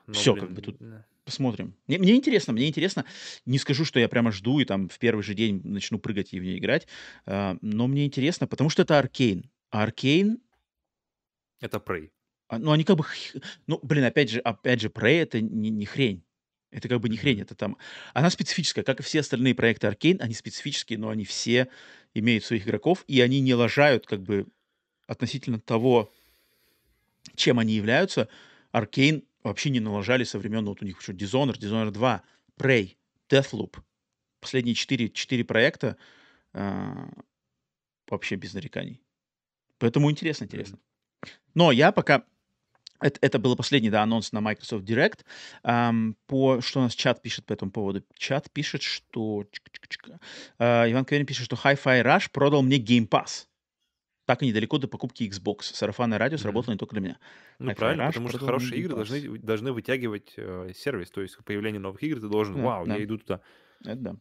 Но, 0.07 0.14
Всё, 0.14 0.35
как 0.35 0.49
бы 0.49 0.61
блин, 0.61 0.65
тут 0.73 0.81
э 0.81 1.03
посмотрим. 1.26 1.76
Мне 1.88 1.97
мне 1.99 2.15
интересно 2.15 2.53
мне 2.53 2.68
интересно. 2.68 3.06
Не 3.45 3.57
скажу, 3.57 3.84
что 3.85 3.99
я 3.99 4.07
прямо 4.07 4.31
жду 4.31 4.60
и 4.60 4.65
там 4.65 4.89
в 4.89 4.99
первый 4.99 5.23
же 5.23 5.34
день 5.34 5.61
начну 5.64 5.99
прыгать 5.99 6.34
и 6.34 6.39
в 6.39 6.43
неё 6.43 6.57
играть, 6.57 6.88
а, 7.26 7.57
но 7.61 7.88
мне 7.88 8.06
интересно, 8.06 8.47
потому 8.47 8.69
что 8.69 8.84
это 8.84 8.99
Arcane. 8.99 9.45
А 9.72 9.88
Arcane 9.88 10.38
Это 11.61 11.77
Prey. 11.80 12.10
А, 12.48 12.60
ну, 12.60 12.72
они 12.72 12.84
как 12.84 12.98
бы 12.98 13.06
ну, 13.68 13.80
блин, 13.82 14.04
опять 14.04 14.30
же 14.30 14.40
опять 14.40 14.82
же, 14.82 14.90
Prey- 14.90 15.22
это 15.22 15.42
не 15.42 15.70
не 15.70 15.86
хрень. 15.86 16.24
Это 16.72 16.90
как 16.90 17.00
бы 17.00 17.08
не 17.08 17.16
хрень, 17.16 17.40
это 17.40 17.56
там 17.56 17.78
она 18.14 18.30
специфическая, 18.30 18.84
как 18.84 19.00
и 19.00 19.04
все 19.04 19.22
остальные 19.22 19.56
проекты 19.56 19.88
Arcane, 19.88 20.20
они 20.20 20.34
специфические, 20.34 21.00
но 21.00 21.10
они 21.10 21.24
все 21.24 21.70
имеют 22.14 22.44
своих 22.44 22.68
игроков, 22.68 23.06
и 23.08 23.22
они 23.22 23.40
не 23.40 23.54
лажают 23.54 24.06
как 24.06 24.22
бы 24.24 24.48
относительно 25.08 25.60
того 25.60 26.12
чем 27.36 27.60
они 27.60 27.74
являются. 27.74 28.30
Arcane 28.74 29.26
вообще 29.44 29.70
не 29.70 29.80
налажали 29.80 30.24
со 30.24 30.40
времен, 30.40 30.66
вот 30.66 30.82
у 30.82 30.86
них 30.86 31.02
что, 31.02 31.14
Dishonored, 31.14 31.60
Dishonored 31.60 31.92
2, 31.92 32.24
Prey, 32.58 32.98
Deathloop. 33.30 33.78
Последние 34.40 34.76
4 34.76 35.10
4 35.10 35.44
проекта, 35.44 35.98
а, 36.54 37.10
вообще 38.08 38.36
без 38.36 38.54
нареканий. 38.54 39.02
Поэтому 39.78 40.12
интересно 40.12 40.46
интересно. 40.46 40.80
Но 41.54 41.72
я 41.72 41.92
пока 41.92 42.26
эт 43.02 43.18
это 43.22 43.40
был 43.40 43.56
последний, 43.56 43.90
да, 43.90 44.04
анонс 44.04 44.32
на 44.32 44.42
Microsoft 44.42 44.84
Direct. 44.86 45.26
Ам, 45.64 46.16
по 46.28 46.62
что 46.62 46.80
у 46.80 46.84
нас 46.84 46.96
чат 46.96 47.22
пишет 47.22 47.46
по 47.46 47.54
этому 47.54 47.72
поводу? 47.72 48.04
Чат 48.18 48.52
пишет, 48.52 48.82
что 48.82 49.46
чик 49.52 49.70
чик 49.72 49.88
чик 49.88 50.10
а, 50.60 50.90
Иван 50.90 51.06
Каверин 51.06 51.26
пишет, 51.26 51.46
что 51.46 51.56
Hi-Fi 51.56 52.04
Rush 52.04 52.30
продал 52.32 52.62
мне 52.62 52.78
Game 52.78 53.08
Pass. 53.08 53.48
Так 54.26 54.42
и 54.42 54.48
недалеко 54.48 54.80
до 54.80 54.88
покупки 54.88 55.24
Xbox. 55.24 55.62
Сарафанное 55.62 56.18
радио 56.18 56.38
сработало 56.38 56.74
не 56.74 56.80
только 56.80 56.96
для 56.96 57.02
меня. 57.02 57.20
Ну, 57.60 57.72
Hi-Fi 57.72 57.76
правильно, 57.76 58.02
Rush 58.04 58.08
потому 58.08 58.30
что 58.30 58.40
хорошие 58.40 58.80
игры 58.80 58.96
должны 58.96 59.38
должны 59.40 59.72
вытягивать, 59.72 60.34
э, 60.38 60.72
сервис. 60.76 61.12
То 61.12 61.22
есть 61.22 61.38
появление 61.46 61.80
новых 61.80 62.02
игр 62.02 62.20
ты 62.20 62.28
должен: 62.28 62.56
Да, 62.56 62.62
"Вау, 62.64 62.88
да. 62.88 62.96
я 62.96 63.04
иду 63.04 63.18
туда". 63.18 63.42
Это 63.84 63.96
да. 63.96 64.16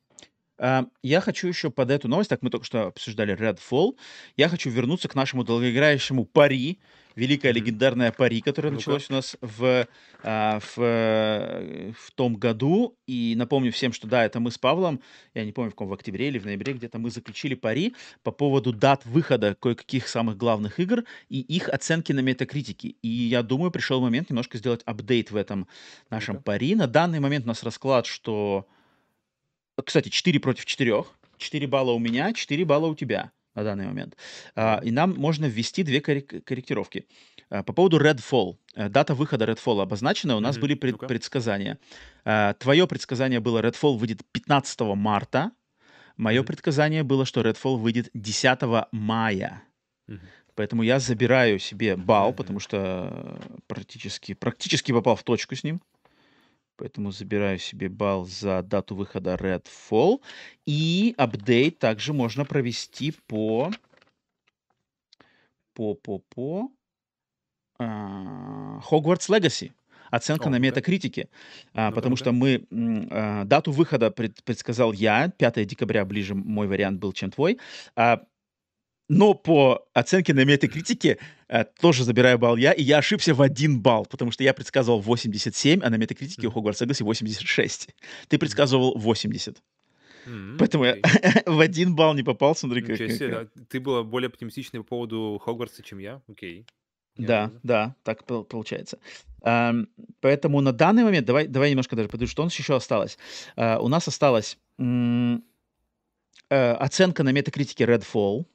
А, 0.59 0.87
я 1.03 1.21
хочу 1.21 1.49
еще 1.49 1.71
под 1.71 1.91
эту 1.91 2.09
новость, 2.09 2.31
так 2.31 2.43
мы 2.43 2.51
только 2.51 2.65
что 2.67 2.87
обсуждали 2.87 3.37
Redfall, 3.37 3.97
я 4.37 4.49
хочу 4.49 4.71
вернуться 4.71 5.09
к 5.09 5.15
нашему 5.17 5.43
долгоиграющему 5.45 6.25
пари, 6.27 6.81
великое 7.17 7.53
Мгм. 7.53 7.53
легендарное 7.53 8.13
пари, 8.13 8.41
которое 8.41 8.71
Ну-ка. 8.71 8.95
началось 8.95 9.09
у 9.11 9.13
нас 9.15 9.37
в, 9.41 9.87
а, 10.23 10.59
в, 10.61 10.75
э, 10.79 11.93
в 11.97 12.11
том 12.13 12.35
году. 12.37 12.99
И 13.07 13.35
напомню 13.37 13.71
всем, 13.73 13.93
что 13.93 14.09
да, 14.09 14.25
это 14.25 14.41
мы 14.41 14.51
с 14.51 14.59
Павлом, 14.59 15.01
я 15.35 15.45
не 15.45 15.53
помню, 15.53 15.71
в 15.71 15.75
каком, 15.75 15.89
в 15.89 15.93
октябре 15.93 16.29
или 16.29 16.39
в 16.39 16.45
ноябре 16.45 16.73
где-то 16.73 16.99
мы 16.99 17.11
заключили 17.11 17.55
пари 17.55 17.95
по 18.23 18.33
поводу 18.33 18.73
дат 18.73 19.07
выхода 19.07 19.55
кое-каких 19.55 20.09
самых 20.09 20.37
главных 20.37 20.81
игр 20.81 21.05
и 21.29 21.41
их 21.41 21.69
оценки 21.69 22.13
на 22.13 22.21
"Метакритике". 22.21 22.89
И 23.03 23.09
я 23.09 23.43
думаю, 23.43 23.71
пришел 23.71 24.01
момент 24.01 24.31
немножко 24.31 24.59
сделать 24.59 24.83
апдейт 24.85 25.31
в 25.31 25.37
этом 25.37 25.69
нашем 26.11 26.39
пари. 26.39 26.75
На 26.75 26.87
данный 26.87 27.21
момент 27.21 27.45
у 27.45 27.49
нас 27.49 27.63
расклад, 27.63 28.07
что 28.07 28.67
кстати, 29.83 30.09
4 30.09 30.41
против 30.41 30.65
4. 30.67 31.05
4 31.39 31.67
балла 31.67 31.93
у 31.93 31.99
меня, 31.99 32.33
4 32.33 32.65
балла 32.65 32.87
у 32.87 32.95
тебя 32.95 33.33
на 33.55 33.65
данный 33.65 33.87
момент. 33.87 34.17
А, 34.55 34.81
и 34.83 34.91
нам 34.91 35.15
можно 35.15 35.47
ввести 35.47 35.83
2 35.83 36.01
коррек 36.01 36.45
корректировки. 36.45 37.07
А, 37.51 37.63
по 37.63 37.73
поводу 37.73 37.99
Redfall. 37.99 38.57
Э, 38.75 38.89
дата 38.89 39.15
выхода 39.15 39.45
Redfall 39.45 39.81
обозначена, 39.83 40.37
у 40.37 40.41
нас 40.41 40.57
Мгм. 40.57 40.63
были 40.63 40.75
пред 40.75 40.99
предсказания. 40.99 41.79
А, 42.25 42.55
твое 42.55 42.87
предсказание 42.87 43.41
было: 43.41 43.61
Redfall 43.61 43.97
выйдет 43.97 44.23
15 44.33 44.95
марта. 44.95 45.51
Мое 46.17 46.41
Мгм. 46.41 46.47
предсказание 46.47 47.03
было, 47.03 47.25
что 47.25 47.41
Redfall 47.41 47.77
выйдет 47.77 48.11
10 48.15 48.89
мая. 48.93 49.63
Мгм. 50.07 50.21
Поэтому 50.55 50.83
я 50.83 51.01
забираю 51.01 51.59
себе 51.59 51.97
балл, 51.97 52.33
потому 52.33 52.61
что 52.61 53.41
практически 53.67 54.35
практически 54.35 54.93
попал 54.93 55.17
в 55.17 55.23
точку 55.25 55.57
с 55.57 55.65
ним. 55.65 55.81
Поэтому 56.77 57.13
забираю 57.13 57.59
себе 57.59 57.89
балл 57.89 58.25
за 58.27 58.63
дату 58.63 58.97
выхода 58.97 59.35
Redfall. 59.35 60.21
И 60.67 61.15
апдейт 61.17 61.79
также 61.79 62.13
можно 62.13 62.45
провести 62.45 63.13
по 63.27 63.71
по 65.75 65.95
по 65.95 66.19
по 66.19 66.71
а, 67.79 68.81
Hogwarts 68.91 69.29
Legacy. 69.31 69.73
Оценка 70.11 70.49
О, 70.49 70.51
на. 70.51 70.59
"Метакритике". 70.59 71.29
А, 71.75 71.91
Ну-ка, 71.91 71.95
потому 71.95 72.17
ну-ка. 72.17 72.17
что 72.17 72.33
мы, 72.33 72.67
а, 73.11 73.45
дату 73.45 73.73
выхода 73.73 74.11
пред 74.11 74.43
предсказал 74.45 74.93
я. 74.93 75.29
5 75.29 75.65
декабря 75.65 76.05
ближе 76.05 76.35
мой 76.35 76.69
вариант 76.69 77.01
был, 77.01 77.13
чем 77.13 77.31
твой. 77.31 77.59
А, 77.97 78.23
но 79.09 79.35
по 79.35 79.87
оценке 79.93 80.33
на 80.35 80.45
"Метакритике", 80.45 81.19
а, 81.49 81.65
тоже 81.65 82.05
забираю 82.05 82.39
балл 82.39 82.57
я, 82.57 82.73
и 82.73 82.83
я 82.83 82.99
ошибся 82.99 83.35
в 83.35 83.43
1 83.43 83.81
балл, 83.81 84.07
потому 84.07 84.31
что 84.31 84.43
я 84.45 84.55
предсказывал 84.55 85.01
87, 85.01 85.81
а 85.83 85.91
на 85.91 85.97
"Метакритике" 85.97 86.49
у. 86.49 86.51
Hogwarts 86.51 86.87
Legacy 86.87 87.05
86. 87.05 87.89
Ты 88.29 88.39
предсказывал 88.39 88.97
80. 88.99 89.63
М, 90.27 90.57
Поэтому 90.59 90.85
я 90.85 90.93
окей. 90.93 91.03
в 91.47 91.61
1 91.61 91.95
балл 91.95 92.15
не 92.15 92.23
попал. 92.23 92.55
Смотри, 92.57 92.83
как 92.83 92.97
себе, 92.97 93.29
да. 93.29 93.47
Ты 93.69 93.81
была 93.81 94.03
более 94.03 94.29
оптимистичной 94.29 94.81
по 94.81 94.87
поводу 94.87 95.41
Хогвартса, 95.45 95.83
чем 95.83 95.99
я. 95.99 96.23
Окей. 96.29 96.65
Да, 97.17 97.45
Неожиданно. 97.45 97.61
да, 97.63 97.95
так 98.03 98.25
пол 98.25 98.45
получается. 98.45 98.99
Ам, 99.43 99.87
поэтому 100.21 100.61
на 100.61 100.73
данный 100.73 101.05
момент 101.05 101.27
давай 101.27 101.47
давай 101.47 101.71
немножко 101.71 101.95
даже 101.95 102.09
подожди, 102.09 102.31
что 102.33 102.43
у 102.43 102.47
нас 102.47 102.59
еще 102.59 102.75
осталось? 102.75 103.19
А, 103.57 103.79
у 103.79 103.89
нас 103.89 104.09
осталось, 104.09 104.59
м, 104.79 105.45
э, 106.51 106.73
оценка 106.73 107.23
на 107.23 107.33
"Метакритике" 107.33 107.85
Redfall. 107.85 108.47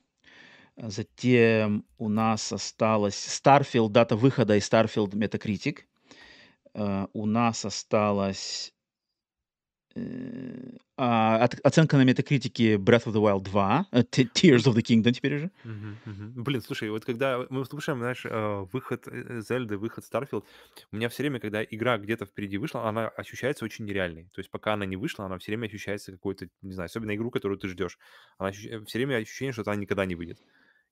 Затем 0.82 1.86
у 1.98 2.08
нас 2.08 2.54
осталось 2.54 3.16
Starfield, 3.28 3.90
дата 3.90 4.16
выхода 4.16 4.56
и 4.56 4.60
Starfield 4.60 5.12
Metacritic. 5.12 5.80
А, 6.76 7.08
у 7.14 7.26
нас 7.28 7.66
осталось 7.66 8.72
э, 9.96 10.78
а, 10.98 11.44
оц 11.46 11.56
оценка 11.64 11.98
на 11.98 12.04
"Метакритике" 12.04 12.76
Breath 12.76 13.06
of 13.08 13.14
the 13.14 13.22
Wild 13.22 13.44
2, 13.44 13.88
э, 13.92 14.02
Te 14.02 14.26
Tears 14.32 14.68
of 14.68 14.76
the 14.76 14.82
Kingdom 14.84 15.12
теперь 15.12 15.36
уже. 15.36 15.52
Мгм, 15.64 16.02
мгм. 16.06 16.44
Блин, 16.44 16.62
слушай, 16.62 16.90
вот 16.90 17.04
когда 17.04 17.46
мы 17.50 17.66
слушаем, 17.66 18.00
знаешь, 18.00 18.26
э, 18.26 18.66
выход, 18.72 19.08
э, 19.08 19.42
"Зельды", 19.42 19.78
выход 19.78 20.06
Starfield, 20.10 20.46
у 20.92 20.96
меня 20.96 21.10
всё 21.10 21.24
время, 21.24 21.40
когда 21.42 21.62
игра 21.64 21.98
где-то 21.98 22.26
впереди 22.26 22.58
вышла, 22.58 22.88
она 22.88 23.10
ощущается 23.10 23.66
очень 23.66 23.84
нереальной. 23.86 24.30
То 24.34 24.40
есть 24.40 24.50
пока 24.50 24.74
она 24.74 24.86
не 24.86 24.96
вышла, 24.96 25.26
она 25.26 25.38
всё 25.38 25.52
время 25.52 25.66
ощущается 25.68 26.12
какой-то, 26.14 26.48
не 26.62 26.72
знаю, 26.74 26.86
особенно 26.86 27.14
игру, 27.16 27.30
которую 27.30 27.58
ты 27.60 27.68
ждешь. 27.68 27.98
Она 28.38 28.50
ощущ 28.50 28.68
всё 28.88 29.00
время 29.00 29.18
ощущение, 29.18 29.52
что 29.52 29.64
она 29.66 29.76
никогда 29.76 30.06
не 30.06 30.16
выйдет. 30.16 30.40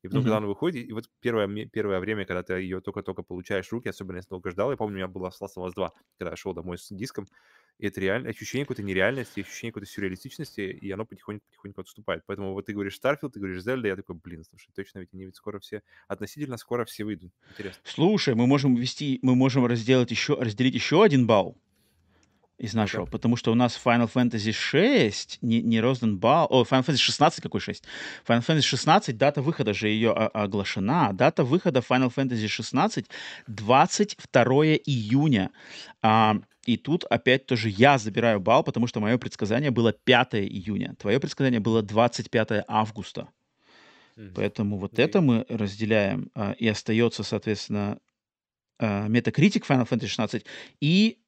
И 0.02 0.08
потом, 0.08 0.22
когда 0.24 0.36
Мгм. 0.36 0.38
она 0.38 0.46
выходит, 0.46 0.86
и 0.88 0.92
вот 0.92 1.10
первое 1.20 1.66
первое 1.66 2.00
время, 2.00 2.24
когда 2.24 2.42
ты 2.42 2.54
ее 2.54 2.80
только-только 2.80 3.22
получаешь 3.22 3.66
в 3.68 3.72
руки, 3.72 3.88
особенно 3.88 4.16
если 4.16 4.30
долго 4.30 4.50
ждал. 4.50 4.70
Я 4.70 4.76
помню, 4.76 4.94
у 4.94 4.96
меня 4.98 5.08
было 5.08 5.28
Last 5.28 5.56
of 5.56 5.66
Us 5.66 5.72
2, 5.74 5.92
когда 6.18 6.30
я 6.30 6.36
шел 6.36 6.54
домой 6.54 6.78
с 6.78 6.88
диском, 6.94 7.26
И 7.78 7.86
это 7.86 8.00
реально 8.00 8.30
ощущение 8.30 8.64
какой-то 8.64 8.82
нереальности, 8.82 9.40
ощущение 9.40 9.72
какой-то 9.72 9.90
сюрреалистичности, 9.90 10.60
и 10.62 10.90
оно 10.90 11.04
потихоньку-потихоньку 11.06 11.80
отступает. 11.80 12.24
Поэтому 12.26 12.52
вот 12.52 12.66
ты 12.66 12.72
говоришь 12.72 12.98
Starfield, 13.02 13.30
ты 13.30 13.38
говоришь 13.40 13.62
Zelda, 13.64 13.86
я 13.86 13.96
такой, 13.96 14.16
блин, 14.16 14.42
слушай, 14.44 14.70
точно 14.74 14.98
ведь 15.00 15.14
они 15.14 15.26
ведь 15.26 15.36
скоро 15.36 15.60
все, 15.60 15.82
относительно 16.08 16.56
скоро 16.56 16.84
все 16.84 17.04
выйдут. 17.04 17.32
Интересно. 17.48 17.84
Слушай, 17.84 18.34
мы 18.34 18.46
можем 18.46 18.74
ввести, 18.74 19.18
мы 19.22 19.34
можем 19.34 19.66
разделать 19.66 20.10
еще, 20.10 20.34
разделить 20.34 20.74
еще 20.74 21.02
один 21.02 21.26
балл 21.26 21.60
из 22.58 22.74
нашего, 22.74 23.02
Ну-ка. 23.02 23.12
потому 23.12 23.36
что 23.36 23.52
у 23.52 23.54
нас 23.54 23.80
Final 23.82 24.10
Fantasy 24.12 24.52
6 24.52 25.38
не, 25.42 25.62
не 25.62 25.80
роздан 25.80 26.18
балл, 26.18 26.46
о, 26.50 26.64
Final 26.64 26.84
Fantasy 26.84 26.96
16 26.96 27.40
какой 27.42 27.60
6? 27.60 27.84
Final 28.26 28.44
Fantasy 28.44 28.62
16, 28.62 29.16
дата 29.16 29.42
выхода 29.42 29.72
же 29.72 29.88
ее 29.88 30.10
о- 30.10 30.26
оглашена, 30.28 31.12
дата 31.12 31.44
выхода 31.44 31.80
Final 31.80 32.12
Fantasy 32.14 32.48
16 32.48 33.06
22 33.46 34.76
июня. 34.84 35.50
А, 36.02 36.36
и 36.66 36.76
тут 36.76 37.04
опять 37.04 37.46
тоже 37.46 37.68
я 37.70 37.96
забираю 37.98 38.40
балл, 38.40 38.62
потому 38.64 38.86
что 38.88 39.00
мое 39.00 39.18
предсказание 39.18 39.70
было 39.70 39.92
5 39.92 40.34
июня, 40.34 40.94
твое 40.98 41.18
предсказание 41.20 41.60
было 41.60 41.82
25 41.82 42.64
августа. 42.66 43.28
Мгм. 44.16 44.32
Поэтому 44.34 44.78
вот 44.78 44.94
Окей. 44.94 45.04
это 45.04 45.20
мы 45.20 45.46
разделяем, 45.48 46.30
а, 46.34 46.52
и 46.52 46.66
остается, 46.66 47.22
соответственно, 47.22 47.98
а, 48.80 49.06
Metacritic 49.08 49.64
Final 49.66 49.88
Fantasy 49.88 50.06
16 50.08 50.44
и 50.80 51.18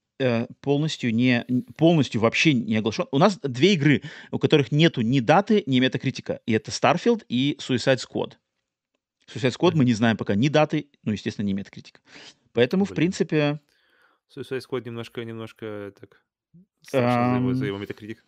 полностью 0.60 1.14
не 1.14 1.44
полностью 1.76 2.20
вообще 2.20 2.52
не 2.52 2.76
оглашен. 2.76 3.06
У 3.10 3.18
нас 3.18 3.38
две 3.38 3.74
игры, 3.74 4.02
у 4.30 4.38
которых 4.38 4.72
нету 4.72 5.00
ни 5.00 5.20
даты, 5.20 5.62
ни 5.66 5.80
метакритика. 5.80 6.40
И 6.46 6.52
это 6.52 6.70
Starfield 6.70 7.24
и 7.28 7.56
Suicide 7.60 7.98
Squad. 7.98 8.34
Suicide 9.32 9.56
Squad 9.58 9.72
мы 9.74 9.84
не 9.84 9.94
знаем 9.94 10.16
пока 10.16 10.34
ни 10.34 10.48
даты, 10.48 10.88
ну, 11.04 11.12
естественно, 11.12 11.46
ни 11.46 11.52
метакритика. 11.52 12.00
Поэтому, 12.52 12.84
в 12.84 12.88
Блин. 12.88 12.96
принципе, 12.96 13.60
Suicide 14.34 14.60
Squad 14.68 14.84
немножко, 14.84 15.24
немножко 15.24 15.92
так 15.98 16.22
страшно 16.82 17.30
за 17.34 17.36
его, 17.38 17.54
за 17.54 17.64
ам, 17.64 17.66
его 17.68 17.78
метакритик. 17.78 18.24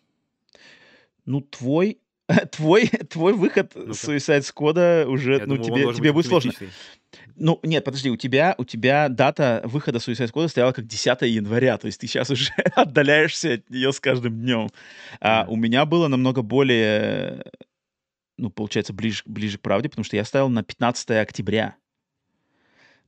ну, 1.24 1.40
твой 1.40 2.01
твой, 2.52 2.86
твой 2.89 3.32
выход 3.35 3.73
Ну-ка. 3.74 3.90
Suicide 3.90 4.40
Squad 4.43 5.05
уже, 5.06 5.39
Я 5.39 5.47
ну, 5.47 5.56
думаю, 5.56 5.89
он 5.89 5.94
тебе, 5.94 5.94
тебе 5.94 6.12
будет 6.12 6.27
сложно. 6.27 6.52
Ну, 7.36 7.59
нет, 7.62 7.85
подожди, 7.85 8.11
у 8.11 8.16
тебя, 8.16 8.55
у 8.59 8.65
тебя 8.65 9.09
дата 9.09 9.62
выхода 9.65 9.99
Suicide 9.99 10.31
Squad 10.32 10.49
стояла 10.49 10.73
как 10.73 10.86
10 10.86 11.23
января, 11.23 11.78
то 11.78 11.86
есть 11.86 12.01
ты 12.01 12.07
сейчас 12.07 12.31
уже 12.31 12.53
отдаляешься 12.77 13.55
от 13.55 13.70
нее 13.70 13.93
с 13.93 14.01
каждым 14.01 14.40
днем. 14.40 14.70
А 15.20 15.47
у 15.49 15.57
меня 15.57 15.85
было 15.85 16.09
намного 16.09 16.43
более, 16.43 17.44
ну, 18.39 18.51
получается, 18.51 18.93
ближе, 18.93 19.23
ближе 19.27 19.59
к 19.59 19.62
правде, 19.62 19.89
потому 19.89 20.05
что 20.05 20.16
я 20.16 20.24
ставил 20.24 20.49
на 20.49 20.62
15 20.62 21.11
октября. 21.11 21.77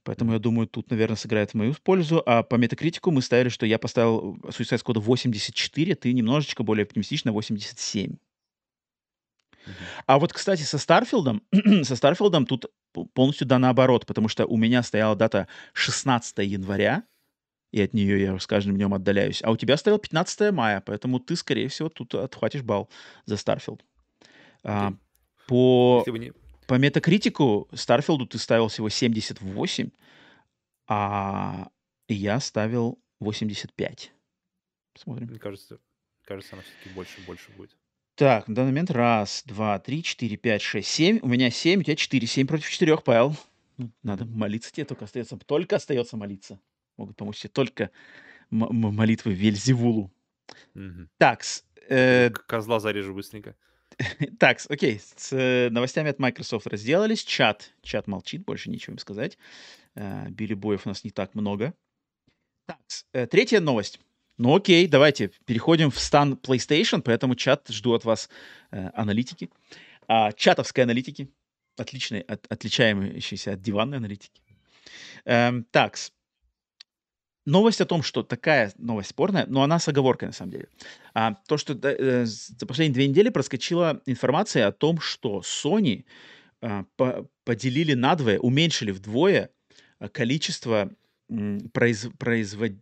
Поэтому 0.04 0.34
я 0.34 0.38
думаю, 0.38 0.66
тут, 0.66 0.90
наверное, 0.90 1.16
сыграет 1.16 1.52
в 1.52 1.54
мою 1.54 1.74
пользу. 1.82 2.22
А 2.26 2.42
по 2.42 2.56
метакритику 2.56 3.10
мы 3.10 3.22
ставили, 3.22 3.48
что 3.48 3.64
я 3.64 3.78
поставил 3.78 4.36
Suicide 4.42 4.82
Squad 4.84 5.00
84, 5.00 5.94
ты 5.94 6.12
немножечко 6.12 6.62
более 6.62 6.84
оптимистично 6.84 7.32
87. 7.32 8.10
Мгм. 8.10 8.18
А 10.06 10.18
вот, 10.18 10.32
кстати, 10.32 10.62
со 10.62 10.78
Старфилдом, 10.78 11.42
со 11.82 11.96
Старфилдом 11.96 12.46
тут 12.46 12.66
полностью 13.14 13.46
да 13.46 13.58
наоборот, 13.58 14.06
потому 14.06 14.28
что 14.28 14.46
у 14.46 14.56
меня 14.56 14.82
стояла 14.82 15.16
дата 15.16 15.48
16 15.72 16.38
января, 16.38 17.04
и 17.72 17.82
от 17.82 17.92
нее 17.92 18.22
я 18.22 18.38
с 18.38 18.46
каждым 18.46 18.76
днем 18.76 18.94
отдаляюсь. 18.94 19.42
А 19.42 19.50
у 19.50 19.56
тебя 19.56 19.76
стоял 19.76 19.98
15 19.98 20.52
мая, 20.52 20.80
поэтому 20.80 21.18
ты, 21.18 21.34
скорее 21.34 21.68
всего, 21.68 21.88
тут 21.88 22.14
отхватишь 22.14 22.62
балл 22.62 22.88
за 23.26 23.36
Старфилд. 23.36 23.84
А, 24.62 24.94
по, 25.48 26.04
не... 26.06 26.32
по 26.68 26.74
метакритику 26.74 27.68
Старфилду 27.74 28.26
ты 28.26 28.38
ставил 28.38 28.68
всего 28.68 28.88
78, 28.88 29.90
а 30.86 31.68
я 32.08 32.40
ставил 32.40 33.00
85. 33.18 34.12
Посмотрим. 34.92 35.26
Мне 35.28 35.38
кажется, 35.38 35.78
кажется, 36.24 36.54
она 36.54 36.62
все-таки 36.62 36.94
больше 36.94 37.20
больше 37.26 37.50
будет. 37.56 37.76
Так, 38.16 38.46
на 38.46 38.54
данный 38.54 38.68
момент 38.70 38.90
раз, 38.92 39.42
два, 39.44 39.78
три, 39.80 40.02
четыре, 40.02 40.36
пять, 40.36 40.62
шесть, 40.62 40.88
семь. 40.88 41.18
У 41.22 41.26
меня 41.26 41.50
семь, 41.50 41.80
у 41.80 41.82
тебя 41.82 41.96
четыре. 41.96 42.28
Семь 42.28 42.46
против 42.46 42.70
четырех, 42.70 43.02
Павел. 43.02 43.36
Ну, 43.76 43.90
Надо 44.04 44.24
молиться 44.24 44.72
тебе, 44.72 44.84
только 44.84 45.04
остается, 45.04 45.36
только 45.36 45.76
остается 45.76 46.16
молиться. 46.16 46.60
Могут 46.96 47.16
помочь 47.16 47.38
тебе 47.40 47.50
только 47.50 47.90
м- 48.52 48.62
м- 48.64 48.94
молитвы 48.94 49.34
Вельзевулу. 49.34 50.12
Мгм. 50.74 51.10
Такс, 51.18 51.64
э, 51.88 52.30
Козла 52.30 52.78
зарежу 52.78 53.14
быстренько. 53.14 53.56
такс, 54.38 54.70
окей, 54.70 55.00
с 55.00 55.32
э, 55.32 55.70
новостями 55.70 56.10
от 56.10 56.20
Microsoft 56.20 56.68
разделались. 56.68 57.24
Чат, 57.24 57.72
чат 57.82 58.06
молчит, 58.06 58.44
больше 58.44 58.70
ничего 58.70 58.94
им 58.94 58.98
сказать. 58.98 59.38
Э, 59.96 60.28
Билли 60.28 60.54
Боев 60.54 60.86
у 60.86 60.88
нас 60.88 61.02
не 61.02 61.10
так 61.10 61.34
много. 61.34 61.74
Такс, 62.66 63.06
э, 63.12 63.26
третья 63.26 63.60
новость. 63.60 63.98
Ну 64.36 64.56
окей, 64.56 64.88
давайте 64.88 65.30
переходим 65.44 65.90
в 65.90 65.98
стан 65.98 66.34
PlayStation, 66.34 67.02
поэтому 67.02 67.36
чат 67.36 67.68
жду 67.68 67.92
от 67.92 68.04
вас 68.04 68.28
э, 68.72 68.90
аналитики. 68.94 69.48
А, 70.08 70.32
чатовской 70.32 70.84
аналитики, 70.84 71.30
отличной, 71.76 72.20
от- 72.20 72.46
отличающейся 72.50 73.52
от 73.52 73.62
диванной 73.62 73.98
аналитики. 73.98 74.42
Эм, 75.24 75.64
такс. 75.64 76.12
Новость 77.46 77.80
о 77.80 77.86
том, 77.86 78.02
что 78.02 78.22
такая 78.22 78.72
новость 78.78 79.10
спорная, 79.10 79.46
но 79.46 79.62
она 79.62 79.78
с 79.78 79.86
оговоркой 79.86 80.28
на 80.28 80.32
самом 80.32 80.52
деле. 80.52 80.68
А, 81.12 81.34
то, 81.46 81.56
что 81.56 81.74
э, 81.74 82.24
за 82.24 82.66
последние 82.66 82.94
две 82.94 83.08
недели 83.08 83.28
проскочила 83.28 84.02
информация 84.06 84.66
о 84.66 84.72
том, 84.72 84.98
что 84.98 85.42
Sony 85.44 86.06
а, 86.60 86.86
по- 86.96 87.28
поделили 87.44 87.94
надвое, 87.94 88.38
уменьшили 88.38 88.90
вдвое 88.90 89.50
а, 89.98 90.08
количество 90.08 90.90
произ- 91.28 92.10
производ- 92.18 92.80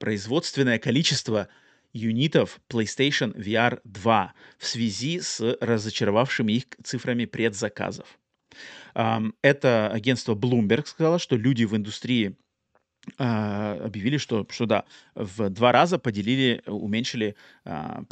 производственное 0.00 0.80
количество 0.80 1.48
юнитов 1.92 2.60
PlayStation 2.68 3.32
VR 3.36 3.80
2 3.84 4.34
в 4.58 4.66
связи 4.66 5.20
с 5.20 5.40
разочаровавшими 5.60 6.52
их 6.52 6.64
цифрами 6.82 7.26
предзаказов. 7.26 8.18
Это 8.94 9.90
агентство 9.92 10.34
Bloomberg 10.34 10.86
сказало, 10.86 11.20
что 11.20 11.36
люди 11.36 11.64
в 11.64 11.76
индустрии 11.76 12.36
а, 13.16 13.80
объявили, 13.82 14.18
что, 14.18 14.46
что 14.50 14.66
да, 14.66 14.84
в 15.14 15.48
два 15.48 15.72
раза 15.72 15.98
поделили, 15.98 16.62
уменьшили 16.66 17.34
а, 17.64 18.02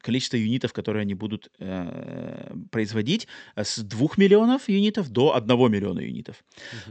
количество 0.00 0.36
юнитов, 0.36 0.72
которые 0.72 1.02
они 1.02 1.14
будут 1.14 1.50
э, 1.58 2.54
производить 2.70 3.28
с 3.56 3.78
2 3.78 4.08
миллионов 4.18 4.68
юнитов 4.68 5.08
до 5.08 5.34
1 5.34 5.72
миллиона 5.72 6.00
юнитов. 6.00 6.44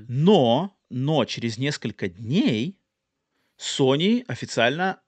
Но, 0.08 0.76
но 0.90 1.24
через 1.26 1.60
несколько 1.60 2.10
дней 2.10 2.79
Sony 3.60 4.24
официально 4.28 5.02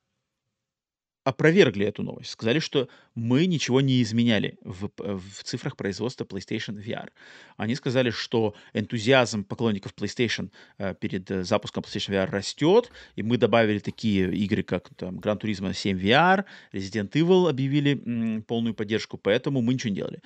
опровергли 1.23 1.85
эту 1.85 2.01
новость. 2.01 2.31
Сказали, 2.31 2.59
что 2.59 2.89
мы 3.13 3.45
ничего 3.45 3.79
не 3.79 4.01
изменяли 4.01 4.57
в, 4.63 4.89
в 4.97 5.43
цифрах 5.43 5.77
производства 5.77 6.25
PlayStation 6.25 6.83
VR. 6.83 7.09
Они 7.57 7.75
сказали, 7.75 8.09
что 8.09 8.55
энтузиазм 8.73 9.43
поклонников 9.43 9.93
PlayStation 9.93 10.51
э, 10.79 10.95
перед 10.95 11.29
э, 11.29 11.43
запуском 11.43 11.83
PlayStation 11.83 12.13
VR 12.13 12.29
растет, 12.31 12.91
и 13.15 13.21
мы 13.21 13.37
добавили 13.37 13.79
такие 13.79 14.33
игры, 14.35 14.63
как 14.63 14.89
там 14.95 15.19
Gran 15.19 15.39
Turismo 15.39 15.73
7 15.73 15.99
VR, 15.99 16.45
Resident 16.73 17.11
Evil 17.11 17.49
объявили 17.49 18.01
м, 18.03 18.41
полную 18.41 18.73
поддержку, 18.73 19.17
поэтому 19.17 19.61
мы 19.61 19.75
ничего 19.75 19.91
не 19.91 19.97
делали. 19.97 20.21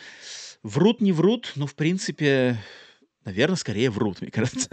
Врут, 0.64 1.02
не 1.02 1.12
врут, 1.12 1.52
но 1.56 1.68
в 1.68 1.76
принципе, 1.76 2.58
наверное, 3.26 3.58
скорее 3.58 3.90
врут, 3.90 4.22
мне 4.22 4.32
кажется. 4.32 4.70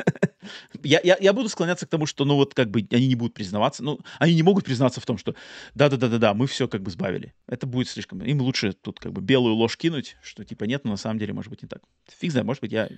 Я, 0.83 1.01
я, 1.03 1.17
я 1.21 1.33
буду 1.33 1.49
склоняться 1.49 1.87
к 1.87 1.89
тому, 1.89 2.07
что, 2.07 2.25
ну, 2.25 2.37
вот, 2.37 2.55
как 2.55 2.71
бы, 2.71 2.87
они 2.91 3.07
не 3.07 3.15
будут 3.15 3.35
признаваться, 3.35 3.83
ну, 3.83 4.01
они 4.19 4.35
не 4.35 4.43
могут 4.43 4.65
признаться 4.65 5.01
в 5.01 5.07
том, 5.07 5.19
что 5.19 5.35
да-да-да-да-да, 5.75 6.35
мы 6.35 6.47
все, 6.47 6.69
как 6.69 6.83
бы, 6.83 6.91
сбавили. 6.91 7.35
Это 7.47 7.67
будет 7.67 7.89
слишком... 7.89 8.23
Им 8.23 8.41
лучше 8.41 8.73
тут, 8.73 9.01
как 9.01 9.13
бы, 9.13 9.21
белую 9.21 9.55
ложь 9.55 9.77
кинуть, 9.77 10.17
что, 10.23 10.45
типа, 10.45 10.65
нет, 10.65 10.85
но 10.85 10.93
на 10.93 10.97
самом 10.97 11.19
деле, 11.19 11.33
может 11.33 11.51
быть, 11.51 11.63
не 11.63 11.69
так. 11.69 11.83
Фиг 12.09 12.31
знает, 12.31 12.47
может 12.47 12.61
быть, 12.63 12.73
я 12.73 12.89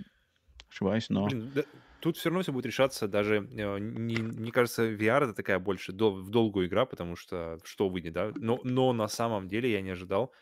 ошибаюсь, 0.71 1.09
но... 1.09 1.27
Блин, 1.27 1.53
да, 1.55 1.63
тут 2.01 2.17
все 2.17 2.29
равно 2.29 2.43
все 2.43 2.53
будет 2.53 2.67
решаться 2.67 3.09
даже, 3.09 3.49
э, 3.51 3.79
не, 3.79 4.17
мне 4.17 4.53
кажется, 4.53 4.91
VR 4.91 5.25
это 5.25 5.35
такая 5.35 5.59
больше 5.59 5.93
дол- 5.93 6.21
в 6.21 6.31
долгую 6.31 6.67
игра, 6.67 6.85
потому 6.85 7.17
что 7.17 7.59
что 7.65 7.89
выйдет, 7.89 8.13
да? 8.13 8.33
Но, 8.37 8.61
но 8.65 8.93
на 8.93 9.09
самом 9.09 9.49
деле 9.49 9.73
я 9.73 9.81
не 9.81 9.91
ожидал, 9.91 10.33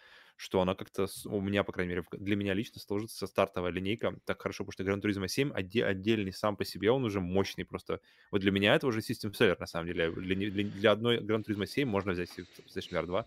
что 0.43 0.61
она 0.61 0.75
как-то, 0.75 1.07
у 1.27 1.41
меня, 1.41 1.63
по 1.63 1.71
крайней 1.71 1.91
мере, 1.95 2.05
для 2.11 2.35
меня 2.35 2.53
лично 2.53 2.81
сложится 2.81 3.29
стартовая 3.29 3.71
линейка 3.71 4.19
так 4.25 4.43
хорошо, 4.43 4.65
потому 4.65 4.73
что 4.73 4.83
Gran 4.83 5.01
Turismo 5.01 5.29
7 5.29 5.53
отде- 5.53 5.85
отдельный 5.85 6.33
сам 6.33 6.57
по 6.57 6.65
себе, 6.65 6.91
он 6.91 7.05
уже 7.05 7.21
мощный 7.21 7.65
просто. 7.65 8.01
Вот 8.33 8.41
для 8.41 8.51
меня 8.51 8.75
это 8.75 8.89
уже 8.89 8.99
system 8.99 9.31
seller, 9.31 9.57
на 9.61 9.67
самом 9.67 9.87
деле. 9.87 10.11
Для, 10.11 10.35
для- 10.51 10.65
для 10.65 10.91
одной 10.91 11.19
Gran 11.19 11.45
Turismo 11.45 11.65
7 11.65 11.89
можно 11.89 12.11
взять 12.11 12.29
PlayStation 12.37 12.91
VR 12.91 13.07
2. 13.07 13.27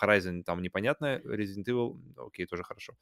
Horizon 0.00 0.44
там 0.44 0.62
непонятно, 0.62 1.20
Resident 1.24 1.64
Evil, 1.64 2.00
окей, 2.16 2.46
тоже 2.46 2.62
хорошо. 2.62 2.96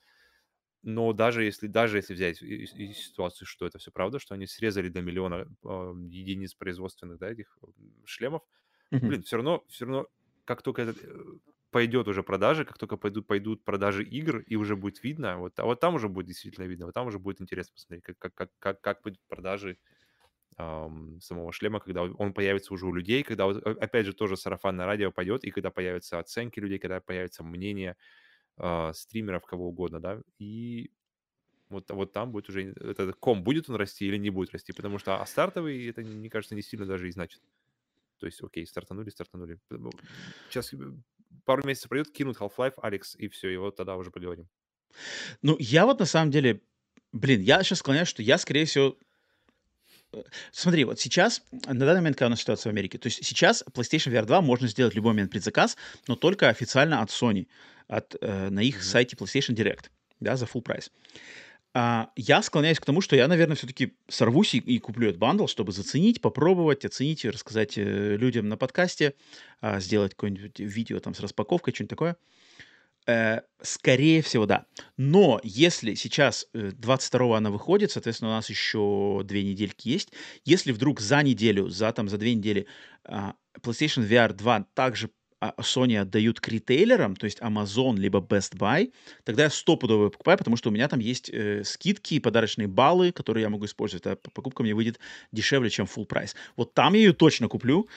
Но 0.83 1.13
даже 1.13 1.45
если, 1.45 1.67
даже 1.67 1.99
если 1.99 2.15
взять 2.15 2.41
и- 2.41 2.65
и- 2.65 2.95
ситуацию, 2.95 3.47
что 3.47 3.67
это 3.67 3.77
все 3.79 3.91
правда, 3.91 4.19
что 4.19 4.35
они 4.35 4.47
срезали 4.47 4.89
до 4.89 5.03
миллиона 5.03 5.47
э, 5.65 5.95
единиц 6.09 6.55
производственных, 6.55 7.19
да, 7.19 7.31
этих 7.31 7.59
шлемов, 8.07 8.43
Мгм. 8.91 9.09
блин, 9.09 9.23
все 9.23 9.37
равно, 9.37 9.63
все 9.69 9.85
равно, 9.85 10.07
как 10.47 10.63
только 10.63 10.81
это 10.81 10.95
э, 10.99 11.25
пойдет 11.71 12.09
уже 12.09 12.23
продажи, 12.23 12.65
как 12.65 12.79
только 12.79 12.97
пойдут, 12.97 13.27
пойдут 13.27 13.65
продажи 13.65 14.05
игр, 14.05 14.39
и 14.41 14.57
уже 14.57 14.77
будет 14.77 15.03
видно, 15.03 15.39
вот, 15.39 15.59
а 15.59 15.65
вот 15.65 15.81
там 15.81 15.95
уже 15.95 16.09
будет 16.09 16.27
действительно 16.27 16.65
видно, 16.67 16.87
вот 16.87 16.95
там 16.95 17.07
уже 17.07 17.19
будет 17.19 17.41
интересно 17.41 17.75
посмотреть, 17.75 18.05
как, 18.05 18.19
как, 18.19 18.35
как, 18.35 18.51
как, 18.59 18.81
как 18.81 19.03
будут 19.03 19.21
продажи 19.29 19.79
ам, 20.57 21.21
самого 21.21 21.53
шлема, 21.53 21.81
когда 21.81 22.03
он 22.03 22.35
появится 22.35 22.75
уже 22.75 22.87
у 22.87 22.93
людей, 22.93 23.23
когда 23.23 23.47
вот, 23.47 23.65
о 23.67 23.71
опять 23.73 24.07
же, 24.07 24.13
тоже 24.15 24.37
сарафанное 24.37 24.87
радио 24.87 25.13
пойдет, 25.13 25.45
и 25.45 25.51
когда 25.51 25.71
появятся 25.71 26.19
оценки 26.19 26.61
людей, 26.61 26.79
когда 26.79 27.01
появится 27.01 27.43
мнение, 27.45 27.97
а, 28.57 28.93
стримеров, 28.93 29.47
кого 29.47 29.69
угодно, 29.69 30.01
да. 30.01 30.23
И 30.39 30.93
вот 31.69 31.91
вот 31.91 32.13
там 32.13 32.33
будет 32.33 32.49
уже 32.49 32.73
этот 32.73 33.17
ком, 33.17 33.45
будет 33.45 33.71
он 33.71 33.77
расти 33.77 34.07
или 34.07 34.17
не 34.19 34.31
будет 34.31 34.53
расти. 34.53 34.73
Потому 34.73 34.99
что, 34.99 35.21
а 35.21 35.27
стартовый, 35.27 35.87
это, 35.89 36.03
мне 36.03 36.31
кажется, 36.31 36.55
не 36.55 36.63
сильно 36.63 36.87
даже 36.87 37.09
и 37.09 37.13
значит. 37.13 37.43
То 38.19 38.27
есть, 38.27 38.43
окей, 38.43 38.67
стартанули, 38.67 39.11
стартанули. 39.11 39.61
Сейчас 40.49 40.75
пару 41.45 41.67
месяцев 41.67 41.89
пройдет, 41.89 42.13
кинут 42.13 42.39
Half-Life, 42.39 42.75
Alyx, 42.83 43.15
и 43.17 43.29
все, 43.29 43.57
вот 43.59 43.77
тогда 43.77 43.97
уже 43.97 44.11
поговорим. 44.11 44.49
Ну, 45.43 45.57
я 45.59 45.87
вот 45.87 46.01
на 46.01 46.07
самом 46.07 46.31
деле, 46.31 46.61
блин, 47.13 47.41
я 47.41 47.63
сейчас 47.63 47.79
склоняюсь, 47.79 48.09
что 48.09 48.23
я, 48.23 48.39
скорее 48.39 48.65
всего, 48.65 48.97
э, 50.13 50.23
Смотри, 50.53 50.85
вот 50.85 50.99
сейчас, 51.01 51.43
на 51.53 51.75
данный 51.75 52.01
момент, 52.01 52.17
какая 52.17 52.27
у 52.27 52.31
нас 52.31 52.41
ситуация 52.41 52.71
в 52.71 52.75
Америке, 52.75 52.99
то 52.99 53.07
есть 53.07 53.25
сейчас 53.25 53.65
PlayStation 53.73 54.13
VR 54.13 54.25
2 54.25 54.41
можно 54.41 54.67
сделать 54.67 54.95
в 54.95 54.97
любой 54.97 55.13
момент 55.13 55.31
предзаказ, 55.31 55.77
но 56.09 56.17
только 56.17 56.49
официально 56.49 57.01
от 57.01 57.11
Sony, 57.11 57.47
от, 57.89 58.17
э, 58.21 58.49
на 58.51 58.61
их 58.61 58.77
Мгм. 58.77 58.83
сайте 58.83 59.17
PlayStation 59.17 59.55
Direct, 59.55 59.91
да, 60.19 60.37
за 60.37 60.47
full 60.47 60.63
price. 60.63 60.91
А, 61.73 62.11
я 62.17 62.43
склоняюсь 62.43 62.81
к 62.81 62.85
тому, 62.85 63.01
что 63.01 63.15
я, 63.15 63.29
наверное, 63.29 63.57
все-таки 63.57 63.95
сорвусь 64.09 64.55
и, 64.55 64.59
и 64.59 64.79
куплю 64.79 65.09
этот 65.09 65.21
бандл, 65.21 65.47
чтобы 65.47 65.73
заценить, 65.73 66.21
попробовать, 66.21 66.85
оценить 66.85 67.25
и 67.25 67.31
рассказать 67.31 67.79
э, 67.79 68.17
людям 68.17 68.49
на 68.49 68.57
подкасте, 68.57 69.15
а, 69.61 69.79
сделать 69.79 70.15
какое-нибудь 70.15 70.59
видео 70.59 70.99
там 70.99 71.15
с 71.15 71.21
распаковкой, 71.21 71.73
что-нибудь 71.73 71.91
такое. 71.91 72.17
Э, 73.07 73.41
скорее 73.63 74.23
всего, 74.23 74.47
да. 74.47 74.67
Но 74.97 75.41
если 75.43 75.95
сейчас 75.95 76.47
э, 76.53 76.73
22 76.73 77.39
она 77.39 77.51
выходит, 77.51 77.93
соответственно, 77.93 78.33
у 78.33 78.35
нас 78.35 78.51
еще 78.51 79.23
две 79.25 79.43
недельки 79.43 79.89
есть. 79.89 80.13
Если 80.45 80.73
вдруг 80.73 81.01
за 81.01 81.23
неделю, 81.23 81.69
за 81.69 81.93
там 81.93 82.09
за 82.09 82.19
две 82.19 82.35
недели 82.35 82.67
а, 83.05 83.35
PlayStation 83.63 84.07
VR 84.07 84.33
2 84.33 84.67
также 84.75 85.11
Sony 85.41 85.97
отдают 85.97 86.41
к 86.41 86.49
ритейлерам, 86.49 87.17
то 87.17 87.25
есть 87.25 87.41
Amazon 87.41 87.97
либо 87.97 88.19
Best 88.21 88.57
Buy, 88.57 88.93
тогда 89.25 89.45
я 89.45 89.51
стопудово 89.51 90.11
покупаю, 90.11 90.39
потому 90.39 90.57
что 90.57 90.69
у 90.69 90.73
меня 90.73 90.89
там 90.89 91.01
есть 91.01 91.31
э, 91.31 91.65
скидки 91.65 92.15
и 92.15 92.21
подарочные 92.21 92.69
баллы, 92.69 93.13
которые 93.13 93.43
я 93.43 93.49
могу 93.49 93.65
использовать. 93.65 94.07
А 94.07 94.17
покупка 94.17 94.63
мне 94.63 94.75
выйдет 94.75 95.01
дешевле, 95.33 95.71
чем 95.71 95.87
full 95.87 96.05
прайс. 96.05 96.37
Вот 96.57 96.75
там 96.75 96.95
я 96.95 97.01
ее 97.01 97.13
точно 97.15 97.49
куплю, 97.49 97.89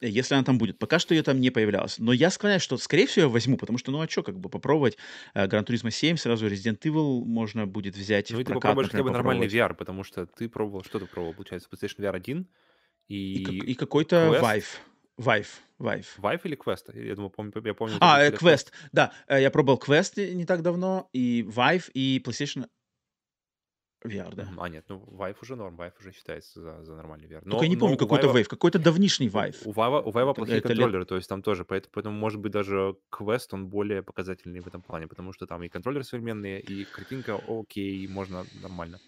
э, 0.00 0.08
если 0.08 0.34
она 0.34 0.44
там 0.44 0.58
будет. 0.58 0.78
Пока 0.78 0.98
что 0.98 1.14
ее 1.14 1.22
там 1.22 1.40
не 1.40 1.50
появлялась. 1.50 1.98
Но 1.98 2.12
я 2.12 2.30
склоняюсь, 2.30 2.62
что, 2.62 2.76
скорее 2.76 3.06
всего, 3.06 3.26
я 3.26 3.28
возьму, 3.28 3.56
потому 3.56 3.78
что, 3.78 3.90
ну 3.92 4.00
а 4.02 4.08
что, 4.08 4.22
как 4.22 4.38
бы 4.38 4.50
попробовать 4.50 4.98
э, 5.32 5.46
Gran 5.46 5.64
Turismo 5.64 5.90
7, 5.90 6.16
сразу 6.16 6.46
Resident 6.48 6.80
Evil 6.82 7.24
можно 7.24 7.66
будет 7.66 7.96
взять 7.96 8.30
Ну 8.30 8.40
и 8.40 8.44
ты 8.44 8.52
попробуешь 8.52 8.90
хотя 8.90 9.02
бы 9.02 9.10
нормальный. 9.10 9.46
VR, 9.46 9.74
потому 9.74 10.04
что 10.04 10.26
ты 10.26 10.48
пробовал, 10.50 10.84
что 10.84 10.98
ты 10.98 11.06
пробовал, 11.06 11.32
получается, 11.34 11.68
PlayStation 11.72 11.98
VR 12.00 12.16
1 12.16 12.46
И, 13.08 13.42
как, 13.44 13.54
и 13.54 13.58
и 13.58 13.74
какой-то 13.74 14.38
Vive. 14.42 14.66
Vive. 15.20 15.46
Vive. 15.78 16.06
Vive 16.18 16.40
или 16.44 16.56
Quest? 16.56 16.90
Я 16.94 17.14
думаю, 17.14 17.30
помню, 17.30 17.52
я 17.64 17.74
помню, 17.74 17.96
А, 18.00 18.22
э. 18.22 18.30
Quest. 18.30 18.72
Да, 18.92 19.12
э, 19.28 19.42
я 19.42 19.50
пробовал 19.50 19.78
Quest 19.78 20.32
не 20.34 20.46
так 20.46 20.62
давно, 20.62 21.08
и 21.12 21.42
Vive, 21.42 21.90
и 21.92 22.22
PlayStation 22.24 22.66
VR, 24.02 24.34
да. 24.34 24.48
А, 24.56 24.68
нет, 24.70 24.86
ну 24.88 25.04
Vive 25.12 25.36
уже 25.42 25.56
норм, 25.56 25.76
Vive 25.76 25.92
уже 26.00 26.12
считается 26.12 26.60
за, 26.60 26.84
за 26.84 26.96
нормальный 26.96 27.28
VR. 27.28 27.42
Только 27.42 27.48
я 27.50 27.56
Но, 27.56 27.64
не 27.66 27.74
но 27.74 27.80
помню, 27.80 27.96
какой-то 27.98 28.28
Vive, 28.28 28.44
какой-то 28.44 28.78
давнишний 28.78 29.28
Vive. 29.28 29.56
у 29.66 29.72
Vive, 29.72 30.02
у 30.06 30.10
Vive 30.10 30.34
плохие 30.34 30.58
это 30.58 30.68
лет... 30.68 30.78
контроллеры, 30.78 31.04
то 31.04 31.16
есть 31.16 31.28
там 31.28 31.42
тоже, 31.42 31.66
поэтому, 31.66 31.92
поэтому, 31.92 32.16
может 32.18 32.40
быть, 32.40 32.52
даже 32.52 32.96
Quest, 33.12 33.48
он 33.50 33.66
более 33.68 34.02
показательный 34.02 34.60
в 34.60 34.66
этом 34.66 34.80
плане, 34.80 35.06
потому 35.06 35.34
что 35.34 35.46
там 35.46 35.62
и 35.62 35.68
контроллеры 35.68 36.04
современные, 36.04 36.60
и 36.60 36.84
картинка 36.84 37.38
окей, 37.46 38.08
можно 38.08 38.46
нормально. 38.62 38.98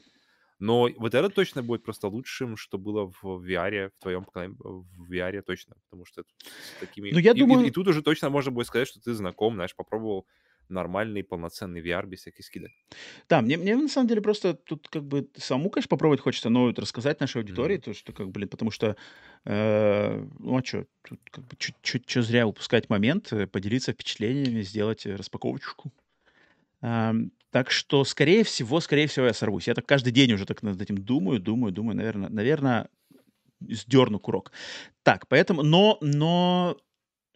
Но 0.63 0.89
вот 0.99 1.15
это 1.15 1.31
точно 1.31 1.63
будет 1.63 1.85
просто 1.85 2.09
лучшим, 2.09 2.57
что 2.57 2.79
было 2.79 3.11
в 3.23 3.25
VR, 3.45 3.91
в 3.91 3.99
твоем 4.03 4.25
поколении, 4.25 4.57
в 4.59 5.11
VR 5.11 5.43
точно, 5.43 5.77
потому 5.91 6.05
что 6.05 6.25
с 6.61 6.75
такими... 6.77 7.11
Ну, 7.11 7.19
я 7.19 7.35
И, 7.35 7.41
и- 7.43 7.67
и 7.69 7.71
думаю, 7.71 7.73
тут 7.73 7.89
уже 7.89 8.03
точно 8.03 8.31
можно 8.31 8.53
будет 8.53 8.67
сказать, 8.69 8.89
что 8.89 9.01
ты 9.01 9.13
знаком, 9.15 9.55
знаешь, 9.55 9.75
попробовал 9.77 10.27
нормальный 10.69 11.25
полноценный 11.25 11.81
VR 11.83 12.07
без 12.07 12.21
всяких 12.21 12.45
скидок. 12.45 12.73
да, 13.29 13.41
мне, 13.43 13.57
мне 13.57 13.77
на 13.77 13.89
самом 13.89 14.09
деле 14.09 14.21
просто 14.21 14.55
тут 14.55 14.89
как 14.89 15.05
бы 15.05 15.29
саму, 15.37 15.71
конечно, 15.71 15.89
попробовать 15.89 16.21
хочется, 16.21 16.49
но 16.51 16.67
вот 16.67 16.79
рассказать 16.79 17.21
нашей 17.21 17.39
аудитории, 17.39 17.77
Мгм. 17.77 17.79
то, 17.79 17.93
что 17.95 18.13
как, 18.13 18.31
блин, 18.31 18.49
потому 18.49 18.71
что, 18.71 18.97
э, 19.45 20.27
ну 20.39 20.57
а 20.59 20.65
что, 20.65 20.87
тут 21.07 21.21
как 21.31 21.45
бы 21.47 21.57
чуть-чуть 21.59 22.11
зря 22.25 22.47
упускать 22.47 22.89
момент, 22.91 23.33
э, 23.33 23.47
поделиться 23.47 23.93
впечатлениями, 23.93 24.63
сделать 24.63 25.07
э, 25.07 25.17
распаковочку. 25.17 25.93
Так 26.83 27.71
что, 27.71 28.05
скорее 28.05 28.45
всего, 28.45 28.81
скорее 28.81 29.07
всего, 29.07 29.27
я 29.27 29.35
сорвусь. 29.35 29.69
Я 29.69 29.75
так 29.75 29.87
каждый 29.87 30.11
день 30.13 30.33
уже 30.33 30.47
так 30.47 30.63
над 30.63 30.81
этим 30.81 30.97
думаю, 30.97 31.39
думаю, 31.39 31.73
думаю, 31.73 31.97
наверное, 31.97 32.31
наверное, 32.31 32.89
сдерну 33.61 34.21
курок. 34.21 34.53
Так, 35.03 35.29
поэтому, 35.29 35.63
но, 35.63 35.99
но, 36.03 36.79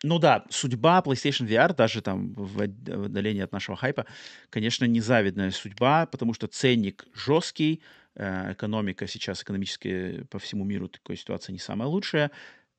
ну 0.05 0.19
да, 0.19 0.45
судьба 0.51 1.03
PlayStation 1.05 1.47
VR, 1.47 1.75
даже 1.75 2.03
там 2.03 2.35
в 2.35 2.61
от- 2.63 2.71
в 2.89 3.05
отдалении 3.07 3.43
от 3.43 3.53
нашего 3.53 3.77
хайпа, 3.77 4.07
конечно, 4.51 4.85
незавидная 4.87 5.51
судьба, 5.53 6.07
потому 6.07 6.35
что 6.35 6.49
ценник 6.49 7.07
жесткий, 7.15 7.83
э, 8.17 8.53
экономика 8.55 9.07
сейчас 9.07 9.43
экономически 9.43 10.25
по 10.31 10.39
всему 10.39 10.65
миру 10.65 10.89
такой 10.89 11.17
ситуация 11.17 11.53
не 11.55 11.61
самая 11.61 11.89
лучшая. 11.89 12.31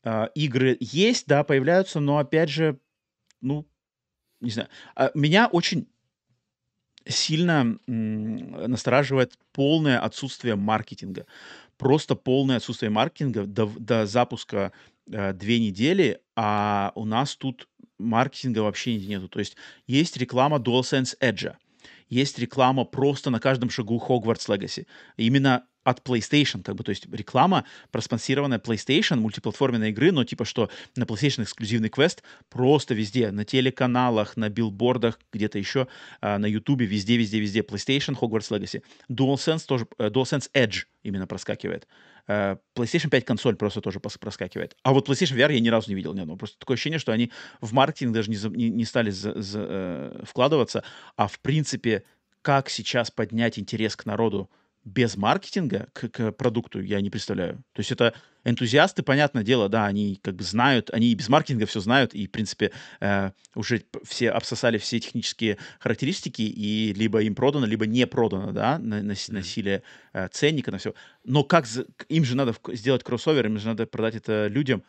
А, 0.03 0.26
Игры 0.35 0.77
есть, 0.80 1.27
да, 1.27 1.44
появляются, 1.44 1.99
но 1.99 2.19
опять 2.19 2.49
же, 2.49 2.80
ну, 3.41 3.68
не 4.41 4.52
знаю. 4.52 4.69
А, 4.95 5.11
Меня 5.14 5.48
очень 5.48 5.88
сильно 7.10 7.78
настораживает 7.88 9.38
полное 9.52 10.00
отсутствие 10.00 10.56
маркетинга. 10.56 11.26
Просто 11.78 12.16
полное 12.16 12.58
отсутствие 12.58 12.90
маркетинга 12.90 13.46
до, 13.46 13.68
до 13.78 14.06
запуска 14.06 14.72
э, 15.12 15.34
две 15.34 15.60
недели, 15.60 16.20
а 16.36 16.92
у 16.96 17.06
нас 17.06 17.36
тут 17.36 17.68
маркетинга 18.00 18.60
вообще 18.60 18.98
нету. 18.98 19.28
То 19.28 19.40
есть 19.40 19.56
есть 19.86 20.18
реклама 20.18 20.58
DualSense 20.58 21.18
Edge, 21.22 21.56
есть 22.10 22.40
реклама 22.40 22.86
просто 22.86 23.30
на 23.30 23.40
каждом 23.40 23.70
шагу 23.70 24.02
Hogwarts 24.06 24.48
Legacy. 24.48 24.88
Именно 25.18 25.66
от 25.88 26.02
PlayStation, 26.02 26.64
как 26.64 26.76
бы, 26.76 26.84
то 26.84 26.90
есть 26.90 27.08
реклама, 27.14 27.64
проспонсированная 27.92 28.60
PlayStation, 28.60 29.16
мультиплатформенной 29.20 29.92
игры, 29.92 30.12
но 30.12 30.26
типа 30.26 30.44
что 30.44 30.70
на 30.98 31.04
PlayStation 31.04 31.44
эксклюзивный 31.44 31.88
квест 31.88 32.24
просто 32.50 32.94
везде, 32.94 33.32
на 33.32 33.46
телеканалах, 33.46 34.36
на 34.36 34.50
билбордах, 34.50 35.18
где-то 35.32 35.58
еще, 35.58 35.88
а, 36.20 36.40
на 36.40 36.46
YouTube, 36.46 36.82
везде, 36.82 37.16
везде, 37.16 37.40
везде 37.40 37.62
PlayStation, 37.62 38.20
Hogwarts 38.20 38.52
Legacy. 38.52 38.84
DualSense 39.10 39.66
тоже, 39.66 39.88
э, 39.98 40.10
DualSense 40.10 40.52
Edge 40.54 40.88
именно 41.04 41.26
проскакивает. 41.26 41.88
Э, 42.28 42.58
PlayStation 42.76 43.10
5 43.10 43.24
консоль 43.24 43.56
просто 43.56 43.80
тоже 43.80 44.02
проскакивает. 44.02 44.76
А 44.84 44.92
вот 44.92 45.08
PlayStation 45.08 45.38
VR 45.38 45.54
я 45.54 45.62
ни 45.62 45.70
разу 45.70 45.90
не 45.90 45.96
видел 45.96 46.14
ни 46.14 46.20
одного. 46.20 46.38
Просто 46.38 46.60
такое 46.60 46.76
ощущение, 46.76 47.00
что 47.00 47.14
они 47.14 47.32
в 47.62 47.72
маркетинг 47.72 48.14
даже 48.14 48.30
не, 48.30 48.38
не, 48.58 48.70
не 48.70 48.84
стали 48.84 49.10
за- 49.10 49.42
за, 49.42 49.66
э, 49.70 50.24
вкладываться, 50.26 50.84
а 51.16 51.30
в 51.30 51.40
принципе, 51.40 52.04
как 52.42 52.70
сейчас 52.70 53.10
поднять 53.10 53.58
интерес 53.58 53.96
к 53.96 54.06
народу 54.06 54.50
без 54.88 55.18
маркетинга 55.18 55.90
к, 55.92 56.08
к 56.08 56.32
продукту, 56.32 56.82
я 56.82 57.02
не 57.02 57.10
представляю. 57.10 57.58
То 57.74 57.82
есть 57.82 57.92
это 57.92 58.14
энтузиасты, 58.46 59.04
понятное 59.04 59.44
дело, 59.44 59.68
да, 59.68 59.86
они 59.86 60.18
как 60.22 60.36
бы 60.36 60.44
знают, 60.44 60.90
они 60.92 61.12
и 61.12 61.16
без 61.16 61.28
маркетинга 61.28 61.66
все 61.66 61.82
знают, 61.82 62.14
и, 62.14 62.26
в 62.26 62.32
принципе, 62.32 62.72
э, 63.02 63.32
уже 63.54 63.84
все 64.06 64.30
обсосали 64.30 64.78
все 64.78 65.00
технические 65.02 65.58
характеристики, 65.80 66.42
и 66.42 66.94
либо 66.94 67.22
им 67.22 67.36
продано, 67.36 67.66
либо 67.66 67.86
не 67.86 68.08
продано, 68.08 68.54
да, 68.54 68.80
на, 68.80 69.04
на, 69.04 69.14
на 69.28 69.44
силе 69.44 69.84
э, 70.14 70.30
ценника, 70.32 70.72
на 70.72 70.78
все. 70.78 70.94
Но 71.26 71.44
как 71.44 71.68
за- 71.68 71.86
им 72.08 72.24
же 72.24 72.38
надо 72.38 72.56
сделать 72.70 73.04
кроссовер, 73.04 73.46
им 73.46 73.60
же 73.60 73.68
надо 73.68 73.86
продать 73.88 74.16
это 74.16 74.48
людям, 74.48 74.84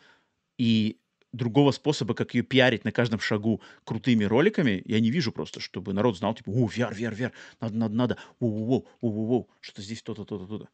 и 0.57 0.97
другого 1.31 1.71
способа, 1.71 2.13
как 2.13 2.33
ее 2.33 2.43
пиарить 2.43 2.85
на 2.85 2.91
каждом 2.91 3.19
шагу 3.19 3.61
крутыми 3.83 4.23
роликами, 4.23 4.81
я 4.85 4.99
не 4.99 5.11
вижу 5.11 5.31
просто, 5.31 5.59
чтобы 5.59 5.93
народ 5.93 6.17
знал, 6.17 6.33
типа, 6.33 6.49
о, 6.49 6.67
VR, 6.67 6.95
VR, 6.95 7.15
VR, 7.15 7.31
надо, 7.61 7.75
надо, 7.75 7.95
надо, 7.95 8.17
воу-воу-воу, 8.39 8.85
воу-воу-воу, 9.01 9.47
что 9.59 9.81
здесь 9.81 10.01
то-то, 10.01 10.25
то-то, 10.25 10.45
то-то. 10.47 10.69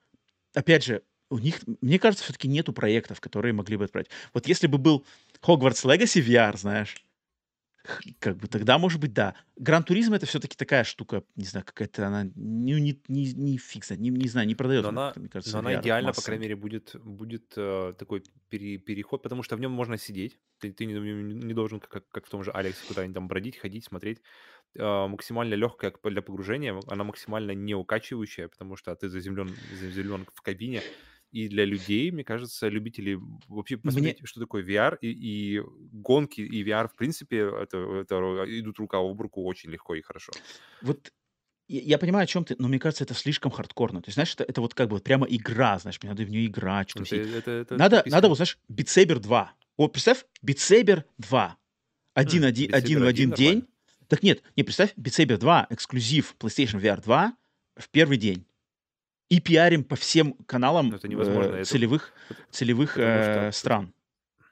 Опять 0.53 0.85
же, 0.85 1.03
у 1.29 1.39
них, 1.39 1.61
мне 1.81 1.99
кажется, 1.99 2.23
все-таки 2.23 2.47
нету 2.47 2.71
проектов, 2.71 3.19
которые 3.19 3.53
могли 3.53 3.77
бы 3.77 3.85
отправить. 3.85 4.09
Вот 4.33 4.47
если 4.47 4.67
бы 4.67 4.77
был 4.77 5.05
Hogwarts 5.41 5.83
Legacy 5.85 6.25
VR, 6.25 6.57
знаешь, 6.57 7.04
как 8.19 8.37
бы 8.37 8.47
тогда, 8.47 8.77
может 8.77 8.99
быть, 8.99 9.13
да. 9.13 9.35
Гран 9.57 9.83
Туризм 9.83 10.13
это 10.13 10.25
все-таки 10.25 10.55
такая 10.55 10.83
штука, 10.83 11.23
не 11.35 11.45
знаю, 11.45 11.65
какая-то 11.65 12.07
она, 12.07 12.23
не, 12.35 12.73
не, 12.79 13.01
не, 13.07 13.33
не 13.33 13.57
фиг 13.57 13.85
знает, 13.85 14.01
не, 14.01 14.09
не 14.09 14.27
знаю, 14.27 14.47
не 14.47 14.55
продает, 14.55 14.83
Но 14.83 14.89
она, 14.89 15.13
мне 15.15 15.29
кажется, 15.29 15.53
но 15.53 15.59
она 15.59 15.75
идеально, 15.75 16.07
по 16.09 16.15
массово. 16.15 16.25
крайней 16.25 16.43
мере, 16.43 16.55
будет, 16.55 16.95
будет 16.95 17.53
э, 17.55 17.93
такой 17.97 18.23
пере- 18.49 18.77
переход, 18.77 19.23
потому 19.23 19.43
что 19.43 19.55
в 19.55 19.59
нем 19.59 19.71
можно 19.71 19.97
сидеть. 19.97 20.39
Ты, 20.59 20.71
ты 20.71 20.85
не, 20.85 20.93
не 20.93 21.53
должен, 21.53 21.79
как, 21.79 22.07
как 22.09 22.25
в 22.25 22.29
том 22.29 22.43
же 22.43 22.51
Алексе, 22.51 22.83
куда-нибудь 22.87 23.15
там 23.15 23.27
бродить, 23.27 23.57
ходить, 23.57 23.85
смотреть. 23.85 24.21
Э, 24.75 25.07
максимально 25.07 25.53
легкая 25.55 25.93
для 26.03 26.21
погружения, 26.21 26.77
она 26.87 27.03
максимально 27.03 27.51
не 27.51 27.75
укачивающая, 27.75 28.47
потому 28.47 28.75
что 28.75 28.95
ты 28.95 29.07
заземлен, 29.09 29.55
заземлен 29.71 30.25
в 30.33 30.41
кабине. 30.41 30.85
И 31.31 31.49
для 31.49 31.65
людей, 31.65 32.11
мне 32.11 32.23
кажется, 32.23 32.69
любителей 32.69 33.17
вообще 33.47 33.75
Мне, 33.75 33.83
посмотреть, 33.83 34.19
что 34.23 34.39
такое 34.39 34.63
VR, 34.63 34.97
и, 35.01 35.09
и 35.11 35.61
гонки, 35.91 36.41
и 36.41 36.63
VR, 36.63 36.87
в 36.87 36.95
принципе, 36.95 37.39
это, 37.39 37.77
это 37.77 38.15
идут 38.47 38.79
рука 38.79 38.99
об 38.99 39.19
руку 39.19 39.43
очень 39.43 39.69
легко 39.71 39.95
и 39.95 40.01
хорошо. 40.01 40.31
вот 40.81 41.11
Я 41.67 41.97
понимаю, 41.97 42.23
о 42.23 42.27
чём 42.27 42.45
ты, 42.45 42.55
но 42.59 42.67
мне 42.67 42.79
кажется, 42.79 43.03
это 43.03 43.13
слишком 43.15 43.51
хардкорно. 43.51 44.01
То 44.01 44.09
есть, 44.09 44.15
знаешь, 44.15 44.33
это 44.35 44.43
это 44.43 44.61
вот 44.61 44.73
как 44.73 44.89
бы 44.89 44.99
прямо 44.99 45.25
игра, 45.27 45.79
знаешь, 45.79 45.99
мне 46.01 46.11
надо 46.11 46.23
в 46.23 46.29
неё 46.29 46.45
играть, 46.45 46.89
что-то 46.89 47.15
Это 47.15 47.37
это 47.37 47.51
это 47.51 47.77
Надо 47.77 48.03
надо 48.05 48.27
вот, 48.29 48.35
знаешь, 48.37 48.57
Saber 48.69 49.19
2. 49.19 49.53
Вот 49.77 49.91
представь, 49.91 50.25
Saber 50.45 51.03
2. 51.17 51.57
Один 52.13 52.43
Beat 52.43 52.71
один 52.71 52.99
Saber 52.99 53.03
в 53.03 53.07
1 53.07 53.07
один 53.07 53.31
день. 53.31 53.47
нормально. 53.47 53.67
Так 54.07 54.23
нет, 54.23 54.43
не, 54.55 54.63
представь, 54.63 54.93
Beat 54.95 55.25
Saber 55.25 55.37
2 55.37 55.67
эксклюзив 55.71 56.35
PlayStation 56.39 56.79
VR 56.79 57.01
2 57.03 57.33
в 57.77 57.89
1 57.91 58.19
день. 58.19 58.45
И 59.29 59.39
пиарим 59.39 59.83
по 59.83 59.95
всем 59.95 60.33
каналам, 60.45 60.89
Но 60.89 60.97
это 60.97 61.07
невозможно. 61.07 61.51
э, 61.53 61.61
Это 61.61 61.69
целевых 61.69 62.13
пот 62.27 62.37
целевых, 62.51 62.91
что 62.91 63.01
э, 63.01 63.45
пот 63.45 63.55
стран. 63.55 63.93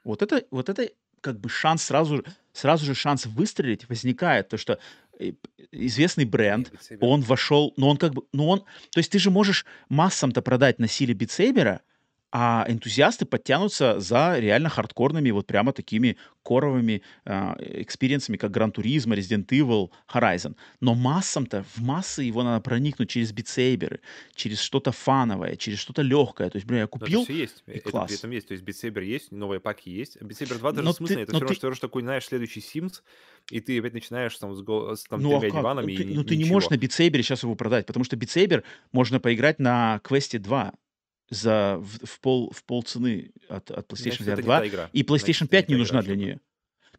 Вот 0.02 0.22
это 0.22 0.44
вот 0.50 0.68
это 0.68 0.90
как 1.20 1.40
бы 1.40 1.48
шанс 1.48 1.84
сразу 1.84 2.24
сразу 2.52 2.84
же 2.84 2.94
шанс 2.94 3.26
выстрелить 3.26 3.88
возникает. 3.88 4.48
То, 4.48 4.56
что, 4.58 4.78
э, 5.18 5.32
известный 5.70 6.24
бренд, 6.24 6.72
он 7.00 7.20
вошёл, 7.22 7.72
но 7.76 7.88
он 7.88 7.96
как 7.96 8.14
бы, 8.14 8.22
ну 8.32 8.48
он 8.48 8.60
то 8.90 8.98
есть 8.98 9.10
ты 9.12 9.18
же 9.18 9.30
можешь 9.30 9.64
массам-то 9.88 10.42
продать 10.42 10.78
на 10.78 10.88
силе 10.88 11.14
Saber, 11.14 11.80
а 12.36 12.66
энтузиасты 12.68 13.26
подтянутся 13.26 14.00
за 14.00 14.38
реально 14.40 14.68
хардкорными, 14.68 15.30
вот 15.30 15.46
прямо 15.46 15.72
такими 15.72 16.18
коровыми, 16.44 17.02
а, 17.24 17.56
экспириенсами, 17.60 18.36
как 18.38 18.50
Gran 18.56 18.72
Turismo, 18.74 19.14
Resident 19.16 19.46
Evil, 19.48 19.90
Horizon. 20.12 20.56
Но 20.80 20.94
массам-то, 20.96 21.64
в 21.76 21.80
массы 21.82 22.24
его 22.24 22.42
надо 22.42 22.60
проникнуть 22.62 23.10
через 23.10 23.32
Saber, 23.32 24.00
через 24.34 24.60
что-то 24.60 24.92
фановое, 24.92 25.56
через 25.56 25.78
что-то 25.78 26.02
лёгкое. 26.02 26.50
То 26.50 26.56
есть, 26.58 26.66
бля, 26.66 26.80
я 26.80 26.86
Но 27.00 27.06
это 27.06 27.16
купил 27.16 27.18
всё 27.18 27.32
есть. 27.32 27.64
и 27.72 27.78
Э, 27.78 27.80
это 27.80 28.02
при 28.02 28.14
класс. 28.14 28.16
этом 28.16 28.30
есть. 28.30 28.48
То 28.48 28.54
есть 28.54 28.64
Saber 28.64 29.02
есть, 29.04 29.32
новые 29.32 29.60
паки 29.60 29.90
есть. 29.90 30.16
Saber 30.16 30.58
2 30.58 30.72
даже 30.72 30.90
смысленнее. 30.92 31.24
Это 31.24 31.34
всё 31.34 31.44
равно, 31.44 31.54
ты 31.54 31.54
что 31.54 31.72
что 31.74 31.88
такой, 31.88 32.02
знаешь, 32.02 32.24
следующий 32.24 32.60
Sims, 32.60 33.02
и 33.50 33.60
ты 33.60 33.78
опять 33.78 33.94
начинаешь 33.94 34.36
там 34.38 34.54
с 34.54 34.62
с 35.00 35.06
там 35.06 35.22
Ну, 35.22 35.36
а 35.36 35.42
3 35.42 35.50
как? 35.50 35.68
Ну 35.80 35.88
диванами 35.88 35.90
ты 35.90 36.04
и 36.04 36.08
ну 36.10 36.24
ты 36.24 36.36
не 36.36 36.44
можешь 36.44 36.70
на 36.70 36.74
Saber 36.74 37.22
щас 37.22 37.42
его 37.42 37.54
продать, 37.54 37.86
потому 37.86 38.04
что 38.04 38.16
Saber 38.16 38.64
можно 38.92 39.20
поиграть 39.20 39.58
на 39.60 40.00
Quest 40.04 40.38
2 40.38 40.72
за 41.30 41.78
в 41.78 42.06
в 42.06 42.20
пол 42.20 42.50
в 42.50 42.64
полцены 42.64 43.32
от 43.48 43.70
от 43.70 43.90
PlayStation 43.90 44.22
Значит, 44.22 44.28
VR 44.28 44.32
это 44.32 44.42
не 44.42 44.46
2, 44.46 44.58
та 44.60 44.68
игра. 44.68 44.90
и 44.92 45.02
Значит, 45.02 45.10
PlayStation 45.10 45.42
не 45.42 45.48
5 45.48 45.68
не 45.68 45.74
та 45.74 45.74
игра, 45.74 45.78
нужна 45.78 46.02
для 46.02 46.16
неё. 46.16 46.38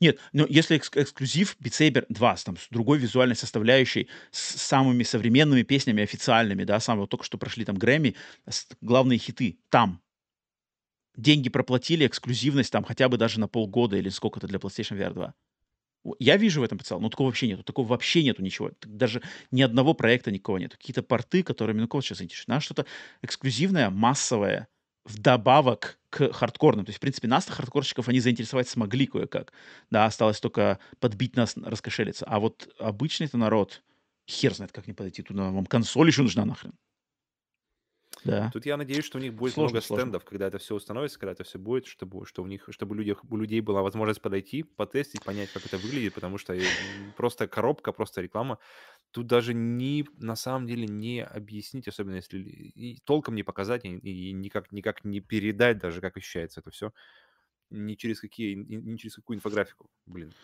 Нет, 0.01 0.19
ну 0.33 0.45
если 0.49 0.75
экс 0.75 0.91
эксклюзив 0.93 1.55
Beat 1.61 1.71
Saber 1.71 2.05
2 2.09 2.37
с 2.37 2.43
там 2.43 2.57
с 2.57 2.67
другой 2.69 2.99
визуальной 2.99 3.35
составляющей, 3.35 4.09
с 4.31 4.61
самыми 4.61 5.03
современными 5.03 5.63
песнями 5.63 6.03
официальными, 6.03 6.63
да, 6.63 6.79
самые 6.79 7.03
вот 7.03 7.09
только 7.09 7.25
что 7.25 7.37
прошли 7.37 7.65
там 7.65 7.77
Грэмми, 7.77 8.15
с 8.47 8.67
главные 8.81 9.19
хиты 9.19 9.57
там. 9.69 10.01
Деньги 11.15 11.47
проплатили, 11.47 12.05
эксклюзивность 12.05 12.71
там 12.71 12.83
хотя 12.83 13.07
бы 13.07 13.17
даже 13.17 13.39
на 13.39 13.47
полгода 13.47 13.95
или 13.95 14.09
сколько-то 14.09 14.47
для 14.47 14.59
PlayStation 14.59 14.97
VR 14.97 15.13
2. 15.13 15.33
Я 16.19 16.37
вижу 16.37 16.61
в 16.61 16.63
этом 16.63 16.77
потенциал, 16.77 16.99
но 16.99 17.09
такого 17.09 17.27
вообще 17.27 17.47
нету. 17.47 17.63
Такого 17.63 17.87
вообще 17.87 18.23
нету 18.23 18.41
ничего. 18.41 18.71
Даже 18.83 19.21
ни 19.51 19.61
одного 19.61 19.93
проекта 19.93 20.31
никакого 20.31 20.57
нету. 20.57 20.77
Какие-то 20.77 21.03
порты, 21.03 21.43
которыми, 21.43 21.81
ну 21.81 21.87
кого 21.87 22.01
щас 22.01 22.19
заинтересует? 22.19 22.47
Надо 22.47 22.61
что-то 22.61 22.85
эксклюзивное, 23.21 23.89
массовое, 23.89 24.67
вдобавок 25.05 25.99
к 26.09 26.31
хардкорным. 26.31 26.85
То 26.85 26.89
есть, 26.89 26.97
в 26.97 27.01
принципе, 27.01 27.27
нас-то, 27.27 27.53
хардкорщиков, 27.53 28.07
они 28.07 28.19
заинтересовать 28.19 28.69
смогли 28.69 29.05
кое-как. 29.07 29.53
Да, 29.89 30.05
осталось 30.05 30.39
только 30.39 30.79
подбить 30.99 31.35
нас, 31.35 31.55
раскошелиться. 31.57 32.25
А 32.25 32.39
вот 32.39 32.69
обычный-то 32.79 33.37
народ, 33.37 33.83
хер 34.29 34.53
знает, 34.53 34.71
как 34.71 34.87
ним 34.87 34.95
подойти. 34.95 35.23
Туда 35.23 35.51
вам 35.51 35.65
консоль 35.65 36.07
еще 36.07 36.21
нужна 36.21 36.45
нахрен. 36.45 36.73
Да. 38.25 38.53
Тут 38.53 38.65
я 38.65 38.77
надеюсь, 38.77 39.05
что 39.05 39.17
у 39.17 39.21
них 39.21 39.33
будет 39.33 39.57
Сложно 39.57 39.57
много 39.57 39.81
сложно. 39.81 40.13
стендов, 40.13 40.23
когда 40.25 40.47
это 40.47 40.57
всё 40.57 40.75
установится, 40.75 41.19
когда 41.19 41.31
это 41.33 41.43
всё 41.43 41.59
будет, 41.59 41.85
чтобы 41.87 42.25
что 42.25 42.43
у 42.43 42.47
них 42.47 42.67
чтобы 42.71 42.93
у 42.93 42.97
людях 42.97 43.23
у 43.29 43.37
людей 43.37 43.61
была 43.61 43.81
возможность 43.81 44.21
подойти, 44.21 44.63
потестить, 44.63 45.23
понять, 45.23 45.51
как 45.51 45.65
это 45.65 45.77
выглядит, 45.79 46.13
потому 46.13 46.37
что, 46.37 46.53
э, 46.53 47.11
просто 47.15 47.47
коробка, 47.47 47.91
просто 47.91 48.21
реклама. 48.21 48.59
Тут 49.11 49.27
даже 49.27 49.53
ни 49.53 50.05
на 50.19 50.35
самом 50.35 50.67
деле 50.67 50.87
не 50.87 51.23
объяснить, 51.23 51.87
особенно 51.87 52.15
если 52.17 52.37
ли 52.39 52.51
и 52.75 52.99
толком 53.05 53.35
не 53.35 53.43
показать, 53.43 53.85
и 53.85 53.89
и 53.97 54.33
никак 54.33 54.71
никак 54.71 55.05
не 55.05 55.21
передать 55.21 55.79
даже, 55.79 56.01
как 56.01 56.17
ощущается 56.17 56.61
это 56.61 56.71
всё. 56.71 56.93
Ни 57.71 57.95
через 57.95 58.21
какие 58.21 58.55
ни 58.55 58.97
через 58.97 59.15
какую 59.17 59.37
инфографику, 59.37 59.89
блин. 60.07 60.35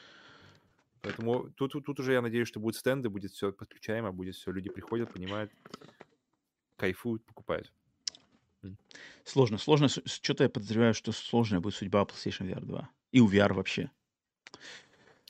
Поэтому 1.03 1.49
тут 1.51 1.71
тут 1.71 1.85
тут 1.85 1.99
уже 1.99 2.13
я 2.13 2.21
надеюсь, 2.21 2.47
что 2.47 2.59
будут 2.59 2.75
стенды, 2.77 3.09
будет 3.09 3.31
всё 3.31 3.51
подключаемо, 3.51 4.11
будет 4.11 4.35
всё, 4.35 4.51
люди 4.51 4.69
приходят, 4.69 5.11
понимают, 5.11 5.51
кайфуют, 6.81 7.23
покупают. 7.25 7.71
Сложно 9.23 9.57
сложно, 9.59 9.87
чё-то 9.89 10.43
я 10.43 10.49
подозреваю, 10.49 10.93
что 10.93 11.11
сложная 11.11 11.59
будет 11.59 11.75
судьба 11.75 12.01
PlayStation 12.03 12.47
VR 12.49 12.65
2. 12.65 12.89
И 13.11 13.19
у 13.19 13.29
VR 13.29 13.53
вообще. 13.53 13.91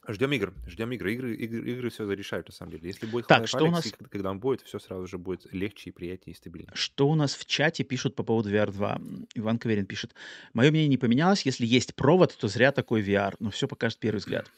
Ждем 0.08 0.32
игр, 0.32 0.54
ждем 0.68 0.92
игры. 0.94 1.14
Игры 1.14 1.36
игры 1.36 1.72
игры 1.72 1.90
всё 1.90 2.06
зарешают, 2.06 2.48
на 2.48 2.54
самом 2.54 2.72
деле. 2.72 2.88
Если 2.88 3.06
будет 3.06 3.28
Так, 3.28 3.48
что 3.48 3.60
у 3.64 3.68
Alyx, 3.68 3.72
нас 3.72 3.86
и 3.88 3.92
когда 4.10 4.32
он 4.32 4.40
будет, 4.40 4.62
всё 4.62 4.80
сразу 4.80 5.06
же 5.08 5.18
будет 5.18 5.46
легче 5.54 5.90
и 5.92 5.94
приятнее, 5.94 6.34
и 6.34 6.38
стабильнее. 6.38 6.72
Что 6.74 7.08
у 7.08 7.16
нас 7.16 7.36
в 7.36 7.46
чате 7.46 7.84
пишут 7.84 8.16
по 8.16 8.24
поводу 8.24 8.50
VR 8.50 8.72
2? 8.72 8.96
М, 8.96 9.28
Иван 9.36 9.60
Каверин 9.60 9.86
пишет: 9.86 10.16
"Мое 10.54 10.72
мнение 10.72 10.90
не 10.90 10.98
поменялось. 10.98 11.46
Если 11.46 11.66
есть 11.68 11.94
провод, 11.96 12.36
то 12.38 12.48
зря 12.48 12.72
такой 12.72 13.02
VR, 13.04 13.36
но 13.40 13.52
всё 13.52 13.68
покажет 13.68 14.00
первый 14.00 14.18
взгляд". 14.18 14.52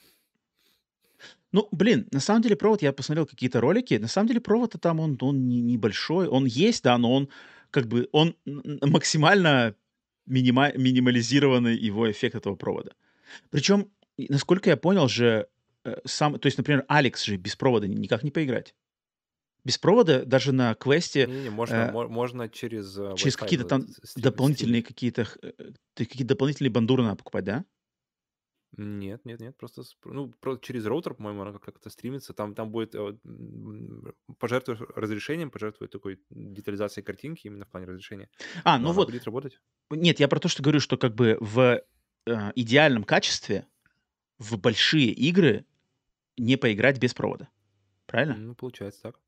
Ну, 1.53 1.67
блин, 1.71 2.07
на 2.11 2.19
самом 2.19 2.41
деле 2.41 2.55
провод, 2.55 2.81
я 2.81 2.91
посмотрел 2.93 3.27
какие-то 3.27 3.61
ролики, 3.61 3.93
на 3.93 4.07
самом 4.07 4.27
деле 4.27 4.41
провод-то 4.41 4.80
там 4.80 4.99
он 4.99 5.17
он 5.21 5.47
не 5.47 5.61
небольшой. 5.61 6.27
Он 6.27 6.45
есть, 6.45 6.84
да, 6.84 6.97
но 6.97 7.13
он 7.13 7.30
как 7.69 7.88
бы 7.88 8.09
он 8.11 8.35
н 8.47 8.61
н 8.81 8.91
максимально 8.91 9.75
минима 10.25 10.71
минимализированный 10.75 11.77
его 11.77 12.09
эффект 12.11 12.35
этого 12.35 12.55
провода. 12.55 12.91
Причем, 13.51 13.91
и 14.17 14.27
насколько 14.31 14.69
я 14.71 14.77
понял 14.77 15.07
же, 15.09 15.47
э, 15.85 15.97
сам 16.05 16.39
то 16.39 16.47
есть, 16.47 16.57
например, 16.57 16.85
Alyx 16.89 17.25
же 17.25 17.38
без 17.38 17.55
провода 17.55 17.88
никак 17.88 18.23
не 18.23 18.31
поиграть. 18.31 18.75
Без 19.65 19.77
провода 19.77 20.25
даже 20.25 20.53
на 20.53 20.75
квесте, 20.75 21.30
Не 21.30 21.39
не, 21.41 21.49
можно 21.49 21.85
э 21.85 21.88
мо 21.88 22.07
можно 22.09 22.49
через, 22.49 22.97
э, 22.97 23.15
через 23.15 23.35
Wi-Fi 23.38 23.38
какие-то 23.38 23.65
там 23.65 23.88
в 24.01 24.07
с 24.07 24.11
стрим 24.11 24.15
дополнительные 24.21 24.84
стримить. 24.84 24.84
какие-то 24.84 25.25
х 25.25 25.38
э, 25.43 25.51
какие-то 25.95 26.30
дополнительные 26.35 26.71
бандуры 26.71 27.03
надо 27.03 27.17
покупать, 27.17 27.45
да? 27.45 27.65
Нет 28.75 29.23
нет 29.25 29.39
нет, 29.39 29.55
просто 29.57 29.83
с 29.83 29.95
ну, 30.03 30.29
про 30.39 30.57
через 30.57 30.85
роутер, 30.85 31.13
по-моему, 31.13 31.41
оно 31.43 31.59
как-то 31.59 31.89
стримится. 31.89 32.33
Там 32.33 32.55
там 32.55 32.71
будет, 32.71 32.95
э, 32.95 33.17
м, 33.23 34.13
пожертвуешь 34.39 34.79
разрешением, 34.95 35.51
пожертвуй 35.51 35.87
такой 35.89 36.19
детализацией 36.29 37.05
картинки 37.05 37.47
именно 37.47 37.65
в 37.65 37.69
плане 37.69 37.85
разрешения, 37.85 38.29
А, 38.63 38.77
но 38.77 38.85
ну 38.85 38.89
она 38.89 38.93
вот. 38.93 39.07
будет 39.09 39.25
работать. 39.25 39.59
Нет, 39.91 40.19
я 40.19 40.27
про 40.27 40.39
то, 40.39 40.47
что 40.47 40.63
говорю, 40.63 40.79
что 40.79 40.97
как 40.97 41.13
бы 41.13 41.37
в, 41.39 41.83
э, 42.25 42.51
идеальном 42.55 43.03
качестве 43.03 43.67
в 44.39 44.57
большие 44.57 45.11
игры 45.11 45.65
не 46.37 46.57
поиграть 46.57 46.99
без 46.99 47.13
провода. 47.13 47.49
Правильно? 48.07 48.35
Ну, 48.35 48.55
получается 48.55 49.01
так. 49.03 49.19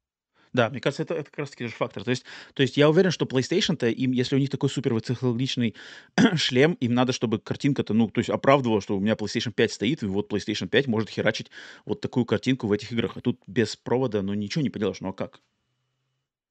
Да, 0.55 0.69
мне 0.69 0.79
кажется, 0.79 1.03
это 1.03 1.15
это 1.15 1.29
как 1.29 1.39
раз 1.39 1.49
таки 1.49 1.65
же 1.65 1.73
фактор. 1.73 2.05
То 2.05 2.11
есть 2.11 2.23
то 2.53 2.63
есть 2.63 2.77
я 2.77 2.89
уверен, 2.89 3.11
что 3.11 3.25
PlayStation-то, 3.25 3.89
им, 3.89 4.13
если 4.13 4.37
у 4.37 4.39
них 4.39 4.49
такой 4.49 4.69
супер 4.69 4.93
высокотехнологичный 4.93 5.75
шлем, 6.35 6.77
им 6.79 6.93
надо, 6.93 7.11
чтобы 7.11 7.39
картинка-то, 7.39 7.93
ну, 7.93 8.09
то 8.09 8.19
есть 8.19 8.29
оправдывала, 8.29 8.79
что 8.79 8.95
у 8.95 9.01
меня 9.01 9.13
PlayStation 9.13 9.51
5 9.51 9.71
стоит, 9.73 10.03
и 10.03 10.05
вот 10.05 10.31
PlayStation 10.31 10.69
5 10.69 10.87
может 10.87 11.09
херачить 11.09 11.51
вот 11.85 11.99
такую 11.99 12.25
картинку 12.25 12.67
в 12.67 12.71
этих 12.71 12.93
играх. 12.93 13.17
А 13.17 13.21
тут 13.21 13.41
без 13.47 13.75
провода, 13.75 14.21
ну, 14.21 14.33
ничего 14.33 14.61
не 14.61 14.69
поделаешь. 14.69 15.01
Ну, 15.01 15.09
а 15.09 15.13
как? 15.13 15.41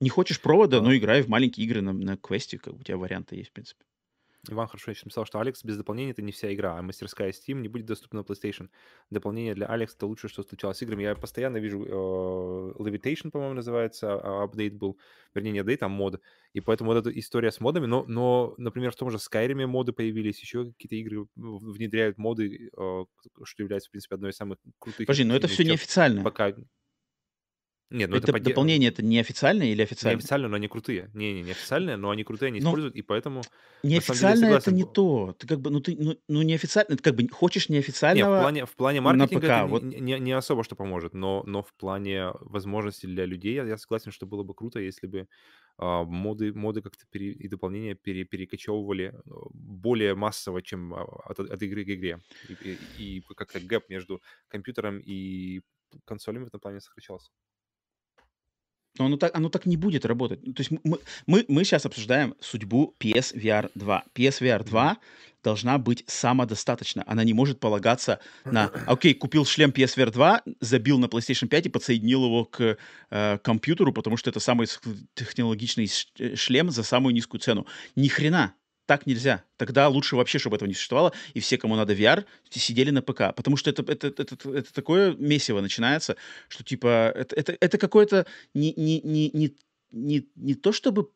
Не 0.00 0.10
хочешь 0.10 0.38
провода, 0.38 0.78
А 0.78 0.82
ну, 0.82 0.94
играй 0.94 1.22
в 1.22 1.28
маленькие 1.28 1.64
игры 1.64 1.80
на 1.80 1.94
на 1.94 2.18
квесте, 2.18 2.58
как 2.58 2.74
у 2.74 2.82
тебя 2.82 2.98
варианты 2.98 3.36
есть, 3.36 3.48
в 3.50 3.52
принципе. 3.52 3.84
Иван 4.48 4.66
хорошо 4.68 4.90
еще 4.90 5.02
написал, 5.04 5.24
что 5.26 5.40
Alyx 5.40 5.54
без 5.64 5.76
дополнения- 5.76 6.12
это 6.12 6.22
не 6.22 6.32
вся 6.32 6.52
игра, 6.52 6.76
а 6.78 6.82
мастерская 6.82 7.30
Steam 7.30 7.54
не 7.60 7.68
будет 7.68 7.86
доступна 7.86 8.20
на 8.20 8.24
PlayStation. 8.24 8.68
Дополнение 9.10 9.54
для 9.54 9.66
Alyx- 9.66 9.94
это 9.96 10.06
лучшее, 10.06 10.30
что 10.30 10.42
случалось 10.42 10.78
с 10.78 10.82
играми. 10.82 11.02
Я 11.02 11.14
постоянно 11.14 11.58
вижу, 11.58 11.84
э, 11.84 12.82
Levitation, 12.82 13.30
по-моему, 13.30 13.54
называется, 13.54 14.14
а, 14.14 14.44
апдейт 14.44 14.74
был. 14.74 14.98
Вернее, 15.34 15.52
не 15.52 15.58
апдейт, 15.60 15.82
а 15.82 15.88
мод. 15.88 16.20
И 16.52 16.60
поэтому 16.60 16.92
вот 16.92 16.98
эта 16.98 17.18
история 17.18 17.50
с 17.50 17.60
модами. 17.60 17.86
Но 17.86 18.04
но, 18.06 18.54
например, 18.58 18.92
в 18.92 18.96
том 18.96 19.10
же 19.10 19.16
Skyrim'е 19.18 19.66
моды 19.66 19.92
появились, 19.92 20.40
еще 20.40 20.66
какие-то 20.72 20.94
игры 20.96 21.26
внедряют 21.34 22.18
моды, 22.18 22.70
э, 22.76 23.04
что 23.44 23.62
является, 23.62 23.88
в 23.88 23.92
принципе, 23.92 24.14
одной 24.14 24.30
из 24.30 24.36
самых 24.36 24.58
крутых 24.78 25.06
Подожди, 25.06 25.24
но 25.24 25.34
это 25.34 25.48
фичер 25.48 25.66
неофициально. 25.66 26.22
пока. 26.22 26.54
Нет, 27.90 28.10
ну 28.10 28.16
это 28.16 28.28
Это 28.28 28.40
дополнение- 28.40 28.88
это 28.88 29.02
неофициальное 29.04 29.68
или 29.68 29.82
официальное? 29.82 30.14
Неофициально, 30.14 30.48
но 30.48 30.56
они 30.56 30.68
крутые. 30.68 31.10
Не 31.14 31.32
не, 31.34 31.42
неофициальные, 31.42 31.96
но 31.96 32.10
они 32.10 32.24
крутые, 32.24 32.48
они 32.48 32.58
Ну 32.58 32.60
используют, 32.60 32.94
и 32.96 33.02
поэтому, 33.02 33.48
на 33.92 34.02
деле, 34.02 34.36
неофициальное- 34.36 34.56
это 34.56 34.72
не 34.72 34.84
то. 34.84 35.34
Ты 35.38 35.46
как 35.46 35.60
бы, 35.60 35.70
ну, 35.70 35.80
ты, 35.80 35.96
ну 35.98 36.16
ну, 36.28 36.42
неофициально, 36.42 36.96
ты 36.96 37.02
как 37.02 37.14
бы 37.16 37.28
хочешь 37.28 37.68
Не, 38.10 38.24
в 38.24 38.32
неофициального 38.32 38.34
плане 38.34 38.66
в 38.66 38.76
плане 38.76 39.00
на 39.02 39.26
маркетинга 39.26 39.48
это 39.48 39.60
ПК. 39.60 39.66
не 39.66 39.70
Вот 39.70 39.84
не 40.00 40.18
не 40.20 40.32
особо 40.32 40.62
что 40.64 40.76
поможет, 40.76 41.14
но 41.14 41.42
но 41.46 41.62
в 41.62 41.74
плане 41.74 42.30
возможностей 42.40 43.06
для 43.06 43.24
людей 43.26 43.54
я 43.54 43.64
я 43.64 43.76
согласен, 43.78 44.12
что 44.12 44.26
было 44.26 44.42
бы 44.42 44.54
круто, 44.54 44.78
если 44.80 45.06
бы, 45.06 45.28
а, 45.78 46.04
моды 46.04 46.52
моды 46.54 46.82
как-то 46.82 47.04
пере 47.10 47.32
и 47.32 47.48
дополнения 47.48 47.94
пере 47.94 48.24
перекочевывали, 48.24 49.14
э, 49.14 49.20
более 49.52 50.14
массово, 50.14 50.62
чем, 50.62 50.94
а, 50.94 51.02
от 51.30 51.38
от 51.40 51.62
игры 51.62 51.84
к 51.84 51.88
игре. 51.90 52.20
И 52.48 52.54
и 52.54 53.18
и 53.18 53.20
как-то 53.36 53.60
гэп 53.60 53.88
между 53.90 54.22
компьютером 54.48 54.98
и 55.00 55.62
консолями 56.04 56.44
в 56.44 56.48
этом 56.48 56.60
плане 56.60 56.80
сокращался. 56.80 57.30
Но 58.98 59.06
оно 59.06 59.16
так, 59.16 59.34
оно 59.36 59.48
так 59.48 59.66
не 59.66 59.76
будет 59.76 60.04
работать. 60.04 60.40
То 60.42 60.60
есть 60.60 60.70
мы, 60.70 60.98
мы, 61.26 61.44
мы 61.48 61.64
сейчас 61.64 61.84
обсуждаем 61.84 62.34
судьбу 62.40 62.94
PSVR 63.00 63.70
2. 63.74 64.04
PSVR 64.14 64.64
2 64.64 64.98
должна 65.42 65.78
быть 65.78 66.04
самодостаточна. 66.06 67.04
Она 67.06 67.22
не 67.22 67.34
может 67.34 67.60
полагаться 67.60 68.18
на, 68.44 68.70
окей, 68.86 69.14
купил 69.14 69.44
шлем 69.44 69.70
PSVR 69.70 70.10
2, 70.10 70.42
забил 70.60 70.98
на 70.98 71.06
PlayStation 71.06 71.48
5 71.48 71.66
и 71.66 71.68
подсоединил 71.68 72.24
его 72.24 72.44
к 72.46 72.78
э, 73.10 73.38
компьютеру, 73.38 73.92
потому 73.92 74.16
что 74.16 74.30
это 74.30 74.40
самый 74.40 74.68
технологичный 75.14 75.90
э, 76.18 76.36
шлем 76.36 76.70
за 76.70 76.82
самую 76.82 77.14
низкую 77.14 77.40
цену. 77.40 77.66
Ни 77.94 78.08
хрена 78.08 78.54
так 78.86 79.06
нельзя. 79.06 79.44
Тогда 79.56 79.88
лучше 79.88 80.16
вообще, 80.16 80.38
чтобы 80.38 80.56
этого 80.56 80.68
не 80.68 80.74
существовало, 80.74 81.12
и 81.32 81.40
все, 81.40 81.58
кому 81.58 81.76
надо 81.76 81.94
VR, 81.94 82.24
сидели 82.50 82.90
на 82.90 83.02
ПК. 83.02 83.34
Потому 83.34 83.56
что 83.56 83.70
это, 83.70 83.82
это, 83.82 84.08
это, 84.08 84.50
это 84.50 84.74
такое 84.74 85.14
месиво 85.14 85.60
начинается, 85.60 86.16
что 86.48 86.64
типа 86.64 87.12
это, 87.14 87.34
это, 87.36 87.56
это 87.60 87.78
какое-то 87.78 88.26
не, 88.52 88.72
не, 88.76 89.00
не, 89.00 89.30
не, 89.32 89.56
не, 89.90 90.28
не 90.36 90.54
то 90.54 90.72
чтобы 90.72 91.10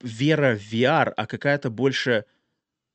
вера 0.00 0.56
в 0.56 0.72
VR, 0.72 1.12
а 1.16 1.26
какая-то 1.26 1.70
больше 1.70 2.24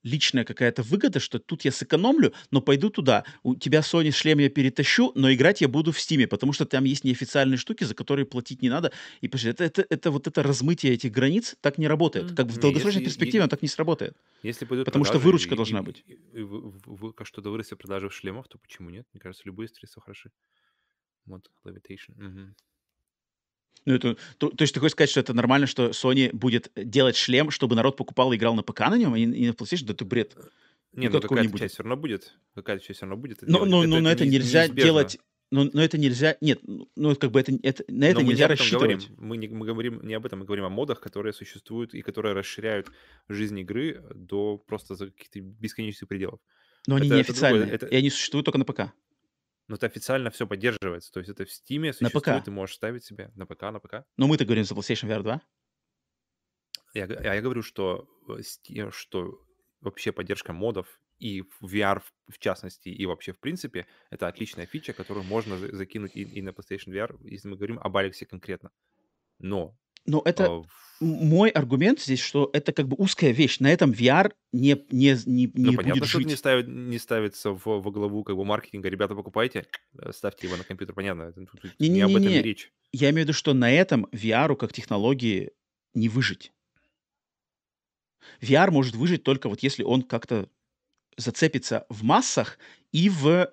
личная 0.04 0.44
какая-то 0.44 0.84
выгода, 0.84 1.20
что 1.20 1.40
тут 1.40 1.66
я 1.66 1.72
сэкономлю, 1.72 2.34
но 2.52 2.62
пойду 2.62 2.90
туда. 2.90 3.24
У 3.44 3.56
тебя 3.56 3.80
Sony 3.80 4.12
шлем 4.12 4.40
я 4.40 4.50
перетащу, 4.50 5.12
но 5.16 5.32
играть 5.34 5.62
я 5.62 5.68
буду 5.68 5.92
в 5.92 6.00
Стиме, 6.00 6.28
потому 6.28 6.54
что 6.54 6.66
там 6.66 6.84
есть 6.84 7.04
неофициальные 7.04 7.58
штуки, 7.58 7.84
за 7.84 7.96
которые 7.96 8.26
платить 8.26 8.62
не 8.62 8.70
надо. 8.70 8.92
И 9.22 9.28
это, 9.28 9.64
это, 9.64 9.86
это 9.90 10.12
вот 10.12 10.28
это 10.28 10.44
размытие 10.44 10.94
этих 10.94 11.12
границ 11.12 11.56
так 11.62 11.78
не 11.78 11.88
работает. 11.88 12.36
Как 12.36 12.48
в 12.48 12.60
долгосрочной 12.60 13.04
перспективе 13.04 13.42
оно 13.42 13.50
так 13.50 13.62
не 13.62 13.68
сработает. 13.68 14.16
Если 14.44 14.66
пойдут 14.66 14.86
потому 14.86 15.06
что 15.06 15.20
выручка 15.20 15.54
и, 15.54 15.58
должна 15.58 15.80
и, 15.80 15.84
быть. 15.84 16.04
И, 16.08 16.14
и, 16.14 16.42
и, 16.42 17.24
что-то 17.24 17.50
вырастет 17.50 17.78
продажи 17.78 18.10
шлемов, 18.10 18.48
то 18.48 18.58
почему 18.58 18.90
нет? 18.90 19.08
Мне 19.14 19.22
кажется, 19.22 19.44
любые 19.46 19.70
средства 19.70 20.02
хороши. 20.02 20.32
Вот, 21.26 21.50
Levitation. 21.64 22.14
Угу. 22.18 22.56
Ну, 23.86 23.96
это, 23.96 24.16
то, 24.38 24.50
то 24.50 24.62
есть 24.62 24.74
ты 24.74 24.80
хочешь 24.80 24.94
сказать, 24.94 25.10
что 25.10 25.20
это 25.20 25.34
нормально, 25.34 25.66
что 25.66 25.90
Sony 25.90 26.32
будет 26.34 26.72
делать 26.76 27.16
шлем, 27.16 27.50
чтобы 27.50 27.76
народ 27.76 27.98
покупал 27.98 28.32
и 28.32 28.38
играл 28.38 28.54
на 28.54 28.62
ПК 28.62 28.82
на 28.82 28.98
нем, 28.98 29.16
и, 29.16 29.22
и 29.22 29.48
на 29.48 29.52
PlayStation? 29.52 29.86
Да 29.86 29.94
это 29.94 30.06
бред. 30.06 30.36
Не, 30.94 31.08
ну, 31.08 31.16
ну 31.16 31.22
какая-то 31.22 31.58
часть 31.58 31.74
все 31.76 31.84
равно 31.84 31.96
будет. 31.98 32.34
Какая-то 32.54 32.84
часть 32.84 32.98
все 32.98 33.06
равно 33.06 33.18
будет. 33.18 33.42
Но, 33.42 33.66
но, 33.66 33.84
но, 33.84 34.00
но 34.00 34.12
это 34.12 34.26
нельзя 34.26 34.64
неизбежно. 34.64 34.84
делать... 34.84 35.20
Но, 35.50 35.70
но 35.74 35.82
это 35.82 35.98
нельзя... 35.98 36.38
Нет, 36.40 36.62
ну, 36.96 37.16
как 37.16 37.32
бы 37.32 37.40
это, 37.40 37.52
это 37.62 37.84
на 37.90 38.06
это 38.06 38.22
но 38.22 38.28
нельзя 38.28 38.48
мы 38.48 38.54
не 38.54 38.58
рассчитывать. 38.58 39.10
Говорим. 39.10 39.16
Мы, 39.18 39.38
не, 39.38 39.48
мы 39.50 39.66
говорим 39.66 40.00
не 40.02 40.14
об 40.14 40.26
этом, 40.26 40.40
мы 40.40 40.46
говорим 40.46 40.64
о 40.64 40.70
модах, 40.70 41.02
которые 41.02 41.34
существуют 41.34 41.94
и 41.94 42.02
которые 42.02 42.34
расширяют 42.34 42.90
жизнь 43.28 43.60
игры 43.60 44.02
до 44.16 44.58
просто 44.58 44.96
каких-то 44.96 45.42
бесконечных 45.42 46.08
пределов. 46.08 46.40
Но 46.88 46.96
это, 46.96 47.06
они 47.06 47.16
неофициальные, 47.16 47.70
это... 47.70 47.86
и 47.86 47.96
они 47.96 48.10
существуют 48.10 48.46
только 48.46 48.60
на 48.60 48.66
ПК. 48.66 48.94
Но 49.72 49.78
это 49.78 49.86
официально 49.86 50.30
все 50.32 50.46
поддерживается. 50.46 51.14
То 51.14 51.22
есть 51.22 51.30
это 51.30 51.46
в 51.46 51.48
Steam 51.48 51.96
На 52.02 52.10
ПК. 52.10 52.44
ты 52.44 52.52
можешь 52.52 52.76
ставить 52.76 53.06
себе 53.06 53.32
на 53.36 53.46
ПК, 53.46 53.62
на 53.62 53.80
ПК. 53.80 54.06
Но 54.18 54.28
мы-то 54.28 54.44
говорим 54.44 54.66
за 54.66 54.76
PlayStation 54.76 55.08
VR 55.08 55.24
2. 55.24 55.42
Я, 56.94 57.06
я, 57.06 57.36
я 57.36 57.42
говорю, 57.42 57.62
что, 57.62 58.06
э, 58.28 58.92
что 58.92 59.40
вообще 59.80 60.12
поддержка 60.12 60.52
модов 60.52 61.00
и 61.20 61.44
VR 61.64 62.02
в, 62.02 62.34
в 62.34 62.38
частности, 62.38 62.90
и 62.90 63.06
вообще 63.06 63.32
в 63.32 63.40
принципе, 63.40 63.88
это 64.10 64.28
отличная 64.28 64.66
фича, 64.66 64.92
которую 64.92 65.24
можно 65.24 65.58
закинуть 65.58 66.18
и, 66.18 66.24
и 66.24 66.42
на 66.42 66.50
PlayStation 66.50 66.90
VR, 66.90 67.18
если 67.24 67.48
мы 67.48 67.56
говорим 67.56 67.80
об 67.80 67.96
Алексе 67.96 68.26
конкретно. 68.26 68.72
Но 69.40 69.78
но 70.06 70.22
это 70.26 70.48
а, 70.48 70.64
мой 71.02 71.50
аргумент 71.50 72.00
здесь, 72.00 72.20
что 72.20 72.50
это 72.54 72.74
как 72.74 72.88
бы 72.88 72.96
узкая 72.98 73.32
вещь. 73.32 73.60
На 73.60 73.72
этом 73.72 73.92
VR 73.92 74.34
не, 74.52 74.78
не, 74.92 75.18
не, 75.26 75.46
не 75.46 75.52
ну, 75.56 75.74
понятно, 75.74 76.00
будет 76.00 76.10
что 76.10 76.20
жить. 76.20 76.28
не, 76.28 76.36
ставит, 76.36 76.68
не 76.68 77.00
ставится 77.00 77.52
в, 77.52 77.66
во 77.66 77.92
главу 77.92 78.24
как 78.24 78.36
бы 78.36 78.46
маркетинга. 78.46 78.88
Ребята, 78.88 79.16
покупайте, 79.16 79.66
э, 79.98 80.12
ставьте 80.14 80.48
его 80.48 80.58
на 80.58 80.64
компьютер, 80.64 80.94
понятно. 80.94 81.34
Тут, 81.34 81.50
тут 81.52 81.80
не, 81.80 81.90
не, 81.90 81.96
не 81.96 82.02
об 82.02 82.12
этом 82.12 82.28
не. 82.28 82.42
речь. 82.42 82.72
Я 82.92 83.10
имею 83.10 83.26
в 83.26 83.30
виду, 83.30 83.34
что 83.34 83.54
на 83.54 83.72
этом 83.72 84.06
VR 84.12 84.56
как 84.56 84.74
технологии 84.74 85.52
не 85.96 86.08
выжить. 86.08 86.54
VR 88.42 88.70
может 88.70 88.96
выжить 88.96 89.24
только 89.24 89.50
вот 89.50 89.64
если 89.64 89.84
он 89.84 90.04
как-то 90.04 90.50
зацепится 91.18 91.86
в 91.90 92.04
массах 92.04 92.60
и 92.92 93.10
в 93.10 93.52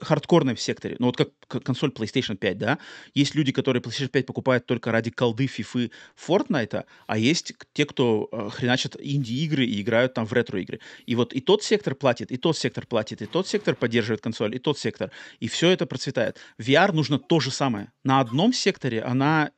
хардкорном 0.00 0.56
секторе, 0.56 0.96
ну 0.98 1.06
вот 1.06 1.16
как 1.16 1.30
консоль 1.64 1.90
PlayStation 1.90 2.36
5, 2.36 2.58
да, 2.58 2.78
есть 3.14 3.34
люди, 3.34 3.52
которые 3.52 3.82
PlayStation 3.82 4.08
5 4.08 4.26
покупают 4.26 4.66
только 4.66 4.92
ради 4.92 5.10
колды, 5.10 5.46
фифы, 5.46 5.90
Fortnite, 6.16 6.84
а 7.06 7.18
есть 7.18 7.54
те, 7.72 7.84
кто 7.84 8.28
э, 8.30 8.48
хреначат 8.50 8.96
инди-игры 8.98 9.64
и 9.64 9.80
играют 9.80 10.14
там 10.14 10.26
в 10.26 10.32
ретро-игры. 10.32 10.80
И 11.06 11.14
вот 11.14 11.32
и 11.32 11.40
тот 11.40 11.62
сектор 11.62 11.94
платит, 11.94 12.30
и 12.30 12.36
тот 12.36 12.56
сектор 12.56 12.86
платит, 12.86 13.22
и 13.22 13.26
тот 13.26 13.48
сектор 13.48 13.74
поддерживает 13.74 14.20
консоль, 14.20 14.54
и 14.54 14.58
тот 14.58 14.78
сектор. 14.78 15.10
И 15.40 15.48
все 15.48 15.70
это 15.70 15.86
процветает. 15.86 16.38
VR 16.58 16.92
нужно 16.92 17.18
то 17.18 17.40
же 17.40 17.50
самое. 17.50 17.92
На 18.04 18.20
одном 18.20 18.52
секторе 18.52 19.02
она 19.02 19.50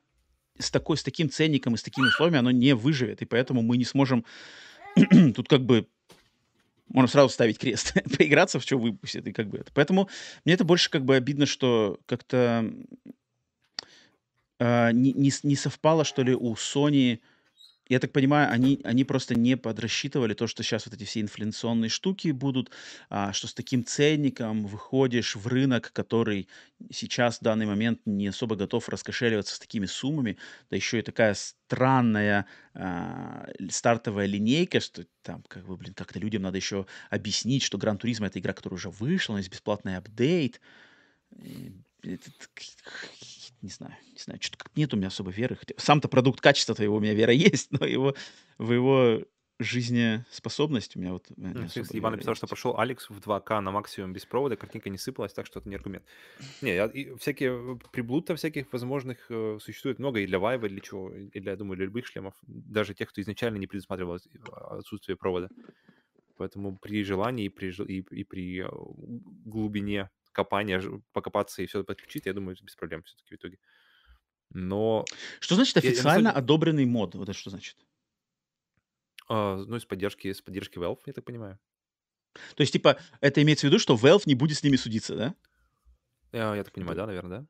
с, 0.59 0.71
такой, 0.71 0.97
с 0.97 1.03
таким 1.03 1.31
ценником 1.31 1.75
и 1.75 1.79
с 1.79 1.83
такими 1.83 2.07
условиями 2.07 2.39
оно 2.39 2.51
не 2.51 2.75
выживет, 2.75 3.23
и 3.23 3.25
поэтому 3.25 3.62
мы 3.62 3.77
не 3.77 3.85
сможем 3.85 4.25
тут 5.35 5.49
как 5.49 5.62
бы 5.65 5.87
можно 6.91 7.09
сразу 7.09 7.29
ставить 7.29 7.59
крест, 7.59 7.95
поиграться 8.19 8.59
в 8.59 8.62
что 8.62 8.77
выпустят, 8.77 9.27
и 9.27 9.33
как 9.33 9.49
бы 9.49 9.59
это. 9.59 9.73
Поэтому 9.73 10.09
мне 10.45 10.55
это 10.55 10.65
больше 10.65 10.91
как 10.91 11.05
бы 11.05 11.17
обидно, 11.17 11.47
что 11.47 11.99
как-то 12.07 12.71
э, 14.59 14.93
не, 14.93 15.12
не, 15.12 15.33
не 15.43 15.57
совпало, 15.57 16.05
что 16.05 16.23
ли, 16.23 16.35
у 16.35 16.55
Sony 16.55 17.21
я 17.91 17.99
так 17.99 18.12
понимаю, 18.12 18.51
они, 18.53 18.81
они 18.85 19.03
просто 19.03 19.35
не 19.35 19.57
подрасчитывали 19.57 20.33
то, 20.33 20.47
что 20.47 20.62
сейчас 20.62 20.87
вот 20.87 20.95
эти 20.95 21.03
все 21.03 21.21
инфляционные 21.21 21.89
штуки 21.89 22.31
будут, 22.31 22.71
а, 23.09 23.33
что 23.33 23.49
с 23.49 23.53
таким 23.53 23.85
ценником 23.85 24.65
выходишь 24.65 25.35
в 25.35 25.49
рынок, 25.49 25.91
который 25.93 26.49
сейчас 26.93 27.39
в 27.39 27.43
данный 27.43 27.67
момент 27.67 28.01
не 28.07 28.29
особо 28.29 28.55
готов 28.55 28.89
раскошеливаться 28.89 29.57
с 29.57 29.59
такими 29.59 29.87
суммами, 29.87 30.39
да 30.71 30.77
еще 30.77 31.01
и 31.01 31.03
такая 31.03 31.35
странная 31.35 32.47
а, 32.75 33.49
стартовая 33.71 34.27
линейка, 34.27 34.79
что 34.79 35.05
там, 35.23 35.43
как 35.49 35.67
бы, 35.67 35.77
блин, 35.77 35.93
как-то 35.95 36.21
людям 36.21 36.43
надо 36.43 36.59
еще 36.59 36.87
объяснить, 37.11 37.65
что 37.65 37.77
Гран 37.77 37.99
Туризм 37.99 38.23
это 38.23 38.39
игра, 38.39 38.53
которая 38.53 38.77
уже 38.77 38.91
вышла, 38.91 39.33
у 39.33 39.37
нас 39.37 39.49
бесплатный 39.49 39.97
апдейт. 39.97 40.61
Это, 42.03 42.31
не 43.62 43.70
знаю, 43.70 43.95
не 44.12 44.19
знаю, 44.19 44.41
что-то 44.41 44.65
как 44.65 44.77
нет 44.77 44.93
у 44.95 44.97
меня 44.97 45.09
особо 45.09 45.31
веры. 45.31 45.59
Сам-то 45.77 46.09
продукт 46.09 46.41
качества 46.41 46.74
твоего 46.74 46.97
у 46.97 47.01
меня 47.01 47.15
вера 47.15 47.32
есть, 47.51 47.70
но 47.73 47.87
его, 47.87 48.15
в 48.59 48.73
его 48.73 49.23
жизнеспособность 49.61 50.97
у 50.97 51.01
меня 51.01 51.12
вот... 51.12 51.27
Ну, 51.37 51.66
Иван 51.93 52.12
написал, 52.12 52.35
что 52.35 52.47
прошел 52.47 52.78
Алекс 52.78 53.11
в 53.11 53.19
2К 53.19 53.61
на 53.61 53.70
максимум 53.70 54.12
без 54.12 54.24
провода, 54.24 54.57
картинка 54.57 54.89
не 54.89 54.97
сыпалась, 54.97 55.35
так 55.35 55.47
что 55.47 55.61
это 55.61 55.69
не 55.69 55.74
аргумент. 55.74 56.05
Не, 56.62 56.74
я, 56.74 56.87
и 56.87 57.15
всякие 57.16 57.78
приблуд 57.93 58.31
всяких 58.37 58.73
возможных 58.73 59.27
э, 59.28 59.59
существует 59.61 59.99
много 59.99 60.20
и 60.20 60.27
для 60.27 60.39
Vive, 60.39 60.66
и 60.66 60.69
для 60.70 60.81
чего, 60.81 61.12
и 61.12 61.41
для, 61.41 61.53
я 61.53 61.57
думаю, 61.57 61.77
для 61.77 61.87
любых 61.87 62.07
шлемов, 62.07 62.35
даже 62.47 62.95
тех, 62.95 63.11
кто 63.11 63.20
изначально 63.20 63.59
не 63.59 63.66
предусматривал 63.66 64.19
отсутствие 64.70 65.16
провода. 65.16 65.49
Поэтому 66.39 66.78
при 66.78 67.05
желании 67.05 67.47
и 67.47 67.49
при, 67.51 67.70
и, 67.85 67.99
и 67.99 68.24
при 68.24 68.62
э, 68.62 68.69
глубине 69.45 70.09
копания, 70.32 70.82
покопаться 71.12 71.62
и 71.62 71.66
все 71.66 71.85
подключить, 71.85 72.27
я 72.27 72.32
думаю, 72.32 72.57
без 72.62 72.77
проблем 72.77 73.02
все-таки 73.02 73.35
в 73.35 73.39
итоге. 73.39 73.59
Но... 74.51 75.05
Что 75.39 75.55
значит 75.55 75.77
официально 75.77 76.28
я, 76.28 76.32
я 76.32 76.39
одобренный 76.39 76.86
мод? 76.86 77.15
Вот 77.15 77.28
это 77.28 77.39
что 77.39 77.51
значит? 77.51 77.77
А, 79.28 79.57
ну, 79.57 79.77
из 79.77 79.85
поддержки, 79.85 80.27
из 80.27 80.43
поддержки 80.43 80.78
Valve, 80.78 81.01
я 81.07 81.12
так 81.12 81.24
понимаю. 81.24 81.59
То 82.55 82.62
есть, 82.62 82.73
типа, 82.73 82.98
это 83.20 83.43
имеется 83.43 83.66
в 83.66 83.70
виду, 83.70 83.78
что 83.78 83.94
Valve 83.94 84.23
не 84.27 84.35
будет 84.35 84.59
с 84.59 84.62
ними 84.62 84.77
судиться, 84.77 85.16
да? 85.16 85.35
Я, 86.32 86.55
я 86.55 86.65
так 86.65 86.73
понимаю, 86.73 86.97
да, 86.97 87.07
наверное, 87.07 87.40
да. 87.40 87.47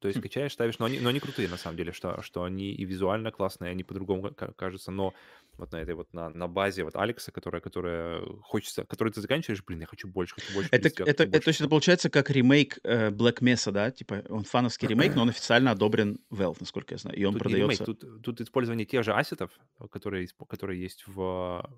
То 0.00 0.08
есть 0.08 0.20
хм. 0.20 0.22
качаешь, 0.22 0.52
ставишь, 0.52 0.78
но 0.78 0.86
они, 0.86 1.00
но 1.00 1.08
они 1.08 1.18
крутые 1.18 1.48
на 1.48 1.56
самом 1.56 1.76
деле, 1.76 1.92
что, 1.92 2.22
что 2.22 2.44
они 2.44 2.72
и 2.72 2.84
визуально 2.84 3.32
классные, 3.32 3.72
они 3.72 3.82
по-другому 3.82 4.32
кажутся, 4.32 4.92
но 4.92 5.12
вот 5.56 5.72
на 5.72 5.76
этой 5.76 5.94
вот 5.94 6.12
на, 6.12 6.30
на 6.30 6.46
базе 6.46 6.84
вот 6.84 6.94
Алекса, 6.94 7.32
которая, 7.32 7.60
которая 7.60 8.24
хочется, 8.42 8.84
которую 8.84 9.12
ты 9.12 9.20
заканчиваешь, 9.20 9.64
блин, 9.64 9.80
я 9.80 9.86
хочу 9.86 10.06
больше, 10.06 10.36
хочу 10.36 10.52
больше. 10.54 10.68
Это, 10.70 10.88
это, 10.88 11.02
это, 11.02 11.26
больше. 11.26 11.40
то 11.40 11.48
есть 11.48 11.60
это 11.60 11.68
получается 11.68 12.10
как 12.10 12.30
ремейк 12.30 12.78
э, 12.84 13.10
Black 13.10 13.40
Mesa, 13.40 13.72
да? 13.72 13.90
Типа 13.90 14.24
он 14.28 14.44
фановский 14.44 14.86
ремейк, 14.86 15.16
но 15.16 15.22
он 15.22 15.30
официально 15.30 15.72
одобрен 15.72 16.20
Valve, 16.30 16.58
насколько 16.60 16.94
я 16.94 16.98
знаю, 16.98 17.18
и 17.18 17.24
он 17.24 17.32
тут 17.32 17.42
продается... 17.42 17.84
ремейк, 17.84 18.00
тут, 18.00 18.22
тут 18.22 18.40
использование 18.40 18.86
тех 18.86 19.02
же 19.02 19.12
ассетов, 19.12 19.50
которые, 19.90 20.28
которые 20.48 20.80
есть 20.80 21.04
в 21.08 21.68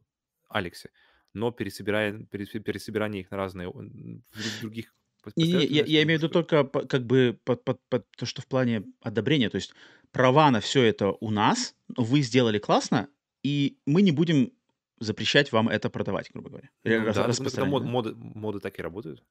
Алексе, 0.51 0.91
но 1.33 1.53
пересобирание, 1.53 2.27
пересобирание 2.27 3.23
их 3.23 3.31
на 3.31 3.39
разные, 3.39 3.71
в 3.71 4.61
других 4.61 4.93
не, 5.37 5.53
не, 5.53 5.67
я, 5.67 5.85
я 5.85 6.03
имею 6.03 6.19
в 6.19 6.23
виду 6.23 6.33
только 6.33 6.65
как 6.65 7.07
бы 7.07 7.39
под, 7.45 7.65
под, 7.65 7.81
под 7.89 8.11
то, 8.17 8.27
что 8.27 8.43
в 8.43 8.47
плане 8.47 8.85
одобрения. 9.01 9.51
То 9.51 9.57
есть 9.57 9.73
права 10.13 10.51
на 10.51 10.61
все 10.61 10.83
это 10.83 11.13
у 11.21 11.31
нас, 11.31 11.75
вы 11.89 12.23
сделали 12.23 12.59
классно, 12.59 13.09
и 13.43 13.79
мы 13.87 14.03
не 14.03 14.13
будем 14.13 14.53
запрещать 14.99 15.53
вам 15.53 15.69
это 15.69 15.91
продавать, 15.91 16.31
грубо 16.33 16.51
говоря. 16.51 16.71
Ну, 16.85 17.05
Рас, 17.05 17.17
да, 17.17 17.27
распространять, 17.27 17.71
мод, 17.71 17.83
да? 17.83 17.89
моды, 17.89 18.15
моды 18.15 18.61
так 18.61 18.79
и 18.79 18.83
работают, 18.83 19.23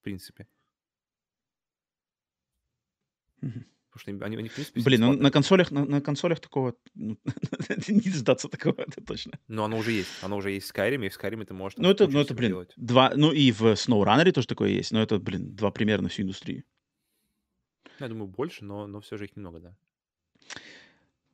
в 0.00 0.04
принципе. 0.04 0.46
Угу. 3.42 3.64
Потому 3.92 4.18
что 4.18 4.26
они, 4.26 4.36
они 4.36 4.48
в 4.48 4.54
принципе, 4.54 4.80
Блин, 4.80 5.00
ну, 5.02 5.12
на 5.12 5.30
консолях, 5.30 5.70
на, 5.70 5.84
на 5.84 6.00
консолях 6.00 6.40
такого 6.40 6.74
ну, 6.94 7.18
не 7.88 8.10
сдаться 8.10 8.48
такого, 8.48 8.80
это 8.80 9.04
точно. 9.04 9.38
Но 9.48 9.64
оно 9.64 9.76
уже 9.76 9.92
есть. 9.92 10.08
Оно 10.22 10.38
уже 10.38 10.50
есть 10.52 10.70
в 10.70 10.74
Skyrim, 10.74 11.04
и 11.04 11.10
в 11.10 11.18
Skyrim 11.18 11.44
ты 11.44 11.52
можешь 11.52 11.76
Ну, 11.76 11.90
это, 11.90 12.08
ну, 12.08 12.20
это 12.20 12.32
блин, 12.32 12.66
два... 12.76 13.12
Ну, 13.14 13.32
и 13.32 13.52
в 13.52 13.72
SnowRunner 13.72 14.32
тоже 14.32 14.46
такое 14.46 14.70
есть, 14.70 14.92
но 14.92 15.02
это, 15.02 15.18
блин, 15.18 15.54
два 15.54 15.70
примера 15.70 16.00
на 16.00 16.08
всю 16.08 16.22
индустрию. 16.22 16.64
Я 18.00 18.08
думаю, 18.08 18.28
больше, 18.28 18.64
но, 18.64 18.86
но 18.86 19.00
все 19.00 19.18
же 19.18 19.26
их 19.26 19.36
немного, 19.36 19.60
да. 19.60 19.76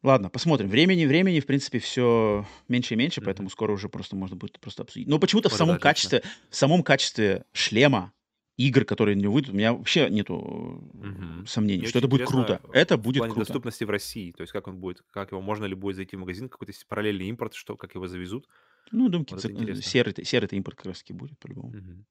Ладно, 0.02 0.28
посмотрим. 0.28 0.68
Времени, 0.68 1.06
времени, 1.06 1.40
в 1.40 1.47
принципе, 1.47 1.78
все 1.78 2.47
меньше 2.68 2.94
и 2.94 2.97
меньше, 2.97 3.20
Мгм. 3.20 3.26
поэтому 3.26 3.51
скоро 3.51 3.72
уже 3.72 3.89
просто 3.89 4.16
можно 4.16 4.36
будет 4.36 4.59
просто 4.60 4.82
обсудить. 4.82 5.09
Но 5.09 5.18
почему-то 5.18 5.48
в 5.48 5.52
это 5.52 5.59
самом 5.59 5.78
качестве, 5.78 6.22
в 6.51 6.56
самом 6.56 6.82
качестве 6.82 7.44
шлема, 7.52 8.12
игр, 8.59 8.85
которые 8.85 9.16
на 9.16 9.20
него 9.22 9.32
выйдут, 9.32 9.55
у 9.55 9.56
меня 9.56 9.72
вообще 9.72 10.10
нету 10.10 10.82
э, 11.02 11.47
сомнений, 11.47 11.80
Мне 11.80 11.89
что 11.89 12.01
это 12.01 12.09
будет 12.09 12.26
круто. 12.26 12.60
Это 12.72 12.97
в 12.97 13.02
будет 13.02 13.18
плане 13.20 13.32
круто. 13.32 13.47
доступности 13.47 13.85
в 13.85 13.90
России, 13.90 14.32
то 14.32 14.43
есть 14.43 14.52
как 14.52 14.68
он 14.68 14.76
будет, 14.78 15.02
как 15.10 15.30
его, 15.32 15.40
можно 15.40 15.64
ли 15.64 15.74
будет 15.74 15.97
зайти 15.97 16.16
в 16.16 16.20
магазин, 16.20 16.48
какой-то 16.48 16.72
параллельный 16.89 17.28
импорт, 17.28 17.55
что, 17.55 17.76
как 17.76 17.94
его 17.94 18.06
завезут. 18.09 18.48
Ну, 18.90 19.05
я 19.05 19.10
думаю, 19.10 19.26
Вот 19.30 19.44
интересно. 19.44 19.82
серый, 19.82 20.14
серый 20.24 20.48
импорт 20.52 20.76
как 20.76 20.86
раз 20.86 20.98
таки 20.98 21.12
будет, 21.12 21.39
по-любому. 21.39 21.70
Мгм. 21.70 22.05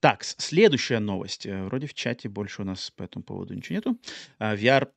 Так, 0.00 0.22
следующая 0.22 1.00
новость. 1.00 1.44
Э, 1.46 1.64
Вроде 1.64 1.86
в 1.86 1.94
чате 1.94 2.28
больше 2.28 2.62
у 2.62 2.64
нас 2.64 2.90
по 2.90 3.02
этому 3.02 3.24
поводу 3.24 3.54
ничего 3.54 3.76
нету. 3.76 3.98
А, 4.38 4.54
VR, 4.54 4.88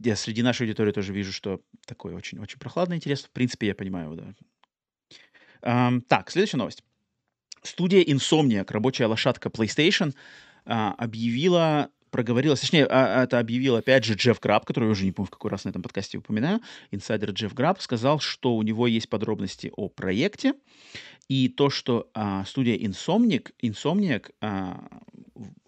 я 0.00 0.16
среди 0.16 0.42
нашей 0.42 0.62
аудитории 0.66 0.92
тоже 0.92 1.12
вижу, 1.14 1.32
что 1.32 1.62
такой 1.86 2.14
очень-очень 2.14 2.58
прохладный 2.58 2.96
интерес. 2.96 3.24
В 3.24 3.30
принципе, 3.30 3.68
я 3.68 3.74
понимаю 3.74 4.06
его, 4.12 4.16
да. 4.16 4.34
Ам, 5.62 6.02
так, 6.02 6.30
следующая 6.30 6.56
новость. 6.58 6.82
Студия 7.62 8.02
Insomniac, 8.02 8.70
рабочая 8.70 9.06
лошадка 9.06 9.48
PlayStation, 9.48 10.14
а, 10.64 10.94
объявила, 10.98 11.90
проговорилась, 12.10 12.60
точнее, 12.60 12.86
а, 12.86 13.24
это 13.24 13.38
объявил 13.38 13.76
опять 13.76 14.04
же 14.04 14.14
Джефф 14.14 14.40
Граб, 14.40 14.64
который 14.64 14.86
я 14.86 14.90
уже 14.90 15.04
не 15.04 15.12
помню, 15.12 15.28
в 15.28 15.30
какой 15.30 15.50
раз 15.50 15.64
на 15.64 15.70
этом 15.70 15.82
подкасте 15.82 16.18
упоминаю, 16.18 16.60
инсайдер 16.90 17.30
Джефф 17.30 17.54
Граб, 17.54 17.80
сказал, 17.80 18.20
что 18.20 18.56
у 18.56 18.62
него 18.62 18.86
есть 18.86 19.08
подробности 19.08 19.72
о 19.76 19.88
проекте, 19.88 20.54
и 21.28 21.48
то, 21.48 21.70
что 21.70 22.10
а, 22.14 22.44
студия 22.44 22.76
Insomniac, 22.76 23.52
Insomniac 23.62 24.30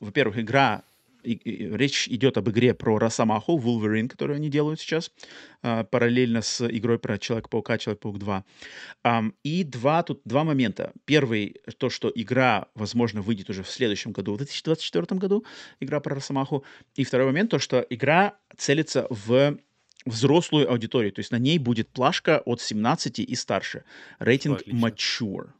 во-первых, 0.00 0.38
игра, 0.38 0.82
и- 1.22 1.32
и- 1.32 1.76
речь 1.76 2.08
идет 2.08 2.36
об 2.36 2.48
игре 2.50 2.74
про 2.74 2.98
Росомаху, 2.98 3.58
Wolverine, 3.58 4.08
которую 4.08 4.36
они 4.36 4.48
делают 4.48 4.80
сейчас, 4.80 5.10
а, 5.62 5.84
параллельно 5.84 6.42
с 6.42 6.66
игрой 6.66 6.98
про 6.98 7.18
Человека-паука, 7.18 7.78
Человек-паук 7.78 8.18
2. 8.18 8.44
Ам, 9.02 9.34
и 9.42 9.64
два, 9.64 10.02
тут 10.02 10.20
два 10.24 10.44
момента. 10.44 10.92
Первый, 11.04 11.56
то, 11.78 11.90
что 11.90 12.12
игра, 12.14 12.66
возможно, 12.74 13.22
выйдет 13.22 13.50
уже 13.50 13.62
в 13.62 13.68
следующем 13.70 14.12
году, 14.12 14.34
в 14.34 14.38
2024 14.38 15.18
году, 15.18 15.44
игра 15.80 16.00
про 16.00 16.14
Росомаху. 16.16 16.64
И 16.94 17.04
второй 17.04 17.26
момент, 17.26 17.50
то, 17.50 17.58
что 17.58 17.86
игра 17.90 18.36
целится 18.56 19.06
в 19.10 19.56
взрослую 20.04 20.70
аудиторию, 20.70 21.12
то 21.12 21.20
есть 21.20 21.30
на 21.30 21.38
ней 21.38 21.58
будет 21.58 21.88
плашка 21.88 22.42
от 22.44 22.60
17 22.60 23.22
и 23.22 23.34
старше. 23.34 23.84
Рейтинг 24.18 24.60
отлично. 24.60 24.86
mature. 24.86 25.50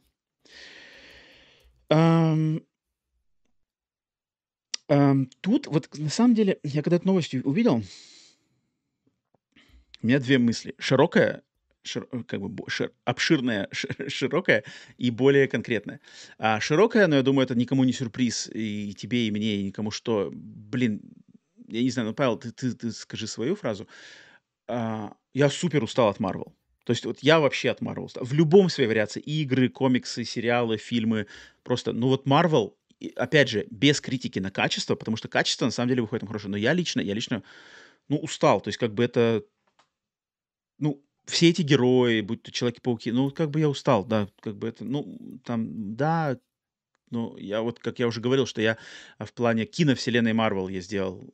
Ам, 1.89 2.61
ам, 4.93 5.29
тут 5.41 5.67
вот 5.67 5.89
на 5.97 6.09
самом 6.09 6.35
деле, 6.35 6.59
я 6.63 6.81
когда 6.81 6.97
эту 6.97 7.07
новость 7.07 7.33
увидел, 7.33 7.83
у 10.01 10.07
меня 10.07 10.19
две 10.19 10.37
мысли. 10.37 10.75
Широкая, 10.77 11.43
шир- 11.83 12.07
э, 12.11 12.23
как 12.23 12.41
бы 12.41 12.63
шир- 12.67 12.91
обширная, 13.05 13.69
ши- 13.71 14.09
широкая 14.09 14.63
и 14.97 15.11
более 15.11 15.47
конкретная. 15.47 15.99
А 16.37 16.59
широкая, 16.59 17.07
но 17.07 17.15
я 17.15 17.23
думаю, 17.23 17.45
это 17.45 17.55
никому 17.55 17.83
не 17.83 17.93
сюрприз 17.93 18.49
и 18.53 18.93
тебе, 18.93 19.27
и 19.27 19.31
мне, 19.31 19.55
и 19.57 19.63
никому 19.63 19.91
что. 19.91 20.29
Блин, 20.33 21.01
я 21.67 21.81
не 21.81 21.89
знаю, 21.89 22.09
ну, 22.09 22.13
Павел, 22.13 22.37
ты, 22.37 22.51
ты, 22.51 22.73
ты 22.73 22.91
скажи 22.91 23.27
свою 23.27 23.55
фразу. 23.55 23.87
А, 24.67 25.15
я 25.33 25.49
супер 25.49 25.83
устал 25.83 26.09
от 26.09 26.19
Марвел. 26.19 26.53
То 26.85 26.91
есть 26.91 27.05
вот 27.05 27.19
я 27.21 27.39
вообще 27.39 27.69
от 27.69 27.81
Марвел 27.81 28.05
устал. 28.05 28.25
В 28.25 28.33
любом 28.33 28.69
своей 28.69 28.89
вариации. 28.89 29.21
Игры, 29.21 29.69
комиксы, 29.69 30.25
сериалы, 30.25 30.77
фильмы. 30.77 31.27
Просто, 31.63 31.93
ну 31.93 32.09
вот 32.09 32.25
Марвел, 32.25 32.77
опять 33.15 33.49
же, 33.49 33.67
без 33.69 34.01
критики 34.01 34.39
на 34.39 34.51
качество, 34.51 34.95
потому 34.95 35.17
что 35.17 35.27
качество 35.27 35.65
на 35.65 35.71
самом 35.71 35.89
деле 35.89 36.01
выходит 36.01 36.21
там 36.21 36.27
хорошее. 36.27 36.51
Но 36.51 36.57
я 36.57 36.73
лично, 36.73 37.01
я 37.01 37.13
лично, 37.13 37.43
ну, 38.09 38.17
устал. 38.17 38.61
То 38.61 38.69
есть 38.69 38.77
как 38.77 38.93
бы 38.93 39.03
это, 39.03 39.43
ну, 40.79 41.03
все 41.25 41.49
эти 41.49 41.61
герои, 41.61 42.21
будь 42.21 42.43
то 42.43 42.51
Человеки-пауки, 42.51 43.11
ну, 43.11 43.31
как 43.31 43.49
бы 43.49 43.59
я 43.59 43.69
устал, 43.69 44.05
да, 44.05 44.27
как 44.39 44.57
бы 44.57 44.67
это, 44.67 44.83
ну, 44.83 45.39
там, 45.45 45.95
да, 45.95 46.37
ну, 47.09 47.37
я 47.37 47.61
вот, 47.61 47.79
как 47.79 47.99
я 47.99 48.07
уже 48.07 48.21
говорил, 48.21 48.45
что 48.45 48.61
я 48.61 48.77
а, 49.17 49.25
в 49.25 49.33
плане 49.33 49.65
киновселенной 49.65 50.33
Марвел 50.33 50.67
я 50.67 50.81
сделал 50.81 51.33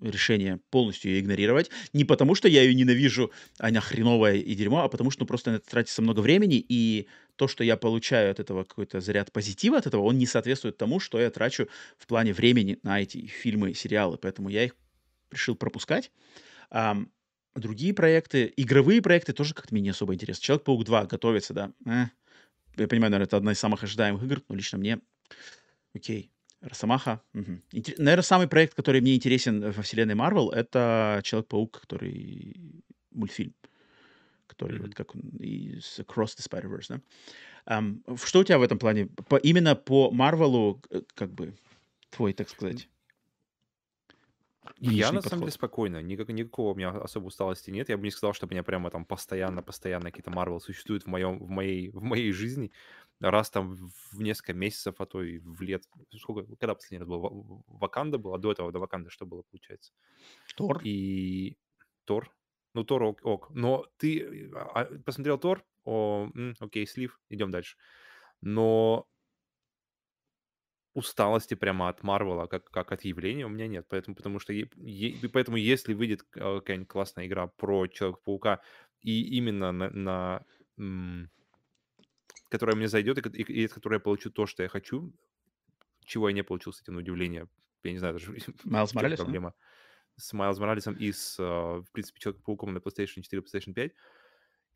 решение 0.00 0.60
полностью 0.70 1.10
ее 1.12 1.20
игнорировать. 1.20 1.70
Не 1.92 2.04
потому, 2.04 2.34
что 2.34 2.48
я 2.48 2.62
ее 2.62 2.74
ненавижу, 2.74 3.32
она 3.58 3.80
хреновая 3.80 4.36
и 4.36 4.54
дерьмо, 4.54 4.82
а 4.82 4.88
потому 4.88 5.10
что 5.10 5.22
ну, 5.22 5.26
просто 5.26 5.52
на 5.52 5.56
это 5.56 5.70
тратится 5.70 6.02
много 6.02 6.20
времени, 6.20 6.64
и 6.68 7.08
то, 7.36 7.48
что 7.48 7.64
я 7.64 7.76
получаю 7.76 8.30
от 8.30 8.40
этого 8.40 8.64
какой-то 8.64 9.00
заряд 9.00 9.32
позитива 9.32 9.78
от 9.78 9.86
этого, 9.86 10.02
он 10.02 10.18
не 10.18 10.26
соответствует 10.26 10.76
тому, 10.76 11.00
что 11.00 11.20
я 11.20 11.30
трачу 11.30 11.68
в 11.98 12.06
плане 12.06 12.32
времени 12.32 12.78
на 12.82 13.00
эти 13.00 13.26
фильмы 13.26 13.74
сериалы. 13.74 14.18
Поэтому 14.18 14.48
я 14.48 14.64
их 14.64 14.76
решил 15.30 15.56
пропускать. 15.56 16.10
Другие 17.54 17.94
проекты, 17.94 18.52
игровые 18.56 19.00
проекты 19.00 19.32
тоже 19.32 19.54
как-то 19.54 19.74
мне 19.74 19.82
не 19.82 19.90
особо 19.90 20.14
интересны. 20.14 20.42
Человек-паук 20.42 20.84
2 20.84 21.06
готовится, 21.06 21.54
да. 21.54 21.72
Я 21.84 22.88
понимаю, 22.88 23.12
наверное, 23.12 23.26
это 23.26 23.36
одна 23.36 23.52
из 23.52 23.58
самых 23.58 23.84
ожидаемых 23.84 24.22
игр, 24.24 24.42
но 24.48 24.56
лично 24.56 24.78
мне 24.78 24.98
окей. 25.94 26.30
Росомаха. 26.60 27.20
Мгм. 27.34 27.62
Интер- 27.72 27.94
Наверное, 27.98 28.22
самый 28.22 28.48
проект, 28.48 28.74
который 28.74 29.00
мне 29.00 29.14
интересен 29.14 29.70
во 29.70 29.82
вселенной 29.82 30.14
Марвел, 30.14 30.50
это 30.50 31.20
Человек-паук, 31.22 31.80
который 31.80 32.82
мультфильм, 33.10 33.54
который 34.46 34.74
Мгм. 34.78 34.86
вот 34.86 34.94
как 34.94 35.14
он 35.14 35.22
из 35.38 35.98
Across 36.00 36.36
the 36.36 36.48
Spider-Verse, 36.48 37.00
да? 37.66 37.84
В- 38.06 38.26
что 38.26 38.40
у 38.40 38.44
тебя 38.44 38.58
в 38.58 38.62
этом 38.62 38.78
плане? 38.78 39.06
По- 39.06 39.36
именно 39.36 39.74
по 39.74 40.10
Марвелу, 40.10 40.82
э, 40.90 41.02
как 41.14 41.32
бы, 41.32 41.54
твой, 42.10 42.32
так 42.34 42.48
сказать, 42.48 42.88
Я 44.78 45.12
на 45.12 45.20
самом 45.20 45.40
деле 45.40 45.50
подход? 45.50 45.52
спокойно, 45.52 46.02
никак, 46.02 46.28
никакого 46.28 46.72
у 46.72 46.74
меня 46.74 46.88
особой 46.90 47.28
усталости 47.28 47.70
нет. 47.70 47.88
Я 47.90 47.98
бы 47.98 48.04
не 48.04 48.10
сказал, 48.10 48.32
что 48.32 48.46
у 48.46 48.50
меня 48.50 48.62
прямо 48.62 48.90
там 48.90 49.04
постоянно-постоянно 49.04 50.10
какие-то 50.10 50.30
Марвел 50.30 50.60
существуют 50.60 51.04
в 51.04 51.06
моем, 51.06 51.38
в 51.38 51.48
моей, 51.50 51.90
в 51.90 52.02
моей 52.02 52.32
жизни. 52.32 52.72
Раз 53.20 53.50
там 53.50 53.76
в 53.76 54.20
несколько 54.20 54.54
месяцев, 54.54 54.96
а 54.98 55.06
то 55.06 55.22
и 55.22 55.38
в 55.38 55.60
лет. 55.62 55.84
Сколько, 56.16 56.56
когда 56.56 56.74
последний 56.74 56.98
раз 56.98 57.08
был? 57.08 57.20
Ва- 57.20 57.30
Ва- 57.30 57.62
Ваканда 57.66 58.18
был, 58.18 58.34
а 58.34 58.38
до 58.38 58.52
этого, 58.52 58.72
до 58.72 58.78
Ваканды 58.78 59.10
что 59.10 59.26
было, 59.26 59.42
получается? 59.42 59.92
Тор? 60.56 60.80
И 60.82 61.56
Тор. 62.04 62.34
Ну, 62.74 62.84
Тор 62.84 63.02
ок. 63.04 63.20
ок. 63.22 63.50
Но 63.50 63.86
ты 63.96 64.20
э, 64.20 64.50
а, 64.52 64.84
посмотрел 65.04 65.38
Тор? 65.38 65.64
О, 65.84 66.28
окей, 66.60 66.86
слив, 66.86 67.20
идем 67.28 67.50
дальше. 67.50 67.76
Но 68.40 69.06
усталости 70.94 71.54
прямо 71.54 71.88
от 71.88 72.02
Марвела, 72.02 72.46
как, 72.46 72.70
как 72.70 72.92
от 72.92 73.04
явления, 73.04 73.46
у 73.46 73.48
меня 73.48 73.66
нет. 73.66 73.86
Поэтому, 73.88 74.16
потому 74.16 74.38
что, 74.38 74.52
е- 74.52 74.70
е- 74.76 75.28
поэтому 75.28 75.56
если 75.56 75.94
выйдет 75.94 76.22
э, 76.34 76.40
какая-нибудь 76.40 76.88
классная 76.88 77.26
игра 77.26 77.46
про 77.48 77.86
Человека-паука, 77.86 78.60
и 79.00 79.36
именно 79.36 79.72
на, 79.72 79.90
на, 79.90 80.46
м, 80.78 81.30
которая 82.48 82.76
мне 82.76 82.88
зайдет, 82.88 83.18
и, 83.18 83.42
и, 83.42 83.62
и 83.62 83.64
от 83.66 83.72
которой 83.72 83.94
я 83.94 84.00
получу 84.00 84.30
то, 84.30 84.46
что 84.46 84.62
я 84.62 84.68
хочу, 84.68 85.12
чего 86.04 86.28
я 86.28 86.34
не 86.34 86.44
получил 86.44 86.72
с 86.72 86.80
этим, 86.80 86.94
на 86.94 87.00
удивление. 87.00 87.48
Я 87.82 87.92
не 87.92 87.98
знаю 87.98 88.14
даже, 88.14 88.34
Майлз 88.64 88.94
Моралес, 88.94 89.20
а? 89.20 89.24
проблема. 89.24 89.54
С 90.16 90.32
Майлз 90.32 90.58
Моралесом 90.58 90.94
и 90.94 91.12
с, 91.12 91.36
э, 91.38 91.42
в 91.42 91.86
принципе, 91.92 92.20
Человеком-пауком 92.20 92.72
на 92.72 92.78
PlayStation 92.78 93.22
4, 93.22 93.42
PlayStation 93.42 93.74
5. 93.74 93.92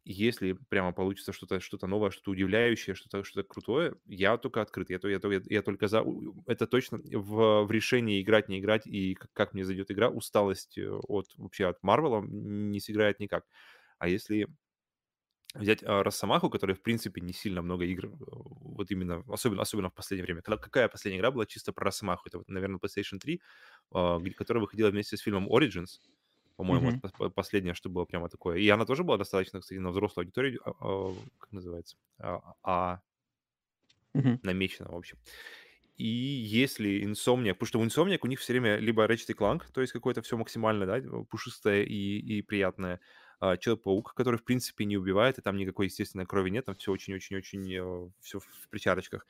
Если 0.04 0.52
прямо 0.52 0.92
получится 0.92 1.32
что-то 1.32 1.60
что 1.60 1.86
новое, 1.86 2.10
что-то 2.10 2.30
удивляющее, 2.30 2.94
что-то 2.94 3.24
что 3.24 3.42
крутое, 3.42 3.94
я 4.06 4.38
только 4.38 4.62
открыт. 4.62 4.88
Я, 4.90 4.98
я, 5.02 5.20
я, 5.22 5.42
я 5.44 5.62
только 5.62 5.86
за... 5.86 6.04
Это 6.46 6.66
точно 6.66 6.98
в, 6.98 7.64
в 7.64 7.70
решении 7.70 8.22
играть, 8.22 8.48
не 8.48 8.58
играть, 8.58 8.86
и 8.86 9.14
как, 9.14 9.32
как 9.32 9.52
мне 9.52 9.64
зайдет 9.64 9.90
игра, 9.90 10.08
усталость 10.08 10.78
э, 10.78 10.88
от 10.90 11.26
вообще 11.36 11.66
от 11.66 11.82
Марвела 11.82 12.22
не 12.22 12.80
сыграет 12.80 13.20
никак. 13.20 13.44
А 13.98 14.08
если 14.08 14.48
взять 15.54 15.82
а, 15.84 16.02
Росомаху, 16.02 16.50
которая, 16.50 16.76
в 16.76 16.82
принципе, 16.82 17.20
не 17.20 17.32
сильно 17.32 17.62
много 17.62 17.84
игр, 17.84 18.06
э, 18.06 18.10
вот 18.20 18.90
именно, 18.90 19.24
особенно, 19.28 19.62
особенно 19.62 19.90
в 19.90 19.94
последнее 19.94 20.24
время. 20.24 20.42
Когда, 20.42 20.58
какая 20.58 20.88
последняя 20.88 21.18
игра 21.20 21.30
была 21.30 21.46
чисто 21.46 21.72
про 21.72 21.86
Росомаху? 21.86 22.28
Это, 22.28 22.38
вот, 22.38 22.48
наверное, 22.48 22.78
PlayStation 22.78 23.18
3, 23.18 23.40
а, 23.92 24.20
которая 24.36 24.62
выходила 24.62 24.90
вместе 24.90 25.16
с 25.16 25.20
фильмом 25.20 25.48
Origins, 25.48 26.00
по-моему, 26.56 26.90
это 26.90 26.98
пос- 27.08 27.30
последнее, 27.30 27.74
что 27.74 27.88
было 27.90 28.04
прямо 28.04 28.28
такое. 28.28 28.58
И 28.58 28.68
она 28.68 28.84
тоже 28.86 29.04
была 29.04 29.16
достаточно, 29.18 29.60
кстати, 29.60 29.78
на 29.78 29.90
взрослую 29.90 30.24
аудиторию, 30.24 30.60
а, 30.64 30.72
а, 30.80 31.24
как 31.38 31.52
называется, 31.52 31.96
а, 32.18 32.54
а, 32.62 33.00
Мгм. 34.14 34.38
намечена, 34.42 34.88
в 34.90 34.96
общем. 34.96 35.18
И 35.96 36.06
если 36.06 37.02
Insomniac, 37.04 37.54
потому 37.54 37.68
что 37.68 37.80
у 37.80 37.84
Insomniac 37.86 38.20
у 38.22 38.28
них 38.28 38.40
все 38.40 38.52
время 38.54 38.76
либо 38.78 39.06
Ratchet 39.06 39.26
и 39.30 39.34
Clank, 39.34 39.64
то 39.72 39.80
есть 39.80 39.92
какое-то 39.92 40.22
все 40.22 40.36
максимально, 40.36 40.86
да, 40.86 41.00
пушистое 41.30 41.84
и, 41.84 42.18
и 42.20 42.42
приятное, 42.42 43.00
а, 43.40 43.56
Человек-паук, 43.56 44.14
который, 44.14 44.36
в 44.38 44.44
принципе, 44.44 44.84
не 44.84 44.96
убивает, 44.96 45.38
и 45.38 45.42
там 45.42 45.56
никакой 45.56 45.86
естественной 45.86 46.26
крови 46.26 46.50
нет, 46.50 46.66
там 46.66 46.76
все 46.76 46.92
очень-очень-очень, 46.92 48.12
все 48.20 48.40
в 48.40 48.68
причарочках, 48.70 49.26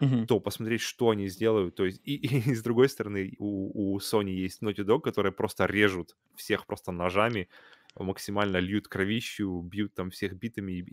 Мгм. 0.00 0.26
то 0.26 0.40
посмотреть, 0.40 0.80
что 0.80 1.10
они 1.10 1.28
сделают. 1.28 1.74
То 1.76 1.84
есть, 1.84 2.00
и, 2.04 2.16
и 2.50 2.54
с 2.54 2.62
другой 2.62 2.88
стороны, 2.88 3.34
у, 3.38 3.94
у 3.94 3.98
Sony 3.98 4.30
есть 4.30 4.62
Naughty 4.62 4.84
Dog, 4.84 5.00
которые 5.00 5.32
просто 5.32 5.66
режут 5.66 6.16
всех 6.36 6.66
просто 6.66 6.92
ножами, 6.92 7.48
максимально 7.96 8.58
льют 8.58 8.88
кровищу, 8.88 9.60
бьют 9.62 9.94
там 9.94 10.10
всех 10.10 10.34
битами, 10.36 10.72
и, 10.72 10.84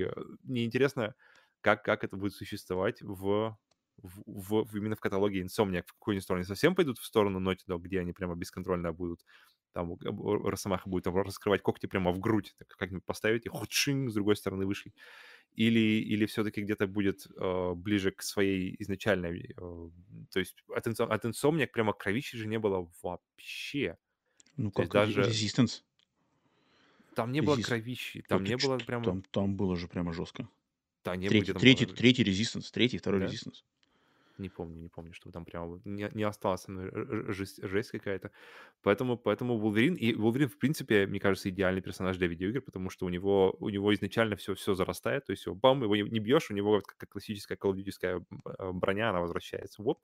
и 0.00 0.02
э, 0.04 0.10
мне 0.42 0.64
интересно, 0.64 1.14
как, 1.60 1.84
как 1.84 2.04
это 2.04 2.16
будет 2.16 2.34
существовать 2.34 3.02
в, 3.02 3.56
в, 3.98 4.64
в- 4.64 4.76
именно 4.76 4.96
в 4.96 5.00
каталоге 5.00 5.42
Insomniac 5.42 5.84
в 5.86 5.92
какую-нибудь 5.94 6.24
сторону 6.24 6.42
не 6.42 6.46
совсем 6.48 6.74
пойдут 6.74 6.98
в 6.98 7.04
сторону 7.04 7.40
Naughty 7.40 7.66
Dog, 7.68 7.80
где 7.80 8.00
они 8.00 8.12
прямо 8.12 8.34
бесконтрольно 8.36 8.92
будут, 8.92 9.24
там 9.76 9.94
Росомаха 10.44 10.88
будет 10.88 11.04
там, 11.04 11.16
раскрывать 11.16 11.60
когти 11.60 11.86
прямо 11.86 12.10
в 12.12 12.18
грудь, 12.18 12.56
как-нибудь 12.66 13.04
поставить 13.04 13.44
и 13.44 13.50
худшинг 13.50 14.10
с 14.10 14.14
другой 14.14 14.34
стороны 14.34 14.64
вышли. 14.64 14.94
Или, 15.54 16.00
или 16.00 16.24
все-таки 16.24 16.62
где-то 16.62 16.86
будет 16.86 17.26
э, 17.36 17.72
ближе 17.74 18.10
к 18.10 18.22
своей 18.22 18.74
изначальной... 18.78 19.54
э, 19.54 19.90
то 20.30 20.38
есть 20.38 20.56
от, 20.74 20.86
Insom- 20.86 21.08
от 21.08 21.24
Insomniac 21.26 21.66
прямо 21.66 21.92
кровищи 21.92 22.38
же 22.38 22.46
не 22.46 22.58
было 22.58 22.90
вообще. 23.02 23.98
Ну 24.56 24.70
То 24.70 24.82
как, 24.82 24.92
даже... 24.92 25.22
Resistance? 25.22 25.82
Там 27.14 27.32
не 27.32 27.42
было 27.42 27.56
Resist- 27.56 27.64
кровищи, 27.64 28.22
там 28.22 28.44
ты 28.44 28.48
не 28.50 28.56
было 28.56 28.78
прямо... 28.78 29.04
Там, 29.04 29.22
там 29.30 29.56
было 29.56 29.76
же 29.76 29.88
прямо 29.88 30.12
жестко. 30.12 30.48
Да, 31.04 31.16
не 31.16 31.28
было, 31.28 31.30
Третий, 31.30 31.52
там 31.52 31.60
третий, 31.60 31.86
было... 31.86 31.96
третий 31.96 32.24
Resistance, 32.24 32.70
третий, 32.72 32.98
второй 32.98 33.20
Да? 33.20 33.26
Resistance. 33.26 33.62
Не 34.38 34.50
помню, 34.50 34.80
не 34.80 34.88
помню, 34.88 35.14
чтобы 35.14 35.32
там 35.32 35.44
прямо 35.46 35.80
не, 35.84 36.10
не 36.12 36.24
ж- 36.90 37.32
жесть, 37.32 37.62
жесть 37.62 37.90
какая-то. 37.90 38.32
Поэтому, 38.82 39.16
поэтому 39.16 39.58
Вулверин, 39.58 39.94
и 39.94 40.12
Вулверин, 40.14 40.48
в 40.48 40.58
принципе, 40.58 41.06
мне 41.06 41.20
кажется, 41.20 41.48
идеальный 41.48 41.80
персонаж 41.82 42.18
для 42.18 42.26
видеоигр, 42.28 42.60
потому 42.60 42.90
что 42.90 43.06
у 43.06 43.08
него, 43.08 43.56
у 43.60 43.68
него 43.70 43.94
изначально 43.94 44.36
все, 44.36 44.54
все 44.54 44.74
зарастает, 44.74 45.24
то 45.26 45.32
есть 45.32 45.46
его 45.46 45.54
бам, 45.54 45.82
его 45.82 45.96
не, 45.96 46.02
не 46.02 46.20
бьешь, 46.20 46.50
у 46.50 46.54
него 46.54 46.82
как 46.82 47.08
классическая 47.08 47.56
колдическая 47.56 48.22
броня, 48.72 49.10
она 49.10 49.20
возвращается. 49.20 49.82
Вот. 49.82 49.98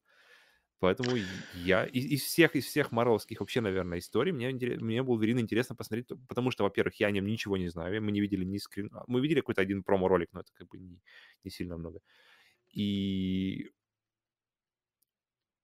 Поэтому 0.81 1.15
я 1.53 1.85
из, 1.85 2.07
из 2.07 2.23
всех 2.25 2.57
из 2.57 2.67
всех 2.67 2.91
марвелских 2.91 3.39
вообще, 3.41 3.61
наверное, 3.61 3.99
историй 4.01 4.33
мне 4.33 4.51
мне 4.81 5.03
Вулверин 5.03 5.39
интересно 5.39 5.77
посмотреть, 5.77 6.09
то- 6.09 6.17
потому 6.29 6.51
что, 6.51 6.65
во-первых, 6.65 6.97
я 6.97 7.07
о 7.07 7.11
нем 7.13 7.27
ничего 7.27 7.57
не 7.57 7.69
знаю, 7.69 8.03
мы 8.03 8.11
не 8.11 8.21
видели 8.21 8.45
ни 8.45 8.59
скрин, 8.59 8.91
а, 8.93 9.05
мы 9.07 9.21
видели 9.21 9.41
какой-то 9.41 9.61
один 9.63 9.85
промо-ролик, 9.85 10.31
но 10.33 10.41
это 10.41 10.51
как 10.55 10.69
бы 10.69 10.79
не, 10.79 11.01
не 11.45 11.51
сильно 11.53 11.77
много. 11.77 12.01
И 12.73 13.71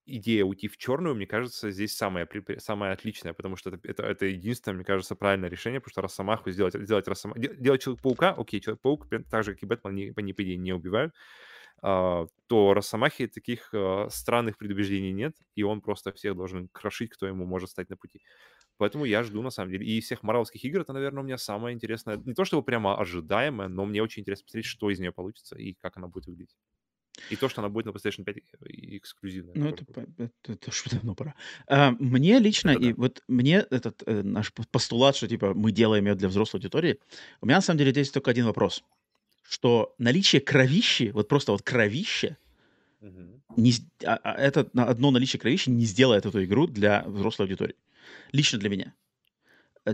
идея 0.09 0.45
уйти 0.45 0.69
в 0.69 0.77
черную, 0.77 1.15
мне 1.15 1.27
кажется, 1.27 1.71
здесь 1.71 1.97
самая, 1.97 2.29
самая 2.59 2.93
отличная, 2.93 3.33
потому 3.35 3.57
что 3.57 3.71
это, 3.71 3.89
это, 3.89 4.03
это 4.05 4.27
единственное, 4.27 4.77
мне 4.77 4.85
кажется, 4.85 5.15
правильное 5.17 5.49
решение, 5.51 5.81
потому 5.81 5.93
что 5.93 6.03
Росомаху 6.03 6.51
сделать, 6.51 6.75
сделать, 6.75 7.09
Росома... 7.09 7.35
де- 7.39 7.55
делать 7.57 7.83
Человека-паука, 7.83 8.35
окей, 8.37 8.61
Человек-паук, 8.61 9.09
так 9.31 9.45
же, 9.45 9.55
как 9.55 9.63
и 9.63 9.67
Бэтмен, 9.67 9.95
не, 9.95 10.13
они, 10.17 10.33
по 10.33 10.43
идее, 10.43 10.57
не 10.57 10.73
убивают, 10.73 11.15
а, 11.83 12.27
то 12.49 12.75
Росомахи 12.75 13.27
таких 13.27 13.71
а, 13.73 14.09
странных 14.11 14.59
предубеждений 14.59 15.13
нет, 15.13 15.37
и 15.55 15.63
он 15.63 15.81
просто 15.81 16.13
всех 16.13 16.37
должен 16.37 16.69
крошить, 16.69 17.11
кто 17.11 17.27
ему 17.27 17.47
может 17.47 17.71
стать 17.71 17.91
на 17.91 17.97
пути. 17.97 18.21
Поэтому 18.79 19.05
я 19.05 19.23
жду, 19.25 19.43
на 19.43 19.51
самом 19.51 19.73
деле. 19.73 19.87
И 19.87 20.01
всех 20.01 20.23
марвелских 20.23 20.65
игр 20.65 20.81
это, 20.83 20.93
наверное, 20.93 21.23
у 21.23 21.27
меня 21.27 21.39
самое 21.39 21.75
интересное. 21.75 22.17
Не 22.19 22.35
то 22.35 22.45
чтобы 22.45 22.65
прямо 22.65 22.99
ожидаемое, 22.99 23.69
но 23.69 23.85
мне 23.87 24.03
очень 24.03 24.23
интересно 24.23 24.45
посмотреть, 24.47 24.67
что 24.67 24.91
из 24.91 25.01
нее 25.01 25.13
получится 25.13 25.57
и 25.57 25.75
как 25.75 25.97
она 25.99 26.09
будет 26.09 26.27
выглядеть. 26.27 26.57
И 27.31 27.37
то, 27.37 27.49
что 27.49 27.61
она 27.61 27.69
будет 27.69 27.87
на 27.87 27.91
PlayStation 27.91 28.25
5 28.25 28.37
эксклюзивная. 28.69 29.55
Ну, 29.55 29.69
это, 29.69 29.85
это, 30.19 30.31
это 30.45 30.69
уж 30.71 30.85
давно 30.91 31.15
пора. 31.15 31.35
А, 31.67 31.93
мне 31.99 32.39
лично, 32.39 32.71
Это 32.71 32.81
и 32.81 32.89
да. 32.93 32.95
вот 32.97 33.23
мне 33.29 33.67
этот 33.71 34.03
э, 34.07 34.23
наш 34.23 34.53
постулат, 34.53 35.17
что 35.17 35.29
типа 35.29 35.55
мы 35.55 35.73
делаем 35.73 36.07
ее 36.07 36.15
для 36.15 36.29
взрослой 36.29 36.59
аудитории, 36.59 36.99
у 37.41 37.47
меня 37.47 37.57
на 37.57 37.63
самом 37.63 37.79
деле 37.79 37.91
здесь 37.93 38.11
только 38.11 38.31
один 38.31 38.47
вопрос. 38.47 38.85
Что 39.43 39.95
наличие 39.99 40.41
кровищи, 40.41 41.11
вот 41.13 41.29
просто 41.29 41.53
вот 41.53 41.63
кровище, 41.63 42.37
Мгм. 43.01 43.43
не, 43.57 43.73
а- 44.05 44.21
а 44.23 44.35
это 44.35 44.69
одно 44.75 45.11
наличие 45.11 45.41
кровищи 45.41 45.71
не 45.71 45.85
сделает 45.85 46.27
эту 46.27 46.45
игру 46.45 46.67
для 46.67 47.05
взрослой 47.07 47.45
аудитории. 47.47 47.77
Лично 48.33 48.59
для 48.59 48.69
меня. 48.69 48.95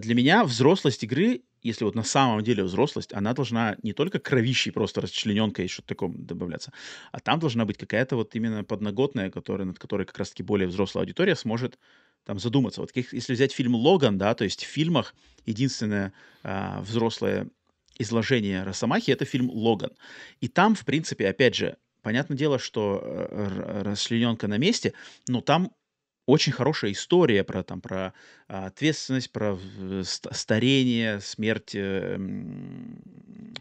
Для 0.01 0.15
меня 0.15 0.45
взрослость 0.45 1.05
игры, 1.05 1.43
если 1.63 1.85
вот 1.85 1.95
на 1.95 2.03
самом 2.03 2.43
деле 2.43 2.65
взрослость, 2.65 3.13
она 3.13 3.33
должна 3.33 3.77
не 3.83 3.93
только 3.93 4.19
кровищей 4.19 4.73
просто 4.73 5.01
расчлененкой 5.01 5.67
и 5.67 5.69
что-то 5.69 5.89
такое 5.89 6.11
добавляться, 6.11 6.73
а 7.13 7.21
там 7.21 7.39
должна 7.39 7.65
быть 7.65 7.79
какая-то 7.79 8.17
вот 8.17 8.35
именно 8.35 8.65
подноготная, 8.65 9.31
которая, 9.31 9.67
над 9.67 9.79
которой 9.79 10.07
как 10.07 10.19
раз-таки 10.19 10.43
более 10.43 10.69
взрослая 10.69 11.03
аудитория 11.03 11.37
сможет 11.37 11.79
там 12.25 12.39
задуматься. 12.39 12.81
Вот 12.81 12.93
как- 12.93 13.13
если 13.13 13.35
взять 13.35 13.53
фильм 13.53 13.75
«Логан», 13.75 14.19
да, 14.19 14.35
то 14.35 14.45
есть 14.45 14.65
в 14.65 14.69
фильмах 14.69 15.15
единственное 15.47 16.13
а, 16.43 16.81
взрослое 16.81 17.49
изложение 17.99 18.65
Росомахи— 18.65 19.11
это 19.13 19.25
фильм 19.25 19.51
«Логан». 19.51 19.93
И 20.41 20.49
там, 20.49 20.75
в 20.75 20.85
принципе, 20.85 21.29
опять 21.29 21.55
же, 21.55 21.77
понятное 22.03 22.37
дело, 22.37 22.59
что 22.59 23.01
э, 23.03 23.83
расчлененка 23.83 24.49
на 24.49 24.59
месте, 24.59 24.93
но 25.29 25.41
там 25.41 25.71
очень 26.27 26.53
хорошая 26.53 26.93
история 26.93 27.45
про 27.45 27.63
там 27.63 27.81
про 27.81 28.15
а, 28.49 28.67
ответственность, 28.67 29.31
про 29.31 29.59
старение, 30.03 31.21
смерть 31.21 31.75
э, 31.75 32.19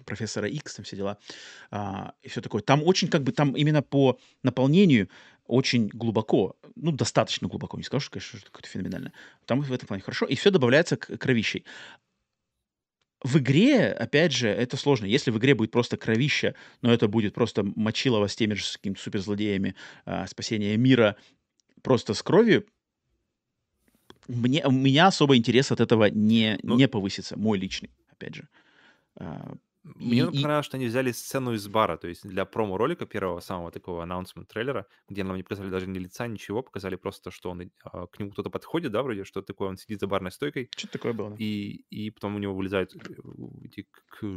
профессора 0.05 0.47
Икс, 0.47 0.75
там 0.75 0.85
все 0.85 0.95
дела 0.95 1.17
а, 1.71 2.13
и 2.21 2.29
все 2.29 2.41
такое. 2.41 2.61
Там 2.61 2.83
очень 2.83 3.07
как 3.07 3.23
бы 3.23 3.31
там 3.31 3.53
именно 3.53 3.81
по 3.81 4.19
наполнению 4.43 5.09
очень 5.45 5.89
глубоко, 5.89 6.55
ну 6.75 6.91
достаточно 6.91 7.47
глубоко, 7.47 7.77
не 7.77 7.83
скажу, 7.83 8.05
что, 8.05 8.11
конечно, 8.11 8.39
что 8.39 8.47
какое-то 8.49 8.69
феноменальное. 8.69 9.13
Там 9.45 9.61
в 9.61 9.71
этом 9.71 9.87
плане 9.87 10.01
хорошо, 10.01 10.25
и 10.25 10.35
все 10.35 10.51
добавляется 10.51 10.95
к 10.95 11.17
кровищей. 11.17 11.65
В 13.21 13.37
игре, 13.37 13.87
опять 13.87 14.33
же, 14.33 14.49
это 14.49 14.75
сложно. 14.75 15.05
Если 15.05 15.31
в 15.31 15.37
игре 15.37 15.55
будет 15.55 15.71
просто 15.71 15.95
кровища, 15.95 16.55
но 16.81 16.93
это 16.93 17.07
будет 17.07 17.33
просто 17.33 17.63
мочилово 17.63 18.27
с 18.27 18.35
теми 18.35 18.53
же 18.53 18.63
какими-то 18.73 19.01
суперзлодеями, 19.01 19.75
а, 20.05 20.27
спасение 20.27 20.75
мира 20.75 21.15
просто 21.83 22.13
с 22.13 22.23
кровью, 22.23 22.65
мне, 24.27 24.65
у 24.65 24.71
меня 24.71 25.07
особо 25.07 25.35
интерес 25.37 25.71
от 25.71 25.79
этого 25.79 26.05
не, 26.05 26.57
Ну, 26.63 26.77
не 26.77 26.87
повысится, 26.87 27.37
мой 27.37 27.57
личный, 27.57 27.91
опять 28.09 28.35
же. 28.35 28.47
А, 29.15 29.53
Мне 29.83 30.21
и, 30.21 30.37
и- 30.37 30.41
понравилось, 30.41 30.65
что 30.65 30.77
они 30.77 30.85
взяли 30.87 31.11
сцену 31.11 31.53
из 31.53 31.67
бара, 31.67 31.97
то 31.97 32.07
есть 32.07 32.25
для 32.27 32.45
промо-ролика 32.45 33.05
первого, 33.05 33.41
самого 33.41 33.69
такого 33.71 34.03
анонсмент 34.03 34.47
трейлера, 34.47 34.87
где 35.09 35.23
нам 35.23 35.35
не 35.35 35.43
показали 35.43 35.69
даже 35.69 35.87
ни 35.87 35.99
лица, 35.99 36.27
ничего, 36.27 36.63
показали 36.63 36.95
просто, 36.95 37.31
что 37.31 37.49
он, 37.51 37.69
а, 37.83 38.07
к 38.07 38.17
нему 38.19 38.31
кто-то 38.31 38.49
подходит, 38.49 38.91
да, 38.91 39.03
вроде, 39.03 39.25
что 39.25 39.41
такое, 39.41 39.69
он 39.69 39.77
сидит 39.77 39.99
за 39.99 40.07
барной 40.07 40.31
стойкой, 40.31 40.69
что-то 40.75 40.93
такое 40.93 41.13
было. 41.13 41.29
да. 41.31 41.35
и, 41.37 41.83
и 41.89 42.09
потом 42.11 42.35
у 42.35 42.39
него 42.39 42.55
вылезают 42.55 42.95
э, 42.95 42.99
эти 43.65 43.87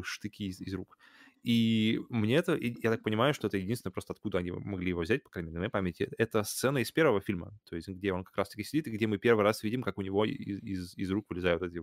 штыки 0.03 0.49
из, 0.49 0.61
из 0.61 0.75
рук. 0.75 0.99
И 1.47 2.01
мне 2.09 2.39
это, 2.39 2.57
я 2.57 2.91
так 2.91 3.05
понимаю, 3.05 3.33
что 3.33 3.47
это 3.47 3.57
единственное 3.57 3.93
просто 3.93 4.13
откуда 4.13 4.39
они 4.39 4.51
могли 4.51 4.89
его 4.89 5.03
взять, 5.03 5.23
по 5.23 5.31
крайней 5.31 5.51
мере, 5.51 5.55
на 5.55 5.61
моей 5.61 5.71
памяти, 5.71 6.11
это 6.19 6.43
сцена 6.43 6.79
из 6.79 6.91
первого 6.91 7.21
фильма, 7.21 7.57
то 7.71 7.77
есть 7.77 7.87
где 7.87 8.13
он 8.13 8.25
как 8.25 8.37
раз-таки 8.37 8.65
сидит, 8.65 8.89
и 8.89 8.91
где 8.91 9.07
мы 9.07 9.19
первый 9.19 9.45
раз 9.45 9.63
видим, 9.63 9.83
как 9.83 9.97
у 9.97 10.03
него 10.03 10.25
из, 10.25 10.61
из, 10.61 10.97
из 10.97 11.11
рук 11.13 11.27
вылезают 11.29 11.63
эти... 11.63 11.83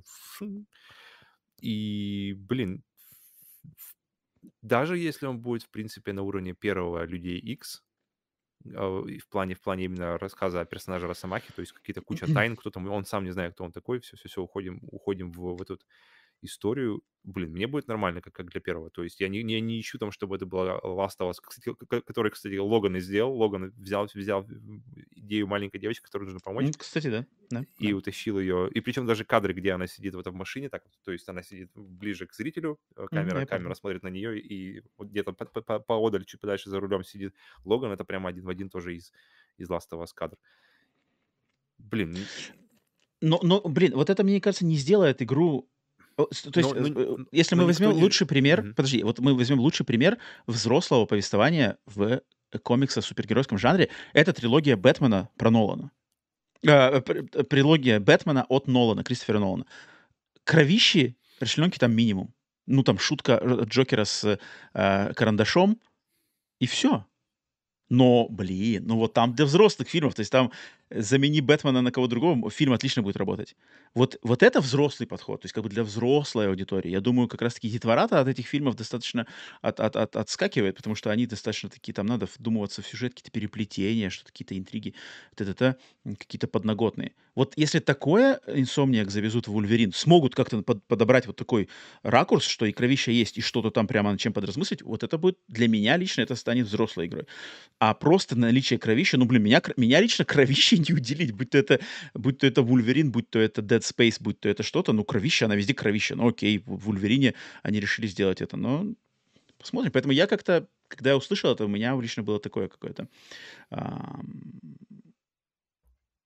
И, 1.62 2.36
блин, 2.38 2.84
даже 4.62 4.98
если 4.98 5.28
он 5.28 5.40
будет, 5.40 5.64
в 5.64 5.70
принципе, 5.70 6.12
на 6.12 6.24
уровне 6.24 6.54
первого 6.54 7.06
Людей 7.06 7.40
X, 7.40 7.86
а, 8.76 9.02
в 9.02 9.30
плане, 9.30 9.56
в 9.56 9.62
плане 9.62 9.86
именно 9.86 10.18
рассказа 10.18 10.60
о 10.60 10.66
персонаже 10.66 11.08
Росомахи, 11.08 11.54
то 11.56 11.62
есть 11.62 11.72
какие-то 11.72 12.02
куча 12.02 12.28
тайн, 12.34 12.58
кто 12.58 12.70
там, 12.70 12.90
он 12.90 13.06
сам 13.06 13.24
не 13.24 13.32
знает, 13.32 13.54
кто 13.54 13.64
он 13.64 13.72
такой, 13.72 14.02
все-все-все, 14.02 14.42
уходим, 14.42 14.80
уходим 14.92 15.32
в, 15.32 15.56
в 15.56 15.62
эту 15.62 15.80
историю. 16.44 17.02
Блин, 17.24 17.52
мне 17.52 17.68
будет 17.68 17.88
нормально, 17.88 18.20
как, 18.22 18.34
как 18.34 18.50
для 18.50 18.60
первого. 18.60 18.90
То 18.90 19.02
есть 19.02 19.22
я 19.22 19.30
не, 19.30 19.44
не, 19.44 19.62
не 19.62 19.80
ищу 19.80 19.98
там, 19.98 20.12
чтобы 20.12 20.36
это 20.36 20.46
была 20.46 20.78
Last 20.80 21.20
of 21.20 21.30
Us, 21.30 21.36
кстати, 21.42 21.74
который, 22.02 22.32
кстати, 22.32 22.58
Логан 22.58 22.98
и 22.98 23.00
сделал. 23.00 23.34
Логан 23.38 23.72
взял, 23.78 24.10
взял 24.14 24.46
идею 25.12 25.48
маленькой 25.48 25.80
девочки, 25.80 26.04
которой 26.04 26.26
нужно 26.26 26.42
помочь, 26.42 26.76
Кстати, 26.78 27.08
да. 27.10 27.26
да, 27.50 27.66
и 27.80 27.92
да. 27.92 27.96
утащил 27.96 28.40
ее. 28.40 28.70
И 28.72 28.82
причем 28.82 29.06
даже 29.06 29.24
кадры, 29.24 29.54
где 29.54 29.72
она 29.72 29.88
сидит 29.88 30.16
в 30.16 30.20
этом 30.20 30.36
машине, 30.36 30.68
так, 30.68 30.84
вот, 30.84 30.94
то 31.02 31.14
есть 31.14 31.30
она 31.30 31.44
сидит 31.44 31.72
ближе 31.76 32.28
к 32.28 32.34
зрителю, 32.34 32.78
э, 32.98 33.06
камера, 33.10 33.40
я 33.40 33.46
камера 33.46 33.74
смотрит 33.74 34.04
на 34.04 34.10
нее, 34.10 34.38
и 34.40 34.84
вот 34.98 35.08
где-то 35.08 35.32
по- 35.32 35.46
по- 35.46 35.62
по- 35.62 35.80
поодаль, 35.80 36.26
чуть 36.26 36.42
подальше 36.42 36.70
за 36.70 36.80
рулем 36.82 37.06
сидит 37.06 37.34
Логан, 37.64 37.92
это 37.92 38.04
прямо 38.04 38.30
один 38.30 38.44
в 38.44 38.50
один 38.50 38.70
тоже 38.70 38.96
из, 38.98 39.14
из 39.58 39.70
Last 39.70 39.90
of 39.94 40.04
Us 40.04 40.10
кадр. 40.14 40.38
Блин, 41.78 42.18
Но, 43.22 43.40
но, 43.42 43.62
блин, 43.62 43.94
вот 43.94 44.10
это, 44.10 44.24
мне 44.24 44.42
кажется, 44.42 44.66
не 44.66 44.76
сделает 44.76 45.22
игру... 45.22 45.70
То 46.16 46.28
есть, 46.32 46.56
но, 46.56 46.74
ну, 46.74 46.88
э, 46.88 47.16
э, 47.22 47.26
если 47.32 47.56
но 47.56 47.64
мы 47.64 47.70
никто 47.70 47.84
возьмем 47.84 47.98
не... 47.98 48.04
лучший 48.04 48.28
пример... 48.28 48.62
Мгм. 48.62 48.76
Подожди, 48.76 49.04
вот 49.04 49.20
мы 49.20 49.36
возьмем 49.36 49.60
лучший 49.60 49.86
пример 49.86 50.18
взрослого 50.48 51.06
повествования 51.06 51.78
в 51.86 52.22
комикса 52.64 53.02
в 53.02 53.06
супергеройском 53.06 53.58
жанре. 53.58 53.90
Это 54.14 54.34
трилогия 54.34 54.76
Бэтмена 54.76 55.30
про 55.38 55.50
Нолана. 55.50 55.92
А, 56.66 57.00
э, 57.00 57.44
трилогия 57.44 58.00
Бэтмена 58.00 58.46
от 58.50 58.68
Нолана, 58.68 59.04
Кристофера 59.04 59.40
Нолана. 59.40 59.66
Кровищи, 60.44 61.18
расчлененки 61.40 61.78
там 61.80 61.94
минимум. 61.94 62.34
Ну, 62.66 62.84
там 62.84 63.00
шутка 63.00 63.40
э, 63.42 63.64
Джокера 63.66 64.06
с 64.06 64.40
э, 64.74 65.14
карандашом, 65.14 65.80
и 66.60 66.68
все. 66.68 67.06
Но, 67.90 68.28
блин, 68.30 68.86
ну 68.88 68.98
вот 68.98 69.14
там 69.14 69.34
для 69.34 69.46
взрослых 69.46 69.90
фильмов, 69.90 70.16
то 70.16 70.22
есть 70.22 70.32
там 70.32 70.52
замени 70.96 71.42
Бэтмена 71.42 71.82
на 71.82 71.92
кого 71.92 72.08
другого, 72.08 72.50
фильм 72.50 72.74
отлично 72.74 73.02
будет 73.02 73.18
работать. 73.18 73.56
Вот, 73.94 74.18
вот 74.24 74.44
это 74.44 74.62
взрослый 74.62 75.08
подход, 75.08 75.42
то 75.42 75.46
есть 75.46 75.54
как 75.54 75.64
бы 75.64 75.70
для 75.70 75.84
взрослой 75.84 76.48
аудитории. 76.48 76.90
Я 76.90 77.02
думаю, 77.02 77.28
как 77.28 77.42
раз-таки 77.42 77.70
детвората 77.70 78.20
от 78.20 78.28
этих 78.28 78.48
фильмов 78.48 78.76
достаточно 78.76 79.28
от, 79.62 79.80
от, 79.80 79.96
от, 79.96 80.16
отскакивает, 80.16 80.76
потому 80.76 80.96
что 80.96 81.12
они 81.12 81.26
достаточно 81.26 81.70
такие, 81.70 81.94
там 81.94 82.06
надо 82.06 82.28
вдумываться 82.38 82.82
в 82.82 82.88
сюжет, 82.88 83.14
какие-то 83.14 83.32
переплетения, 83.32 84.10
что-то, 84.10 84.32
какие-то 84.32 84.58
интриги, 84.58 84.94
т-т-т, 85.36 85.76
какие-то 86.18 86.48
подноготные. 86.48 87.14
Вот 87.36 87.54
если 87.56 87.80
такое 87.80 88.40
Insomniac 88.48 89.10
завезут 89.10 89.48
в 89.48 89.52
Вульверин, 89.52 89.92
смогут 89.94 90.36
как-то 90.36 90.62
под, 90.62 90.84
подобрать 90.86 91.26
вот 91.28 91.36
такой 91.36 91.70
ракурс, 92.04 92.46
что 92.46 92.66
и 92.66 92.72
кровища 92.72 93.12
есть, 93.12 93.38
и 93.38 93.42
что-то 93.42 93.72
там 93.72 93.88
прямо 93.88 94.12
над 94.12 94.20
чем 94.20 94.34
подразмыслить, 94.34 94.82
вот 94.84 95.04
это 95.04 95.18
будет 95.18 95.38
для 95.48 95.68
меня 95.68 95.98
лично, 95.98 96.22
это 96.22 96.36
станет 96.36 96.68
взрослой 96.68 97.08
игрой. 97.08 97.26
А 97.80 97.94
просто 97.94 98.36
наличие 98.38 98.80
кровища, 98.80 99.18
ну, 99.18 99.26
блин, 99.26 99.44
меня, 99.44 99.62
меня 99.78 100.00
лично 100.00 100.26
кровище 100.26 100.78
не 100.88 100.94
уделить, 100.94 101.32
будь 101.32 101.50
то 101.52 101.58
это, 101.58 101.80
будь 102.14 102.40
то 102.40 102.48
это 102.48 102.62
Вульверин, 102.62 103.12
будь 103.12 103.30
то 103.30 103.40
это 103.40 103.62
Dead 103.62 103.80
Space, 103.80 104.18
будь 104.20 104.40
то 104.40 104.50
это 104.50 104.64
что-то, 104.64 104.94
ну, 104.94 105.04
кровище, 105.04 105.46
она 105.46 105.56
везде 105.56 105.74
кровище. 105.74 106.16
Ну, 106.16 106.28
окей, 106.28 106.60
в 106.60 106.86
Вульверине 106.86 107.34
они 107.62 107.80
решили 107.80 108.08
сделать 108.08 108.42
это, 108.42 108.58
но 108.58 108.86
посмотрим. 109.58 109.92
Поэтому 109.92 110.14
я 110.14 110.28
как-то, 110.28 110.68
когда 110.88 111.12
я 111.12 111.18
услышал 111.18 111.52
это, 111.52 111.66
у 111.66 111.70
меня 111.70 112.00
лично 112.00 112.24
было 112.24 112.40
такое 112.40 112.68
какое-то 112.68 113.08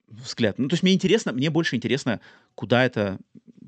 взгляд. 0.08 0.58
Ну, 0.58 0.68
то 0.68 0.74
есть 0.74 0.84
мне 0.84 0.94
интересно, 0.94 1.34
мне 1.34 1.50
больше 1.50 1.76
интересно, 1.76 2.22
куда 2.56 2.86
это 2.86 3.20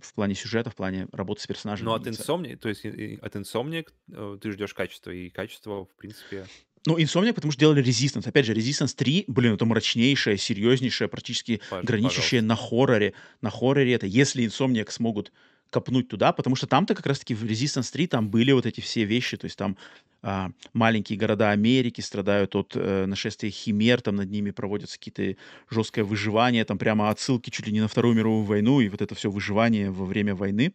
в 0.01 0.13
плане 0.13 0.35
сюжета, 0.35 0.69
в 0.69 0.75
плане 0.75 1.07
работы 1.11 1.41
с 1.41 1.47
персонажами. 1.47 1.85
Ну, 1.85 1.93
от 1.93 2.07
Insomniac, 2.07 2.55
то 2.57 2.69
есть 2.69 2.85
от 2.85 3.35
Insomniac 3.35 3.87
э, 4.11 4.37
ты 4.41 4.51
ждешь 4.51 4.73
качества, 4.73 5.11
и 5.11 5.29
качество, 5.29 5.85
в 5.85 5.95
принципе... 5.95 6.45
Ну, 6.85 6.97
Insomniac, 6.97 7.33
потому 7.33 7.51
что 7.51 7.59
делали 7.59 7.83
Resistance. 7.83 8.27
Опять 8.27 8.45
же, 8.45 8.53
Resistance 8.53 8.95
3, 8.95 9.25
блин, 9.27 9.53
это 9.53 9.65
мрачнейшее, 9.65 10.37
серьезнейшее, 10.37 11.07
практически 11.07 11.61
Пож- 11.69 11.83
граничащее 11.83 12.41
на 12.41 12.55
хорроре. 12.55 13.13
На 13.41 13.49
хорроре 13.49 13.93
это, 13.93 14.05
если 14.05 14.45
Insomniac 14.45 14.89
смогут 14.91 15.31
копнуть 15.69 16.07
туда, 16.07 16.33
потому 16.33 16.55
что 16.55 16.67
там-то 16.67 16.95
как 16.95 17.05
раз-таки 17.05 17.35
в 17.35 17.43
Resistance 17.43 17.91
3 17.91 18.07
там 18.07 18.29
были 18.29 18.51
вот 18.51 18.65
эти 18.65 18.81
все 18.81 19.03
вещи, 19.03 19.37
то 19.37 19.45
есть 19.45 19.57
там 19.57 19.77
а, 20.21 20.51
маленькие 20.73 21.17
города 21.17 21.51
Америки 21.51 22.01
страдают 22.01 22.55
от 22.55 22.71
э, 22.75 23.05
нашествия 23.05 23.51
химер, 23.51 24.01
там 24.01 24.15
над 24.15 24.29
ними 24.29 24.51
проводятся 24.51 24.97
какие-то 24.97 25.39
жесткое 25.69 26.03
выживание, 26.03 26.65
там 26.65 26.77
прямо 26.77 27.09
отсылки 27.09 27.49
чуть 27.49 27.67
ли 27.67 27.73
не 27.73 27.81
на 27.81 27.87
Вторую 27.87 28.15
мировую 28.15 28.43
войну, 28.43 28.81
и 28.81 28.89
вот 28.89 29.01
это 29.01 29.15
все 29.15 29.29
выживание 29.29 29.91
во 29.91 30.05
время 30.05 30.35
войны. 30.35 30.73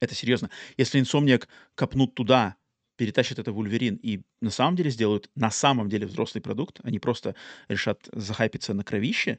Это 0.00 0.14
серьезно. 0.14 0.50
Если 0.76 1.00
Insomniac 1.00 1.46
копнут 1.74 2.14
туда, 2.14 2.56
перетащат 3.00 3.38
это 3.38 3.50
в 3.50 3.58
Ульверин 3.58 3.96
и 4.02 4.20
на 4.42 4.50
самом 4.50 4.76
деле 4.76 4.90
сделают 4.90 5.30
на 5.34 5.50
самом 5.50 5.88
деле 5.88 6.06
взрослый 6.06 6.42
продукт, 6.42 6.80
они 6.82 6.98
просто 6.98 7.34
решат 7.68 8.10
захайпиться 8.12 8.74
на 8.74 8.84
кровище, 8.84 9.38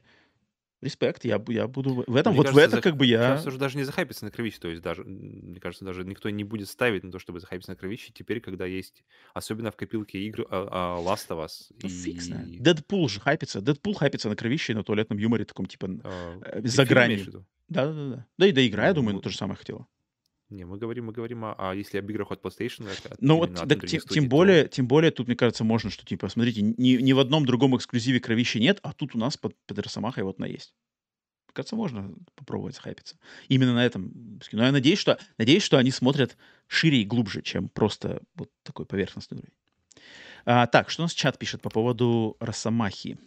респект, 0.80 1.24
я, 1.24 1.40
я 1.46 1.68
буду 1.68 2.02
в 2.08 2.16
этом, 2.16 2.32
Мне 2.32 2.38
вот 2.38 2.46
кажется, 2.48 2.54
в 2.54 2.58
это 2.58 2.76
за- 2.78 2.82
как 2.82 2.96
бы 2.96 3.06
я... 3.06 3.36
Сейчас 3.36 3.46
уже 3.46 3.58
даже 3.58 3.76
не 3.78 3.84
захайпится 3.84 4.24
на 4.24 4.32
кровище, 4.32 4.58
то 4.58 4.66
есть 4.66 4.82
даже, 4.82 5.04
мне 5.04 5.60
кажется, 5.60 5.84
даже 5.84 6.02
никто 6.04 6.28
не 6.28 6.42
будет 6.42 6.68
ставить 6.68 7.04
на 7.04 7.12
то, 7.12 7.20
чтобы 7.20 7.38
захайпиться 7.38 7.70
на 7.70 7.76
кровище 7.76 8.10
теперь, 8.12 8.40
когда 8.40 8.66
есть, 8.66 9.04
особенно 9.32 9.70
в 9.70 9.76
копилке 9.76 10.18
игр 10.18 10.44
а, 10.50 10.98
а, 10.98 11.00
Last 11.00 11.28
of 11.28 11.44
Us 11.44 11.72
Ну, 11.80 11.88
фиг 11.88 12.20
знает. 12.20 12.48
и... 12.48 12.58
Дэдпул 12.58 13.08
же 13.08 13.20
хайпится. 13.20 13.60
Дэдпул 13.60 13.94
хайпится 13.94 14.28
на 14.28 14.34
кровище 14.34 14.72
и 14.72 14.74
на 14.74 14.82
туалетном 14.82 15.18
юморе 15.18 15.44
таком, 15.44 15.66
типа, 15.66 15.88
а, 16.02 16.40
э, 16.46 16.66
за 16.66 16.84
гранью. 16.84 17.46
Да-да-да. 17.68 18.26
Да 18.38 18.46
и 18.48 18.50
да, 18.50 18.66
игра, 18.66 18.82
я 18.86 18.90
Ну, 18.90 18.96
думаю, 18.96 19.14
мы- 19.16 19.22
то 19.22 19.30
же 19.30 19.36
самое 19.36 19.56
хотела. 19.56 19.86
Не, 20.52 20.64
мы 20.64 20.76
говорим, 20.76 21.06
мы 21.06 21.12
говорим 21.12 21.44
о, 21.44 21.54
а 21.58 21.74
если 21.74 21.98
об 21.98 22.10
играх 22.10 22.30
от 22.30 22.42
PlayStation, 22.42 22.90
от- 22.90 23.20
Ну 23.20 23.36
вот, 23.38 23.58
от 23.58 23.68
так 23.68 23.86
тем, 23.86 24.00
студии, 24.00 24.14
тем 24.14 24.24
то- 24.24 24.30
более, 24.30 24.68
тем 24.68 24.86
более 24.86 25.10
тут, 25.10 25.26
мне 25.26 25.36
кажется, 25.36 25.64
можно, 25.64 25.90
что, 25.90 26.04
типа, 26.04 26.28
смотрите, 26.28 26.60
ни, 26.62 27.00
ни 27.00 27.12
в 27.12 27.18
одном 27.18 27.46
другом 27.46 27.74
эксклюзиве 27.76 28.20
кровища 28.20 28.58
нет, 28.60 28.78
а 28.82 28.92
тут 28.92 29.14
у 29.14 29.18
нас 29.18 29.36
под, 29.38 29.56
под 29.66 29.78
Росомахой 29.78 30.24
вот 30.24 30.38
на 30.38 30.44
есть. 30.44 30.74
Мне 31.46 31.54
кажется, 31.54 31.76
можно 31.76 32.14
попробовать 32.34 32.74
захайпиться. 32.74 33.16
Именно 33.48 33.74
на 33.74 33.84
этом. 33.84 34.38
Но 34.52 34.64
я 34.64 34.72
надеюсь, 34.72 34.98
что, 34.98 35.18
надеюсь, 35.38 35.62
что 35.62 35.78
они 35.78 35.90
смотрят 35.90 36.36
шире 36.66 37.00
и 37.02 37.04
глубже, 37.04 37.42
чем 37.42 37.68
просто 37.68 38.22
вот 38.34 38.50
такой 38.62 38.86
поверхностный 38.86 39.38
уровень. 39.38 39.54
А, 40.44 40.66
так, 40.66 40.90
что 40.90 41.02
у 41.02 41.04
нас 41.04 41.12
чат 41.14 41.38
пишет 41.38 41.62
по 41.62 41.70
поводу 41.70 42.36
Росомахи? 42.40 43.18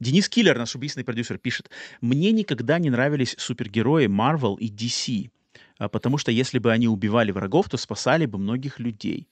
Денис 0.00 0.28
Киллер, 0.28 0.58
наш 0.58 0.74
убийственный 0.74 1.04
продюсер, 1.04 1.38
пишет. 1.38 1.70
Мне 2.00 2.32
никогда 2.32 2.78
не 2.78 2.90
нравились 2.90 3.36
супергерои 3.38 4.06
Marvel 4.06 4.58
и 4.58 4.68
DC, 4.68 5.30
а, 5.30 5.30
потому 5.78 6.18
что 6.18 6.30
если 6.30 6.58
бы 6.58 6.70
они 6.72 6.88
убивали 6.88 7.30
врагов, 7.32 7.68
то 7.68 7.76
спасали 7.76 8.26
бы 8.26 8.38
многих 8.38 8.78
людей. 8.78 9.28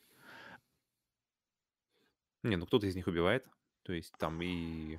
Не, 2.43 2.57
ну 2.57 2.67
кто-то 2.67 2.87
из 2.87 2.97
них 2.97 3.07
убивает. 3.07 3.47
То 3.83 3.93
есть 3.93 4.13
там 4.19 4.41
и 4.43 4.99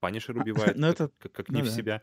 Панишер 0.00 0.36
убивает, 0.38 0.76
ну 0.76 0.88
как, 0.88 0.94
это- 1.00 1.10
как- 1.18 1.32
как 1.32 1.48
ну 1.48 1.56
не 1.56 1.62
в 1.62 1.66
да. 1.66 1.70
себя. 1.70 2.02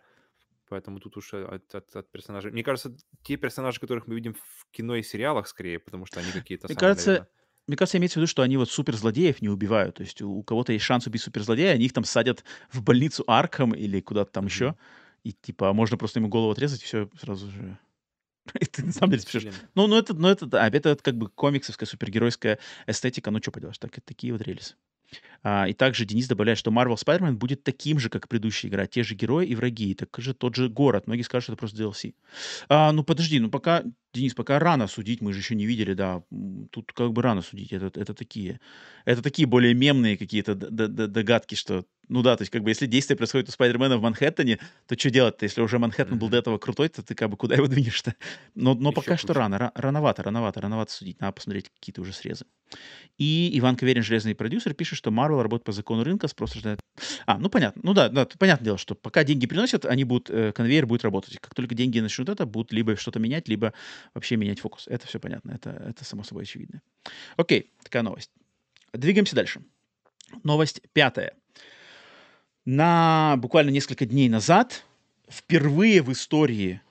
Поэтому 0.70 1.00
тут 1.00 1.18
уж 1.18 1.34
от, 1.34 1.76
от- 1.76 1.96
от 1.96 2.12
персонажей. 2.12 2.52
Мне 2.52 2.64
кажется, 2.64 2.96
те 3.22 3.36
персонажи, 3.38 3.80
которых 3.80 4.08
мы 4.08 4.16
видим 4.16 4.34
в 4.34 4.66
кино 4.72 4.96
и 4.96 5.04
сериалах, 5.04 5.48
скорее, 5.48 5.80
потому 5.80 6.06
что 6.06 6.20
они 6.20 6.32
какие-то 6.32 6.68
Мне 6.68 6.74
самые, 6.76 6.80
кажется, 6.80 7.10
наверно, 7.12 7.28
Мне 7.68 7.78
кажется, 7.78 7.98
имеется 7.98 8.16
в 8.16 8.22
виду, 8.22 8.28
что 8.28 8.42
они 8.42 8.58
вот 8.58 8.72
суперзлодеев 8.72 9.42
не 9.42 9.50
убивают. 9.50 9.98
То 9.98 10.04
есть 10.04 10.22
у, 10.22 10.32
у 10.32 10.44
кого-то 10.44 10.74
есть 10.74 10.84
шанс 10.86 11.06
убить 11.06 11.22
суперзлодея, 11.22 11.74
они 11.74 11.86
их 11.86 11.94
там 11.94 12.06
садят 12.06 12.44
в 12.72 12.82
больницу 12.82 13.24
Арком 13.28 13.74
или 13.76 14.00
куда-то 14.02 14.32
там 14.32 14.46
Мгм. 14.46 14.50
еще. 14.50 14.76
И 15.24 15.34
типа 15.34 15.72
можно 15.74 15.98
просто 15.98 16.20
ему 16.20 16.30
голову 16.30 16.52
отрезать, 16.52 16.82
и 16.82 16.86
все 16.86 17.10
сразу 17.20 17.52
же. 17.52 17.78
И 18.60 18.66
ты 18.66 18.84
на 18.84 18.92
самом 18.92 19.12
деле 19.12 19.24
блин, 19.32 19.54
Ну, 19.76 19.88
ну 19.88 19.98
это, 19.98 20.14
ну 20.14 20.28
это, 20.28 20.46
да, 20.46 20.68
это 20.68 20.98
как 21.02 21.16
бы 21.18 21.30
комиксовская 21.30 21.88
супергеройская 21.88 22.60
эстетика. 22.88 23.32
Ну, 23.32 23.40
что 23.42 23.52
поделаешь, 23.52 23.78
так, 23.78 24.00
такие 24.06 24.34
вот 24.34 24.42
релизы. 24.42 24.76
А, 25.44 25.68
и 25.68 25.74
также 25.74 26.06
Денис 26.06 26.28
добавляет, 26.28 26.58
что 26.58 26.72
Marvel 26.72 26.96
Spider-Man 26.96 27.34
будет 27.34 27.64
таким 27.64 28.00
же, 28.00 28.10
как 28.10 28.28
предыдущая 28.28 28.70
игра. 28.70 28.88
Те 28.88 29.04
же 29.04 29.16
герои 29.16 29.46
и 29.46 29.56
враги, 29.56 29.92
и 29.92 29.94
так 29.94 30.10
же 30.18 30.34
тот 30.34 30.56
же 30.56 30.70
город. 30.70 31.08
Многие 31.08 31.24
скажут, 31.24 31.44
что 31.44 31.54
это 31.54 31.60
просто 31.60 31.78
DLC. 31.78 32.16
А, 32.70 32.92
ну, 32.92 33.04
подожди, 33.04 33.40
ну 33.40 33.50
пока, 33.50 33.84
Денис, 34.14 34.36
пока 34.36 34.60
рано 34.60 34.88
судить, 34.88 35.22
мы 35.22 35.34
же 35.34 35.40
еще 35.40 35.56
не 35.56 35.66
видели, 35.66 35.94
да. 35.94 36.24
Тут 36.72 36.94
как 36.94 37.12
бы 37.14 37.22
рано 37.24 37.42
судить. 37.42 37.74
Это, 37.74 37.88
это 38.00 38.14
такие, 38.14 38.60
это 39.06 39.24
такие 39.24 39.48
более 39.48 39.74
мемные 39.74 40.18
какие-то 40.18 40.54
догадки, 40.54 41.56
что, 41.56 41.86
ну 42.10 42.22
да, 42.22 42.36
то 42.38 42.44
есть 42.44 42.52
как 42.52 42.62
бы 42.64 42.70
если 42.70 42.86
действие 42.86 43.18
происходит 43.18 43.50
у 43.50 43.52
Спайдермена 43.52 43.98
в 43.98 44.02
Манхэттене, 44.02 44.60
то 44.88 44.98
что 45.00 45.10
делать-то? 45.10 45.46
Если 45.46 45.62
уже 45.62 45.80
Манхэттен 45.80 46.20
был 46.20 46.30
до 46.30 46.38
этого 46.38 46.60
крутой, 46.60 46.90
то 46.90 47.02
ты 47.02 47.16
как 47.16 47.30
бы 47.32 47.38
куда 47.38 47.56
его 47.56 47.68
двинешь-то? 47.68 48.14
Но, 48.54 48.76
но 48.76 48.92
Еще 48.92 48.96
пока 48.96 49.18
что 49.18 49.34
круче. 49.34 49.40
рано, 49.40 49.56
ра- 49.56 49.72
рановато, 49.74 50.22
рановато, 50.22 50.62
рановато 50.62 50.92
судить. 50.94 51.20
Надо 51.20 51.34
посмотреть 51.34 51.70
какие-то 51.70 52.02
уже 52.02 52.14
срезы. 52.14 52.46
И 53.18 53.52
Иван 53.60 53.76
Каверин, 53.76 54.04
железный 54.04 54.36
продюсер, 54.36 54.74
пишет, 54.74 54.98
что 54.98 55.10
Marvel 55.12 55.42
работает 55.42 55.64
по 55.66 55.72
закону 55.72 56.04
рынка, 56.04 56.28
спрос 56.28 56.54
рождает... 56.56 56.80
А, 57.26 57.38
ну 57.38 57.50
понятно. 57.50 57.82
Ну 57.84 57.94
да, 57.94 58.10
да, 58.10 58.26
понятное 58.26 58.66
дело, 58.66 58.78
что 58.78 58.96
пока 58.96 59.24
деньги 59.24 59.46
приносят, 59.48 59.86
они 59.86 60.04
будут, 60.04 60.30
э, 60.30 60.52
конвейер 60.52 60.86
будет 60.86 61.04
работать. 61.04 61.38
Как 61.40 61.54
только 61.54 61.76
деньги 61.76 62.00
начнут 62.00 62.30
это, 62.30 62.46
будут 62.46 62.72
либо 62.72 62.96
что-то 62.96 63.20
менять, 63.20 63.48
либо 63.48 63.74
вообще 64.14 64.36
менять 64.36 64.60
фокус. 64.60 64.88
Это 64.88 65.08
все 65.08 65.20
понятно, 65.20 65.52
это, 65.52 65.70
это 65.72 66.06
само 66.06 66.24
собой 66.24 66.44
очевидно. 66.44 66.82
Окей, 67.38 67.72
такая 67.84 68.04
новость. 68.04 68.32
Двигаемся 68.94 69.36
дальше. 69.36 69.62
Новость 70.44 70.82
пятая. 70.94 71.34
На 72.66 73.36
буквально 73.38 73.72
несколько 73.72 74.06
дней 74.06 74.30
назад 74.30 74.84
впервые 75.30 76.02
в 76.02 76.12
истории 76.12 76.82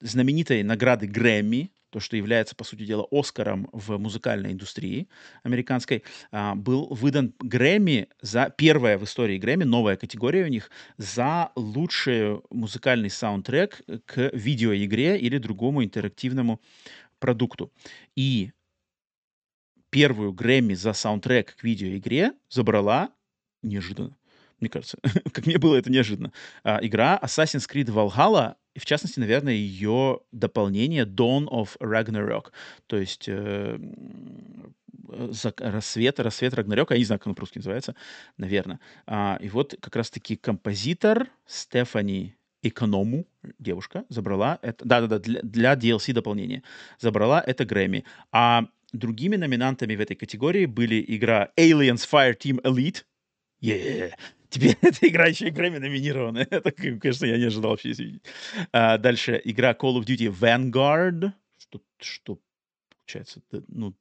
знаменитой 0.00 0.62
награды 0.62 1.06
Грэмми, 1.06 1.70
то, 1.90 2.00
что 2.00 2.16
является, 2.16 2.54
по 2.54 2.64
сути 2.64 2.84
дела, 2.84 3.06
Оскаром 3.10 3.68
в 3.72 3.98
музыкальной 3.98 4.52
индустрии 4.52 5.08
американской, 5.42 6.04
а, 6.30 6.54
был 6.54 6.86
выдан 6.90 7.34
Грэмми 7.40 8.08
за 8.20 8.52
первая 8.56 8.98
в 8.98 9.04
истории 9.04 9.38
Грэмми, 9.38 9.64
новая 9.64 9.96
категория 9.96 10.44
у 10.44 10.48
них, 10.48 10.70
за 10.96 11.50
лучший 11.56 12.40
музыкальный 12.50 13.10
саундтрек 13.10 13.82
к 14.06 14.30
видеоигре 14.32 15.18
или 15.18 15.38
другому 15.38 15.84
интерактивному 15.84 16.60
продукту. 17.18 17.72
И 18.16 18.52
первую 19.90 20.32
Грэмми 20.32 20.74
за 20.74 20.92
саундтрек 20.92 21.56
к 21.56 21.64
видеоигре 21.64 22.32
забрала 22.48 23.10
неожиданно. 23.62 24.16
Мне 24.60 24.68
кажется, 24.68 24.98
как 25.32 25.46
мне 25.46 25.58
было 25.58 25.76
это 25.76 25.90
неожиданно. 25.90 26.32
А, 26.64 26.78
игра 26.82 27.18
Assassin's 27.22 27.68
Creed 27.70 27.86
Valhalla, 27.86 28.56
и 28.74 28.80
в 28.80 28.84
частности, 28.84 29.18
наверное, 29.18 29.54
ее 29.54 30.20
дополнение 30.32 31.04
Dawn 31.04 31.48
of 31.48 31.76
Ragnarok. 31.80 32.52
То 32.86 32.96
есть 32.96 33.24
э, 33.28 33.78
зак- 35.08 35.68
рассвет, 35.68 36.20
рассвет 36.20 36.54
Рагнарёка, 36.54 36.94
я 36.94 36.98
не 36.98 37.04
знаю, 37.04 37.18
как 37.18 37.28
он 37.28 37.34
по-русски 37.34 37.58
называется, 37.58 37.94
наверное. 38.36 38.80
А, 39.06 39.38
и 39.40 39.48
вот 39.48 39.74
как 39.80 39.96
раз-таки 39.96 40.36
композитор 40.36 41.28
Стефани 41.46 42.34
Эконому, 42.62 43.26
девушка, 43.58 44.04
забрала 44.08 44.58
это, 44.62 44.84
да-да-да, 44.84 45.18
для, 45.20 45.40
для 45.42 45.74
DLC 45.74 46.12
дополнения, 46.12 46.62
забрала 46.98 47.40
это 47.40 47.64
Грэмми. 47.64 48.04
А 48.32 48.66
другими 48.92 49.36
номинантами 49.36 49.94
в 49.94 50.00
этой 50.00 50.16
категории 50.16 50.66
были 50.66 51.04
игра 51.06 51.50
Aliens 51.56 52.06
Fireteam 52.10 52.60
Elite, 52.62 53.04
Yeah. 53.60 54.12
Теперь 54.50 54.76
эта 54.82 55.08
игра 55.08 55.26
еще 55.26 55.48
и 55.48 55.50
Грэмми 55.50 55.78
номинирована. 55.78 56.38
Это, 56.50 56.70
конечно, 56.72 57.26
я 57.26 57.36
не 57.36 57.44
ожидал 57.44 57.72
вообще 57.72 57.92
видеть. 57.92 58.22
А, 58.72 58.98
дальше 58.98 59.40
игра 59.44 59.72
Call 59.72 60.00
of 60.00 60.06
Duty 60.06 60.28
Vanguard, 60.32 61.32
что, 61.58 61.82
что 61.98 62.38
получается, 62.98 63.42
ну, 63.68 63.94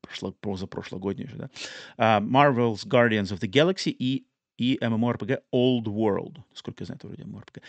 прошло, 0.00 0.32
позапрошлогодняя 0.32 1.28
же, 1.28 1.36
да. 1.36 1.50
А, 1.96 2.20
Marvel's 2.20 2.86
Guardians 2.86 3.32
of 3.32 3.40
the 3.40 3.48
Galaxy 3.48 3.94
и 3.96 4.24
и 4.58 4.76
MMORPG 4.82 5.42
Old 5.52 5.84
World. 5.84 6.42
Сколько 6.52 6.82
я 6.82 6.86
знаю, 6.86 6.98
это 6.98 7.06
вроде 7.06 7.22
MMORPG. 7.22 7.62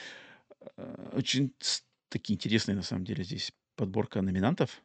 Э, 0.76 1.12
очень 1.14 1.54
такие 2.10 2.36
интересные, 2.36 2.76
на 2.76 2.82
самом 2.82 3.06
деле, 3.06 3.24
здесь 3.24 3.54
подборка 3.76 4.22
номинантов. 4.22 4.82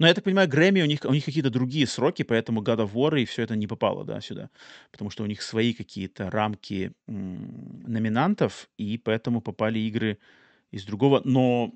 Но 0.00 0.08
я 0.08 0.14
так 0.14 0.24
понимаю, 0.24 0.48
Грэмми, 0.48 0.82
у 0.82 0.86
них, 0.86 1.04
у 1.04 1.12
них 1.12 1.24
какие-то 1.24 1.50
другие 1.50 1.86
сроки, 1.86 2.24
поэтому 2.24 2.62
God 2.62 2.78
of 2.78 2.92
War 2.92 3.20
и 3.20 3.24
все 3.24 3.42
это 3.42 3.54
не 3.54 3.66
попало, 3.66 4.04
да, 4.04 4.20
сюда. 4.20 4.50
Потому 4.90 5.10
что 5.10 5.22
у 5.22 5.26
них 5.26 5.40
свои 5.40 5.72
какие-то 5.72 6.30
рамки 6.30 6.92
м, 7.06 7.80
номинантов, 7.86 8.68
и 8.76 8.98
поэтому 8.98 9.40
попали 9.40 9.78
игры 9.78 10.18
из 10.72 10.84
другого. 10.84 11.22
Но, 11.24 11.72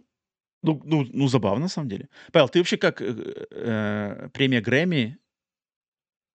ну, 0.63 0.81
ну, 0.85 1.07
ну 1.13 1.29
забавно, 1.29 1.63
на 1.63 1.69
самом 1.69 1.89
деле. 1.89 2.09
Павел, 2.33 2.49
ты 2.49 2.59
вообще 2.59 2.77
как 2.77 3.01
э, 3.01 3.47
э, 3.51 4.29
премия 4.33 4.61
Грэмми, 4.61 5.19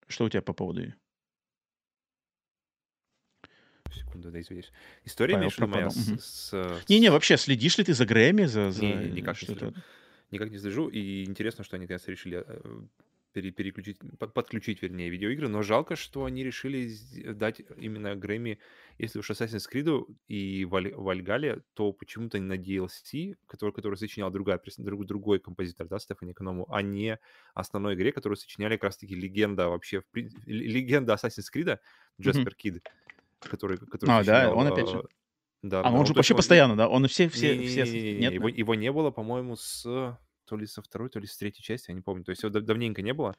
что 0.07 0.25
у 0.25 0.29
тебя 0.29 0.41
по 0.41 0.53
поводу 0.53 0.81
ее? 0.81 0.95
Секунду, 3.91 4.31
да, 4.31 4.39
извиняюсь. 4.39 4.71
История, 5.03 5.33
Павел 5.33 5.49
виду 5.49 5.67
моя 5.67 5.89
с... 5.89 6.07
Мгм. 6.07 6.19
с- 6.19 6.85
Не-не, 6.89 7.11
вообще, 7.11 7.37
следишь 7.37 7.77
ли 7.77 7.83
ты 7.83 7.93
за 7.93 8.05
Грэмми, 8.05 8.45
за, 8.45 8.71
за 8.71 8.81
Не, 8.81 9.11
никак 9.11 9.35
не 9.41 9.47
что-то? 9.47 9.59
слежу. 9.59 9.75
Никак 10.33 10.49
не 10.51 10.57
слежу, 10.57 10.89
и 10.89 11.25
интересно, 11.25 11.63
что 11.63 11.75
они, 11.75 11.85
конечно, 11.85 12.09
решили 12.09 12.43
э, 12.43 12.81
пере- 13.33 13.51
переключить, 13.51 13.99
под- 14.17 14.33
подключить, 14.33 14.81
вернее, 14.81 15.09
видеоигры, 15.11 15.47
но 15.47 15.61
жалко, 15.61 15.95
что 15.95 16.25
они 16.25 16.43
решили 16.43 16.89
дать 17.33 17.61
именно 17.77 18.15
Грэмми, 18.15 18.57
если 18.97 19.19
уж 19.19 19.29
Assassin's 19.29 19.69
Creed 19.71 20.05
и 20.27 20.65
Валь- 20.65 20.95
Вальгале, 20.95 21.61
то 21.75 21.93
почему-то 21.93 22.39
на 22.39 22.57
DLC, 22.57 23.35
который, 23.45 23.73
который 23.73 23.95
сочинял 23.95 24.31
другая, 24.31 24.59
друг- 24.77 25.05
другой 25.05 25.39
композитор, 25.39 25.87
да, 25.87 25.99
Стефани 25.99 26.31
Эконому, 26.31 26.65
а 26.73 26.81
не 26.81 27.19
основной 27.53 27.93
игре, 27.93 28.11
которую 28.11 28.37
сочиняли 28.37 28.73
как 28.77 28.85
раз-таки 28.85 29.13
легенда 29.15 29.69
вообще, 29.69 30.01
в 30.01 30.05
легенда 30.47 31.13
Assassin's 31.13 31.53
Creed. 31.53 31.77
Джаспер 32.19 32.55
Кид, 32.55 32.83
который, 33.39 33.77
который 33.77 34.09
А, 34.09 34.23
да, 34.23 34.49
сочинял... 34.49 34.57
он 34.57 34.67
опять 34.67 34.89
же. 34.89 35.03
Да, 35.63 35.79
А, 35.79 35.83
да, 35.83 35.89
ну 35.89 35.95
да, 35.95 35.99
он 36.01 36.05
же 36.05 36.13
вообще 36.13 36.33
он- 36.33 36.37
постоянно, 36.37 36.75
да? 36.75 36.87
Он 36.89 37.07
все, 37.07 37.29
все, 37.29 37.57
все... 37.65 37.83
не-не-не-не-не, 37.83 38.19
Нет, 38.19 38.33
его, 38.33 38.49
да? 38.49 38.55
его 38.55 38.75
не 38.75 38.91
было, 38.91 39.11
по-моему, 39.11 39.55
с 39.55 39.81
то 40.45 40.57
ли 40.57 40.67
со 40.67 40.81
второй, 40.81 41.09
то 41.09 41.19
ли 41.19 41.25
с 41.25 41.37
третьей 41.37 41.63
части, 41.63 41.89
я 41.89 41.95
не 41.95 42.01
помню. 42.01 42.23
То 42.25 42.31
есть 42.31 42.43
его 42.43 42.51
дав- 42.51 42.63
давненько 42.65 43.01
не 43.01 43.13
было. 43.13 43.35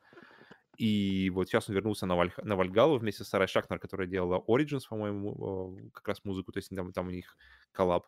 И 0.79 1.31
вот 1.31 1.49
сейчас 1.49 1.69
он 1.69 1.75
вернулся 1.77 2.07
на, 2.07 2.15
Вальх- 2.17 2.43
на 2.43 2.57
Вальгалу 2.57 2.99
вместе 2.99 3.23
с 3.25 3.29
Сарой 3.29 3.47
Шахнер, 3.47 3.79
которая 3.79 4.09
делала 4.09 4.43
Origins, 4.49 4.81
по-моему, 4.89 5.77
э, 5.79 5.91
как 5.93 6.09
раз 6.09 6.25
музыку, 6.25 6.51
то 6.51 6.59
есть 6.59 6.71
там, 6.75 6.93
там 6.93 7.09
у 7.09 7.11
них 7.11 7.37
коллаб. 7.73 8.07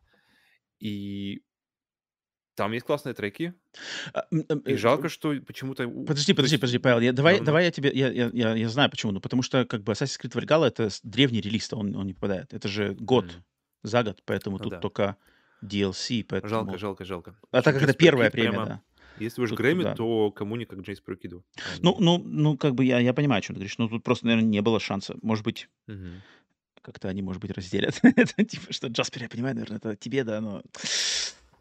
И 0.81 1.43
там 2.55 2.73
есть 2.73 2.87
классные 2.87 3.15
треки. 3.15 3.53
А, 4.15 4.27
И 4.31 4.73
э, 4.73 4.77
жалко, 4.79 5.09
что 5.11 5.35
почему-то... 5.47 5.87
Подожди, 5.89 6.33
подожди, 6.33 6.57
подожди, 6.57 6.79
Павел. 6.79 7.01
Я, 7.01 7.13
давай, 7.13 7.35
ну-ну-ну. 7.35 7.47
давай 7.47 7.65
я 7.67 7.71
тебе... 7.71 7.91
Я, 7.93 8.11
я, 8.11 8.31
я, 8.33 8.55
я 8.57 8.69
знаю 8.71 8.91
почему. 8.91 9.13
Ну, 9.13 9.21
потому 9.21 9.43
что, 9.43 9.65
как 9.67 9.83
бы, 9.83 9.93
Assassin's 9.93 10.19
Creed 10.21 10.33
Valhalla— 10.33 10.65
это 10.67 10.89
древний 11.03 11.43
релиз, 11.43 11.71
он, 11.73 11.95
он 11.95 12.07
не 12.07 12.15
попадает. 12.15 12.55
Это 12.55 12.67
же 12.67 12.95
год 12.95 13.27
М, 13.27 13.45
за 13.87 14.03
год, 14.03 14.23
поэтому 14.25 14.59
Ну 14.59 14.65
тут 14.65 14.73
да. 14.73 14.81
только 14.81 15.17
DLC, 15.65 16.25
поэтому... 16.29 16.51
Жалко, 16.51 16.79
жалко, 16.79 17.05
жалко. 17.05 17.37
А 17.51 17.63
так 17.63 17.75
как 17.75 17.83
это 17.83 17.95
первая 17.95 18.31
премия, 18.31 18.51
прямо... 18.51 18.67
да. 18.67 18.81
Если 19.19 19.41
уж 19.41 19.53
Грэмми, 19.53 19.83
да. 19.83 19.95
то 19.95 20.31
кому 20.31 20.57
не 20.57 20.67
как 20.67 20.81
Джеймс 20.81 21.01
Прокиду. 21.01 21.43
Ну, 21.81 21.97
ну, 21.99 22.19
ну, 22.19 22.59
как 22.59 22.75
бы 22.75 22.85
я, 22.85 22.99
я 22.99 23.15
понимаю, 23.15 23.39
о 23.39 23.43
чем 23.43 23.55
ты 23.55 23.61
говоришь. 23.61 23.79
Но 23.79 23.89
тут 23.89 24.05
просто, 24.05 24.27
наверное, 24.27 24.47
не 24.49 24.61
было 24.61 24.79
шанса. 24.79 25.17
Может 25.23 25.43
быть, 25.43 25.71
Мгм. 25.87 26.21
как-то 26.83 27.09
они, 27.09 27.23
может 27.23 27.41
быть, 27.41 27.51
разделят. 27.53 27.99
это 28.03 28.45
типа, 28.45 28.73
что 28.75 28.89
Джаспер, 28.89 29.23
я 29.23 29.29
понимаю, 29.31 29.55
наверное, 29.55 29.79
это 29.79 29.97
тебе, 29.97 30.23
да, 30.25 30.41
но... 30.41 30.63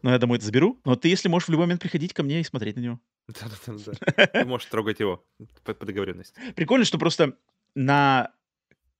Но 0.02 0.10
я 0.10 0.18
думаю, 0.18 0.36
это 0.36 0.44
заберу. 0.44 0.78
Но 0.84 0.96
ты, 0.96 1.08
если 1.08 1.28
можешь, 1.28 1.48
в 1.48 1.50
любой 1.50 1.64
момент 1.64 1.80
приходить 1.80 2.12
ко 2.12 2.22
мне 2.22 2.40
и 2.40 2.44
смотреть 2.44 2.76
на 2.76 2.80
него. 2.80 3.00
Да-да-да. 3.28 4.26
Ты 4.26 4.44
можешь 4.44 4.68
трогать 4.68 5.00
его 5.00 5.24
по, 5.64 5.72
по 5.72 5.86
договоренности. 5.86 6.38
Прикольно, 6.54 6.84
что 6.84 6.98
просто 6.98 7.38
на 7.74 8.32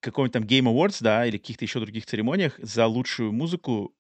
каком-нибудь 0.01 0.33
там 0.33 0.43
Game 0.45 0.73
Awards, 0.73 0.99
да, 1.01 1.27
или 1.27 1.39
каких-то 1.39 1.65
еще 1.65 1.81
других 1.81 2.07
церемониях 2.07 2.59
за 2.59 2.87
лучшую 2.87 3.33
музыку 3.33 3.95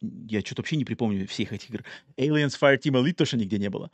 я 0.00 0.40
что-то 0.40 0.60
вообще 0.62 0.76
не 0.76 0.84
припомню 0.84 1.26
всех 1.26 1.52
этих 1.52 1.70
игр. 1.70 1.84
Aliens 2.18 2.52
Fireteam 2.60 2.92
Elite 3.02 3.14
тоже 3.14 3.36
нигде 3.38 3.58
не 3.58 3.70
было. 3.70 3.90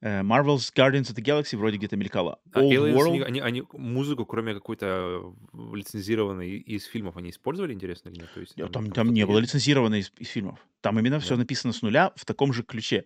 Э, 0.00 0.22
Marvel's 0.22 0.72
Guardians 0.74 1.12
of 1.12 1.14
the 1.14 1.22
Galaxy 1.22 1.56
вроде 1.56 1.76
где-то 1.76 1.96
мелькало. 1.96 2.40
А 2.52 2.60
Old 2.62 2.70
Aliens, 2.70 2.94
World... 2.96 3.22
они, 3.24 3.40
они, 3.40 3.62
музыку, 3.72 4.24
кроме 4.24 4.54
какой-то 4.54 5.34
э, 5.52 5.76
лицензированной 5.76 6.56
из 6.56 6.84
фильмов, 6.86 7.16
они 7.18 7.30
использовали, 7.30 7.72
интересно 7.74 8.08
или 8.08 8.20
нет? 8.20 8.30
То 8.34 8.40
есть, 8.40 8.54
Я- 8.56 8.66
там, 8.68 8.86
Там, 8.86 8.92
там 8.92 9.12
не 9.12 9.26
было 9.26 9.38
есть? 9.38 9.50
лицензировано 9.50 9.96
из, 9.96 10.10
из 10.18 10.28
фильмов. 10.28 10.58
Там 10.80 10.98
именно 10.98 11.20
все 11.20 11.34
Да? 11.34 11.36
написано 11.42 11.72
с 11.74 11.82
нуля 11.82 12.12
в 12.16 12.24
таком 12.24 12.52
же 12.54 12.62
ключе. 12.62 13.04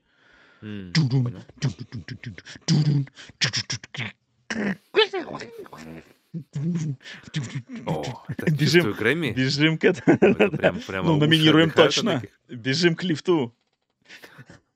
М, 0.62 0.92
О, 7.86 8.04
Бежим, 8.50 8.92
Грэмми. 8.92 9.32
бежим 9.32 9.78
к 9.78 9.84
Это 9.84 10.02
этому. 10.06 10.50
прям, 10.56 10.80
прямо 10.80 11.08
Ну, 11.08 11.16
номинируем 11.16 11.70
точно. 11.70 12.22
Бежим 12.48 12.94
к 12.96 13.02
лифту. 13.04 13.54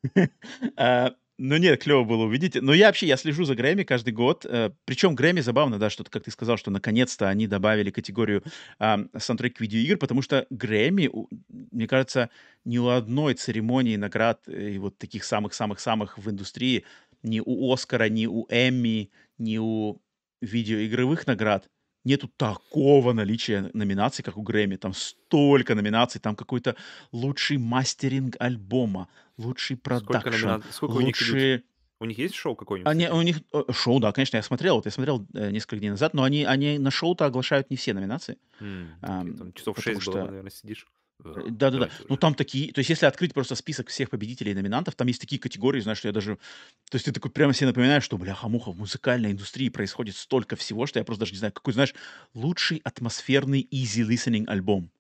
А, 0.77 1.15
Ну 1.39 1.57
нет, 1.57 1.83
клево 1.83 2.05
было 2.05 2.25
увидеть. 2.25 2.55
Но 2.61 2.75
я 2.75 2.87
вообще, 2.89 3.07
я 3.07 3.17
слежу 3.17 3.45
за 3.45 3.55
Грэмми 3.55 3.83
каждый 3.85 4.13
год. 4.13 4.45
Причем 4.85 5.15
Грэмми 5.15 5.41
забавно, 5.41 5.79
да, 5.79 5.89
что, 5.89 6.05
как 6.05 6.25
ты 6.25 6.31
сказал, 6.31 6.57
что 6.59 6.71
наконец-то 6.71 7.29
они 7.29 7.47
добавили 7.47 7.91
категорию 7.91 8.43
а, 8.79 9.01
саундтрек 9.19 9.59
видеоигр, 9.61 9.97
потому 9.97 10.21
что 10.23 10.47
Грэмми, 10.51 11.11
мне 11.49 11.87
кажется, 11.87 12.29
ни 12.65 12.77
у 12.79 12.89
одной 12.89 13.35
церемонии 13.35 13.97
наград 13.97 14.43
э, 14.49 14.73
и 14.73 14.79
вот 14.79 14.99
таких 14.99 15.25
самых-самых-самых 15.25 16.19
в 16.19 16.29
индустрии, 16.31 16.85
ни 17.23 17.41
у 17.45 17.73
Оскара, 17.73 18.09
ни 18.11 18.27
у 18.27 18.47
Эмми, 18.51 19.11
ни 19.39 19.57
у 19.59 20.01
видеоигровых 20.41 21.27
наград 21.27 21.69
нету 22.05 22.29
такого 22.29 23.13
наличия 23.13 23.71
номинаций, 23.75 24.25
как 24.25 24.37
у 24.37 24.43
Грэмми. 24.43 24.77
Там 24.77 24.95
столько 24.95 25.75
номинаций, 25.75 26.21
там 26.21 26.35
какой-то 26.35 26.77
лучший 27.13 27.59
мастеринг 27.59 28.37
альбома, 28.39 29.09
лучший 29.37 29.77
продакшн, 29.77 30.63
лучшие... 30.81 31.63
У 32.03 32.07
них 32.07 32.17
есть 32.17 32.35
шоу 32.35 32.57
какое-нибудь? 32.57 32.91
Они, 32.91 33.09
у 33.11 33.21
них 33.21 33.43
э, 33.53 33.63
шоу, 33.73 34.01
да, 34.01 34.11
конечно, 34.13 34.39
я 34.39 34.43
смотрел, 34.43 34.77
вот 34.77 34.87
я 34.87 34.91
смотрел 34.91 35.27
э, 35.35 35.51
несколько 35.51 35.77
дней 35.77 35.91
назад, 35.91 36.15
но 36.15 36.23
они, 36.23 36.45
они 36.45 36.79
на 36.79 36.91
шоу-то 36.91 37.27
оглашают 37.27 37.69
не 37.69 37.77
все 37.77 37.93
номинации. 37.93 38.39
Ам, 38.59 38.89
окей, 39.03 39.37
Там 39.37 39.53
часов 39.53 39.77
потому 39.77 40.01
6 40.01 40.07
было, 40.07 40.17
что- 40.17 40.25
наверное, 40.25 40.51
сидишь. 40.51 40.87
Э, 41.25 41.43
Да-да-да. 41.51 41.89
Ну, 42.09 42.17
там 42.17 42.35
такие... 42.35 42.73
То 42.73 42.81
есть, 42.81 42.91
если 42.91 43.07
открыть 43.07 43.35
просто 43.35 43.55
список 43.55 43.89
всех 43.89 44.11
победителей 44.11 44.53
и 44.53 44.55
номинантов, 44.55 44.95
там 44.95 45.07
есть 45.09 45.21
такие 45.21 45.39
категории, 45.41 45.81
знаешь, 45.81 45.99
что 45.99 46.09
я 46.09 46.13
даже... 46.13 46.37
То 46.91 46.97
есть, 46.97 47.05
ты 47.05 47.13
такой 47.13 47.31
прямо 47.31 47.53
себе 47.53 47.69
напоминаешь, 47.69 48.05
что, 48.05 48.19
бляха-муха, 48.19 48.73
в 48.73 48.79
музыкальной 48.79 49.33
индустрии 49.33 49.69
происходит 49.69 50.17
столько 50.17 50.57
всего, 50.57 50.87
что 50.87 50.99
я 50.99 51.05
просто 51.05 51.21
даже 51.21 51.33
не 51.33 51.39
знаю, 51.39 51.53
какой, 51.53 51.75
знаешь, 51.75 51.95
лучший 52.35 52.81
атмосферный 52.85 53.67
easy 53.71 54.07
listening 54.07 54.47
альбом. 54.47 54.91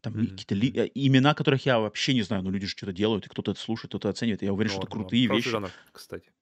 Там 0.00 0.14
Мгм, 0.14 0.28
какие-то 0.28 0.54
ли- 0.54 0.72
э, 0.76 0.90
имена, 0.94 1.34
которых 1.34 1.66
я 1.66 1.78
вообще 1.80 2.14
не 2.14 2.22
знаю, 2.22 2.42
но 2.42 2.50
люди 2.50 2.66
же 2.66 2.72
что-то 2.72 2.92
делают, 2.92 3.26
и 3.26 3.28
кто-то 3.28 3.52
это 3.52 3.60
слушает, 3.60 3.90
кто-то 3.90 4.08
оценивает. 4.10 4.42
Я 4.42 4.52
уверен, 4.52 4.70
Ну, 4.70 4.76
что 4.76 4.82
это 4.86 4.92
крутые 4.92 5.26
Хороший 5.28 5.36
вещи. 5.36 5.50
жанр, 5.52 5.70
кстати. 5.92 6.32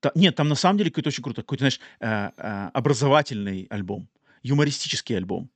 Та- 0.00 0.12
нет, 0.14 0.34
там 0.36 0.48
на 0.48 0.54
самом 0.54 0.78
деле 0.78 0.90
какой-то 0.90 1.08
очень 1.08 1.22
круто, 1.22 1.42
какой-то, 1.42 1.62
знаешь, 1.62 1.80
э, 2.00 2.70
образовательный 2.72 3.66
альбом, 3.70 4.08
юмористический 4.42 5.16
альбом. 5.16 5.50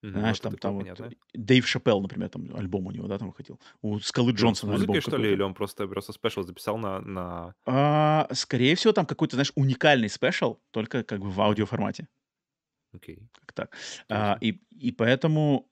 Ну, 0.00 0.20
Знаешь, 0.20 0.38
там, 0.38 0.56
там 0.56 0.78
вот. 0.78 0.86
Дэйв 1.34 1.66
Шапелл, 1.66 2.00
например, 2.00 2.28
там 2.28 2.54
альбом 2.54 2.86
у 2.86 2.90
него, 2.92 3.08
да, 3.08 3.18
там 3.18 3.28
выходил. 3.28 3.58
У 3.82 3.98
Скалы 3.98 4.32
Джонсона 4.32 4.74
альбом 4.74 4.88
музыкой, 4.88 5.00
что 5.00 5.10
ли, 5.10 5.16
какой-то. 5.16 5.34
или 5.34 5.42
он 5.42 5.54
просто, 5.54 5.88
просто 5.88 6.12
спешл 6.12 6.42
записал 6.42 6.78
на... 6.78 7.00
на... 7.00 7.54
А, 7.66 8.28
скорее 8.32 8.76
всего, 8.76 8.92
там 8.92 9.06
какой-то, 9.06 9.34
знаешь, 9.34 9.52
уникальный 9.56 10.08
спешл, 10.08 10.58
только 10.70 11.02
как 11.02 11.20
бы 11.20 11.30
в 11.30 11.40
аудиоформате. 11.40 12.06
Окей. 12.94 13.28
Как 13.40 13.52
так. 13.52 13.76
А, 14.08 14.36
Интересно. 14.36 14.64
и, 14.80 14.88
и 14.88 14.92
поэтому... 14.92 15.68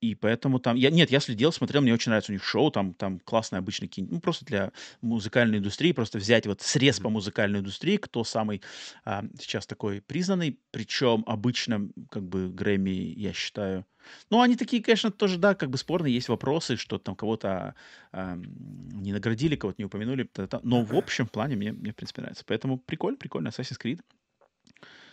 И 0.00 0.14
поэтому 0.14 0.60
там... 0.60 0.76
Я, 0.76 0.90
нет, 0.90 1.10
я 1.10 1.18
следил, 1.18 1.50
смотрел, 1.50 1.82
мне 1.82 1.92
очень 1.92 2.10
нравится 2.10 2.30
у 2.30 2.34
них 2.34 2.44
шоу, 2.44 2.70
там, 2.70 2.94
там 2.94 3.18
классные 3.18 3.58
обычные 3.58 3.88
какие 3.88 4.06
Ну, 4.06 4.20
просто 4.20 4.44
для 4.44 4.72
музыкальной 5.00 5.58
индустрии, 5.58 5.92
просто 5.92 6.18
взять 6.18 6.46
вот 6.46 6.60
срез 6.60 7.00
по 7.00 7.08
музыкальной 7.10 7.60
индустрии, 7.60 7.96
кто 7.96 8.22
самый 8.22 8.62
а, 9.04 9.24
сейчас 9.40 9.66
такой 9.66 10.00
признанный, 10.00 10.60
причем 10.70 11.24
обычно, 11.26 11.88
как 12.10 12.22
бы, 12.22 12.48
Грэмми, 12.48 12.90
я 12.90 13.32
считаю... 13.32 13.84
Ну, 14.30 14.40
они 14.40 14.56
такие, 14.56 14.82
конечно, 14.82 15.10
тоже, 15.10 15.36
да, 15.36 15.54
как 15.54 15.70
бы 15.70 15.78
спорные, 15.78 16.14
есть 16.14 16.28
вопросы, 16.28 16.76
что 16.76 16.98
там 16.98 17.16
кого-то 17.16 17.74
а, 18.12 18.36
не 18.36 19.12
наградили, 19.12 19.56
кого-то 19.56 19.76
не 19.78 19.86
упомянули, 19.86 20.30
но 20.62 20.82
в 20.82 20.94
общем 20.94 21.26
плане 21.26 21.56
мне, 21.56 21.72
мне, 21.72 21.92
в 21.92 21.96
принципе, 21.96 22.22
нравится. 22.22 22.44
Поэтому 22.46 22.78
прикольно, 22.78 23.18
прикольно, 23.18 23.48
Assassin's 23.48 23.80
Creed. 23.82 24.00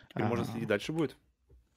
Теперь 0.09 0.27
можно 0.27 0.45
А, 0.45 0.51
следить 0.51 0.67
дальше 0.67 0.93
будет. 0.93 1.17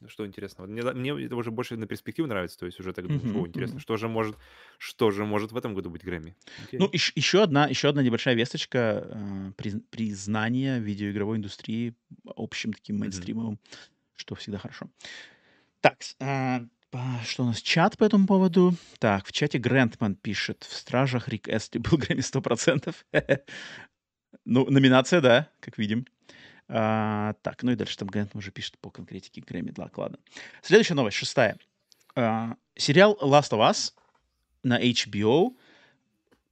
Что 0.06 0.24
интересного? 0.24 0.68
Мне, 0.68 0.82
мне 0.82 1.24
это 1.24 1.34
уже 1.34 1.50
больше 1.50 1.76
на 1.76 1.86
перспективу 1.86 2.28
нравится, 2.28 2.56
то 2.58 2.66
есть 2.66 2.78
уже 2.78 2.92
так 2.92 3.04
о, 3.06 3.46
интересно, 3.46 3.80
что 3.80 3.96
же 3.96 4.06
может, 4.08 4.36
что 4.78 5.10
же 5.10 5.24
может 5.24 5.50
в 5.50 5.56
этом 5.56 5.74
году 5.74 5.90
быть 5.90 6.04
Грэмми? 6.04 6.36
Ну, 6.72 6.86
Окей. 6.86 7.00
еще 7.16 7.42
одна, 7.42 7.66
еще 7.66 7.88
одна 7.88 8.02
небольшая 8.02 8.36
весточка 8.36 8.78
э, 8.78 9.52
приз- 9.56 9.82
признания 9.90 10.78
видеоигровой 10.78 11.38
индустрии 11.38 11.96
общим 12.24 12.72
таким 12.72 12.98
мейнстримовым, 12.98 13.58
что 14.14 14.36
всегда 14.36 14.58
хорошо. 14.58 14.88
Так, 15.80 15.98
па- 16.90 17.20
что 17.24 17.42
у 17.42 17.46
нас? 17.46 17.60
Чат 17.60 17.98
по 17.98 18.04
этому 18.04 18.28
поводу. 18.28 18.76
Так, 19.00 19.26
в 19.26 19.32
чате 19.32 19.58
Грантман 19.58 20.14
пишет, 20.14 20.62
в 20.62 20.76
«Стражах» 20.76 21.28
Рик 21.28 21.48
Эстли 21.48 21.78
был 21.78 21.98
Грэмми 21.98 22.20
100%. 22.20 22.94
Ну, 24.44 24.64
номинация, 24.70 25.20
да, 25.20 25.48
как 25.60 25.78
видим. 25.78 26.06
А, 26.68 27.34
так, 27.42 27.62
ну 27.62 27.72
и 27.72 27.76
дальше 27.76 27.96
там 27.96 28.08
Грантман 28.08 28.38
уже 28.40 28.50
пишет 28.50 28.78
по 28.78 28.90
конкретике 28.90 29.40
Грэмми. 29.40 29.70
Так, 29.70 29.96
ладно. 29.96 30.18
Следующая 30.62 30.94
новость, 30.94 31.16
шестая. 31.16 31.58
А, 32.14 32.56
сериал 32.76 33.18
Last 33.22 33.50
of 33.52 33.60
Us 33.70 33.92
на 34.62 34.78
HBO 34.80 35.56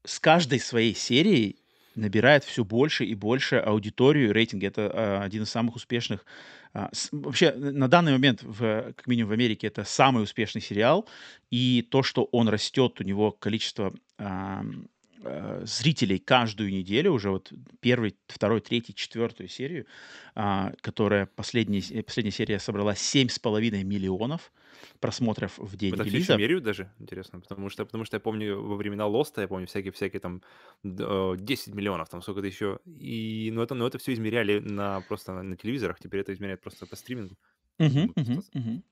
с 0.04 0.18
каждой 0.20 0.60
своей 0.60 0.94
серией 0.94 1.56
набирает 1.96 2.44
все 2.44 2.64
больше 2.64 3.04
и 3.04 3.14
больше 3.14 3.56
аудиторию 3.56 4.28
и 4.28 4.32
рейтинги. 4.32 4.66
Это 4.66 4.90
а, 4.92 5.22
один 5.22 5.42
из 5.42 5.50
самых 5.50 5.76
успешных. 5.76 6.24
а, 6.72 6.88
с- 6.92 7.08
вообще, 7.12 7.52
на 7.52 7.88
данный 7.88 8.12
момент, 8.12 8.42
в, 8.42 8.92
как 8.94 9.06
минимум 9.06 9.30
в 9.30 9.32
Америке, 9.32 9.66
это 9.66 9.84
самый 9.84 10.22
успешный 10.22 10.60
сериал. 10.60 11.08
И 11.50 11.82
то, 11.90 12.02
что 12.02 12.24
он 12.32 12.48
растет, 12.48 13.00
у 13.00 13.04
него 13.04 13.32
количество 13.32 13.94
ам, 14.18 14.88
э, 15.22 15.62
зрителей 15.64 16.18
каждую 16.18 16.70
неделю, 16.70 17.12
уже 17.12 17.30
вот 17.30 17.52
первый, 17.80 18.16
второй, 18.28 18.60
третий, 18.60 18.94
четвертую 18.94 19.48
серию, 19.48 19.86
а, 20.34 20.72
которая 20.80 21.26
последняя, 21.26 21.80
с- 21.82 22.02
последняя 22.04 22.32
серия 22.32 22.58
собрала 22.58 22.94
7,5 22.94 23.82
миллионов 23.84 24.52
просмотров 25.00 25.58
в 25.58 25.76
день 25.76 25.94
все 25.94 26.02
еще 26.04 26.12
релиза. 26.16 26.36
меряют 26.36 26.64
даже, 26.64 26.92
интересно, 26.98 27.40
потому 27.40 27.68
что, 27.70 27.84
потому 27.84 28.04
что 28.04 28.16
я 28.16 28.20
помню 28.20 28.60
во 28.60 28.76
времена 28.76 29.06
Лоста, 29.06 29.40
я 29.42 29.48
помню 29.48 29.66
всякие, 29.66 29.92
всякие 29.92 30.20
там 30.20 30.42
д- 30.82 31.04
э, 31.06 31.36
10 31.38 31.74
миллионов, 31.74 32.08
там 32.08 32.22
сколько-то 32.22 32.46
еще, 32.46 32.78
и, 32.86 33.50
ну 33.52 33.62
это, 33.62 33.74
ну 33.74 33.86
это 33.86 33.98
все 33.98 34.12
измеряли 34.12 34.58
на, 34.58 35.00
просто 35.00 35.32
на, 35.32 35.42
на 35.42 35.56
телевизорах, 35.56 35.98
теперь 35.98 36.20
это 36.20 36.32
измеряют 36.32 36.60
просто 36.60 36.86
по 36.86 36.96
стримингу. 36.96 37.36
Мгм, 37.78 38.12
с- 38.16 38.50
мгм. 38.54 38.84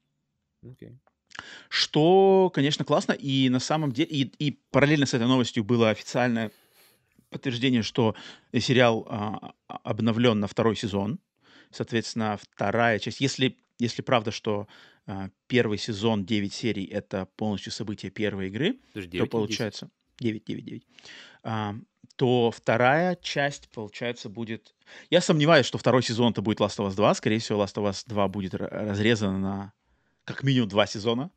окей. 0.73 0.99
Что, 1.69 2.51
конечно, 2.55 2.85
классно. 2.85 3.13
И 3.13 3.49
на 3.49 3.61
самом 3.61 3.93
деле, 3.93 4.09
и, 4.11 4.23
и 4.39 4.59
параллельно 4.71 5.07
с 5.07 5.15
этой 5.15 5.27
новостью 5.27 5.65
было 5.65 5.91
официальное 5.91 6.51
подтверждение, 7.31 7.83
что 7.83 8.15
сериал 8.53 9.07
а, 9.09 9.53
а, 9.67 9.77
обновлен 9.83 10.39
на 10.39 10.47
второй 10.47 10.77
сезон. 10.77 11.19
Соответственно, 11.71 12.39
вторая 12.41 12.99
часть. 13.01 13.21
Если, 13.21 13.59
если 13.81 14.03
правда, 14.03 14.31
что 14.31 14.69
а, 15.07 15.31
первый 15.49 15.79
сезон 15.79 16.25
9 16.25 16.53
серий 16.53 16.85
это 16.85 17.27
полностью 17.37 17.73
события 17.73 18.11
первой 18.11 18.49
игры, 18.49 18.79
то 18.93 19.01
9 19.01 19.15
или 19.15 19.21
10? 19.21 19.31
получается 19.31 19.91
9, 20.21 20.45
9, 20.45 20.65
9. 20.65 20.87
а, 21.43 21.75
то 22.17 22.53
вторая 22.53 23.17
часть, 23.17 23.69
получается, 23.71 24.29
будет... 24.29 24.75
Я 25.11 25.21
сомневаюсь, 25.21 25.67
что 25.67 25.79
второй 25.79 26.03
сезон-то 26.03 26.43
будет 26.43 26.61
Last 26.61 26.79
of 26.79 26.89
Us 26.89 26.95
2. 26.95 27.15
Скорее 27.15 27.41
всего, 27.41 27.61
Last 27.63 27.75
of 27.75 27.91
Us 27.91 28.05
2 28.07 28.29
будет 28.29 28.55
р- 28.55 28.69
разрезано 28.71 29.39
на 29.39 29.73
как 30.25 30.43
минимум 30.43 30.69
два 30.69 30.87
сезона 30.87 31.31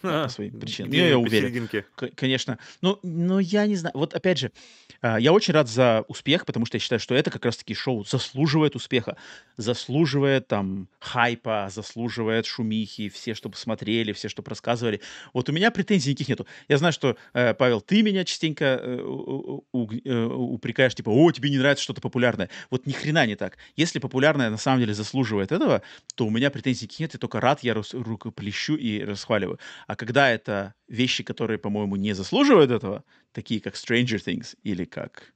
по 0.00 0.28
своим 0.28 0.58
причинам. 0.60 0.90
Ну, 0.90 1.24
где-нибудь 1.24 1.72
я 1.72 1.84
уверен. 1.88 2.14
Конечно. 2.14 2.58
Ну, 2.82 2.98
но 3.02 3.40
я 3.40 3.66
не 3.66 3.76
знаю. 3.76 3.92
Вот 3.96 4.14
опять 4.14 4.38
же, 4.38 4.52
а, 5.00 5.18
я 5.18 5.32
очень 5.32 5.54
рад 5.54 5.68
за 5.68 6.04
успех, 6.08 6.46
потому 6.46 6.66
что 6.66 6.76
я 6.76 6.80
считаю, 6.80 7.00
что 7.00 7.14
это 7.14 7.30
как 7.30 7.44
раз-таки 7.44 7.74
шоу 7.74 8.04
заслуживает 8.04 8.76
успеха, 8.76 9.16
заслуживает 9.56 10.48
там 10.48 10.88
хайпа, 11.00 11.68
заслуживает 11.72 12.46
шумихи, 12.46 13.08
все, 13.08 13.34
чтобы 13.34 13.56
смотрели, 13.56 14.12
все, 14.12 14.28
чтобы 14.28 14.50
рассказывали. 14.50 15.00
Вот 15.32 15.48
у 15.48 15.52
меня 15.52 15.70
претензий 15.70 16.10
никаких 16.10 16.28
нету. 16.28 16.46
Я 16.68 16.78
знаю, 16.78 16.92
что, 16.92 17.16
э, 17.32 17.54
Павел, 17.54 17.80
ты 17.80 18.02
меня 18.02 18.24
частенько 18.24 18.80
э, 18.80 18.98
э, 18.98 20.24
упрекаешь, 20.24 20.94
типа, 20.94 21.10
о, 21.10 21.30
тебе 21.32 21.50
не 21.50 21.58
нравится 21.58 21.84
что-то 21.84 22.00
популярное. 22.00 22.50
Вот 22.70 22.86
ни 22.86 22.92
хрена 22.92 23.26
не 23.26 23.36
так. 23.36 23.56
Если 23.76 23.98
популярное 23.98 24.50
на 24.50 24.56
самом 24.56 24.80
деле 24.80 24.94
заслуживает 24.94 25.52
этого, 25.52 25.82
то 26.14 26.26
у 26.26 26.30
меня 26.30 26.50
претензий 26.50 26.84
никаких 26.84 27.00
нет, 27.00 27.14
я 27.14 27.18
только 27.18 27.40
рад, 27.40 27.62
я 27.62 27.74
рукоплещу 27.74 28.74
и 28.74 29.02
расхваливаю. 29.02 29.58
А 29.88 29.96
когда 29.96 30.30
это 30.30 30.74
вещи, 30.86 31.24
которые, 31.24 31.58
по-моему, 31.58 31.96
не 31.96 32.12
заслуживают 32.12 32.70
этого, 32.70 33.04
такие 33.32 33.60
как 33.60 33.74
Stranger 33.74 34.22
Things 34.22 34.54
или 34.62 34.84
как 34.84 35.32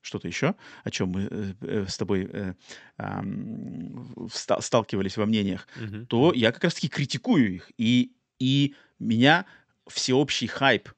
что-то 0.00 0.26
еще, 0.26 0.56
о 0.82 0.90
чем 0.90 1.10
мы 1.10 1.28
э, 1.30 1.54
э, 1.60 1.86
с 1.88 1.96
тобой 1.96 2.28
э, 2.30 2.54
вста- 2.98 4.60
сталкивались 4.60 5.16
во 5.16 5.26
мнениях, 5.26 5.68
Мгм, 5.76 6.06
то 6.08 6.32
я 6.34 6.50
как 6.50 6.64
раз-таки 6.64 6.88
критикую 6.88 7.54
их. 7.54 7.70
И, 7.78 8.16
и 8.40 8.74
меня 8.98 9.46
всеобщий 9.86 10.48
хайп 10.48 10.88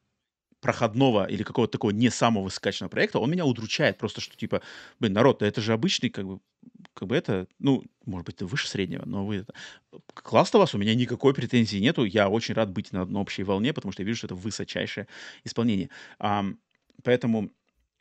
проходного 0.65 1.27
или 1.27 1.43
какого-то 1.43 1.73
такого 1.73 1.91
не 1.91 2.09
самого 2.09 2.45
высокачественного 2.45 2.91
проекта, 2.91 3.19
он 3.19 3.31
меня 3.31 3.45
удручает 3.45 3.99
просто, 3.99 4.23
что 4.23 4.35
типа, 4.35 4.63
блин, 4.99 5.13
народ, 5.13 5.43
это 5.43 5.61
же 5.61 5.75
обычный, 5.75 6.09
как 6.09 6.27
бы, 6.27 6.41
как 6.95 7.07
бы 7.07 7.15
это, 7.15 7.47
ну, 7.59 7.85
может 8.07 8.25
быть, 8.25 8.37
это 8.37 8.47
выше 8.47 8.67
среднего, 8.67 9.03
но 9.05 9.27
вы 9.27 9.37
это... 9.37 9.53
Классно 10.15 10.59
вас, 10.59 10.75
у 10.75 10.79
меня 10.79 10.95
никакой 10.95 11.35
претензии 11.35 11.77
нету, 11.77 12.05
я 12.05 12.31
очень 12.31 12.55
рад 12.55 12.71
быть 12.71 12.93
на 12.93 13.03
одной 13.03 13.21
общей 13.21 13.43
волне, 13.43 13.75
потому 13.75 13.93
что 13.93 14.01
я 14.01 14.07
вижу, 14.07 14.17
что 14.17 14.29
это 14.29 14.37
высочайшее 14.37 15.07
исполнение. 15.45 15.91
Ам, 16.19 16.59
поэтому 17.03 17.51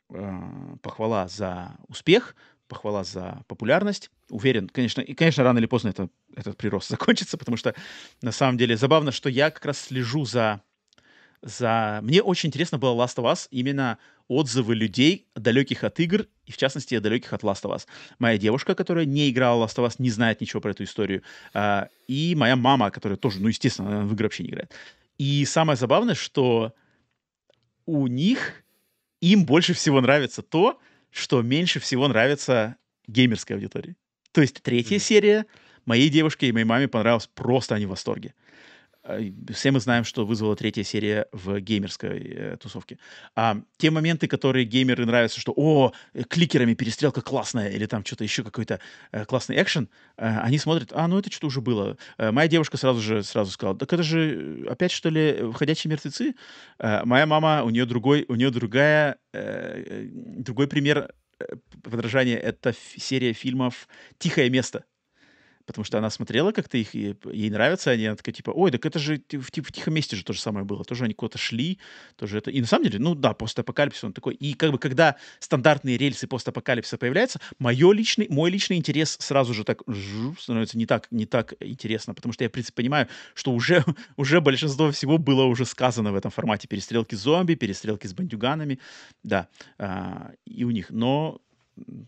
а, 0.08 0.76
похвала 0.80 1.28
за 1.28 1.76
успех, 1.88 2.34
похвала 2.66 3.04
за 3.04 3.42
популярность. 3.46 4.10
Уверен, 4.30 4.70
конечно, 4.70 5.02
и, 5.02 5.12
конечно, 5.12 5.44
рано 5.44 5.58
или 5.58 5.66
поздно 5.66 5.90
это, 5.90 6.08
этот 6.34 6.56
прирост 6.56 6.88
закончится, 6.88 7.36
потому 7.36 7.58
что 7.58 7.74
на 8.22 8.32
самом 8.32 8.56
деле 8.56 8.78
забавно, 8.78 9.12
что 9.12 9.28
я 9.28 9.50
как 9.50 9.66
раз 9.66 9.78
слежу 9.78 10.24
за 10.24 10.62
за... 11.44 12.00
Мне 12.02 12.22
очень 12.22 12.48
интересно 12.48 12.78
было 12.78 12.94
Last 13.04 13.16
of 13.16 13.30
Us, 13.30 13.46
именно 13.50 13.98
отзывы 14.28 14.74
людей, 14.74 15.26
далеких 15.36 15.84
от 15.84 16.00
игр, 16.00 16.26
и 16.46 16.52
в 16.52 16.56
частности, 16.56 16.98
далеких 16.98 17.32
от 17.32 17.42
Last 17.42 17.62
of 17.64 17.74
Us. 17.74 17.86
Моя 18.18 18.38
девушка, 18.38 18.74
которая 18.74 19.04
не 19.04 19.30
играла 19.30 19.66
Last 19.66 19.76
of 19.76 19.86
Us, 19.86 19.96
не 19.98 20.10
знает 20.10 20.40
ничего 20.40 20.60
про 20.60 20.70
эту 20.70 20.84
историю. 20.84 21.22
А, 21.52 21.88
и 22.08 22.34
моя 22.34 22.56
мама, 22.56 22.90
которая 22.90 23.18
тоже, 23.18 23.40
ну, 23.40 23.48
естественно, 23.48 23.88
она 23.88 24.06
в 24.06 24.14
игры 24.14 24.24
вообще 24.26 24.42
не 24.44 24.50
играет. 24.50 24.72
И 25.18 25.44
самое 25.44 25.76
забавное, 25.76 26.14
что 26.14 26.72
у 27.86 28.06
них, 28.06 28.64
им 29.20 29.44
больше 29.44 29.74
всего 29.74 30.00
нравится 30.00 30.42
то, 30.42 30.80
что 31.10 31.42
меньше 31.42 31.78
всего 31.80 32.08
нравится 32.08 32.76
геймерской 33.06 33.56
аудитории. 33.56 33.94
То 34.32 34.40
есть 34.40 34.62
третья 34.62 34.96
Мгм. 34.96 35.02
серия 35.02 35.46
моей 35.84 36.08
девушке 36.08 36.48
и 36.48 36.52
моей 36.52 36.64
маме 36.64 36.88
понравилась, 36.88 37.28
просто 37.34 37.74
они 37.74 37.86
в 37.86 37.90
восторге. 37.90 38.34
И 39.18 39.34
Все 39.52 39.70
мы 39.70 39.80
знаем, 39.80 40.04
что 40.04 40.24
вызвала 40.24 40.56
третья 40.56 40.82
серия 40.82 41.26
в 41.30 41.60
геймерской 41.60 42.20
э, 42.20 42.56
тусовке. 42.56 42.98
А 43.36 43.58
те 43.76 43.90
моменты, 43.90 44.26
которые 44.28 44.64
геймеры 44.64 45.04
нравятся, 45.04 45.40
что 45.40 45.52
«О, 45.54 45.92
э, 46.14 46.22
кликерами 46.22 46.74
перестрелка 46.74 47.20
классная» 47.20 47.68
или 47.70 47.84
там 47.84 48.04
что-то 48.04 48.24
еще 48.24 48.42
какой-то 48.42 48.80
э, 49.12 49.26
классный 49.26 49.60
экшен, 49.60 49.90
э, 50.16 50.38
они 50.40 50.56
смотрят 50.58 50.90
«А, 50.94 51.06
ну 51.06 51.18
это 51.18 51.30
что-то 51.30 51.48
уже 51.48 51.60
было». 51.60 51.98
Э, 52.16 52.30
моя 52.30 52.48
девушка 52.48 52.78
сразу 52.78 53.00
же 53.00 53.22
сразу 53.22 53.50
сказала 53.50 53.76
«Так 53.76 53.92
это 53.92 54.02
же 54.02 54.64
э, 54.64 54.70
опять, 54.70 54.90
что 54.90 55.10
ли, 55.10 55.50
«Входящие 55.52 55.90
мертвецы»?» 55.90 56.34
Э, 56.78 57.04
моя 57.04 57.26
мама, 57.26 57.62
у 57.62 57.70
нее 57.70 57.84
другой, 57.84 58.24
у 58.28 58.36
нее 58.36 58.50
другая, 58.50 59.18
э, 59.34 59.84
э, 59.86 60.08
другой 60.08 60.66
пример 60.66 61.12
э, 61.40 61.44
подражания— 61.82 62.38
это 62.38 62.74
серия 62.96 63.34
фильмов 63.34 63.86
«Тихое 64.18 64.48
место». 64.48 64.84
Потому 65.66 65.84
что 65.84 65.98
она 65.98 66.10
смотрела 66.10 66.52
как-то 66.52 66.76
их, 66.76 66.94
и 66.94 67.16
ей 67.32 67.50
нравятся 67.50 67.90
они, 67.90 68.06
она 68.06 68.16
такая, 68.16 68.34
типа, 68.34 68.50
ой, 68.50 68.70
так 68.70 68.84
это 68.84 68.98
же 68.98 69.18
ти- 69.18 69.38
в, 69.38 69.50
ти- 69.50 69.62
в 69.62 69.72
тихом 69.72 69.94
месте 69.94 70.14
же 70.16 70.24
то 70.24 70.32
же 70.32 70.40
самое 70.40 70.66
было, 70.66 70.84
тоже 70.84 71.04
они 71.04 71.14
куда-то 71.14 71.38
шли, 71.38 71.78
тоже 72.16 72.38
это... 72.38 72.50
И 72.50 72.60
на 72.60 72.66
самом 72.66 72.84
деле, 72.84 72.98
ну 72.98 73.14
да, 73.14 73.32
постапокалипсис 73.32 74.04
он 74.04 74.12
такой. 74.12 74.34
И 74.34 74.54
как 74.54 74.72
бы 74.72 74.78
когда 74.78 75.16
стандартные 75.38 75.96
рельсы 75.96 76.26
постапокалипсиса 76.26 76.98
появляются, 76.98 77.40
моё 77.58 77.92
личный, 77.92 78.26
мой 78.28 78.50
личный 78.50 78.76
интерес 78.76 79.16
сразу 79.20 79.54
же 79.54 79.64
так 79.64 79.82
жу, 79.86 80.36
становится 80.38 80.76
не 80.76 80.86
так, 80.86 81.08
не 81.10 81.26
так 81.26 81.54
интересно, 81.60 82.14
потому 82.14 82.32
что 82.32 82.44
я, 82.44 82.50
в 82.50 82.52
принципе, 82.52 82.76
понимаю, 82.82 83.08
что 83.34 83.52
уже, 83.52 83.84
уже 84.16 84.40
большинство 84.40 84.90
всего 84.90 85.18
было 85.18 85.44
уже 85.44 85.64
сказано 85.64 86.12
в 86.12 86.16
этом 86.16 86.30
формате. 86.30 86.68
Перестрелки 86.68 87.14
с 87.14 87.20
зомби, 87.20 87.54
перестрелки 87.54 88.06
с 88.06 88.12
бандюганами, 88.12 88.78
да, 89.22 89.48
а, 89.78 90.32
и 90.44 90.64
у 90.64 90.70
них. 90.70 90.90
Но 90.90 91.40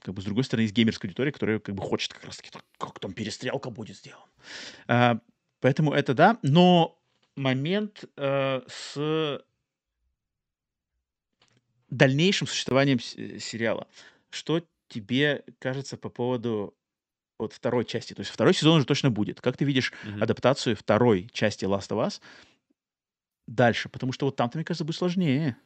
как 0.02 0.14
бы 0.14 0.22
с 0.22 0.24
другой 0.24 0.44
стороны 0.44 0.62
есть 0.62 0.74
геймерская 0.74 1.09
аудитория, 1.09 1.32
которая 1.32 1.59
как 1.59 1.74
бы 1.74 1.82
хочет 1.82 2.12
как 2.12 2.24
раз 2.24 2.36
таки 2.36 2.51
так, 2.51 2.64
как 2.78 2.98
там 3.01 3.12
перестрелка 3.12 3.70
будет 3.70 3.97
сделана. 3.97 4.24
А, 4.86 5.18
поэтому 5.60 5.93
это 5.93 6.14
да, 6.14 6.38
но 6.43 6.98
момент 7.34 8.05
э, 8.16 8.62
с 8.68 9.44
дальнейшим 11.90 12.47
существованием 12.47 12.98
э, 13.16 13.38
сериала. 13.38 13.86
Что 14.30 14.62
тебе 14.88 15.44
кажется 15.59 15.97
по 15.97 16.09
поводу 16.09 16.74
вот 17.38 17.52
второй 17.52 17.84
части? 17.84 18.14
То 18.14 18.20
есть 18.20 18.30
второй 18.30 18.55
сезон 18.55 18.78
уже 18.78 18.86
точно 18.86 19.10
будет. 19.10 19.40
Как 19.40 19.56
ты 19.56 19.64
видишь 19.64 19.93
Мгм. 20.05 20.22
адаптацию 20.22 20.76
второй 20.76 21.28
части 21.32 21.64
Last 21.64 21.88
of 21.90 22.06
Us 22.06 22.20
дальше? 23.47 23.88
Потому 23.88 24.12
что 24.12 24.26
вот 24.26 24.36
там-то, 24.36 24.59
мне 24.59 24.64
кажется, 24.64 24.84
будет 24.84 24.97
сложнее. 24.97 25.56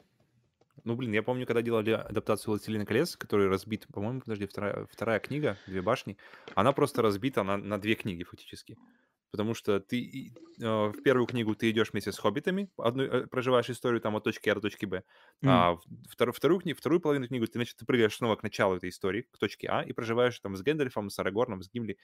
Ну, 0.85 0.97
блин, 0.97 1.12
я 1.12 1.23
помню, 1.23 1.47
когда 1.47 1.62
делали 1.62 1.90
адаптацию 1.90 2.52
«Властелина 2.52 2.86
колец», 2.86 3.16
который 3.16 3.48
разбит, 3.48 3.86
по-моему, 3.93 4.20
подожди, 4.20 4.47
вторая, 4.47 4.86
вторая 4.90 5.20
книга, 5.20 5.57
«Две 5.66 5.82
башни», 5.82 6.16
она 6.55 6.73
просто 6.73 7.02
разбита 7.02 7.43
на, 7.43 7.57
на 7.57 7.81
две 7.81 7.94
книги 7.94 8.23
фактически. 8.23 8.78
Потому 9.31 9.55
что 9.55 9.78
ты 9.81 10.32
э, 10.61 10.65
в 10.65 11.02
первую 11.02 11.27
книгу 11.27 11.55
ты 11.55 11.70
идешь 11.70 11.93
вместе 11.93 12.12
с 12.12 12.19
хоббитами, 12.19 12.70
одну, 12.77 13.05
э, 13.05 13.27
проживаешь 13.27 13.70
историю 13.70 14.01
там 14.01 14.16
от 14.16 14.24
точки 14.24 14.48
А 14.48 14.55
до 14.57 14.61
точки 14.61 14.86
Б, 14.86 15.05
М. 15.43 15.66
а 15.66 15.74
в- 15.74 16.32
вторую, 16.32 16.61
книгу, 16.61 16.78
вторую 16.78 17.01
половину 17.01 17.28
книгы 17.28 17.47
ты, 17.47 17.52
значит, 17.55 17.77
ты 17.77 17.86
прыгаешь 17.86 18.16
снова 18.16 18.36
к 18.36 18.43
началу 18.43 18.77
этой 18.77 18.89
истории, 18.90 19.23
к 19.23 19.39
точке 19.39 19.69
А, 19.69 19.82
и 19.82 19.93
проживаешь 19.93 20.39
там 20.40 20.57
с 20.57 20.62
Гэндальфом, 20.62 21.11
с 21.11 21.19
Арагорном, 21.19 21.62
с 21.62 21.70
Гимли. 21.70 21.98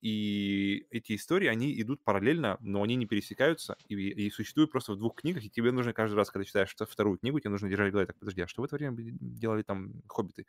И 0.00 0.86
эти 0.90 1.14
истории, 1.14 1.46
они 1.46 1.80
идут 1.80 2.02
параллельно, 2.02 2.56
но 2.60 2.82
они 2.82 2.96
не 2.96 3.06
пересекаются, 3.06 3.76
и, 3.88 3.94
и 3.94 4.30
существуют 4.30 4.72
просто 4.72 4.92
в 4.92 4.96
двух 4.98 5.14
книгах, 5.20 5.44
и 5.44 5.50
тебе 5.50 5.70
нужно 5.70 5.92
каждый 5.92 6.16
раз, 6.16 6.30
когда 6.30 6.44
читаешь 6.44 6.74
вто- 6.76 6.86
вторую 6.86 7.18
книгу, 7.18 7.38
тебе 7.38 7.50
нужно 7.50 7.68
держать 7.68 7.90
в 7.90 7.92
голове, 7.92 8.06
так, 8.08 8.18
подожди, 8.18 8.40
а 8.42 8.48
что 8.48 8.62
в 8.62 8.64
это 8.64 8.76
время 8.76 8.96
делали 8.98 9.62
там 9.62 10.02
хоббиты? 10.08 10.46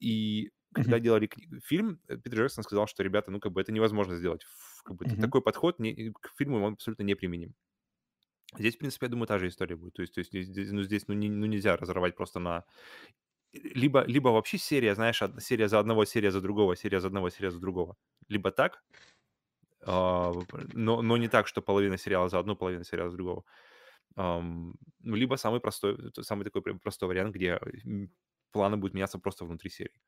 И 0.00 0.50
когда 0.72 0.96
Мгм. 0.96 1.04
делали 1.04 1.26
кни- 1.28 1.60
фильм, 1.64 2.00
э, 2.08 2.16
Питер 2.16 2.40
Джексон 2.40 2.64
сказал, 2.64 2.86
что, 2.86 3.02
ребята, 3.02 3.30
ну, 3.30 3.40
как 3.40 3.52
бы 3.52 3.60
это 3.60 3.72
невозможно 3.72 4.16
сделать. 4.16 4.46
Как 4.84 4.96
бы 4.96 5.04
Мгм. 5.06 5.20
такой 5.20 5.42
подход 5.42 5.78
не- 5.78 6.12
к 6.12 6.32
фильму 6.36 6.62
он 6.64 6.74
абсолютно 6.74 7.04
неприменим. 7.04 7.54
Здесь, 8.58 8.74
в 8.76 8.78
принципе, 8.78 9.06
я 9.06 9.10
думаю, 9.10 9.26
та 9.26 9.38
же 9.38 9.48
история 9.48 9.76
будет. 9.76 9.94
То 9.94 10.02
есть, 10.02 10.14
то 10.14 10.20
есть 10.20 10.32
здесь, 10.32 10.70
ну, 10.72 10.82
здесь 10.82 11.08
ну, 11.08 11.14
не- 11.14 11.30
ну, 11.30 11.46
нельзя 11.46 11.76
разорвать 11.76 12.16
просто 12.16 12.38
на... 12.38 12.64
Либо, 13.52 14.04
либо 14.04 14.28
вообще 14.28 14.58
серия, 14.58 14.94
знаешь, 14.94 15.22
серия 15.38 15.68
за 15.68 15.78
одного, 15.78 16.04
серия 16.06 16.30
за 16.30 16.40
другого, 16.40 16.76
серия 16.76 17.00
за 17.00 17.08
одного, 17.08 17.30
серия 17.30 17.50
за 17.50 17.60
другого. 17.60 17.96
Либо 18.28 18.50
так, 18.50 18.82
а, 19.84 20.32
но, 20.72 21.02
но 21.02 21.16
не 21.16 21.28
так, 21.28 21.46
что 21.48 21.62
половина 21.62 21.98
сериала 21.98 22.28
за 22.28 22.38
одну, 22.38 22.56
половина 22.56 22.84
сериала 22.84 23.10
за 23.10 23.16
другого. 23.16 23.44
Ну, 24.16 24.74
либо 25.00 25.36
самый 25.36 25.60
простой, 25.60 26.10
т- 26.12 26.22
самый 26.22 26.44
такой 26.44 26.62
простой 26.78 27.08
вариант, 27.08 27.34
где 27.34 27.58
планы 28.52 28.76
будут 28.76 28.94
меняться 28.94 29.18
просто 29.18 29.44
внутри 29.44 29.70
серии. 29.70 30.00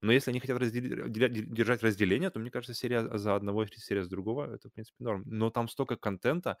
Но 0.00 0.12
если 0.12 0.30
они 0.30 0.40
хотят 0.40 0.58
разделять- 0.58 1.12
де- 1.12 1.42
держать 1.42 1.82
разделение, 1.82 2.30
то, 2.30 2.38
мне 2.40 2.50
кажется, 2.50 2.74
серия 2.74 3.18
за 3.18 3.34
одного, 3.36 3.66
серия 3.66 4.04
за 4.04 4.10
другого, 4.10 4.54
это, 4.54 4.68
в 4.68 4.72
принципе, 4.72 5.04
норм. 5.04 5.24
Но 5.26 5.50
там 5.50 5.68
столько 5.68 5.96
контента, 5.96 6.58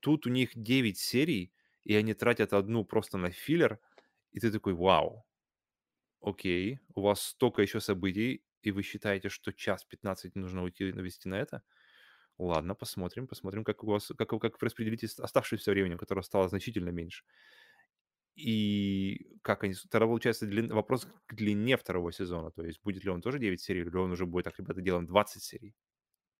тут 0.00 0.26
у 0.26 0.30
них 0.30 0.50
9 0.54 0.98
серий, 0.98 1.52
и 1.84 1.94
они 1.96 2.14
тратят 2.14 2.52
одну 2.54 2.84
просто 2.84 3.18
на 3.18 3.30
филлер, 3.30 3.80
и 4.32 4.40
ты 4.40 4.52
такой, 4.52 4.74
вау, 4.74 5.26
окей, 6.20 6.80
у 6.94 7.02
вас 7.02 7.22
столько 7.22 7.62
еще 7.62 7.80
событий, 7.80 8.44
и 8.62 8.70
вы 8.72 8.82
считаете, 8.82 9.28
что 9.28 9.52
час 9.52 9.84
15 9.84 10.34
нужно 10.36 10.62
уйти 10.64 10.92
навести 10.92 11.28
на 11.28 11.36
это? 11.40 11.62
Ладно, 12.38 12.74
посмотрим, 12.74 13.28
посмотрим, 13.28 13.64
как 13.64 13.84
у 13.84 13.88
вас, 13.88 14.12
как, 14.18 14.28
как 14.30 14.62
вы 14.62 14.66
распределите 14.66 15.08
оставшееся 15.18 15.72
время, 15.72 15.98
которое 15.98 16.22
стало 16.22 16.48
значительно 16.48 16.90
меньше. 16.90 17.24
И 18.36 19.26
как 19.42 19.64
они... 19.64 19.74
Тогда 19.90 20.06
получается 20.06 20.46
длин- 20.46 20.72
вопрос 20.72 21.06
к 21.26 21.34
длине 21.34 21.76
второго 21.76 22.12
сезона. 22.12 22.50
То 22.50 22.64
есть 22.64 22.80
будет 22.82 23.04
ли 23.04 23.10
он 23.10 23.20
тоже 23.20 23.38
9 23.38 23.60
серий, 23.60 23.82
или 23.82 23.96
он 23.96 24.12
уже 24.12 24.26
будет, 24.26 24.44
так, 24.44 24.58
ребята, 24.58 24.80
делаем 24.80 25.06
20 25.06 25.42
серий. 25.42 25.74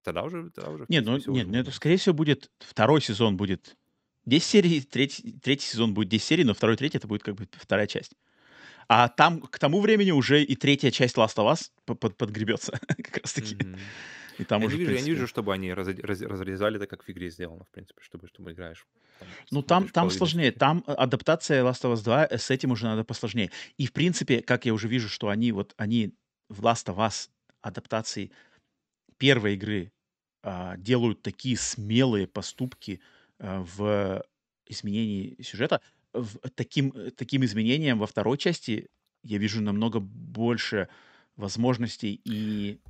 Тогда 0.03 0.23
уже, 0.23 0.51
тогда 0.51 0.71
уже, 0.71 0.87
Нет, 0.89 1.05
ну, 1.05 1.13
нет, 1.13 1.29
уже 1.29 1.47
ну, 1.47 1.59
это, 1.59 1.71
скорее 1.71 1.97
всего, 1.97 2.15
будет 2.15 2.51
второй 2.59 3.01
сезон 3.03 3.37
будет 3.37 3.77
10 4.25 4.49
серий, 4.49 4.81
третий, 4.81 5.39
третий 5.41 5.67
сезон 5.67 5.95
будет 5.95 6.09
10 6.09 6.27
серий, 6.27 6.45
но 6.45 6.55
второй, 6.55 6.77
третий 6.77 6.99
это 6.99 7.09
будет 7.09 7.23
как 7.23 7.35
бы 7.35 7.49
вторая 7.53 7.87
часть. 7.87 8.13
А 8.89 9.09
там 9.09 9.43
к 9.43 9.59
тому 9.59 9.81
времени 9.81 10.11
уже 10.11 10.43
и 10.43 10.57
третья 10.57 10.91
часть 10.91 11.17
Last 11.17 11.37
of 11.37 11.53
Us 11.53 11.71
по- 11.85 11.95
под- 11.95 12.17
подгребется 12.17 12.73
как 12.89 13.19
раз 13.19 13.33
таки. 13.35 13.57
И 14.41 14.45
там 14.45 14.63
Я 14.63 14.69
уже, 14.69 14.77
не 14.77 14.81
вижу, 14.81 14.91
я 14.93 14.97
не 14.97 15.03
принципе... 15.03 15.15
вижу, 15.15 15.27
чтобы 15.27 15.53
они 15.53 15.69
разо- 15.69 16.01
раз- 16.01 16.23
разрезали 16.23 16.79
так, 16.79 16.89
как 16.89 17.05
в 17.05 17.11
игре 17.11 17.31
сделано, 17.31 17.65
в 17.65 17.71
принципе, 17.71 18.01
чтобы, 18.03 18.27
чтобы 18.27 18.53
играешь, 18.53 18.87
там, 19.19 19.29
Ну, 19.51 19.63
там, 19.63 19.83
там 19.89 19.93
половину 19.93 20.19
сложнее. 20.19 20.53
Там 20.53 20.83
э, 20.87 20.93
адаптация 20.93 21.63
Last 21.63 21.83
of 21.83 21.93
Us 21.93 22.03
2, 22.03 22.27
э, 22.27 22.39
с 22.39 22.51
этим 22.51 22.71
уже 22.71 22.87
надо 22.87 23.05
посложнее. 23.05 23.51
И, 23.77 23.87
в 23.87 23.93
принципе, 23.93 24.41
как 24.41 24.65
я 24.65 24.73
уже 24.73 24.89
вижу, 24.89 25.09
что 25.11 25.29
они 25.29 25.53
вот, 25.53 25.75
они 25.77 26.15
в 26.49 26.63
Last 26.65 26.87
of 26.87 26.97
Us 26.97 27.29
адаптации 27.61 28.31
первой 29.19 29.55
игры 29.55 29.93
а, 30.43 30.79
делают 30.79 31.21
такие 31.21 31.59
смелые 31.59 32.27
поступки 32.27 33.01
а, 33.39 33.63
в 33.77 34.25
изменении 34.67 35.37
сюжета, 35.43 35.83
в- 36.15 36.39
таким, 36.55 36.93
таким 37.11 37.45
изменением 37.45 37.99
во 37.99 38.07
второй 38.07 38.39
части 38.39 38.89
я 39.23 39.37
вижу 39.37 39.61
намного 39.61 40.01
больше 40.01 40.89
возможностей 41.37 42.21
и 42.25 42.81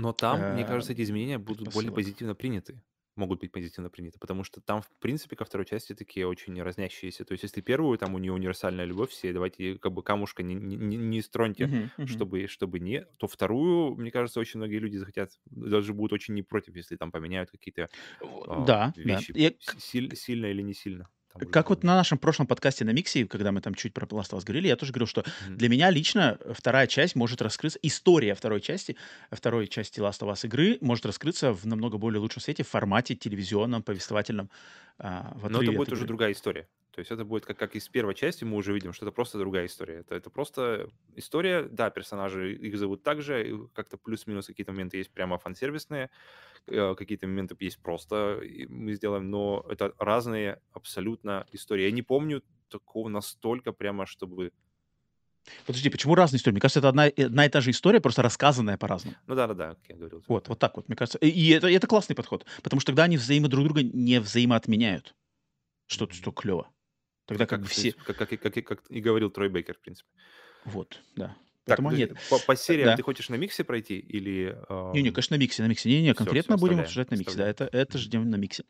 Но 0.00 0.12
там, 0.12 0.42
мне 0.48 0.64
э, 0.64 0.64
кажется, 0.64 0.92
эти 0.92 1.02
изменения 1.02 1.38
будут 1.38 1.68
более 1.70 1.92
позитивно 1.92 2.34
приняты. 2.34 2.82
Могут 3.16 3.40
быть 3.40 3.50
позитивно 3.50 3.90
приняты, 3.90 4.16
потому 4.20 4.44
что 4.44 4.60
там, 4.60 4.80
в 4.80 4.90
принципе, 5.00 5.34
ко 5.34 5.44
второй 5.44 5.66
части 5.66 5.92
такие 5.92 6.24
очень 6.28 6.62
разнящиеся. 6.62 7.24
То 7.24 7.32
есть, 7.32 7.42
если 7.42 7.60
первую, 7.60 7.98
там 7.98 8.14
у 8.14 8.18
нее 8.18 8.32
универсальная 8.32 8.84
любовь, 8.84 9.10
все 9.10 9.32
давайте 9.32 9.76
как 9.76 9.92
бы 9.92 10.04
камушка 10.04 10.44
не, 10.44 10.54
не, 10.54 10.76
не- 10.76 11.20
строньте, 11.22 11.68
Мгм, 11.68 11.90
мгм. 11.98 12.24
чтобы, 12.28 12.46
чтобы 12.46 12.78
не, 12.78 13.06
то 13.18 13.26
вторую, 13.26 13.96
мне 13.96 14.12
кажется, 14.12 14.38
очень 14.38 14.58
многие 14.60 14.78
люди 14.78 14.96
захотят, 14.98 15.32
даже 15.46 15.94
будут 15.94 16.12
очень 16.12 16.34
не 16.34 16.42
против, 16.44 16.76
если 16.76 16.94
там 16.96 17.10
поменяют 17.10 17.50
какие-то 17.50 17.90
а, 18.46 18.70
Да, 18.70 18.94
да. 19.02 19.24
вещи 19.24 19.34
Я 19.34 19.52
с- 19.58 19.78
силь- 19.78 20.14
сильно 20.16 20.46
или 20.46 20.62
не 20.62 20.74
сильно. 20.74 21.08
Там 21.32 21.42
Как 21.50 21.68
вот 21.70 21.80
подумаешь. 21.80 21.82
на 21.82 21.96
нашем 21.96 22.18
прошлом 22.18 22.46
подкасте 22.46 22.84
на 22.84 22.90
Миксе, 22.90 23.26
когда 23.26 23.52
мы 23.52 23.60
там 23.60 23.74
чуть 23.74 23.92
про 23.94 24.06
Last 24.06 24.30
of 24.30 24.38
Us 24.38 24.44
говорили, 24.44 24.68
я 24.68 24.76
тоже 24.76 24.92
говорил, 24.92 25.06
что 25.06 25.24
Мгм. 25.46 25.56
для 25.58 25.68
меня 25.68 25.90
лично 25.90 26.38
вторая 26.52 26.86
часть 26.86 27.14
может 27.16 27.42
раскрыться, 27.42 27.78
история 27.82 28.34
второй 28.34 28.60
части, 28.60 28.96
второй 29.30 29.68
части 29.68 30.00
Last 30.00 30.20
of 30.20 30.32
Us 30.32 30.46
игры 30.46 30.78
может 30.80 31.04
раскрыться 31.06 31.52
в 31.52 31.66
намного 31.66 31.98
более 31.98 32.20
лучшем 32.20 32.40
свете 32.42 32.62
в 32.62 32.68
формате 32.68 33.14
телевизионном, 33.14 33.82
повествовательном, 33.82 34.50
а, 34.98 35.32
в 35.36 35.48
Но 35.50 35.62
это 35.62 35.72
будет 35.72 35.92
уже 35.92 36.06
другая 36.06 36.32
история. 36.32 36.66
То 36.98 37.00
есть 37.00 37.12
это 37.12 37.24
будет 37.24 37.46
как, 37.46 37.56
как 37.56 37.76
из 37.76 37.88
первой 37.88 38.12
части, 38.12 38.42
мы 38.42 38.56
уже 38.56 38.72
видим, 38.72 38.92
что 38.92 39.06
это 39.06 39.12
просто 39.12 39.38
другая 39.38 39.66
история. 39.66 40.00
Это, 40.00 40.16
это 40.16 40.30
просто 40.30 40.90
история, 41.14 41.62
да, 41.62 41.90
персонажи, 41.90 42.54
их 42.54 42.76
зовут 42.76 43.04
так 43.04 43.22
же, 43.22 43.48
и 43.48 43.56
как-то 43.72 43.96
плюс-минус 43.96 44.48
какие-то 44.48 44.72
моменты 44.72 44.96
есть 44.96 45.12
прямо 45.12 45.38
фан-сервисные, 45.38 46.10
э, 46.66 46.94
какие-то 46.96 47.28
моменты 47.28 47.56
есть 47.60 47.78
просто 47.78 48.40
и 48.42 48.66
мы 48.66 48.94
сделаем, 48.94 49.30
но 49.30 49.64
это 49.70 49.94
разные 49.98 50.60
абсолютно 50.72 51.46
истории. 51.52 51.84
Я 51.84 51.92
не 51.92 52.02
помню 52.02 52.42
такого 52.68 53.08
настолько 53.08 53.70
прямо, 53.70 54.04
чтобы... 54.04 54.50
Подожди, 55.64 55.90
почему 55.90 56.16
разные 56.16 56.38
истории? 56.38 56.54
Мне 56.54 56.60
кажется, 56.62 56.80
это 56.80 56.88
одна, 56.88 57.06
и- 57.06 57.22
одна 57.22 57.46
и 57.46 57.48
та 57.48 57.60
же 57.60 57.70
история, 57.70 58.00
просто 58.00 58.22
рассказанная 58.22 58.76
по-разному. 58.76 59.16
Ну 59.28 59.36
да-да-да, 59.36 59.76
как 59.76 59.88
я 59.88 59.94
говорил. 59.94 60.24
Вот, 60.26 60.46
да. 60.46 60.48
вот 60.48 60.58
так 60.58 60.74
вот, 60.74 60.88
мне 60.88 60.96
кажется. 60.96 61.18
И, 61.18 61.28
и 61.28 61.50
это, 61.50 61.68
и 61.68 61.74
это 61.74 61.86
классный 61.86 62.16
подход, 62.16 62.44
потому 62.64 62.80
что 62.80 62.88
тогда 62.88 63.04
они 63.04 63.18
взаимо 63.18 63.46
друг 63.46 63.66
друга 63.66 63.84
не 63.84 64.18
взаимоотменяют. 64.18 65.14
Что-то, 65.86 66.12
что 66.12 66.32
клево. 66.32 66.68
Тогда 67.28 67.46
как 67.46 67.62
то 67.62 67.68
все... 67.68 67.92
как, 67.92 68.16
как, 68.16 68.32
и- 68.32 68.36
как, 68.36 68.54
как 68.54 68.82
и 68.88 69.00
говорил 69.00 69.30
Трой 69.30 69.48
Бейкер, 69.48 69.74
в 69.74 69.80
принципе. 69.80 70.08
Вот, 70.64 71.00
да. 71.14 71.36
Так, 71.66 71.76
Поэтому 71.80 71.90
нет. 71.90 72.12
по, 72.30 72.38
по 72.38 72.56
сериям 72.56 72.86
Да. 72.86 72.96
ты 72.96 73.02
хочешь 73.02 73.28
на 73.28 73.34
миксе 73.34 73.62
пройти 73.62 73.98
или... 73.98 74.56
Не-не, 74.94 75.08
ам, 75.10 75.14
конечно, 75.14 75.36
на 75.36 75.40
миксе, 75.40 75.62
на 75.62 75.66
миксе. 75.66 75.90
Не-не, 75.90 76.12
всё, 76.12 76.24
конкретно 76.24 76.56
всё, 76.56 76.60
будем 76.62 76.80
оставляем, 76.80 76.84
обсуждать 76.84 77.10
на 77.10 77.14
миксе. 77.16 77.36
Да, 77.36 77.46
это, 77.46 77.68
это 77.70 77.98
ждем 77.98 78.30
на 78.30 78.36
миксе 78.36 78.64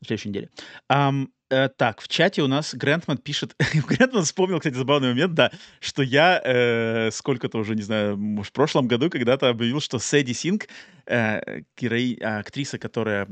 на 0.00 0.06
следующей 0.06 0.28
неделе. 0.28 0.50
Ам, 0.88 1.32
э, 1.50 1.68
так, 1.68 2.00
в 2.00 2.06
чате 2.06 2.42
у 2.42 2.46
нас 2.46 2.72
Грантман 2.72 3.18
пишет... 3.18 3.56
Грантман 3.88 4.22
вспомнил, 4.22 4.60
кстати, 4.60 4.74
забавный 4.76 5.08
момент, 5.08 5.34
да, 5.34 5.50
что 5.80 6.02
я 6.04 6.40
э, 6.44 7.10
сколько-то 7.10 7.58
уже, 7.58 7.74
не 7.74 7.82
знаю, 7.82 8.16
может, 8.16 8.50
в 8.50 8.54
прошлом 8.54 8.86
году 8.86 9.10
когда-то 9.10 9.48
объявил, 9.48 9.80
что 9.80 9.98
Сэдди 9.98 10.32
Синг, 10.32 10.68
э, 11.06 11.62
герои- 11.76 12.20
актриса, 12.22 12.78
которая 12.78 13.26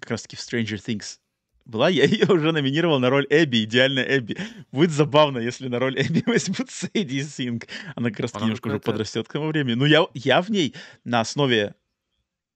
как 0.00 0.10
раз-таки 0.12 0.36
в 0.36 0.38
Stranger 0.38 0.76
Things 0.76 1.18
была, 1.68 1.88
я 1.88 2.04
ее 2.06 2.26
уже 2.26 2.50
номинировал 2.50 2.98
на 2.98 3.10
роль 3.10 3.26
Эбби, 3.30 3.64
идеальная 3.64 4.18
Эбби. 4.18 4.36
Будет 4.72 4.90
забавно, 4.90 5.38
если 5.38 5.68
на 5.68 5.78
роль 5.78 5.96
Эбби 6.00 6.22
возьмут 6.26 6.70
Сэдди 6.70 7.20
Синг. 7.20 7.68
Она 7.94 8.10
как 8.10 8.20
раз-таки 8.20 8.42
Она 8.42 8.46
немножко 8.46 8.68
уже 8.68 8.80
подрастет 8.80 9.28
к 9.28 9.32
тому 9.32 9.48
времени. 9.48 9.74
Но 9.74 9.86
я, 9.86 10.06
я 10.14 10.42
в 10.42 10.50
ней 10.50 10.74
на 11.04 11.20
основе 11.20 11.74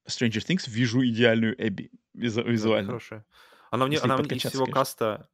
Stranger 0.09 0.43
Things 0.45 0.69
вижу 0.69 1.05
идеальную 1.05 1.55
Эбби 1.57 1.91
визу- 2.13 2.43
Да, 2.43 2.51
визуально. 2.51 2.87
хорошая. 2.87 3.25
Она 3.71 3.87
мне, 3.87 3.97
она 3.99 4.17
мне 4.17 4.35
из 4.35 4.41
всего 4.41 4.65
конечно. 4.65 4.73
каста, 4.73 5.29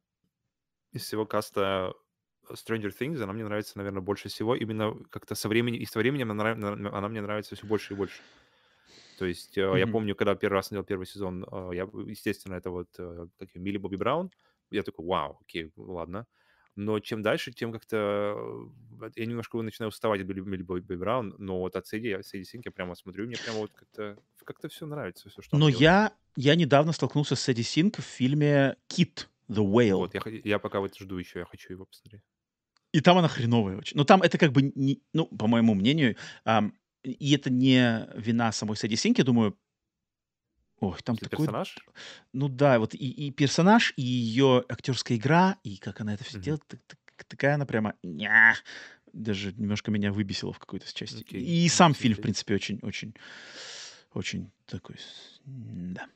из 0.92 1.02
всего 1.02 1.26
каста 1.26 1.92
Stranger 2.50 2.92
Things, 2.98 3.20
она 3.22 3.32
мне 3.32 3.44
нравится, 3.44 3.76
наверное, 3.76 4.02
больше 4.02 4.28
всего. 4.28 4.54
Именно 4.54 4.94
как-то 5.10 5.34
со 5.34 5.48
временем, 5.48 5.80
и 5.80 5.86
со 5.86 5.98
временем 5.98 6.30
она, 6.30 6.52
она 6.52 7.08
мне 7.08 7.20
нравится 7.20 7.56
все 7.56 7.66
больше 7.66 7.94
и 7.94 7.96
больше. 7.96 8.20
То 9.20 9.26
есть 9.26 9.58
э, 9.58 9.78
я 9.78 9.86
помню, 9.86 10.14
когда 10.16 10.34
первый 10.34 10.54
раз 10.54 10.68
смотрел 10.68 10.82
первый 10.82 11.04
сезон, 11.04 11.44
э, 11.44 11.70
я, 11.74 11.82
естественно, 12.06 12.54
это 12.54 12.70
вот 12.70 12.88
э, 12.96 13.26
как 13.38 13.54
Милли 13.54 13.76
Бобби 13.76 13.96
Браун. 13.96 14.30
Я 14.70 14.82
такой, 14.82 15.04
вау, 15.04 15.38
окей, 15.42 15.70
ладно. 15.76 16.26
Но 16.74 17.00
чем 17.00 17.20
дальше, 17.20 17.52
тем 17.52 17.70
как-то 17.70 18.34
я 19.16 19.26
немножко 19.26 19.60
начинаю 19.60 19.90
уставать 19.90 20.22
от 20.22 20.26
Билли- 20.26 20.40
Милли 20.40 20.62
Бобби 20.62 20.94
Браун, 20.94 21.34
но 21.36 21.58
вот 21.58 21.76
от 21.76 21.86
Сэдди, 21.86 22.22
Сэдди 22.22 22.44
Синк 22.44 22.64
я 22.64 22.72
прямо 22.72 22.94
смотрю, 22.94 23.26
мне 23.26 23.36
прямо 23.36 23.58
вот 23.58 23.72
как-то 23.74 24.16
как-то 24.42 24.70
все 24.70 24.86
нравится, 24.86 25.28
все, 25.28 25.42
что 25.42 25.54
Но 25.54 25.68
я, 25.68 26.14
я 26.36 26.54
недавно 26.54 26.92
столкнулся 26.92 27.36
с 27.36 27.40
Сэдди 27.42 27.60
Синг 27.60 27.98
в 27.98 28.02
фильме 28.02 28.76
«Кит. 28.86 29.28
The 29.50 29.62
Whale». 29.62 29.96
Вот, 29.96 30.14
я, 30.14 30.22
я 30.44 30.58
пока 30.58 30.80
вот 30.80 30.96
жду 30.96 31.18
еще, 31.18 31.40
я 31.40 31.44
хочу 31.44 31.74
его 31.74 31.84
посмотреть. 31.84 32.22
И 32.92 33.00
там 33.00 33.18
она 33.18 33.28
хреновая 33.28 33.76
очень. 33.76 33.96
Но 33.96 34.04
там 34.04 34.22
это 34.22 34.38
как 34.38 34.52
бы, 34.52 34.72
не, 34.74 35.02
ну, 35.12 35.26
по 35.26 35.46
моему 35.46 35.74
мнению, 35.74 36.16
ам, 36.44 36.72
и 37.02 37.34
это 37.34 37.50
не 37.50 38.08
вина 38.14 38.52
самой 38.52 38.76
Сэдди 38.76 38.94
Синг, 38.94 39.18
я 39.18 39.24
думаю, 39.24 39.58
ой, 40.80 40.98
там 41.04 41.14
Если 41.16 41.26
такой, 41.26 41.46
персонаж, 41.46 41.76
ну 42.32 42.48
да, 42.48 42.78
вот 42.78 42.94
и, 42.94 43.10
и 43.10 43.30
персонаж, 43.30 43.92
и 43.96 44.02
ее 44.02 44.64
актерская 44.68 45.16
игра, 45.18 45.58
и 45.62 45.76
как 45.76 46.00
она 46.00 46.14
это 46.14 46.24
все 46.24 46.36
Мгм. 46.38 46.42
делает, 46.44 46.66
так- 46.66 46.80
так- 46.86 47.24
такая 47.26 47.54
она 47.54 47.66
прямо, 47.66 47.94
ня, 48.02 48.54
даже 49.12 49.52
немножко 49.52 49.90
меня 49.90 50.12
выбесила 50.12 50.52
в 50.52 50.58
какой-то 50.58 50.92
части. 50.92 51.20
Окей, 51.20 51.42
И 51.42 51.62
надо 51.64 51.74
сам 51.74 51.94
фильм, 51.94 52.16
в 52.16 52.20
принципе, 52.20 52.54
очень, 52.54 52.80
очень, 52.82 53.14
такой, 54.66 54.96
да. 55.44 56.08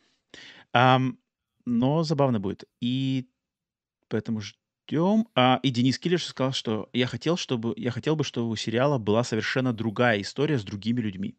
Ам, 0.72 1.18
но 1.64 2.02
забавно 2.02 2.40
будет. 2.40 2.64
И 2.80 3.28
поэтому 4.08 4.40
ждем. 4.86 5.28
А, 5.34 5.60
и 5.62 5.70
Денис 5.70 5.98
Киллиш 5.98 6.26
сказал, 6.26 6.52
что 6.52 6.88
я 6.92 7.06
хотел, 7.06 7.36
чтобы 7.36 7.74
я 7.76 7.90
хотел 7.90 8.16
бы, 8.16 8.24
чтобы 8.24 8.48
у 8.48 8.56
сериала 8.56 8.98
была 8.98 9.24
совершенно 9.24 9.72
другая 9.72 10.20
история 10.20 10.58
с 10.58 10.64
другими 10.64 11.00
людьми. 11.00 11.36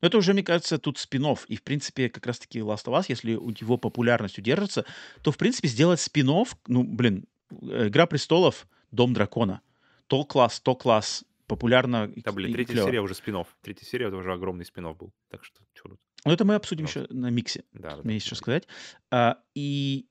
Но 0.00 0.08
это 0.08 0.18
уже, 0.18 0.32
мне 0.32 0.42
кажется, 0.42 0.78
тут 0.78 0.98
спин 0.98 1.26
И, 1.48 1.56
в 1.56 1.62
принципе, 1.62 2.08
как 2.08 2.26
раз-таки 2.26 2.60
Last 2.60 2.84
of 2.86 2.98
Us, 2.98 3.06
если 3.08 3.34
у 3.34 3.50
него 3.50 3.76
популярность 3.76 4.38
удержится, 4.38 4.84
то, 5.22 5.32
в 5.32 5.36
принципе, 5.36 5.68
сделать 5.68 6.00
спин 6.00 6.28
ну, 6.66 6.84
блин, 6.84 7.24
э, 7.50 7.88
Игра 7.88 8.06
престолов, 8.06 8.66
Дом 8.90 9.12
дракона. 9.12 9.60
То 10.06 10.24
класс, 10.24 10.60
то 10.60 10.74
класс. 10.74 11.24
Популярно 11.46 12.12
да, 12.16 12.32
блин, 12.32 12.52
третья 12.52 12.72
клёво. 12.72 12.88
серия 12.88 13.00
уже 13.00 13.14
спин 13.14 13.44
Третья 13.62 13.84
серия 13.84 14.06
это 14.06 14.16
уже 14.16 14.32
огромный 14.32 14.64
спин 14.64 14.92
был. 14.94 15.12
Так 15.30 15.44
что, 15.44 15.60
тут? 15.74 16.00
Но 16.24 16.32
это 16.32 16.44
мы 16.44 16.56
обсудим 16.56 16.86
Пожалуйста. 16.86 17.14
еще 17.14 17.20
на 17.20 17.30
миксе. 17.30 17.64
Да, 17.72 17.90
да, 17.90 17.96
Мне 17.98 18.02
да, 18.04 18.12
есть 18.12 18.26
что 18.26 18.34
давай. 18.34 18.40
сказать. 18.40 18.68
А, 19.12 19.38
и 19.54 20.06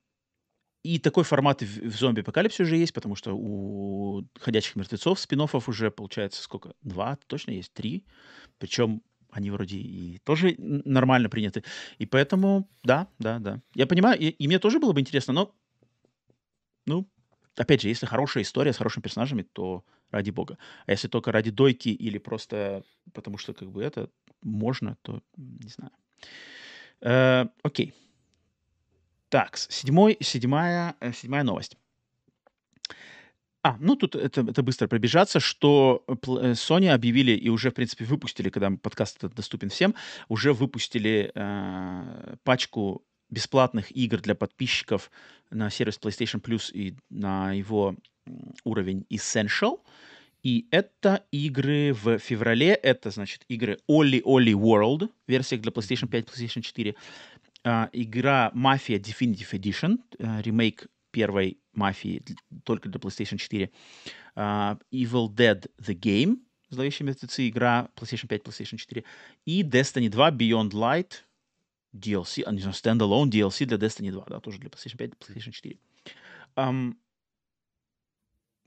и 0.85 0.99
такой 0.99 1.23
формат 1.23 1.63
в, 1.63 1.97
зомби-апокалипсе 1.97 2.63
уже 2.63 2.77
есть, 2.77 2.93
потому 2.93 3.15
что 3.15 3.35
у 3.35 4.23
«Ходячих 4.39 4.75
мертвецов» 4.75 5.19
спин 5.19 5.41
уже, 5.41 5.89
получается, 5.89 6.43
сколько? 6.43 6.75
Два? 6.83 7.17
Точно 7.27 7.51
есть? 7.51 7.73
Три? 7.73 8.05
Причем 8.59 9.01
они 9.31 9.49
вроде 9.49 9.77
и 9.77 10.19
тоже 10.19 10.55
нормально 10.57 11.27
приняты. 11.27 11.63
И 11.97 12.05
поэтому, 12.05 12.69
да, 12.83 13.07
да, 13.19 13.39
да. 13.39 13.61
Я 13.73 13.87
понимаю, 13.87 14.19
и, 14.19 14.27
и 14.27 14.47
мне 14.47 14.59
тоже 14.59 14.79
было 14.79 14.93
бы 14.93 14.99
интересно, 14.99 15.33
но, 15.33 15.55
ну, 16.85 17.09
опять 17.57 17.81
же, 17.81 17.89
если 17.89 18.05
хорошая 18.05 18.43
история 18.43 18.71
с 18.71 18.77
хорошими 18.77 19.03
персонажами, 19.03 19.41
то 19.41 19.83
ради 20.11 20.29
бога. 20.29 20.57
А 20.85 20.91
если 20.91 21.07
только 21.07 21.31
ради 21.31 21.49
дойки 21.49 21.89
или 21.89 22.19
просто 22.19 22.83
потому 23.13 23.37
что 23.37 23.53
как 23.53 23.71
бы 23.71 23.83
это 23.83 24.09
можно, 24.43 24.97
то 25.01 25.21
не 25.35 25.69
знаю. 25.69 25.91
Э, 27.01 27.47
окей. 27.63 27.93
Так, 29.29 29.57
седьмой, 29.57 30.17
седьмая, 30.21 30.95
э, 30.99 31.11
седьмая 31.11 31.43
новость. 31.43 31.77
А, 33.63 33.77
ну 33.79 33.95
тут 33.95 34.15
это, 34.15 34.41
это 34.41 34.61
быстро 34.61 34.87
пробежаться, 34.87 35.39
что 35.39 36.03
э, 36.07 36.13
Sony 36.53 36.89
объявили 36.89 37.31
и 37.31 37.49
уже, 37.49 37.71
в 37.71 37.73
принципе, 37.73 38.05
выпустили, 38.05 38.49
когда 38.49 38.69
подкаст 38.69 39.17
этот 39.17 39.33
доступен 39.33 39.69
всем, 39.69 39.95
уже 40.27 40.53
выпустили 40.53 41.31
э, 41.33 42.35
пачку 42.43 43.03
бесплатных 43.31 43.91
игр 43.91 44.21
для 44.21 44.35
подписчиков 44.35 45.09
на 45.49 45.71
сервис 45.71 45.99
PlayStation 45.99 46.41
Plus 46.41 46.71
и 46.71 46.95
на 47.09 47.53
его 47.53 47.95
уровень 48.63 49.05
Essential. 49.09 49.79
И 50.43 50.67
это 50.69 51.25
игры 51.31 51.91
в 51.93 52.19
феврале. 52.19 52.75
Это, 52.75 53.09
значит, 53.09 53.45
игры 53.47 53.79
Oli 53.89 54.21
Oli 54.21 54.53
World, 54.53 55.09
версия 55.25 55.57
для 55.57 55.71
PlayStation 55.71 56.07
5, 56.07 56.25
PlayStation 56.25 56.61
4. 56.61 56.95
Uh, 57.65 57.89
игра 57.93 58.51
Mafia 58.53 58.99
Definitive 58.99 59.51
Edition, 59.53 59.97
uh, 60.19 60.41
ремейк 60.43 60.87
первой 61.09 61.57
Мафии 61.73 62.23
только 62.63 62.89
для 62.89 62.99
PlayStation 62.99 63.37
4. 63.37 63.71
Uh, 64.35 64.79
Evil 64.91 65.29
Dead 65.29 65.65
The 65.79 65.95
Game, 65.95 66.37
Зловещие 66.69 67.07
мертвецы, 67.07 67.47
игра 67.47 67.89
PlayStation 67.95 68.27
5, 68.27 68.43
PlayStation 68.43 68.77
4. 68.77 69.03
И 69.45 69.63
Destiny 69.63 70.09
2 70.09 70.31
Beyond 70.31 70.71
Light, 70.71 71.23
DLC, 71.93 72.43
а 72.45 72.51
не 72.51 72.59
знаю, 72.59 72.75
standalone 72.75 73.29
DLC 73.29 73.65
для 73.65 73.77
Destiny 73.77 74.11
2, 74.11 74.25
да, 74.27 74.39
тоже 74.39 74.59
для 74.59 74.69
PlayStation 74.69 74.97
5, 74.97 75.11
PlayStation 75.13 75.51
4. 75.51 75.77
Um, 76.57 76.95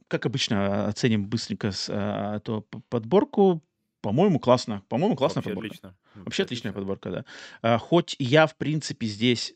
как 0.09 0.25
обычно, 0.27 0.89
оценим 0.89 1.27
быстренько 1.29 1.71
с, 1.71 1.91
а, 1.91 2.37
эту 2.37 2.63
подборку. 2.89 3.63
По-моему, 4.01 4.39
классно. 4.39 4.83
По-моему, 4.89 5.17
классная 5.17 5.43
Вообще 5.43 5.55
подборка. 5.55 5.69
отлично. 5.69 5.97
Вообще 6.25 6.45
отличная 6.45 6.73
подборка, 6.73 7.11
да. 7.11 7.25
А, 7.63 7.79
хоть 7.79 8.17
я, 8.19 8.47
в 8.47 8.57
принципе, 8.57 9.07
здесь 9.07 9.55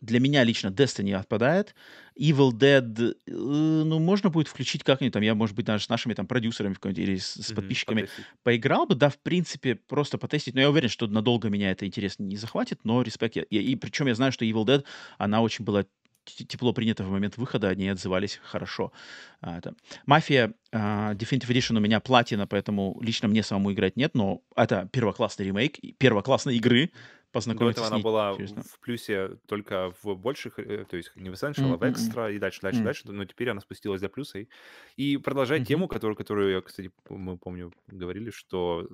для 0.00 0.20
меня 0.20 0.44
лично 0.44 0.68
Destiny 0.68 1.12
отпадает. 1.14 1.74
Evil 2.18 2.52
Dead, 2.52 3.14
э, 3.26 3.30
ну, 3.32 3.98
можно 3.98 4.30
будет 4.30 4.48
включить 4.48 4.84
как-нибудь 4.84 5.12
там, 5.12 5.22
я, 5.22 5.34
может 5.34 5.56
быть, 5.56 5.66
даже 5.66 5.84
с 5.84 5.88
нашими 5.88 6.14
там 6.14 6.26
продюсерами 6.26 6.76
или 6.92 7.16
с, 7.16 7.34
с 7.34 7.52
подписчиками 7.52 8.02
потестить. 8.02 8.26
поиграл 8.42 8.86
бы, 8.86 8.94
да, 8.94 9.08
в 9.08 9.18
принципе, 9.18 9.74
просто 9.74 10.18
потестить. 10.18 10.54
Но 10.54 10.60
я 10.60 10.70
уверен, 10.70 10.88
что 10.88 11.06
надолго 11.06 11.48
меня 11.48 11.70
это 11.70 11.86
интерес 11.86 12.18
не 12.18 12.36
захватит, 12.36 12.80
но 12.84 13.02
респект. 13.02 13.36
Я, 13.36 13.42
и, 13.42 13.56
и 13.58 13.76
причем 13.76 14.06
я 14.06 14.14
знаю, 14.14 14.32
что 14.32 14.44
Evil 14.44 14.64
Dead, 14.64 14.84
она 15.18 15.42
очень 15.42 15.64
была 15.64 15.84
тепло 16.30 16.72
принята 16.72 17.04
в 17.04 17.10
момент 17.10 17.36
выхода, 17.36 17.68
они 17.68 17.88
отзывались 17.88 18.40
хорошо. 18.42 18.92
А, 19.40 19.58
это. 19.58 19.74
Мафия 20.06 20.54
а, 20.72 21.14
Definitive 21.14 21.48
Edition 21.48 21.76
у 21.76 21.80
меня 21.80 22.00
платина, 22.00 22.46
поэтому 22.46 22.98
лично 23.02 23.28
мне 23.28 23.42
самому 23.42 23.72
играть 23.72 23.96
нет, 23.96 24.14
но 24.14 24.42
это 24.56 24.88
первоклассный 24.92 25.46
ремейк, 25.46 25.78
первоклассной 25.98 26.56
игры, 26.56 26.90
До 27.32 27.32
познакомиться 27.32 27.80
этого 27.80 27.86
с 27.86 27.88
она 27.88 27.96
ней. 27.96 28.02
была 28.04 28.36
честно. 28.36 28.62
в 28.62 28.80
плюсе 28.80 29.30
только 29.46 29.92
в 30.02 30.14
больших, 30.14 30.58
э, 30.58 30.84
то 30.84 30.96
есть 30.96 31.12
не 31.16 31.30
в 31.30 31.34
Essential, 31.34 31.74
а 31.74 31.76
в 31.76 31.82
М-м-м. 31.82 31.92
Extra 31.92 32.34
и 32.34 32.38
дальше, 32.38 32.60
дальше, 32.62 32.78
М. 32.78 32.84
дальше. 32.84 33.02
Но 33.12 33.24
теперь 33.24 33.50
она 33.50 33.60
спустилась 33.60 34.00
до 34.00 34.08
плюса. 34.08 34.38
И, 34.38 34.48
и 34.96 35.16
продолжает 35.16 35.62
Мгм. 35.62 35.68
тему, 35.68 35.88
которую, 35.88 36.16
которую, 36.16 36.52
я, 36.52 36.60
кстати, 36.60 36.90
мы, 37.08 37.38
помню, 37.38 37.72
говорили, 37.86 38.30
что 38.30 38.86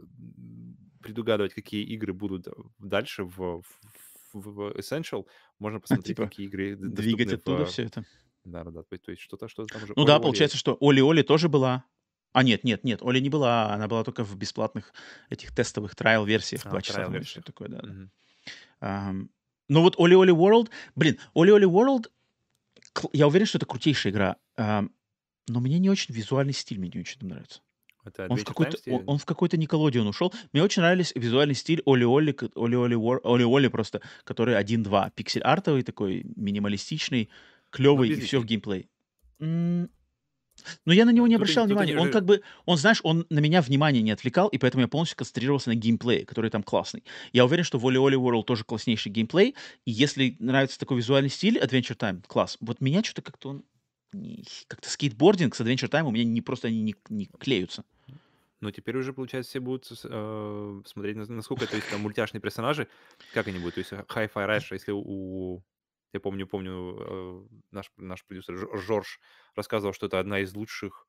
предугадывать, 1.03 1.55
какие 1.55 1.85
игры 1.85 2.13
будут 2.13 2.49
дальше 2.79 3.25
в, 3.25 3.63
в, 3.63 3.65
в 4.35 4.73
Essential, 4.79 5.27
можно 5.59 5.81
посмотреть, 5.81 6.17
Типа 6.17 6.25
какие 6.29 6.47
игры 6.47 6.77
двигать 6.77 7.33
оттуда 7.33 7.65
в... 7.65 7.69
все 7.71 7.85
это. 7.85 8.05
Да, 8.45 8.63
да, 8.65 8.71
да. 8.71 8.83
То 8.83 9.11
есть 9.11 9.23
что-то, 9.23 9.49
что-то 9.49 9.73
там 9.73 9.83
уже 9.85 9.95
Ну 9.97 10.05
да, 10.05 10.15
Оли-Оли. 10.17 10.23
получается, 10.23 10.57
что 10.59 10.77
Оли-Оли 10.81 11.23
тоже 11.23 11.49
была. 11.49 11.85
А 12.33 12.43
нет, 12.43 12.65
нет, 12.65 12.83
нет, 12.85 13.01
Оли 13.03 13.21
не 13.21 13.31
была, 13.31 13.73
она 13.73 13.87
была 13.87 14.03
только 14.05 14.25
в 14.25 14.37
бесплатных 14.37 14.93
этих 15.31 15.55
тестовых 15.55 15.95
трайл-версиях, 15.95 16.63
А, 16.67 16.83
часа 16.83 17.05
там 17.05 17.23
что 17.23 17.43
такое, 17.43 17.69
да. 17.69 17.81
да. 17.81 17.89
Мгм. 17.89 18.11
Ам, 18.81 19.31
ну 19.69 19.83
вот 19.83 19.95
Оли-Оли 19.99 20.33
World, 20.35 20.69
блин, 20.97 21.19
Оли-Оли 21.35 21.67
World, 21.67 22.11
кл- 22.93 23.11
я 23.13 23.29
уверен, 23.29 23.47
что 23.47 23.59
это 23.59 23.67
крутейшая 23.67 24.13
игра, 24.13 24.37
ам, 24.57 24.91
но 25.47 25.61
мне 25.61 25.79
не 25.79 25.89
очень 25.91 26.13
визуальный 26.13 26.53
стиль, 26.55 26.79
мне 26.81 26.91
не 26.93 27.01
очень 27.01 27.25
нравится. 27.27 27.63
Это 28.05 28.27
Он 28.29 28.37
в 28.37 28.45
какой-то, 28.45 28.77
он, 28.91 29.03
он 29.07 29.19
в 29.19 29.25
какой-то 29.25 29.57
Николодион 29.57 30.07
ушел. 30.07 30.33
Мне 30.53 30.63
очень 30.63 30.83
нравились 30.83 31.13
визуальный 31.15 31.55
стиль 31.55 31.83
Оли-Оли, 31.87 32.33
Оли-Оли 32.55 32.97
Оли-Оли 33.25 33.69
просто, 33.69 34.01
который 34.25 34.55
1-2, 34.57 35.11
пиксель-артовый 35.15 35.83
такой, 35.83 36.25
минималистичный, 36.37 37.31
Ну, 37.31 37.69
клевый, 37.71 38.11
и 38.11 38.21
все 38.21 38.41
в 38.41 38.45
геймплей. 38.45 38.89
М, 39.41 39.89
Но 40.85 40.93
я 40.93 41.05
на 41.05 41.11
него 41.11 41.27
не 41.27 41.35
они- 41.35 41.43
обращал 41.43 41.65
тут 41.65 41.73
внимания. 41.73 41.99
Он 41.99 42.11
как 42.13 42.25
бы, 42.25 42.43
он, 42.65 42.77
знаешь, 42.77 43.01
он 43.03 43.27
на 43.31 43.41
меня 43.41 43.61
внимание 43.61 44.03
не 44.03 44.13
отвлекал, 44.13 44.49
и 44.49 44.59
поэтому 44.59 44.83
я 44.83 44.89
полностью 44.89 45.17
концентрировался 45.17 45.71
на 45.71 45.75
геймплее, 45.75 46.25
который 46.25 46.51
там 46.51 46.63
классный. 46.63 47.03
Я 47.33 47.45
уверен, 47.45 47.65
что 47.65 47.79
в 47.79 47.87
Oli 47.87 47.97
Oli 47.97 48.15
World 48.15 48.45
тоже 48.45 48.65
класснейший 48.65 49.11
геймплей, 49.11 49.57
и 49.85 49.91
если 49.91 50.37
нравится 50.39 50.79
такой 50.79 50.99
визуальный 50.99 51.31
стиль 51.31 51.59
Adventure 51.59 51.97
Time, 51.97 52.23
класс. 52.27 52.57
Вот 52.61 52.81
меня 52.81 53.03
что-то 53.03 53.23
как-то 53.23 53.49
он... 53.51 53.65
Как-то 54.69 54.89
скейтбординг 54.91 55.55
с 55.55 55.61
Adventure 55.61 55.91
Time 55.91 56.05
у 56.05 56.11
меня 56.11 56.25
не 56.25 56.41
просто 56.41 56.69
они 56.69 56.83
не, 56.83 56.95
не 57.09 57.27
клеются. 57.27 57.85
Но 58.61 58.71
теперь 58.71 58.97
уже, 58.97 59.13
получается, 59.13 59.51
все 59.51 59.61
будут 59.61 59.91
э, 60.05 60.83
смотреть, 60.87 61.17
нас- 61.17 61.29
насколько, 61.29 61.67
то 61.67 61.77
есть, 61.77 61.91
там 61.91 62.01
мультяшные 62.01 62.41
персонажи, 62.41 62.89
как 63.35 63.47
они 63.49 63.59
будут. 63.59 63.75
То 63.75 63.81
есть, 63.81 63.93
Hi-Fi 63.93 64.33
Rush, 64.35 64.69
если 64.71 64.93
у... 64.93 65.63
Я 66.15 66.21
помню, 66.21 66.47
помню, 66.47 66.97
э, 66.99 67.47
наш, 67.73 67.91
наш 67.97 68.25
продюсер 68.25 68.55
Жо- 68.57 68.77
Жорж 68.77 69.21
рассказывал, 69.55 69.93
что 69.93 70.07
это 70.07 70.19
одна 70.19 70.39
из 70.41 70.55
лучших, 70.55 71.07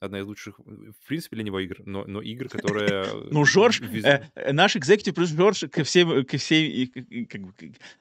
одна 0.00 0.20
из 0.20 0.26
лучших, 0.26 0.60
э, 0.60 0.62
в 1.02 1.06
принципе, 1.06 1.36
для 1.36 1.44
него 1.44 1.60
игр, 1.60 1.76
но, 1.84 2.04
но 2.06 2.20
игр, 2.20 2.48
которые... 2.50 3.04
э, 3.04 3.28
Ну, 3.30 3.44
Жорж, 3.44 3.80
э, 3.80 4.52
наш 4.52 4.76
экзекутив 4.76 5.14
плюс 5.14 5.30
Жорж, 5.30 5.64
ко 5.70 5.84
всем, 5.84 6.24
ко 6.24 6.38
всей, 6.38 6.86
как 7.26 7.42
бы, 7.42 7.52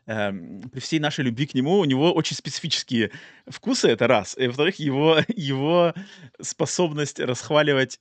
эм, 0.05 0.61
при 0.69 0.79
всей 0.79 0.99
нашей 0.99 1.25
любви 1.25 1.45
к 1.47 1.53
нему, 1.53 1.79
у 1.79 1.85
него 1.85 2.13
очень 2.13 2.35
специфические 2.35 3.11
вкусы, 3.47 3.87
это 3.87 4.07
раз. 4.07 4.37
И, 4.37 4.47
во-вторых, 4.47 4.75
его, 4.79 5.19
его 5.35 5.93
способность 6.41 7.19
расхваливать 7.19 7.99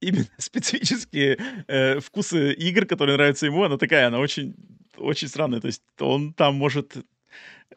именно 0.00 0.26
специфические 0.38 1.38
э, 1.68 2.00
вкусы 2.00 2.52
игр, 2.52 2.86
которые 2.86 3.16
нравятся 3.16 3.46
ему, 3.46 3.64
она 3.64 3.78
такая, 3.78 4.08
она 4.08 4.18
очень, 4.18 4.54
очень 4.96 5.28
странная. 5.28 5.60
То 5.60 5.68
есть 5.68 5.82
он 6.00 6.34
там 6.34 6.54
может 6.56 6.96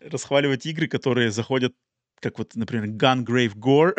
расхваливать 0.01 0.65
игры, 0.65 0.87
которые 0.87 1.31
заходят, 1.31 1.73
как 2.19 2.39
вот, 2.39 2.55
например, 2.55 2.89
Gungrave 2.89 3.55
Gore, 3.55 3.93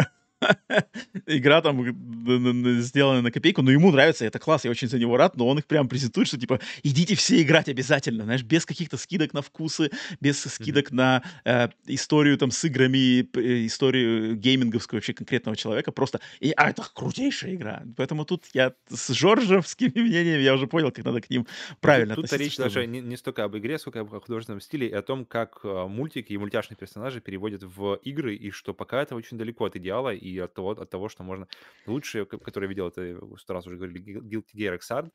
Игра 1.27 1.63
там 1.63 1.83
н- 1.83 2.81
сделана 2.81 3.23
на 3.23 3.31
копейку, 3.31 3.63
но 3.63 3.71
ему 3.71 3.91
нравится, 3.91 4.25
это 4.25 4.39
класс, 4.39 4.65
я 4.65 4.71
очень 4.71 4.89
за 4.89 4.99
него 4.99 5.17
рад, 5.17 5.37
но 5.37 5.49
он 5.49 5.59
их 5.59 5.67
прям 5.67 5.89
презентует, 5.89 6.29
что 6.29 6.39
типа 6.39 6.61
идите 6.83 7.15
все 7.15 7.41
играть 7.43 7.69
обязательно, 7.69 8.25
знаешь, 8.25 8.43
без 8.43 8.67
каких-то 8.67 8.97
скидок 8.97 9.33
на 9.33 9.43
вкусы, 9.43 9.91
без 10.21 10.41
скидок 10.41 10.93
на 10.93 11.23
э, 11.45 11.69
историю 11.87 12.37
там 12.39 12.51
с 12.51 12.65
играми, 12.65 13.21
э, 13.21 13.67
историю 13.67 14.37
гейминговскую 14.37 14.99
вообще 14.99 15.15
конкретного 15.15 15.57
человека, 15.57 15.91
просто, 15.91 16.21
и, 16.41 16.53
а 16.57 16.71
это 16.71 16.87
крутейшая 16.95 17.55
игра. 17.55 17.83
Поэтому 17.97 18.25
тут 18.25 18.45
я 18.53 18.75
с 18.89 19.13
жоржевскими 19.13 20.01
мнениями, 20.01 20.43
я 20.43 20.55
уже 20.55 20.67
понял, 20.67 20.91
как 20.93 21.05
надо 21.05 21.21
к 21.21 21.31
ним 21.31 21.47
правильно 21.81 22.15
тут, 22.15 22.25
тут 22.25 22.33
относиться, 22.33 22.45
речь 22.45 22.53
чтобы... 22.53 22.69
даже 22.69 22.87
не, 22.87 23.01
не 23.01 23.17
столько 23.17 23.45
об 23.45 23.57
игре, 23.57 23.79
сколько 23.79 24.01
об 24.01 24.11
художественном 24.11 24.61
стиле 24.61 24.89
и 24.89 24.93
о 24.93 25.03
том, 25.03 25.25
как 25.25 25.61
э, 25.65 25.87
мультики 25.87 26.33
и 26.33 26.37
мультяшные 26.37 26.77
персонажи 26.77 27.21
переводят 27.21 27.63
в 27.63 27.95
игры, 28.05 28.35
и 28.35 28.51
что 28.51 28.75
пока 28.75 29.03
это 29.03 29.17
очень 29.17 29.39
далеко 29.39 29.65
от 29.65 29.77
идеала 29.77 30.15
и 30.15 30.26
от 30.39 30.55
того, 30.55 30.70
от 30.70 30.90
того 30.90 31.09
что 31.09 31.23
можно... 31.23 31.47
Лучшие, 31.86 32.27
которые 32.27 32.69
я 32.69 32.69
видел, 32.69 32.89
это 32.89 33.20
сто 33.39 33.55
раз 33.55 33.66
уже 33.66 33.77
говорили, 33.77 34.01
Guil- 34.01 34.23
Guilty 34.23 34.55
Gear 34.55 34.78
Xrd, 34.78 35.11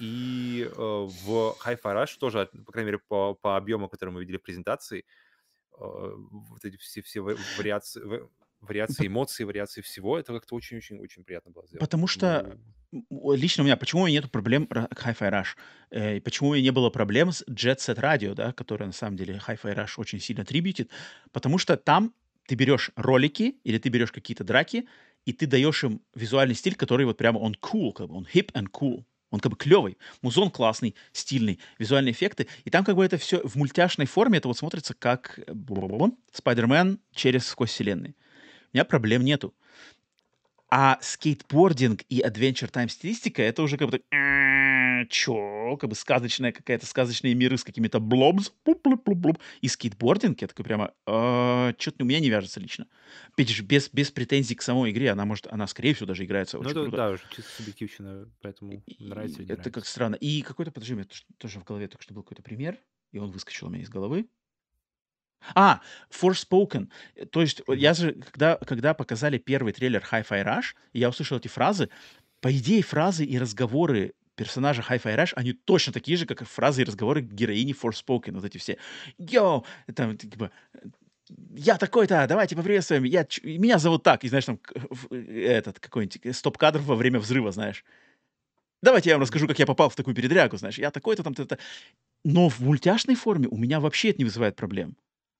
и 0.00 0.68
э, 0.68 0.76
в 0.76 1.56
Hi-Fi 1.64 1.82
Rush 1.82 2.18
тоже, 2.18 2.48
по 2.66 2.72
крайней 2.72 2.86
мере, 2.86 2.98
по, 3.08 3.34
по 3.34 3.56
объему, 3.56 3.88
который 3.88 4.10
мы 4.10 4.20
видели 4.20 4.38
в 4.38 4.42
презентации, 4.42 4.98
э, 4.98 5.04
вот 5.78 6.64
эти 6.64 6.76
все, 6.76 7.00
все 7.02 7.20
ва- 7.20 7.36
вариации, 7.58 8.02
ва- 8.02 8.28
вариации 8.60 9.06
эмоций, 9.06 9.44
вариации 9.44 9.82
всего, 9.82 10.18
это 10.18 10.32
как-то 10.32 10.56
очень-очень-очень 10.56 11.24
приятно 11.24 11.52
было 11.52 11.66
сделано. 11.66 11.86
Потому 11.86 12.06
что 12.08 12.58
м, 12.92 13.32
лично 13.34 13.62
у 13.62 13.66
меня, 13.66 13.76
почему 13.76 14.02
у 14.02 14.06
меня 14.06 14.20
нет 14.20 14.30
проблем 14.30 14.64
Hi-Fi 14.64 15.30
Rush? 15.30 15.56
Э, 15.90 16.16
и 16.16 16.20
почему 16.20 16.50
у 16.50 16.52
меня 16.54 16.62
не 16.62 16.72
было 16.72 16.90
проблем 16.90 17.30
с 17.30 17.44
Jet 17.48 17.76
Set 17.76 18.00
Radio, 18.00 18.34
да, 18.34 18.52
которая 18.52 18.86
на 18.88 18.92
самом 18.92 19.16
деле 19.16 19.40
Hi-Fi 19.46 19.76
Rush 19.76 19.92
очень 19.98 20.18
сильно 20.18 20.44
трибьютит? 20.44 20.90
Потому 21.32 21.58
что 21.58 21.76
там 21.76 22.14
ты 22.46 22.54
берешь 22.54 22.90
ролики 22.96 23.56
или 23.64 23.78
ты 23.78 23.88
берешь 23.88 24.12
какие-то 24.12 24.44
драки, 24.44 24.86
и 25.24 25.32
ты 25.32 25.46
даешь 25.46 25.84
им 25.84 26.02
визуальный 26.14 26.54
стиль, 26.54 26.74
который 26.74 27.06
вот 27.06 27.16
прямо 27.16 27.38
он 27.38 27.56
cool, 27.60 27.92
как 27.92 28.08
бы 28.08 28.16
он 28.16 28.26
hip 28.32 28.52
and 28.52 28.68
cool. 28.70 29.04
Он 29.30 29.40
как 29.40 29.50
бы 29.50 29.58
клевый, 29.58 29.98
музон 30.22 30.48
классный, 30.48 30.94
стильный, 31.12 31.58
визуальные 31.80 32.12
эффекты. 32.12 32.46
И 32.64 32.70
там 32.70 32.84
как 32.84 32.94
бы 32.94 33.04
это 33.04 33.18
все 33.18 33.40
в 33.42 33.56
мультяшной 33.56 34.06
форме, 34.06 34.38
это 34.38 34.46
вот 34.46 34.56
смотрится 34.56 34.94
как 34.94 35.40
Спайдермен 36.30 37.00
через 37.12 37.44
сквозь 37.46 37.70
вселенные. 37.70 38.14
У 38.72 38.76
меня 38.76 38.84
проблем 38.84 39.24
нету. 39.24 39.52
А 40.70 40.98
скейтбординг 41.00 42.02
и 42.08 42.20
Adventure 42.20 42.70
Time 42.70 42.88
стилистика 42.88 43.42
это 43.42 43.62
уже 43.62 43.76
как 43.76 43.88
бы 43.88 43.98
так, 43.98 44.02
«Э, 44.12 44.16
чё, 45.06 45.76
как 45.80 45.90
бы 45.90 45.96
сказочная 45.96 46.52
какая-то, 46.52 46.86
сказочные 46.86 47.34
миры 47.34 47.56
с 47.58 47.64
какими-то 47.64 48.00
блобс, 48.00 48.52
и 49.60 49.68
скейтбординг, 49.68 50.40
я 50.42 50.48
такой 50.48 50.64
прямо, 50.64 50.92
«А, 51.06 51.72
что-то 51.78 52.04
у 52.04 52.06
меня 52.06 52.20
не 52.20 52.30
вяжется 52.30 52.60
лично. 52.60 52.86
Опять 53.32 53.48
же, 53.50 53.62
без, 53.62 53.88
без 53.92 54.10
претензий 54.10 54.54
к 54.54 54.62
самой 54.62 54.90
игре, 54.90 55.10
она 55.10 55.24
может, 55.24 55.46
она 55.50 55.66
скорее 55.66 55.94
всего 55.94 56.06
даже 56.06 56.24
играется 56.24 56.58
Ну, 56.58 56.64
очень 56.64 56.74
круто. 56.74 56.96
да, 56.96 57.10
уже 57.10 57.22
чисто 57.30 57.50
субъективщина, 57.56 58.30
поэтому 58.42 58.82
И- 58.86 59.04
нравится 59.04 59.42
или 59.42 59.52
это 59.52 59.56
как 59.64 59.74
нравится. 59.74 59.90
странно. 59.90 60.14
И 60.16 60.42
какой-то, 60.42 60.70
подожди, 60.72 60.94
у 60.94 60.96
меня 60.96 61.06
тоже- 61.38 61.60
в 61.60 61.64
голове 61.64 61.88
только 61.88 62.02
что 62.04 62.14
был 62.14 62.22
какой-то 62.22 62.42
пример, 62.42 62.78
и 63.12 63.18
он 63.18 63.30
выскочил 63.30 63.66
у 63.66 63.70
меня 63.70 63.82
из 63.82 63.88
головы. 63.88 64.28
А, 65.54 65.80
Forspoken. 66.10 66.88
Э, 67.14 67.26
То 67.26 67.40
есть 67.42 67.62
Мгм. 67.66 67.78
я 67.78 67.94
же, 67.94 68.12
когда, 68.12 68.56
когда 68.56 68.94
показали 68.94 69.38
первый 69.38 69.72
трейлер 69.72 70.02
Hi-Fi 70.10 70.44
Rush, 70.44 70.74
я 70.92 71.08
услышал 71.08 71.38
эти 71.38 71.48
фразы, 71.48 71.88
по 72.40 72.54
идее, 72.56 72.82
фразы 72.82 73.24
и 73.24 73.38
разговоры 73.38 74.14
персонажа 74.36 74.84
Hi-Fi 74.88 75.16
Rush, 75.16 75.32
они 75.36 75.52
точно 75.52 75.92
такие 75.92 76.16
же, 76.16 76.26
как 76.26 76.42
и 76.42 76.44
фразы 76.44 76.82
и 76.82 76.84
разговоры 76.84 77.20
героини 77.20 77.74
Forspoken. 77.74 78.32
Вот 78.32 78.44
эти 78.44 78.58
все. 78.58 78.78
Йоу! 79.18 79.64
Там, 79.94 80.16
типа, 80.16 80.50
я 81.56 81.78
такой-то, 81.78 82.26
давайте 82.28 82.56
поприветствуем, 82.56 83.04
я, 83.04 83.26
меня 83.42 83.78
зовут 83.78 84.02
так, 84.02 84.24
и 84.24 84.28
знаешь, 84.28 84.44
там, 84.44 84.60
в- 84.74 85.14
этот, 85.14 85.80
какой-нибудь 85.80 86.20
э, 86.22 86.32
стоп-кадр 86.32 86.80
во 86.80 86.96
время 86.96 87.18
взрыва, 87.18 87.52
знаешь. 87.52 87.84
Давайте 88.82 89.10
я 89.10 89.16
вам 89.16 89.22
расскажу, 89.22 89.48
как 89.48 89.58
я 89.58 89.66
попал 89.66 89.88
в 89.88 89.96
такую 89.96 90.14
передрягу, 90.14 90.58
знаешь, 90.58 90.78
я 90.78 90.90
такой-то 90.90 91.22
там, 91.22 91.34
то-то. 91.34 91.58
Но 92.24 92.48
в 92.48 92.60
мультяшной 92.60 93.14
форме 93.16 93.48
у 93.48 93.56
меня 93.56 93.80
вообще 93.80 94.10
это 94.10 94.18
не 94.18 94.24
вызывает 94.24 94.56
проблем. 94.56 94.96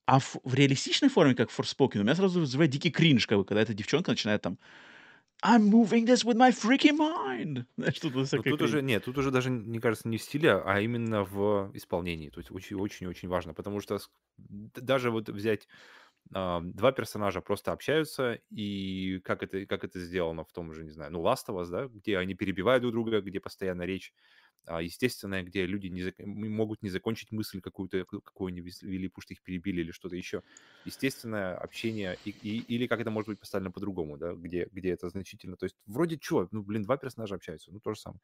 А 0.06 0.18
в, 0.18 0.36
в 0.44 0.54
реалистичной 0.54 1.08
форме, 1.08 1.34
как 1.34 1.50
Forspoken, 1.50 1.98
у 1.98 2.02
меня 2.02 2.14
сразу 2.14 2.40
вызывает 2.40 2.70
дикий 2.70 2.90
кринж, 2.90 3.26
как 3.26 3.38
бы, 3.38 3.44
когда 3.44 3.62
эта 3.62 3.74
девчонка 3.74 4.10
начинает 4.10 4.42
там 4.42 4.58
I'm 5.44 5.68
moving 5.68 6.06
this 6.06 6.24
with 6.24 6.36
my 6.38 6.50
freaky 6.52 6.90
mind. 6.90 7.66
Знаешь, 7.76 8.00
тут 8.00 8.14
тут 8.30 8.62
уже, 8.62 8.80
нет, 8.80 9.04
тут 9.04 9.18
уже 9.18 9.30
даже, 9.30 9.50
мне 9.50 9.78
кажется, 9.78 10.08
не 10.08 10.16
в 10.16 10.22
стиле, 10.22 10.54
а 10.54 10.80
именно 10.80 11.22
в 11.22 11.70
исполнении. 11.74 12.30
То 12.30 12.40
есть 12.40 12.50
очень-очень-очень 12.50 13.28
важно, 13.28 13.52
потому 13.52 13.80
что 13.80 13.98
даже 14.38 15.10
вот 15.10 15.28
взять 15.28 15.68
два 16.30 16.92
персонажа 16.92 17.40
просто 17.40 17.72
общаются, 17.72 18.40
и 18.50 19.20
как 19.24 19.42
это, 19.42 19.66
как 19.66 19.84
это 19.84 20.00
сделано 20.00 20.44
в 20.44 20.52
том 20.52 20.72
же, 20.72 20.84
не 20.84 20.90
знаю, 20.90 21.12
ну, 21.12 21.22
Last 21.22 21.46
of 21.48 21.60
Us, 21.62 21.70
да, 21.70 21.86
где 21.86 22.18
они 22.18 22.34
перебивают 22.34 22.82
друг 22.82 22.92
друга, 22.94 23.20
где 23.20 23.40
постоянно 23.40 23.82
речь 23.82 24.14
а, 24.66 24.80
естественная, 24.82 25.42
где 25.42 25.66
люди 25.66 25.88
не 25.88 26.02
зак- 26.02 26.24
могут 26.24 26.82
не 26.82 26.88
закончить 26.88 27.32
мысль 27.32 27.60
какую-то, 27.60 28.04
ка- 28.06 28.20
какую 28.20 28.48
они 28.48 28.62
вели, 28.62 29.08
потому 29.08 29.22
что 29.22 29.34
их 29.34 29.42
перебили 29.42 29.82
или 29.82 29.90
что-то 29.92 30.16
еще. 30.16 30.42
Естественное 30.84 31.56
общение, 31.56 32.18
и, 32.24 32.30
и- 32.30 32.60
или 32.62 32.86
как 32.86 33.00
это 33.00 33.10
может 33.10 33.28
быть 33.28 33.40
поставлено 33.40 33.72
по-другому, 33.72 34.16
да, 34.16 34.32
где, 34.32 34.66
где 34.72 34.90
это 34.90 35.10
значительно. 35.10 35.56
То 35.56 35.64
есть 35.66 35.76
вроде 35.86 36.18
чего, 36.18 36.48
ну, 36.50 36.62
блин, 36.62 36.82
два 36.84 36.96
персонажа 36.96 37.34
общаются, 37.34 37.72
ну, 37.72 37.80
то 37.80 37.92
же 37.94 38.00
самое. 38.00 38.20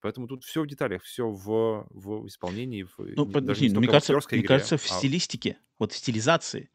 Поэтому 0.00 0.28
тут 0.28 0.44
все 0.44 0.62
в 0.62 0.66
деталях, 0.66 1.02
все 1.02 1.28
в, 1.30 1.86
в 1.90 2.26
исполнении, 2.28 2.84
в, 2.84 2.98
Ну, 3.16 3.26
подожди, 3.26 3.70
ну, 3.70 3.80
мне 3.80 3.88
кажется, 3.88 4.14
мне 4.34 4.42
игре, 4.42 4.44
кажется, 4.44 4.76
в 4.76 4.86
а 4.86 5.06
стилистике, 5.06 5.58
вот 5.78 5.92
в 5.92 5.96
стилизации. 5.96 6.70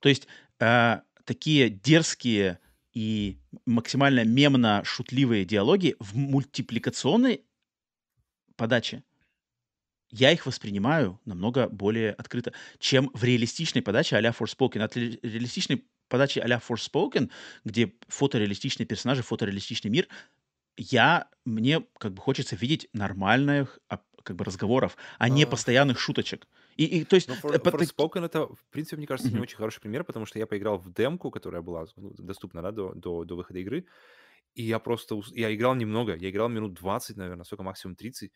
То 0.00 0.08
есть 0.08 0.26
э, 0.58 1.00
такие 1.24 1.70
дерзкие 1.70 2.58
и 2.92 3.38
максимально 3.66 4.24
мемно-шутливые 4.24 5.44
диалоги 5.44 5.96
в 6.00 6.16
мультипликационной 6.16 7.44
подаче 8.56 9.04
я 10.10 10.32
их 10.32 10.46
воспринимаю 10.46 11.20
намного 11.24 11.68
более 11.68 12.12
открыто, 12.12 12.52
чем 12.78 13.10
в 13.14 13.22
реалистичной 13.22 13.82
подаче 13.82 14.16
а-ля 14.16 14.34
Forspoken. 14.36 14.82
От 14.82 14.96
ре- 14.96 15.18
реалистичной 15.22 15.84
подачи 16.08 16.40
а-ля 16.40 16.60
Forspoken, 16.66 17.30
где 17.64 17.94
фотореалистичные 18.08 18.86
персонажи, 18.86 19.22
фотореалистичный 19.22 19.90
мир, 19.90 20.08
я, 20.76 21.28
мне 21.44 21.84
как 21.98 22.14
бы 22.14 22.20
хочется 22.20 22.56
видеть 22.56 22.88
нормальных 22.92 23.78
а, 23.88 24.00
как 24.22 24.36
бы 24.36 24.44
разговоров, 24.44 24.96
а 25.18 25.28
не 25.28 25.44
а, 25.44 25.46
постоянных 25.46 26.00
шуточек. 26.00 26.48
И, 26.76 26.84
и 27.00 27.04
то 27.04 27.16
есть... 27.16 27.28
Э, 27.28 27.32
For, 27.34 27.58
по 27.58 27.70
таки- 27.70 27.84
Forspoken 27.84 28.24
это, 28.24 28.46
в 28.46 28.64
принципе, 28.70 28.96
мне 28.96 29.06
кажется, 29.06 29.30
не 29.30 29.34
Мгм. 29.36 29.42
очень 29.42 29.56
хороший 29.56 29.80
пример, 29.80 30.04
потому 30.04 30.26
что 30.26 30.38
я 30.38 30.46
поиграл 30.46 30.78
в 30.78 30.92
демку, 30.92 31.30
которая 31.30 31.62
была 31.62 31.86
ну, 31.96 32.12
доступна 32.18 32.62
да, 32.62 32.72
до, 32.72 32.94
до, 32.94 33.24
до 33.24 33.36
выхода 33.36 33.58
игры, 33.58 33.86
и 34.54 34.62
я 34.62 34.78
просто... 34.78 35.20
Я 35.32 35.54
играл 35.54 35.74
немного, 35.74 36.16
я 36.16 36.30
играл 36.30 36.48
минут 36.48 36.74
20, 36.74 37.16
наверное, 37.16 37.44
сколько, 37.44 37.62
максимум 37.62 37.96
30, 37.96 38.32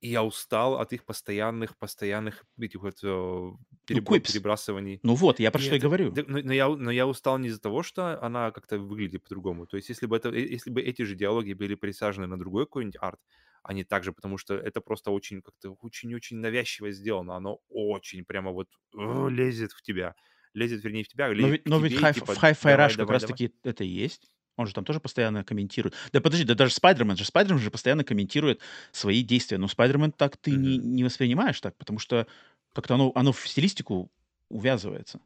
и 0.00 0.08
я 0.08 0.22
устал 0.24 0.78
от 0.80 0.92
их 0.92 1.04
постоянных, 1.04 1.76
постоянных 1.76 2.44
этих 2.60 2.82
вот 2.82 2.98
э, 3.02 3.06
Ну, 3.06 3.56
перебрасываний. 3.88 5.00
Ну 5.02 5.14
вот, 5.14 5.40
я 5.40 5.50
про 5.50 5.60
И 5.60 5.62
что 5.64 5.74
и 5.76 5.78
говорю. 5.80 6.12
но, 6.14 6.38
но 6.42 6.52
я, 6.52 6.68
но 6.68 6.90
я 6.90 7.06
устал 7.06 7.38
не 7.38 7.48
из-за 7.48 7.60
того, 7.60 7.82
что 7.82 8.22
она 8.22 8.50
как-то 8.52 8.78
выглядит 8.78 9.24
по-другому. 9.24 9.66
То 9.66 9.76
есть, 9.76 9.88
если 9.88 10.06
бы 10.06 10.16
это, 10.16 10.28
э, 10.30 10.40
если 10.40 10.70
бы 10.70 10.80
эти 10.80 11.02
же 11.02 11.16
диалоги 11.16 11.52
были 11.52 11.74
присажены 11.74 12.26
на 12.26 12.38
другой 12.38 12.66
какой-нибудь 12.66 12.96
арт, 13.00 13.20
а 13.68 13.74
не 13.74 13.84
так 13.84 14.04
же, 14.04 14.12
потому 14.12 14.38
что 14.38 14.54
это 14.54 14.80
просто 14.80 15.10
очень 15.10 15.42
как-то 15.42 15.72
очень-очень 15.80 16.38
навязчиво 16.38 16.90
сделано. 16.92 17.36
Оно 17.36 17.60
очень 17.68 18.24
прямо 18.24 18.52
вот 18.52 18.68
э, 18.96 19.28
лезет 19.30 19.72
в 19.72 19.82
тебя. 19.82 20.14
Лезет, 20.54 20.82
вернее, 20.84 21.04
в 21.04 21.08
тебя, 21.08 21.28
Но 21.36 21.48
ведь, 21.48 21.66
но 21.66 21.78
ведь 21.78 21.94
Hi- 22.02 22.12
типа, 22.12 22.34
в 22.34 22.42
Hi-Fi 22.42 22.76
Rush 22.76 22.96
как 22.96 23.10
раз-таки 23.10 23.52
это 23.62 23.84
и 23.84 23.88
есть. 23.88 24.30
Он 24.56 24.66
же 24.66 24.74
там 24.74 24.84
тоже 24.84 24.98
постоянно 24.98 25.44
комментирует. 25.44 25.94
Да 26.12 26.20
подожди, 26.20 26.44
да 26.44 26.54
даже 26.54 26.74
Спайдермен 26.74 27.16
же, 27.16 27.24
Спайдермен 27.24 27.60
же 27.60 27.70
постоянно 27.70 28.02
комментирует 28.02 28.60
свои 28.90 29.22
действия. 29.22 29.56
Но 29.58 29.68
Спайдермен 29.68 30.10
так 30.10 30.36
ты 30.36 30.56
не, 30.56 30.76
Мгм. 30.76 30.78
не 30.78 31.04
воспринимаешь 31.04 31.60
так, 31.60 31.76
потому 31.78 32.00
что 32.00 32.26
как-то 32.74 32.94
оно, 32.94 33.12
оно 33.14 33.32
в 33.32 33.46
стилистику 33.48 34.10
увязывается, 34.48 35.20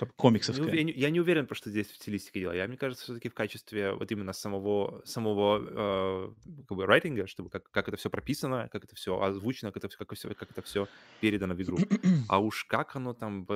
как 0.00 0.14
Ну, 0.46 0.68
я, 0.70 0.82
не, 0.82 0.92
я 0.92 1.10
не 1.10 1.20
уверен, 1.20 1.46
что 1.52 1.70
здесь 1.70 1.88
в 1.90 1.96
стилистике 1.96 2.40
дело. 2.40 2.52
Я, 2.52 2.66
мне 2.66 2.76
кажется, 2.76 3.04
все-таки 3.04 3.28
в 3.28 3.34
качестве 3.34 3.92
вот 3.92 4.10
именно 4.10 4.32
самого, 4.32 5.02
самого 5.04 6.32
э, 6.32 6.62
как 6.68 6.76
бы 6.76 6.86
райтинга, 6.86 7.26
чтобы 7.26 7.50
как, 7.50 7.70
как 7.70 7.88
это 7.88 7.96
все 7.96 8.10
прописано, 8.10 8.68
как 8.70 8.84
это 8.84 8.96
все 8.96 9.20
озвучено, 9.20 9.70
как 9.72 9.84
это, 9.84 9.88
всё- 9.88 9.98
как, 10.04 10.14
все, 10.16 10.34
как 10.34 10.50
это 10.50 10.62
все 10.62 10.88
передано 11.18 11.54
в 11.54 11.62
игру. 11.62 11.78
А 12.28 12.40
уж 12.40 12.64
как 12.64 12.96
оно 12.96 13.12
там, 13.14 13.46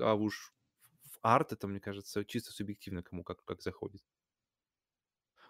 а 0.00 0.14
уж 0.14 0.52
в 1.10 1.18
арт, 1.22 1.52
это, 1.52 1.66
мне 1.68 1.80
кажется, 1.80 2.24
чисто 2.24 2.52
субъективно 2.52 3.02
кому 3.02 3.24
как, 3.24 3.44
как 3.44 3.62
заходит. 3.62 4.02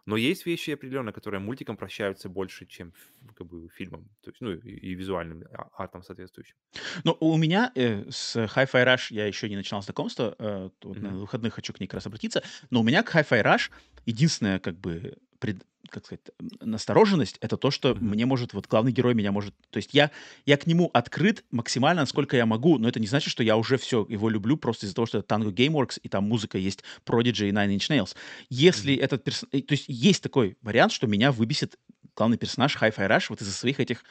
Но 0.06 0.16
есть 0.16 0.46
вещи 0.46 0.70
определенно, 0.70 1.12
которые 1.12 1.40
мультикам 1.40 1.76
прощаются 1.76 2.28
больше, 2.28 2.66
чем 2.66 2.92
как 3.36 3.46
бы 3.46 3.68
фильмам, 3.68 4.08
то 4.22 4.30
есть, 4.30 4.40
ну 4.40 4.52
и, 4.52 4.58
и 4.70 4.94
визуальным 4.94 5.44
артом 5.72 6.02
соответствующим. 6.02 6.56
Но 7.04 7.16
у 7.20 7.36
меня 7.36 7.72
э, 7.74 8.10
с 8.10 8.36
Hi-Fi 8.36 8.84
Rush 8.84 9.06
я 9.14 9.26
еще 9.26 9.48
не 9.48 9.56
начинал 9.56 9.82
знакомство, 9.82 10.34
э, 10.38 10.70
вот 10.82 11.02
на 11.02 11.08
Мгм. 11.08 11.20
выходных 11.20 11.54
хочу 11.54 11.72
к 11.72 11.80
ней 11.80 11.86
как 11.86 11.94
раз 11.94 12.06
обратиться, 12.06 12.42
но 12.70 12.80
у 12.80 12.82
меня 12.82 13.02
к 13.02 13.14
Hi-Fi 13.14 13.42
Rush 13.42 13.70
единственная 14.06 14.58
как 14.58 14.78
бы 14.78 15.16
пред- 15.40 15.64
как 15.88 16.04
сказать, 16.06 16.20
настороженность 16.60 17.38
это 17.40 17.56
то, 17.56 17.70
что 17.72 17.96
мне 17.96 18.24
может, 18.26 18.52
вот 18.52 18.68
главный 18.68 18.92
герой 18.92 19.14
меня 19.14 19.32
может, 19.32 19.54
то 19.70 19.78
есть 19.78 19.92
я, 19.92 20.12
я 20.46 20.56
к 20.56 20.66
нему 20.66 20.88
открыт 20.92 21.44
максимально, 21.50 22.02
насколько 22.02 22.36
я 22.36 22.46
могу, 22.46 22.78
но 22.78 22.88
это 22.88 23.00
не 23.00 23.08
значит, 23.08 23.30
что 23.32 23.42
я 23.42 23.56
уже 23.56 23.76
все 23.76 24.06
его 24.08 24.28
люблю 24.28 24.56
просто 24.56 24.86
из-за 24.86 24.94
того, 24.94 25.06
что 25.06 25.18
это 25.18 25.34
Tango 25.34 25.50
Gameworks, 25.52 25.98
и 26.00 26.08
там 26.08 26.24
музыка 26.24 26.58
есть 26.58 26.84
Prodigy 27.04 27.48
и 27.48 27.52
Nine 27.52 27.76
Inch 27.76 27.90
Nails. 27.90 28.14
Если 28.50 28.94
Мгм. 28.94 29.04
этот 29.04 29.24
персонаж, 29.24 29.50
то 29.50 29.72
есть 29.72 29.86
есть 29.88 30.22
такой 30.22 30.56
вариант, 30.62 30.92
что 30.92 31.06
меня 31.08 31.32
выбесит 31.32 31.76
главный 32.14 32.38
персонаж 32.38 32.76
Hi-Fi 32.76 33.08
Rush 33.08 33.26
вот 33.30 33.40
из-за 33.40 33.52
своих 33.52 33.80
этих 33.80 34.04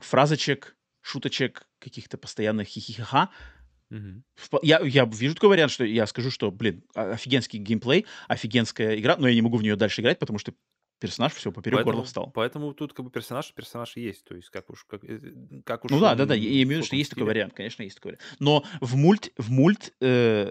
фразочек, 0.00 0.76
шуточек, 1.00 1.66
каких-то 1.78 2.16
постоянных 2.18 2.68
хихихаха. 2.68 3.30
Мгм. 3.30 3.53
Впо- 3.90 4.60
Я, 4.62 4.80
я 4.80 5.04
вижу 5.04 5.34
такой 5.34 5.50
вариант, 5.50 5.72
что 5.72 5.84
я 5.84 6.06
скажу, 6.06 6.30
что, 6.30 6.50
блин, 6.50 6.82
офигенский 6.94 7.58
геймплей, 7.58 8.06
офигенская 8.28 8.98
игра, 8.98 9.16
но 9.16 9.28
я 9.28 9.34
не 9.34 9.42
могу 9.42 9.56
в 9.56 9.62
нее 9.62 9.76
дальше 9.76 10.00
играть, 10.02 10.18
потому 10.18 10.38
что 10.38 10.52
персонаж 10.98 11.32
все 11.34 11.52
поперек 11.52 11.84
горла 11.84 12.02
Поэтому, 12.02 12.04
встал. 12.04 12.30
поэтому 12.34 12.74
тут 12.74 12.92
как 12.92 13.04
бы 13.04 13.10
персонаж, 13.10 13.52
персонаж 13.52 13.96
есть. 13.96 14.24
То 14.24 14.34
есть 14.34 14.50
как 14.50 14.70
уж, 14.70 14.84
как, 14.84 15.04
э, 15.04 15.20
как 15.64 15.84
уж 15.84 15.90
Ну 15.90 16.00
да, 16.00 16.14
да, 16.14 16.24
да, 16.26 16.34
я, 16.34 16.48
имею 16.48 16.66
в 16.66 16.70
виду, 16.70 16.84
что 16.84 16.96
есть 16.96 17.10
такой 17.10 17.26
вариант, 17.26 17.54
конечно, 17.54 17.82
есть 17.82 17.96
такой 17.96 18.12
вариант. 18.12 18.36
Но 18.40 18.64
в 18.80 18.96
мульт, 18.96 19.32
в 19.36 19.50
мульт, 19.50 19.92
э, 20.00 20.50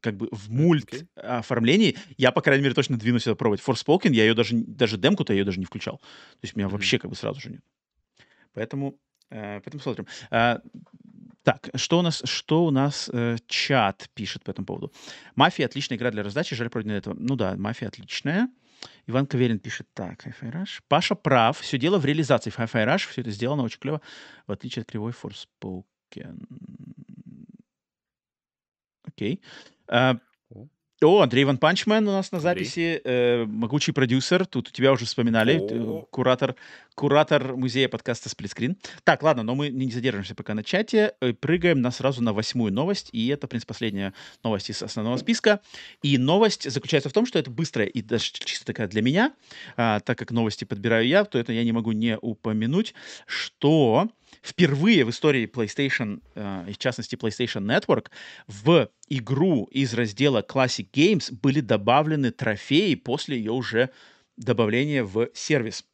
как 0.00 0.16
бы 0.16 0.28
в 0.30 0.50
мульт 0.50 0.86
Окей. 0.88 1.08
оформлении 1.16 1.96
я, 2.16 2.30
по 2.30 2.40
крайней 2.40 2.62
мере, 2.62 2.74
точно 2.74 2.98
двинусь 2.98 3.22
это 3.22 3.34
пробовать. 3.34 3.62
Forspoken, 3.66 4.12
я 4.12 4.24
ее 4.24 4.34
даже, 4.34 4.56
даже 4.56 4.96
демку-то 4.96 5.32
я 5.32 5.40
ее 5.40 5.44
даже 5.44 5.58
не 5.58 5.64
включал. 5.64 5.98
То 5.98 6.04
есть 6.42 6.54
у 6.54 6.58
меня 6.58 6.66
Мгм. 6.66 6.76
вообще 6.76 6.98
как 6.98 7.10
бы 7.10 7.16
сразу 7.16 7.40
же 7.40 7.50
нет. 7.50 7.62
Поэтому, 8.52 8.98
э, 9.30 9.60
поэтому 9.60 9.82
смотрим. 9.82 10.06
А, 10.30 10.60
так, 11.48 11.70
что 11.76 12.00
у 12.00 12.02
нас, 12.02 12.20
что 12.24 12.66
у 12.66 12.70
нас 12.70 13.08
э, 13.10 13.38
чат 13.46 14.10
пишет 14.12 14.44
по 14.44 14.50
этому 14.50 14.66
поводу? 14.66 14.92
Мафия 15.34 15.64
отличная 15.64 15.96
игра 15.96 16.10
для 16.10 16.22
раздачи, 16.22 16.54
жаль 16.54 16.68
против 16.68 16.90
этого. 16.90 17.14
Ну 17.18 17.36
да, 17.36 17.56
мафия 17.56 17.88
отличная. 17.88 18.50
Иван 19.06 19.26
Каверин 19.26 19.58
пишет 19.58 19.88
так, 19.94 20.26
Hi-Fi 20.26 20.52
Rush. 20.52 20.82
Паша 20.88 21.14
прав, 21.14 21.58
все 21.58 21.78
дело 21.78 21.98
в 21.98 22.04
реализации. 22.04 22.52
Hi-Fi 22.54 22.86
Rush 22.86 23.08
все 23.08 23.22
это 23.22 23.30
сделано 23.30 23.62
очень 23.62 23.78
клево, 23.78 24.02
в 24.46 24.52
отличие 24.52 24.82
от 24.82 24.90
кривой 24.90 25.12
Forspoken. 25.12 26.44
Окей. 29.04 29.40
А, 29.88 30.10
О. 30.10 30.20
О, 31.00 31.20
Андрей 31.20 31.44
Ван 31.44 31.58
Панчмен 31.58 32.08
у 32.08 32.10
нас 32.10 32.32
на 32.32 32.40
записи, 32.40 33.00
э, 33.04 33.44
могучий 33.44 33.92
продюсер. 33.92 34.44
Тут 34.46 34.72
тебя 34.72 34.90
уже 34.90 35.04
вспоминали, 35.04 35.56
О. 35.60 36.04
куратор, 36.10 36.56
куратор 36.96 37.54
музея 37.54 37.88
подкаста 37.88 38.28
«Сплитскрин». 38.28 38.76
Так, 39.04 39.22
ладно, 39.22 39.44
но 39.44 39.54
мы 39.54 39.68
не 39.68 39.92
задержимся 39.92 40.34
пока 40.34 40.54
на 40.54 40.64
чате. 40.64 41.12
э, 41.20 41.34
Прыгаем 41.34 41.80
на 41.82 41.92
сразу 41.92 42.20
на 42.20 42.32
восьмую 42.32 42.72
новость. 42.72 43.10
И 43.12 43.28
это, 43.28 43.46
в 43.46 43.50
принципе, 43.50 43.68
последняя 43.68 44.12
новость 44.42 44.70
из 44.70 44.82
основного 44.82 45.18
списка. 45.18 45.60
И 46.02 46.18
новость 46.18 46.68
заключается 46.68 47.08
в 47.10 47.12
том, 47.12 47.26
что 47.26 47.38
это 47.38 47.48
быстрая 47.48 47.86
и 47.86 48.02
даже 48.02 48.32
чисто 48.32 48.66
такая 48.66 48.88
для 48.88 49.00
меня, 49.00 49.32
а, 49.76 50.00
так 50.00 50.18
как 50.18 50.32
новости 50.32 50.64
подбираю 50.64 51.06
я, 51.06 51.22
то 51.24 51.38
это 51.38 51.52
я 51.52 51.62
не 51.62 51.70
могу 51.70 51.92
не 51.92 52.18
упомянуть, 52.18 52.94
что 53.24 54.08
впервые 54.42 55.04
в 55.04 55.10
истории 55.10 55.46
PlayStation, 55.46 56.22
э, 56.34 56.72
в 56.72 56.78
частности 56.78 57.16
PlayStation 57.16 57.62
Network, 57.64 58.06
в 58.46 58.90
игру 59.08 59.64
из 59.70 59.94
раздела 59.94 60.44
Classic 60.48 60.86
Games 60.90 61.32
были 61.32 61.60
добавлены 61.60 62.30
трофеи 62.30 62.94
после 62.94 63.38
ее 63.38 63.52
уже 63.52 63.90
добавления 64.36 65.04
в 65.04 65.28
сервис. 65.34 65.84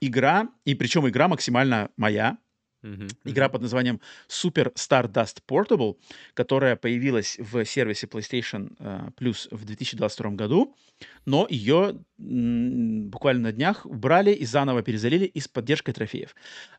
Игра, 0.00 0.48
и 0.64 0.74
причем 0.74 1.08
игра 1.08 1.28
максимально 1.28 1.90
моя, 1.96 2.38
Мгм, 2.86 3.08
Игра 3.24 3.48
под 3.48 3.62
названием 3.62 4.00
Super 4.28 4.72
Stardust 4.74 5.38
Portable, 5.48 5.96
которая 6.34 6.76
появилась 6.76 7.36
в 7.38 7.64
сервисе 7.64 8.06
PlayStation 8.06 8.76
э, 8.78 9.08
Plus 9.18 9.48
в 9.50 9.64
2022 9.64 10.30
году, 10.36 10.76
но 11.24 11.48
ее 11.50 11.98
м, 12.20 13.08
буквально 13.10 13.42
на 13.42 13.52
днях 13.52 13.86
убрали 13.86 14.32
и 14.32 14.44
заново 14.46 14.82
перезалили 14.82 15.24
и 15.24 15.40
с 15.40 15.48
поддержкой 15.48 15.94
трофеев. 15.94 16.36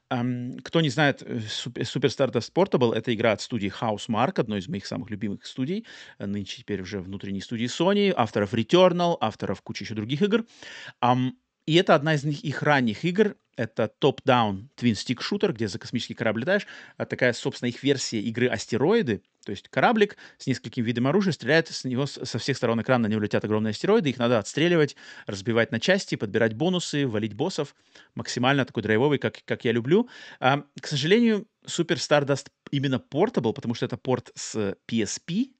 Ам, 0.10 0.58
Кто 0.64 0.80
не 0.80 0.90
знает, 0.90 1.22
э, 1.24 1.40
Super 1.40 2.08
Stardust 2.08 2.54
Portable— 2.54 2.94
это 2.96 3.14
игра 3.14 3.34
от 3.34 3.42
студии 3.42 3.70
Housemark, 3.82 4.40
одной 4.40 4.60
из 4.60 4.70
моих 4.70 4.86
самых 4.86 5.10
любимых 5.10 5.46
студий, 5.46 5.86
э, 6.20 6.26
нынче 6.26 6.62
теперь 6.62 6.82
уже 6.82 7.02
внутренней 7.02 7.42
студии 7.42 7.66
Sony, 7.66 8.14
авторов 8.16 8.54
Returnal, 8.54 9.18
авторов 9.20 9.62
кучи 9.62 9.84
еще 9.84 9.94
других 9.96 10.22
игр. 10.22 10.46
Ам, 11.02 11.38
и 11.68 11.76
это 11.76 11.95
одна 11.95 12.15
из 12.15 12.23
них, 12.23 12.44
их 12.44 12.64
ранних 12.64 13.03
игр. 13.03 13.35
Это 13.57 13.88
топ-даун 13.88 14.69
твин-стик 14.76 15.22
шутер, 15.22 15.52
где 15.52 15.68
за 15.68 15.80
космический 15.80 16.14
корабль 16.14 16.41
летаешь. 16.41 16.65
А 16.95 17.06
такая, 17.06 17.34
собственно, 17.34 17.68
их 17.68 17.84
версия 17.84 18.22
игры 18.22 18.48
астероиды. 18.48 19.22
То 19.45 19.52
есть 19.52 19.68
кораблик 19.68 20.15
с 20.38 20.48
несколькими 20.48 20.85
видами 20.85 21.10
оружия 21.10 21.34
стреляет 21.34 21.68
с 21.68 21.84
него 21.84 22.06
со 22.06 22.38
всех 22.38 22.56
сторон 22.56 22.81
экрана, 22.81 23.07
на 23.07 23.11
него 23.11 23.22
летят 23.22 23.44
огромные 23.44 23.72
астероиды, 23.72 24.10
их 24.10 24.18
надо 24.18 24.39
отстреливать, 24.39 24.95
разбивать 25.26 25.72
на 25.72 25.80
части, 25.80 26.15
подбирать 26.15 26.53
бонусы, 26.53 27.06
валить 27.06 27.34
боссов. 27.34 27.76
Максимально 28.15 28.64
такой 28.64 28.84
драйвовый, 28.84 29.19
как, 29.19 29.39
как 29.44 29.65
я 29.65 29.73
люблю. 29.73 30.07
А, 30.39 30.64
к 30.80 30.88
сожалению, 30.88 31.48
Super 31.65 31.98
Stardust 31.98 32.48
именно 32.72 32.95
Portable, 33.11 33.53
потому 33.53 33.73
что 33.73 33.85
это 33.85 33.98
порт 33.98 34.31
с 34.35 34.77
PSP. 34.89 35.52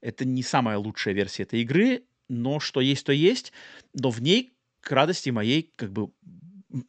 Это 0.00 0.24
не 0.24 0.42
самая 0.42 0.78
лучшая 0.78 1.12
версия 1.12 1.42
этой 1.42 1.60
игры, 1.60 2.04
но 2.28 2.60
что 2.60 2.80
есть, 2.80 3.04
то 3.04 3.12
есть. 3.12 3.52
Но 3.92 4.10
в 4.10 4.22
ней 4.22 4.53
к 4.84 4.92
радости 4.92 5.30
моей, 5.30 5.72
как 5.76 5.92
бы, 5.92 6.10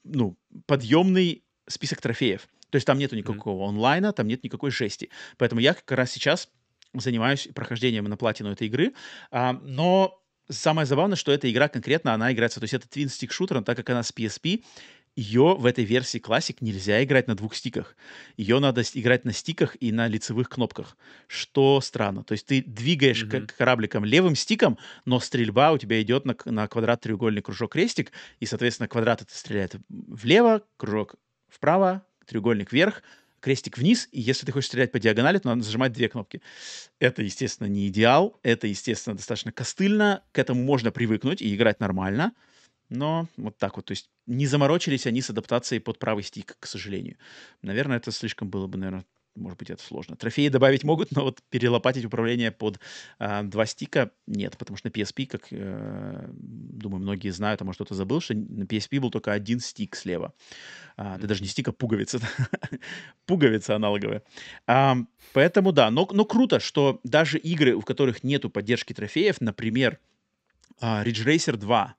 ну, 0.03 0.37
подъемный 0.65 1.43
список 1.67 2.01
трофеев. 2.01 2.47
То 2.69 2.75
есть 2.75 2.85
там 2.85 2.97
нету 2.97 3.15
никакого 3.15 3.67
онлайна, 3.67 4.11
там 4.11 4.27
нет 4.27 4.43
никакой 4.43 4.71
жести. 4.71 5.09
Поэтому 5.37 5.61
я 5.61 5.73
как 5.73 5.89
раз 5.91 6.11
сейчас 6.11 6.49
занимаюсь 6.93 7.47
прохождением 7.53 8.05
на 8.05 8.17
платину 8.17 8.51
этой 8.51 8.67
игры. 8.67 8.93
А, 9.31 9.53
но 9.53 10.21
самое 10.49 10.85
забавное, 10.85 11.15
что 11.15 11.31
эта 11.31 11.51
игра 11.51 11.67
конкретно, 11.67 12.13
она 12.13 12.31
играется, 12.31 12.59
то 12.59 12.65
есть 12.65 12.73
это 12.73 12.87
Twin 12.87 13.05
Stick 13.05 13.29
Shooter, 13.29 13.55
но 13.55 13.61
так 13.61 13.77
как 13.77 13.89
она 13.89 14.03
с 14.03 14.11
PSP, 14.11 14.63
ее 15.15 15.55
в 15.57 15.65
этой 15.65 15.85
версии 15.85 16.19
Classic 16.19 16.57
нельзя 16.59 17.03
играть 17.03 17.27
на 17.27 17.35
двух 17.35 17.55
стиках. 17.55 17.95
Ее 18.37 18.59
надо 18.59 18.81
играть 18.93 19.23
на 19.25 19.31
стиках 19.33 19.77
и 19.79 19.91
на 19.91 20.07
лицевых 20.07 20.49
кнопках, 20.49 20.97
что 21.27 21.79
странно. 21.81 22.23
То 22.23 22.33
есть 22.33 22.45
ты 22.45 22.61
двигаешь 22.61 23.23
к- 23.23 23.33
Мгм. 23.33 23.47
корабликом 23.57 24.03
левым 24.05 24.35
стиком, 24.35 24.77
но 25.05 25.19
стрельба 25.19 25.71
у 25.71 25.77
тебя 25.77 26.01
идет 26.01 26.25
на, 26.25 26.35
на 26.45 26.67
квадрат, 26.67 27.01
треугольник, 27.01 27.45
кружок, 27.45 27.71
крестик, 27.73 28.11
и, 28.39 28.45
соответственно, 28.45 28.87
квадрат 28.87 29.21
это 29.21 29.35
стреляет 29.37 29.75
влево, 29.89 30.63
кружок 30.77 31.15
вправо, 31.47 32.05
треугольник 32.25 32.73
вверх, 32.73 33.01
крестик 33.39 33.77
вниз, 33.77 34.09
и 34.11 34.19
если 34.19 34.45
ты 34.45 34.51
хочешь 34.51 34.67
стрелять 34.67 34.91
по 34.91 34.99
диагонали, 34.99 35.37
то 35.37 35.47
надо 35.49 35.61
зажимать 35.61 35.93
две 35.93 36.09
кнопки. 36.09 36.41
Это, 36.99 37.21
естественно, 37.21 37.67
не 37.67 37.87
идеал, 37.87 38.39
это, 38.43 38.67
естественно, 38.67 39.15
достаточно 39.15 39.51
костыльно, 39.51 40.23
к 40.31 40.39
этому 40.39 40.63
можно 40.63 40.91
привыкнуть 40.91 41.41
и 41.41 41.53
играть 41.55 41.79
нормально, 41.79 42.33
но 42.89 43.27
вот 43.37 43.57
так 43.57 43.75
вот, 43.77 43.85
то 43.85 43.91
есть 43.91 44.09
не 44.27 44.47
заморочились 44.47 45.07
они 45.07 45.21
с 45.21 45.29
адаптацией 45.29 45.79
под 45.81 45.99
правый 45.99 46.23
стик, 46.23 46.57
к 46.59 46.65
сожалению. 46.65 47.17
Наверное, 47.61 47.97
это 47.97 48.11
слишком 48.11 48.49
было 48.49 48.67
бы, 48.67 48.77
наверное, 48.77 49.05
может 49.35 49.59
быть, 49.59 49.69
это 49.69 49.83
сложно. 49.83 50.15
Трофеи 50.15 50.47
добавить 50.47 50.83
могут, 50.83 51.11
но 51.11 51.23
вот 51.23 51.39
перелопатить 51.49 52.05
управление 52.05 52.51
под 52.51 52.79
а, 53.19 53.43
два 53.43 53.65
стика 53.65 54.11
нет, 54.27 54.57
потому 54.57 54.77
что 54.77 54.87
на 54.87 54.91
PSP, 54.91 55.27
как, 55.27 55.47
э, 55.51 56.29
думаю, 56.31 57.01
многие 57.01 57.29
знают, 57.29 57.61
а 57.61 57.65
может 57.65 57.77
кто-то 57.77 57.95
забыл, 57.95 58.21
что 58.21 58.33
на 58.33 58.63
PSP 58.63 58.99
был 58.99 59.11
только 59.11 59.33
один 59.33 59.59
стик 59.59 59.95
слева. 59.95 60.33
А, 60.95 61.17
да 61.17 61.27
даже 61.27 61.41
не 61.41 61.49
стик, 61.49 61.67
а 61.67 61.73
пуговица. 61.73 62.19
пуговица 63.25 63.75
аналоговая. 63.75 64.23
Ам, 64.67 65.09
поэтому 65.33 65.73
да, 65.73 65.91
но, 65.91 66.07
но 66.11 66.23
круто, 66.23 66.59
что 66.59 67.01
даже 67.03 67.37
игры, 67.37 67.77
в 67.77 67.83
которых 67.83 68.23
нету 68.23 68.49
поддержки 68.49 68.93
трофеев, 68.93 69.41
например, 69.41 69.99
а, 70.79 71.03
Ridge 71.03 71.25
Racer 71.25 71.57
2, 71.57 71.95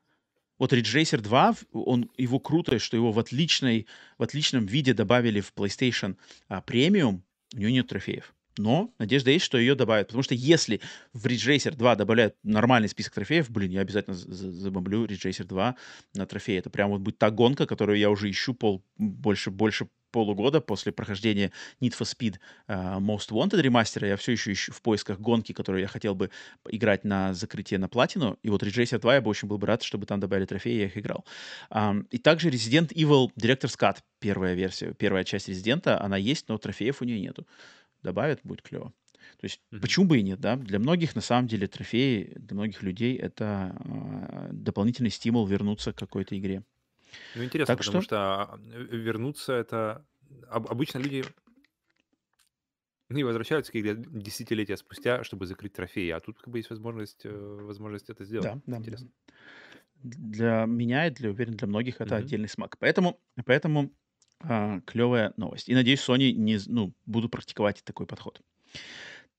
вот 0.58 0.72
Ridge 0.72 0.94
Racer 0.94 1.20
2, 1.20 1.52
в- 1.52 1.64
он, 1.72 2.10
его 2.16 2.38
круто, 2.38 2.78
что 2.78 2.96
его 2.96 3.12
в, 3.12 3.18
отличной, 3.18 3.86
в 4.18 4.22
отличном 4.22 4.66
виде 4.66 4.94
добавили 4.94 5.40
в 5.40 5.52
PlayStation 5.54 6.16
а, 6.48 6.60
Premium, 6.60 7.20
у 7.54 7.58
нее 7.58 7.72
нет 7.72 7.88
трофеев. 7.88 8.34
Но 8.58 8.90
надежда 8.98 9.30
есть, 9.30 9.44
что 9.44 9.58
ее 9.58 9.74
добавят. 9.74 10.08
Потому 10.08 10.22
что 10.22 10.34
если 10.34 10.80
в 11.12 11.26
Ridge 11.26 11.46
Racer 11.54 11.76
2 11.76 11.96
добавляют 11.96 12.36
нормальный 12.42 12.88
список 12.88 13.14
трофеев, 13.14 13.50
блин, 13.50 13.70
я 13.70 13.80
обязательно 13.80 14.14
за- 14.14 14.32
за- 14.32 14.52
забомблю 14.52 15.04
Ridge 15.04 15.28
Racer 15.28 15.44
2 15.44 15.76
на 16.14 16.26
трофеи. 16.26 16.58
Это 16.58 16.70
прям 16.70 16.90
вот 16.90 17.00
будет 17.00 17.18
та 17.18 17.30
гонка, 17.30 17.66
которую 17.66 17.98
я 17.98 18.10
уже 18.10 18.30
ищу 18.30 18.54
пол, 18.54 18.82
больше, 18.96 19.50
больше 19.50 19.88
полугода 20.10 20.62
после 20.62 20.92
прохождения 20.92 21.52
Need 21.82 21.92
for 21.98 22.04
Speed 22.04 22.36
а, 22.68 22.98
Most 23.00 23.30
Wanted 23.30 23.60
ремастера. 23.60 24.08
Я 24.08 24.16
все 24.16 24.32
еще 24.32 24.52
ищу 24.52 24.72
в 24.72 24.80
поисках 24.80 25.20
гонки, 25.20 25.52
которую 25.52 25.82
я 25.82 25.88
хотел 25.88 26.14
бы 26.14 26.30
играть 26.70 27.04
на 27.04 27.34
закрытие 27.34 27.78
на 27.78 27.88
платину. 27.88 28.38
И 28.42 28.48
вот 28.48 28.62
Ridge 28.62 28.82
Racer 28.82 28.98
2 28.98 29.16
я 29.16 29.20
бы 29.20 29.28
очень 29.28 29.48
был 29.48 29.58
бы 29.58 29.66
рад, 29.66 29.82
чтобы 29.82 30.06
там 30.06 30.18
добавили 30.18 30.46
трофеи, 30.46 30.78
я 30.78 30.84
их 30.86 30.96
играл. 30.96 31.26
Ам, 31.68 32.06
и 32.10 32.16
также 32.16 32.48
Resident 32.48 32.94
Evil 32.94 33.28
Director's 33.38 33.78
Cut, 33.78 33.98
первая 34.18 34.54
версия, 34.54 34.94
первая 34.94 35.24
часть 35.24 35.48
Резидента, 35.48 36.00
она 36.00 36.16
есть, 36.16 36.48
но 36.48 36.56
трофеев 36.56 37.02
у 37.02 37.04
нее 37.04 37.20
нету. 37.20 37.46
Добавят, 38.06 38.40
будет 38.44 38.62
клево. 38.62 38.92
То 39.38 39.44
есть, 39.44 39.60
Мгм. 39.72 39.80
почему 39.82 40.06
бы 40.06 40.18
и 40.18 40.22
нет, 40.22 40.40
да? 40.40 40.56
Для 40.56 40.78
многих, 40.78 41.14
на 41.16 41.20
самом 41.20 41.48
деле, 41.48 41.66
трофеи, 41.66 42.32
для 42.36 42.54
многих 42.54 42.82
людей 42.82 43.16
это 43.16 43.76
а, 43.80 44.48
дополнительный 44.52 45.10
стимул 45.10 45.46
вернуться 45.46 45.92
к 45.92 45.98
какой-то 45.98 46.38
игре. 46.38 46.62
Ну, 47.34 47.44
интересно, 47.44 47.74
Так 47.74 47.78
потому 47.78 48.00
что, 48.00 48.08
что 48.08 48.16
а, 48.16 48.58
э, 48.58 48.96
вернуться 48.96 49.52
это... 49.54 50.06
об- 50.48 50.68
Обычно 50.68 50.98
люди 50.98 51.24
не 53.08 53.22
возвращаются 53.22 53.70
к 53.72 53.76
игре 53.76 53.94
десятилетия 53.96 54.76
спустя, 54.76 55.22
чтобы 55.22 55.46
закрыть 55.46 55.72
трофеи, 55.74 56.10
а 56.10 56.20
тут 56.20 56.38
как 56.38 56.48
бы 56.48 56.58
есть 56.58 56.70
возможность, 56.70 57.24
э, 57.24 57.30
возможность 57.30 58.10
это 58.10 58.24
сделать. 58.24 58.52
да, 58.52 58.60
да. 58.66 58.76
Интересно. 58.78 59.10
Для 60.02 60.64
меня 60.66 61.06
и, 61.06 61.10
для, 61.10 61.30
уверен, 61.30 61.56
для 61.56 61.66
многих 61.68 62.00
это 62.00 62.16
Мгм. 62.16 62.18
отдельный 62.18 62.48
смак. 62.48 62.78
Поэтому, 62.78 63.20
поэтому 63.44 63.92
клевая 64.40 65.32
новость. 65.36 65.68
И 65.68 65.74
надеюсь, 65.74 66.00
Sony 66.00 66.32
не, 66.32 66.58
ну, 66.66 66.92
буду 67.06 67.28
практиковать 67.28 67.82
такой 67.84 68.06
подход. 68.06 68.40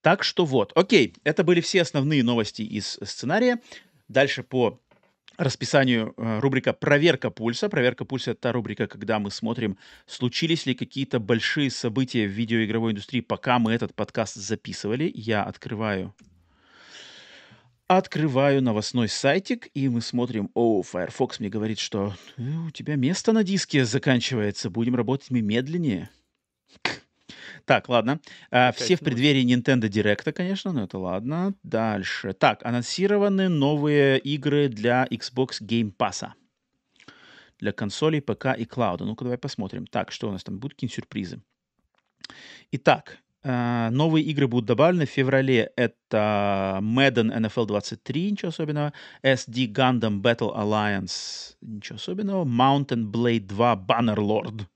Так 0.00 0.22
что 0.22 0.44
вот, 0.44 0.72
окей, 0.74 1.14
это 1.24 1.44
были 1.44 1.60
все 1.60 1.82
основные 1.82 2.22
новости 2.22 2.62
из 2.62 2.98
сценария. 3.02 3.60
Дальше 4.08 4.42
по 4.42 4.80
расписанию 5.36 6.14
э, 6.16 6.40
рубрика 6.40 6.72
«Проверка 6.72 7.30
пульса». 7.30 7.68
«Проверка 7.68 8.04
пульса»— 8.04 8.30
это 8.32 8.40
та 8.40 8.52
рубрика, 8.52 8.86
когда 8.86 9.18
мы 9.18 9.30
смотрим, 9.30 9.78
случились 10.06 10.66
ли 10.66 10.74
какие-то 10.74 11.20
большие 11.20 11.70
события 11.70 12.26
в 12.26 12.30
видеоигровой 12.30 12.92
индустрии, 12.92 13.20
пока 13.20 13.58
мы 13.58 13.72
этот 13.72 13.94
подкаст 13.94 14.34
записывали. 14.34 15.10
Я 15.14 15.44
открываю 15.44 16.14
Открываю 17.88 18.62
новостной 18.62 19.08
сайтик, 19.08 19.70
и 19.72 19.88
мы 19.88 20.02
смотрим. 20.02 20.50
О, 20.52 20.82
Firefox 20.82 21.40
мне 21.40 21.48
говорит, 21.48 21.78
что 21.78 22.14
«Э, 22.36 22.42
у 22.42 22.70
тебя 22.70 22.96
место 22.96 23.32
на 23.32 23.42
диске 23.42 23.86
заканчивается. 23.86 24.68
Будем 24.68 24.94
работать 24.94 25.30
мы 25.30 25.40
медленнее. 25.40 26.10
Так, 27.64 27.88
ладно. 27.88 28.20
А, 28.50 28.72
все 28.72 28.96
в 28.96 29.00
преддверии 29.00 29.42
Nintendo 29.42 29.88
Direct, 29.88 30.32
конечно, 30.32 30.72
но 30.72 30.84
это 30.84 30.98
ладно. 30.98 31.54
Дальше. 31.62 32.34
Так, 32.34 32.62
анонсированы 32.62 33.48
новые 33.48 34.18
игры 34.18 34.68
для 34.68 35.06
Xbox 35.10 35.62
Game 35.62 35.90
Pass. 35.96 36.28
Для 37.58 37.72
консолей, 37.72 38.20
ПК 38.20 38.48
и 38.56 38.66
клауда. 38.66 39.06
Ну-ка, 39.06 39.24
давай 39.24 39.38
посмотрим. 39.38 39.86
Так, 39.86 40.12
что 40.12 40.28
у 40.28 40.32
нас 40.32 40.44
там? 40.44 40.58
Будут 40.58 40.74
какие-нибудь 40.74 40.94
сюрпризы? 40.94 41.40
Итак, 42.70 43.18
а, 43.44 43.90
новые 43.90 44.24
игры 44.24 44.48
будут 44.48 44.66
добавлены 44.66 45.06
в 45.06 45.10
феврале. 45.10 45.70
Это 45.76 46.78
Madden 46.82 47.34
NFL 47.36 47.66
23, 47.66 48.32
ничего 48.32 48.48
особенного. 48.48 48.92
SD 49.22 49.72
Gundam 49.72 50.20
Battle 50.20 50.56
Alliance, 50.56 51.54
ничего 51.60 51.96
особенного. 51.96 52.44
Mount & 52.44 53.10
Blade 53.10 53.46
2 53.46 53.86
Bannerlord. 53.86 54.66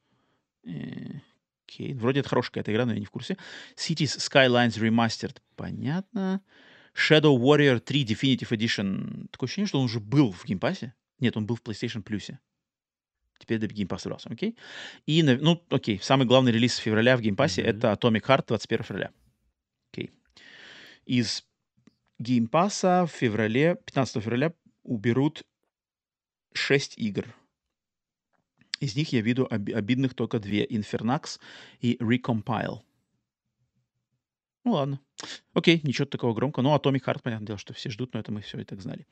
Э, 0.65 1.20
Окей, 1.66 1.94
вроде 1.94 2.20
это 2.20 2.28
хорошая 2.28 2.50
какая-то 2.50 2.73
игра, 2.73 2.84
но 2.84 2.92
я 2.92 2.99
не 2.99 3.07
в 3.07 3.10
курсе. 3.10 3.36
Cities 3.76 4.18
Skylines 4.18 4.78
Remastered, 4.78 5.36
понятно. 5.57 6.42
Shadow 6.94 7.36
Warrior 7.36 7.81
3 7.81 8.05
Definitive 8.05 8.50
Edition. 8.50 9.28
Такое 9.31 9.47
ощущение, 9.47 9.68
что 9.68 9.78
он 9.78 9.86
уже 9.86 9.99
был 9.99 10.32
в 10.32 10.44
геймпассе. 10.44 10.94
Нет, 11.18 11.36
он 11.36 11.47
был 11.47 11.57
в 11.57 11.62
PlayStation 11.62 12.02
Plus. 12.05 12.36
Теперь 13.42 13.58
до 13.58 13.66
Game 13.66 13.88
Pass 13.88 14.04
добрался, 14.04 14.28
окей? 14.30 14.56
И, 15.04 15.20
ну, 15.24 15.60
окей, 15.68 15.98
самый 16.00 16.28
главный 16.28 16.52
релиз 16.52 16.76
февраля 16.76 17.16
в 17.16 17.20
Game 17.20 17.34
Pass 17.34 17.58
mm-hmm. 17.58 17.64
это 17.64 17.92
Atomic 17.92 18.22
Heart 18.22 18.44
21 18.46 18.84
февраля. 18.84 19.10
Окей. 19.90 20.12
Из 21.06 21.44
Game 22.20 22.48
Pass 22.48 23.04
в 23.04 23.10
феврале, 23.10 23.74
15 23.84 24.22
февраля 24.22 24.52
уберут 24.84 25.42
6 26.52 26.96
игр. 26.98 27.34
Из 28.78 28.94
них 28.94 29.12
я 29.12 29.22
виду 29.22 29.48
обидных 29.50 30.14
только 30.14 30.38
две. 30.38 30.64
Infernax 30.64 31.40
и 31.80 31.96
Recompile. 31.96 32.78
Ну 34.62 34.72
ладно. 34.72 35.00
Окей, 35.52 35.80
ничего 35.82 36.06
такого 36.06 36.32
громкого. 36.32 36.62
Ну, 36.62 36.76
Atomic 36.76 37.02
Heart, 37.04 37.22
понятное 37.22 37.46
дело, 37.48 37.58
что 37.58 37.74
все 37.74 37.90
ждут, 37.90 38.14
но 38.14 38.20
это 38.20 38.30
мы 38.30 38.40
все 38.40 38.60
и 38.60 38.64
так 38.64 38.80
знали. 38.80 39.04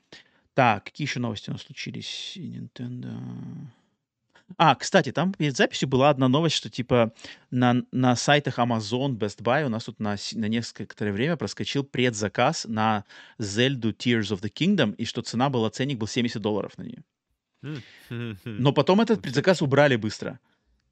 Так, 0.53 0.85
какие 0.85 1.05
еще 1.05 1.19
новости 1.19 1.49
у 1.49 1.53
нас 1.53 1.63
случились? 1.63 2.37
Nintendo... 2.37 3.19
А, 4.57 4.75
кстати, 4.75 5.11
там 5.11 5.33
перед 5.33 5.55
записью 5.55 5.89
была 5.89 6.09
одна 6.09 6.27
новость, 6.27 6.55
что 6.55 6.69
типа 6.69 7.13
на, 7.49 7.83
на 7.91 8.15
сайтах 8.15 8.59
Amazon, 8.59 9.17
Best 9.17 9.41
Buy 9.41 9.65
у 9.65 9.69
нас 9.69 9.85
тут 9.85 9.99
на, 9.99 10.15
на 10.33 10.45
некоторое 10.45 11.11
время 11.11 11.37
проскочил 11.37 11.83
предзаказ 11.83 12.65
на 12.65 13.05
Zelda 13.39 13.95
Tears 13.95 14.31
of 14.31 14.41
the 14.41 14.51
Kingdom, 14.51 14.95
и 14.95 15.05
что 15.05 15.21
цена 15.21 15.49
была, 15.49 15.69
ценник 15.69 15.97
был 15.97 16.07
70 16.07 16.41
долларов 16.41 16.77
на 16.77 16.83
нее. 16.83 17.03
Но 18.45 18.73
потом 18.73 19.01
этот 19.01 19.21
предзаказ 19.21 19.61
убрали 19.61 19.95
быстро. 19.95 20.39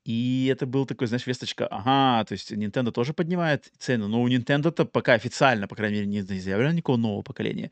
И 0.05 0.47
это 0.51 0.65
был 0.65 0.85
такой, 0.85 1.07
знаешь, 1.07 1.27
весточка, 1.27 1.67
ага, 1.67 2.23
то 2.25 2.33
есть 2.33 2.51
Nintendo 2.51 2.91
тоже 2.91 3.13
поднимает 3.13 3.71
цену, 3.77 4.07
но 4.07 4.21
у 4.21 4.29
Nintendo-то 4.29 4.85
пока 4.85 5.13
официально, 5.13 5.67
по 5.67 5.75
крайней 5.75 5.97
мере, 5.97 6.07
не 6.07 6.21
заявляли 6.21 6.73
никакого 6.73 6.97
нового 6.97 7.21
поколения. 7.21 7.71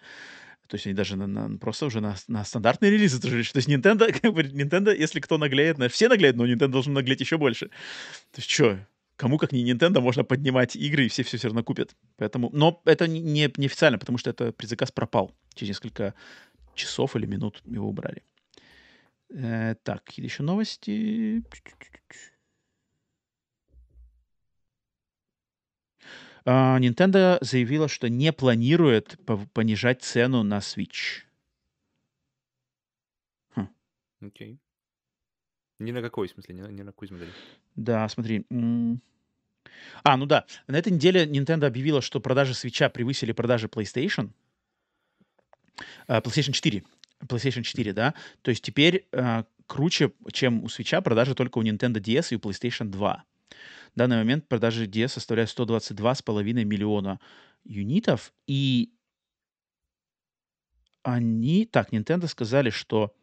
То 0.67 0.75
есть 0.75 0.85
они 0.85 0.93
даже 0.93 1.15
на, 1.15 1.27
на, 1.27 1.57
просто 1.57 1.85
уже 1.85 2.01
на, 2.01 2.15
на 2.27 2.43
стандартные 2.43 2.91
релизы 2.91 3.21
тоже 3.21 3.43
То 3.51 3.57
есть 3.57 3.69
Nintendo, 3.69 4.11
как 4.21 4.33
бы, 4.33 4.43
Nintendo, 4.43 4.95
если 4.95 5.19
кто 5.19 5.37
наглеет, 5.37 5.77
на, 5.77 5.87
все 5.89 6.09
наглеют, 6.09 6.35
но 6.37 6.45
Nintendo 6.45 6.67
должен 6.67 6.93
наглеть 6.93 7.21
еще 7.21 7.37
больше. 7.37 7.67
То 8.31 8.37
есть 8.37 8.49
что, 8.49 8.79
кому 9.15 9.37
как 9.37 9.51
не 9.51 9.69
Nintendo 9.69 9.99
можно 9.99 10.23
поднимать 10.23 10.75
игры, 10.75 11.05
и 11.05 11.09
все 11.09 11.23
все, 11.23 11.37
все 11.37 11.47
равно 11.47 11.63
купят. 11.63 11.95
Поэтому, 12.17 12.49
но 12.53 12.81
это 12.85 13.07
не, 13.07 13.21
не, 13.21 13.65
официально, 13.65 13.97
потому 13.97 14.17
что 14.17 14.29
это 14.29 14.51
предзаказ 14.51 14.91
пропал. 14.91 15.33
Через 15.55 15.69
несколько 15.69 16.13
часов 16.75 17.15
или 17.15 17.25
минут 17.25 17.61
его 17.65 17.89
убрали. 17.89 18.23
Э, 19.29 19.75
так, 19.83 20.09
еще 20.17 20.43
новости? 20.43 21.43
А, 26.49 26.79
Nintendo 26.79 27.37
заявила, 27.41 27.89
что 27.89 28.07
не 28.07 28.31
планирует 28.31 29.19
понижать 29.51 30.01
цену 30.01 30.43
на 30.43 30.59
Switch. 30.59 31.23
Хм. 33.53 33.67
Окей. 34.21 34.57
Ни 35.79 35.91
на 35.91 36.01
какой, 36.01 36.29
в 36.29 36.31
смысле, 36.31 36.55
ни 36.55 36.61
на, 36.61 36.67
ни 36.67 36.81
на 36.83 36.91
какой 36.93 37.09
модель. 37.11 37.33
Да, 37.75 38.07
смотри. 38.07 38.45
А, 40.03 40.15
ну 40.15 40.25
да. 40.25 40.45
На 40.67 40.77
этой 40.77 40.93
неделе 40.93 41.25
Nintendo 41.25 41.65
объявила, 41.65 42.01
что 42.01 42.21
продажи 42.21 42.53
Switch 42.53 42.89
превысили 42.91 43.33
продажи 43.33 43.67
PlayStation. 43.67 44.29
Uh, 46.07 46.23
PlayStation 46.23 46.53
4. 46.53 46.81
PlayStation 47.27 47.63
4, 47.63 47.91
да. 47.91 48.13
То 48.41 48.51
есть 48.51 48.63
теперь 48.63 49.05
uh, 49.11 49.45
круче, 49.65 50.13
чем 50.31 50.63
у 50.63 50.67
Switch, 50.67 51.01
продажи 51.01 51.35
только 51.35 51.57
у 51.57 51.63
Nintendo 51.63 51.99
DS 51.99 52.27
и 52.31 52.35
у 52.37 52.39
PlayStation 52.39 52.85
2. 52.85 53.25
В 53.93 53.97
данный 53.97 54.17
момент 54.17 54.47
продажи 54.47 54.85
DS 54.85 55.09
составляют 55.09 55.49
122,5 55.57 56.63
миллиона 56.63 57.19
юнитов, 57.63 58.33
и 58.45 58.93
они, 61.03 61.65
так, 61.65 61.93
Nintendo 61.93 62.27
сказали, 62.27 62.69
что 62.69 63.15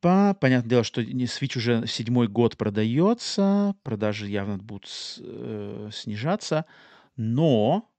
Понятное 0.00 0.68
дело, 0.68 0.84
что 0.84 1.00
Switch 1.00 1.56
уже 1.56 1.86
седьмой 1.86 2.28
год 2.28 2.56
продается, 2.56 3.74
продажи 3.82 4.28
явно 4.28 4.58
будут 4.58 4.88
э, 5.18 5.90
снижаться, 5.92 6.66
но 7.16 7.90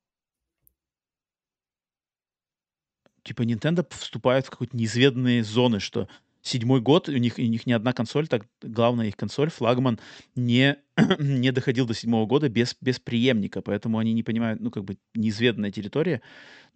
типа 3.23 3.41
Nintendo 3.41 3.85
вступает 3.89 4.45
в 4.45 4.51
какие-то 4.51 4.77
неизведанные 4.77 5.43
зоны, 5.43 5.79
что 5.79 6.07
седьмой 6.45 6.79
год, 6.79 7.09
у 7.09 7.17
них, 7.17 7.37
у 7.37 7.41
них 7.41 7.65
ни 7.65 7.73
одна 7.73 7.91
консоль, 7.91 8.27
так 8.27 8.45
главная 8.61 9.07
их 9.07 9.17
консоль, 9.17 9.49
флагман, 9.49 9.99
не, 10.35 10.77
не 11.19 11.51
доходил 11.51 11.87
до 11.87 11.95
седьмого 11.95 12.27
года 12.27 12.49
без, 12.49 12.77
без 12.81 12.99
преемника, 12.99 13.61
поэтому 13.61 13.97
они 13.97 14.13
не 14.13 14.23
понимают, 14.23 14.61
ну, 14.61 14.69
как 14.69 14.83
бы, 14.83 14.97
неизведанная 15.15 15.71
территория, 15.71 16.21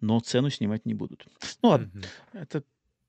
но 0.00 0.18
цену 0.18 0.50
снимать 0.50 0.86
не 0.86 0.94
будут. 0.94 1.26
Ну, 1.62 1.68
ладно, 1.68 1.90
mm-hmm. 1.94 2.06
это 2.32 2.64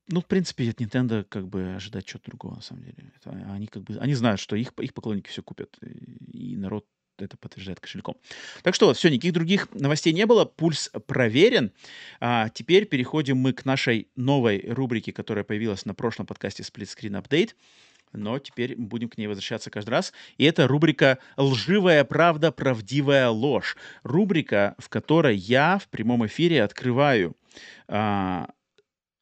ну, 0.08 0.20
в 0.22 0.26
принципе, 0.26 0.70
от 0.70 0.82
Nintendo 0.82 1.24
как 1.24 1.48
бы 1.48 1.74
ожидать 1.76 2.06
чего-то 2.06 2.32
другого, 2.32 2.56
на 2.56 2.62
самом 2.62 2.84
деле. 2.84 3.14
Это, 3.16 3.32
они 3.32 3.68
как 3.68 3.84
бы, 3.84 3.98
они 3.98 4.14
знают, 4.14 4.40
что 4.42 4.56
их, 4.56 4.74
их 4.80 4.94
поклонники 4.94 5.30
все 5.30 5.42
купят, 5.42 5.78
и, 5.82 6.52
и 6.52 6.58
народ 6.58 6.86
это 7.26 7.38
подтверждает 7.38 7.80
кошельком. 7.80 8.18
Так 8.64 8.76
что 8.76 8.94
все, 8.94 9.10
никаких 9.10 9.34
других 9.34 9.68
новостей 9.74 10.14
не 10.14 10.26
было, 10.26 10.46
пульс 10.46 10.90
проверен. 11.08 11.72
А, 12.20 12.50
теперь 12.50 12.86
переходим 12.86 13.38
мы 13.38 13.54
к 13.54 13.66
нашей 13.66 14.08
новой 14.16 14.64
рубрике, 14.68 15.12
которая 15.12 15.44
появилась 15.44 15.86
на 15.86 15.94
прошлом 15.94 16.26
подкасте 16.26 16.64
Split 16.64 16.88
Screen 16.96 17.22
Update. 17.22 17.52
Но 18.14 18.40
теперь 18.40 18.76
будем 18.76 19.10
к 19.10 19.18
ней 19.18 19.28
возвращаться 19.28 19.70
каждый 19.70 19.92
раз. 19.92 20.14
И 20.38 20.44
это 20.44 20.68
рубрика 20.68 21.20
«Лживая 21.38 22.04
правда, 22.04 22.52
правдивая 22.52 23.30
ложь». 23.30 23.78
Рубрика, 24.04 24.76
в 24.80 24.90
которой 24.90 25.38
я 25.38 25.78
в 25.78 25.88
прямом 25.88 26.26
эфире 26.26 26.64
открываю 26.64 27.38
а, 27.88 28.50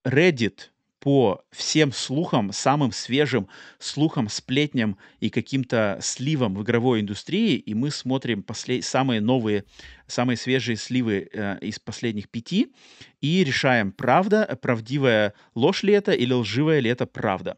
Reddit 0.04 0.70
по 1.00 1.46
всем 1.52 1.92
слухам, 1.92 2.52
самым 2.52 2.92
свежим 2.92 3.48
слухам, 3.78 4.28
сплетням 4.28 4.98
и 5.20 5.30
каким-то 5.30 5.98
сливам 6.02 6.56
в 6.56 6.64
игровой 6.64 7.00
индустрии, 7.00 7.56
и 7.56 7.74
мы 7.74 7.90
смотрим 7.90 8.44
послед... 8.44 8.84
самые 8.84 9.22
новые, 9.22 9.64
самые 10.08 10.36
свежие 10.36 10.76
сливы 10.76 11.30
э, 11.32 11.58
из 11.62 11.80
последних 11.80 12.30
пяти 12.30 12.74
и 13.22 13.44
решаем, 13.44 13.92
правда, 13.92 14.58
правдивая 14.62 15.34
ложь 15.56 15.84
ли 15.84 15.94
это 15.94 16.12
или 16.12 16.34
лживая 16.34 16.80
ли 16.80 16.90
это 16.90 17.06
правда. 17.06 17.58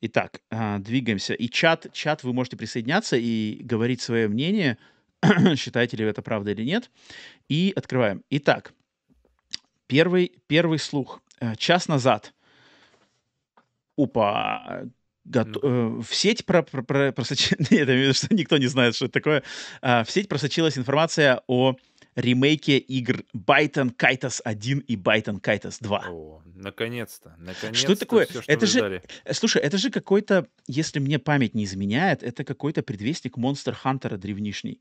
Итак, 0.00 0.40
э, 0.50 0.78
двигаемся. 0.78 1.34
И 1.34 1.48
чат, 1.48 1.88
чат 1.92 2.24
вы 2.24 2.32
можете 2.32 2.56
присоединяться 2.56 3.16
и 3.18 3.60
говорить 3.62 4.00
свое 4.00 4.28
мнение, 4.28 4.78
считаете 5.56 5.98
ли 5.98 6.06
это 6.06 6.22
правда 6.22 6.52
или 6.52 6.64
нет. 6.64 6.90
И 7.50 7.72
открываем. 7.76 8.22
Итак, 8.30 8.72
первый, 9.86 10.32
первый 10.46 10.78
слух. 10.78 11.20
Э, 11.40 11.54
час 11.56 11.86
назад– 11.88 12.32
опа, 13.98 14.84
Гото... 15.28 15.60
Ну. 15.62 16.00
В 16.00 16.14
сеть 16.14 16.44
про... 16.46 16.62
Про... 16.62 16.82
Про... 16.82 17.12
просочилась... 17.12 17.70
Нет, 17.70 17.70
я 17.88 17.94
имею 17.94 17.98
в 17.98 18.02
виду, 18.04 18.14
что 18.14 18.34
никто 18.34 18.56
не 18.56 18.66
знает, 18.66 18.94
что 18.94 19.06
это 19.06 19.12
такое. 19.12 19.42
А, 19.82 20.04
в 20.04 20.10
сеть 20.10 20.28
просочилась 20.28 20.78
информация 20.78 21.42
о 21.46 21.76
ремейке 22.16 22.78
игр 22.78 23.22
Байтон 23.32 23.90
Кайтас 23.90 24.42
1 24.44 24.80
и 24.80 24.96
Байтон 24.96 25.38
Кайтас 25.38 25.78
2. 25.78 26.06
О, 26.08 26.42
наконец-то, 26.54 27.36
наконец-то. 27.38 27.74
Что 27.74 27.92
это 27.92 28.00
такое? 28.00 28.26
Все, 28.26 28.42
что 28.42 28.52
это 28.52 28.66
же, 28.66 28.78
ждали. 28.78 29.02
слушай, 29.32 29.62
это 29.62 29.78
же 29.78 29.90
какой-то, 29.90 30.48
если 30.66 30.98
мне 30.98 31.18
память 31.18 31.54
не 31.54 31.64
изменяет, 31.64 32.22
это 32.22 32.42
какой-то 32.44 32.82
предвестник 32.82 33.36
Monster 33.36 33.76
Hunter 33.84 34.16
древнишний. 34.16 34.80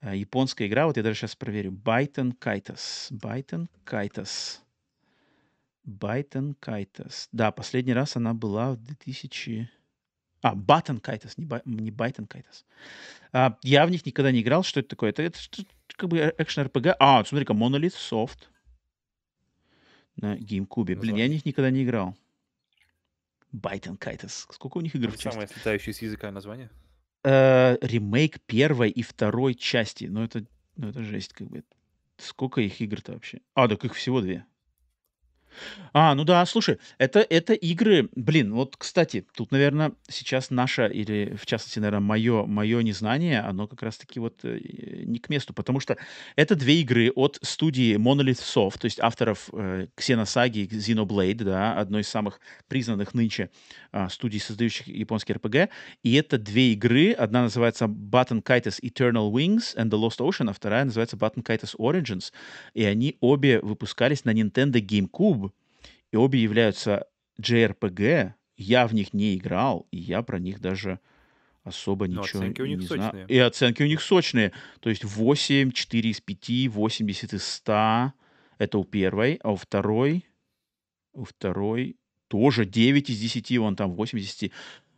А, 0.00 0.14
японская 0.14 0.68
игра, 0.68 0.86
вот 0.86 0.96
я 0.96 1.02
даже 1.02 1.18
сейчас 1.18 1.34
проверю. 1.34 1.72
Baten 1.72 2.32
Kaitos. 2.32 3.08
Baten 3.10 3.68
Kaitos. 3.84 4.62
Baten 5.86 6.54
Kaitos. 6.54 7.28
Да, 7.32 7.52
последний 7.52 7.94
раз 7.94 8.16
она 8.16 8.34
была 8.34 8.72
в 8.72 8.76
2000... 8.76 9.70
А, 10.42 10.54
Baten 10.54 11.00
Kaitos, 11.00 11.38
не, 11.38 11.46
бай, 11.46 11.62
не 11.64 11.90
Baten 11.90 12.26
Kaitos. 12.26 12.66
А, 13.32 13.56
я 13.62 13.86
в 13.86 13.90
них 13.90 14.04
никогда 14.04 14.30
не 14.30 14.42
играл. 14.42 14.62
Что 14.62 14.80
это 14.80 14.90
такое? 14.90 15.10
Это, 15.10 15.22
это, 15.22 15.38
это 15.38 15.64
как 15.96 16.10
бы 16.10 16.18
экшен-РПГ. 16.38 16.96
А, 16.98 17.24
смотри-ка, 17.24 17.52
Monolith 17.52 17.94
Soft 17.94 18.48
на 20.16 20.36
GameCube. 20.36 20.96
Блин, 20.96 21.16
я 21.16 21.26
в 21.26 21.30
них 21.30 21.46
никогда 21.46 21.70
не 21.70 21.84
играл. 21.84 22.16
Baten 23.52 23.96
Kaitos. 23.96 24.46
Сколько 24.50 24.78
у 24.78 24.80
них 24.80 24.94
игр 24.94 25.08
в 25.08 25.14
части? 25.14 25.30
Самое 25.30 25.48
слетающее 25.48 25.94
с 25.94 26.02
языка 26.02 26.30
название? 26.30 26.70
Э, 27.24 27.78
ремейк 27.80 28.40
первой 28.42 28.90
и 28.90 29.02
второй 29.02 29.54
части. 29.54 30.04
Ну, 30.04 30.22
это, 30.22 30.44
ну, 30.76 30.88
это 30.90 31.02
жесть 31.02 31.32
как 31.32 31.48
бы. 31.48 31.64
Сколько 32.18 32.60
их 32.60 32.80
игр-то 32.80 33.12
вообще? 33.12 33.40
А, 33.54 33.68
так 33.68 33.84
их 33.84 33.94
всего 33.94 34.20
две. 34.20 34.44
А, 35.92 36.14
ну 36.14 36.24
да, 36.24 36.44
слушай, 36.44 36.78
это, 36.98 37.20
это 37.20 37.54
игры, 37.54 38.10
блин, 38.14 38.52
вот, 38.52 38.76
кстати, 38.76 39.26
тут, 39.34 39.50
наверное, 39.50 39.92
сейчас 40.08 40.50
наша, 40.50 40.86
или, 40.86 41.34
в 41.40 41.46
частности, 41.46 41.78
наверное, 41.78 42.00
мое, 42.00 42.44
мое 42.44 42.82
незнание, 42.82 43.40
оно 43.40 43.66
как 43.66 43.82
раз-таки 43.82 44.20
вот 44.20 44.40
э, 44.44 44.58
не 45.04 45.18
к 45.18 45.30
месту, 45.30 45.54
потому 45.54 45.80
что 45.80 45.96
это 46.36 46.54
две 46.54 46.80
игры 46.82 47.10
от 47.14 47.38
студии 47.42 47.96
Monolith 47.96 48.42
Soft, 48.42 48.78
то 48.78 48.84
есть 48.84 49.00
авторов 49.00 49.48
э, 49.52 49.86
Xenosaga 49.96 50.58
и 50.58 50.66
Xenoblade, 50.66 51.44
да, 51.44 51.78
одной 51.78 52.02
из 52.02 52.08
самых 52.08 52.40
признанных 52.68 53.14
нынче 53.14 53.48
э, 53.92 54.08
студий, 54.10 54.40
создающих 54.40 54.88
японский 54.88 55.32
RPG, 55.32 55.70
и 56.02 56.14
это 56.14 56.36
две 56.36 56.72
игры, 56.72 57.12
одна 57.12 57.42
называется 57.42 57.86
Button 57.86 58.42
Kaitos 58.42 58.80
Eternal 58.82 59.32
Wings 59.32 59.74
and 59.76 59.88
the 59.88 59.98
Lost 59.98 60.18
Ocean, 60.18 60.50
а 60.50 60.52
вторая 60.52 60.84
называется 60.84 61.16
Button 61.16 61.42
Kaitos 61.42 61.74
Origins, 61.78 62.32
и 62.74 62.84
они 62.84 63.16
обе 63.20 63.60
выпускались 63.60 64.24
на 64.24 64.30
Nintendo 64.30 64.80
GameCube, 64.80 65.45
и 66.16 66.18
обе 66.18 66.42
являются 66.42 67.06
JRPG. 67.40 68.32
Я 68.56 68.86
в 68.86 68.94
них 68.94 69.12
не 69.12 69.36
играл, 69.36 69.86
и 69.90 69.98
я 69.98 70.22
про 70.22 70.38
них 70.38 70.60
даже 70.60 70.98
особо 71.62 72.08
Но 72.08 72.22
ничего 72.22 72.40
оценки 72.40 72.62
у 72.62 72.66
них 72.66 72.78
не 72.78 72.86
знаю. 72.86 73.26
И 73.28 73.36
оценки 73.36 73.82
у 73.82 73.86
них 73.86 74.00
сочные. 74.00 74.52
То 74.80 74.88
есть 74.88 75.04
8, 75.04 75.72
4 75.72 76.10
из 76.10 76.20
5, 76.22 76.68
80 76.68 77.34
из 77.34 77.44
100. 77.46 78.12
Это 78.56 78.78
у 78.78 78.84
первой. 78.84 79.38
А 79.42 79.52
у 79.52 79.56
второй... 79.56 80.24
У 81.12 81.24
второй 81.24 81.96
тоже 82.28 82.64
9 82.64 83.10
из 83.10 83.18
10, 83.18 83.58
вон 83.58 83.76
там 83.76 83.92
8 83.92 84.18
из 84.18 84.24
10. 84.24 84.52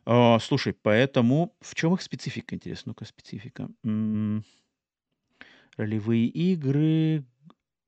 А, 0.05 0.38
слушай, 0.38 0.72
поэтому... 0.72 1.56
В 1.60 1.74
чем 1.74 1.94
их 1.94 2.02
специфика, 2.02 2.55
интересно? 2.55 2.90
Ну-ка, 2.90 3.05
специфика. 3.05 3.68
М, 3.84 4.44
Ролевые 5.76 6.26
игры, 6.26 7.24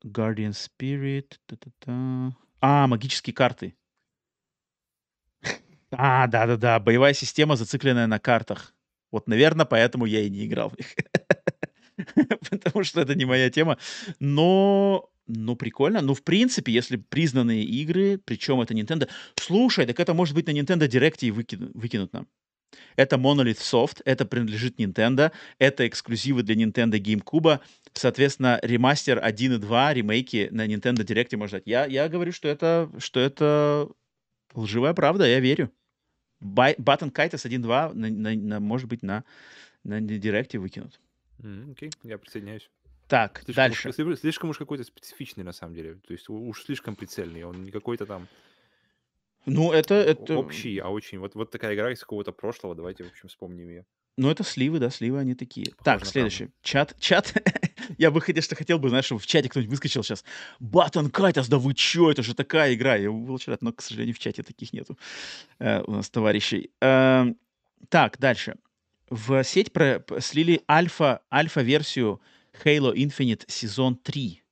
Guardian 0.05 0.53
Spirit, 0.53 1.39
та-та-та. 1.47 2.35
А, 2.61 2.87
магические 2.87 3.35
карты. 3.35 3.75
А, 5.93 6.27
да-да-да, 6.27 6.79
боевая 6.79 7.15
система, 7.15 7.57
зацикленная 7.57 8.07
на 8.07 8.19
картах. 8.19 8.75
Вот, 9.11 9.27
наверное, 9.27 9.67
поэтому 9.67 10.07
я 10.07 10.21
и 10.21 10.31
не 10.31 10.47
играл 10.47 10.71
в 10.71 10.79
них. 10.79 10.95
Потому 12.51 12.85
что 12.85 13.01
это 13.01 13.15
не 13.15 13.25
моя 13.25 13.51
тема. 13.51 13.77
Но, 14.21 15.11
ну, 15.27 15.57
прикольно. 15.57 16.01
Ну, 16.01 16.15
в 16.15 16.23
принципе, 16.23 16.73
если 16.73 16.97
признанные 16.97 17.65
игры, 17.65 18.19
причем 18.25 18.61
это 18.61 18.75
Nintendo... 18.75 19.09
Слушай, 19.35 19.87
так 19.87 19.99
это 19.99 20.15
может 20.15 20.35
быть 20.35 20.47
на 20.47 20.53
Nintendo 20.53 20.87
Direct 20.87 21.19
и 21.21 21.31
выкину- 21.31 21.71
выкинут 21.75 22.13
нам. 22.13 22.29
Это 22.97 23.17
Monolith 23.17 23.59
Soft, 23.59 24.01
это 24.05 24.25
принадлежит 24.25 24.79
Nintendo, 24.79 25.33
это 25.59 25.89
эксклюзивы 25.89 26.43
для 26.43 26.55
Nintendo 26.55 27.01
GameCube. 27.01 27.61
Соответственно, 27.95 28.59
ремастер 28.63 29.19
1 29.23 29.55
и 29.55 29.59
2, 29.59 29.95
ремейки 29.95 30.49
на 30.53 30.67
Nintendo 30.67 30.99
Direct 31.05 31.37
можно 31.37 31.49
ждать. 31.59 31.65
Я, 31.67 31.87
я 31.87 32.09
говорю, 32.09 32.33
что 32.33 32.49
это, 32.49 32.91
что 32.99 33.19
это 33.21 33.89
лживая 34.55 34.95
правда, 34.95 35.27
я 35.27 35.41
верю. 35.41 35.71
Button 36.43 37.13
Kaitos 37.13 37.45
1.2, 37.47 37.93
на, 37.95 38.09
на- 38.09 38.35
на- 38.35 38.61
может 38.61 38.89
быть, 38.89 39.03
на, 39.03 39.25
на 39.85 40.01
Директе 40.01 40.59
выкинут. 40.59 41.01
Окей, 41.71 41.91
я 42.03 42.17
присоединяюсь. 42.19 42.71
Так, 43.09 43.43
Слишком 43.45 43.51
уж, 43.51 43.57
дальше. 43.57 43.89
сли- 43.91 44.17
слишком 44.17 44.51
уж 44.51 44.59
какой-то 44.59 44.85
специфичный 44.85 45.43
на 45.45 45.53
самом 45.53 45.75
деле. 45.75 45.95
То 46.07 46.13
есть 46.13 46.29
уж 46.29 46.63
слишком 46.63 46.95
прицельный. 46.97 47.43
Он 47.43 47.65
не 47.65 47.71
какой-то 47.73 48.07
там 48.07 48.29
Ну, 49.47 49.73
это, 49.73 49.95
это, 49.95 50.37
общий, 50.39 50.79
а 50.79 50.89
очень. 50.91 51.19
Вот, 51.19 51.35
вот 51.35 51.51
такая 51.51 51.75
игра 51.75 51.91
из 51.93 52.01
какого-то 52.01 52.31
прошлого. 52.33 52.75
Давайте, 52.77 53.03
в 53.05 53.09
общем, 53.09 53.29
вспомним 53.29 53.69
ее. 53.69 53.85
ну, 54.17 54.31
это 54.31 54.45
сливы, 54.45 54.79
да, 54.79 54.91
сливы 54.91 55.19
они 55.19 55.35
такие. 55.35 55.67
Похоже 55.71 55.77
Так, 55.79 55.87
на 55.87 55.99
правду. 56.01 56.11
следующий. 56.13 56.51
Чат, 56.63 56.95
чат. 57.01 57.35
Я 57.99 58.11
бы 58.11 58.21
хотел, 58.21 58.43
что 58.43 58.55
хотел 58.57 58.79
бы, 58.79 58.89
знаешь, 58.89 59.05
чтобы 59.07 59.21
в 59.21 59.27
чате 59.27 59.49
кто-нибудь 59.49 59.71
выскочил 59.71 60.03
сейчас. 60.03 60.25
Button 60.61 61.11
Kaitos, 61.11 61.49
да 61.49 61.59
вы 61.59 61.75
чё, 61.75 62.11
это 62.11 62.23
же 62.23 62.35
такая 62.35 62.75
игра. 62.75 62.97
Я 62.97 63.11
вылучил, 63.11 63.57
но, 63.61 63.73
к 63.73 63.83
сожалению, 63.83 64.15
в 64.15 64.19
чате 64.19 64.43
таких 64.43 64.73
нету 64.73 64.99
э, 65.59 65.83
у 65.83 65.93
нас 65.93 66.11
товарищей. 66.11 66.71
Эм, 66.81 67.37
так, 67.89 68.19
дальше. 68.19 68.57
В 69.09 69.43
сеть 69.45 69.73
про- 69.73 70.05
слили 70.21 70.63
альфа, 70.71 71.21
альфа-версию 71.33 72.21
Halo 72.65 72.95
Infinite 72.95 73.45
сезон 73.49 73.97
3. 73.97 74.43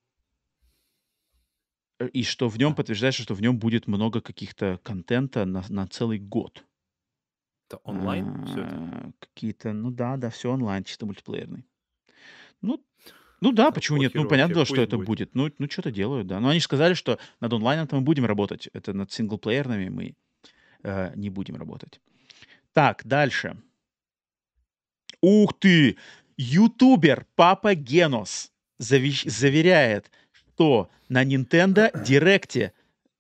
Э, 2.01 2.09
И 2.09 2.23
что 2.25 2.49
в 2.49 2.59
нем 2.59 2.73
А. 2.73 2.75
подтверждается, 2.75 3.23
что 3.23 3.35
в 3.35 3.41
нем 3.43 3.59
будет 3.59 3.87
много 3.87 4.21
каких-то 4.21 4.79
контента 4.83 5.45
на, 5.45 5.65
на 5.69 5.87
целый 5.87 6.19
год. 6.19 6.65
Это 7.69 7.77
онлайн 7.85 8.47
все 8.47 8.61
это? 8.63 8.75
А, 8.77 9.11
Какие-то, 9.21 9.73
ну 9.73 9.91
да, 9.91 10.17
да, 10.17 10.31
все 10.31 10.51
онлайн, 10.51 10.85
чисто 10.85 11.07
мультиплеерный. 11.07 11.65
Ну, 12.63 12.83
ну 13.41 13.53
да, 13.53 13.71
почему 13.71 13.99
нет? 13.99 14.15
Ну, 14.15 14.27
понятно, 14.27 14.65
что 14.65 14.81
это 14.83 14.97
будет. 14.97 15.07
будет. 15.07 15.35
Ну, 15.35 15.51
ну 15.59 15.71
что-то 15.71 15.91
делают, 15.91 16.27
да. 16.27 16.41
Но 16.41 16.49
они 16.49 16.59
же 16.61 16.65
сказали, 16.65 16.95
что 16.95 17.19
над 17.41 17.53
онлайном 17.53 17.89
мы 17.91 18.01
будем 18.01 18.25
работать. 18.25 18.69
Это 18.73 18.93
над 18.93 19.13
синглплеерными 19.13 19.89
мы 19.89 20.15
э, 20.83 21.13
не 21.15 21.31
будем 21.31 21.57
работать. 21.57 22.01
Так, 22.73 23.03
дальше. 23.05 23.57
Ух 25.21 25.59
ты! 25.59 25.97
Ютубер 26.37 27.27
Папа 27.35 27.75
Генос 27.75 28.53
завещ- 28.81 29.29
заверяет, 29.29 30.11
что 30.33 30.89
на 31.09 31.25
Nintendo 31.25 31.91
Директе 32.05 32.73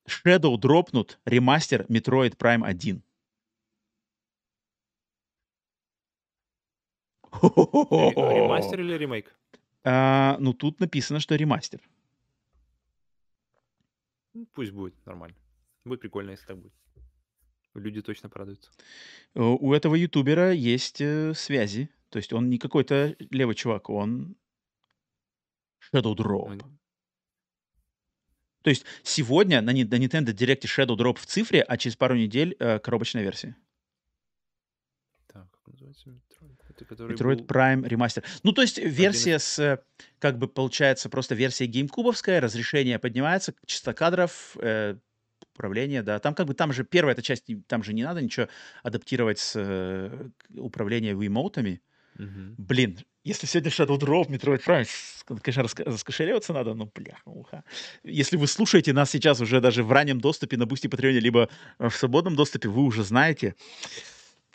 Shadow 0.07 0.57
дропнут 0.57 1.19
ремастер 1.25 1.85
Metroid 1.89 2.37
Prime 2.37 2.65
1. 2.65 3.03
Ре- 7.43 7.49
Ремастер 8.15 8.81
или 8.81 8.95
ремейк? 8.95 9.35
А, 9.85 10.37
ну, 10.41 10.53
тут 10.53 10.81
написано, 10.81 11.21
что 11.21 11.37
ремастер. 11.37 11.81
Ну, 14.35 14.47
Пусть 14.53 14.73
будет 14.73 14.95
нормально. 15.07 15.37
Будет 15.85 16.01
прикольно, 16.01 16.31
если 16.31 16.47
так 16.47 16.59
будет. 16.59 16.73
Люди 17.75 18.03
точно 18.03 18.29
порадуются. 18.29 18.71
Э, 19.35 19.41
У 19.41 19.73
этого 19.73 19.95
ютубера 19.95 20.53
есть 20.53 21.01
э, 21.01 21.33
связи. 21.35 21.89
То 22.11 22.19
есть 22.19 22.33
он 22.33 22.49
не 22.49 22.59
какой-то 22.59 23.17
левый 23.31 23.55
чувак, 23.55 23.91
он 23.91 24.37
Shadow 25.93 26.15
Drop. 26.15 26.55
Ну, 26.55 26.79
То 28.63 28.71
есть 28.71 28.85
сегодня 29.03 29.61
на 29.61 29.73
Nintendo 29.73 30.33
Direct 30.33 30.63
Shadow 30.63 30.97
Drop 30.97 31.17
в 31.19 31.27
цифре, 31.27 31.63
а 31.63 31.77
через 31.77 31.97
пару 31.97 32.17
недель 32.17 32.57
э, 32.59 32.79
коробочная 32.79 33.23
версия. 33.23 33.57
Так, 35.27 35.51
как 35.51 35.67
называется? 35.69 36.11
Metroid? 36.11 36.58
Это 36.79 36.85
который 36.85 37.15
Metroid 37.17 37.37
был- 37.39 37.45
Prime 37.47 37.87
ремастер. 37.89 38.23
Ну, 38.43 38.53
то 38.53 38.63
есть 38.63 38.79
из- 38.79 38.95
версия 38.95 39.39
с, 39.39 39.59
э, 39.59 39.79
как 40.19 40.39
бы 40.39 40.49
получается, 40.49 41.09
просто 41.09 41.35
версия 41.35 41.67
геймкубовская, 41.67 42.41
разрешение 42.41 42.99
поднимается, 42.99 43.53
частота 43.67 43.95
кадров, 43.95 44.57
э, 44.61 44.97
управление, 45.55 46.03
да. 46.03 46.19
Там 46.21 46.35
как 46.35 46.47
бы, 46.47 46.55
там 46.55 46.73
же 46.73 46.85
первая 46.85 47.15
эта 47.15 47.23
часть, 47.23 47.45
там 47.67 47.83
же 47.83 47.93
не 47.93 48.05
надо 48.05 48.23
ничего 48.23 48.49
адаптировать 48.85 49.39
с 49.41 49.55
э, 49.57 50.29
управления 50.57 51.15
Wiimote'ами. 51.15 51.81
Мгм. 52.17 52.55
Блин, 52.59 52.99
если 53.25 53.47
сегодня 53.47 53.71
Shadow 53.71 53.99
Drop, 53.99 54.29
Metroid 54.29 54.65
Prime, 54.65 54.89
конечно, 55.41 55.63
раска- 55.63 55.85
раскошеливаться 55.85 56.53
надо, 56.53 56.75
но 56.75 56.87
бля, 56.87 57.17
уха. 57.25 57.63
Если 58.05 58.37
вы 58.37 58.47
слушаете 58.47 58.93
нас 58.93 59.11
сейчас 59.11 59.41
уже 59.41 59.61
даже 59.61 59.83
в 59.83 59.93
раннем 59.93 60.21
доступе 60.21 60.57
на 60.57 60.67
Бусти 60.67 60.89
Патреоне, 60.89 61.21
либо 61.21 61.49
э, 61.79 61.89
в 61.89 61.95
свободном 61.95 62.35
доступе, 62.37 62.69
вы 62.69 62.83
уже 62.83 63.03
знаете. 63.05 63.55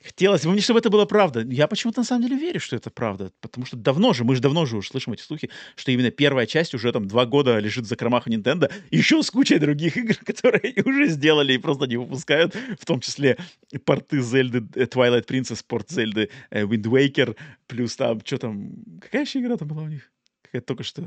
Хотелось 0.03 0.43
бы 0.43 0.51
мне, 0.51 0.61
чтобы 0.61 0.79
это 0.79 0.89
было 0.89 1.05
правда. 1.05 1.41
Я 1.41 1.67
почему-то 1.67 2.01
на 2.01 2.03
самом 2.03 2.23
деле 2.23 2.35
верю, 2.35 2.59
что 2.59 2.75
это 2.75 2.89
правда. 2.89 3.31
Потому 3.39 3.65
что 3.65 3.77
давно 3.77 4.13
же, 4.13 4.25
мы 4.25 4.35
же 4.35 4.41
давно 4.41 4.65
же 4.65 4.77
уже 4.77 4.89
слышим 4.89 5.13
эти 5.13 5.21
слухи, 5.21 5.49
что 5.75 5.91
именно 5.91 6.11
первая 6.11 6.45
часть 6.45 6.73
уже 6.73 6.91
там 6.91 7.07
два 7.07 7.25
года 7.25 7.57
лежит 7.59 7.85
за 7.85 7.95
кромах 7.95 8.27
у 8.27 8.29
Nintendo, 8.29 8.71
еще 8.91 9.23
с 9.23 9.31
кучей 9.31 9.59
других 9.59 9.95
игр, 9.97 10.15
которые 10.15 10.83
уже 10.83 11.07
сделали 11.07 11.53
и 11.53 11.57
просто 11.57 11.85
не 11.85 11.95
выпускают, 11.95 12.53
в 12.79 12.85
том 12.85 12.99
числе 12.99 13.37
порты 13.85 14.21
Зельды, 14.21 14.67
э, 14.75 14.85
Twilight 14.85 15.25
Princess, 15.25 15.63
порт 15.65 15.89
Зельды, 15.89 16.29
э, 16.49 16.63
Wind 16.63 16.83
Waker, 16.83 17.37
плюс 17.67 17.95
там, 17.95 18.19
что 18.25 18.37
там, 18.37 18.73
какая 18.99 19.21
еще 19.21 19.39
игра 19.39 19.55
там 19.55 19.69
была 19.69 19.83
у 19.83 19.87
них? 19.87 20.11
Какая-то 20.41 20.67
только 20.67 20.83
что... 20.83 21.03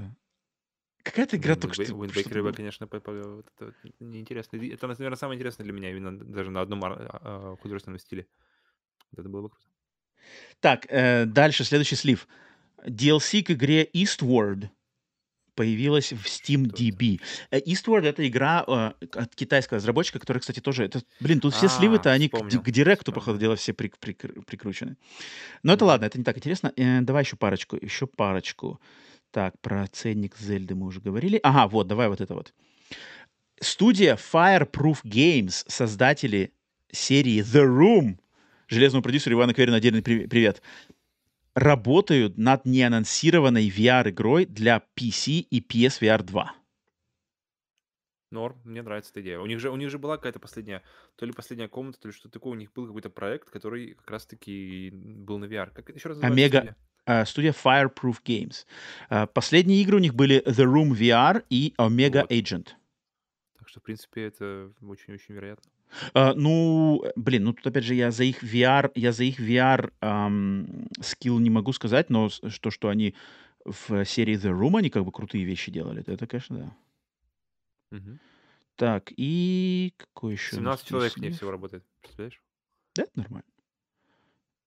Какая-то 1.02 1.36
игра 1.36 1.54
Wind 1.54 1.60
только 1.60 1.74
что... 1.74 1.92
Wind 1.92 2.14
Waker, 2.14 2.42
было. 2.42 2.52
конечно, 2.52 2.88
вот 2.90 3.46
это 3.58 3.74
неинтересно. 4.00 4.56
Это, 4.56 4.86
наверное, 4.86 5.16
самое 5.16 5.36
интересное 5.36 5.64
для 5.64 5.72
меня, 5.74 5.90
именно 5.90 6.18
даже 6.18 6.50
на 6.50 6.62
одном 6.62 6.82
а, 6.84 6.96
а, 6.96 7.56
художественном 7.60 7.98
стиле. 7.98 8.26
Вот 9.12 9.20
это 9.20 9.28
было 9.28 9.42
бы 9.42 9.48
круто. 9.50 9.64
Так, 10.60 10.86
э, 10.88 11.24
дальше, 11.26 11.64
следующий 11.64 11.96
слив. 11.96 12.26
DLC 12.84 13.42
к 13.42 13.50
игре 13.52 13.84
Eastward 13.84 14.68
появилась 15.54 16.12
в 16.12 16.26
Steam 16.26 16.66
это? 16.68 16.76
DB. 16.82 17.20
Э, 17.50 17.60
Eastward— 17.60 18.02
это 18.06 18.26
игра 18.26 18.64
э, 18.66 19.06
от 19.18 19.34
китайского 19.34 19.78
разработчика, 19.78 20.18
которая, 20.18 20.40
кстати, 20.40 20.60
тоже... 20.60 20.84
Это, 20.84 21.02
блин, 21.20 21.40
тут 21.40 21.54
все 21.54 21.68
сливы-то, 21.68 22.10
А, 22.10 22.14
они 22.14 22.28
к, 22.28 22.32
ди- 22.32 22.36
вспомнил, 22.36 22.62
к 22.62 22.70
директу, 22.70 23.04
вспомнил. 23.12 23.20
походу 23.20 23.38
дела, 23.38 23.56
все 23.56 23.72
прик- 23.72 23.98
прикр- 23.98 24.42
прикручены. 24.44 24.96
Но 25.62 25.72
это 25.72 25.84
Мгм. 25.84 25.88
ладно, 25.88 26.04
это 26.06 26.18
не 26.18 26.24
так 26.24 26.36
интересно. 26.36 26.72
Э, 26.76 27.00
давай 27.00 27.22
еще 27.24 27.36
парочку, 27.36 27.76
еще 27.80 28.06
парочку. 28.06 28.80
Так, 29.30 29.58
про 29.60 29.86
ценник 29.88 30.36
Зельды 30.38 30.74
мы 30.74 30.86
уже 30.86 31.00
говорили. 31.00 31.40
Ага, 31.42 31.68
вот, 31.68 31.86
давай 31.86 32.08
вот 32.08 32.20
это 32.20 32.34
вот. 32.34 32.52
Студия 33.60 34.16
Fireproof 34.16 34.98
Games, 35.04 35.64
создатели 35.66 36.52
серии 36.92 37.42
The 37.42 37.64
Room, 37.64 38.18
железному 38.68 39.02
продюсеру 39.02 39.36
Ивану 39.36 39.54
Кверину 39.54 39.76
отдельный 39.76 40.02
при- 40.02 40.26
привет, 40.26 40.62
работают 41.54 42.36
над 42.38 42.64
неанонсированной 42.66 43.68
VR-игрой 43.68 44.46
для 44.46 44.82
PC 44.96 45.32
и 45.50 45.60
PSVR 45.60 46.22
2. 46.22 46.54
Норм, 48.32 48.60
мне 48.64 48.82
нравится 48.82 49.12
эта 49.12 49.20
идея. 49.22 49.38
У 49.38 49.46
них 49.46 49.60
же 49.60 49.70
у 49.70 49.76
них 49.76 49.88
же 49.88 49.98
была 49.98 50.16
какая-то 50.16 50.40
последняя, 50.40 50.82
то 51.14 51.24
ли 51.24 51.32
последняя 51.32 51.68
комната, 51.68 52.00
то 52.00 52.08
ли 52.08 52.12
что-то 52.12 52.32
такое. 52.38 52.52
У 52.52 52.56
них 52.56 52.72
был 52.72 52.86
какой-то 52.86 53.08
проект, 53.08 53.50
который 53.50 53.94
как 53.94 54.10
раз-таки 54.10 54.90
был 54.92 55.38
на 55.38 55.44
VR. 55.44 55.70
Как 55.72 55.88
еще 55.94 56.08
раз 56.08 56.18
Омега, 56.22 56.58
студия? 56.58 56.76
э, 57.06 57.24
студия 57.24 57.52
Fireproof 57.52 58.16
Games. 58.24 58.66
Э, 59.10 59.26
Последние 59.28 59.80
игры 59.80 59.96
у 59.96 60.00
них 60.00 60.14
были 60.14 60.42
The 60.44 60.64
Room 60.64 60.90
VR 60.90 61.44
и 61.50 61.72
Omega 61.78 62.22
Вот. 62.22 62.32
Agent. 62.32 62.70
Так 63.58 63.68
что, 63.68 63.78
в 63.80 63.84
принципе, 63.84 64.24
это 64.26 64.72
очень-очень 64.82 65.34
вероятно. 65.34 65.70
Э, 66.14 66.32
Ну, 66.34 67.04
блин, 67.16 67.44
ну 67.44 67.52
тут 67.52 67.66
опять 67.66 67.84
же 67.84 67.94
я 67.94 68.10
за 68.10 68.24
их 68.24 68.42
VR, 68.42 68.90
я 68.94 69.12
за 69.12 69.24
их 69.24 69.38
VR 69.40 69.92
ам, 70.00 70.88
скилл 71.00 71.38
не 71.38 71.50
могу 71.50 71.72
сказать, 71.72 72.10
но 72.10 72.28
с- 72.28 72.40
что, 72.50 72.70
что 72.70 72.88
они 72.88 73.14
в 73.64 74.04
серии 74.04 74.36
The 74.36 74.50
Room, 74.52 74.78
они 74.78 74.90
как 74.90 75.04
бы 75.04 75.12
крутые 75.12 75.44
вещи 75.44 75.70
делали, 75.72 76.00
это, 76.00 76.12
это, 76.12 76.26
конечно, 76.26 76.56
да. 76.58 76.76
Мгм. 77.90 78.20
Так, 78.76 79.12
и 79.16 79.94
какой 79.96 80.32
еще 80.34 80.56
у 80.56 80.60
нас 80.60 80.80
17 80.80 80.88
тут 80.88 80.90
человек 80.90 81.12
слив? 81.12 81.36
всего 81.36 81.50
работает. 81.50 81.84
Представляешь? 82.02 82.42
Да, 82.94 83.02
это 83.04 83.12
нормально. 83.18 83.48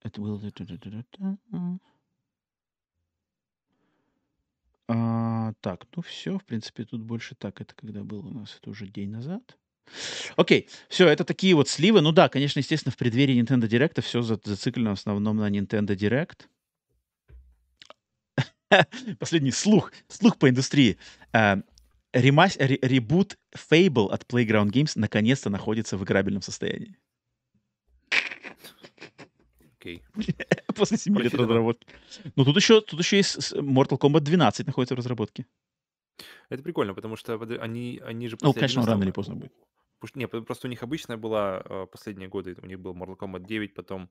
Это 0.02 0.20
было... 0.20 0.40
А, 4.88 5.52
так, 5.60 5.86
ну 5.94 6.02
все, 6.02 6.36
в 6.38 6.44
принципе, 6.44 6.84
тут 6.84 7.02
больше 7.02 7.34
так. 7.34 7.60
Это 7.60 7.74
когда 7.74 8.02
было 8.02 8.26
у 8.26 8.30
нас? 8.30 8.58
Это 8.60 8.70
уже 8.70 8.88
день 8.88 9.10
назад. 9.10 9.56
Окей, 10.36 10.68
все, 10.88 11.08
это 11.08 11.24
такие 11.24 11.54
вот 11.54 11.68
сливы. 11.68 12.00
Ну 12.00 12.12
да, 12.12 12.28
конечно, 12.28 12.60
естественно, 12.60 12.92
в 12.92 12.96
преддверии 12.96 13.40
Nintendo 13.40 13.68
Direct 13.68 14.00
все 14.02 14.22
зациклено 14.22 14.90
в 14.90 14.98
основном 14.98 15.36
на 15.36 15.50
Nintendo 15.50 15.96
Direct. 15.96 16.46
Последний 19.18 19.50
слух, 19.50 19.92
слух 20.08 20.38
по 20.38 20.48
индустрии. 20.48 20.96
А, 21.32 21.58
ремас- 22.12 22.56
ре- 22.58 22.78
ребут 22.82 23.36
Fable 23.54 24.10
от 24.10 24.24
Playground 24.24 24.70
Games 24.70 24.92
наконец-то 24.94 25.50
находится 25.50 25.96
в 25.96 26.04
играбельном 26.04 26.42
состоянии. 26.42 26.96
Окей. 29.78 30.02
После 30.74 30.98
7 30.98 31.18
лет 31.18 31.34
разработки. 31.34 31.86
Ну, 32.36 32.44
тут 32.44 32.56
еще, 32.56 32.80
тут 32.80 33.00
еще 33.00 33.16
есть 33.16 33.52
Mortal 33.54 33.98
Kombat 33.98 34.20
12 34.20 34.66
находится 34.66 34.94
в 34.94 34.98
разработке. 34.98 35.46
Это 36.48 36.62
прикольно, 36.62 36.94
потому 36.94 37.16
что 37.16 37.34
они, 37.40 38.00
они 38.04 38.28
же 38.28 38.36
Ну, 38.40 38.48
после 38.48 38.60
конечно, 38.60 38.80
11 38.82 38.90
рано 38.92 39.02
или 39.04 39.10
поздно 39.12 39.36
будет. 39.36 39.52
Что- 40.04 40.18
Не, 40.18 40.28
п- 40.28 40.42
просто 40.42 40.66
у 40.66 40.70
них 40.70 40.82
обычная 40.82 41.16
была 41.16 41.62
э, 41.64 41.86
последние 41.86 42.28
годы, 42.28 42.56
у 42.62 42.66
них 42.66 42.80
был 42.80 42.94
Mortal 42.94 43.16
Kombat 43.18 43.44
9, 43.46 43.74
потом 43.74 44.10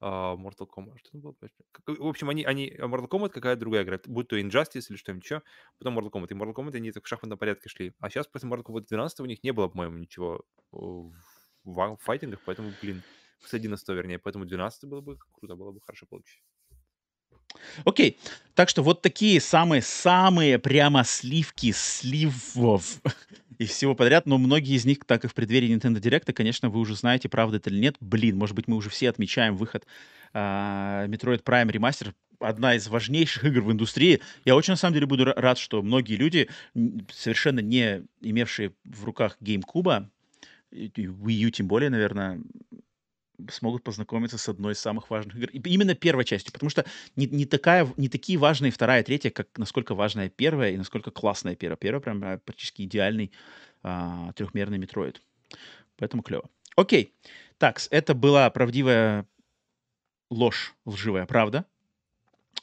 а, 0.00 0.34
Mortal 0.36 0.66
Kombat. 0.68 0.98
Что 0.98 1.10
там 1.12 1.20
было? 1.20 1.34
Как- 1.72 1.98
В 1.98 2.06
общем, 2.06 2.30
они, 2.30 2.44
они 2.44 2.70
а 2.78 2.86
Mortal 2.86 3.08
Kombat 3.08 3.30
какая-то 3.30 3.60
другая 3.60 3.84
игра, 3.84 4.00
будь 4.06 4.28
то 4.28 4.38
Injustice 4.38 4.86
или 4.90 4.96
что-нибудь 4.96 5.24
еще, 5.24 5.42
потом 5.78 5.98
Mortal 5.98 6.10
Kombat. 6.10 6.28
И 6.30 6.34
Mortal 6.34 6.54
Kombat 6.54 6.76
они 6.76 6.92
так 6.92 7.04
в 7.04 7.08
шахматном 7.08 7.38
порядке 7.38 7.68
шли. 7.68 7.94
А 8.00 8.10
сейчас 8.10 8.26
после 8.26 8.48
Mortal 8.48 8.64
Kombat 8.64 8.86
12 8.88 9.20
у 9.20 9.26
них 9.26 9.42
не 9.44 9.52
было, 9.52 9.68
по-моему, 9.68 9.98
ничего 9.98 10.44
э, 10.72 10.76
в 10.76 11.12
в 11.64 11.96
файтингах, 12.00 12.40
поэтому, 12.46 12.70
блин, 12.82 13.02
с 13.40 13.52
11 13.54 13.94
вернее, 13.94 14.18
поэтому 14.18 14.46
12 14.46 14.84
было 14.88 15.02
бы 15.02 15.18
круто, 15.34 15.54
было 15.56 15.72
бы 15.72 15.80
хорошо 15.82 16.06
получить. 16.06 16.42
Окей, 17.84 18.18
так 18.54 18.68
что 18.68 18.82
вот 18.82 19.02
такие 19.02 19.40
самые-самые 19.40 20.58
прямо 20.58 21.04
сливки 21.04 21.72
сливов 21.72 23.00
и 23.58 23.66
всего 23.66 23.94
подряд, 23.94 24.26
но 24.26 24.38
многие 24.38 24.74
из 24.74 24.84
них, 24.84 24.98
так 25.06 25.24
и 25.24 25.28
в 25.28 25.34
преддверии 25.34 25.74
Nintendo 25.74 26.00
Direct, 26.00 26.32
конечно, 26.32 26.70
вы 26.70 26.80
уже 26.80 26.96
знаете, 26.96 27.28
правда 27.28 27.58
это 27.58 27.70
или 27.70 27.78
нет. 27.78 27.96
Блин, 28.00 28.36
может 28.36 28.56
быть, 28.56 28.68
мы 28.68 28.76
уже 28.76 28.90
все 28.90 29.08
отмечаем 29.10 29.56
выход 29.56 29.86
а, 30.32 31.06
Metroid 31.06 31.42
Prime 31.42 31.70
Remaster, 31.70 32.12
одна 32.40 32.74
из 32.74 32.88
важнейших 32.88 33.44
игр 33.44 33.60
в 33.60 33.70
индустрии. 33.72 34.20
Я 34.44 34.56
очень, 34.56 34.72
на 34.72 34.76
самом 34.76 34.94
деле, 34.94 35.06
буду 35.06 35.24
ра- 35.24 35.38
рад, 35.38 35.58
что 35.58 35.82
многие 35.82 36.16
люди, 36.16 36.48
совершенно 37.12 37.60
не 37.60 38.02
имевшие 38.20 38.72
в 38.84 39.04
руках 39.04 39.36
GameCube, 39.40 40.06
Wii 40.72 41.32
U 41.32 41.50
тем 41.50 41.66
более, 41.66 41.90
наверное, 41.90 42.40
смогут 43.50 43.82
познакомиться 43.82 44.38
с 44.38 44.48
одной 44.48 44.72
из 44.72 44.78
самых 44.78 45.10
важных 45.10 45.36
игр. 45.36 45.50
Именно 45.64 45.94
первой 45.94 46.24
частью, 46.24 46.52
потому 46.52 46.70
что 46.70 46.84
не, 47.16 47.26
не, 47.26 47.46
такая, 47.46 47.88
не 47.96 48.08
такие 48.08 48.38
важные 48.38 48.72
вторая 48.72 49.02
и 49.02 49.04
третья, 49.04 49.30
как 49.30 49.48
насколько 49.56 49.94
важная 49.94 50.28
первая 50.28 50.72
и 50.72 50.76
насколько 50.76 51.10
классная 51.10 51.54
первая. 51.54 51.76
Первая 51.76 52.00
прям 52.00 52.22
а, 52.24 52.38
практически 52.38 52.82
идеальный 52.82 53.32
а, 53.82 54.32
трехмерный 54.34 54.78
метроид. 54.78 55.22
Поэтому 55.96 56.22
клево. 56.22 56.48
Окей. 56.76 57.14
Так, 57.58 57.80
это 57.90 58.14
была 58.14 58.48
правдивая 58.50 59.26
ложь, 60.30 60.74
лживая 60.84 61.26
правда. 61.26 61.66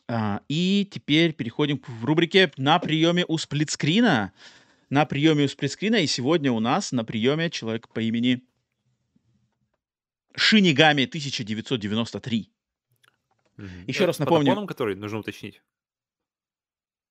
А, 0.08 0.42
и 0.48 0.88
теперь 0.90 1.34
переходим 1.34 1.82
в 1.86 2.06
рубрике 2.06 2.52
«На 2.58 2.80
приеме 2.80 3.26
у 3.28 3.38
сплитскрина». 3.38 4.34
На 4.90 5.06
приеме 5.06 5.46
у 5.46 5.48
сплитскрина. 5.48 5.98
И 5.98 6.08
сегодня 6.08 6.52
у 6.52 6.60
нас 6.60 6.94
на 6.94 7.04
приеме 7.04 7.50
человек 7.50 7.90
по 7.90 8.00
имени 8.00 8.42
Шинигами 10.38 11.06
1993. 11.06 12.52
Мгм. 13.58 13.70
Еще 13.88 14.04
Э, 14.04 14.08
раз 14.08 14.16
с 14.18 14.20
напомню. 14.20 14.46
Патапоном, 14.46 14.68
который 14.68 14.96
нужно 14.96 15.20
уточнить. 15.20 15.62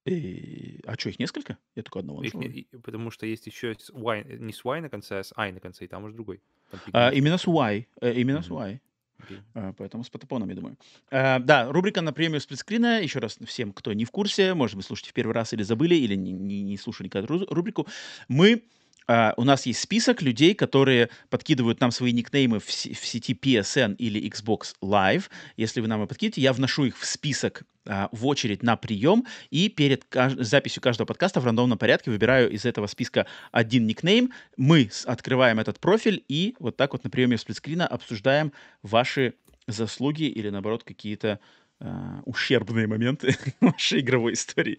Э, 0.06 0.78
А 0.86 0.94
что, 0.96 1.08
их 1.10 1.18
несколько? 1.18 1.58
Я 1.74 1.82
только 1.82 1.98
одного 1.98 2.22
Их 2.22 2.34
не- 2.34 2.46
и- 2.46 2.66
потому 2.76 3.10
что 3.10 3.26
есть 3.26 3.46
еще 3.48 3.74
с 3.74 3.90
Y, 3.92 4.24
не 4.38 4.52
с 4.52 4.64
Y 4.64 4.80
на 4.80 4.88
конце, 4.88 5.18
а 5.18 5.24
с 5.24 5.32
I 5.36 5.50
на 5.52 5.58
конце, 5.60 5.84
и 5.84 5.88
там 5.88 6.04
уже 6.04 6.14
другой. 6.14 6.40
Там 6.70 6.80
А, 6.92 7.10
именно 7.12 7.38
с 7.38 7.46
Y. 7.48 7.86
э, 8.00 8.12
именно 8.14 8.42
с 8.42 8.46
Мгм. 8.48 8.58
Y. 8.58 8.80
Окей. 9.18 9.38
А, 9.54 9.72
Поэтому 9.72 10.04
с 10.04 10.10
патапоном, 10.10 10.48
я 10.48 10.54
думаю. 10.54 10.76
А, 11.10 11.40
Да, 11.40 11.72
рубрика 11.72 12.02
на 12.02 12.12
премию 12.12 12.40
сплитскрина. 12.40 13.00
Еще 13.02 13.18
раз 13.18 13.38
всем, 13.44 13.72
кто 13.72 13.92
не 13.94 14.04
в 14.04 14.10
курсе, 14.12 14.54
может 14.54 14.76
быть, 14.76 14.86
слушайте 14.86 15.10
в 15.10 15.14
первый 15.14 15.32
раз 15.32 15.52
или 15.52 15.64
забыли, 15.64 15.96
или 15.96 16.14
не, 16.14 16.30
не- 16.32 16.62
не 16.62 16.76
слушали 16.76 17.06
никогда 17.08 17.26
ру- 17.34 17.46
рубрику. 17.52 17.88
Мы 18.28 18.62
а, 19.06 19.34
у 19.36 19.44
нас 19.44 19.66
есть 19.66 19.80
список 19.80 20.22
людей, 20.22 20.54
которые 20.54 21.10
подкидывают 21.30 21.80
нам 21.80 21.90
свои 21.90 22.12
никнеймы 22.12 22.58
в, 22.58 22.66
в 22.66 22.74
сети 22.74 23.34
PSN 23.34 23.96
или 23.96 24.20
Xbox 24.28 24.74
Live. 24.82 25.24
Если 25.56 25.80
вы 25.80 25.88
нам 25.88 26.02
их 26.02 26.08
подкидите, 26.08 26.40
я 26.40 26.52
вношу 26.52 26.86
их 26.86 26.98
в 26.98 27.06
список 27.06 27.62
а, 27.86 28.08
в 28.10 28.26
очередь 28.26 28.62
на 28.62 28.76
прием, 28.76 29.24
и 29.50 29.68
перед 29.68 30.04
каж- 30.04 30.36
записью 30.38 30.82
каждого 30.82 31.06
подкаста 31.06 31.40
в 31.40 31.44
рандомном 31.46 31.78
порядке 31.78 32.10
выбираю 32.10 32.50
из 32.50 32.64
этого 32.64 32.88
списка 32.88 33.26
один 33.52 33.86
никнейм. 33.86 34.32
Мы 34.56 34.90
открываем 35.04 35.60
этот 35.60 35.78
профиль 35.78 36.24
и 36.28 36.56
вот 36.58 36.76
так 36.76 36.92
вот 36.92 37.04
на 37.04 37.10
приеме 37.10 37.38
сплитскрина 37.38 37.86
обсуждаем 37.86 38.52
ваши 38.82 39.34
заслуги 39.68 40.24
или, 40.24 40.50
наоборот, 40.50 40.82
какие-то 40.82 41.38
а, 41.78 42.22
ущербные 42.24 42.88
моменты 42.88 43.36
вашей 43.60 44.00
игровой 44.00 44.32
истории. 44.32 44.78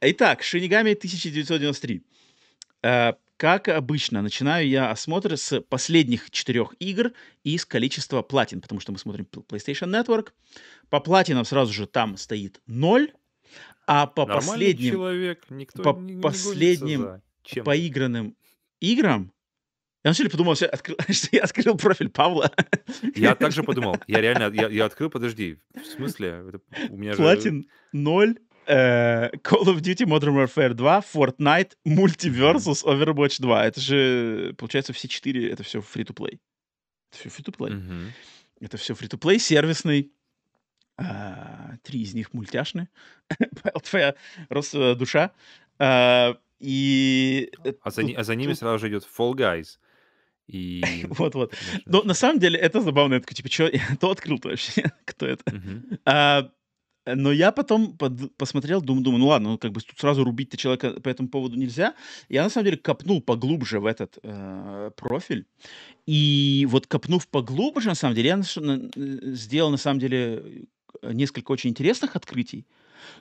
Итак, 0.00 0.42
Шинигами 0.42 0.94
1993. 0.94 2.02
Э, 2.82 3.12
Как 3.38 3.68
обычно, 3.68 4.20
начинаю 4.20 4.68
я 4.68 4.90
осмотр 4.90 5.36
с 5.36 5.60
последних 5.60 6.28
четырех 6.32 6.74
игр 6.80 7.12
и 7.44 7.56
с 7.56 7.64
количества 7.64 8.20
платин, 8.20 8.60
потому 8.60 8.80
что 8.80 8.90
мы 8.90 8.98
смотрим 8.98 9.28
Pl- 9.30 9.46
PlayStation 9.46 9.88
Network. 9.88 10.32
По 10.90 10.98
платинам 10.98 11.44
сразу 11.44 11.72
же 11.72 11.86
там 11.86 12.16
стоит 12.16 12.60
0, 12.66 13.12
а 13.86 14.08
по 14.08 14.26
Нормальный 14.26 14.48
последним, 14.48 14.92
человек, 14.92 15.44
никто 15.50 15.82
по 15.84 15.96
не, 16.00 16.14
не 16.14 16.20
последним 16.20 17.00
за 17.00 17.62
поигранным 17.62 18.36
играм, 18.80 19.32
я 20.04 20.10
вначале 20.10 20.30
подумал, 20.30 20.56
что, 20.56 20.66
открыл- 20.66 20.96
что 21.12 21.28
я 21.30 21.42
открыл 21.42 21.76
профиль 21.76 22.08
Павла. 22.08 22.50
Я 23.14 23.36
также 23.36 23.62
подумал. 23.64 23.98
Я 24.08 24.20
реально, 24.20 24.52
я, 24.52 24.68
я 24.68 24.84
открыл, 24.86 25.10
подожди, 25.10 25.58
в 25.74 25.84
смысле? 25.86 26.44
Это 26.48 26.60
у 26.90 26.96
меня 26.96 27.12
же... 27.12 27.18
Платин 27.18 27.68
0, 27.92 28.36
э, 28.68 29.30
Call 29.42 29.64
of 29.64 29.80
Duty 29.80 30.04
Modern 30.06 30.34
Warfare 30.36 30.74
2, 30.74 31.00
Fortnite, 31.00 31.72
Multiversus, 31.86 32.84
Overwatch 32.84 33.40
2. 33.40 33.66
Это 33.66 33.80
же, 33.80 34.54
получается, 34.58 34.92
все 34.92 35.08
четыре, 35.08 35.50
это 35.50 35.62
все 35.62 35.80
free-to-play. 35.80 36.38
Это 37.10 37.18
все 37.18 37.28
free-to-play. 37.30 37.70
Мгм. 37.72 38.12
Это 38.60 38.76
все 38.76 38.94
free-to-play, 38.94 39.38
сервисный. 39.38 40.12
А, 40.96 41.76
Три 41.82 42.02
из 42.02 42.14
них 42.14 42.32
мультяшные. 42.34 42.88
Твоя 43.90 44.14
родственная 44.48 44.94
душа. 44.94 45.30
А, 45.78 46.36
И 46.58 47.50
э, 47.64 47.72
А 47.82 47.90
за, 47.90 48.02
тут- 48.02 48.16
а 48.18 48.24
за 48.24 48.34
ними 48.34 48.50
тут- 48.50 48.58
сразу 48.58 48.78
же 48.78 48.88
идет 48.88 49.04
Fall 49.18 49.34
Guys. 49.34 49.78
И... 50.48 50.82
Вот-вот. 51.08 51.54
Но 51.86 52.02
на 52.02 52.14
самом 52.14 52.40
деле 52.40 52.58
это 52.58 52.80
забавно. 52.80 53.14
Я 53.14 53.20
такой, 53.20 53.34
типа, 53.34 53.48
что, 53.50 53.70
кто 53.96 54.10
открыл-то 54.10 54.48
вообще? 54.48 54.90
Кто 55.04 55.26
это? 55.26 55.54
Мгм. 55.54 55.98
А, 56.04 56.50
но 57.14 57.32
я 57.32 57.52
потом 57.52 57.96
под- 57.96 58.36
посмотрел, 58.36 58.80
думаю, 58.80 59.04
думаю, 59.04 59.20
ну 59.20 59.26
ладно, 59.28 59.50
ну 59.50 59.58
как 59.58 59.72
бы 59.72 59.80
тут 59.80 59.98
сразу 59.98 60.24
рубить-то 60.24 60.56
человека 60.56 61.00
по 61.00 61.08
этому 61.08 61.28
поводу 61.28 61.56
нельзя. 61.56 61.94
Я 62.28 62.42
на 62.44 62.50
самом 62.50 62.64
деле 62.66 62.76
копнул 62.76 63.20
поглубже 63.22 63.80
в 63.80 63.86
этот 63.86 64.18
э, 64.22 64.90
профиль. 64.96 65.46
И 66.06 66.66
вот 66.70 66.86
копнув 66.86 67.28
поглубже, 67.28 67.88
на 67.88 67.94
самом 67.94 68.14
деле, 68.14 68.28
я 68.28 68.36
наш- 68.36 68.56
на- 68.56 68.90
э, 68.96 69.18
сделал 69.34 69.70
на 69.70 69.76
самом 69.76 70.00
деле 70.00 70.66
несколько 71.02 71.52
очень 71.52 71.70
интересных 71.70 72.16
открытий, 72.16 72.66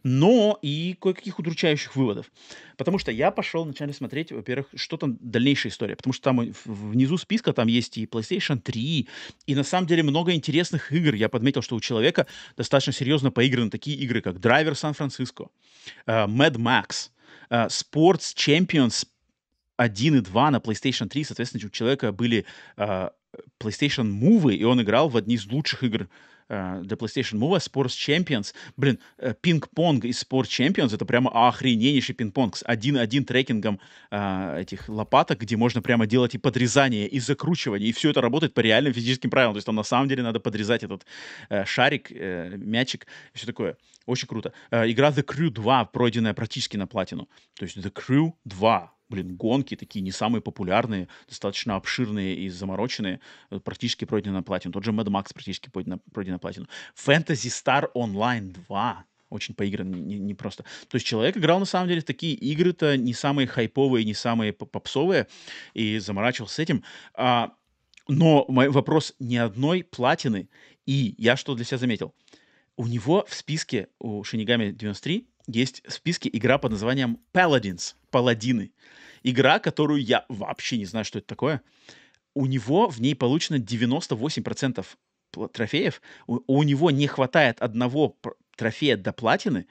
но 0.03 0.57
и 0.61 0.95
кое-каких 0.99 1.39
удручающих 1.39 1.95
выводов. 1.95 2.31
Потому 2.77 2.99
что 2.99 3.11
я 3.11 3.31
пошел 3.31 3.63
вначале 3.63 3.93
смотреть, 3.93 4.31
во-первых, 4.31 4.67
что 4.75 4.97
там 4.97 5.17
дальнейшая 5.19 5.71
история. 5.71 5.95
Потому 5.95 6.13
что 6.13 6.23
там 6.23 6.53
внизу 6.65 7.17
списка 7.17 7.53
там 7.53 7.67
есть 7.67 7.97
и 7.97 8.05
PlayStation 8.05 8.59
3, 8.59 9.07
и 9.47 9.55
на 9.55 9.63
самом 9.63 9.87
деле 9.87 10.03
много 10.03 10.33
интересных 10.33 10.91
игр. 10.91 11.15
Я 11.15 11.29
подметил, 11.29 11.61
что 11.61 11.75
у 11.75 11.79
человека 11.79 12.27
достаточно 12.55 12.93
серьезно 12.93 13.31
поиграны 13.31 13.69
такие 13.69 13.97
игры, 13.97 14.21
как 14.21 14.39
Драйвер 14.39 14.75
Сан-Франциско, 14.75 15.47
Mad 16.05 16.55
Max, 16.55 17.09
Sports 17.49 18.35
Champions 18.35 19.07
1 19.77 20.15
и 20.15 20.21
2 20.21 20.51
на 20.51 20.57
PlayStation 20.57 21.07
3, 21.07 21.23
соответственно, 21.23 21.65
у 21.65 21.69
человека 21.69 22.11
были 22.11 22.45
э, 22.77 23.09
PlayStation 23.59 24.11
Move, 24.11 24.53
и 24.53 24.63
он 24.63 24.81
играл 24.81 25.09
в 25.09 25.17
одни 25.17 25.35
из 25.35 25.45
лучших 25.45 25.83
игр 25.83 26.09
для 26.47 26.95
PlayStation 26.95 27.39
Move, 27.39 27.57
Sports 27.59 27.95
Champions. 27.97 28.53
Блин, 28.77 28.99
э, 29.17 29.33
пинг-понг 29.33 30.05
из 30.05 30.23
Sports 30.23 30.47
Champions— 30.47 30.93
это 30.95 31.05
прямо 31.05 31.29
охрененнейший 31.47 32.15
пинг-понг 32.15 32.55
с 32.55 32.63
один-один 32.63 33.25
трекингом 33.25 33.79
э, 34.11 34.61
этих 34.61 34.89
лопаток, 34.89 35.39
где 35.39 35.57
можно 35.57 35.81
прямо 35.81 36.07
делать 36.07 36.35
и 36.35 36.37
подрезание, 36.37 37.07
и 37.07 37.19
закручивание, 37.19 37.89
и 37.89 37.91
все 37.91 38.09
это 38.09 38.21
работает 38.21 38.53
по 38.53 38.61
реальным 38.61 38.93
физическим 38.93 39.29
правилам. 39.29 39.53
То 39.53 39.57
есть 39.57 39.65
там 39.65 39.75
на 39.75 39.83
самом 39.83 40.07
деле 40.07 40.23
надо 40.23 40.39
подрезать 40.39 40.83
этот 40.83 41.05
э, 41.49 41.65
шарик, 41.65 42.11
э, 42.11 42.55
мячик 42.57 43.07
и 43.33 43.37
все 43.37 43.45
такое. 43.45 43.77
Очень 44.05 44.27
круто. 44.27 44.53
Э, 44.71 44.89
игра 44.89 45.09
The 45.09 45.23
Crew 45.23 45.49
2, 45.49 45.85
пройденная 45.85 46.33
практически 46.33 46.77
на 46.77 46.87
платину. 46.87 47.27
То 47.55 47.65
есть 47.65 47.77
The 47.77 47.91
Crew 47.91 48.33
2 48.45 48.96
блин, 49.09 49.35
гонки 49.35 49.75
такие 49.75 50.01
не 50.01 50.11
самые 50.11 50.41
популярные, 50.41 51.07
достаточно 51.27 51.75
обширные 51.75 52.35
и 52.35 52.49
замороченные, 52.49 53.19
э, 53.49 53.59
практически 53.59 54.05
пройдены 54.05 54.35
на 54.35 54.43
платину. 54.43 54.73
Тот 54.73 54.83
же 54.83 54.91
Mad 54.91 55.07
Max 55.07 55.33
практически 55.33 55.69
пройден 55.69 55.99
на, 56.13 56.23
на 56.31 56.39
платину. 56.39 56.67
Fantasy 56.95 57.49
Star 57.49 57.89
Online 57.95 58.55
2 58.67 59.05
очень 59.29 59.53
поигран, 59.53 59.91
не, 59.91 60.19
не 60.19 60.33
просто. 60.33 60.63
То 60.87 60.95
есть 60.95 61.05
человек 61.05 61.37
играл, 61.37 61.59
на 61.59 61.65
самом 61.65 61.89
деле, 61.89 62.01
такие 62.01 62.33
игры-то 62.33 62.97
не 62.97 63.13
самые 63.13 63.47
хайповые, 63.47 64.05
не 64.05 64.13
самые 64.13 64.53
попсовые, 64.53 65.27
и 65.73 65.99
заморачивался 65.99 66.55
с 66.55 66.59
этим. 66.59 66.83
А, 67.13 67.53
но 68.07 68.45
мой 68.47 68.69
вопрос 68.69 69.13
ни 69.19 69.35
одной 69.35 69.83
платины, 69.83 70.49
и 70.85 71.13
я 71.17 71.35
что 71.35 71.55
для 71.55 71.65
себя 71.65 71.77
заметил? 71.77 72.13
У 72.77 72.87
него 72.87 73.25
в 73.27 73.33
списке, 73.33 73.89
у 73.99 74.23
Шинигами 74.23 74.71
93, 74.71 75.27
есть 75.47 75.81
в 75.87 75.93
списке 75.93 76.29
игра 76.31 76.57
под 76.57 76.71
названием 76.71 77.19
Paladins, 77.33 77.95
Паладины. 78.11 78.71
Игра, 79.23 79.59
которую 79.59 80.03
я 80.03 80.25
вообще 80.29 80.77
не 80.77 80.85
знаю, 80.85 81.05
что 81.05 81.19
это 81.19 81.27
такое. 81.27 81.61
У 82.33 82.45
него 82.45 82.89
в 82.89 83.01
ней 83.01 83.15
получено 83.15 83.55
98% 83.55 84.85
трофеев. 85.51 86.01
У, 86.27 86.39
у 86.47 86.63
него 86.63 86.91
не 86.91 87.07
хватает 87.07 87.61
одного 87.61 88.15
трофея 88.55 88.97
до 88.97 89.13
платины. 89.13 89.67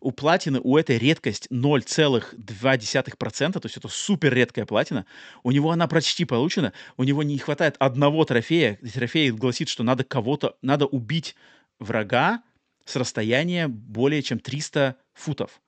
У 0.00 0.12
платины, 0.12 0.60
у 0.62 0.76
этой 0.76 0.96
редкость 0.96 1.48
0,2%, 1.50 3.52
то 3.52 3.60
есть 3.64 3.76
это 3.76 3.88
супер 3.88 4.32
редкая 4.32 4.64
платина. 4.64 5.06
У 5.42 5.50
него 5.50 5.72
она 5.72 5.88
почти 5.88 6.24
получена. 6.24 6.72
У 6.96 7.04
него 7.04 7.24
не 7.24 7.36
хватает 7.38 7.74
одного 7.78 8.24
трофея. 8.24 8.78
Трофей 8.94 9.32
гласит, 9.32 9.68
что 9.68 9.82
надо 9.82 10.04
кого-то, 10.04 10.56
надо 10.62 10.86
убить 10.86 11.34
врага 11.80 12.42
с 12.84 12.94
расстояния 12.96 13.68
более 13.68 14.22
чем 14.22 14.38
300 14.38 14.96
футов. 15.18 15.60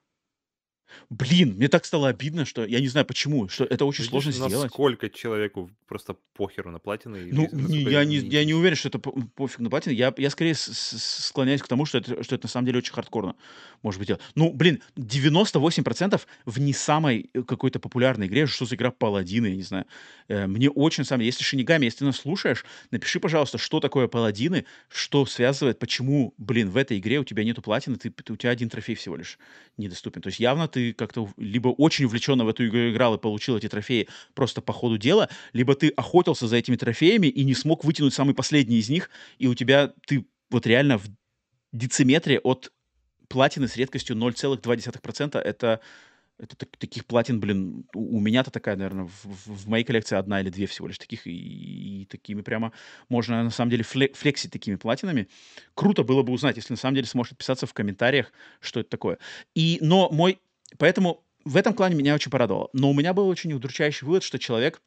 Блин, 1.09 1.55
мне 1.57 1.69
так 1.69 1.85
стало 1.85 2.09
обидно, 2.09 2.45
что 2.45 2.65
я 2.65 2.81
не 2.81 2.89
знаю 2.89 3.07
почему, 3.07 3.49
что 3.49 3.65
это 3.65 3.85
очень 3.85 4.03
Видишь, 4.05 4.11
сложно 4.11 4.33
сделать. 4.33 4.65
насколько 4.65 5.09
человеку 5.11 5.71
просто 5.87 6.17
похеру 6.35 6.71
на 6.71 6.79
платину. 6.79 7.17
и 7.17 7.33
Ну, 7.33 7.43
насколько 7.53 7.73
не, 7.73 7.83
я 7.83 8.05
не, 8.05 8.17
я 8.17 8.45
не 8.45 8.55
уверен, 8.55 8.77
что 8.77 8.89
это 8.89 8.99
по- 8.99 9.13
пофиг 9.13 9.59
на 9.61 9.71
платину. 9.71 9.95
Я, 9.95 10.13
я 10.17 10.31
скорее 10.31 10.55
с- 10.55 10.73
с- 10.73 11.27
склоняюсь 11.27 11.63
к 11.63 11.69
тому, 11.69 11.87
что 11.87 11.99
это, 11.99 12.23
что 12.23 12.35
это 12.35 12.47
на 12.47 12.49
самом 12.51 12.67
деле 12.67 12.79
очень 12.79 12.93
хардкорно. 12.93 13.35
Может 13.83 13.99
быть, 13.99 14.09
делать. 14.09 14.23
Ну, 14.35 14.53
блин, 14.53 14.81
98% 14.97 16.21
в 16.47 16.61
не 16.61 16.73
самой 16.73 17.31
э, 17.35 17.43
какой-то 17.43 17.79
популярной 17.79 18.27
игре, 18.27 18.47
что 18.47 18.65
за 18.67 18.75
игра 18.75 18.91
Паладины, 18.91 19.47
я 19.49 19.57
не 19.57 19.63
знаю. 19.63 19.87
Э, 20.29 20.47
мне 20.47 20.71
очень, 20.71 21.05
деле, 21.05 21.25
если 21.27 21.43
Шинигами, 21.45 21.85
если 21.87 21.99
ты 22.01 22.05
нас 22.07 22.17
слушаешь, 22.17 22.65
напиши, 22.91 23.21
пожалуйста, 23.21 23.59
что 23.59 23.81
такое 23.81 24.07
Паладины, 24.09 24.65
что 24.89 25.27
связывает, 25.27 25.79
почему, 25.79 26.35
блин, 26.39 26.71
в 26.71 26.77
этой 26.77 26.99
игре 26.99 27.19
у 27.21 27.25
тебя 27.25 27.45
нету 27.45 27.63
платины, 27.63 27.97
ты, 27.97 28.11
ты- 28.11 28.33
у 28.33 28.37
тебя 28.37 28.51
один 28.51 28.69
трофей 28.69 28.95
всего 28.95 29.17
лишь 29.17 29.39
недоступен. 29.77 30.23
То 30.23 30.29
есть 30.29 30.41
явно 30.41 30.69
ты 30.69 30.80
как-то 30.97 31.27
в- 31.27 31.35
либо 31.39 31.69
очень 31.69 32.05
увлеченно 32.07 32.45
в 32.45 32.49
эту 32.49 32.67
игру 32.67 32.91
играл 32.91 33.15
и 33.15 33.19
получил 33.19 33.57
эти 33.57 33.69
трофеи 33.69 34.09
просто 34.35 34.61
по 34.61 34.73
ходу 34.73 34.99
дела, 34.99 35.29
либо 35.53 35.75
ты 35.75 35.89
охотился 35.91 36.47
за 36.49 36.57
этими 36.57 36.77
трофеями 36.77 37.27
и 37.29 37.45
не 37.45 37.55
смог 37.55 37.85
вытянуть 37.85 38.15
самый 38.15 38.35
последний 38.35 38.79
из 38.79 38.89
них, 38.89 39.11
и 39.39 39.47
у 39.47 39.55
тебя 39.55 39.93
ты 40.07 40.27
вот 40.51 40.67
реально 40.67 40.99
в 40.99 41.05
дециметре 41.73 42.39
от 42.41 42.73
платины 43.29 43.69
с 43.69 43.77
редкостью 43.77 44.17
0,2%. 44.17 45.39
Это, 45.39 45.81
это 46.39 46.57
так- 46.57 46.77
таких 46.79 47.05
платин, 47.07 47.39
блин, 47.39 47.85
у, 47.95 48.17
у 48.17 48.21
меня-то 48.21 48.51
такая, 48.51 48.75
наверное, 48.77 49.05
в, 49.05 49.25
в- 49.25 49.65
в 49.65 49.69
моей 49.69 49.85
коллекции 49.85 50.17
одна 50.17 50.41
или 50.41 50.51
две 50.51 50.67
всего 50.67 50.89
лишь 50.89 50.99
таких, 50.99 51.27
и, 51.27 52.03
и 52.03 52.05
такими 52.07 52.41
прямо 52.43 52.73
можно, 53.09 53.45
на 53.45 53.51
самом 53.51 53.71
деле, 53.71 53.85
фле- 53.85 54.13
флексить 54.15 54.51
такими 54.51 54.77
платинами. 54.77 55.29
Круто 55.75 56.03
было 56.03 56.23
бы 56.23 56.33
узнать, 56.33 56.57
если 56.57 56.73
на 56.73 56.77
самом 56.79 56.97
деле 56.97 57.07
сможешь 57.07 57.33
отписаться 57.33 57.67
в 57.67 57.75
комментариях, 57.75 58.33
что 58.61 58.81
это 58.81 58.89
такое. 58.91 59.19
И, 59.55 59.79
но 59.81 60.09
мой, 60.11 60.41
поэтому 60.79 61.25
в 61.45 61.57
этом 61.57 61.75
плане 61.75 61.97
меня 61.97 62.15
очень 62.15 62.31
порадовало. 62.31 62.69
Но 62.73 62.91
у 62.91 62.95
меня 62.95 63.15
был 63.15 63.29
очень 63.29 63.53
удручающий 63.53 64.07
вывод, 64.07 64.23
что 64.23 64.39
человек, 64.39 64.83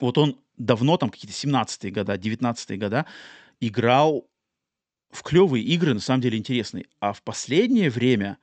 вот 0.00 0.18
он 0.18 0.38
давно, 0.56 0.96
там 0.96 1.10
какие-то 1.10 1.36
17-е 1.36 1.90
года, 1.90 2.14
19-е 2.14 2.76
года, 2.76 3.06
играл 3.60 4.28
в 5.10 5.22
клевые 5.22 5.64
игры, 5.64 5.94
на 5.94 6.00
самом 6.00 6.20
деле 6.20 6.38
интересные. 6.38 6.86
А 7.00 7.12
в 7.12 7.22
последнее 7.22 7.90
время 7.90 8.38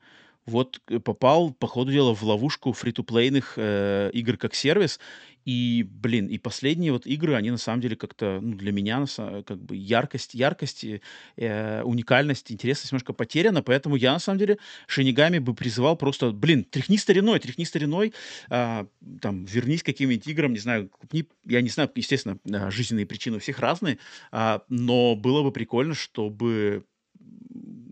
вот 0.48 0.80
э, 0.88 0.98
попал, 0.98 1.52
по 1.52 1.66
ходу 1.66 1.92
дела, 1.92 2.14
в 2.14 2.22
ловушку 2.22 2.72
фри-то-плейных 2.72 3.54
э, 3.56 4.10
игр 4.12 4.36
как 4.36 4.54
сервис. 4.54 4.98
И, 5.44 5.86
блин, 5.88 6.26
и 6.26 6.36
последние 6.36 6.92
вот 6.92 7.06
игры, 7.06 7.34
они 7.34 7.50
на 7.50 7.56
самом 7.56 7.80
деле 7.80 7.96
как-то, 7.96 8.38
ну, 8.42 8.54
для 8.54 8.70
меня, 8.70 9.06
как 9.16 9.62
бы 9.62 9.76
яркость, 9.76 10.34
яркость, 10.34 10.84
и, 10.84 11.00
э, 11.36 11.82
уникальность, 11.82 12.52
интересность 12.52 12.92
немножко 12.92 13.14
потеряна, 13.14 13.62
поэтому 13.62 13.96
я, 13.96 14.12
на 14.12 14.18
самом 14.18 14.38
деле, 14.38 14.58
Шинигами 14.86 15.38
бы 15.38 15.54
призывал 15.54 15.96
просто, 15.96 16.32
блин, 16.32 16.64
тряхни 16.64 16.98
стариной, 16.98 17.38
тряхни 17.38 17.64
стариной, 17.64 18.12
а, 18.50 18.86
там, 19.22 19.46
вернись 19.46 19.82
к 19.82 19.86
каким-нибудь 19.86 20.26
играм, 20.26 20.52
не 20.52 20.58
знаю, 20.58 20.90
купни, 20.90 21.24
я 21.46 21.62
не 21.62 21.70
знаю, 21.70 21.90
естественно, 21.94 22.38
а, 22.52 22.70
жизненные 22.70 23.06
причины 23.06 23.38
у 23.38 23.40
всех 23.40 23.58
разные, 23.58 23.98
а, 24.30 24.62
но 24.68 25.16
было 25.16 25.42
бы 25.42 25.50
прикольно, 25.50 25.94
чтобы 25.94 26.84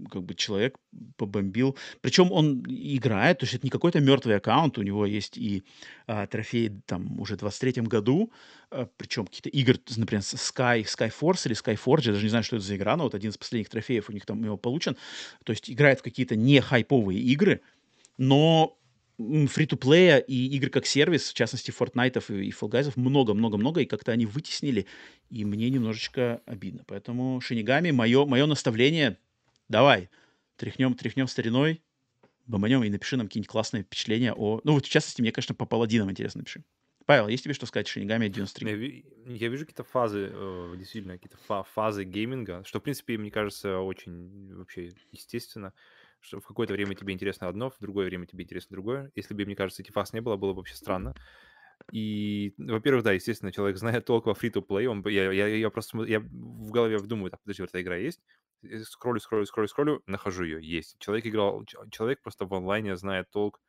как 0.08 0.22
бы 0.22 0.34
человек 0.34 0.76
побомбил. 1.16 1.76
Причем 2.00 2.32
он 2.32 2.64
играет, 2.68 3.38
то 3.38 3.44
есть 3.44 3.54
это 3.54 3.66
не 3.66 3.70
какой-то 3.70 4.00
мертвый 4.00 4.36
аккаунт, 4.36 4.78
у 4.78 4.82
него 4.82 5.06
есть 5.06 5.36
и 5.36 5.64
а, 6.06 6.26
трофеи 6.26 6.80
там 6.86 7.20
уже 7.20 7.34
в 7.34 7.38
23 7.38 7.82
году, 7.82 8.32
а, 8.70 8.88
причем 8.96 9.26
какие-то 9.26 9.48
игры, 9.48 9.78
например, 9.96 10.22
Sky, 10.22 10.84
Skyforce 10.84 11.46
или 11.46 11.56
Skyforge, 11.56 12.06
я 12.06 12.12
даже 12.12 12.24
не 12.24 12.30
знаю, 12.30 12.44
что 12.44 12.56
это 12.56 12.64
за 12.64 12.76
игра, 12.76 12.96
но 12.96 13.04
вот 13.04 13.14
один 13.14 13.30
из 13.30 13.38
последних 13.38 13.68
трофеев 13.68 14.08
у 14.08 14.12
них 14.12 14.26
там 14.26 14.42
его 14.42 14.56
получен. 14.56 14.96
То 15.44 15.52
есть 15.52 15.70
играет 15.70 16.00
в 16.00 16.02
какие-то 16.02 16.36
не 16.36 16.60
хайповые 16.60 17.20
игры, 17.20 17.60
но 18.18 18.76
фри-то-плея 19.18 20.18
и 20.18 20.46
игры 20.56 20.70
как 20.70 20.86
сервис, 20.86 21.30
в 21.30 21.34
частности, 21.34 21.70
Fortnite 21.70 22.22
и, 22.28 22.48
и 22.48 22.50
Fall 22.50 22.70
Guys, 22.70 22.92
много-много-много, 22.96 23.80
и 23.80 23.86
как-то 23.86 24.12
они 24.12 24.26
вытеснили, 24.26 24.86
и 25.30 25.44
мне 25.44 25.70
немножечко 25.70 26.42
обидно. 26.46 26.84
Поэтому 26.86 27.40
Шинигами, 27.40 27.90
мое, 27.90 28.26
мое 28.26 28.46
наставление, 28.46 29.18
давай, 29.68 30.10
тряхнем, 30.56 30.94
тряхнем 30.94 31.26
стариной, 31.26 31.82
бомбанем 32.46 32.82
и 32.84 32.90
напиши 32.90 33.16
нам 33.16 33.26
какие-нибудь 33.26 33.50
классные 33.50 33.82
впечатления 33.82 34.32
о... 34.32 34.60
Ну, 34.64 34.72
вот 34.72 34.86
в 34.86 34.88
частности, 34.88 35.20
мне, 35.20 35.32
конечно, 35.32 35.54
по 35.54 35.66
паладинам 35.66 36.10
интересно 36.10 36.40
напиши. 36.40 36.64
Павел, 37.06 37.28
есть 37.28 37.44
тебе 37.44 37.54
что 37.54 37.66
сказать 37.66 37.86
Шинигами 37.86 38.28
93? 38.28 39.04
Я, 39.26 39.34
я 39.34 39.48
вижу 39.48 39.64
какие-то 39.64 39.84
фазы, 39.84 40.28
э, 40.32 40.74
действительно, 40.76 41.14
какие-то 41.14 41.36
фа- 41.36 41.62
фазы 41.62 42.02
гейминга, 42.02 42.64
что, 42.64 42.80
в 42.80 42.82
принципе, 42.82 43.16
мне 43.16 43.30
кажется, 43.30 43.78
очень 43.78 44.52
вообще 44.54 44.90
естественно, 45.12 45.72
что 46.20 46.40
в 46.40 46.46
какое-то 46.46 46.72
время 46.72 46.96
тебе 46.96 47.14
интересно 47.14 47.46
одно, 47.46 47.70
в 47.70 47.76
другое 47.78 48.06
время 48.06 48.26
тебе 48.26 48.42
интересно 48.42 48.74
другое. 48.74 49.12
Если 49.14 49.34
бы, 49.34 49.44
мне 49.44 49.54
кажется, 49.54 49.82
этих 49.82 49.92
фаз 49.94 50.12
не 50.14 50.20
было, 50.20 50.36
было 50.36 50.52
бы 50.52 50.58
вообще 50.58 50.74
странно. 50.74 51.14
И, 51.92 52.54
во-первых, 52.58 53.04
да, 53.04 53.12
естественно, 53.12 53.52
человек 53.52 53.76
знает 53.76 54.04
толк 54.04 54.26
во 54.26 54.34
бы- 55.02 55.12
я, 55.12 55.30
я, 55.30 55.46
я 55.46 55.70
просто 55.70 56.02
я 56.04 56.18
в 56.20 56.70
голове 56.72 56.98
думаю, 57.00 57.30
так, 57.30 57.40
подожди, 57.42 57.62
вот 57.62 57.70
эта 57.70 57.80
игра 57.80 57.96
есть, 57.96 58.22
скроллю, 58.84 59.20
скроллю, 59.20 59.46
скроллю, 59.46 59.68
скроллю, 59.68 60.02
нахожу 60.06 60.44
ее, 60.44 60.58
есть. 60.62 60.96
Человек 60.98 61.26
играл, 61.26 61.64
человек 61.90 62.22
просто 62.22 62.46
в 62.46 62.54
онлайне 62.54 62.96
знает 62.96 63.30
толк 63.30 63.60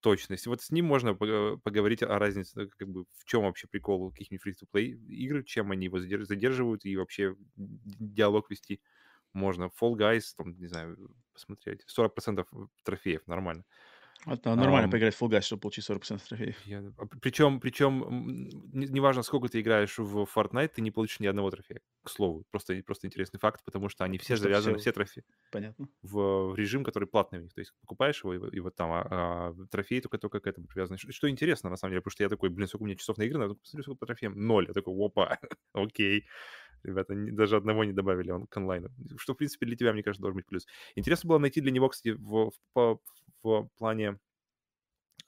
точность. 0.00 0.46
Вот 0.46 0.62
с 0.62 0.70
ним 0.70 0.86
можно 0.86 1.14
поговорить 1.14 2.02
о 2.02 2.18
разнице, 2.18 2.68
как 2.78 2.88
бы 2.88 3.04
в 3.16 3.24
чем 3.24 3.42
вообще 3.42 3.68
прикол 3.68 4.10
каких-нибудь 4.10 4.46
free-to-play 4.46 4.84
игр, 5.08 5.44
чем 5.44 5.70
они 5.70 5.86
его 5.86 5.98
задерж- 5.98 6.24
задерживают 6.24 6.84
и 6.84 6.96
вообще 6.96 7.36
ди- 7.56 7.96
диалог 7.98 8.50
вести 8.50 8.80
можно. 9.32 9.70
Fall 9.80 9.94
Guys, 9.94 10.22
там, 10.36 10.58
не 10.58 10.66
знаю, 10.66 10.96
посмотреть. 11.32 11.84
40% 11.86 12.46
трофеев, 12.82 13.26
нормально. 13.26 13.64
Это 14.26 14.54
нормально 14.54 14.88
Ам, 14.88 14.90
поиграть 14.90 15.14
в 15.14 15.22
Fall 15.22 15.28
Guys, 15.28 15.42
чтобы 15.42 15.60
получить 15.62 15.84
40% 15.84 16.28
трофеев. 16.28 16.56
я, 16.64 16.82
а 16.98 17.06
причем, 17.06 17.58
причем, 17.60 18.02
м, 18.04 18.48
не- 18.72 18.86
неважно, 18.88 19.22
сколько 19.22 19.48
ты 19.48 19.60
играешь 19.60 19.98
в 19.98 20.24
Fortnite, 20.34 20.68
ты 20.74 20.82
не 20.82 20.90
получишь 20.90 21.20
ни 21.20 21.26
одного 21.26 21.50
трофея. 21.50 21.80
К 22.04 22.10
слову, 22.10 22.44
просто, 22.50 22.82
просто 22.84 23.06
интересный 23.06 23.40
факт, 23.40 23.64
потому 23.64 23.88
что 23.88 24.04
они 24.04 24.18
все 24.18 24.36
Потому 24.36 24.36
завязаны, 24.36 24.76
все 24.78 24.92
все 24.92 24.92
трофеи, 24.92 25.24
понятно. 25.50 25.88
в, 26.02 26.52
в 26.52 26.56
режим, 26.56 26.84
который 26.84 27.06
платный 27.08 27.40
у 27.40 27.42
них. 27.42 27.54
То 27.54 27.60
есть 27.60 27.74
покупаешь 27.80 28.22
его, 28.24 28.34
и, 28.34 28.38
вот- 28.38 28.54
и 28.54 28.60
вот 28.60 28.76
там 28.76 28.90
а, 28.92 29.06
а 29.10 29.54
трофеи 29.70 30.00
только, 30.00 30.18
только 30.18 30.40
к 30.40 30.46
этому 30.48 30.66
привязаны. 30.68 30.98
Что, 30.98 31.12
что 31.12 31.30
интересно, 31.30 31.70
на 31.70 31.76
самом 31.76 31.92
деле, 31.92 32.02
потому 32.02 32.12
что 32.12 32.22
я 32.24 32.28
такой, 32.30 32.50
блин, 32.50 32.68
сколько 32.68 32.84
у 32.84 32.86
меня 32.86 32.96
часов 32.96 33.18
на 33.18 33.24
игры, 33.24 33.38
надо 33.38 33.54
посмотреть, 33.54 33.84
сколько 33.86 34.00
по 34.00 34.06
трофеям. 34.06 34.34
Ноль. 34.36 34.66
Я 34.68 34.74
такой, 34.74 34.94
опа, 34.96 35.38
окей. 35.74 36.26
Ребята 36.82 37.14
даже 37.16 37.56
одного 37.56 37.84
не 37.84 37.92
добавили 37.92 38.30
он 38.30 38.46
к 38.46 38.56
онлайну. 38.56 38.90
Что, 39.18 39.34
в 39.34 39.36
принципе, 39.36 39.66
для 39.66 39.76
тебя, 39.76 39.92
мне 39.92 40.02
кажется, 40.02 40.22
должен 40.22 40.36
быть 40.36 40.46
плюс. 40.46 40.66
Интересно 40.96 41.28
было 41.28 41.38
найти 41.38 41.60
для 41.60 41.72
него, 41.72 41.88
кстати, 41.90 42.14
в, 42.18 42.52
в, 42.74 43.00
в 43.42 43.68
плане 43.76 44.18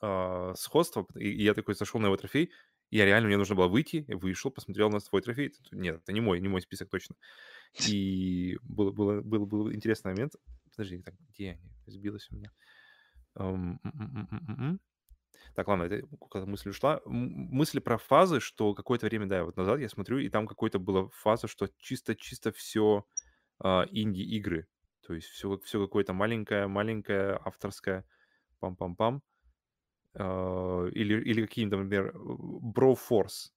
а, 0.00 0.54
сходство, 0.56 1.06
и 1.16 1.28
и 1.28 1.42
я 1.44 1.54
такой 1.54 1.74
зашел 1.74 2.00
на 2.00 2.06
его 2.06 2.16
трофей, 2.16 2.50
я 2.90 3.06
реально, 3.06 3.28
мне 3.28 3.36
нужно 3.38 3.54
было 3.54 3.68
выйти, 3.68 4.04
я 4.08 4.16
вышел, 4.16 4.50
посмотрел 4.50 4.90
на 4.90 5.00
свой 5.00 5.22
трофей. 5.22 5.52
Нет, 5.70 6.00
это 6.02 6.12
не 6.12 6.20
мой, 6.20 6.40
не 6.40 6.48
мой 6.48 6.60
список 6.60 6.90
точно. 6.90 7.16
И 7.88 8.58
был 8.62 8.92
был 8.92 9.22
был 9.22 9.46
был 9.46 9.72
интересный 9.72 10.12
момент. 10.12 10.34
Подожди, 10.70 10.98
так, 11.02 11.14
где 11.30 11.52
они? 11.52 11.72
Сбилось 11.86 12.28
у 12.30 12.36
меня. 12.36 12.52
М. 13.38 13.80
Так, 15.54 15.68
ладно, 15.68 15.84
это 15.84 16.06
куда-то 16.18 16.48
мысль 16.50 16.70
ушла. 16.70 17.00
Мысль 17.06 17.80
про 17.80 17.98
фазы, 17.98 18.40
что 18.40 18.74
какое-то 18.74 19.06
время, 19.06 19.26
да, 19.26 19.44
вот 19.44 19.56
назад 19.56 19.80
я 19.80 19.88
смотрю, 19.88 20.18
и 20.18 20.28
там 20.28 20.46
какой-то 20.46 20.78
была 20.78 21.08
фаза, 21.10 21.48
что 21.48 21.68
чисто-чисто 21.78 22.52
все 22.52 23.06
а, 23.60 23.86
инди-игры. 23.90 24.68
То 25.06 25.14
есть 25.14 25.28
все, 25.28 25.58
все 25.64 25.80
какое-то 25.80 26.12
маленькое, 26.12 26.66
маленькое, 26.66 27.40
авторское, 27.44 28.04
пам-пам-пам. 28.60 29.20
А, 30.14 30.86
или, 30.88 31.20
или 31.22 31.46
какие-то, 31.46 31.76
например, 31.76 32.12
Bro 32.14 32.98
Force. 33.10 33.50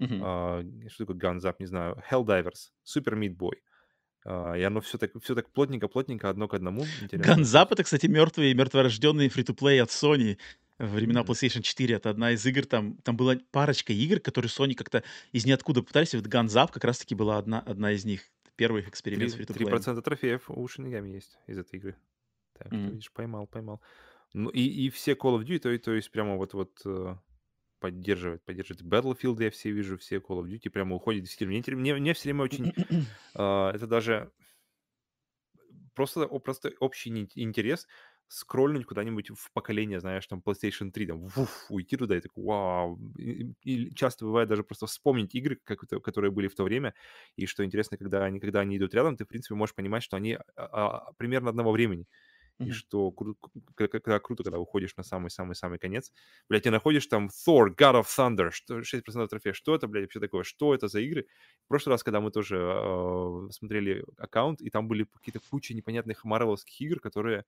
А, 0.00 0.62
что 0.88 1.06
такое 1.06 1.16
Guns 1.16 1.42
Up, 1.42 1.56
не 1.58 1.66
знаю, 1.66 2.02
Helldivers, 2.10 2.72
Super 2.84 3.14
Meat 3.18 3.36
Boy. 3.36 3.54
А, 4.26 4.54
и 4.54 4.62
оно 4.62 4.80
все 4.80 4.98
так, 4.98 5.12
все 5.22 5.34
так 5.34 5.50
плотненько-плотненько, 5.52 6.28
одно 6.28 6.48
к 6.48 6.54
одному. 6.54 6.84
Up— 7.42 7.68
это, 7.70 7.84
кстати, 7.84 8.06
мертвый, 8.06 8.54
мертворожденный 8.54 9.28
фри-то-плей 9.28 9.82
от 9.82 9.90
Sony 9.90 10.38
времена. 10.78 11.22
PlayStation 11.22 11.62
4. 11.62 11.94
Это 11.94 12.10
одна 12.10 12.32
из 12.32 12.44
игр, 12.46 12.66
там, 12.66 12.96
там 12.98 13.16
была 13.16 13.36
парочка 13.52 13.92
игр, 13.92 14.20
которые 14.20 14.48
Sony 14.48 14.74
как-то 14.74 15.02
из 15.32 15.46
ниоткуда 15.46 15.82
пытались. 15.82 16.14
Вот 16.14 16.26
Guns 16.26 16.54
Up 16.54 16.72
как 16.72 16.84
раз-таки 16.84 17.14
была 17.14 17.38
одна, 17.38 17.60
одна 17.60 17.92
из 17.92 18.04
них. 18.04 18.22
Первый 18.56 18.82
их 18.82 18.88
эксперимент 18.88 19.30
с 19.30 19.34
Три 19.34 19.44
фри-то-плеем. 19.44 19.80
3% 19.80 20.02
трофеев 20.02 20.50
у 20.50 20.68
Шинигами 20.68 21.10
есть 21.10 21.38
из 21.46 21.58
этой 21.58 21.76
игры. 21.76 21.96
Так 22.52 22.70
Мгм. 22.70 22.90
видишь, 22.90 23.12
поймал, 23.12 23.46
поймал. 23.46 23.80
Ну 24.32 24.48
и, 24.50 24.60
и 24.60 24.90
все 24.90 25.12
Call 25.12 25.38
of 25.38 25.44
Duty, 25.44 25.78
то, 25.78 25.92
есть 25.92 26.10
прямо 26.10 26.36
вот, 26.36 26.54
вот 26.54 26.80
э, 26.84 27.16
поддерживает, 27.80 28.44
поддерживает. 28.44 28.82
Battlefield 28.82 29.42
я 29.42 29.50
все 29.50 29.70
вижу, 29.70 29.96
все 29.98 30.16
Call 30.16 30.42
of 30.42 30.46
Duty 30.46 30.70
прямо 30.70 30.96
уходит 30.96 31.26
в 31.26 31.32
стиль. 31.32 31.48
Мне, 31.48 31.62
мне, 31.66 31.94
мне 31.94 32.14
все 32.14 32.28
время 32.28 32.42
очень... 32.42 32.72
а, 33.34 33.70
это 33.74 33.86
даже 33.86 34.32
просто, 35.94 36.26
просто 36.26 36.72
общий 36.80 37.10
ин- 37.10 37.30
интерес 37.34 37.86
скроллнуть 38.28 38.86
куда-нибудь 38.86 39.30
в 39.30 39.52
поколение, 39.52 40.00
знаешь, 40.00 40.26
там 40.26 40.42
PlayStation 40.44 40.90
3, 40.90 41.06
там, 41.06 41.26
вуф, 41.26 41.66
уйти 41.70 41.96
туда 41.96 42.16
и 42.16 42.20
такой, 42.20 42.44
вау. 42.44 42.98
И, 43.16 43.52
и- 43.62 43.86
и 43.88 43.94
часто 43.94 44.24
бывает 44.24 44.48
даже 44.48 44.64
просто 44.64 44.86
вспомнить 44.86 45.34
игры, 45.34 45.58
как 45.62 45.84
это- 45.84 46.00
которые 46.00 46.30
были 46.30 46.48
в 46.48 46.54
то 46.54 46.64
время, 46.64 46.94
и 47.36 47.46
что 47.46 47.64
интересно, 47.64 47.96
когда 47.98 48.24
они, 48.24 48.40
когда 48.40 48.60
они 48.60 48.76
идут 48.76 48.94
рядом, 48.94 49.16
ты, 49.16 49.24
в 49.24 49.28
принципе, 49.28 49.54
можешь 49.54 49.74
понимать, 49.74 50.02
что 50.02 50.16
они 50.16 50.34
а, 50.34 50.40
а, 50.56 51.12
примерно 51.14 51.50
одного 51.50 51.72
времени. 51.72 52.06
И 52.62 52.70
Мгм. 52.70 52.72
что 52.72 53.12
кру- 53.14 53.34
к- 53.34 53.88
к- 53.88 54.00
когда 54.00 54.18
круто, 54.20 54.42
когда 54.44 54.58
уходишь 54.58 54.96
на 54.96 55.02
самый-самый-самый 55.02 55.78
конец. 55.78 56.12
Блядь, 56.48 56.62
ты 56.62 56.70
находишь 56.70 57.06
там 57.06 57.26
Thor, 57.28 57.68
God 57.76 58.00
of 58.02 58.04
Thunder, 58.06 58.50
что, 58.52 58.82
6% 58.84 59.28
трофея. 59.30 59.52
Что 59.52 59.74
это, 59.74 59.86
блядь, 59.86 60.04
вообще 60.04 60.20
такое? 60.20 60.44
Что 60.44 60.74
это 60.74 60.88
за 60.88 61.00
игры? 61.00 61.26
В 61.64 61.68
прошлый 61.68 61.92
раз, 61.94 62.02
когда 62.02 62.20
мы 62.22 62.30
тоже 62.30 62.56
э, 62.58 63.48
смотрели 63.50 64.04
аккаунт, 64.16 64.62
и 64.62 64.70
там 64.70 64.88
были 64.88 65.04
какие-то 65.04 65.40
куча 65.40 65.74
непонятных 65.74 66.24
марвеловских 66.24 66.80
игр, 66.80 67.00
которые, 67.00 67.44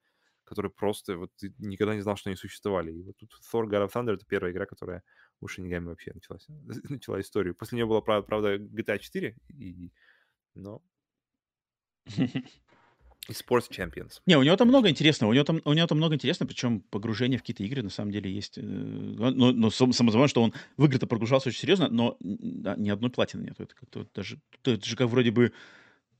которые 0.47 0.71
просто 0.71 1.17
вот 1.17 1.31
ты 1.35 1.53
никогда 1.59 1.93
не 1.93 2.01
знал, 2.01 2.15
что 2.15 2.29
они 2.29 2.37
существовали. 2.37 2.91
И 2.91 3.03
вот 3.03 3.17
тут 3.17 3.31
Thor, 3.53 3.65
God 3.65 3.87
of 3.87 3.93
Thunder— 3.93 4.13
это 4.15 4.25
первая 4.25 4.51
игра, 4.51 4.65
которая 4.65 5.03
у 5.41 5.47
Шинигами 5.47 5.87
вообще 5.87 6.11
началась, 6.13 6.47
начала 6.89 7.19
историю. 7.19 7.53
После 7.53 7.75
нее 7.75 7.85
была, 7.85 8.01
прав- 8.01 8.25
правда, 8.25 8.57
GTA 8.57 8.97
4, 8.97 9.35
и, 9.49 9.91
но 10.55 10.81
и 13.29 13.33
Sports 13.33 13.69
Champions. 13.69 14.21
Не, 14.25 14.37
у 14.37 14.43
него 14.43 14.55
там 14.55 14.69
много 14.69 14.89
интересного. 14.89 15.31
У 15.31 15.33
него 15.33 15.43
там, 15.43 15.61
у 15.65 15.73
него 15.73 15.85
там 15.87 15.97
много 15.97 16.15
интересного, 16.15 16.47
причем 16.47 16.79
погружение 16.79 17.37
в 17.37 17.41
какие-то 17.41 17.63
игры 17.63 17.83
на 17.83 17.89
самом 17.89 18.11
деле 18.11 18.31
есть. 18.31 18.57
э, 18.57 18.61
Но, 18.61 19.31
но, 19.31 19.51
но 19.51 19.69
сам, 19.69 19.91
само 19.91 20.11
собой, 20.11 20.29
что 20.29 20.41
он 20.41 20.53
в 20.77 20.85
игры-то 20.85 21.07
погружался 21.07 21.49
очень 21.49 21.59
серьезно, 21.59 21.89
но 21.89 22.17
ни 22.21 22.89
одной 22.89 23.11
платины 23.11 23.43
нету. 23.43 23.63
Это 23.63 23.75
как-то 23.75 24.07
даже... 24.13 24.39
Это 24.63 24.85
же 24.85 24.95
как 24.95 25.09
вроде 25.09 25.31
бы 25.31 25.51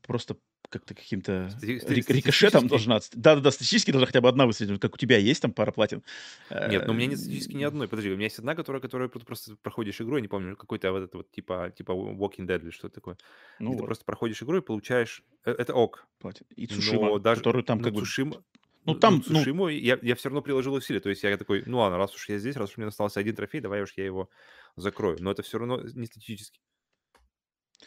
просто 0.02 0.38
как-то 0.70 0.94
каким-то 0.94 1.50
Стати- 1.50 1.66
ри- 1.66 1.80
стати- 1.80 2.14
рикошетом 2.14 2.68
должна... 2.68 3.00
Да-да-да, 3.14 3.52
статистически 3.52 3.92
должна 3.92 4.08
хотя 4.08 4.22
бы 4.22 4.30
одна 4.30 4.46
выстрелить, 4.46 4.80
как 4.82 4.94
у 4.96 4.98
тебя 4.98 5.18
есть 5.18 5.42
там 5.42 5.54
пара 5.54 5.72
платин. 5.72 6.04
Нет, 6.50 6.86
но 6.86 6.94
у 6.94 6.96
меня 6.96 7.08
нет 7.08 7.18
Э, 7.18 7.22
статистически 7.22 7.56
ни 7.56 7.64
одной. 7.64 7.88
Подожди, 7.88 8.10
у 8.12 8.16
меня 8.16 8.26
есть 8.26 8.40
одна, 8.40 8.56
которая, 8.56 8.82
которая 8.82 9.08
просто, 9.08 9.56
проходишь 9.62 10.02
игру, 10.02 10.16
я 10.18 10.22
не 10.22 10.28
помню, 10.28 10.56
какой-то 10.56 10.92
вот 10.92 11.04
это 11.04 11.18
вот 11.18 11.32
типа, 11.32 11.74
типа 11.78 11.92
Walking 11.92 12.46
Dead 12.46 12.62
или 12.62 12.72
что 12.72 12.90
такое. 12.90 13.18
Ну 13.60 13.70
Где 13.70 13.76
ты 13.78 13.82
вот, 13.82 13.86
просто 13.88 14.06
проходишь 14.06 14.44
игру 14.44 14.58
и 14.58 14.62
получаешь... 14.62 15.24
э, 15.46 15.52
Это 15.52 15.74
ок. 15.74 16.06
платин. 16.20 16.46
И 16.56 16.68
Цушима, 16.68 17.20
даже... 17.20 17.40
которую 17.42 17.64
там 17.64 17.82
как 17.82 17.94
бы... 17.94 18.00
Цушима... 18.02 18.44
Ну, 18.86 18.96
там, 18.96 19.22
ну, 19.28 19.44
ну, 19.46 19.68
я, 19.68 20.00
я 20.02 20.16
все 20.16 20.30
равно 20.30 20.42
приложил 20.42 20.74
усилия. 20.74 21.02
То 21.02 21.10
есть 21.10 21.22
я 21.22 21.36
такой, 21.36 21.62
ну 21.66 21.80
ладно, 21.80 21.98
раз 21.98 22.16
уж 22.16 22.30
я 22.30 22.40
здесь, 22.40 22.56
раз 22.56 22.70
уж 22.70 22.78
мне 22.78 22.88
остался 22.88 23.20
один 23.20 23.36
трофей, 23.36 23.60
давай 23.60 23.82
уж 23.82 23.92
я 23.98 24.06
его 24.06 24.30
закрою. 24.78 25.18
Но 25.20 25.32
это 25.32 25.44
все 25.44 25.58
равно 25.58 25.82
не 25.82 26.06
статистически. 26.06 26.62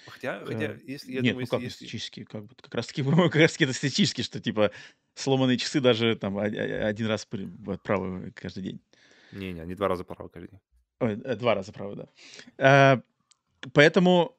Хотя, 0.07 0.45
хотя, 0.45 0.65
Э, 0.73 0.79
если, 0.87 1.13
я 1.13 1.21
Нет, 1.23 1.33
думаю, 1.33 1.35
ну 1.35 1.41
если, 1.41 1.51
как 1.51 1.61
если... 1.63 1.77
статически, 1.77 2.25
как 2.25 2.45
бы 2.47 2.55
как 2.61 2.75
раз 2.75 2.87
таки, 2.87 3.03
как 3.31 3.35
раз 3.37 3.53
таки 3.53 3.65
это 3.65 3.73
статически, 3.73 4.23
что 4.23 4.41
типа 4.41 4.71
сломанные 5.15 5.57
часы 5.59 5.81
даже 5.81 6.17
там 6.17 6.39
о- 6.39 6.43
о- 6.43 6.87
один 6.87 7.07
раз 7.07 7.27
при- 7.27 7.45
вот, 7.45 7.83
правы 7.83 8.33
каждый 8.35 8.63
день. 8.63 8.81
Не-не, 9.33 9.65
не 9.67 9.75
два 9.75 9.89
раза 9.89 10.05
пора 10.05 10.29
каждый 10.29 10.51
день. 10.51 10.61
Ой, 11.01 11.21
э, 11.25 11.37
два 11.37 11.55
раза 11.55 11.73
правы, 11.73 11.97
да. 11.97 12.09
Э, 12.97 13.01
Поэтому, 13.75 14.35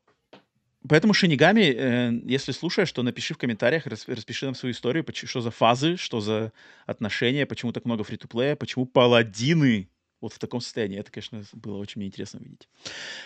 поэтому 0.90 1.14
Шинигами, 1.14 1.62
э, 1.62 2.12
если 2.26 2.52
слушаешь, 2.54 2.92
то 2.92 3.04
напиши 3.04 3.34
в 3.36 3.38
комментариях, 3.38 3.86
рас- 3.86 4.08
распиши 4.08 4.46
нам 4.46 4.56
свою 4.56 4.74
историю, 4.74 5.04
поч- 5.04 5.28
что 5.28 5.42
за 5.42 5.52
фазы, 5.52 5.96
что 5.96 6.22
за 6.22 6.52
отношения, 6.88 7.46
почему 7.46 7.72
так 7.72 7.86
много 7.86 8.04
фри-то-плея, 8.04 8.56
почему 8.56 8.86
паладины 8.88 9.90
вот 10.22 10.34
в 10.34 10.40
таком 10.40 10.62
состоянии. 10.62 11.00
Это, 11.00 11.12
конечно, 11.12 11.44
было 11.54 11.78
очень 11.78 12.00
мне 12.00 12.08
интересно 12.08 12.40
увидеть. 12.40 12.70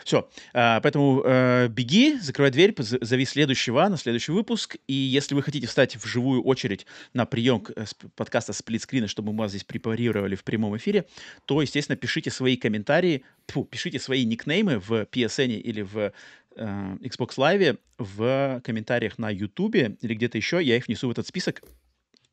Все, 0.03 0.29
поэтому 0.53 1.21
э, 1.25 1.67
беги, 1.67 2.17
закрывай 2.19 2.51
дверь, 2.51 2.73
зови 2.77 3.25
следующего 3.25 3.87
на 3.87 3.97
следующий 3.97 4.31
выпуск. 4.31 4.77
И 4.87 4.93
если 4.93 5.35
вы 5.35 5.43
хотите 5.43 5.67
встать 5.67 5.95
в 5.95 6.05
живую 6.05 6.41
очередь 6.43 6.85
на 7.13 7.25
прием 7.25 7.63
э, 7.75 7.85
подкаста 8.15 8.53
сплитскрина, 8.53 9.07
чтобы 9.07 9.33
мы 9.33 9.39
вас 9.39 9.51
здесь 9.51 9.63
препарировали 9.63 10.35
в 10.35 10.43
прямом 10.43 10.77
эфире, 10.77 11.05
то, 11.45 11.61
естественно, 11.61 11.95
пишите 11.95 12.31
свои 12.31 12.55
комментарии, 12.55 13.23
фу, 13.47 13.65
пишите 13.65 13.99
свои 13.99 14.25
никнеймы 14.25 14.79
в 14.79 15.03
PSN 15.03 15.47
или 15.47 15.81
в 15.81 15.97
э, 15.97 16.11
Xbox 16.55 17.35
Live 17.37 17.77
в 17.97 18.61
комментариях 18.63 19.17
на 19.17 19.29
YouTube 19.29 19.75
или 19.75 20.13
где-то 20.13 20.37
еще. 20.37 20.63
Я 20.63 20.77
их 20.77 20.87
внесу 20.87 21.07
в 21.07 21.11
этот 21.11 21.27
список. 21.27 21.61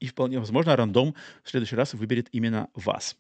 И 0.01 0.07
вполне 0.07 0.41
возможно, 0.41 0.75
рандом 0.75 1.15
в 1.45 1.51
следующий 1.51 1.77
раз 1.77 1.95
выберет 1.95 2.29
именно 2.33 2.69
вас. 2.75 3.17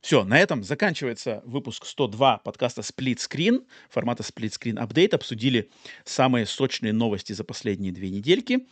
Все, 0.00 0.24
на 0.24 0.38
этом 0.38 0.62
заканчивается 0.62 1.42
выпуск 1.44 1.84
102 1.84 2.38
подкаста 2.38 2.82
Split 2.82 3.16
Screen, 3.16 3.66
формата 3.90 4.22
Split 4.22 4.50
Screen 4.50 4.74
Update. 4.74 5.14
Обсудили 5.14 5.70
самые 6.04 6.46
сочные 6.46 6.92
новости 6.92 7.32
за 7.32 7.42
последние 7.42 7.92
две 7.92 8.10
недельки. 8.10 8.66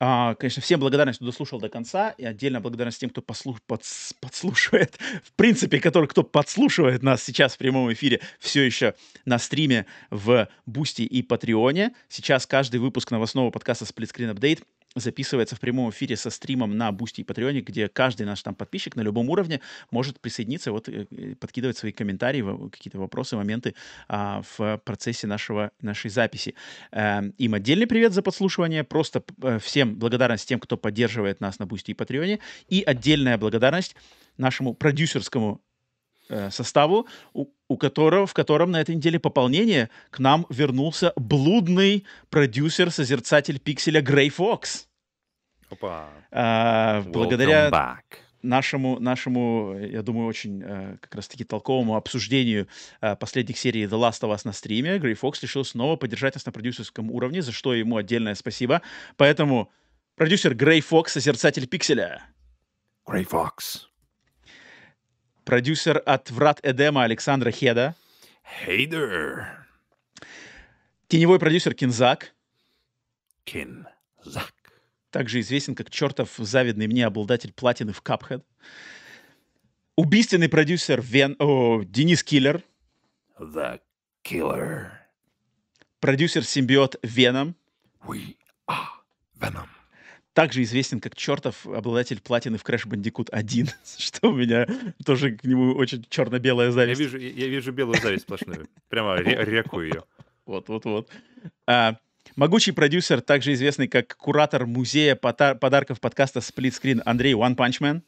А, 0.00 0.34
конечно, 0.34 0.60
всем 0.60 0.80
благодарность, 0.80 1.18
кто 1.18 1.26
дослушал 1.26 1.60
до 1.60 1.68
конца, 1.68 2.10
и 2.18 2.24
отдельно 2.24 2.60
благодарность 2.60 3.00
тем, 3.00 3.10
кто 3.10 3.20
послуш- 3.20 3.60
подс- 3.68 4.14
подслушивает, 4.20 4.98
в 5.22 5.32
принципе, 5.34 5.80
который, 5.80 6.08
кто 6.08 6.24
подслушивает 6.24 7.04
нас 7.04 7.22
сейчас 7.22 7.54
в 7.54 7.58
прямом 7.58 7.92
эфире, 7.92 8.20
все 8.40 8.62
еще 8.62 8.94
на 9.24 9.38
стриме 9.38 9.86
в 10.10 10.48
Бусти 10.66 11.02
и 11.02 11.22
Патреоне. 11.22 11.94
Сейчас 12.08 12.46
каждый 12.46 12.80
выпуск 12.80 13.12
новостного 13.12 13.50
подкаста 13.50 13.84
Split 13.84 14.12
Screen 14.12 14.34
Update 14.34 14.64
записывается 14.94 15.56
в 15.56 15.60
прямом 15.60 15.90
эфире 15.90 16.16
со 16.16 16.30
стримом 16.30 16.76
на 16.76 16.92
Бусти 16.92 17.22
и 17.22 17.24
Патреоне, 17.24 17.60
где 17.60 17.88
каждый 17.88 18.26
наш 18.26 18.42
там 18.42 18.54
подписчик 18.54 18.96
на 18.96 19.00
любом 19.00 19.30
уровне 19.30 19.60
может 19.90 20.20
присоединиться, 20.20 20.72
вот 20.72 20.88
э, 20.88 21.06
э, 21.10 21.34
подкидывать 21.34 21.76
свои 21.76 21.92
комментарии, 21.92 22.68
какие-то 22.70 22.98
вопросы, 22.98 23.36
моменты 23.36 23.74
а, 24.08 24.42
в 24.56 24.80
процессе 24.84 25.26
нашего, 25.26 25.70
нашей 25.80 26.10
записи. 26.10 26.54
Эм, 26.92 27.30
Им 27.38 27.54
отдельный 27.54 27.86
привет 27.86 28.12
за 28.12 28.22
подслушивание, 28.22 28.84
просто 28.84 29.22
э, 29.42 29.58
всем 29.58 29.96
благодарность 29.96 30.48
тем, 30.48 30.60
кто 30.60 30.76
поддерживает 30.76 31.40
нас 31.40 31.58
на 31.58 31.66
Бусти 31.66 31.90
и 31.90 31.94
Патреоне, 31.94 32.40
и 32.68 32.82
отдельная 32.82 33.38
благодарность 33.38 33.96
нашему 34.36 34.74
продюсерскому 34.74 35.60
э, 35.60 35.73
составу, 36.50 37.06
у, 37.32 37.46
у 37.68 37.76
которого, 37.76 38.26
в 38.26 38.34
котором 38.34 38.70
на 38.70 38.80
этой 38.80 38.94
неделе 38.94 39.18
пополнение 39.18 39.90
к 40.10 40.18
нам 40.18 40.46
вернулся 40.48 41.12
блудный 41.16 42.04
продюсер-созерцатель 42.30 43.58
пикселя 43.58 44.00
Gray 44.00 44.30
Fox. 44.30 44.88
Опа. 45.70 46.08
А, 46.30 47.02
благодаря 47.02 47.68
back. 47.68 48.18
нашему, 48.42 48.98
нашему, 49.00 49.74
э, 49.76 49.90
я 49.90 50.02
думаю, 50.02 50.26
очень 50.26 50.62
э, 50.64 50.96
как 51.00 51.14
раз-таки 51.14 51.44
толковому 51.44 51.96
обсуждению 51.96 52.68
э, 53.00 53.16
последних 53.16 53.58
серий 53.58 53.84
The 53.84 53.98
Last 53.98 54.20
of 54.22 54.34
Us 54.34 54.42
на 54.44 54.52
стриме, 54.52 54.98
Грей 54.98 55.14
Фокс 55.14 55.42
решил 55.42 55.64
снова 55.64 55.96
поддержать 55.96 56.34
нас 56.34 56.46
на 56.46 56.52
продюсерском 56.52 57.10
уровне, 57.10 57.42
за 57.42 57.52
что 57.52 57.74
ему 57.74 57.96
отдельное 57.96 58.34
спасибо. 58.34 58.82
Поэтому 59.16 59.70
продюсер 60.16 60.54
Грей 60.54 60.80
Фокс, 60.80 61.12
созерцатель 61.12 61.66
пикселя, 61.66 62.22
Грей 63.06 63.24
Фокс. 63.24 63.88
Продюсер 65.44 66.02
от 66.04 66.30
Врат 66.30 66.60
Эдема 66.62 67.04
Александра 67.04 67.50
Хеда, 67.50 67.94
there. 68.66 69.46
теневой 71.08 71.38
продюсер 71.38 71.74
Кинзак, 71.74 72.34
Кин. 73.44 73.86
Зак. 74.22 74.52
также 75.10 75.40
известен 75.40 75.74
как 75.74 75.90
чертов 75.90 76.30
завидный 76.38 76.86
мне 76.86 77.06
обладатель 77.06 77.52
платины 77.52 77.92
в 77.92 78.02
Cuphead. 78.02 78.42
Убийственный 79.96 80.48
продюсер 80.48 81.00
Вен... 81.00 81.36
О, 81.38 81.82
Денис 81.84 82.24
Киллер. 82.24 82.64
The 83.38 83.80
Killer. 84.24 84.88
Продюсер-симбиот 86.00 86.98
Веном. 87.02 87.54
We 88.02 88.36
are 88.68 88.88
Venom. 89.38 89.68
Также 90.34 90.62
известен 90.64 91.00
как 91.00 91.14
чертов 91.16 91.64
обладатель 91.66 92.20
платины 92.20 92.58
в 92.58 92.64
Crash 92.64 92.86
Bandicoot 92.88 93.28
1, 93.30 93.68
что 93.98 94.30
у 94.30 94.34
меня 94.34 94.66
тоже 95.06 95.36
к 95.36 95.44
нему 95.44 95.72
очень 95.74 96.04
черно-белая 96.10 96.66
Я 96.68 96.72
зависть. 96.72 97.00
вижу, 97.00 97.18
я 97.18 97.28
я 97.30 97.46
вижу 97.48 97.72
белую 97.72 98.00
зависть 98.02 98.24
сплошную. 98.24 98.68
Прямо 98.88 99.16
ре- 99.16 99.44
реку 99.44 99.80
ее. 99.80 100.02
Вот, 100.44 100.68
вот, 100.68 100.84
вот. 100.84 101.08
А, 101.68 101.96
могучий 102.36 102.72
продюсер, 102.72 103.20
также 103.20 103.52
известный 103.52 103.86
как 103.86 104.16
куратор 104.16 104.66
музея 104.66 105.14
пота- 105.14 105.54
подарков 105.54 106.00
подкаста 106.00 106.40
Split 106.40 106.72
Screen 106.82 107.00
Андрей 107.06 107.34
One 107.34 107.54
Punch 107.56 107.80
Man. 107.80 108.02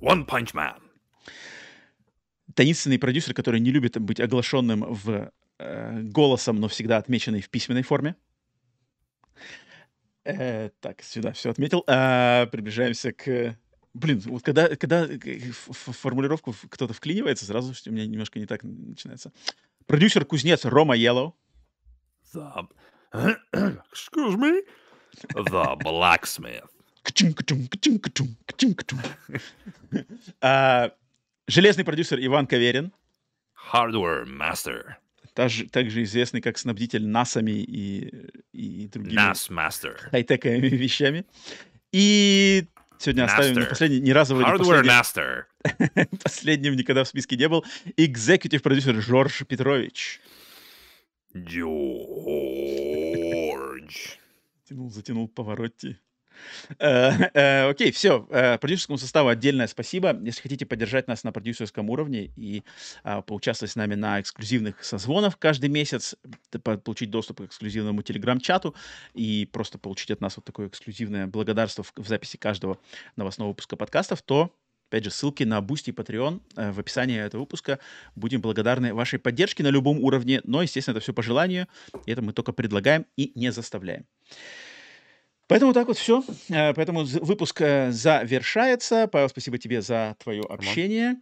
One 0.00 0.26
Punch 0.26 0.52
Man. 0.54 0.74
Таинственный 2.54 2.98
продюсер, 2.98 3.32
который 3.32 3.60
не 3.60 3.70
любит 3.70 3.98
быть 3.98 4.20
оглашенным 4.20 4.84
в 4.92 5.30
э, 5.58 6.00
голосом, 6.02 6.60
но 6.60 6.68
всегда 6.68 6.98
отмеченный 6.98 7.40
в 7.40 7.48
письменной 7.48 7.82
форме. 7.82 8.14
Э, 10.38 10.70
так, 10.80 11.02
сюда 11.02 11.32
все 11.32 11.50
отметил. 11.50 11.84
А, 11.86 12.46
приближаемся 12.46 13.12
к... 13.12 13.56
Блин, 13.92 14.20
вот 14.26 14.42
когда, 14.42 14.68
когда 14.76 15.04
э, 15.04 15.18
в 15.50 15.92
формулировку 15.92 16.54
кто-то 16.68 16.92
вклинивается, 16.92 17.44
сразу 17.44 17.74
у 17.86 17.90
меня 17.90 18.06
немножко 18.06 18.38
не 18.38 18.46
так 18.46 18.62
начинается. 18.62 19.32
Продюсер-кузнец 19.86 20.64
Рома 20.64 20.96
Yellow. 20.96 21.32
The... 22.34 22.68
Excuse 23.52 24.36
me? 24.36 24.62
The 25.34 25.76
Blacksmith. 25.82 26.68
А, 30.40 30.92
Железный 31.50 31.84
продюсер 31.84 32.24
Иван 32.24 32.46
Каверин. 32.46 32.92
Hardware 33.72 34.24
Master. 34.24 34.94
Также, 35.34 35.68
также 35.68 36.02
известный 36.02 36.40
как 36.40 36.58
снабдитель 36.58 37.06
насами 37.06 37.52
и, 37.52 38.28
и 38.52 38.88
другими 38.88 39.18
NAS 39.18 39.48
Master. 39.50 39.96
хай-тековыми 40.10 40.68
вещами. 40.76 41.24
И 41.92 42.66
сегодня 42.98 43.24
оставим 43.24 43.56
Master. 43.56 43.60
не 43.60 43.66
последний, 43.66 44.00
ни 44.00 44.10
разу 44.10 44.36
не 44.36 44.42
Hardware 44.42 44.82
последним, 44.82 44.92
Master. 44.92 45.44
последним 46.24 46.76
никогда 46.76 47.04
в 47.04 47.08
списке 47.08 47.36
не 47.36 47.48
был, 47.48 47.64
экзекутив 47.96 48.62
продюсер 48.62 49.00
Жорж 49.00 49.44
Петрович. 49.46 50.20
George. 51.34 51.70
Затянул, 54.62 54.90
затянул 54.90 55.28
Поворотти. 55.28 55.98
Э, 56.78 57.10
э, 57.34 57.70
Окей, 57.70 57.90
все. 57.92 58.20
Продюсерскому 58.60 58.98
составу 58.98 59.28
отдельное 59.28 59.66
спасибо. 59.66 60.16
Если 60.22 60.42
хотите 60.42 60.66
поддержать 60.66 61.08
нас 61.08 61.24
на 61.24 61.32
продюсерском 61.32 61.90
уровне 61.90 62.30
и 62.36 62.62
а, 63.02 63.22
поучаствовать 63.22 63.72
с 63.72 63.76
нами 63.76 63.94
на 63.94 64.20
эксклюзивных 64.20 64.82
созвонах 64.84 65.38
каждый 65.38 65.68
месяц, 65.68 66.16
получить 66.62 67.10
доступ 67.10 67.40
к 67.40 67.44
эксклюзивному 67.44 68.02
телеграм-чату 68.02 68.74
и 69.14 69.48
просто 69.52 69.78
получить 69.78 70.10
от 70.10 70.20
нас 70.20 70.36
вот 70.36 70.44
такое 70.44 70.68
эксклюзивное 70.68 71.26
благодарство 71.26 71.84
в, 71.84 72.06
записи 72.06 72.36
каждого 72.36 72.78
новостного 73.16 73.50
выпуска 73.50 73.76
подкастов, 73.76 74.22
то 74.22 74.52
Опять 74.90 75.04
же, 75.04 75.10
ссылки 75.12 75.44
на 75.44 75.60
Boosty 75.60 75.90
и 75.90 75.92
Patreon 75.92 76.40
э, 76.56 76.72
в 76.72 76.80
описании 76.80 77.16
этого 77.16 77.42
выпуска. 77.42 77.78
Будем 78.16 78.40
благодарны 78.40 78.92
вашей 78.92 79.20
поддержке 79.20 79.62
на 79.62 79.68
любом 79.68 80.02
уровне, 80.02 80.40
но, 80.42 80.62
естественно, 80.62 80.96
это 80.96 81.00
все 81.00 81.12
по 81.14 81.22
желанию. 81.22 81.68
И 82.06 82.10
это 82.10 82.22
мы 82.22 82.32
только 82.32 82.52
предлагаем 82.52 83.06
и 83.16 83.30
не 83.36 83.52
заставляем. 83.52 84.04
Поэтому 85.50 85.72
так 85.72 85.88
вот 85.88 85.98
все. 85.98 86.22
Поэтому 86.48 87.04
з- 87.04 87.18
выпуск 87.18 87.60
э, 87.60 87.90
завершается. 87.90 89.08
Павел, 89.08 89.28
спасибо 89.28 89.58
тебе 89.58 89.82
за 89.82 90.14
твое 90.22 90.42
общение. 90.42 91.16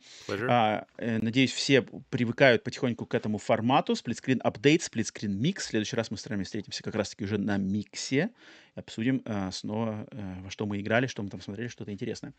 А, 0.51 0.85
э, 0.99 1.19
надеюсь, 1.19 1.51
все 1.51 1.81
привыкают 2.11 2.63
потихоньку 2.63 3.07
к 3.07 3.15
этому 3.15 3.39
формату. 3.39 3.97
Сплитскрин 3.97 4.43
апдейт, 4.45 4.83
сплитскрин 4.83 5.35
микс. 5.41 5.65
В 5.65 5.69
следующий 5.71 5.97
раз 5.97 6.11
мы 6.11 6.19
с 6.19 6.27
вами 6.27 6.43
встретимся 6.45 6.83
как 6.83 6.95
раз-таки 6.95 7.25
уже 7.25 7.39
на 7.39 7.57
миксе. 7.57 8.29
Обсудим 8.75 9.23
э, 9.25 9.51
снова, 9.51 10.07
э, 10.13 10.35
во 10.43 10.51
что 10.51 10.67
мы 10.67 10.79
играли, 10.79 11.07
что 11.07 11.23
мы 11.23 11.31
там 11.31 11.41
смотрели, 11.41 11.69
что-то 11.69 11.91
интересное. 11.91 12.35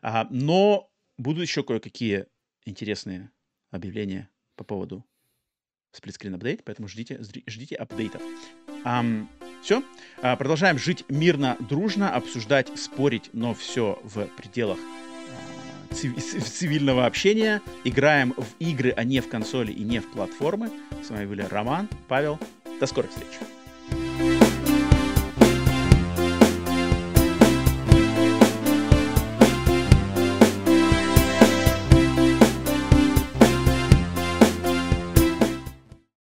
А, 0.00 0.26
но 0.30 0.90
будут 1.18 1.42
еще 1.42 1.62
кое-какие 1.62 2.24
интересные 2.64 3.30
объявления 3.70 4.30
по 4.56 4.64
поводу 4.64 5.04
сплитскрин 5.92 6.34
апдейт, 6.34 6.64
поэтому 6.64 6.88
ждите, 6.88 7.20
ждите 7.46 7.74
апдейтов. 7.76 8.22
Все. 9.62 9.82
продолжаем 10.20 10.78
жить 10.78 11.04
мирно, 11.08 11.56
дружно, 11.60 12.14
обсуждать, 12.14 12.68
спорить, 12.78 13.30
но 13.32 13.54
все 13.54 13.98
в 14.02 14.26
пределах 14.36 14.78
а, 15.90 15.94
цивильного 15.94 17.06
общения. 17.06 17.62
Играем 17.84 18.34
в 18.36 18.46
игры, 18.58 18.92
а 18.96 19.04
не 19.04 19.20
в 19.20 19.28
консоли 19.28 19.72
и 19.72 19.82
не 19.82 20.00
в 20.00 20.10
платформы. 20.10 20.70
С 21.02 21.10
вами 21.10 21.26
были 21.26 21.42
Роман, 21.42 21.88
Павел. 22.08 22.38
До 22.80 22.86
скорых 22.86 23.10
встреч. 23.10 23.28